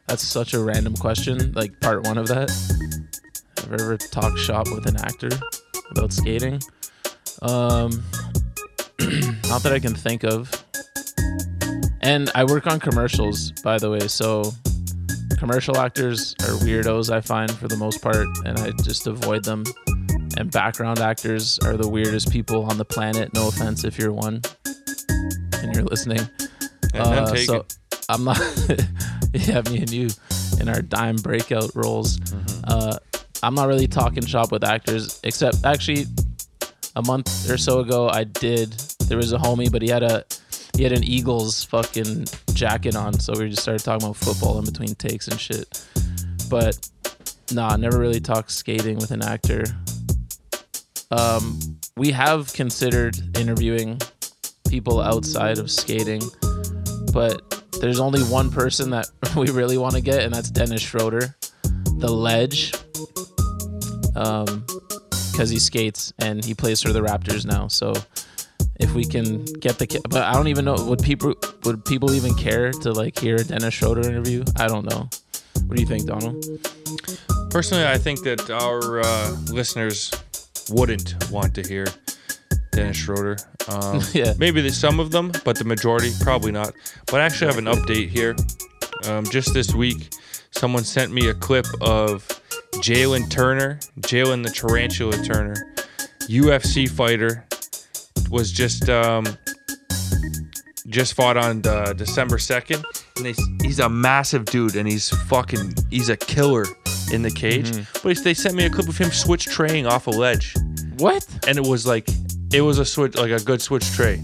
That's 0.06 0.22
such 0.22 0.54
a 0.54 0.60
random 0.62 0.94
question, 0.94 1.52
like 1.52 1.80
part 1.80 2.04
one 2.04 2.18
of 2.18 2.28
that. 2.28 2.50
Have 3.58 3.72
I 3.72 3.82
ever 3.82 3.96
talked 3.96 4.38
shop 4.38 4.68
with 4.70 4.86
an 4.86 4.96
actor 4.96 5.30
about 5.90 6.12
skating? 6.12 6.60
Um, 7.42 7.90
not 9.48 9.62
that 9.62 9.72
I 9.72 9.80
can 9.80 9.94
think 9.94 10.22
of. 10.22 10.50
And 12.02 12.30
I 12.34 12.44
work 12.44 12.66
on 12.66 12.78
commercials, 12.78 13.50
by 13.62 13.78
the 13.78 13.90
way, 13.90 14.06
so 14.08 14.52
commercial 15.38 15.76
actors 15.78 16.34
are 16.40 16.54
weirdos, 16.64 17.12
I 17.12 17.20
find, 17.20 17.50
for 17.50 17.68
the 17.68 17.76
most 17.76 18.02
part, 18.02 18.26
and 18.44 18.58
I 18.58 18.70
just 18.82 19.06
avoid 19.06 19.44
them. 19.44 19.64
And 20.36 20.50
background 20.50 20.98
actors 20.98 21.58
are 21.60 21.76
the 21.76 21.88
weirdest 21.88 22.30
people 22.30 22.64
on 22.64 22.78
the 22.78 22.84
planet. 22.84 23.32
No 23.34 23.48
offense 23.48 23.84
if 23.84 23.98
you're 23.98 24.12
one 24.12 24.40
and 25.62 25.74
you're 25.74 25.84
listening. 25.84 26.20
Uh, 26.94 27.34
so 27.36 27.66
I'm 28.08 28.24
not, 28.24 28.38
yeah, 29.32 29.62
me 29.62 29.78
and 29.78 29.90
you 29.90 30.08
in 30.60 30.68
our 30.68 30.82
dime 30.82 31.16
breakout 31.16 31.70
roles. 31.74 32.20
Uh, 32.64 32.96
I'm 33.42 33.54
not 33.54 33.68
really 33.68 33.86
talking 33.86 34.24
shop 34.24 34.52
with 34.52 34.64
actors, 34.64 35.20
except 35.24 35.64
actually 35.64 36.06
a 36.96 37.02
month 37.02 37.50
or 37.50 37.58
so 37.58 37.80
ago, 37.80 38.08
I 38.08 38.24
did. 38.24 38.72
There 39.08 39.18
was 39.18 39.32
a 39.32 39.38
homie, 39.38 39.70
but 39.70 39.82
he 39.82 39.88
had 39.88 40.02
a 40.02 40.24
he 40.76 40.82
had 40.82 40.92
an 40.92 41.04
Eagles 41.04 41.64
fucking 41.64 42.26
jacket 42.52 42.96
on, 42.96 43.14
so 43.14 43.32
we 43.38 43.48
just 43.48 43.62
started 43.62 43.84
talking 43.84 44.06
about 44.06 44.16
football 44.16 44.58
in 44.58 44.64
between 44.64 44.94
takes 44.94 45.28
and 45.28 45.38
shit. 45.38 45.84
But 46.50 46.88
nah, 47.52 47.76
never 47.76 47.98
really 47.98 48.20
talked 48.20 48.50
skating 48.50 48.96
with 48.96 49.10
an 49.10 49.22
actor. 49.22 49.64
Um, 51.10 51.60
we 51.96 52.10
have 52.10 52.52
considered 52.52 53.16
interviewing 53.38 54.00
people 54.68 55.00
outside 55.00 55.58
of 55.58 55.70
skating, 55.70 56.22
but 57.12 57.62
there's 57.80 58.00
only 58.00 58.22
one 58.22 58.50
person 58.50 58.90
that 58.90 59.06
we 59.36 59.50
really 59.50 59.78
want 59.78 59.94
to 59.94 60.00
get, 60.00 60.22
and 60.22 60.34
that's 60.34 60.50
Dennis 60.50 60.82
Schroeder, 60.82 61.36
the 61.98 62.10
ledge. 62.10 62.72
Um, 64.16 64.64
because 65.34 65.50
he 65.50 65.58
skates 65.58 66.12
and 66.20 66.44
he 66.44 66.54
plays 66.54 66.80
for 66.80 66.92
the 66.92 67.00
Raptors 67.00 67.44
now. 67.44 67.66
So 67.66 67.92
if 68.80 68.92
we 68.94 69.04
can 69.04 69.44
get 69.44 69.78
the, 69.78 70.00
but 70.08 70.22
I 70.22 70.32
don't 70.34 70.48
even 70.48 70.64
know 70.64 70.74
would 70.74 71.02
people 71.02 71.34
would 71.64 71.84
people 71.84 72.12
even 72.12 72.34
care 72.34 72.72
to 72.72 72.92
like 72.92 73.18
hear 73.18 73.36
a 73.36 73.44
Dennis 73.44 73.74
Schroeder 73.74 74.08
interview? 74.08 74.44
I 74.56 74.66
don't 74.66 74.88
know. 74.88 75.08
What 75.66 75.76
do 75.76 75.80
you 75.82 75.88
think, 75.88 76.06
Donald? 76.06 76.44
Personally, 77.50 77.86
I 77.86 77.98
think 77.98 78.22
that 78.24 78.50
our 78.50 79.00
uh, 79.00 79.30
listeners 79.52 80.10
wouldn't 80.70 81.30
want 81.30 81.54
to 81.54 81.62
hear 81.62 81.86
Dennis 82.72 82.96
Schroeder. 82.96 83.36
Um, 83.68 84.00
Yeah. 84.12 84.34
Maybe 84.38 84.60
the, 84.60 84.70
some 84.70 85.00
of 85.00 85.10
them, 85.10 85.32
but 85.44 85.56
the 85.56 85.64
majority 85.64 86.10
probably 86.20 86.52
not. 86.52 86.74
But 87.06 87.20
I 87.20 87.24
actually 87.24 87.46
have 87.46 87.58
an 87.58 87.66
update 87.66 88.08
here. 88.08 88.36
Um, 89.06 89.24
just 89.26 89.54
this 89.54 89.74
week, 89.74 90.12
someone 90.50 90.84
sent 90.84 91.12
me 91.12 91.28
a 91.28 91.34
clip 91.34 91.66
of 91.80 92.26
Jalen 92.74 93.30
Turner, 93.30 93.78
Jalen 94.00 94.42
the 94.42 94.50
Tarantula 94.50 95.16
Turner, 95.24 95.54
UFC 96.28 96.88
fighter, 96.88 97.44
was 98.34 98.50
just 98.50 98.88
um, 98.90 99.24
just 100.88 101.14
fought 101.14 101.36
on 101.36 101.64
uh, 101.66 101.92
December 101.92 102.36
second, 102.38 102.84
and 103.16 103.26
they, 103.26 103.34
he's 103.64 103.78
a 103.78 103.88
massive 103.88 104.44
dude, 104.46 104.74
and 104.74 104.88
he's 104.88 105.08
fucking 105.28 105.72
he's 105.88 106.08
a 106.08 106.16
killer 106.16 106.66
in 107.12 107.22
the 107.22 107.30
cage. 107.30 107.70
But 108.02 108.18
they 108.24 108.34
sent 108.34 108.56
me 108.56 108.64
a 108.64 108.70
clip 108.70 108.88
of 108.88 108.98
him 108.98 109.10
switch 109.12 109.46
traying 109.46 109.86
off 109.86 110.08
a 110.08 110.10
ledge, 110.10 110.54
What? 110.98 111.24
and 111.46 111.56
it 111.56 111.64
was 111.64 111.86
like 111.86 112.08
it 112.52 112.60
was 112.60 112.80
a 112.80 112.84
switch 112.84 113.14
like 113.14 113.30
a 113.30 113.42
good 113.42 113.62
switch 113.62 113.88
tray. 113.92 114.20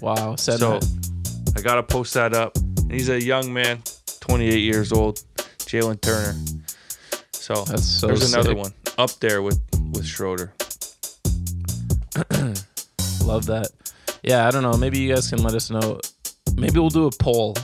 Wow. 0.00 0.36
So 0.36 0.56
that. 0.56 1.54
I 1.56 1.60
gotta 1.60 1.82
post 1.82 2.14
that 2.14 2.32
up. 2.32 2.56
And 2.56 2.92
he's 2.92 3.10
a 3.10 3.22
young 3.22 3.52
man, 3.52 3.82
28 4.20 4.56
years 4.58 4.90
old, 4.90 5.22
Jalen 5.68 6.00
Turner. 6.00 6.34
So, 7.32 7.64
That's 7.64 7.84
so 7.84 8.06
there's 8.06 8.32
another 8.32 8.54
one 8.54 8.72
up 8.96 9.10
there 9.20 9.42
with 9.42 9.60
with 9.92 10.06
Schroeder. 10.06 10.54
Love 13.30 13.46
that. 13.46 13.70
Yeah, 14.24 14.48
I 14.48 14.50
don't 14.50 14.64
know. 14.64 14.76
Maybe 14.76 14.98
you 14.98 15.14
guys 15.14 15.28
can 15.28 15.40
let 15.40 15.54
us 15.54 15.70
know. 15.70 16.00
Maybe 16.56 16.80
we'll 16.80 16.88
do 16.88 17.06
a 17.06 17.12
poll. 17.12 17.54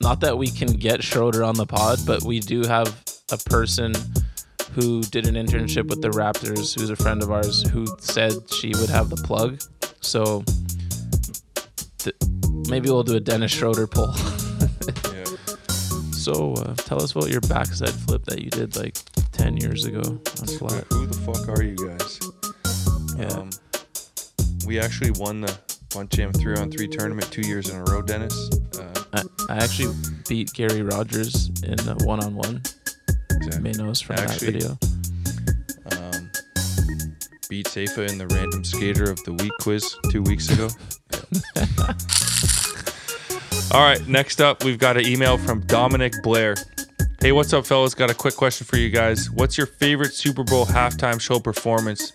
Not 0.00 0.20
that 0.20 0.38
we 0.38 0.48
can 0.48 0.68
get 0.72 1.04
Schroeder 1.04 1.44
on 1.44 1.54
the 1.54 1.66
pod, 1.66 1.98
but 2.06 2.22
we 2.22 2.40
do 2.40 2.62
have 2.62 2.88
a 3.30 3.36
person 3.36 3.92
who 4.70 5.02
did 5.02 5.26
an 5.26 5.34
internship 5.34 5.86
with 5.88 6.00
the 6.00 6.08
Raptors, 6.08 6.80
who's 6.80 6.88
a 6.88 6.96
friend 6.96 7.22
of 7.22 7.30
ours, 7.30 7.62
who 7.68 7.86
said 7.98 8.32
she 8.50 8.68
would 8.80 8.88
have 8.88 9.10
the 9.10 9.16
plug. 9.16 9.60
So 10.00 10.44
th- 11.98 12.16
maybe 12.70 12.88
we'll 12.88 13.02
do 13.02 13.16
a 13.16 13.20
Dennis 13.20 13.52
Schroeder 13.52 13.86
poll. 13.86 14.14
Yeah. 15.12 15.24
so 16.12 16.54
uh, 16.54 16.74
tell 16.76 17.02
us 17.02 17.12
about 17.12 17.28
your 17.28 17.42
backside 17.42 17.90
flip 17.90 18.24
that 18.24 18.40
you 18.40 18.48
did 18.48 18.76
like 18.76 18.96
10 19.32 19.58
years 19.58 19.84
ago 19.84 20.00
on 20.00 20.46
flat. 20.46 20.86
Who 20.88 21.06
the 21.06 21.18
fuck 21.18 21.50
are 21.50 21.62
you 21.62 21.76
guys? 21.76 22.18
Yeah. 23.18 23.38
Um, 23.38 23.50
we 24.66 24.78
actually 24.78 25.10
won 25.12 25.40
the 25.40 25.58
Bunt 25.94 26.10
Jam 26.10 26.32
three 26.32 26.56
on 26.56 26.70
three 26.70 26.88
tournament 26.88 27.30
two 27.30 27.42
years 27.46 27.68
in 27.68 27.76
a 27.78 27.84
row, 27.84 28.02
Dennis. 28.02 28.50
Uh, 28.78 29.04
I, 29.12 29.22
I 29.54 29.56
actually 29.56 29.94
beat 30.28 30.52
Gary 30.54 30.82
Rogers 30.82 31.50
in 31.64 31.76
one 32.06 32.22
on 32.24 32.34
one. 32.34 32.62
May 33.60 33.72
knows 33.72 34.00
from 34.00 34.16
Actually- 34.18 34.52
that 34.60 34.78
video. 35.90 36.02
um, 36.14 36.30
beat 37.48 37.66
Safa 37.66 38.04
in 38.06 38.18
the 38.18 38.26
random 38.28 38.64
skater 38.64 39.10
of 39.10 39.22
the 39.24 39.32
week 39.34 39.52
quiz 39.60 39.94
two 40.10 40.22
weeks 40.22 40.48
ago. 40.50 40.68
All 43.76 43.82
right, 43.82 44.06
next 44.06 44.40
up, 44.40 44.64
we've 44.64 44.78
got 44.78 44.96
an 44.96 45.06
email 45.06 45.38
from 45.38 45.60
Dominic 45.66 46.12
Blair. 46.22 46.54
Hey, 47.20 47.32
what's 47.32 47.52
up, 47.52 47.64
fellas? 47.66 47.94
Got 47.94 48.10
a 48.10 48.14
quick 48.14 48.36
question 48.36 48.66
for 48.66 48.76
you 48.76 48.90
guys. 48.90 49.30
What's 49.30 49.56
your 49.56 49.66
favorite 49.66 50.12
Super 50.12 50.44
Bowl 50.44 50.66
halftime 50.66 51.20
show 51.20 51.38
performance? 51.40 52.12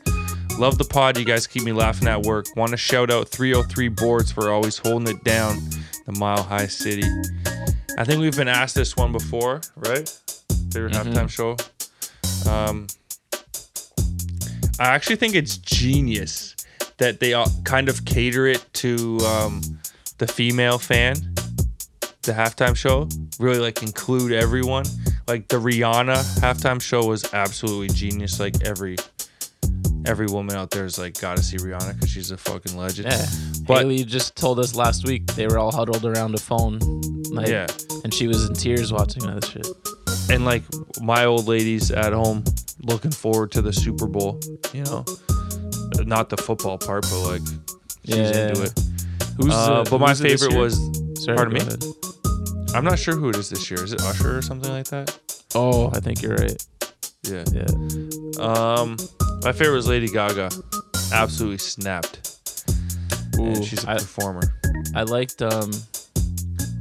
Love 0.57 0.79
the 0.79 0.85
pod. 0.85 1.19
You 1.19 1.25
guys 1.25 1.45
keep 1.45 1.63
me 1.63 1.71
laughing 1.71 2.07
at 2.07 2.23
work. 2.23 2.47
Want 2.55 2.71
to 2.71 2.77
shout 2.77 3.11
out 3.11 3.29
303 3.29 3.89
Boards 3.89 4.31
for 4.31 4.51
always 4.51 4.79
holding 4.79 5.15
it 5.15 5.23
down, 5.23 5.59
the 6.07 6.13
Mile 6.13 6.41
High 6.41 6.65
City. 6.65 7.07
I 7.99 8.03
think 8.03 8.19
we've 8.21 8.35
been 8.35 8.47
asked 8.47 8.73
this 8.73 8.95
one 8.97 9.11
before, 9.11 9.61
right? 9.75 10.09
Favorite 10.71 10.93
halftime 10.93 11.29
show. 11.29 11.55
Um, 12.49 12.87
I 14.79 14.87
actually 14.95 15.17
think 15.17 15.35
it's 15.35 15.57
genius 15.57 16.55
that 16.97 17.19
they 17.19 17.35
kind 17.63 17.87
of 17.87 18.03
cater 18.05 18.47
it 18.47 18.65
to 18.73 19.19
um, 19.19 19.61
the 20.17 20.27
female 20.27 20.79
fan. 20.79 21.15
The 22.23 22.33
halftime 22.33 22.75
show 22.75 23.07
really 23.39 23.59
like 23.59 23.83
include 23.83 24.31
everyone. 24.31 24.85
Like 25.27 25.49
the 25.49 25.57
Rihanna 25.57 26.39
halftime 26.39 26.81
show 26.81 27.05
was 27.05 27.31
absolutely 27.33 27.89
genius. 27.89 28.39
Like 28.39 28.63
every 28.63 28.97
every 30.07 30.27
woman 30.27 30.55
out 30.55 30.71
there 30.71 30.85
is 30.85 30.97
like 30.97 31.19
gotta 31.19 31.43
see 31.43 31.57
Rihanna 31.57 31.93
because 31.95 32.09
she's 32.09 32.31
a 32.31 32.37
fucking 32.37 32.75
legend. 32.77 33.09
Yeah. 33.11 33.25
But- 33.67 33.79
Haley 33.79 34.03
just 34.05 34.35
told 34.35 34.59
us 34.59 34.75
last 34.75 35.05
week 35.05 35.25
they 35.35 35.47
were 35.47 35.57
all 35.59 35.71
huddled 35.71 36.05
around 36.05 36.33
a 36.35 36.37
phone. 36.39 36.79
Like, 37.29 37.47
Yeah. 37.49 37.67
And 38.03 38.13
she 38.13 38.27
was 38.27 38.45
in 38.47 38.53
tears 38.53 38.91
watching 38.93 39.23
that 39.27 39.45
shit. 39.45 39.67
and 40.29 40.43
like 40.45 40.63
my 41.01 41.25
old 41.25 41.47
ladies 41.47 41.91
at 41.91 42.13
home 42.13 42.43
looking 42.83 43.11
forward 43.11 43.51
to 43.51 43.61
the 43.61 43.73
Super 43.73 44.07
Bowl. 44.07 44.39
You 44.73 44.83
know, 44.83 45.05
not 46.05 46.29
the 46.29 46.37
football 46.37 46.77
part, 46.77 47.03
but 47.09 47.19
like 47.31 47.41
she's 48.05 48.15
Yeah. 48.15 48.47
into 48.49 48.63
it. 48.63 48.73
Who's 49.37 49.53
Uh, 49.53 49.83
but 49.89 49.99
my 49.99 50.09
who's 50.09 50.21
it 50.21 50.23
this 50.29 50.41
favorite 50.43 50.59
was 50.59 50.75
Sorry, 51.23 51.35
pardon 51.37 51.53
me? 51.53 51.59
ahead. 51.61 51.83
I'm 52.73 52.83
not 52.83 52.99
sure 52.99 53.15
who 53.15 53.29
it 53.29 53.35
is 53.37 53.49
this 53.49 53.69
year. 53.71 53.83
Is 53.83 53.93
it 53.93 54.01
Usher 54.01 54.37
or 54.37 54.41
something 54.41 54.71
like 54.71 54.87
that? 54.87 55.17
Oh, 55.55 55.89
I 55.93 55.99
think 55.99 56.21
you're 56.21 56.35
right. 56.35 56.61
Yeah. 57.29 57.43
Yeah. 57.53 58.43
Um, 58.43 58.97
my 59.43 59.51
favorite 59.51 59.75
was 59.75 59.87
Lady 59.87 60.07
Gaga. 60.07 60.49
Absolutely 61.13 61.57
snapped. 61.57 62.35
and 63.37 63.57
Ooh, 63.57 63.63
she's 63.63 63.83
a 63.83 63.91
I- 63.91 63.95
performer. 63.97 64.41
I 64.95 65.03
liked 65.03 65.41
um 65.41 65.71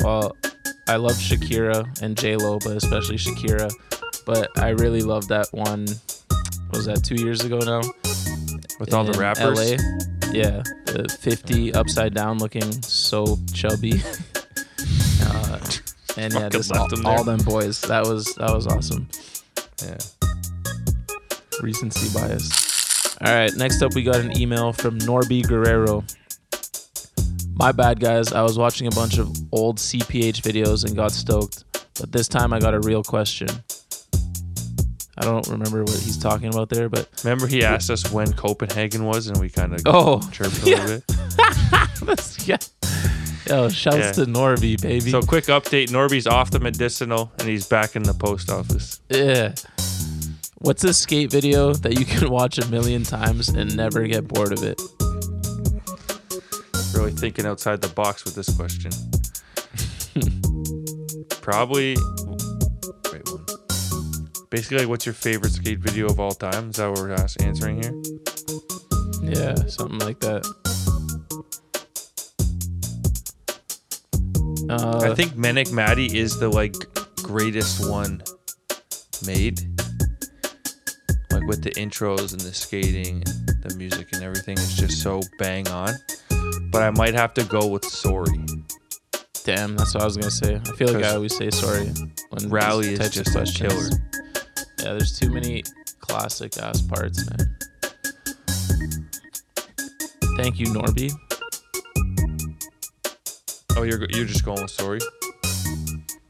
well 0.00 0.36
I 0.88 0.96
love 0.96 1.14
Shakira 1.16 2.00
and 2.02 2.16
J 2.16 2.36
Lo, 2.36 2.58
but 2.58 2.76
especially 2.76 3.16
Shakira. 3.16 3.70
But 4.24 4.48
I 4.58 4.70
really 4.70 5.02
love 5.02 5.28
that 5.28 5.48
one 5.52 5.86
what 6.68 6.78
was 6.78 6.86
that 6.86 7.04
two 7.04 7.14
years 7.16 7.44
ago 7.44 7.58
now? 7.58 7.80
With 8.80 8.92
all 8.92 9.04
the 9.04 9.18
rappers. 9.18 9.58
LA. 9.58 10.32
Yeah. 10.32 10.62
The 10.86 11.16
fifty 11.20 11.72
upside 11.72 12.14
down 12.14 12.38
looking 12.38 12.70
so 12.82 13.38
chubby. 13.52 13.94
uh, 15.22 15.60
and 16.16 16.32
yeah, 16.32 16.48
just 16.48 16.74
all, 16.74 16.88
all 17.06 17.24
them 17.24 17.38
boys. 17.40 17.80
That 17.82 18.04
was 18.06 18.34
that 18.36 18.52
was 18.52 18.66
awesome. 18.66 19.08
Yeah. 19.82 19.98
Recency 21.62 22.12
bias. 22.18 23.16
All 23.24 23.34
right, 23.34 23.54
next 23.56 23.82
up 23.82 23.94
we 23.94 24.02
got 24.02 24.16
an 24.16 24.36
email 24.38 24.72
from 24.72 24.98
Norby 25.00 25.46
Guerrero. 25.46 26.04
My 27.54 27.72
bad, 27.72 28.00
guys. 28.00 28.32
I 28.32 28.42
was 28.42 28.58
watching 28.58 28.86
a 28.86 28.90
bunch 28.90 29.18
of 29.18 29.34
old 29.52 29.78
CPH 29.78 30.42
videos 30.42 30.84
and 30.84 30.94
got 30.94 31.12
stoked, 31.12 31.64
but 31.98 32.12
this 32.12 32.28
time 32.28 32.52
I 32.52 32.58
got 32.60 32.74
a 32.74 32.80
real 32.80 33.02
question. 33.02 33.48
I 35.18 35.24
don't 35.24 35.46
remember 35.48 35.82
what 35.82 35.94
he's 35.98 36.18
talking 36.18 36.48
about 36.48 36.68
there, 36.68 36.90
but 36.90 37.08
Remember 37.24 37.46
he 37.46 37.64
asked 37.64 37.88
us 37.88 38.12
when 38.12 38.34
Copenhagen 38.34 39.04
was, 39.06 39.28
and 39.28 39.38
we 39.38 39.48
kind 39.48 39.72
of 39.72 39.80
oh, 39.86 40.20
chirped 40.30 40.60
a 40.62 40.64
little 40.66 40.86
bit. 40.86 42.38
yeah. 42.46 42.58
Yo, 43.48 43.68
shouts 43.70 43.96
Yeah. 43.96 44.12
to 44.12 44.26
Norby, 44.26 44.78
baby. 44.82 45.10
So 45.10 45.22
quick 45.22 45.44
update: 45.44 45.88
Norby's 45.88 46.26
off 46.26 46.50
the 46.50 46.60
medicinal, 46.60 47.32
and 47.38 47.48
he's 47.48 47.66
back 47.66 47.96
in 47.96 48.02
the 48.02 48.12
post 48.12 48.50
office. 48.50 49.00
yeah. 49.08 49.54
What's 50.66 50.82
a 50.82 50.92
skate 50.92 51.30
video 51.30 51.74
that 51.74 51.96
you 51.96 52.04
can 52.04 52.28
watch 52.32 52.58
a 52.58 52.66
million 52.66 53.04
times 53.04 53.50
and 53.50 53.76
never 53.76 54.04
get 54.08 54.26
bored 54.26 54.52
of 54.52 54.64
it? 54.64 54.82
Really 56.92 57.12
thinking 57.12 57.46
outside 57.46 57.80
the 57.80 57.92
box 57.94 58.24
with 58.24 58.34
this 58.34 58.48
question. 58.56 58.90
Probably. 61.40 61.94
Wait, 63.12 63.30
one. 63.30 63.46
Basically, 64.50 64.78
like, 64.78 64.88
what's 64.88 65.06
your 65.06 65.12
favorite 65.12 65.52
skate 65.52 65.78
video 65.78 66.06
of 66.06 66.18
all 66.18 66.32
time? 66.32 66.70
Is 66.70 66.76
that 66.76 66.90
what 66.90 66.98
we're 66.98 67.12
answering 67.12 67.80
here? 67.80 67.94
Yeah, 69.22 69.54
something 69.68 70.00
like 70.00 70.18
that. 70.18 70.44
Uh, 74.68 75.10
I 75.12 75.14
think 75.14 75.34
Menikmati 75.34 76.12
is 76.12 76.40
the 76.40 76.48
like 76.48 76.74
greatest 77.22 77.88
one 77.88 78.20
made. 79.24 79.60
With 81.46 81.62
the 81.62 81.70
intros 81.70 82.32
and 82.32 82.40
the 82.40 82.52
skating 82.52 83.22
and 83.26 83.62
the 83.62 83.74
music 83.76 84.08
and 84.12 84.22
everything 84.22 84.58
is 84.58 84.74
just 84.74 85.00
so 85.00 85.20
bang 85.38 85.68
on. 85.68 85.94
But 86.70 86.82
I 86.82 86.90
might 86.90 87.14
have 87.14 87.34
to 87.34 87.44
go 87.44 87.66
with 87.66 87.84
Sorry. 87.84 88.44
Damn, 89.46 89.76
that's 89.76 89.94
what 89.94 90.02
I 90.02 90.06
was 90.06 90.16
gonna 90.16 90.28
say. 90.28 90.56
I 90.56 90.76
feel 90.76 90.92
like 90.92 91.04
I 91.04 91.14
always 91.14 91.36
say 91.36 91.50
sorry 91.50 91.86
when 92.30 92.50
Rally 92.50 92.94
is 92.94 93.10
just 93.10 93.36
a 93.36 93.44
killer. 93.44 93.90
Yeah, 94.80 94.94
there's 94.94 95.16
too 95.16 95.30
many 95.30 95.62
classic 96.00 96.58
ass 96.58 96.82
parts, 96.82 97.30
man. 97.30 97.56
Thank 100.36 100.58
you, 100.58 100.66
Norby. 100.66 101.12
Oh, 103.76 103.84
you're 103.84 104.04
you're 104.10 104.26
just 104.26 104.44
going 104.44 104.60
with 104.60 104.72
sorry. 104.72 104.98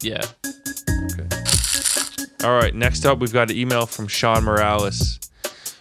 Yeah. 0.03 0.21
All 2.47 2.55
right. 2.55 2.73
Next 2.73 3.05
up, 3.05 3.19
we've 3.19 3.33
got 3.33 3.51
an 3.51 3.57
email 3.57 3.87
from 3.87 4.07
Sean 4.07 4.45
Morales. 4.45 5.19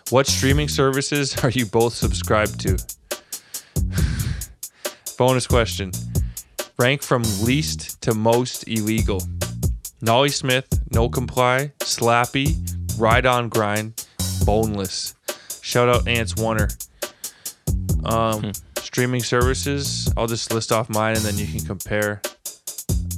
What 0.10 0.26
streaming 0.26 0.68
services 0.68 1.38
are 1.44 1.52
you 1.52 1.68
both 1.68 1.94
subscribed 1.94 2.60
to? 2.62 2.84
Bonus 5.20 5.46
question. 5.46 5.92
Rank 6.80 7.04
from 7.04 7.22
least 7.44 8.02
to 8.02 8.16
most 8.16 8.68
illegal. 8.68 9.22
Nollie 10.02 10.30
Smith, 10.30 10.68
No 10.90 11.08
Comply, 11.08 11.72
Slappy, 11.82 12.58
Ride 13.00 13.28
On 13.28 13.48
Grind, 13.48 14.04
Boneless. 14.44 15.14
Shout 15.62 15.88
out 15.88 16.08
Ants 16.08 16.36
Warner. 16.36 16.70
Um, 18.06 18.54
streaming 18.80 19.22
services. 19.22 20.12
I'll 20.18 20.26
just 20.26 20.52
list 20.52 20.72
off 20.72 20.90
mine 20.90 21.16
and 21.16 21.24
then 21.24 21.38
you 21.38 21.46
can 21.46 21.60
compare. 21.60 22.24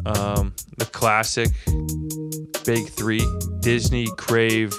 Um, 0.05 0.53
the 0.77 0.85
classic 0.85 1.47
big 2.67 2.89
three: 2.89 3.25
Disney, 3.61 4.07
Crave, 4.17 4.71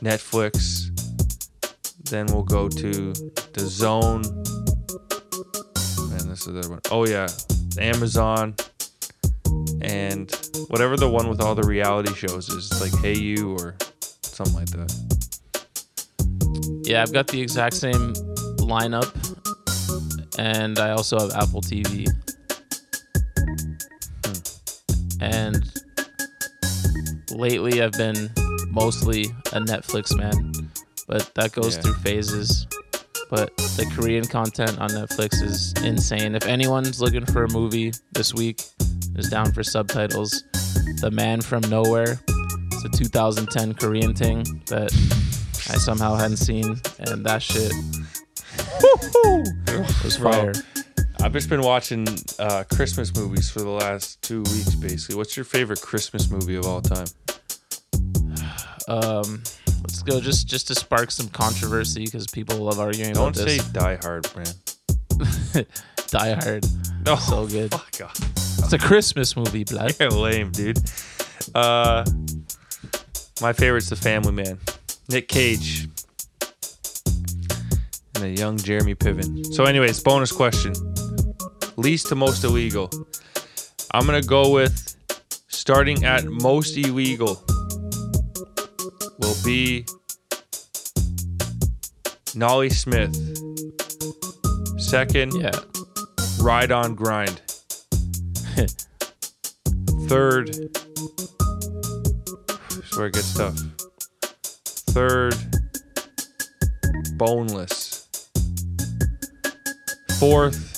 Netflix. 0.00 0.88
Then 2.08 2.26
we'll 2.26 2.44
go 2.44 2.68
to 2.68 3.12
the 3.52 3.60
Zone. 3.60 4.22
Man, 6.10 6.28
this 6.28 6.46
is 6.46 6.54
the 6.54 6.60
other 6.60 6.70
one. 6.70 6.80
Oh 6.92 7.06
yeah, 7.06 7.26
Amazon, 7.78 8.54
and 9.82 10.30
whatever 10.68 10.96
the 10.96 11.10
one 11.10 11.28
with 11.28 11.40
all 11.40 11.56
the 11.56 11.66
reality 11.66 12.14
shows 12.14 12.48
is, 12.48 12.80
like 12.80 12.92
Hayu 13.02 13.58
or 13.58 13.74
something 14.22 14.54
like 14.54 14.70
that. 14.70 14.94
Yeah, 16.84 17.02
I've 17.02 17.12
got 17.12 17.26
the 17.26 17.42
exact 17.42 17.74
same 17.74 18.12
lineup, 18.62 19.10
and 20.38 20.78
I 20.78 20.90
also 20.90 21.18
have 21.18 21.32
Apple 21.32 21.62
TV. 21.62 22.08
Hmm. 23.36 25.20
And 25.20 25.73
lately, 27.34 27.82
I've 27.82 27.92
been 27.92 28.30
mostly 28.68 29.24
a 29.52 29.60
Netflix 29.60 30.16
man, 30.16 30.52
but 31.06 31.34
that 31.34 31.52
goes 31.52 31.76
Yeah. 31.76 31.82
through 31.82 31.94
phases. 31.94 32.66
But 33.30 33.56
the 33.56 33.86
Korean 33.96 34.26
content 34.26 34.78
on 34.78 34.90
Netflix 34.90 35.42
is 35.42 35.72
insane. 35.82 36.34
If 36.34 36.46
anyone's 36.46 37.00
looking 37.00 37.24
for 37.26 37.44
a 37.44 37.48
movie 37.50 37.92
this 38.12 38.34
week, 38.34 38.62
is 39.16 39.28
down 39.28 39.52
for 39.52 39.62
subtitles. 39.62 40.42
The 41.00 41.10
Man 41.10 41.40
from 41.40 41.62
Nowhere. 41.70 42.20
It's 42.72 42.84
a 42.84 42.88
2010 42.88 43.74
Korean 43.74 44.14
thing 44.14 44.44
that 44.66 44.92
I 45.70 45.78
somehow 45.78 46.14
hadn't 46.16 46.36
seen, 46.38 46.80
and 46.98 47.24
that 47.24 47.42
shit 47.42 47.72
was 50.04 50.16
fire. 50.16 50.52
I've 51.24 51.32
just 51.32 51.48
been 51.48 51.62
watching 51.62 52.06
uh, 52.38 52.64
Christmas 52.70 53.16
movies 53.16 53.48
for 53.50 53.60
the 53.60 53.70
last 53.70 54.20
two 54.20 54.42
weeks, 54.42 54.74
basically. 54.74 55.16
What's 55.16 55.38
your 55.38 55.44
favorite 55.44 55.80
Christmas 55.80 56.30
movie 56.30 56.54
of 56.54 56.66
all 56.66 56.82
time? 56.82 57.06
Um, 58.88 59.42
let's 59.80 60.02
go 60.02 60.20
just 60.20 60.46
just 60.46 60.66
to 60.68 60.74
spark 60.74 61.10
some 61.10 61.28
controversy 61.28 62.04
because 62.04 62.26
people 62.26 62.58
love 62.58 62.78
arguing 62.78 63.14
Don't 63.14 63.34
about 63.34 63.48
say 63.48 63.56
this. 63.56 63.68
Die 63.68 63.98
Hard, 64.02 64.26
man. 64.36 65.64
Die 66.08 66.34
Hard. 66.34 66.66
No, 67.06 67.16
So 67.16 67.46
good. 67.46 67.70
Fuck 67.70 68.02
off. 68.04 68.18
It's 68.58 68.74
a 68.74 68.78
Christmas 68.78 69.34
movie, 69.34 69.64
blood. 69.64 69.96
You're 70.00 70.10
lame, 70.10 70.52
dude. 70.52 70.78
Uh, 71.54 72.04
my 73.40 73.54
favorite's 73.54 73.88
The 73.88 73.96
Family 73.96 74.32
Man. 74.32 74.58
Nick 75.08 75.28
Cage. 75.28 75.88
And 78.14 78.24
a 78.24 78.28
young 78.28 78.58
Jeremy 78.58 78.94
Piven. 78.94 79.54
So, 79.54 79.64
anyways, 79.64 80.00
bonus 80.02 80.30
question. 80.30 80.74
Least 81.76 82.08
to 82.08 82.14
most 82.14 82.44
illegal. 82.44 82.90
I'm 83.92 84.06
gonna 84.06 84.22
go 84.22 84.50
with 84.50 84.96
starting 85.48 86.04
at 86.04 86.24
most 86.24 86.76
illegal 86.76 87.42
will 89.18 89.36
be 89.44 89.84
Nollie 92.34 92.70
Smith. 92.70 93.14
Second, 94.78 95.32
Yeah. 95.34 95.52
Ride 96.40 96.72
on 96.72 96.94
Grind. 96.94 97.40
Third, 100.08 100.48
this 102.68 102.90
is 102.90 102.96
where 102.96 103.06
it 103.06 103.14
gets 103.14 103.34
tough. 103.34 103.58
Third, 104.90 105.34
Boneless. 107.16 108.06
Fourth, 110.18 110.73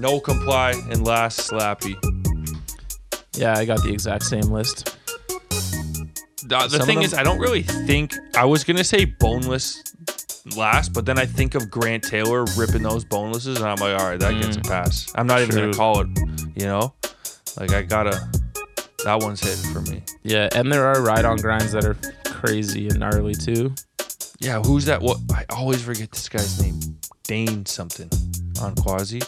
No 0.00 0.18
Comply. 0.18 0.72
And 0.90 1.04
last, 1.04 1.50
Slappy. 1.50 1.94
Yeah, 3.36 3.56
I 3.56 3.64
got 3.66 3.82
the 3.82 3.92
exact 3.92 4.24
same 4.24 4.50
list. 4.50 4.96
The, 5.28 6.58
the 6.58 6.68
Some 6.70 6.86
thing 6.86 6.96
them- 6.96 7.04
is, 7.04 7.14
I 7.14 7.22
don't 7.22 7.38
really 7.38 7.62
think 7.62 8.14
I 8.34 8.44
was 8.44 8.64
gonna 8.64 8.82
say 8.82 9.04
boneless 9.04 9.84
last, 10.56 10.92
but 10.92 11.04
then 11.04 11.18
I 11.18 11.26
think 11.26 11.54
of 11.54 11.70
Grant 11.70 12.02
Taylor 12.02 12.44
ripping 12.56 12.82
those 12.82 13.04
bonelesses, 13.04 13.58
and 13.58 13.66
I'm 13.66 13.76
like, 13.76 14.00
all 14.00 14.10
right, 14.10 14.18
that 14.18 14.32
gets 14.40 14.56
a 14.56 14.60
mm. 14.60 14.68
pass. 14.68 15.12
I'm 15.14 15.26
not 15.26 15.40
even 15.40 15.50
True. 15.50 15.60
gonna 15.66 15.74
call 15.74 16.00
it, 16.00 16.08
you 16.56 16.64
know, 16.66 16.94
like 17.58 17.72
I 17.72 17.82
gotta. 17.82 18.28
That 19.04 19.22
one's 19.22 19.40
hitting 19.40 19.72
for 19.72 19.80
me. 19.90 20.02
Yeah, 20.22 20.48
and 20.54 20.70
there 20.70 20.84
are 20.84 21.02
ride 21.02 21.24
on 21.24 21.38
grinds 21.38 21.72
that 21.72 21.84
are 21.86 21.96
crazy 22.26 22.88
and 22.88 23.00
gnarly 23.00 23.34
too. 23.34 23.74
Yeah, 24.40 24.60
who's 24.60 24.86
that? 24.86 25.00
What? 25.00 25.18
I 25.34 25.44
always 25.50 25.82
forget 25.82 26.10
this 26.10 26.28
guy's 26.28 26.60
name. 26.60 26.78
Dane 27.24 27.64
something 27.64 28.10
on 28.60 28.74
Quasi. 28.74 29.20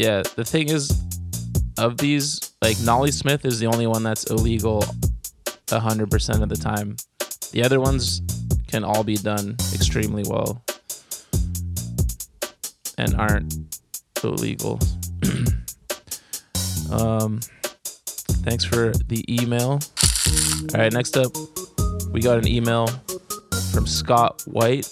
Yeah, 0.00 0.22
the 0.34 0.46
thing 0.46 0.70
is, 0.70 0.90
of 1.76 1.98
these, 1.98 2.54
like 2.62 2.80
Nollie 2.80 3.10
Smith 3.10 3.44
is 3.44 3.60
the 3.60 3.66
only 3.66 3.86
one 3.86 4.02
that's 4.02 4.30
illegal 4.30 4.82
100% 5.66 6.42
of 6.42 6.48
the 6.48 6.56
time. 6.56 6.96
The 7.52 7.62
other 7.62 7.80
ones 7.80 8.22
can 8.66 8.82
all 8.82 9.04
be 9.04 9.16
done 9.16 9.56
extremely 9.74 10.22
well 10.26 10.64
and 12.96 13.14
aren't 13.16 13.54
illegal. 14.24 14.80
um, 16.90 17.40
thanks 18.40 18.64
for 18.64 18.92
the 18.92 19.22
email. 19.28 19.80
All 20.72 20.80
right, 20.80 20.94
next 20.94 21.18
up, 21.18 21.30
we 22.10 22.22
got 22.22 22.38
an 22.38 22.48
email 22.48 22.86
from 23.70 23.86
Scott 23.86 24.42
White. 24.46 24.90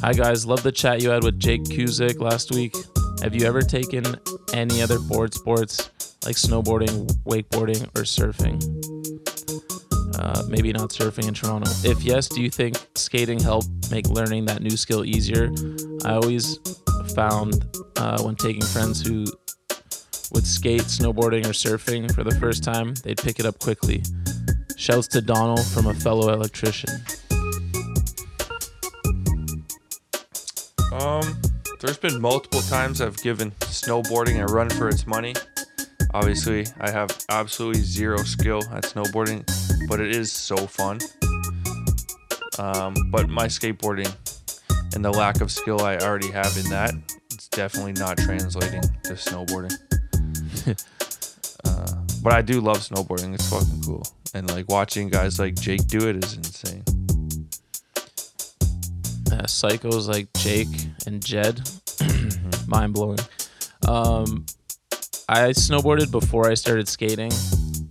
Hi 0.00 0.12
guys, 0.12 0.46
love 0.46 0.62
the 0.62 0.70
chat 0.70 1.02
you 1.02 1.10
had 1.10 1.24
with 1.24 1.40
Jake 1.40 1.64
Kuzyk 1.64 2.20
last 2.20 2.52
week. 2.52 2.76
Have 3.22 3.36
you 3.36 3.46
ever 3.46 3.62
taken 3.62 4.16
any 4.52 4.82
other 4.82 4.98
board 4.98 5.32
sports 5.32 5.92
like 6.24 6.34
snowboarding, 6.34 7.06
wakeboarding, 7.22 7.84
or 7.96 8.02
surfing? 8.02 8.58
Uh, 10.18 10.42
maybe 10.48 10.72
not 10.72 10.90
surfing 10.90 11.28
in 11.28 11.34
Toronto. 11.34 11.70
If 11.84 12.02
yes, 12.02 12.26
do 12.26 12.42
you 12.42 12.50
think 12.50 12.76
skating 12.96 13.38
helped 13.38 13.68
make 13.92 14.08
learning 14.08 14.46
that 14.46 14.60
new 14.60 14.76
skill 14.76 15.04
easier? 15.04 15.52
I 16.04 16.14
always 16.14 16.58
found 17.14 17.64
uh, 17.96 18.20
when 18.22 18.34
taking 18.34 18.62
friends 18.62 19.06
who 19.06 19.24
would 20.32 20.44
skate, 20.44 20.82
snowboarding, 20.82 21.44
or 21.44 21.50
surfing 21.50 22.12
for 22.12 22.24
the 22.24 22.34
first 22.40 22.64
time, 22.64 22.94
they'd 23.04 23.18
pick 23.18 23.38
it 23.38 23.46
up 23.46 23.56
quickly. 23.60 24.02
Shouts 24.76 25.06
to 25.08 25.20
Donald 25.20 25.64
from 25.66 25.86
a 25.86 25.94
fellow 25.94 26.32
electrician. 26.32 26.90
Um, 30.92 31.40
there's 31.82 31.98
been 31.98 32.20
multiple 32.20 32.60
times 32.62 33.00
I've 33.00 33.16
given 33.16 33.50
snowboarding 33.62 34.40
a 34.40 34.46
run 34.52 34.70
for 34.70 34.88
its 34.88 35.04
money. 35.04 35.34
Obviously, 36.14 36.64
I 36.80 36.90
have 36.90 37.10
absolutely 37.28 37.82
zero 37.82 38.18
skill 38.18 38.62
at 38.70 38.84
snowboarding, 38.84 39.44
but 39.88 39.98
it 39.98 40.14
is 40.14 40.30
so 40.30 40.56
fun. 40.56 41.00
Um, 42.58 42.94
but 43.10 43.28
my 43.28 43.46
skateboarding 43.46 44.14
and 44.94 45.04
the 45.04 45.10
lack 45.10 45.40
of 45.40 45.50
skill 45.50 45.80
I 45.80 45.96
already 45.96 46.30
have 46.30 46.56
in 46.56 46.70
that, 46.70 46.94
it's 47.32 47.48
definitely 47.48 47.94
not 47.94 48.16
translating 48.16 48.82
to 49.02 49.14
snowboarding. 49.14 49.76
uh, 51.64 52.04
but 52.22 52.32
I 52.32 52.42
do 52.42 52.60
love 52.60 52.78
snowboarding. 52.78 53.34
It's 53.34 53.50
fucking 53.50 53.82
cool. 53.82 54.06
And 54.34 54.48
like 54.50 54.68
watching 54.68 55.08
guys 55.08 55.40
like 55.40 55.56
Jake 55.56 55.88
do 55.88 56.08
it 56.08 56.24
is 56.24 56.34
insane. 56.34 56.84
Uh, 59.32 59.44
psychos 59.44 60.08
like 60.08 60.32
Jake 60.34 60.68
and 61.06 61.24
Jed. 61.24 61.60
Mind 62.66 62.92
blowing. 62.92 63.18
Um, 63.88 64.46
I 65.28 65.50
snowboarded 65.50 66.10
before 66.10 66.50
I 66.50 66.54
started 66.54 66.88
skating, 66.88 67.32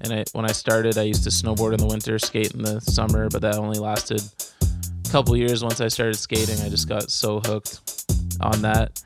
and 0.01 0.13
I, 0.13 0.23
when 0.33 0.45
I 0.45 0.51
started, 0.51 0.97
I 0.97 1.03
used 1.03 1.23
to 1.23 1.29
snowboard 1.29 1.73
in 1.73 1.79
the 1.79 1.87
winter, 1.87 2.19
skate 2.19 2.53
in 2.53 2.61
the 2.61 2.79
summer, 2.81 3.29
but 3.29 3.41
that 3.41 3.55
only 3.55 3.79
lasted 3.79 4.21
a 4.61 5.09
couple 5.09 5.35
years. 5.35 5.63
Once 5.63 5.81
I 5.81 5.87
started 5.87 6.15
skating, 6.15 6.59
I 6.61 6.69
just 6.69 6.87
got 6.87 7.09
so 7.09 7.39
hooked 7.39 8.05
on 8.41 8.61
that. 8.61 9.01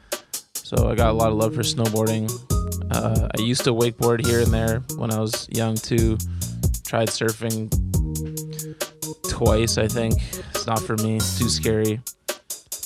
So 0.53 0.89
I 0.89 0.95
got 0.95 1.11
a 1.11 1.13
lot 1.13 1.29
of 1.29 1.37
love 1.37 1.55
for 1.55 1.61
snowboarding. 1.61 2.29
Uh, 2.91 3.29
I 3.37 3.41
used 3.41 3.63
to 3.63 3.73
wakeboard 3.73 4.25
here 4.25 4.41
and 4.41 4.51
there 4.51 4.79
when 4.97 5.11
I 5.11 5.19
was 5.19 5.47
young 5.51 5.75
too. 5.75 6.17
Tried 6.83 7.09
surfing 7.09 7.71
twice, 9.35 9.77
I 9.77 9.87
think. 9.87 10.13
It's 10.31 10.65
not 10.65 10.81
for 10.81 10.95
me. 10.97 11.17
It's 11.17 11.37
too 11.37 11.49
scary. 11.49 11.99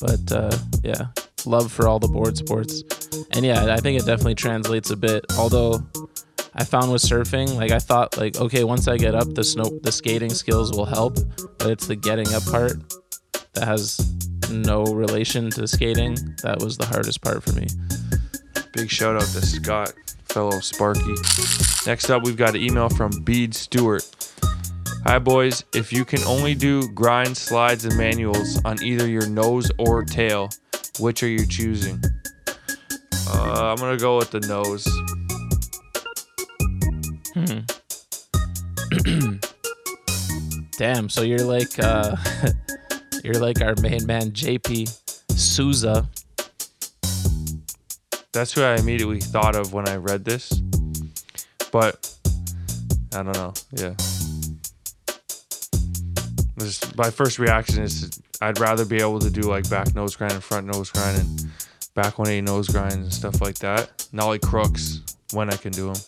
But 0.01 0.31
uh, 0.31 0.57
yeah, 0.83 1.07
love 1.45 1.71
for 1.71 1.87
all 1.87 1.99
the 1.99 2.07
board 2.07 2.37
sports. 2.37 2.83
And 3.31 3.45
yeah, 3.45 3.73
I 3.73 3.77
think 3.77 3.99
it 3.99 4.05
definitely 4.05 4.35
translates 4.35 4.89
a 4.89 4.97
bit. 4.97 5.25
Although 5.37 5.79
I 6.55 6.63
found 6.63 6.91
with 6.91 7.03
surfing, 7.03 7.55
like 7.55 7.71
I 7.71 7.77
thought, 7.77 8.17
like 8.17 8.37
okay, 8.37 8.63
once 8.63 8.87
I 8.87 8.97
get 8.97 9.13
up, 9.13 9.33
the 9.35 9.43
snow, 9.43 9.69
the 9.83 9.91
skating 9.91 10.33
skills 10.33 10.71
will 10.71 10.85
help, 10.85 11.17
but 11.59 11.69
it's 11.69 11.85
the 11.85 11.95
getting 11.95 12.33
up 12.33 12.43
part 12.45 12.73
that 13.53 13.67
has 13.67 13.99
no 14.49 14.83
relation 14.85 15.51
to 15.51 15.67
skating. 15.67 16.15
That 16.41 16.59
was 16.61 16.77
the 16.77 16.87
hardest 16.87 17.21
part 17.21 17.43
for 17.43 17.53
me. 17.53 17.67
Big 18.73 18.89
shout 18.89 19.15
out 19.15 19.21
to 19.21 19.45
Scott, 19.45 19.93
fellow 20.25 20.59
Sparky. 20.61 21.13
Next 21.85 22.09
up, 22.09 22.23
we've 22.23 22.37
got 22.37 22.55
an 22.55 22.61
email 22.61 22.89
from 22.89 23.11
Bede 23.23 23.53
Stewart. 23.53 24.03
Hi, 25.05 25.17
boys. 25.17 25.63
If 25.73 25.93
you 25.93 26.03
can 26.05 26.21
only 26.23 26.53
do 26.53 26.87
grind, 26.89 27.35
slides, 27.35 27.85
and 27.85 27.97
manuals 27.97 28.63
on 28.65 28.83
either 28.83 29.07
your 29.07 29.27
nose 29.27 29.71
or 29.79 30.03
tail, 30.03 30.49
which 30.99 31.23
are 31.23 31.27
you 31.27 31.45
choosing? 31.47 32.01
Uh, 33.27 33.71
I'm 33.71 33.77
going 33.77 33.97
to 33.97 34.01
go 34.01 34.17
with 34.17 34.31
the 34.31 34.41
nose. 34.41 34.85
Hmm. 37.33 37.59
Damn, 40.77 41.09
so 41.09 41.21
you're 41.23 41.39
like 41.39 41.77
uh 41.79 42.15
you're 43.23 43.35
like 43.35 43.61
our 43.61 43.75
main 43.81 44.05
man 44.05 44.31
JP 44.31 44.89
Souza. 45.31 46.09
That's 48.31 48.53
who 48.53 48.63
I 48.63 48.75
immediately 48.75 49.19
thought 49.19 49.55
of 49.55 49.73
when 49.73 49.89
I 49.89 49.95
read 49.97 50.25
this. 50.25 50.51
But 51.71 52.15
I 53.13 53.23
don't 53.23 53.35
know. 53.35 53.53
Yeah. 53.73 53.95
This, 56.59 56.95
my 56.95 57.09
first 57.09 57.39
reaction 57.39 57.81
is 57.83 58.21
I'd 58.41 58.59
rather 58.59 58.85
be 58.85 58.97
able 58.97 59.19
to 59.19 59.29
do 59.29 59.41
like 59.41 59.69
back 59.69 59.95
nose 59.95 60.15
grind 60.15 60.33
and 60.33 60.43
front 60.43 60.67
nose 60.67 60.91
grind 60.91 61.17
and 61.19 61.39
back 61.95 62.17
180 62.19 62.41
nose 62.41 62.67
grind 62.67 62.93
and 62.93 63.13
stuff 63.13 63.41
like 63.41 63.55
that. 63.59 64.07
Not 64.11 64.27
like 64.27 64.41
crooks 64.41 65.01
when 65.33 65.49
I 65.51 65.55
can 65.55 65.71
do 65.71 65.87
them. 65.93 66.01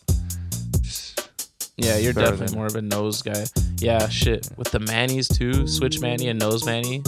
Just, 0.82 1.30
Yeah, 1.78 1.98
you're 1.98 2.14
definitely 2.14 2.48
than- 2.48 2.56
more 2.58 2.66
of 2.68 2.76
a 2.76 2.82
nose 2.82 3.22
guy. 3.22 3.46
Yeah, 3.78 4.08
shit. 4.10 4.48
With 4.58 4.72
the 4.72 4.80
Manny's 4.80 5.28
too, 5.28 5.68
switch 5.68 6.00
Manny 6.02 6.28
and 6.28 6.40
nose 6.40 6.66
Manny. 6.66 7.02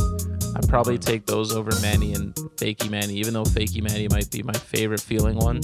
I'd 0.56 0.70
probably 0.70 0.98
take 0.98 1.26
those 1.26 1.52
over 1.56 1.72
Manny 1.82 2.14
and 2.14 2.34
Fakey 2.58 2.90
Manny, 2.90 3.16
even 3.16 3.34
though 3.34 3.44
Fakey 3.44 3.82
Manny 3.82 4.08
might 4.10 4.30
be 4.32 4.44
my 4.44 4.54
favorite 4.54 5.02
feeling 5.02 5.36
one. 5.38 5.60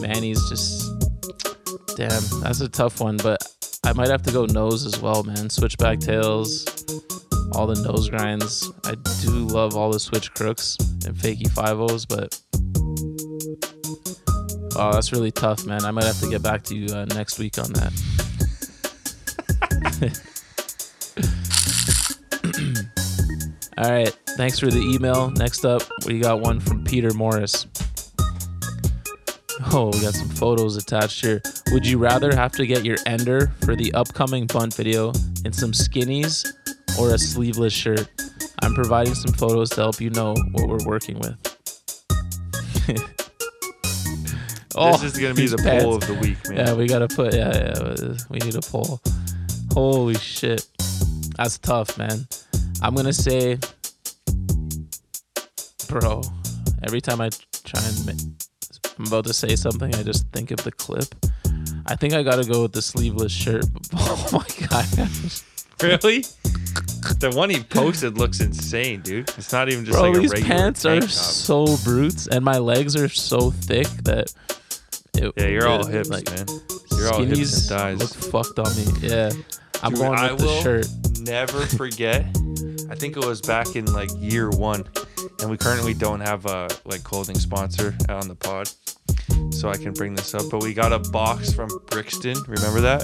Manny's 0.00 0.40
just 0.50 0.86
damn, 1.96 2.22
that's 2.42 2.60
a 2.60 2.68
tough 2.68 3.00
one, 3.00 3.16
but 3.16 3.42
I 3.86 3.92
might 3.92 4.08
have 4.08 4.22
to 4.22 4.32
go 4.32 4.46
nose 4.46 4.84
as 4.84 5.00
well, 5.00 5.22
man. 5.22 5.48
Switchback 5.48 6.00
tails, 6.00 6.66
all 7.52 7.68
the 7.68 7.80
nose 7.88 8.10
grinds. 8.10 8.68
I 8.84 8.96
do 9.22 9.30
love 9.30 9.76
all 9.76 9.92
the 9.92 10.00
switch 10.00 10.34
crooks 10.34 10.76
and 11.06 11.14
fakey 11.14 11.48
five 11.48 11.78
O's, 11.78 12.04
but 12.04 12.36
oh, 14.76 14.92
that's 14.92 15.12
really 15.12 15.30
tough, 15.30 15.64
man. 15.66 15.84
I 15.84 15.92
might 15.92 16.02
have 16.02 16.18
to 16.18 16.28
get 16.28 16.42
back 16.42 16.64
to 16.64 16.76
you 16.76 16.92
uh, 16.92 17.04
next 17.04 17.38
week 17.38 17.58
on 17.58 17.72
that. 17.74 17.92
All 23.78 23.90
right. 23.90 24.12
Thanks 24.36 24.58
for 24.58 24.66
the 24.66 24.80
email. 24.80 25.30
Next 25.30 25.64
up, 25.64 25.82
we 26.06 26.18
got 26.18 26.40
one 26.40 26.58
from 26.58 26.82
Peter 26.82 27.14
Morris. 27.14 27.66
Oh, 29.72 29.90
we 29.92 30.00
got 30.00 30.14
some 30.14 30.28
photos 30.30 30.76
attached 30.76 31.24
here. 31.24 31.40
Would 31.72 31.86
you 31.86 31.98
rather 31.98 32.34
have 32.34 32.52
to 32.52 32.66
get 32.66 32.84
your 32.84 32.96
ender 33.06 33.52
for 33.64 33.74
the 33.74 33.92
upcoming 33.94 34.46
bunt 34.46 34.74
video 34.74 35.12
in 35.44 35.52
some 35.52 35.72
skinnies 35.72 36.46
or 36.98 37.12
a 37.12 37.18
sleeveless 37.18 37.72
shirt? 37.72 38.08
I'm 38.62 38.74
providing 38.74 39.14
some 39.14 39.32
photos 39.32 39.70
to 39.70 39.76
help 39.82 40.00
you 40.00 40.10
know 40.10 40.34
what 40.52 40.68
we're 40.68 40.86
working 40.86 41.18
with. 41.18 41.42
this 42.86 43.02
oh, 44.76 45.04
is 45.04 45.18
going 45.18 45.34
to 45.34 45.40
be 45.40 45.48
the 45.48 45.58
pants. 45.58 45.84
poll 45.84 45.96
of 45.96 46.06
the 46.06 46.14
week, 46.14 46.38
man. 46.48 46.60
Oh, 46.60 46.64
Yeah, 46.64 46.74
we 46.74 46.86
gotta 46.86 47.08
put. 47.08 47.34
Yeah, 47.34 47.52
yeah, 47.54 48.14
we 48.30 48.38
need 48.38 48.54
a 48.54 48.60
poll. 48.60 49.00
Holy 49.72 50.14
shit, 50.14 50.66
that's 51.36 51.58
tough, 51.58 51.98
man. 51.98 52.26
I'm 52.80 52.94
gonna 52.94 53.12
say, 53.12 53.58
bro. 55.88 56.22
Every 56.82 57.00
time 57.00 57.20
I 57.20 57.30
try 57.64 57.82
and, 57.82 58.36
I'm 58.98 59.06
about 59.06 59.24
to 59.24 59.32
say 59.32 59.56
something, 59.56 59.94
I 59.94 60.02
just 60.02 60.28
think 60.28 60.50
of 60.52 60.62
the 60.62 60.70
clip. 60.70 61.14
I 61.86 61.96
think 61.96 62.14
I 62.14 62.22
gotta 62.22 62.44
go 62.44 62.62
with 62.62 62.72
the 62.72 62.82
sleeveless 62.82 63.32
shirt. 63.32 63.64
Oh 63.98 64.28
my 64.32 64.66
god, 64.66 64.86
Really? 65.82 66.22
The 67.20 67.32
one 67.34 67.50
he 67.50 67.60
posted 67.62 68.18
looks 68.18 68.40
insane, 68.40 69.02
dude. 69.02 69.28
It's 69.36 69.52
not 69.52 69.68
even 69.68 69.84
just 69.84 69.96
bro, 69.98 70.08
like 70.08 70.16
a 70.16 70.20
these 70.20 70.32
regular 70.32 70.54
pants 70.56 70.82
tank 70.82 71.04
are 71.04 71.06
top. 71.06 71.10
so 71.10 71.76
brutes, 71.84 72.26
and 72.28 72.44
my 72.44 72.58
legs 72.58 72.96
are 72.96 73.08
so 73.08 73.50
thick 73.50 73.86
that. 74.04 74.32
It, 75.14 75.32
Yeah, 75.36 75.46
you're 75.46 75.68
all 75.68 75.86
it- 75.86 75.92
hips, 75.92 76.08
like, 76.10 76.26
man. 76.30 76.46
You're 76.96 77.12
all 77.12 77.22
hips 77.24 77.40
skinnies 77.40 77.70
and 77.90 77.98
thighs. 78.00 78.32
look 78.32 78.32
fucked 78.32 78.58
on 78.58 78.74
me. 78.76 79.08
Yeah, 79.08 79.30
I'm 79.82 79.90
Dude, 79.92 79.98
going 80.00 80.10
with 80.12 80.20
I 80.20 80.34
the 80.34 80.44
will 80.44 80.62
shirt. 80.62 80.86
never 81.20 81.66
forget. 81.76 82.24
I 82.90 82.94
think 82.94 83.16
it 83.16 83.24
was 83.24 83.40
back 83.40 83.76
in 83.76 83.84
like 83.92 84.10
year 84.16 84.48
one, 84.50 84.84
and 85.40 85.50
we 85.50 85.56
currently 85.56 85.94
don't 85.94 86.20
have 86.20 86.46
a 86.46 86.68
like 86.84 87.02
clothing 87.04 87.38
sponsor 87.38 87.94
on 88.08 88.28
the 88.28 88.34
pod, 88.34 88.70
so 89.50 89.68
I 89.68 89.76
can 89.76 89.92
bring 89.92 90.14
this 90.14 90.34
up. 90.34 90.42
But 90.50 90.62
we 90.62 90.74
got 90.74 90.92
a 90.92 90.98
box 91.10 91.52
from 91.52 91.68
Brixton. 91.90 92.36
Remember 92.48 92.80
that? 92.82 93.02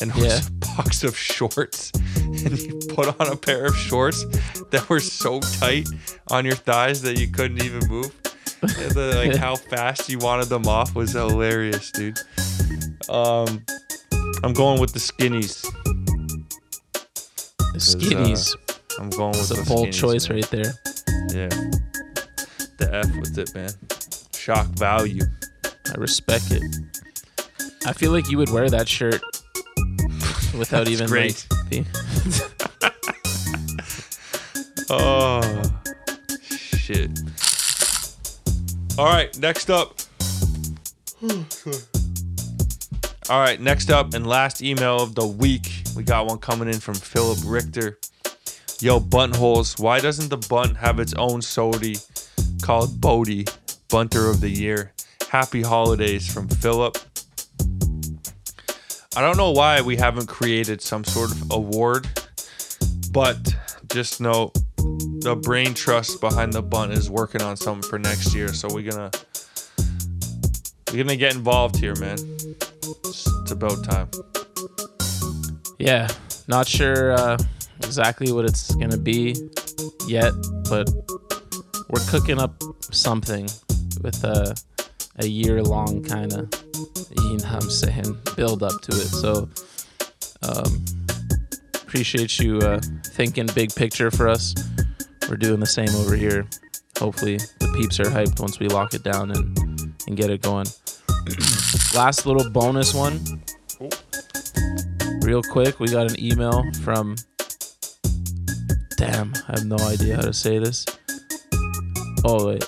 And 0.00 0.10
it 0.10 0.16
was 0.16 0.24
Yeah. 0.26 0.40
a 0.46 0.76
box 0.76 1.04
of 1.04 1.16
shorts, 1.16 1.90
and 2.16 2.58
you 2.58 2.78
put 2.90 3.18
on 3.20 3.28
a 3.32 3.36
pair 3.36 3.64
of 3.64 3.74
shorts 3.76 4.24
that 4.70 4.86
were 4.90 5.00
so 5.00 5.40
tight 5.40 5.88
on 6.30 6.44
your 6.44 6.54
thighs 6.54 7.00
that 7.02 7.18
you 7.18 7.28
couldn't 7.28 7.62
even 7.62 7.88
move. 7.88 8.12
The, 8.60 9.22
like 9.26 9.36
how 9.40 9.56
fast 9.56 10.08
you 10.10 10.18
wanted 10.18 10.48
them 10.48 10.66
off 10.66 10.94
was 10.94 11.12
hilarious, 11.12 11.90
dude. 11.92 12.18
Um, 13.08 13.64
I'm 14.42 14.52
going 14.52 14.80
with 14.80 14.92
the 14.92 14.98
skinnies. 14.98 15.62
The 17.72 17.78
skinnies. 17.78 18.54
I'm 18.98 19.10
going 19.10 19.30
with 19.32 19.50
It's 19.50 19.50
a 19.50 19.54
the 19.54 19.64
bold 19.68 19.88
skinnies, 19.88 19.94
choice 19.94 20.28
man. 20.28 20.36
right 20.38 20.50
there. 20.50 20.74
Yeah. 21.32 21.48
The 22.78 22.90
F 22.92 23.16
with 23.16 23.38
it, 23.38 23.54
man. 23.54 23.70
Shock 24.46 24.66
value. 24.78 25.24
I 25.64 25.94
respect 25.98 26.52
it. 26.52 26.62
I 27.84 27.92
feel 27.92 28.12
like 28.12 28.30
you 28.30 28.38
would 28.38 28.48
wear 28.48 28.70
that 28.70 28.88
shirt 28.88 29.20
without 30.56 30.84
That's 30.84 30.90
even 30.90 31.08
great. 31.08 31.44
like. 31.50 31.68
Be, 31.68 31.84
Oh, 34.88 35.62
shit. 36.48 37.10
All 38.96 39.06
right, 39.06 39.36
next 39.40 39.68
up. 39.68 39.98
All 43.28 43.40
right, 43.40 43.60
next 43.60 43.90
up 43.90 44.14
and 44.14 44.24
last 44.28 44.62
email 44.62 45.00
of 45.00 45.16
the 45.16 45.26
week. 45.26 45.82
We 45.96 46.04
got 46.04 46.26
one 46.26 46.38
coming 46.38 46.68
in 46.68 46.78
from 46.78 46.94
Philip 46.94 47.38
Richter. 47.44 47.98
Yo, 48.80 49.00
buntholes, 49.00 49.80
why 49.80 49.98
doesn't 49.98 50.28
the 50.28 50.36
bunt 50.48 50.76
have 50.76 51.00
its 51.00 51.14
own 51.14 51.40
SOTY 51.40 51.96
called 52.62 53.00
BOTY, 53.00 53.44
Bunter 53.88 54.28
of 54.28 54.40
the 54.40 54.48
Year? 54.48 54.92
Happy 55.30 55.62
holidays 55.62 56.32
from 56.32 56.48
Philip. 56.48 56.98
I 59.16 59.20
don't 59.20 59.36
know 59.36 59.52
why 59.52 59.80
we 59.80 59.96
haven't 59.96 60.26
created 60.26 60.82
some 60.82 61.04
sort 61.04 61.30
of 61.30 61.50
award, 61.50 62.06
but 63.12 63.38
just 63.92 64.20
know 64.20 64.52
the 64.78 65.38
brain 65.40 65.72
trust 65.72 66.20
behind 66.20 66.52
the 66.52 66.62
bunt 66.62 66.92
is 66.92 67.08
working 67.08 67.42
on 67.42 67.56
something 67.56 67.88
for 67.88 67.98
next 67.98 68.34
year. 68.34 68.52
So 68.52 68.68
we're 68.72 68.90
gonna 68.90 69.10
we're 70.90 71.04
gonna 71.04 71.16
get 71.16 71.34
involved 71.34 71.76
here, 71.76 71.94
man. 71.96 72.18
It's, 72.18 73.50
about 73.50 73.84
time. 73.84 74.10
yeah, 75.78 76.08
not 76.48 76.66
sure 76.66 77.12
uh, 77.12 77.38
exactly 77.78 78.32
what 78.32 78.44
it's 78.44 78.74
gonna 78.74 78.98
be 78.98 79.34
yet, 80.06 80.32
but 80.68 80.90
we're 81.88 82.04
cooking 82.08 82.38
up 82.40 82.60
something 82.90 83.48
with 84.02 84.22
a 84.24 84.54
a 85.18 85.26
year 85.26 85.62
long 85.62 86.02
kind 86.02 86.32
of, 86.32 86.50
you 87.16 87.38
know, 87.38 87.44
what 87.44 87.64
I'm 87.64 87.70
saying, 87.70 88.18
build 88.36 88.62
up 88.62 88.80
to 88.82 88.92
it. 88.92 89.06
So, 89.06 89.48
um, 90.42 90.84
appreciate 91.74 92.38
you 92.38 92.58
uh, 92.58 92.80
thinking 93.06 93.46
big 93.54 93.74
picture 93.74 94.10
for 94.10 94.28
us. 94.28 94.54
We're 95.28 95.36
doing 95.36 95.60
the 95.60 95.66
same 95.66 95.88
over 95.96 96.14
here. 96.14 96.46
Hopefully, 96.98 97.38
the 97.58 97.72
peeps 97.76 97.98
are 98.00 98.04
hyped 98.04 98.40
once 98.40 98.58
we 98.58 98.68
lock 98.68 98.94
it 98.94 99.02
down 99.02 99.30
and 99.30 99.94
and 100.06 100.16
get 100.16 100.30
it 100.30 100.42
going. 100.42 100.66
Last 101.94 102.26
little 102.26 102.48
bonus 102.50 102.94
one. 102.94 103.20
Real 105.22 105.42
quick, 105.42 105.80
we 105.80 105.88
got 105.88 106.10
an 106.10 106.22
email 106.22 106.62
from. 106.82 107.16
Damn, 108.96 109.34
I 109.48 109.58
have 109.58 109.66
no 109.66 109.76
idea 109.78 110.16
how 110.16 110.22
to 110.22 110.32
say 110.32 110.58
this. 110.58 110.86
Oh 112.24 112.46
wait, 112.48 112.64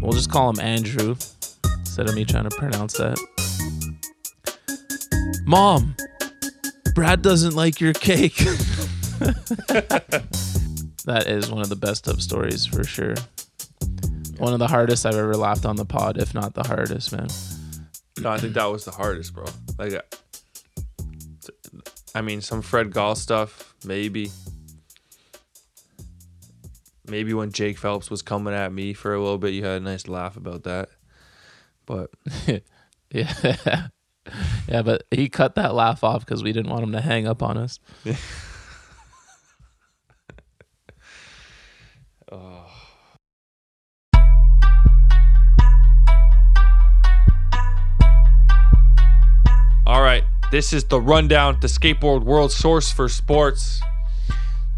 we'll 0.00 0.12
just 0.12 0.30
call 0.30 0.50
him 0.50 0.60
Andrew 0.60 1.16
instead 1.78 2.08
of 2.08 2.14
me 2.14 2.24
trying 2.24 2.48
to 2.48 2.56
pronounce 2.56 2.94
that. 2.94 3.18
Mom, 5.44 5.96
Brad 6.94 7.22
doesn't 7.22 7.54
like 7.54 7.80
your 7.80 7.92
cake. 7.92 8.36
that 11.04 11.24
is 11.26 11.50
one 11.50 11.60
of 11.60 11.68
the 11.68 11.76
best 11.76 12.08
of 12.08 12.22
stories 12.22 12.66
for 12.66 12.84
sure. 12.84 13.14
One 14.38 14.52
of 14.52 14.58
the 14.58 14.68
hardest 14.68 15.04
I've 15.04 15.16
ever 15.16 15.36
laughed 15.36 15.66
on 15.66 15.76
the 15.76 15.84
pod, 15.84 16.16
if 16.18 16.32
not 16.34 16.54
the 16.54 16.62
hardest, 16.62 17.12
man. 17.12 17.28
No, 18.20 18.30
I 18.30 18.38
think 18.38 18.54
that 18.54 18.64
was 18.64 18.84
the 18.84 18.90
hardest, 18.90 19.34
bro. 19.34 19.44
Like, 19.78 19.94
uh, 19.94 20.02
I 22.14 22.22
mean, 22.22 22.40
some 22.40 22.62
Fred 22.62 22.92
Gall 22.92 23.14
stuff, 23.14 23.74
maybe. 23.84 24.30
Maybe 27.10 27.34
when 27.34 27.52
Jake 27.52 27.76
Phelps 27.76 28.10
was 28.10 28.22
coming 28.22 28.54
at 28.54 28.72
me 28.72 28.94
for 28.94 29.12
a 29.12 29.20
little 29.20 29.38
bit, 29.38 29.52
you 29.52 29.64
had 29.64 29.82
a 29.82 29.84
nice 29.84 30.06
laugh 30.08 30.36
about 30.36 30.62
that. 30.62 30.88
But 31.84 32.10
Yeah. 33.10 33.32
yeah, 34.68 34.82
but 34.82 35.04
he 35.10 35.28
cut 35.28 35.56
that 35.56 35.74
laugh 35.74 36.04
off 36.04 36.24
because 36.24 36.42
we 36.42 36.52
didn't 36.52 36.70
want 36.70 36.84
him 36.84 36.92
to 36.92 37.00
hang 37.00 37.26
up 37.26 37.42
on 37.42 37.56
us. 37.56 37.78
Oh. 42.32 42.64
All 49.84 50.00
right, 50.00 50.22
this 50.52 50.72
is 50.72 50.84
the 50.84 51.00
rundown, 51.00 51.58
the 51.60 51.66
skateboard 51.66 52.22
world 52.22 52.52
source 52.52 52.92
for 52.92 53.08
sports. 53.08 53.80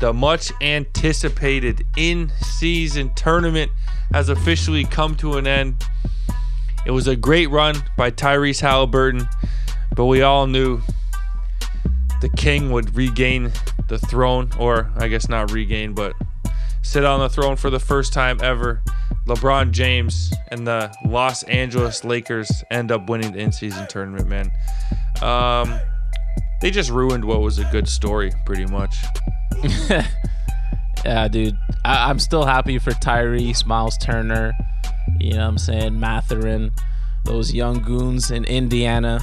The 0.02 0.12
much 0.12 0.50
anticipated 0.60 1.86
in 1.96 2.32
season 2.40 3.14
tournament 3.14 3.70
has 4.12 4.30
officially 4.30 4.82
come 4.82 5.14
to 5.18 5.34
an 5.34 5.46
end. 5.46 5.84
It 6.84 6.90
was 6.90 7.06
a 7.06 7.14
great 7.14 7.48
run 7.50 7.76
by 7.96 8.10
Tyrese 8.10 8.62
Halliburton, 8.62 9.28
but 9.94 10.06
we 10.06 10.22
all 10.22 10.48
knew 10.48 10.80
the 12.20 12.28
king 12.30 12.72
would 12.72 12.96
regain 12.96 13.52
the 13.86 14.00
throne, 14.00 14.50
or 14.58 14.90
I 14.96 15.06
guess 15.06 15.28
not 15.28 15.52
regain, 15.52 15.92
but 15.92 16.14
sit 16.82 17.04
on 17.04 17.20
the 17.20 17.28
throne 17.28 17.54
for 17.54 17.70
the 17.70 17.78
first 17.78 18.12
time 18.12 18.40
ever. 18.42 18.82
LeBron 19.28 19.70
James 19.70 20.32
and 20.48 20.66
the 20.66 20.92
Los 21.06 21.44
Angeles 21.44 22.02
Lakers 22.02 22.50
end 22.72 22.90
up 22.90 23.08
winning 23.08 23.30
the 23.34 23.38
in-season 23.38 23.86
tournament, 23.86 24.26
man. 24.26 24.50
Um, 25.22 25.78
they 26.62 26.70
just 26.70 26.90
ruined 26.90 27.24
what 27.24 27.40
was 27.42 27.58
a 27.58 27.64
good 27.66 27.86
story, 27.88 28.32
pretty 28.46 28.64
much. 28.66 28.96
Yeah, 31.04 31.26
dude. 31.26 31.58
I- 31.84 32.08
I'm 32.08 32.20
still 32.20 32.44
happy 32.44 32.78
for 32.78 32.92
Tyrese, 32.92 33.66
Miles 33.66 33.98
Turner, 33.98 34.52
you 35.18 35.32
know 35.32 35.38
what 35.38 35.48
I'm 35.48 35.58
saying, 35.58 35.98
Mathurin, 35.98 36.70
those 37.24 37.52
young 37.52 37.82
goons 37.82 38.30
in 38.30 38.44
Indiana 38.44 39.20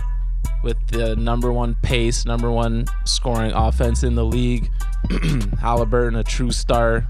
with 0.61 0.75
the 0.87 1.15
number 1.15 1.53
one 1.53 1.75
pace, 1.81 2.25
number 2.25 2.51
one 2.51 2.85
scoring 3.05 3.51
offense 3.53 4.03
in 4.03 4.15
the 4.15 4.25
league. 4.25 4.69
Halliburton, 5.61 6.19
a 6.19 6.23
true 6.23 6.51
star, 6.51 7.07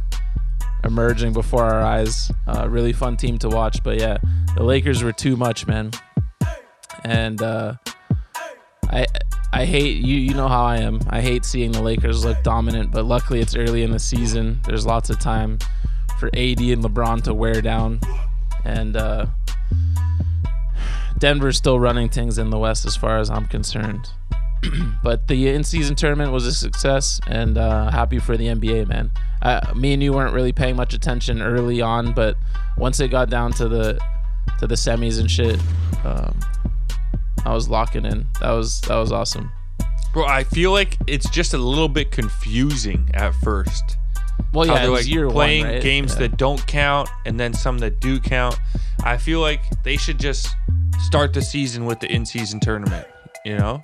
emerging 0.84 1.34
before 1.34 1.64
our 1.64 1.82
eyes. 1.82 2.32
Uh, 2.48 2.68
really 2.70 2.94
fun 2.94 3.18
team 3.18 3.40
to 3.40 3.50
watch. 3.50 3.84
But 3.84 4.00
yeah, 4.00 4.18
the 4.56 4.64
Lakers 4.64 5.02
were 5.04 5.14
too 5.14 5.36
much, 5.36 5.66
man. 5.66 5.92
And 7.04 7.42
uh, 7.42 7.74
I 8.92 9.08
I 9.52 9.66
hate 9.66 9.98
you. 9.98 10.16
You 10.16 10.34
know 10.34 10.48
how 10.48 10.64
I 10.64 10.78
am. 10.78 11.00
I 11.10 11.22
hate 11.22 11.44
seeing 11.44 11.72
the 11.72 11.82
Lakers 11.82 12.24
look 12.24 12.42
dominant. 12.44 12.92
But 12.92 13.06
luckily, 13.06 13.40
it's 13.40 13.56
early 13.56 13.84
in 13.84 13.92
the 13.92 14.00
season. 14.00 14.62
There's 14.66 14.86
lots 14.86 15.10
of 15.10 15.20
time 15.20 15.60
for 16.20 16.28
AD 16.28 16.60
and 16.60 16.84
LeBron 16.84 17.24
to 17.24 17.34
wear 17.34 17.62
down, 17.62 18.00
and 18.64 18.96
uh, 18.96 19.26
Denver's 21.18 21.58
still 21.58 21.80
running 21.80 22.10
things 22.10 22.38
in 22.38 22.50
the 22.50 22.58
West 22.58 22.86
as 22.86 22.96
far 22.96 23.20
as 23.20 23.30
I'm 23.30 23.48
concerned. 23.48 24.10
but 25.04 25.28
the 25.28 25.48
in-season 25.50 25.96
tournament 25.96 26.32
was 26.32 26.46
a 26.46 26.54
success, 26.54 27.20
and 27.28 27.58
uh, 27.58 27.90
happy 27.90 28.20
for 28.20 28.38
the 28.38 28.48
NBA, 28.48 28.88
man. 28.88 29.12
Uh, 29.42 29.74
me 29.76 29.94
and 29.94 30.04
you 30.04 30.12
weren't 30.12 30.34
really 30.34 30.52
paying 30.52 30.76
much 30.76 30.94
attention 30.94 31.42
early 31.42 31.82
on, 31.82 32.14
but 32.14 32.36
once 32.78 33.00
it 33.00 33.10
got 33.10 33.30
down 33.30 33.52
to 33.54 33.68
the 33.68 34.00
to 34.60 34.68
the 34.68 34.76
semis 34.76 35.20
and 35.20 35.32
shit, 35.32 35.60
um, 36.04 36.38
I 37.50 37.54
was 37.54 37.68
locking 37.68 38.06
in. 38.06 38.28
That 38.42 38.52
was 38.52 38.80
that 38.82 38.96
was 38.96 39.12
awesome. 39.12 39.52
Bro, 40.14 40.26
I 40.26 40.44
feel 40.44 40.72
like 40.72 40.98
it's 41.08 41.28
just 41.32 41.56
a 41.56 41.58
little 41.58 41.90
bit 41.90 42.12
confusing 42.12 43.10
at 43.16 43.34
first. 43.44 43.98
Well, 44.54 44.68
yeah, 44.68 44.86
they're 44.86 44.90
like 44.92 45.34
playing 45.34 45.66
one, 45.66 45.74
right? 45.74 45.82
games 45.82 46.14
yeah. 46.14 46.20
that 46.28 46.38
don't 46.38 46.66
count 46.68 47.10
and 47.26 47.40
then 47.40 47.54
some 47.56 47.80
that 47.80 48.00
do 48.00 48.20
count. 48.20 48.56
I 49.04 49.18
feel 49.18 49.40
like 49.42 49.62
they 49.84 49.98
should 49.98 50.20
just 50.20 50.48
start 51.06 51.34
the 51.34 51.42
season 51.42 51.86
with 51.86 52.00
the 52.00 52.12
in-season 52.12 52.60
tournament, 52.60 53.08
you 53.46 53.58
know? 53.58 53.82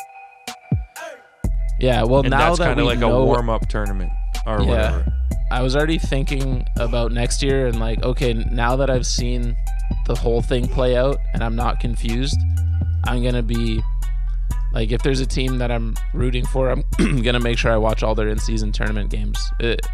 yeah. 1.80 2.04
Well, 2.04 2.22
And 2.22 2.30
now 2.30 2.50
that's 2.50 2.60
that 2.60 2.66
kind 2.66 2.80
of 2.80 2.86
like 2.86 3.00
know, 3.00 3.22
a 3.22 3.26
warm-up 3.26 3.68
tournament 3.68 4.12
or 4.46 4.62
Yeah. 4.62 4.68
whatever. 4.68 5.06
I 5.52 5.62
was 5.62 5.76
already 5.76 5.98
thinking 6.00 6.66
about 6.78 7.12
next 7.12 7.42
year 7.44 7.68
and 7.68 7.80
like, 7.80 8.04
okay, 8.04 8.34
now 8.34 8.76
that 8.76 8.90
I've 8.90 9.06
seen 9.08 9.56
the 10.06 10.16
whole 10.16 10.42
thing 10.42 10.68
play 10.68 10.96
out 10.96 11.18
and 11.34 11.44
I'm 11.44 11.56
not 11.56 11.80
confused, 11.80 12.38
I'm 13.06 13.24
gonna 13.24 13.44
be 13.44 13.82
like, 14.74 14.92
if 14.92 15.02
there's 15.04 15.20
a 15.22 15.26
team 15.26 15.58
that 15.60 15.72
I'm 15.72 15.96
rooting 16.14 16.46
for, 16.46 16.70
I'm 16.70 16.84
gonna 17.22 17.40
make 17.40 17.58
sure 17.58 17.72
I 17.72 17.78
watch 17.78 18.04
all 18.04 18.16
their 18.16 18.28
in-season 18.30 18.72
tournament 18.72 19.10
games. 19.10 19.38
It, 19.60 19.86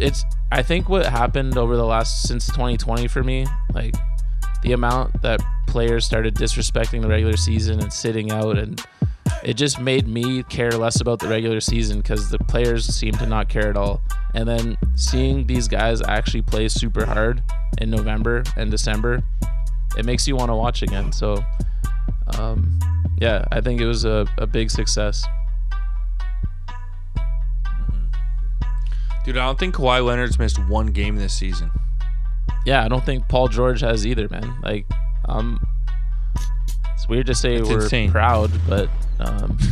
It's, 0.00 0.24
I 0.50 0.62
think 0.62 0.88
what 0.88 1.06
happened 1.06 1.56
over 1.56 1.76
the 1.76 1.84
last 1.84 2.22
since 2.26 2.46
2020 2.48 3.06
for 3.08 3.22
me, 3.22 3.46
like 3.72 3.94
the 4.62 4.72
amount 4.72 5.22
that 5.22 5.40
players 5.68 6.04
started 6.04 6.34
disrespecting 6.34 7.02
the 7.02 7.08
regular 7.08 7.36
season 7.36 7.80
and 7.80 7.92
sitting 7.92 8.30
out 8.32 8.58
and 8.58 8.84
it 9.42 9.54
just 9.54 9.80
made 9.80 10.06
me 10.06 10.42
care 10.44 10.70
less 10.70 11.00
about 11.00 11.18
the 11.18 11.28
regular 11.28 11.60
season 11.60 11.98
because 11.98 12.30
the 12.30 12.38
players 12.38 12.86
seem 12.86 13.12
to 13.14 13.26
not 13.26 13.48
care 13.48 13.68
at 13.68 13.76
all. 13.76 14.00
And 14.34 14.48
then 14.48 14.78
seeing 14.94 15.46
these 15.46 15.66
guys 15.68 16.00
actually 16.02 16.42
play 16.42 16.68
super 16.68 17.04
hard 17.04 17.42
in 17.78 17.90
November 17.90 18.44
and 18.56 18.70
December, 18.70 19.22
it 19.98 20.04
makes 20.04 20.26
you 20.28 20.36
want 20.36 20.50
to 20.50 20.54
watch 20.54 20.82
again. 20.82 21.12
So, 21.12 21.44
um, 22.38 22.78
yeah, 23.18 23.44
I 23.52 23.60
think 23.60 23.80
it 23.80 23.86
was 23.86 24.04
a, 24.04 24.26
a 24.38 24.46
big 24.46 24.70
success. 24.70 25.24
Dude, 29.24 29.36
I 29.36 29.46
don't 29.46 29.58
think 29.58 29.76
Kawhi 29.76 30.04
Leonard's 30.04 30.38
missed 30.38 30.58
one 30.66 30.86
game 30.88 31.14
this 31.16 31.32
season. 31.32 31.70
Yeah, 32.66 32.84
I 32.84 32.88
don't 32.88 33.04
think 33.04 33.28
Paul 33.28 33.46
George 33.48 33.80
has 33.80 34.04
either, 34.04 34.28
man. 34.28 34.60
Like, 34.62 34.84
um, 35.28 35.60
it's 36.94 37.08
weird 37.08 37.26
to 37.26 37.34
say 37.34 37.54
It's 37.54 37.68
we're 37.68 37.84
insane. 37.84 38.10
proud, 38.10 38.50
but 38.68 38.88
um, 39.20 39.56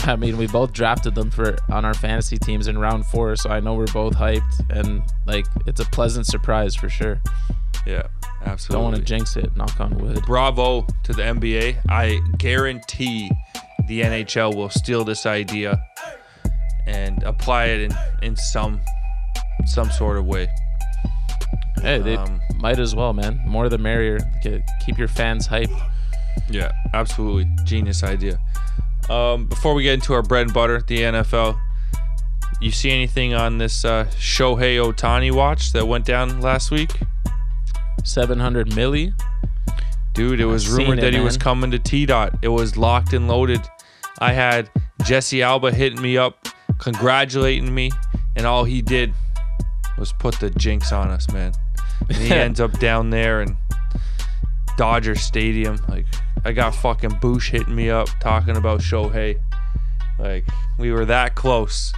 I 0.00 0.16
mean, 0.16 0.36
we 0.36 0.48
both 0.48 0.72
drafted 0.72 1.14
them 1.14 1.30
for 1.30 1.56
on 1.70 1.84
our 1.84 1.94
fantasy 1.94 2.38
teams 2.38 2.66
in 2.66 2.76
round 2.76 3.06
four, 3.06 3.36
so 3.36 3.50
I 3.50 3.60
know 3.60 3.74
we're 3.74 3.86
both 3.86 4.14
hyped, 4.14 4.68
and 4.70 5.02
like, 5.26 5.46
it's 5.66 5.80
a 5.80 5.84
pleasant 5.86 6.26
surprise 6.26 6.74
for 6.74 6.88
sure. 6.88 7.20
Yeah, 7.86 8.08
Don't 8.68 8.82
want 8.84 8.96
to 8.96 9.02
jinx 9.02 9.36
it. 9.36 9.56
Knock 9.56 9.80
on 9.80 9.96
wood. 9.98 10.22
bravo 10.26 10.86
to 11.04 11.12
the 11.12 11.22
NBA. 11.22 11.78
I 11.88 12.20
guarantee 12.38 13.30
the 13.88 14.02
NHL 14.02 14.54
will 14.54 14.70
steal 14.70 15.04
this 15.04 15.26
idea 15.26 15.82
and 16.86 17.22
apply 17.22 17.66
it 17.66 17.80
in, 17.80 17.92
in 18.22 18.36
some 18.36 18.80
some 19.66 19.90
sort 19.90 20.16
of 20.18 20.26
way. 20.26 20.48
Hey, 21.80 21.98
they 21.98 22.16
Um, 22.16 22.40
might 22.56 22.78
as 22.78 22.94
well, 22.94 23.12
man. 23.12 23.40
More 23.46 23.68
the 23.68 23.78
merrier. 23.78 24.18
Get, 24.42 24.62
keep 24.84 24.98
your 24.98 25.08
fans 25.08 25.48
hyped. 25.48 25.74
Yeah, 26.50 26.70
absolutely. 26.92 27.50
Genius 27.64 28.02
idea. 28.02 28.38
Um, 29.08 29.46
before 29.46 29.74
we 29.74 29.82
get 29.82 29.94
into 29.94 30.12
our 30.14 30.22
bread 30.22 30.46
and 30.46 30.54
butter, 30.54 30.82
the 30.86 30.98
NFL, 30.98 31.58
you 32.60 32.70
see 32.70 32.90
anything 32.90 33.34
on 33.34 33.58
this 33.58 33.84
uh, 33.84 34.06
Shohei 34.18 34.76
Ohtani 34.78 35.30
watch 35.32 35.72
that 35.72 35.86
went 35.86 36.04
down 36.06 36.40
last 36.40 36.70
week? 36.70 36.90
700 38.04 38.70
milli. 38.70 39.12
Dude, 40.12 40.40
it 40.40 40.44
was 40.44 40.68
I've 40.68 40.78
rumored 40.78 40.98
it, 40.98 41.02
that 41.02 41.14
he 41.14 41.20
was 41.20 41.36
coming 41.36 41.72
to 41.72 41.78
T 41.78 42.06
Dot. 42.06 42.38
It 42.42 42.48
was 42.48 42.76
locked 42.76 43.12
and 43.12 43.26
loaded. 43.26 43.60
I 44.20 44.32
had 44.32 44.70
Jesse 45.04 45.42
Alba 45.42 45.72
hitting 45.72 46.00
me 46.00 46.16
up, 46.16 46.46
congratulating 46.78 47.74
me, 47.74 47.90
and 48.36 48.46
all 48.46 48.64
he 48.64 48.80
did 48.80 49.12
was 49.98 50.12
put 50.12 50.38
the 50.38 50.50
jinx 50.50 50.92
on 50.92 51.10
us, 51.10 51.30
man. 51.32 51.52
And 52.08 52.16
he 52.16 52.30
ends 52.32 52.60
up 52.60 52.78
down 52.78 53.10
there 53.10 53.42
in 53.42 53.56
Dodger 54.76 55.14
Stadium. 55.14 55.80
Like, 55.88 56.06
I 56.44 56.52
got 56.52 56.74
fucking 56.74 57.18
Bush 57.20 57.50
hitting 57.50 57.74
me 57.74 57.90
up 57.90 58.08
talking 58.20 58.56
about 58.56 58.80
Shohei. 58.80 59.38
Like, 60.18 60.46
we 60.78 60.92
were 60.92 61.04
that 61.06 61.34
close. 61.34 61.92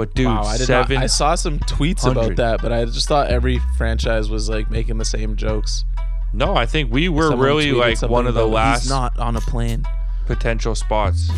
But 0.00 0.14
dude, 0.14 0.26
wow, 0.28 0.42
I 0.44 0.52
did 0.56 0.68
not, 0.70 0.86
seven. 0.88 0.96
I 0.96 1.06
saw 1.06 1.34
some 1.34 1.58
tweets 1.58 2.10
about 2.10 2.36
that, 2.36 2.62
but 2.62 2.72
I 2.72 2.84
just 2.86 3.06
thought 3.06 3.28
every 3.30 3.58
franchise 3.76 4.30
was 4.30 4.48
like 4.48 4.70
making 4.70 4.96
the 4.96 5.04
same 5.04 5.36
jokes. 5.36 5.84
no, 6.32 6.56
I 6.56 6.64
think 6.64 6.90
we 6.90 7.08
were 7.10 7.28
Someone 7.28 7.46
really 7.46 7.72
like 7.72 8.00
one 8.02 8.26
of 8.26 8.32
the 8.34 8.46
last 8.46 8.88
not 8.88 9.18
on 9.18 9.36
a 9.36 9.40
plane. 9.40 9.84
potential 10.26 10.74
spots 10.74 11.30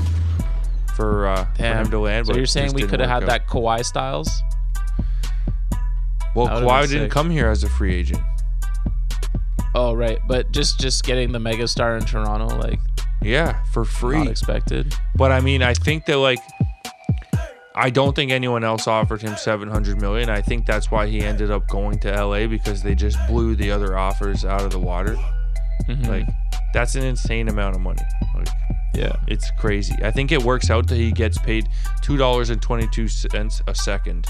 for 0.94 1.26
uh, 1.26 1.44
for 1.56 1.62
him 1.64 1.90
to 1.90 1.98
land. 1.98 2.28
So 2.28 2.34
you're 2.36 2.46
saying 2.46 2.72
we 2.74 2.82
could 2.86 3.00
have 3.00 3.08
had 3.10 3.22
out. 3.24 3.28
that 3.28 3.46
Kawhi 3.48 3.84
Styles? 3.84 4.30
Well, 6.36 6.46
Kawhi 6.46 6.82
didn't 6.88 7.06
sick. 7.06 7.10
come 7.10 7.30
here 7.30 7.48
as 7.48 7.64
a 7.64 7.68
free 7.68 7.94
agent. 7.94 8.22
Oh 9.74 9.92
right, 9.94 10.18
but 10.28 10.52
just 10.52 10.78
just 10.78 11.02
getting 11.04 11.32
the 11.32 11.38
megastar 11.38 11.98
in 11.98 12.04
Toronto, 12.06 12.56
like 12.58 12.78
Yeah, 13.22 13.62
for 13.72 13.80
not 13.80 13.88
free. 13.88 14.28
expected. 14.28 14.94
But 15.16 15.32
I 15.32 15.40
mean, 15.40 15.62
I 15.62 15.74
think 15.74 16.06
that 16.06 16.18
like 16.18 16.38
I 17.74 17.88
don't 17.90 18.14
think 18.14 18.30
anyone 18.30 18.64
else 18.64 18.86
offered 18.86 19.22
him 19.22 19.36
700 19.36 20.00
million. 20.00 20.28
I 20.28 20.42
think 20.42 20.66
that's 20.66 20.90
why 20.90 21.06
he 21.06 21.20
ended 21.22 21.50
up 21.50 21.66
going 21.68 21.98
to 22.00 22.10
LA 22.26 22.46
because 22.46 22.82
they 22.82 22.94
just 22.94 23.16
blew 23.26 23.54
the 23.56 23.70
other 23.70 23.96
offers 23.96 24.44
out 24.44 24.62
of 24.62 24.70
the 24.72 24.78
water. 24.78 25.16
Like 26.06 26.26
that's 26.74 26.94
an 26.94 27.02
insane 27.04 27.48
amount 27.48 27.74
of 27.74 27.80
money. 27.80 28.02
Like 28.36 28.48
Yeah. 28.94 29.16
it's 29.26 29.50
crazy. 29.58 29.94
I 30.04 30.10
think 30.10 30.30
it 30.32 30.42
works 30.42 30.70
out 30.70 30.86
that 30.88 30.96
he 30.96 31.10
gets 31.12 31.38
paid 31.38 31.66
two 32.02 32.16
dollars 32.16 32.50
and 32.50 32.60
twenty 32.62 32.86
two 32.92 33.08
cents 33.08 33.60
a 33.66 33.74
second. 33.74 34.26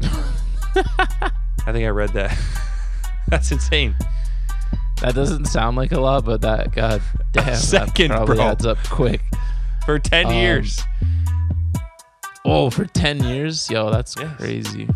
I 0.04 1.72
think 1.72 1.84
I 1.84 1.88
read 1.88 2.10
that. 2.14 2.36
That's 3.28 3.50
insane. 3.52 3.94
That 5.00 5.14
doesn't 5.14 5.46
sound 5.46 5.76
like 5.76 5.92
a 5.92 6.00
lot, 6.00 6.24
but 6.24 6.40
that 6.42 6.72
god 6.74 7.02
damn 7.32 7.56
second, 7.56 8.08
that 8.08 8.16
probably 8.16 8.36
bro. 8.36 8.44
adds 8.46 8.64
up 8.66 8.78
quick. 8.88 9.20
For 9.84 9.98
ten 9.98 10.26
Um, 10.26 10.32
years. 10.34 10.80
Oh, 12.44 12.70
for 12.70 12.84
ten 12.86 13.22
years, 13.22 13.70
yo, 13.70 13.90
that's 13.90 14.16
Yes. 14.18 14.36
crazy. 14.36 14.88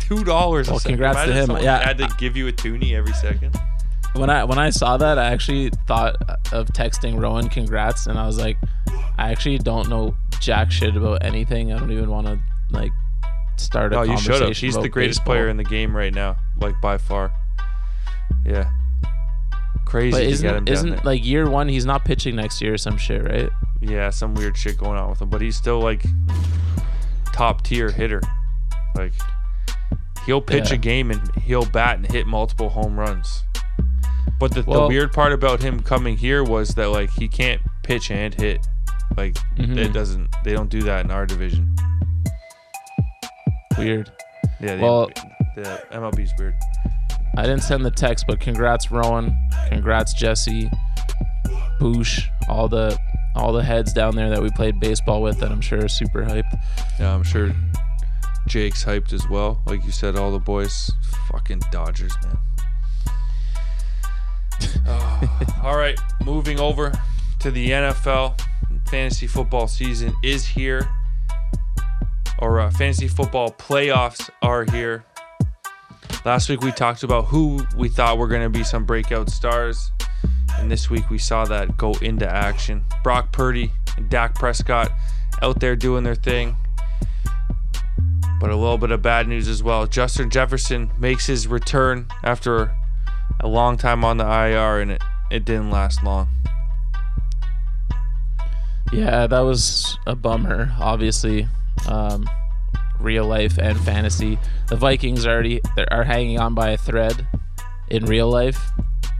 Two 0.00 0.24
dollars. 0.24 0.70
Well, 0.70 0.80
congrats 0.80 1.24
to 1.24 1.32
him. 1.32 1.50
Yeah. 1.62 1.78
had 1.84 1.98
to 1.98 2.08
give 2.18 2.36
you 2.36 2.46
a 2.48 2.52
toonie 2.52 2.94
every 2.94 3.12
second. 3.12 3.54
When 4.14 4.30
I 4.30 4.44
when 4.44 4.58
I 4.58 4.70
saw 4.70 4.96
that, 4.96 5.18
I 5.18 5.26
actually 5.26 5.70
thought 5.86 6.16
of 6.52 6.68
texting 6.68 7.20
Rowan 7.20 7.48
congrats, 7.50 8.06
and 8.06 8.18
I 8.18 8.26
was 8.26 8.38
like, 8.38 8.56
I 9.18 9.30
actually 9.30 9.58
don't 9.58 9.88
know 9.90 10.14
jack 10.40 10.70
shit 10.70 10.96
about 10.96 11.22
anything. 11.24 11.72
I 11.72 11.78
don't 11.78 11.92
even 11.92 12.08
want 12.10 12.26
to 12.26 12.38
like 12.70 12.90
start 13.58 13.92
a 13.92 13.96
No, 13.96 14.02
you 14.02 14.16
should 14.18 14.40
have. 14.40 14.82
the 14.82 14.88
greatest 14.88 15.24
player 15.26 15.48
in 15.48 15.58
the 15.58 15.64
game 15.64 15.94
right 15.94 16.14
now, 16.14 16.38
like 16.58 16.80
by 16.80 16.96
far. 16.96 17.30
Yeah. 18.46 18.70
Crazy 19.84 20.10
But 20.10 20.18
to 20.18 20.24
get 20.24 20.28
him 20.28 20.32
isn't 20.32 20.64
down 20.64 20.68
isn't 20.74 20.90
there. 20.90 21.00
like 21.04 21.24
year 21.24 21.48
one? 21.50 21.68
He's 21.68 21.86
not 21.86 22.04
pitching 22.04 22.36
next 22.36 22.60
year 22.62 22.74
or 22.74 22.78
some 22.78 22.96
shit, 22.96 23.24
right? 23.24 23.50
Yeah, 23.80 24.10
some 24.10 24.34
weird 24.34 24.56
shit 24.56 24.76
going 24.78 24.98
on 24.98 25.10
with 25.10 25.22
him, 25.22 25.28
but 25.30 25.40
he's 25.40 25.56
still 25.56 25.80
like 25.80 26.04
top 27.32 27.62
tier 27.62 27.90
hitter. 27.90 28.20
Like 28.96 29.12
he'll 30.26 30.40
pitch 30.40 30.70
Yeah. 30.70 30.74
a 30.74 30.78
game 30.78 31.10
and 31.10 31.34
he'll 31.36 31.64
bat 31.66 31.96
and 31.96 32.06
hit 32.10 32.26
multiple 32.26 32.68
home 32.70 32.98
runs. 32.98 33.44
But 34.40 34.52
the, 34.52 34.62
the 34.62 34.86
weird 34.86 35.12
part 35.12 35.32
about 35.32 35.60
him 35.62 35.80
coming 35.80 36.16
here 36.16 36.42
was 36.44 36.70
that 36.70 36.88
like 36.90 37.10
he 37.10 37.28
can't 37.28 37.60
pitch 37.82 38.10
and 38.10 38.34
hit. 38.34 38.66
Like 39.16 39.34
Mhm. 39.56 39.76
it 39.76 39.92
doesn't. 39.92 40.28
They 40.44 40.52
don't 40.52 40.68
do 40.70 40.82
that 40.82 41.04
in 41.04 41.10
our 41.10 41.26
division. 41.26 41.74
Weird. 43.76 44.10
Yeah. 44.60 44.80
Well- 44.80 45.10
the 45.54 45.82
MLB's 45.92 46.32
weird. 46.38 46.54
I 47.36 47.42
didn't 47.42 47.62
send 47.62 47.84
the 47.84 47.90
text, 47.90 48.26
but 48.28 48.38
congrats 48.40 48.90
Rowan, 48.90 49.36
congrats 49.68 50.12
Jesse, 50.14 50.70
Boosh, 51.80 52.22
all 52.48 52.68
the 52.68 52.96
all 53.38 53.52
the 53.52 53.62
heads 53.62 53.92
down 53.92 54.16
there 54.16 54.28
that 54.30 54.42
we 54.42 54.50
played 54.50 54.80
baseball 54.80 55.22
with 55.22 55.38
that 55.40 55.50
I'm 55.50 55.60
sure 55.60 55.84
are 55.84 55.88
super 55.88 56.22
hyped. 56.24 56.52
Yeah, 56.98 57.14
I'm 57.14 57.22
sure 57.22 57.52
Jake's 58.46 58.84
hyped 58.84 59.12
as 59.12 59.28
well. 59.28 59.62
Like 59.66 59.84
you 59.84 59.92
said, 59.92 60.16
all 60.16 60.32
the 60.32 60.38
boys, 60.38 60.90
fucking 61.30 61.62
Dodgers, 61.70 62.14
man. 62.24 62.38
Oh, 64.86 65.46
all 65.62 65.76
right, 65.76 65.98
moving 66.24 66.58
over 66.58 66.92
to 67.40 67.50
the 67.50 67.70
NFL. 67.70 68.40
Fantasy 68.90 69.26
football 69.26 69.68
season 69.68 70.14
is 70.24 70.46
here, 70.46 70.88
or 72.38 72.60
uh, 72.60 72.70
fantasy 72.70 73.06
football 73.06 73.52
playoffs 73.52 74.30
are 74.42 74.64
here. 74.64 75.04
Last 76.24 76.48
week 76.48 76.62
we 76.62 76.72
talked 76.72 77.02
about 77.02 77.26
who 77.26 77.64
we 77.76 77.88
thought 77.88 78.18
were 78.18 78.28
going 78.28 78.42
to 78.42 78.50
be 78.50 78.64
some 78.64 78.84
breakout 78.84 79.30
stars, 79.30 79.92
and 80.58 80.70
this 80.70 80.90
week 80.90 81.08
we 81.10 81.18
saw 81.18 81.44
that 81.46 81.76
go 81.76 81.92
into 82.02 82.28
action. 82.28 82.84
Brock 83.02 83.32
Purdy 83.32 83.70
and 83.96 84.08
Dak 84.10 84.34
Prescott 84.34 84.90
out 85.42 85.60
there 85.60 85.76
doing 85.76 86.04
their 86.04 86.14
thing. 86.14 86.56
But 88.40 88.50
a 88.50 88.56
little 88.56 88.78
bit 88.78 88.90
of 88.90 89.02
bad 89.02 89.26
news 89.26 89.48
as 89.48 89.62
well. 89.62 89.86
Justin 89.86 90.30
Jefferson 90.30 90.90
makes 90.98 91.26
his 91.26 91.48
return 91.48 92.06
after 92.22 92.72
a 93.40 93.48
long 93.48 93.76
time 93.76 94.04
on 94.04 94.16
the 94.16 94.24
IR, 94.24 94.80
and 94.80 94.92
it, 94.92 95.02
it 95.30 95.44
didn't 95.44 95.70
last 95.70 96.02
long. 96.04 96.28
Yeah, 98.92 99.26
that 99.26 99.40
was 99.40 99.98
a 100.06 100.14
bummer. 100.14 100.72
Obviously, 100.78 101.48
um, 101.88 102.28
real 103.00 103.26
life 103.26 103.58
and 103.58 103.78
fantasy. 103.80 104.38
The 104.68 104.76
Vikings 104.76 105.26
already 105.26 105.60
are 105.90 106.04
hanging 106.04 106.38
on 106.38 106.54
by 106.54 106.70
a 106.70 106.76
thread 106.76 107.26
in 107.88 108.04
real 108.06 108.30
life, 108.30 108.70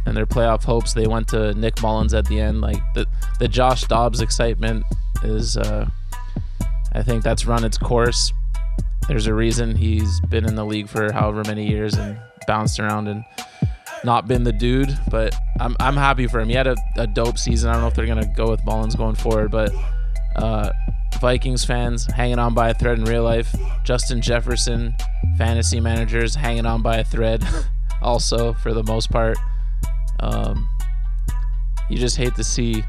and 0.09 0.17
their 0.17 0.27
playoff 0.27 0.65
hopes. 0.65 0.95
They 0.95 1.07
went 1.07 1.29
to 1.29 1.55
Nick 1.55 1.77
Mullens 1.77 2.15
at 2.15 2.27
the 2.27 2.41
end. 2.41 2.61
Like 2.61 2.81
the 2.95 3.07
the 3.39 3.47
Josh 3.47 3.85
Dobbs 3.85 4.21
excitement 4.21 4.85
is, 5.23 5.57
uh, 5.57 5.89
I 6.93 7.03
think 7.03 7.23
that's 7.23 7.47
run 7.47 7.65
its 7.65 7.79
course. 7.79 8.33
There's 9.07 9.27
a 9.27 9.35
reason 9.35 9.77
he's 9.77 10.21
been 10.29 10.45
in 10.45 10.55
the 10.55 10.65
league 10.65 10.89
for 10.89 11.13
however 11.13 11.43
many 11.47 11.69
years 11.69 11.95
and 11.95 12.19
bounced 12.47 12.81
around 12.81 13.09
and 13.09 13.25
not 14.05 14.27
been 14.29 14.45
the 14.45 14.53
dude, 14.53 14.97
but 15.11 15.35
I'm, 15.61 15.77
I'm 15.81 15.97
happy 15.97 16.27
for 16.27 16.41
him. 16.41 16.49
He 16.49 16.55
had 16.55 16.67
a, 16.67 16.77
a 16.97 17.07
dope 17.07 17.39
season. 17.39 17.71
I 17.71 17.73
don't 17.75 17.83
know 17.83 17.89
if 17.89 17.95
they're 17.95 18.07
to 18.07 18.33
go 18.37 18.51
with 18.51 18.65
Mullens 18.65 18.95
going 18.95 19.15
forward, 19.15 19.51
but 19.51 19.73
uh, 20.37 20.71
Vikings 21.21 21.65
fans 21.65 22.07
hanging 22.07 22.39
on 22.39 22.55
by 22.55 22.71
a 22.71 22.75
thread 22.75 22.99
in 22.99 23.05
real 23.05 23.25
life. 23.25 23.55
Justin 23.85 24.21
Jefferson, 24.21 24.95
fantasy 25.37 25.81
managers 25.81 26.35
hanging 26.35 26.67
on 26.67 26.83
by 26.83 26.99
a 26.99 27.05
thread 27.05 27.45
also 28.03 28.53
for 28.53 28.73
the 28.73 28.85
most 28.85 29.11
part. 29.11 29.37
Um, 30.21 30.69
you 31.91 31.97
just 31.97 32.17
hate 32.17 32.35
to 32.37 32.45
see 32.45 32.83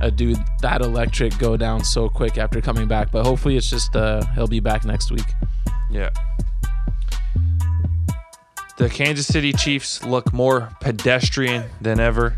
a 0.00 0.10
dude 0.10 0.38
that 0.60 0.82
electric 0.82 1.38
go 1.38 1.56
down 1.56 1.84
so 1.84 2.08
quick 2.08 2.38
after 2.38 2.60
coming 2.60 2.88
back, 2.88 3.10
but 3.12 3.24
hopefully 3.24 3.56
it's 3.56 3.70
just 3.70 3.94
uh, 3.96 4.24
he'll 4.34 4.48
be 4.48 4.60
back 4.60 4.84
next 4.84 5.10
week. 5.10 5.26
Yeah. 5.90 6.10
The 8.78 8.88
Kansas 8.88 9.26
City 9.26 9.52
Chiefs 9.52 10.02
look 10.04 10.32
more 10.32 10.70
pedestrian 10.80 11.64
than 11.80 12.00
ever. 12.00 12.36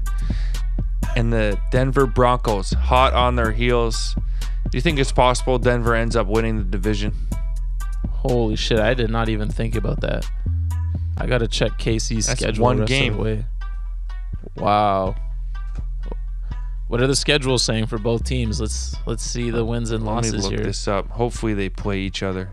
And 1.16 1.32
the 1.32 1.58
Denver 1.70 2.06
Broncos 2.06 2.72
hot 2.72 3.12
on 3.14 3.36
their 3.36 3.52
heels. 3.52 4.14
Do 4.68 4.76
you 4.76 4.82
think 4.82 4.98
it's 4.98 5.12
possible 5.12 5.58
Denver 5.58 5.94
ends 5.94 6.16
up 6.16 6.26
winning 6.26 6.58
the 6.58 6.64
division? 6.64 7.14
Holy 8.10 8.56
shit! 8.56 8.80
I 8.80 8.94
did 8.94 9.10
not 9.10 9.28
even 9.28 9.48
think 9.48 9.76
about 9.76 10.00
that. 10.00 10.26
I 11.16 11.26
gotta 11.26 11.46
check 11.46 11.78
Casey's 11.78 12.26
That's 12.26 12.40
schedule. 12.40 12.64
one 12.64 12.84
game. 12.84 13.44
Wow. 14.56 15.14
What 16.88 17.00
are 17.00 17.06
the 17.06 17.16
schedules 17.16 17.62
saying 17.62 17.86
for 17.86 17.98
both 17.98 18.24
teams? 18.24 18.60
Let's 18.60 18.94
let's 19.06 19.22
see 19.24 19.50
the 19.50 19.64
wins 19.64 19.90
and 19.90 20.04
Let 20.04 20.10
me 20.10 20.14
losses 20.16 20.44
look 20.44 20.52
here. 20.52 20.60
this 20.64 20.86
up. 20.86 21.08
Hopefully 21.10 21.54
they 21.54 21.68
play 21.68 22.00
each 22.00 22.22
other. 22.22 22.50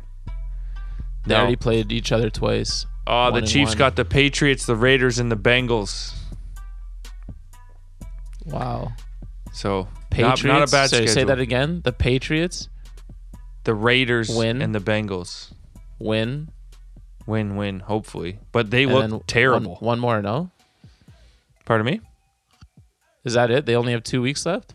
They 1.26 1.34
No. 1.36 1.42
already 1.42 1.56
played 1.58 1.92
each 1.92 2.12
other 2.12 2.30
twice. 2.30 2.86
Oh, 3.06 3.30
the 3.32 3.42
Chiefs 3.42 3.72
one. 3.72 3.78
got 3.78 3.96
the 3.96 4.06
Patriots, 4.06 4.66
the 4.66 4.76
Raiders, 4.76 5.20
and 5.20 5.32
the 5.32 5.36
Bengals. 5.36 6.14
Wow. 8.46 8.94
So 9.54 9.88
Patriots. 10.10 10.44
not, 10.44 10.60
not 10.60 10.68
a 10.70 10.72
bad 10.72 10.90
Sorry, 10.90 11.08
schedule. 11.08 11.14
say 11.14 11.24
that 11.26 11.40
again. 11.40 11.82
The 11.84 11.92
Patriots 11.94 12.70
The 13.66 13.76
Raiders 13.76 14.30
Win. 14.36 14.62
and 14.62 14.74
the 14.74 14.80
Bengals 14.80 15.52
win. 16.00 16.50
win, 17.28 17.56
win. 17.56 17.82
Hopefully, 17.82 18.40
but 18.52 18.72
they 18.72 18.84
and 18.84 19.12
look 19.14 19.28
terrible. 19.28 19.74
One, 19.76 19.80
one 19.86 20.00
more. 20.00 20.22
No. 20.22 20.50
Pardon 21.72 21.86
me. 21.86 22.02
Is 23.24 23.36
that 23.36 23.50
it? 23.50 23.66
They 23.66 23.78
only 23.78 23.94
have 23.94 24.04
two 24.04 24.22
weeks 24.22 24.46
left. 24.46 24.74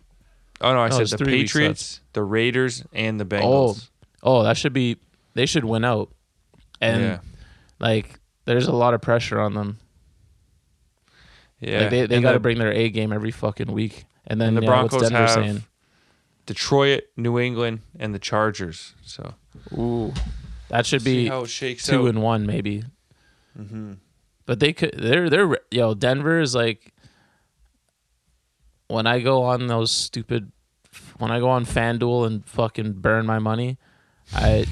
Oh 0.61 0.73
no, 0.73 0.79
I 0.81 0.87
Oh, 0.87 1.03
said 1.03 1.09
the 1.09 1.23
three 1.23 1.33
weeks 1.41 1.51
Patriots, 1.53 2.01
the 2.13 2.23
Raiders, 2.23 2.83
and 2.91 3.19
the 3.19 3.23
oh. 3.25 3.27
Bengals. 3.73 3.89
Oh, 4.23 4.41
that 4.41 4.57
should 4.57 4.73
be. 4.73 4.97
They 5.35 5.45
should 5.45 5.63
win 5.63 5.85
out. 5.85 6.11
And 6.81 7.01
yeah, 7.03 7.19
like, 7.79 8.19
there's 8.45 8.65
a 8.65 8.71
lot 8.71 8.95
of 8.95 9.01
pressure 9.01 9.39
on 9.39 9.53
them. 9.53 9.77
yeah. 11.59 11.81
Like 11.81 11.89
they, 11.91 12.05
they 12.07 12.15
And 12.15 12.23
got 12.23 12.31
to 12.31 12.37
the 12.37 12.39
bring 12.39 12.57
their 12.57 12.71
A 12.71 12.89
game 12.89 13.13
every 13.13 13.29
fucking 13.29 13.71
week. 13.71 14.05
And 14.25 14.41
then 14.41 14.49
And 14.49 14.57
the 14.57 14.61
yeah, 14.63 14.81
what's 14.81 14.89
Broncos 14.95 15.09
Denver 15.09 15.17
have- 15.27 15.29
saying? 15.29 15.63
Detroit, 16.47 17.03
New 17.15 17.37
England, 17.37 17.81
and 17.99 18.15
the 18.15 18.19
Chargers. 18.19 18.95
So 19.03 19.35
Ooh, 19.77 20.13
that 20.69 20.87
should 20.87 21.03
be 21.03 21.27
it 21.27 21.47
shakes 21.49 21.85
two 21.85 22.07
and 22.07 22.23
one 22.23 22.47
maybe. 22.47 22.85
Mm-hmm. 23.59 23.93
But 24.47 24.59
they 24.59 24.73
could. 24.73 24.95
They're 24.97 25.29
they're 25.29 25.59
yo. 25.69 25.93
Denver 25.93 26.39
is 26.39 26.55
like 26.55 26.93
when 28.87 29.05
I 29.05 29.19
go 29.19 29.43
on 29.43 29.67
those 29.67 29.91
stupid. 29.91 30.51
When 31.19 31.31
I 31.31 31.39
go 31.39 31.49
on 31.49 31.65
FanDuel 31.65 32.25
and 32.25 32.45
fucking 32.45 32.93
burn 32.93 33.25
my 33.25 33.37
money, 33.37 33.77
I 34.33 34.65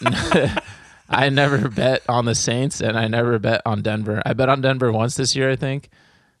I 1.08 1.28
never 1.30 1.68
bet 1.68 2.02
on 2.08 2.26
the 2.26 2.34
Saints 2.34 2.80
and 2.80 2.96
I 2.96 3.08
never 3.08 3.38
bet 3.38 3.62
on 3.66 3.82
Denver. 3.82 4.22
I 4.24 4.34
bet 4.34 4.48
on 4.48 4.60
Denver 4.60 4.92
once 4.92 5.16
this 5.16 5.34
year, 5.34 5.50
I 5.50 5.56
think, 5.56 5.88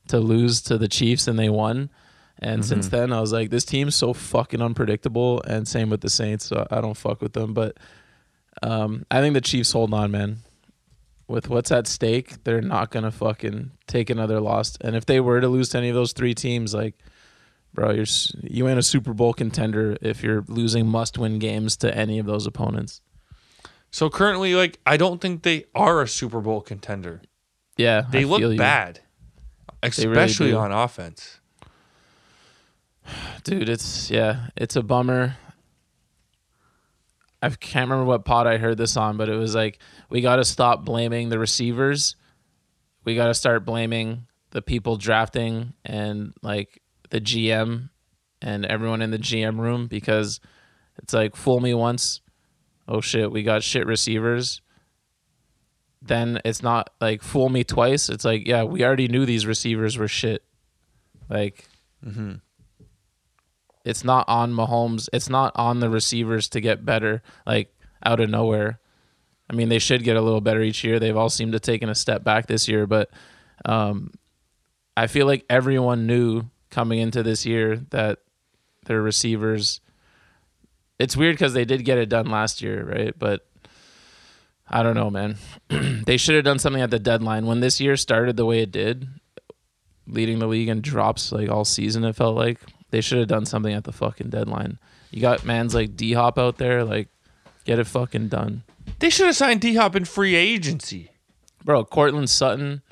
to 0.08 0.20
lose 0.20 0.60
to 0.62 0.78
the 0.78 0.88
Chiefs 0.88 1.26
and 1.26 1.38
they 1.38 1.48
won. 1.48 1.90
And 2.38 2.64
since 2.64 2.88
then, 2.88 3.12
I 3.12 3.20
was 3.20 3.32
like, 3.32 3.50
this 3.50 3.66
team's 3.66 3.94
so 3.94 4.14
fucking 4.14 4.62
unpredictable. 4.62 5.42
And 5.42 5.68
same 5.68 5.90
with 5.90 6.00
the 6.00 6.08
Saints, 6.08 6.46
so 6.46 6.66
I 6.70 6.80
don't 6.80 6.96
fuck 6.96 7.20
with 7.20 7.34
them. 7.34 7.52
But 7.52 7.76
um, 8.62 9.04
I 9.10 9.20
think 9.20 9.34
the 9.34 9.40
Chiefs 9.42 9.72
hold 9.72 9.92
on, 9.92 10.10
man. 10.10 10.38
With 11.30 11.48
what's 11.48 11.70
at 11.70 11.86
stake, 11.86 12.42
they're 12.42 12.60
not 12.60 12.90
gonna 12.90 13.12
fucking 13.12 13.70
take 13.86 14.10
another 14.10 14.40
loss. 14.40 14.76
And 14.80 14.96
if 14.96 15.06
they 15.06 15.20
were 15.20 15.40
to 15.40 15.46
lose 15.48 15.68
to 15.70 15.78
any 15.78 15.88
of 15.88 15.94
those 15.94 16.12
three 16.12 16.34
teams, 16.34 16.74
like 16.74 16.94
bro, 17.72 17.92
you're 17.92 18.06
you 18.42 18.68
ain't 18.68 18.78
a 18.80 18.82
Super 18.82 19.12
Bowl 19.14 19.32
contender 19.32 19.96
if 20.02 20.24
you're 20.24 20.44
losing 20.48 20.88
must-win 20.88 21.38
games 21.38 21.76
to 21.78 21.96
any 21.96 22.18
of 22.18 22.26
those 22.26 22.46
opponents. 22.46 23.00
So 23.92 24.10
currently, 24.10 24.54
like, 24.54 24.78
I 24.86 24.96
don't 24.96 25.20
think 25.20 25.42
they 25.42 25.66
are 25.74 26.02
a 26.02 26.08
Super 26.08 26.40
Bowl 26.40 26.60
contender. 26.60 27.22
Yeah, 27.76 28.02
They 28.10 28.22
I 28.22 28.24
look 28.24 28.56
bad, 28.56 29.00
really 29.82 29.88
especially 30.08 30.50
do. 30.50 30.56
on 30.56 30.72
offense. 30.72 31.40
dude. 33.44 33.68
It's 33.68 34.10
yeah, 34.10 34.48
it's 34.56 34.76
a 34.76 34.82
bummer. 34.82 35.36
I 37.42 37.48
can't 37.50 37.88
remember 37.88 38.04
what 38.04 38.24
pod 38.24 38.46
I 38.46 38.58
heard 38.58 38.76
this 38.76 38.96
on, 38.96 39.16
but 39.16 39.28
it 39.28 39.36
was 39.36 39.54
like 39.54 39.78
we 40.10 40.20
got 40.20 40.36
to 40.36 40.44
stop 40.44 40.84
blaming 40.84 41.28
the 41.28 41.38
receivers. 41.38 42.16
We 43.04 43.14
got 43.14 43.28
to 43.28 43.34
start 43.34 43.64
blaming 43.64 44.26
the 44.50 44.62
people 44.62 44.96
drafting 44.96 45.72
and 45.84 46.34
like 46.42 46.82
the 47.10 47.20
GM 47.20 47.90
and 48.42 48.66
everyone 48.66 49.02
in 49.02 49.10
the 49.10 49.18
GM 49.18 49.58
room 49.58 49.86
because 49.86 50.40
it's 50.98 51.14
like 51.14 51.36
fool 51.36 51.60
me 51.60 51.72
once, 51.72 52.20
oh 52.88 53.00
shit, 53.00 53.30
we 53.30 53.42
got 53.42 53.62
shit 53.62 53.86
receivers. 53.86 54.60
Then 56.02 56.40
it's 56.44 56.62
not 56.62 56.90
like 57.00 57.22
fool 57.22 57.48
me 57.48 57.64
twice. 57.64 58.08
It's 58.08 58.24
like 58.24 58.46
yeah, 58.46 58.64
we 58.64 58.84
already 58.84 59.08
knew 59.08 59.24
these 59.24 59.46
receivers 59.46 59.96
were 59.96 60.08
shit. 60.08 60.42
Like 61.28 61.68
mm-hmm. 62.04 62.34
It's 63.84 64.04
not 64.04 64.28
on 64.28 64.52
Mahomes. 64.52 65.08
It's 65.12 65.28
not 65.28 65.52
on 65.56 65.80
the 65.80 65.90
receivers 65.90 66.48
to 66.50 66.60
get 66.60 66.84
better, 66.84 67.22
like 67.46 67.74
out 68.04 68.20
of 68.20 68.30
nowhere. 68.30 68.78
I 69.48 69.54
mean, 69.54 69.68
they 69.68 69.78
should 69.78 70.04
get 70.04 70.16
a 70.16 70.20
little 70.20 70.40
better 70.40 70.62
each 70.62 70.84
year. 70.84 70.98
They've 70.98 71.16
all 71.16 71.30
seemed 71.30 71.52
to 71.52 71.60
taken 71.60 71.88
a 71.88 71.94
step 71.94 72.22
back 72.22 72.46
this 72.46 72.68
year, 72.68 72.86
but 72.86 73.10
um, 73.64 74.12
I 74.96 75.06
feel 75.06 75.26
like 75.26 75.44
everyone 75.50 76.06
knew 76.06 76.44
coming 76.70 77.00
into 77.00 77.22
this 77.22 77.44
year 77.44 77.76
that 77.90 78.18
their 78.84 79.02
receivers. 79.02 79.80
It's 80.98 81.16
weird 81.16 81.34
because 81.34 81.54
they 81.54 81.64
did 81.64 81.84
get 81.84 81.98
it 81.98 82.10
done 82.10 82.26
last 82.26 82.60
year, 82.62 82.84
right? 82.84 83.18
But 83.18 83.46
I 84.68 84.82
don't 84.82 84.94
know, 84.94 85.10
man. 85.10 85.36
they 85.68 86.16
should 86.16 86.34
have 86.34 86.44
done 86.44 86.58
something 86.58 86.82
at 86.82 86.90
the 86.90 86.98
deadline 86.98 87.46
when 87.46 87.60
this 87.60 87.80
year 87.80 87.96
started 87.96 88.36
the 88.36 88.44
way 88.44 88.60
it 88.60 88.70
did, 88.70 89.08
leading 90.06 90.38
the 90.38 90.46
league 90.46 90.68
in 90.68 90.82
drops 90.82 91.32
like 91.32 91.48
all 91.48 91.64
season. 91.64 92.04
It 92.04 92.14
felt 92.14 92.36
like 92.36 92.60
they 92.90 93.00
should 93.00 93.18
have 93.18 93.28
done 93.28 93.46
something 93.46 93.72
at 93.72 93.84
the 93.84 93.92
fucking 93.92 94.30
deadline. 94.30 94.78
You 95.10 95.20
got 95.20 95.44
mans 95.44 95.74
like 95.74 95.96
D 95.96 96.12
Hop 96.12 96.38
out 96.38 96.58
there, 96.58 96.84
like 96.84 97.08
get 97.64 97.78
it 97.78 97.86
fucking 97.86 98.28
done, 98.28 98.62
They 99.00 99.10
should 99.10 99.26
have 99.26 99.36
signed 99.36 99.60
D 99.60 99.74
Hop 99.74 99.94
in 99.96 100.04
free 100.04 100.34
agency. 100.34 101.10
bro. 101.64 101.84
Courtland 101.84 102.30
Sutton, 102.30 102.82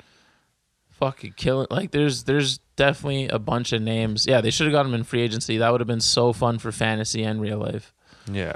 fucking 0.91 1.33
killing. 1.37 1.67
Like 1.69 1.91
there's 1.91 2.23
there's 2.23 2.59
definitely 2.75 3.27
a 3.27 3.39
bunch 3.39 3.73
of 3.73 3.81
names. 3.81 4.25
Yeah, 4.27 4.41
they 4.41 4.51
should 4.51 4.67
have 4.67 4.73
got 4.73 4.85
him 4.85 4.93
in 4.93 5.03
free 5.03 5.21
agency. 5.21 5.57
That 5.57 5.71
would 5.71 5.81
have 5.81 5.87
been 5.87 5.99
so 6.01 6.33
fun 6.33 6.59
for 6.59 6.71
fantasy 6.71 7.23
and 7.23 7.41
real 7.41 7.57
life. 7.57 7.93
Yeah. 8.31 8.55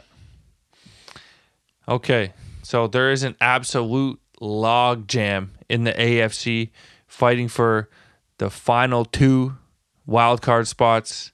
Okay. 1.88 2.34
So 2.64 2.88
there 2.88 3.12
is 3.12 3.24
an 3.24 3.36
absolute 3.42 4.20
log 4.40 5.08
jam 5.08 5.52
in 5.70 5.84
the 5.84 5.92
AFC 5.94 6.70
fighting 7.08 7.48
for 7.50 7.90
the 8.38 8.50
final 8.50 9.04
two 9.06 9.58
wild 10.06 10.42
card 10.42 10.68
spots. 10.68 11.32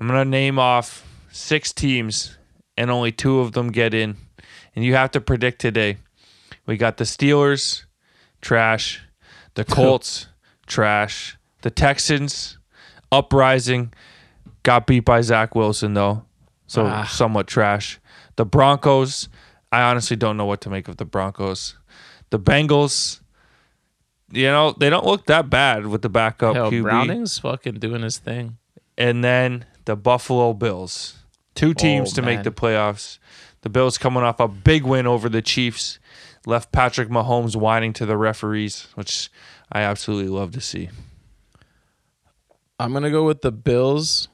I'm 0.00 0.06
going 0.08 0.18
to 0.18 0.28
name 0.28 0.58
off 0.58 1.06
six 1.30 1.72
teams 1.72 2.36
and 2.76 2.90
only 2.90 3.12
two 3.12 3.40
of 3.40 3.52
them 3.52 3.70
get 3.70 3.94
in. 3.94 4.16
And 4.74 4.84
you 4.84 4.94
have 4.94 5.10
to 5.12 5.20
predict 5.20 5.60
today. 5.60 5.98
We 6.66 6.76
got 6.76 6.96
the 6.96 7.04
Steelers, 7.04 7.84
trash. 8.40 9.02
The 9.54 9.64
Colts, 9.66 10.28
trash. 10.66 11.36
The 11.62 11.70
Texans, 11.70 12.58
uprising. 13.10 13.92
Got 14.62 14.86
beat 14.86 15.00
by 15.04 15.20
Zach 15.20 15.54
Wilson, 15.54 15.94
though. 15.94 16.24
So 16.66 16.86
Ah. 16.86 17.04
somewhat 17.04 17.46
trash. 17.46 18.00
The 18.36 18.46
Broncos, 18.46 19.28
I 19.70 19.82
honestly 19.82 20.16
don't 20.16 20.36
know 20.38 20.46
what 20.46 20.60
to 20.62 20.70
make 20.70 20.88
of 20.88 20.96
the 20.96 21.04
Broncos. 21.04 21.76
The 22.30 22.38
Bengals, 22.38 23.20
you 24.32 24.46
know, 24.46 24.72
they 24.72 24.88
don't 24.88 25.04
look 25.04 25.26
that 25.26 25.50
bad 25.50 25.86
with 25.86 26.00
the 26.00 26.08
backup 26.08 26.54
Hell, 26.54 26.70
QB. 26.70 26.82
Browning's 26.82 27.38
fucking 27.38 27.74
doing 27.74 28.02
his 28.02 28.16
thing. 28.16 28.56
And 28.96 29.22
then 29.22 29.66
the 29.84 29.96
Buffalo 29.96 30.52
Bills. 30.52 31.18
Two 31.54 31.70
oh, 31.70 31.74
teams 31.74 32.12
Oh, 32.12 32.16
to 32.16 32.22
make 32.22 32.42
the 32.42 32.50
playoffs. 32.50 33.18
The 33.62 33.68
Bills 33.68 33.98
coming 33.98 34.22
off 34.22 34.40
a 34.40 34.48
big 34.48 34.84
win 34.84 35.06
over 35.06 35.28
the 35.28 35.42
Chiefs. 35.42 35.98
Left 36.46 36.72
Patrick 36.72 37.08
Mahomes 37.08 37.54
whining 37.54 37.92
to 37.94 38.06
the 38.06 38.16
referees, 38.16 38.88
which 38.94 39.30
I 39.70 39.82
absolutely 39.82 40.28
love 40.28 40.52
to 40.52 40.60
see. 40.60 40.90
I'm 42.80 42.92
gonna 42.92 43.10
go 43.10 43.24
with 43.24 43.42
the 43.42 43.52
Bills. 43.52 44.28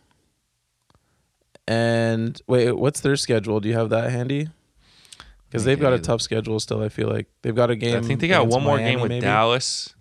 And 1.66 2.40
wait, 2.46 2.72
what's 2.72 3.00
their 3.00 3.16
schedule? 3.16 3.60
Do 3.60 3.68
you 3.68 3.74
have 3.74 3.90
that 3.90 4.10
handy? 4.10 4.48
Because 5.48 5.64
they've 5.64 5.80
got 5.80 5.92
a 5.92 5.98
tough 5.98 6.22
schedule 6.22 6.58
still. 6.60 6.82
I 6.82 6.88
feel 6.88 7.08
like 7.08 7.26
they've 7.42 7.54
got 7.54 7.70
a 7.70 7.76
game. 7.76 7.96
I 7.96 8.00
think 8.00 8.20
they 8.20 8.28
got 8.28 8.46
one 8.46 8.62
more 8.62 8.76
Miami, 8.76 8.90
game 8.90 9.00
with 9.00 9.10
maybe. 9.10 9.20
Dallas. 9.20 9.94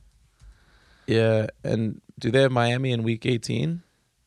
Yeah, 1.08 1.48
and 1.64 2.01
do 2.19 2.32
they 2.32 2.42
have 2.42 2.51
Miami 2.51 2.92
in 2.92 3.03
Week 3.03 3.26
18? 3.26 3.82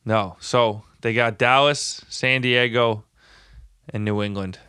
No. 0.05 0.37
So 0.39 0.83
they 1.01 1.13
got 1.13 1.37
Dallas, 1.37 2.03
San 2.09 2.41
Diego, 2.41 3.03
and 3.89 4.05
New 4.05 4.21
England. 4.21 4.59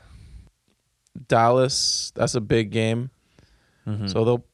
Dallas, 1.29 2.13
that's 2.15 2.35
a 2.35 2.41
big 2.41 2.71
game. 2.71 3.11
Mm-hmm. 3.87 4.07
So 4.09 4.25
they'll 4.25 4.47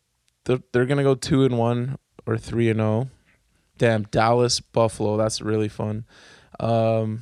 they're, 0.45 0.63
they're 0.73 0.87
gonna 0.87 1.03
go 1.03 1.15
two 1.15 1.45
and 1.45 1.59
one 1.59 1.99
or 2.27 2.37
three 2.37 2.69
and 2.71 2.79
zero. 2.79 3.09
Damn, 3.79 4.03
Dallas, 4.05 4.61
Buffalo, 4.61 5.17
that's 5.17 5.41
really 5.41 5.69
fun. 5.69 6.05
Um, 6.59 7.21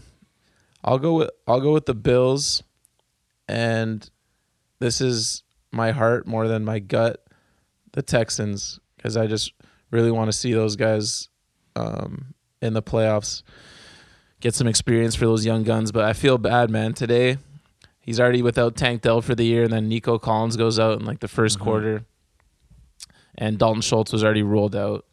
I'll 0.83 0.99
go 0.99 1.15
with 1.15 1.31
I'll 1.47 1.61
go 1.61 1.73
with 1.73 1.87
the 1.87 1.95
Bills, 1.95 2.63
and 3.49 4.09
this 4.79 5.01
is 5.01 5.43
my 5.73 5.91
heart 5.91 6.27
more 6.27 6.49
than 6.49 6.65
my 6.65 6.79
gut. 6.79 7.23
The 7.93 8.03
Texans, 8.03 8.79
because 8.97 9.17
I 9.17 9.27
just 9.27 9.53
really 9.91 10.11
want 10.11 10.29
to 10.29 10.37
see 10.37 10.53
those 10.53 10.77
guys 10.77 11.29
um, 11.77 12.35
in 12.61 12.75
the 12.75 12.83
playoffs, 12.83 13.43
get 14.47 14.55
some 14.55 14.69
experience 14.69 15.17
for 15.17 15.25
those 15.27 15.45
young 15.45 15.65
guns. 15.65 15.91
But 15.91 16.05
I 16.05 16.13
feel 16.13 16.39
bad, 16.39 16.71
man. 16.71 16.95
Today, 16.95 17.39
he's 18.01 18.21
already 18.21 18.43
without 18.43 18.77
Tank 18.77 19.03
Dell 19.03 19.21
for 19.21 19.35
the 19.35 19.45
year, 19.45 19.65
and 19.65 19.73
then 19.73 19.89
Nico 19.89 20.21
Collins 20.21 20.57
goes 20.57 20.79
out 20.79 21.01
in 21.01 21.05
like 21.05 21.19
the 21.19 21.27
1st 21.27 21.59
quarter, 21.59 22.05
and 23.37 23.59
Dalton 23.59 23.83
Schultz 23.83 24.13
was 24.13 24.23
already 24.23 24.45
ruled 24.45 24.77
out. 24.77 25.05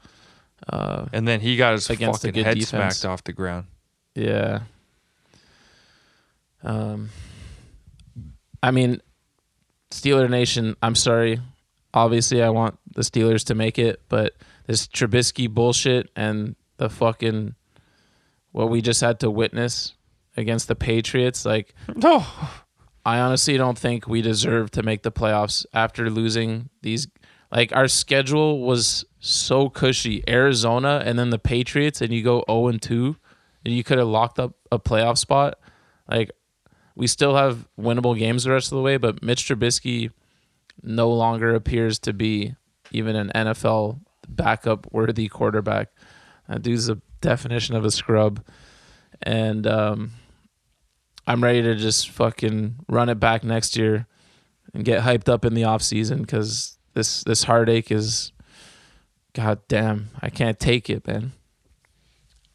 Uh, 0.71 1.07
And 1.11 1.27
then 1.27 1.39
he 1.41 1.57
got 1.57 1.73
his 1.73 1.87
fucking 1.87 2.05
head 2.35 2.59
defense. 2.59 2.69
smacked 2.69 3.05
off 3.05 3.23
the 3.23 3.33
ground. 3.33 3.65
Yeah. 4.13 4.61
Um, 6.61 7.09
I 8.61 8.69
mean, 8.69 9.01
Steeler 9.89 10.29
Nation. 10.29 10.75
I'm 10.81 10.95
sorry. 10.95 11.39
Obviously, 11.93 12.43
I 12.43 12.49
want 12.49 12.77
the 12.95 13.01
Steelers 13.01 13.43
to 13.45 13.55
make 13.55 13.77
it, 13.79 13.99
but 14.09 14.35
this 14.67 14.87
Trubisky 14.87 15.49
bullshit 15.49 16.09
and 16.15 16.55
the 16.77 16.89
fucking 16.89 17.55
what 18.53 18.69
we 18.69 18.81
just 18.81 19.01
had 19.01 19.19
to 19.19 19.29
witness 19.29 19.93
against 20.37 20.69
the 20.69 20.75
Patriots, 20.75 21.43
like 21.45 21.75
No. 21.95 22.25
I 23.05 23.19
honestly 23.19 23.57
don't 23.57 23.77
think 23.77 24.07
we 24.07 24.21
deserve 24.21 24.71
to 24.71 24.83
make 24.83 25.03
the 25.03 25.11
playoffs 25.11 25.65
after 25.73 26.09
losing 26.09 26.69
these. 26.81 27.07
Like 27.51 27.75
our 27.75 27.89
schedule 27.89 28.61
was 28.61 29.03
so 29.19 29.69
cushy, 29.69 30.23
Arizona 30.27 31.03
and 31.05 31.19
then 31.19 31.29
the 31.29 31.39
Patriots, 31.39 32.01
and 32.01 32.13
you 32.13 32.23
go 32.23 32.45
zero 32.49 32.67
and 32.67 32.81
two, 32.81 33.17
and 33.65 33.73
you 33.73 33.83
could 33.83 33.97
have 33.97 34.07
locked 34.07 34.39
up 34.39 34.53
a 34.71 34.79
playoff 34.79 35.17
spot. 35.17 35.59
Like 36.09 36.31
we 36.95 37.07
still 37.07 37.35
have 37.35 37.67
winnable 37.77 38.17
games 38.17 38.45
the 38.45 38.51
rest 38.51 38.71
of 38.71 38.77
the 38.77 38.81
way, 38.81 38.97
but 38.97 39.21
Mitch 39.21 39.43
Trubisky 39.47 40.11
no 40.81 41.09
longer 41.11 41.53
appears 41.53 41.99
to 41.99 42.13
be 42.13 42.55
even 42.91 43.15
an 43.15 43.31
NFL 43.35 43.99
backup 44.27 44.87
worthy 44.91 45.27
quarterback. 45.27 45.89
That 46.47 46.61
dude's 46.61 46.87
the 46.87 47.01
definition 47.23 47.75
of 47.75 47.83
a 47.83 47.89
scrub, 47.89 48.43
and 49.23 49.65
um, 49.65 50.11
I'm 51.25 51.43
ready 51.43 51.63
to 51.63 51.75
just 51.75 52.09
fucking 52.09 52.75
run 52.87 53.09
it 53.09 53.19
back 53.19 53.43
next 53.43 53.75
year 53.75 54.05
and 54.73 54.85
get 54.85 55.01
hyped 55.01 55.29
up 55.29 55.45
in 55.45 55.55
the 55.55 55.63
off 55.63 55.81
season 55.81 56.21
because 56.21 56.77
this 56.93 57.23
this 57.23 57.43
heartache 57.43 57.91
is, 57.91 58.31
god 59.33 59.61
damn, 59.67 60.09
I 60.21 60.29
can't 60.29 60.59
take 60.59 60.89
it, 60.89 61.07
man. 61.07 61.31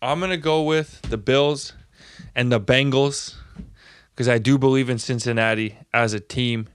I'm 0.01 0.21
gonna 0.21 0.37
go 0.37 0.63
with 0.63 1.03
the 1.03 1.19
Bills 1.19 1.73
and 2.37 2.53
the 2.53 2.61
Bengals 2.61 3.35
because 4.11 4.29
I 4.29 4.39
do 4.39 4.59
believe 4.59 4.91
in 4.91 4.99
Cincinnati 4.99 5.79
as 5.93 6.13
a 6.13 6.21
team. 6.21 6.69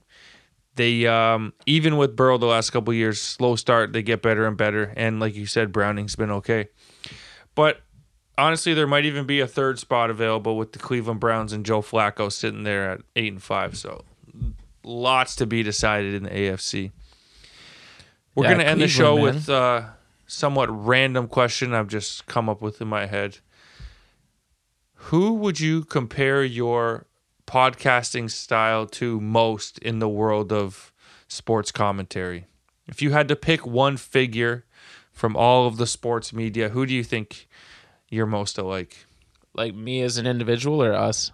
They 0.75 1.05
um, 1.05 1.53
even 1.67 1.97
with 1.97 2.15
Burrow 2.15 2.39
the 2.39 2.47
last 2.47 2.71
couple 2.71 2.93
years, 2.93 3.21
slow 3.21 3.55
start, 3.55 3.93
they 3.93 4.01
get 4.01 4.23
better 4.23 4.47
and 4.47 4.57
better. 4.57 4.91
And 4.97 5.19
like 5.19 5.35
you 5.35 5.45
said, 5.45 5.71
Browning's 5.71 6.15
been 6.15 6.31
okay. 6.31 6.69
But 7.55 7.81
honestly, 8.37 8.73
there 8.73 8.87
might 8.87 9.05
even 9.05 9.25
be 9.25 9.39
a 9.39 9.47
third 9.47 9.79
spot 9.79 10.09
available 10.09 10.57
with 10.57 10.71
the 10.73 10.79
Cleveland 10.79 11.19
Browns 11.19 11.53
and 11.53 11.65
Joe 11.65 11.81
Flacco 11.81 12.31
sitting 12.31 12.63
there 12.63 12.89
at 12.89 13.01
eight 13.15 13.31
and 13.31 13.43
five. 13.43 13.77
So 13.77 14.03
lots 14.83 15.35
to 15.37 15.45
be 15.45 15.63
decided 15.63 16.13
in 16.13 16.23
the 16.23 16.29
AFC. 16.29 16.91
We're 18.35 18.45
Yeah, 18.45 18.51
gonna 18.53 18.63
end 18.63 18.81
the 18.81 18.87
show 18.87 19.13
Cleveland, 19.13 19.35
with 19.35 19.49
a 19.49 19.53
uh, 19.55 19.85
somewhat 20.25 20.67
random 20.69 21.27
question 21.27 21.73
I've 21.73 21.87
just 21.87 22.25
come 22.25 22.49
up 22.49 22.61
with 22.61 22.81
in 22.81 22.87
my 22.87 23.05
head. 23.05 23.37
Who 25.07 25.33
would 25.33 25.59
you 25.59 25.83
compare 25.83 26.43
your 26.43 27.05
podcasting 27.45 28.31
style 28.31 28.87
to 28.87 29.19
most 29.19 29.77
in 29.79 29.99
the 29.99 30.09
world 30.09 30.51
of 30.51 30.91
sports 31.27 31.71
commentary? 31.71 32.47
If 32.87 33.01
you 33.01 33.11
had 33.11 33.27
to 33.27 33.35
pick 33.35 33.65
one 33.65 33.97
figure 33.97 34.65
from 35.13 35.35
all 35.35 35.67
of 35.67 35.77
the 35.77 35.87
sports 35.87 36.33
media, 36.33 36.69
who 36.69 36.85
do 36.85 36.93
you 36.93 37.03
think 37.03 37.47
you're 38.09 38.25
most 38.25 38.57
alike? 38.57 39.05
Like 39.53 39.73
me 39.75 40.01
as 40.01 40.17
an 40.17 40.25
individual 40.27 40.83
or 40.83 40.93
us? 40.93 41.31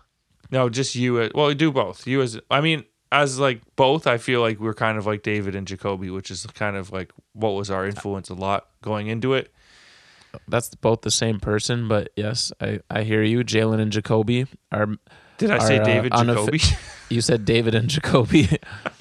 No, 0.51 0.69
just 0.69 0.95
you. 0.95 1.21
As, 1.21 1.31
well, 1.33 1.47
we 1.47 1.55
do 1.55 1.71
both. 1.71 2.05
You 2.05 2.21
as 2.21 2.39
I 2.51 2.61
mean, 2.61 2.83
as 3.11 3.39
like 3.39 3.61
both. 3.75 4.07
I 4.07 4.17
feel 4.17 4.41
like 4.41 4.59
we're 4.59 4.73
kind 4.73 4.97
of 4.97 5.05
like 5.05 5.23
David 5.23 5.55
and 5.55 5.65
Jacoby, 5.65 6.09
which 6.09 6.29
is 6.29 6.45
kind 6.47 6.75
of 6.75 6.91
like 6.91 7.11
what 7.33 7.51
was 7.51 7.71
our 7.71 7.85
influence 7.85 8.29
a 8.29 8.33
lot 8.33 8.67
going 8.81 9.07
into 9.07 9.33
it. 9.33 9.53
That's 10.47 10.73
both 10.75 11.01
the 11.01 11.11
same 11.11 11.39
person, 11.39 11.87
but 11.87 12.11
yes, 12.15 12.51
I, 12.61 12.81
I 12.89 13.03
hear 13.03 13.23
you. 13.23 13.43
Jalen 13.43 13.79
and 13.79 13.91
Jacoby 13.91 14.45
are. 14.71 14.87
Did 15.37 15.51
I 15.51 15.59
say 15.59 15.77
are, 15.77 15.81
uh, 15.81 15.85
David 15.85 16.11
unoffi- 16.11 16.59
Jacoby? 16.59 16.61
You 17.09 17.21
said 17.21 17.43
David 17.43 17.73
and 17.73 17.89
Jacoby 17.89 18.47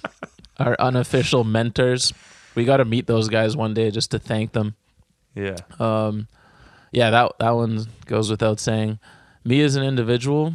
are 0.59 0.77
unofficial 0.79 1.45
mentors. 1.45 2.15
We 2.59 2.65
got 2.65 2.79
to 2.79 2.85
meet 2.85 3.07
those 3.07 3.29
guys 3.29 3.57
one 3.57 3.73
day 3.73 3.93
just 3.93 4.11
to 4.11 4.19
thank 4.19 4.51
them. 4.51 4.75
yeah. 5.37 5.59
Um, 5.79 6.27
yeah, 6.91 7.11
that 7.11 7.33
that 7.39 7.51
one 7.53 7.87
goes 8.07 8.29
without 8.31 8.59
saying. 8.59 8.99
Me 9.45 9.61
as 9.63 9.77
an 9.77 9.85
individual, 9.85 10.55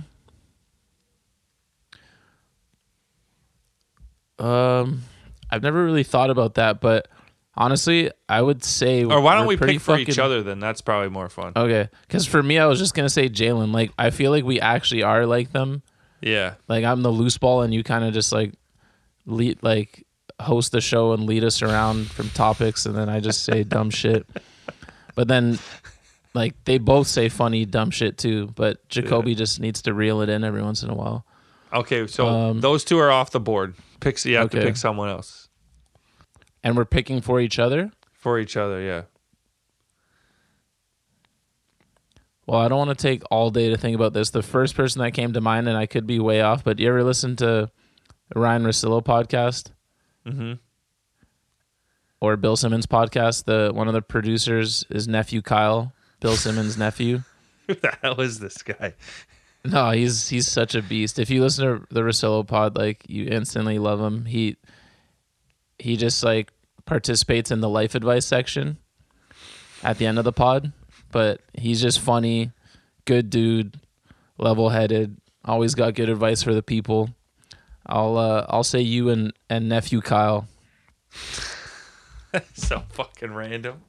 um, 4.38 5.04
I've 5.50 5.64
never 5.64 5.86
really 5.86 6.04
thought 6.04 6.30
about 6.30 6.56
that, 6.56 6.82
but 6.82 7.08
honestly, 7.56 8.12
I 8.28 8.42
would 8.42 8.66
say. 8.66 9.06
Or 9.06 9.22
why 9.22 9.36
don't 9.36 9.48
we 9.48 9.56
pick 9.56 9.80
for 9.80 9.98
each 9.98 10.20
other 10.20 10.44
then? 10.44 10.60
That's 10.60 10.82
probably 10.82 11.10
more 11.10 11.30
fun. 11.30 11.54
Okay, 11.56 11.88
because 12.02 12.26
for 12.26 12.44
me, 12.44 12.60
I 12.60 12.66
was 12.66 12.80
just 12.80 12.94
gonna 12.96 13.10
say 13.10 13.30
Jalen. 13.30 13.74
Like, 13.74 13.92
I 13.98 14.10
feel 14.10 14.32
like 14.32 14.44
we 14.44 14.60
actually 14.60 15.04
are 15.04 15.26
like 15.26 15.54
them. 15.54 15.84
Yeah. 16.20 16.56
Like, 16.68 16.84
I'm 16.84 17.02
the 17.02 17.12
loose 17.12 17.38
ball, 17.38 17.62
and 17.62 17.74
you 17.74 17.82
kind 17.84 18.04
of 18.04 18.14
just 18.14 18.34
like 18.34 18.54
lead, 19.26 19.60
like 19.62 20.06
host 20.44 20.72
the 20.72 20.82
show 20.82 21.14
and 21.14 21.26
lead 21.26 21.44
us 21.44 21.62
around 21.62 22.08
from 22.12 22.30
topics, 22.30 22.86
and 22.86 22.96
then 22.96 23.10
I 23.10 23.20
just 23.20 23.44
say 23.44 23.64
dumb 23.76 23.90
shit. 23.90 24.26
But 25.16 25.28
then, 25.28 25.60
like, 26.34 26.54
they 26.66 26.78
both 26.78 27.08
say 27.08 27.30
funny 27.30 27.66
dumb 27.66 27.92
shit 27.92 28.18
too. 28.18 28.48
But 28.56 28.88
Jacoby 28.90 29.36
just 29.36 29.60
needs 29.60 29.82
to 29.84 29.94
reel 29.94 30.22
it 30.22 30.30
in 30.30 30.44
every 30.44 30.62
once 30.62 30.84
in 30.84 30.90
a 30.90 30.96
while. 30.96 31.26
Okay, 31.74 32.06
so 32.08 32.28
Um, 32.28 32.62
those 32.62 32.84
two 32.84 33.00
are 33.00 33.12
off 33.12 33.32
the 33.32 33.40
board. 33.40 33.74
Pick. 34.00 34.24
You 34.26 34.36
have 34.38 34.50
to 34.52 34.62
pick 34.62 34.76
someone 34.78 35.10
else 35.10 35.48
And 36.64 36.76
we're 36.78 36.86
picking 36.86 37.22
for 37.22 37.40
each 37.40 37.58
other. 37.58 37.92
for 38.14 38.38
each 38.38 38.56
other. 38.58 38.80
Yeah. 38.82 39.04
Well, 42.46 42.60
I 42.60 42.68
don't 42.68 42.78
want 42.78 42.98
to 42.98 43.02
take 43.02 43.24
all 43.32 43.50
day 43.52 43.70
to 43.70 43.78
think 43.78 43.96
about 43.96 44.14
this. 44.14 44.30
The 44.30 44.44
first 44.44 44.76
person 44.76 45.02
that 45.02 45.12
came 45.12 45.32
to 45.34 45.42
mind, 45.42 45.68
and 45.70 45.78
I 45.78 45.86
could 45.86 46.06
be 46.06 46.20
way 46.20 46.42
off, 46.42 46.64
but 46.64 46.78
you 46.80 46.90
ever 46.90 47.04
listen 47.04 47.36
to 47.38 47.72
Ryen 48.36 48.64
Russillo 48.64 49.02
podcast? 49.04 49.72
Mm-hmm. 50.26 50.54
or 52.22 52.38
Bill 52.38 52.56
Simmons 52.56 52.86
podcast. 52.86 53.46
The 53.46 53.72
one 53.74 53.88
of 53.88 53.94
the 53.94 54.02
producers 54.02 54.86
is 54.90 55.08
nephew 55.08 55.42
Kyle, 55.42 55.94
Bill 56.20 56.36
Simmons' 56.36 56.78
nephew. 56.78 57.24
Who 57.68 57.76
the 57.76 57.96
hell 58.02 58.20
is 58.22 58.40
this 58.40 58.62
guy? 58.62 58.94
No, 59.66 59.92
he's 59.92 60.30
he's 60.30 60.48
such 60.48 60.76
a 60.76 60.82
beast. 60.82 61.20
If 61.20 61.30
you 61.30 61.42
listen 61.42 61.66
to 61.66 61.88
the 61.94 62.02
Russillo 62.02 62.46
pod, 62.46 62.78
like 62.78 63.04
you 63.08 63.26
instantly 63.28 63.80
love 63.80 64.00
him. 64.02 64.26
He 64.26 64.58
he 65.80 65.96
just 65.98 66.24
like 66.24 66.52
participates 66.86 67.52
in 67.52 67.62
the 67.62 67.70
life 67.70 67.96
advice 67.96 68.26
section 68.26 68.78
at 69.84 69.98
the 69.98 70.06
end 70.06 70.18
of 70.18 70.26
the 70.26 70.34
pod, 70.34 70.72
but 71.12 71.42
he's 71.54 71.82
just 71.82 72.00
funny, 72.00 72.52
good 73.06 73.30
dude, 73.30 73.80
level 74.38 74.70
headed, 74.70 75.18
always 75.46 75.76
got 75.76 75.94
good 75.96 76.10
advice 76.10 76.44
for 76.44 76.54
the 76.54 76.64
people. 76.64 77.10
I'll 77.86 78.18
uh, 78.18 78.46
I'll 78.50 78.64
say 78.64 78.82
you 78.82 79.10
and, 79.10 79.34
and 79.50 79.70
nephew 79.70 80.02
Kyle. 80.02 80.48
so 82.54 82.84
fucking 82.90 83.34
random. 83.34 83.82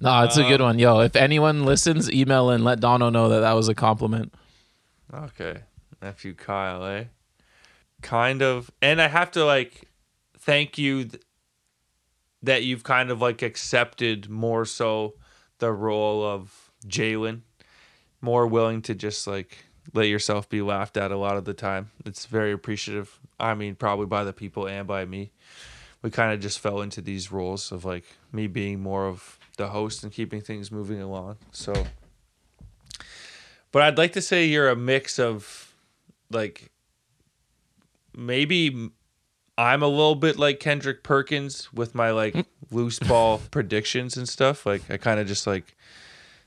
No, 0.00 0.22
it's 0.24 0.38
a 0.38 0.44
good 0.44 0.62
one. 0.62 0.78
Yo, 0.78 1.00
if 1.00 1.14
anyone 1.14 1.66
listens, 1.66 2.10
email 2.10 2.48
and 2.48 2.64
let 2.64 2.80
Dono 2.80 3.10
know 3.10 3.28
that 3.28 3.40
that 3.40 3.52
was 3.52 3.68
a 3.68 3.74
compliment. 3.74 4.32
Okay, 5.12 5.60
nephew 6.00 6.34
Kyle, 6.34 6.84
eh? 6.86 7.04
Kind 8.00 8.40
of, 8.40 8.70
and 8.80 9.00
I 9.02 9.08
have 9.08 9.30
to 9.32 9.44
like 9.44 9.90
thank 10.38 10.78
you 10.78 11.04
th- 11.04 11.22
that 12.42 12.62
you've 12.62 12.82
kind 12.82 13.10
of 13.10 13.20
like 13.20 13.42
accepted 13.42 14.30
more 14.30 14.64
so 14.64 15.14
the 15.58 15.70
role 15.70 16.24
of 16.24 16.70
Jalen, 16.86 17.42
more 18.22 18.46
willing 18.46 18.80
to 18.82 18.94
just 18.94 19.26
like 19.26 19.66
let 19.92 20.08
yourself 20.08 20.48
be 20.48 20.62
laughed 20.62 20.96
at 20.96 21.10
a 21.10 21.16
lot 21.16 21.36
of 21.36 21.44
the 21.44 21.54
time. 21.54 21.90
It's 22.04 22.26
very 22.26 22.52
appreciative. 22.52 23.18
I 23.38 23.54
mean, 23.54 23.74
probably 23.74 24.06
by 24.06 24.24
the 24.24 24.32
people 24.32 24.66
and 24.66 24.86
by 24.86 25.04
me. 25.04 25.32
We 26.02 26.10
kind 26.10 26.32
of 26.32 26.40
just 26.40 26.60
fell 26.60 26.80
into 26.80 27.02
these 27.02 27.30
roles 27.30 27.72
of 27.72 27.84
like 27.84 28.04
me 28.32 28.46
being 28.46 28.80
more 28.80 29.06
of 29.06 29.38
the 29.58 29.68
host 29.68 30.02
and 30.02 30.10
keeping 30.10 30.40
things 30.40 30.72
moving 30.72 31.00
along. 31.00 31.36
So 31.52 31.74
but 33.72 33.82
I'd 33.82 33.98
like 33.98 34.12
to 34.12 34.22
say 34.22 34.46
you're 34.46 34.68
a 34.68 34.76
mix 34.76 35.18
of 35.18 35.74
like 36.30 36.70
maybe 38.16 38.90
I'm 39.56 39.82
a 39.82 39.88
little 39.88 40.14
bit 40.14 40.38
like 40.38 40.60
Kendrick 40.60 41.02
Perkins 41.02 41.72
with 41.72 41.94
my 41.94 42.10
like 42.10 42.46
loose 42.70 42.98
ball 42.98 43.40
predictions 43.50 44.16
and 44.16 44.28
stuff. 44.28 44.66
Like 44.66 44.90
I 44.90 44.96
kind 44.96 45.20
of 45.20 45.26
just 45.26 45.46
like 45.46 45.76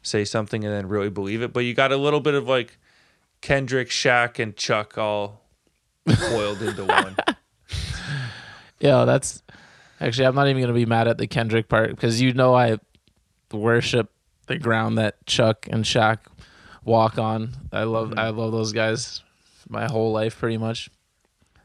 say 0.01 0.25
something 0.25 0.65
and 0.65 0.73
then 0.73 0.87
really 0.87 1.09
believe 1.09 1.41
it. 1.41 1.53
But 1.53 1.61
you 1.61 1.73
got 1.73 1.91
a 1.91 1.97
little 1.97 2.19
bit 2.19 2.33
of 2.33 2.47
like 2.47 2.77
Kendrick, 3.43 3.89
Shaq, 3.89 4.39
and 4.39 4.55
Chuck 4.55 4.97
all 4.97 5.41
boiled 6.05 6.61
into 6.61 6.85
one. 6.85 7.15
Yeah, 8.79 9.05
that's 9.05 9.41
actually 10.01 10.25
I'm 10.25 10.35
not 10.35 10.49
even 10.49 10.61
gonna 10.61 10.73
be 10.73 10.85
mad 10.85 11.07
at 11.07 11.17
the 11.17 11.25
Kendrick 11.25 11.69
part 11.69 11.89
because 11.91 12.19
you 12.19 12.33
know 12.33 12.53
I 12.53 12.79
worship 13.49 14.11
the 14.47 14.57
ground 14.57 14.97
that 14.97 15.25
Chuck 15.25 15.69
and 15.71 15.85
Shaq 15.85 16.17
walk 16.83 17.17
on. 17.17 17.53
I 17.71 17.83
love 17.83 18.13
I 18.17 18.27
love 18.31 18.51
those 18.51 18.73
guys 18.73 19.23
my 19.69 19.85
whole 19.85 20.11
life 20.11 20.37
pretty 20.37 20.57
much. 20.57 20.89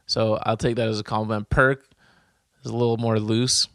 So 0.05 0.39
I'll 0.43 0.55
take 0.55 0.77
that 0.77 0.87
as 0.87 1.01
a 1.01 1.03
compliment. 1.03 1.49
Perk 1.49 1.85
is 2.63 2.71
a 2.71 2.75
little 2.75 2.95
more 2.95 3.19
loose 3.19 3.67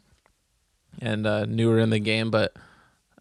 and 0.99 1.27
uh, 1.27 1.45
newer 1.45 1.77
in 1.77 1.91
the 1.91 1.99
game, 1.99 2.31
but 2.31 2.55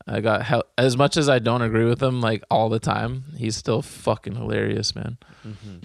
I 0.07 0.20
got 0.20 0.42
hel- 0.42 0.65
as 0.76 0.97
much 0.97 1.16
as 1.16 1.28
I 1.28 1.39
don't 1.39 1.62
agree 1.62 1.84
with 1.84 2.02
him 2.02 2.20
like 2.20 2.42
all 2.50 2.68
the 2.68 2.78
time. 2.78 3.24
He's 3.36 3.57
still 3.57 3.83
fucking 3.83 4.34
hilarious, 4.34 4.94
man. 4.94 5.16
Mm-hmm. 5.47 5.78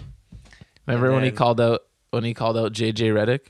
Remember 0.86 1.06
And 1.06 1.14
when 1.14 1.24
he 1.24 1.30
called 1.30 1.60
out 1.60 1.82
when 2.10 2.24
he 2.24 2.34
called 2.34 2.58
out 2.58 2.72
JJ 2.72 3.12
Redick? 3.14 3.40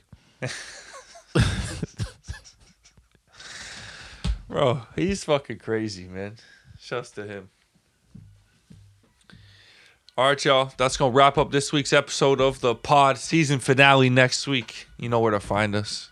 Bro, 4.47 4.81
he's 4.95 5.23
fucking 5.23 5.59
crazy, 5.59 6.07
man. 6.07 6.35
Shouts 6.79 7.11
to 7.11 7.25
him. 7.25 7.49
All 10.17 10.27
right, 10.27 10.43
y'all. 10.43 10.73
That's 10.77 10.97
going 10.97 11.13
to 11.13 11.17
wrap 11.17 11.37
up 11.37 11.51
this 11.51 11.71
week's 11.71 11.93
episode 11.93 12.41
of 12.41 12.59
the 12.59 12.75
pod 12.75 13.17
season 13.17 13.59
finale 13.59 14.09
next 14.09 14.47
week. 14.47 14.87
You 14.97 15.07
know 15.07 15.21
where 15.21 15.31
to 15.31 15.39
find 15.39 15.73
us. 15.73 16.09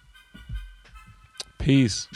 Peace. 1.59 2.07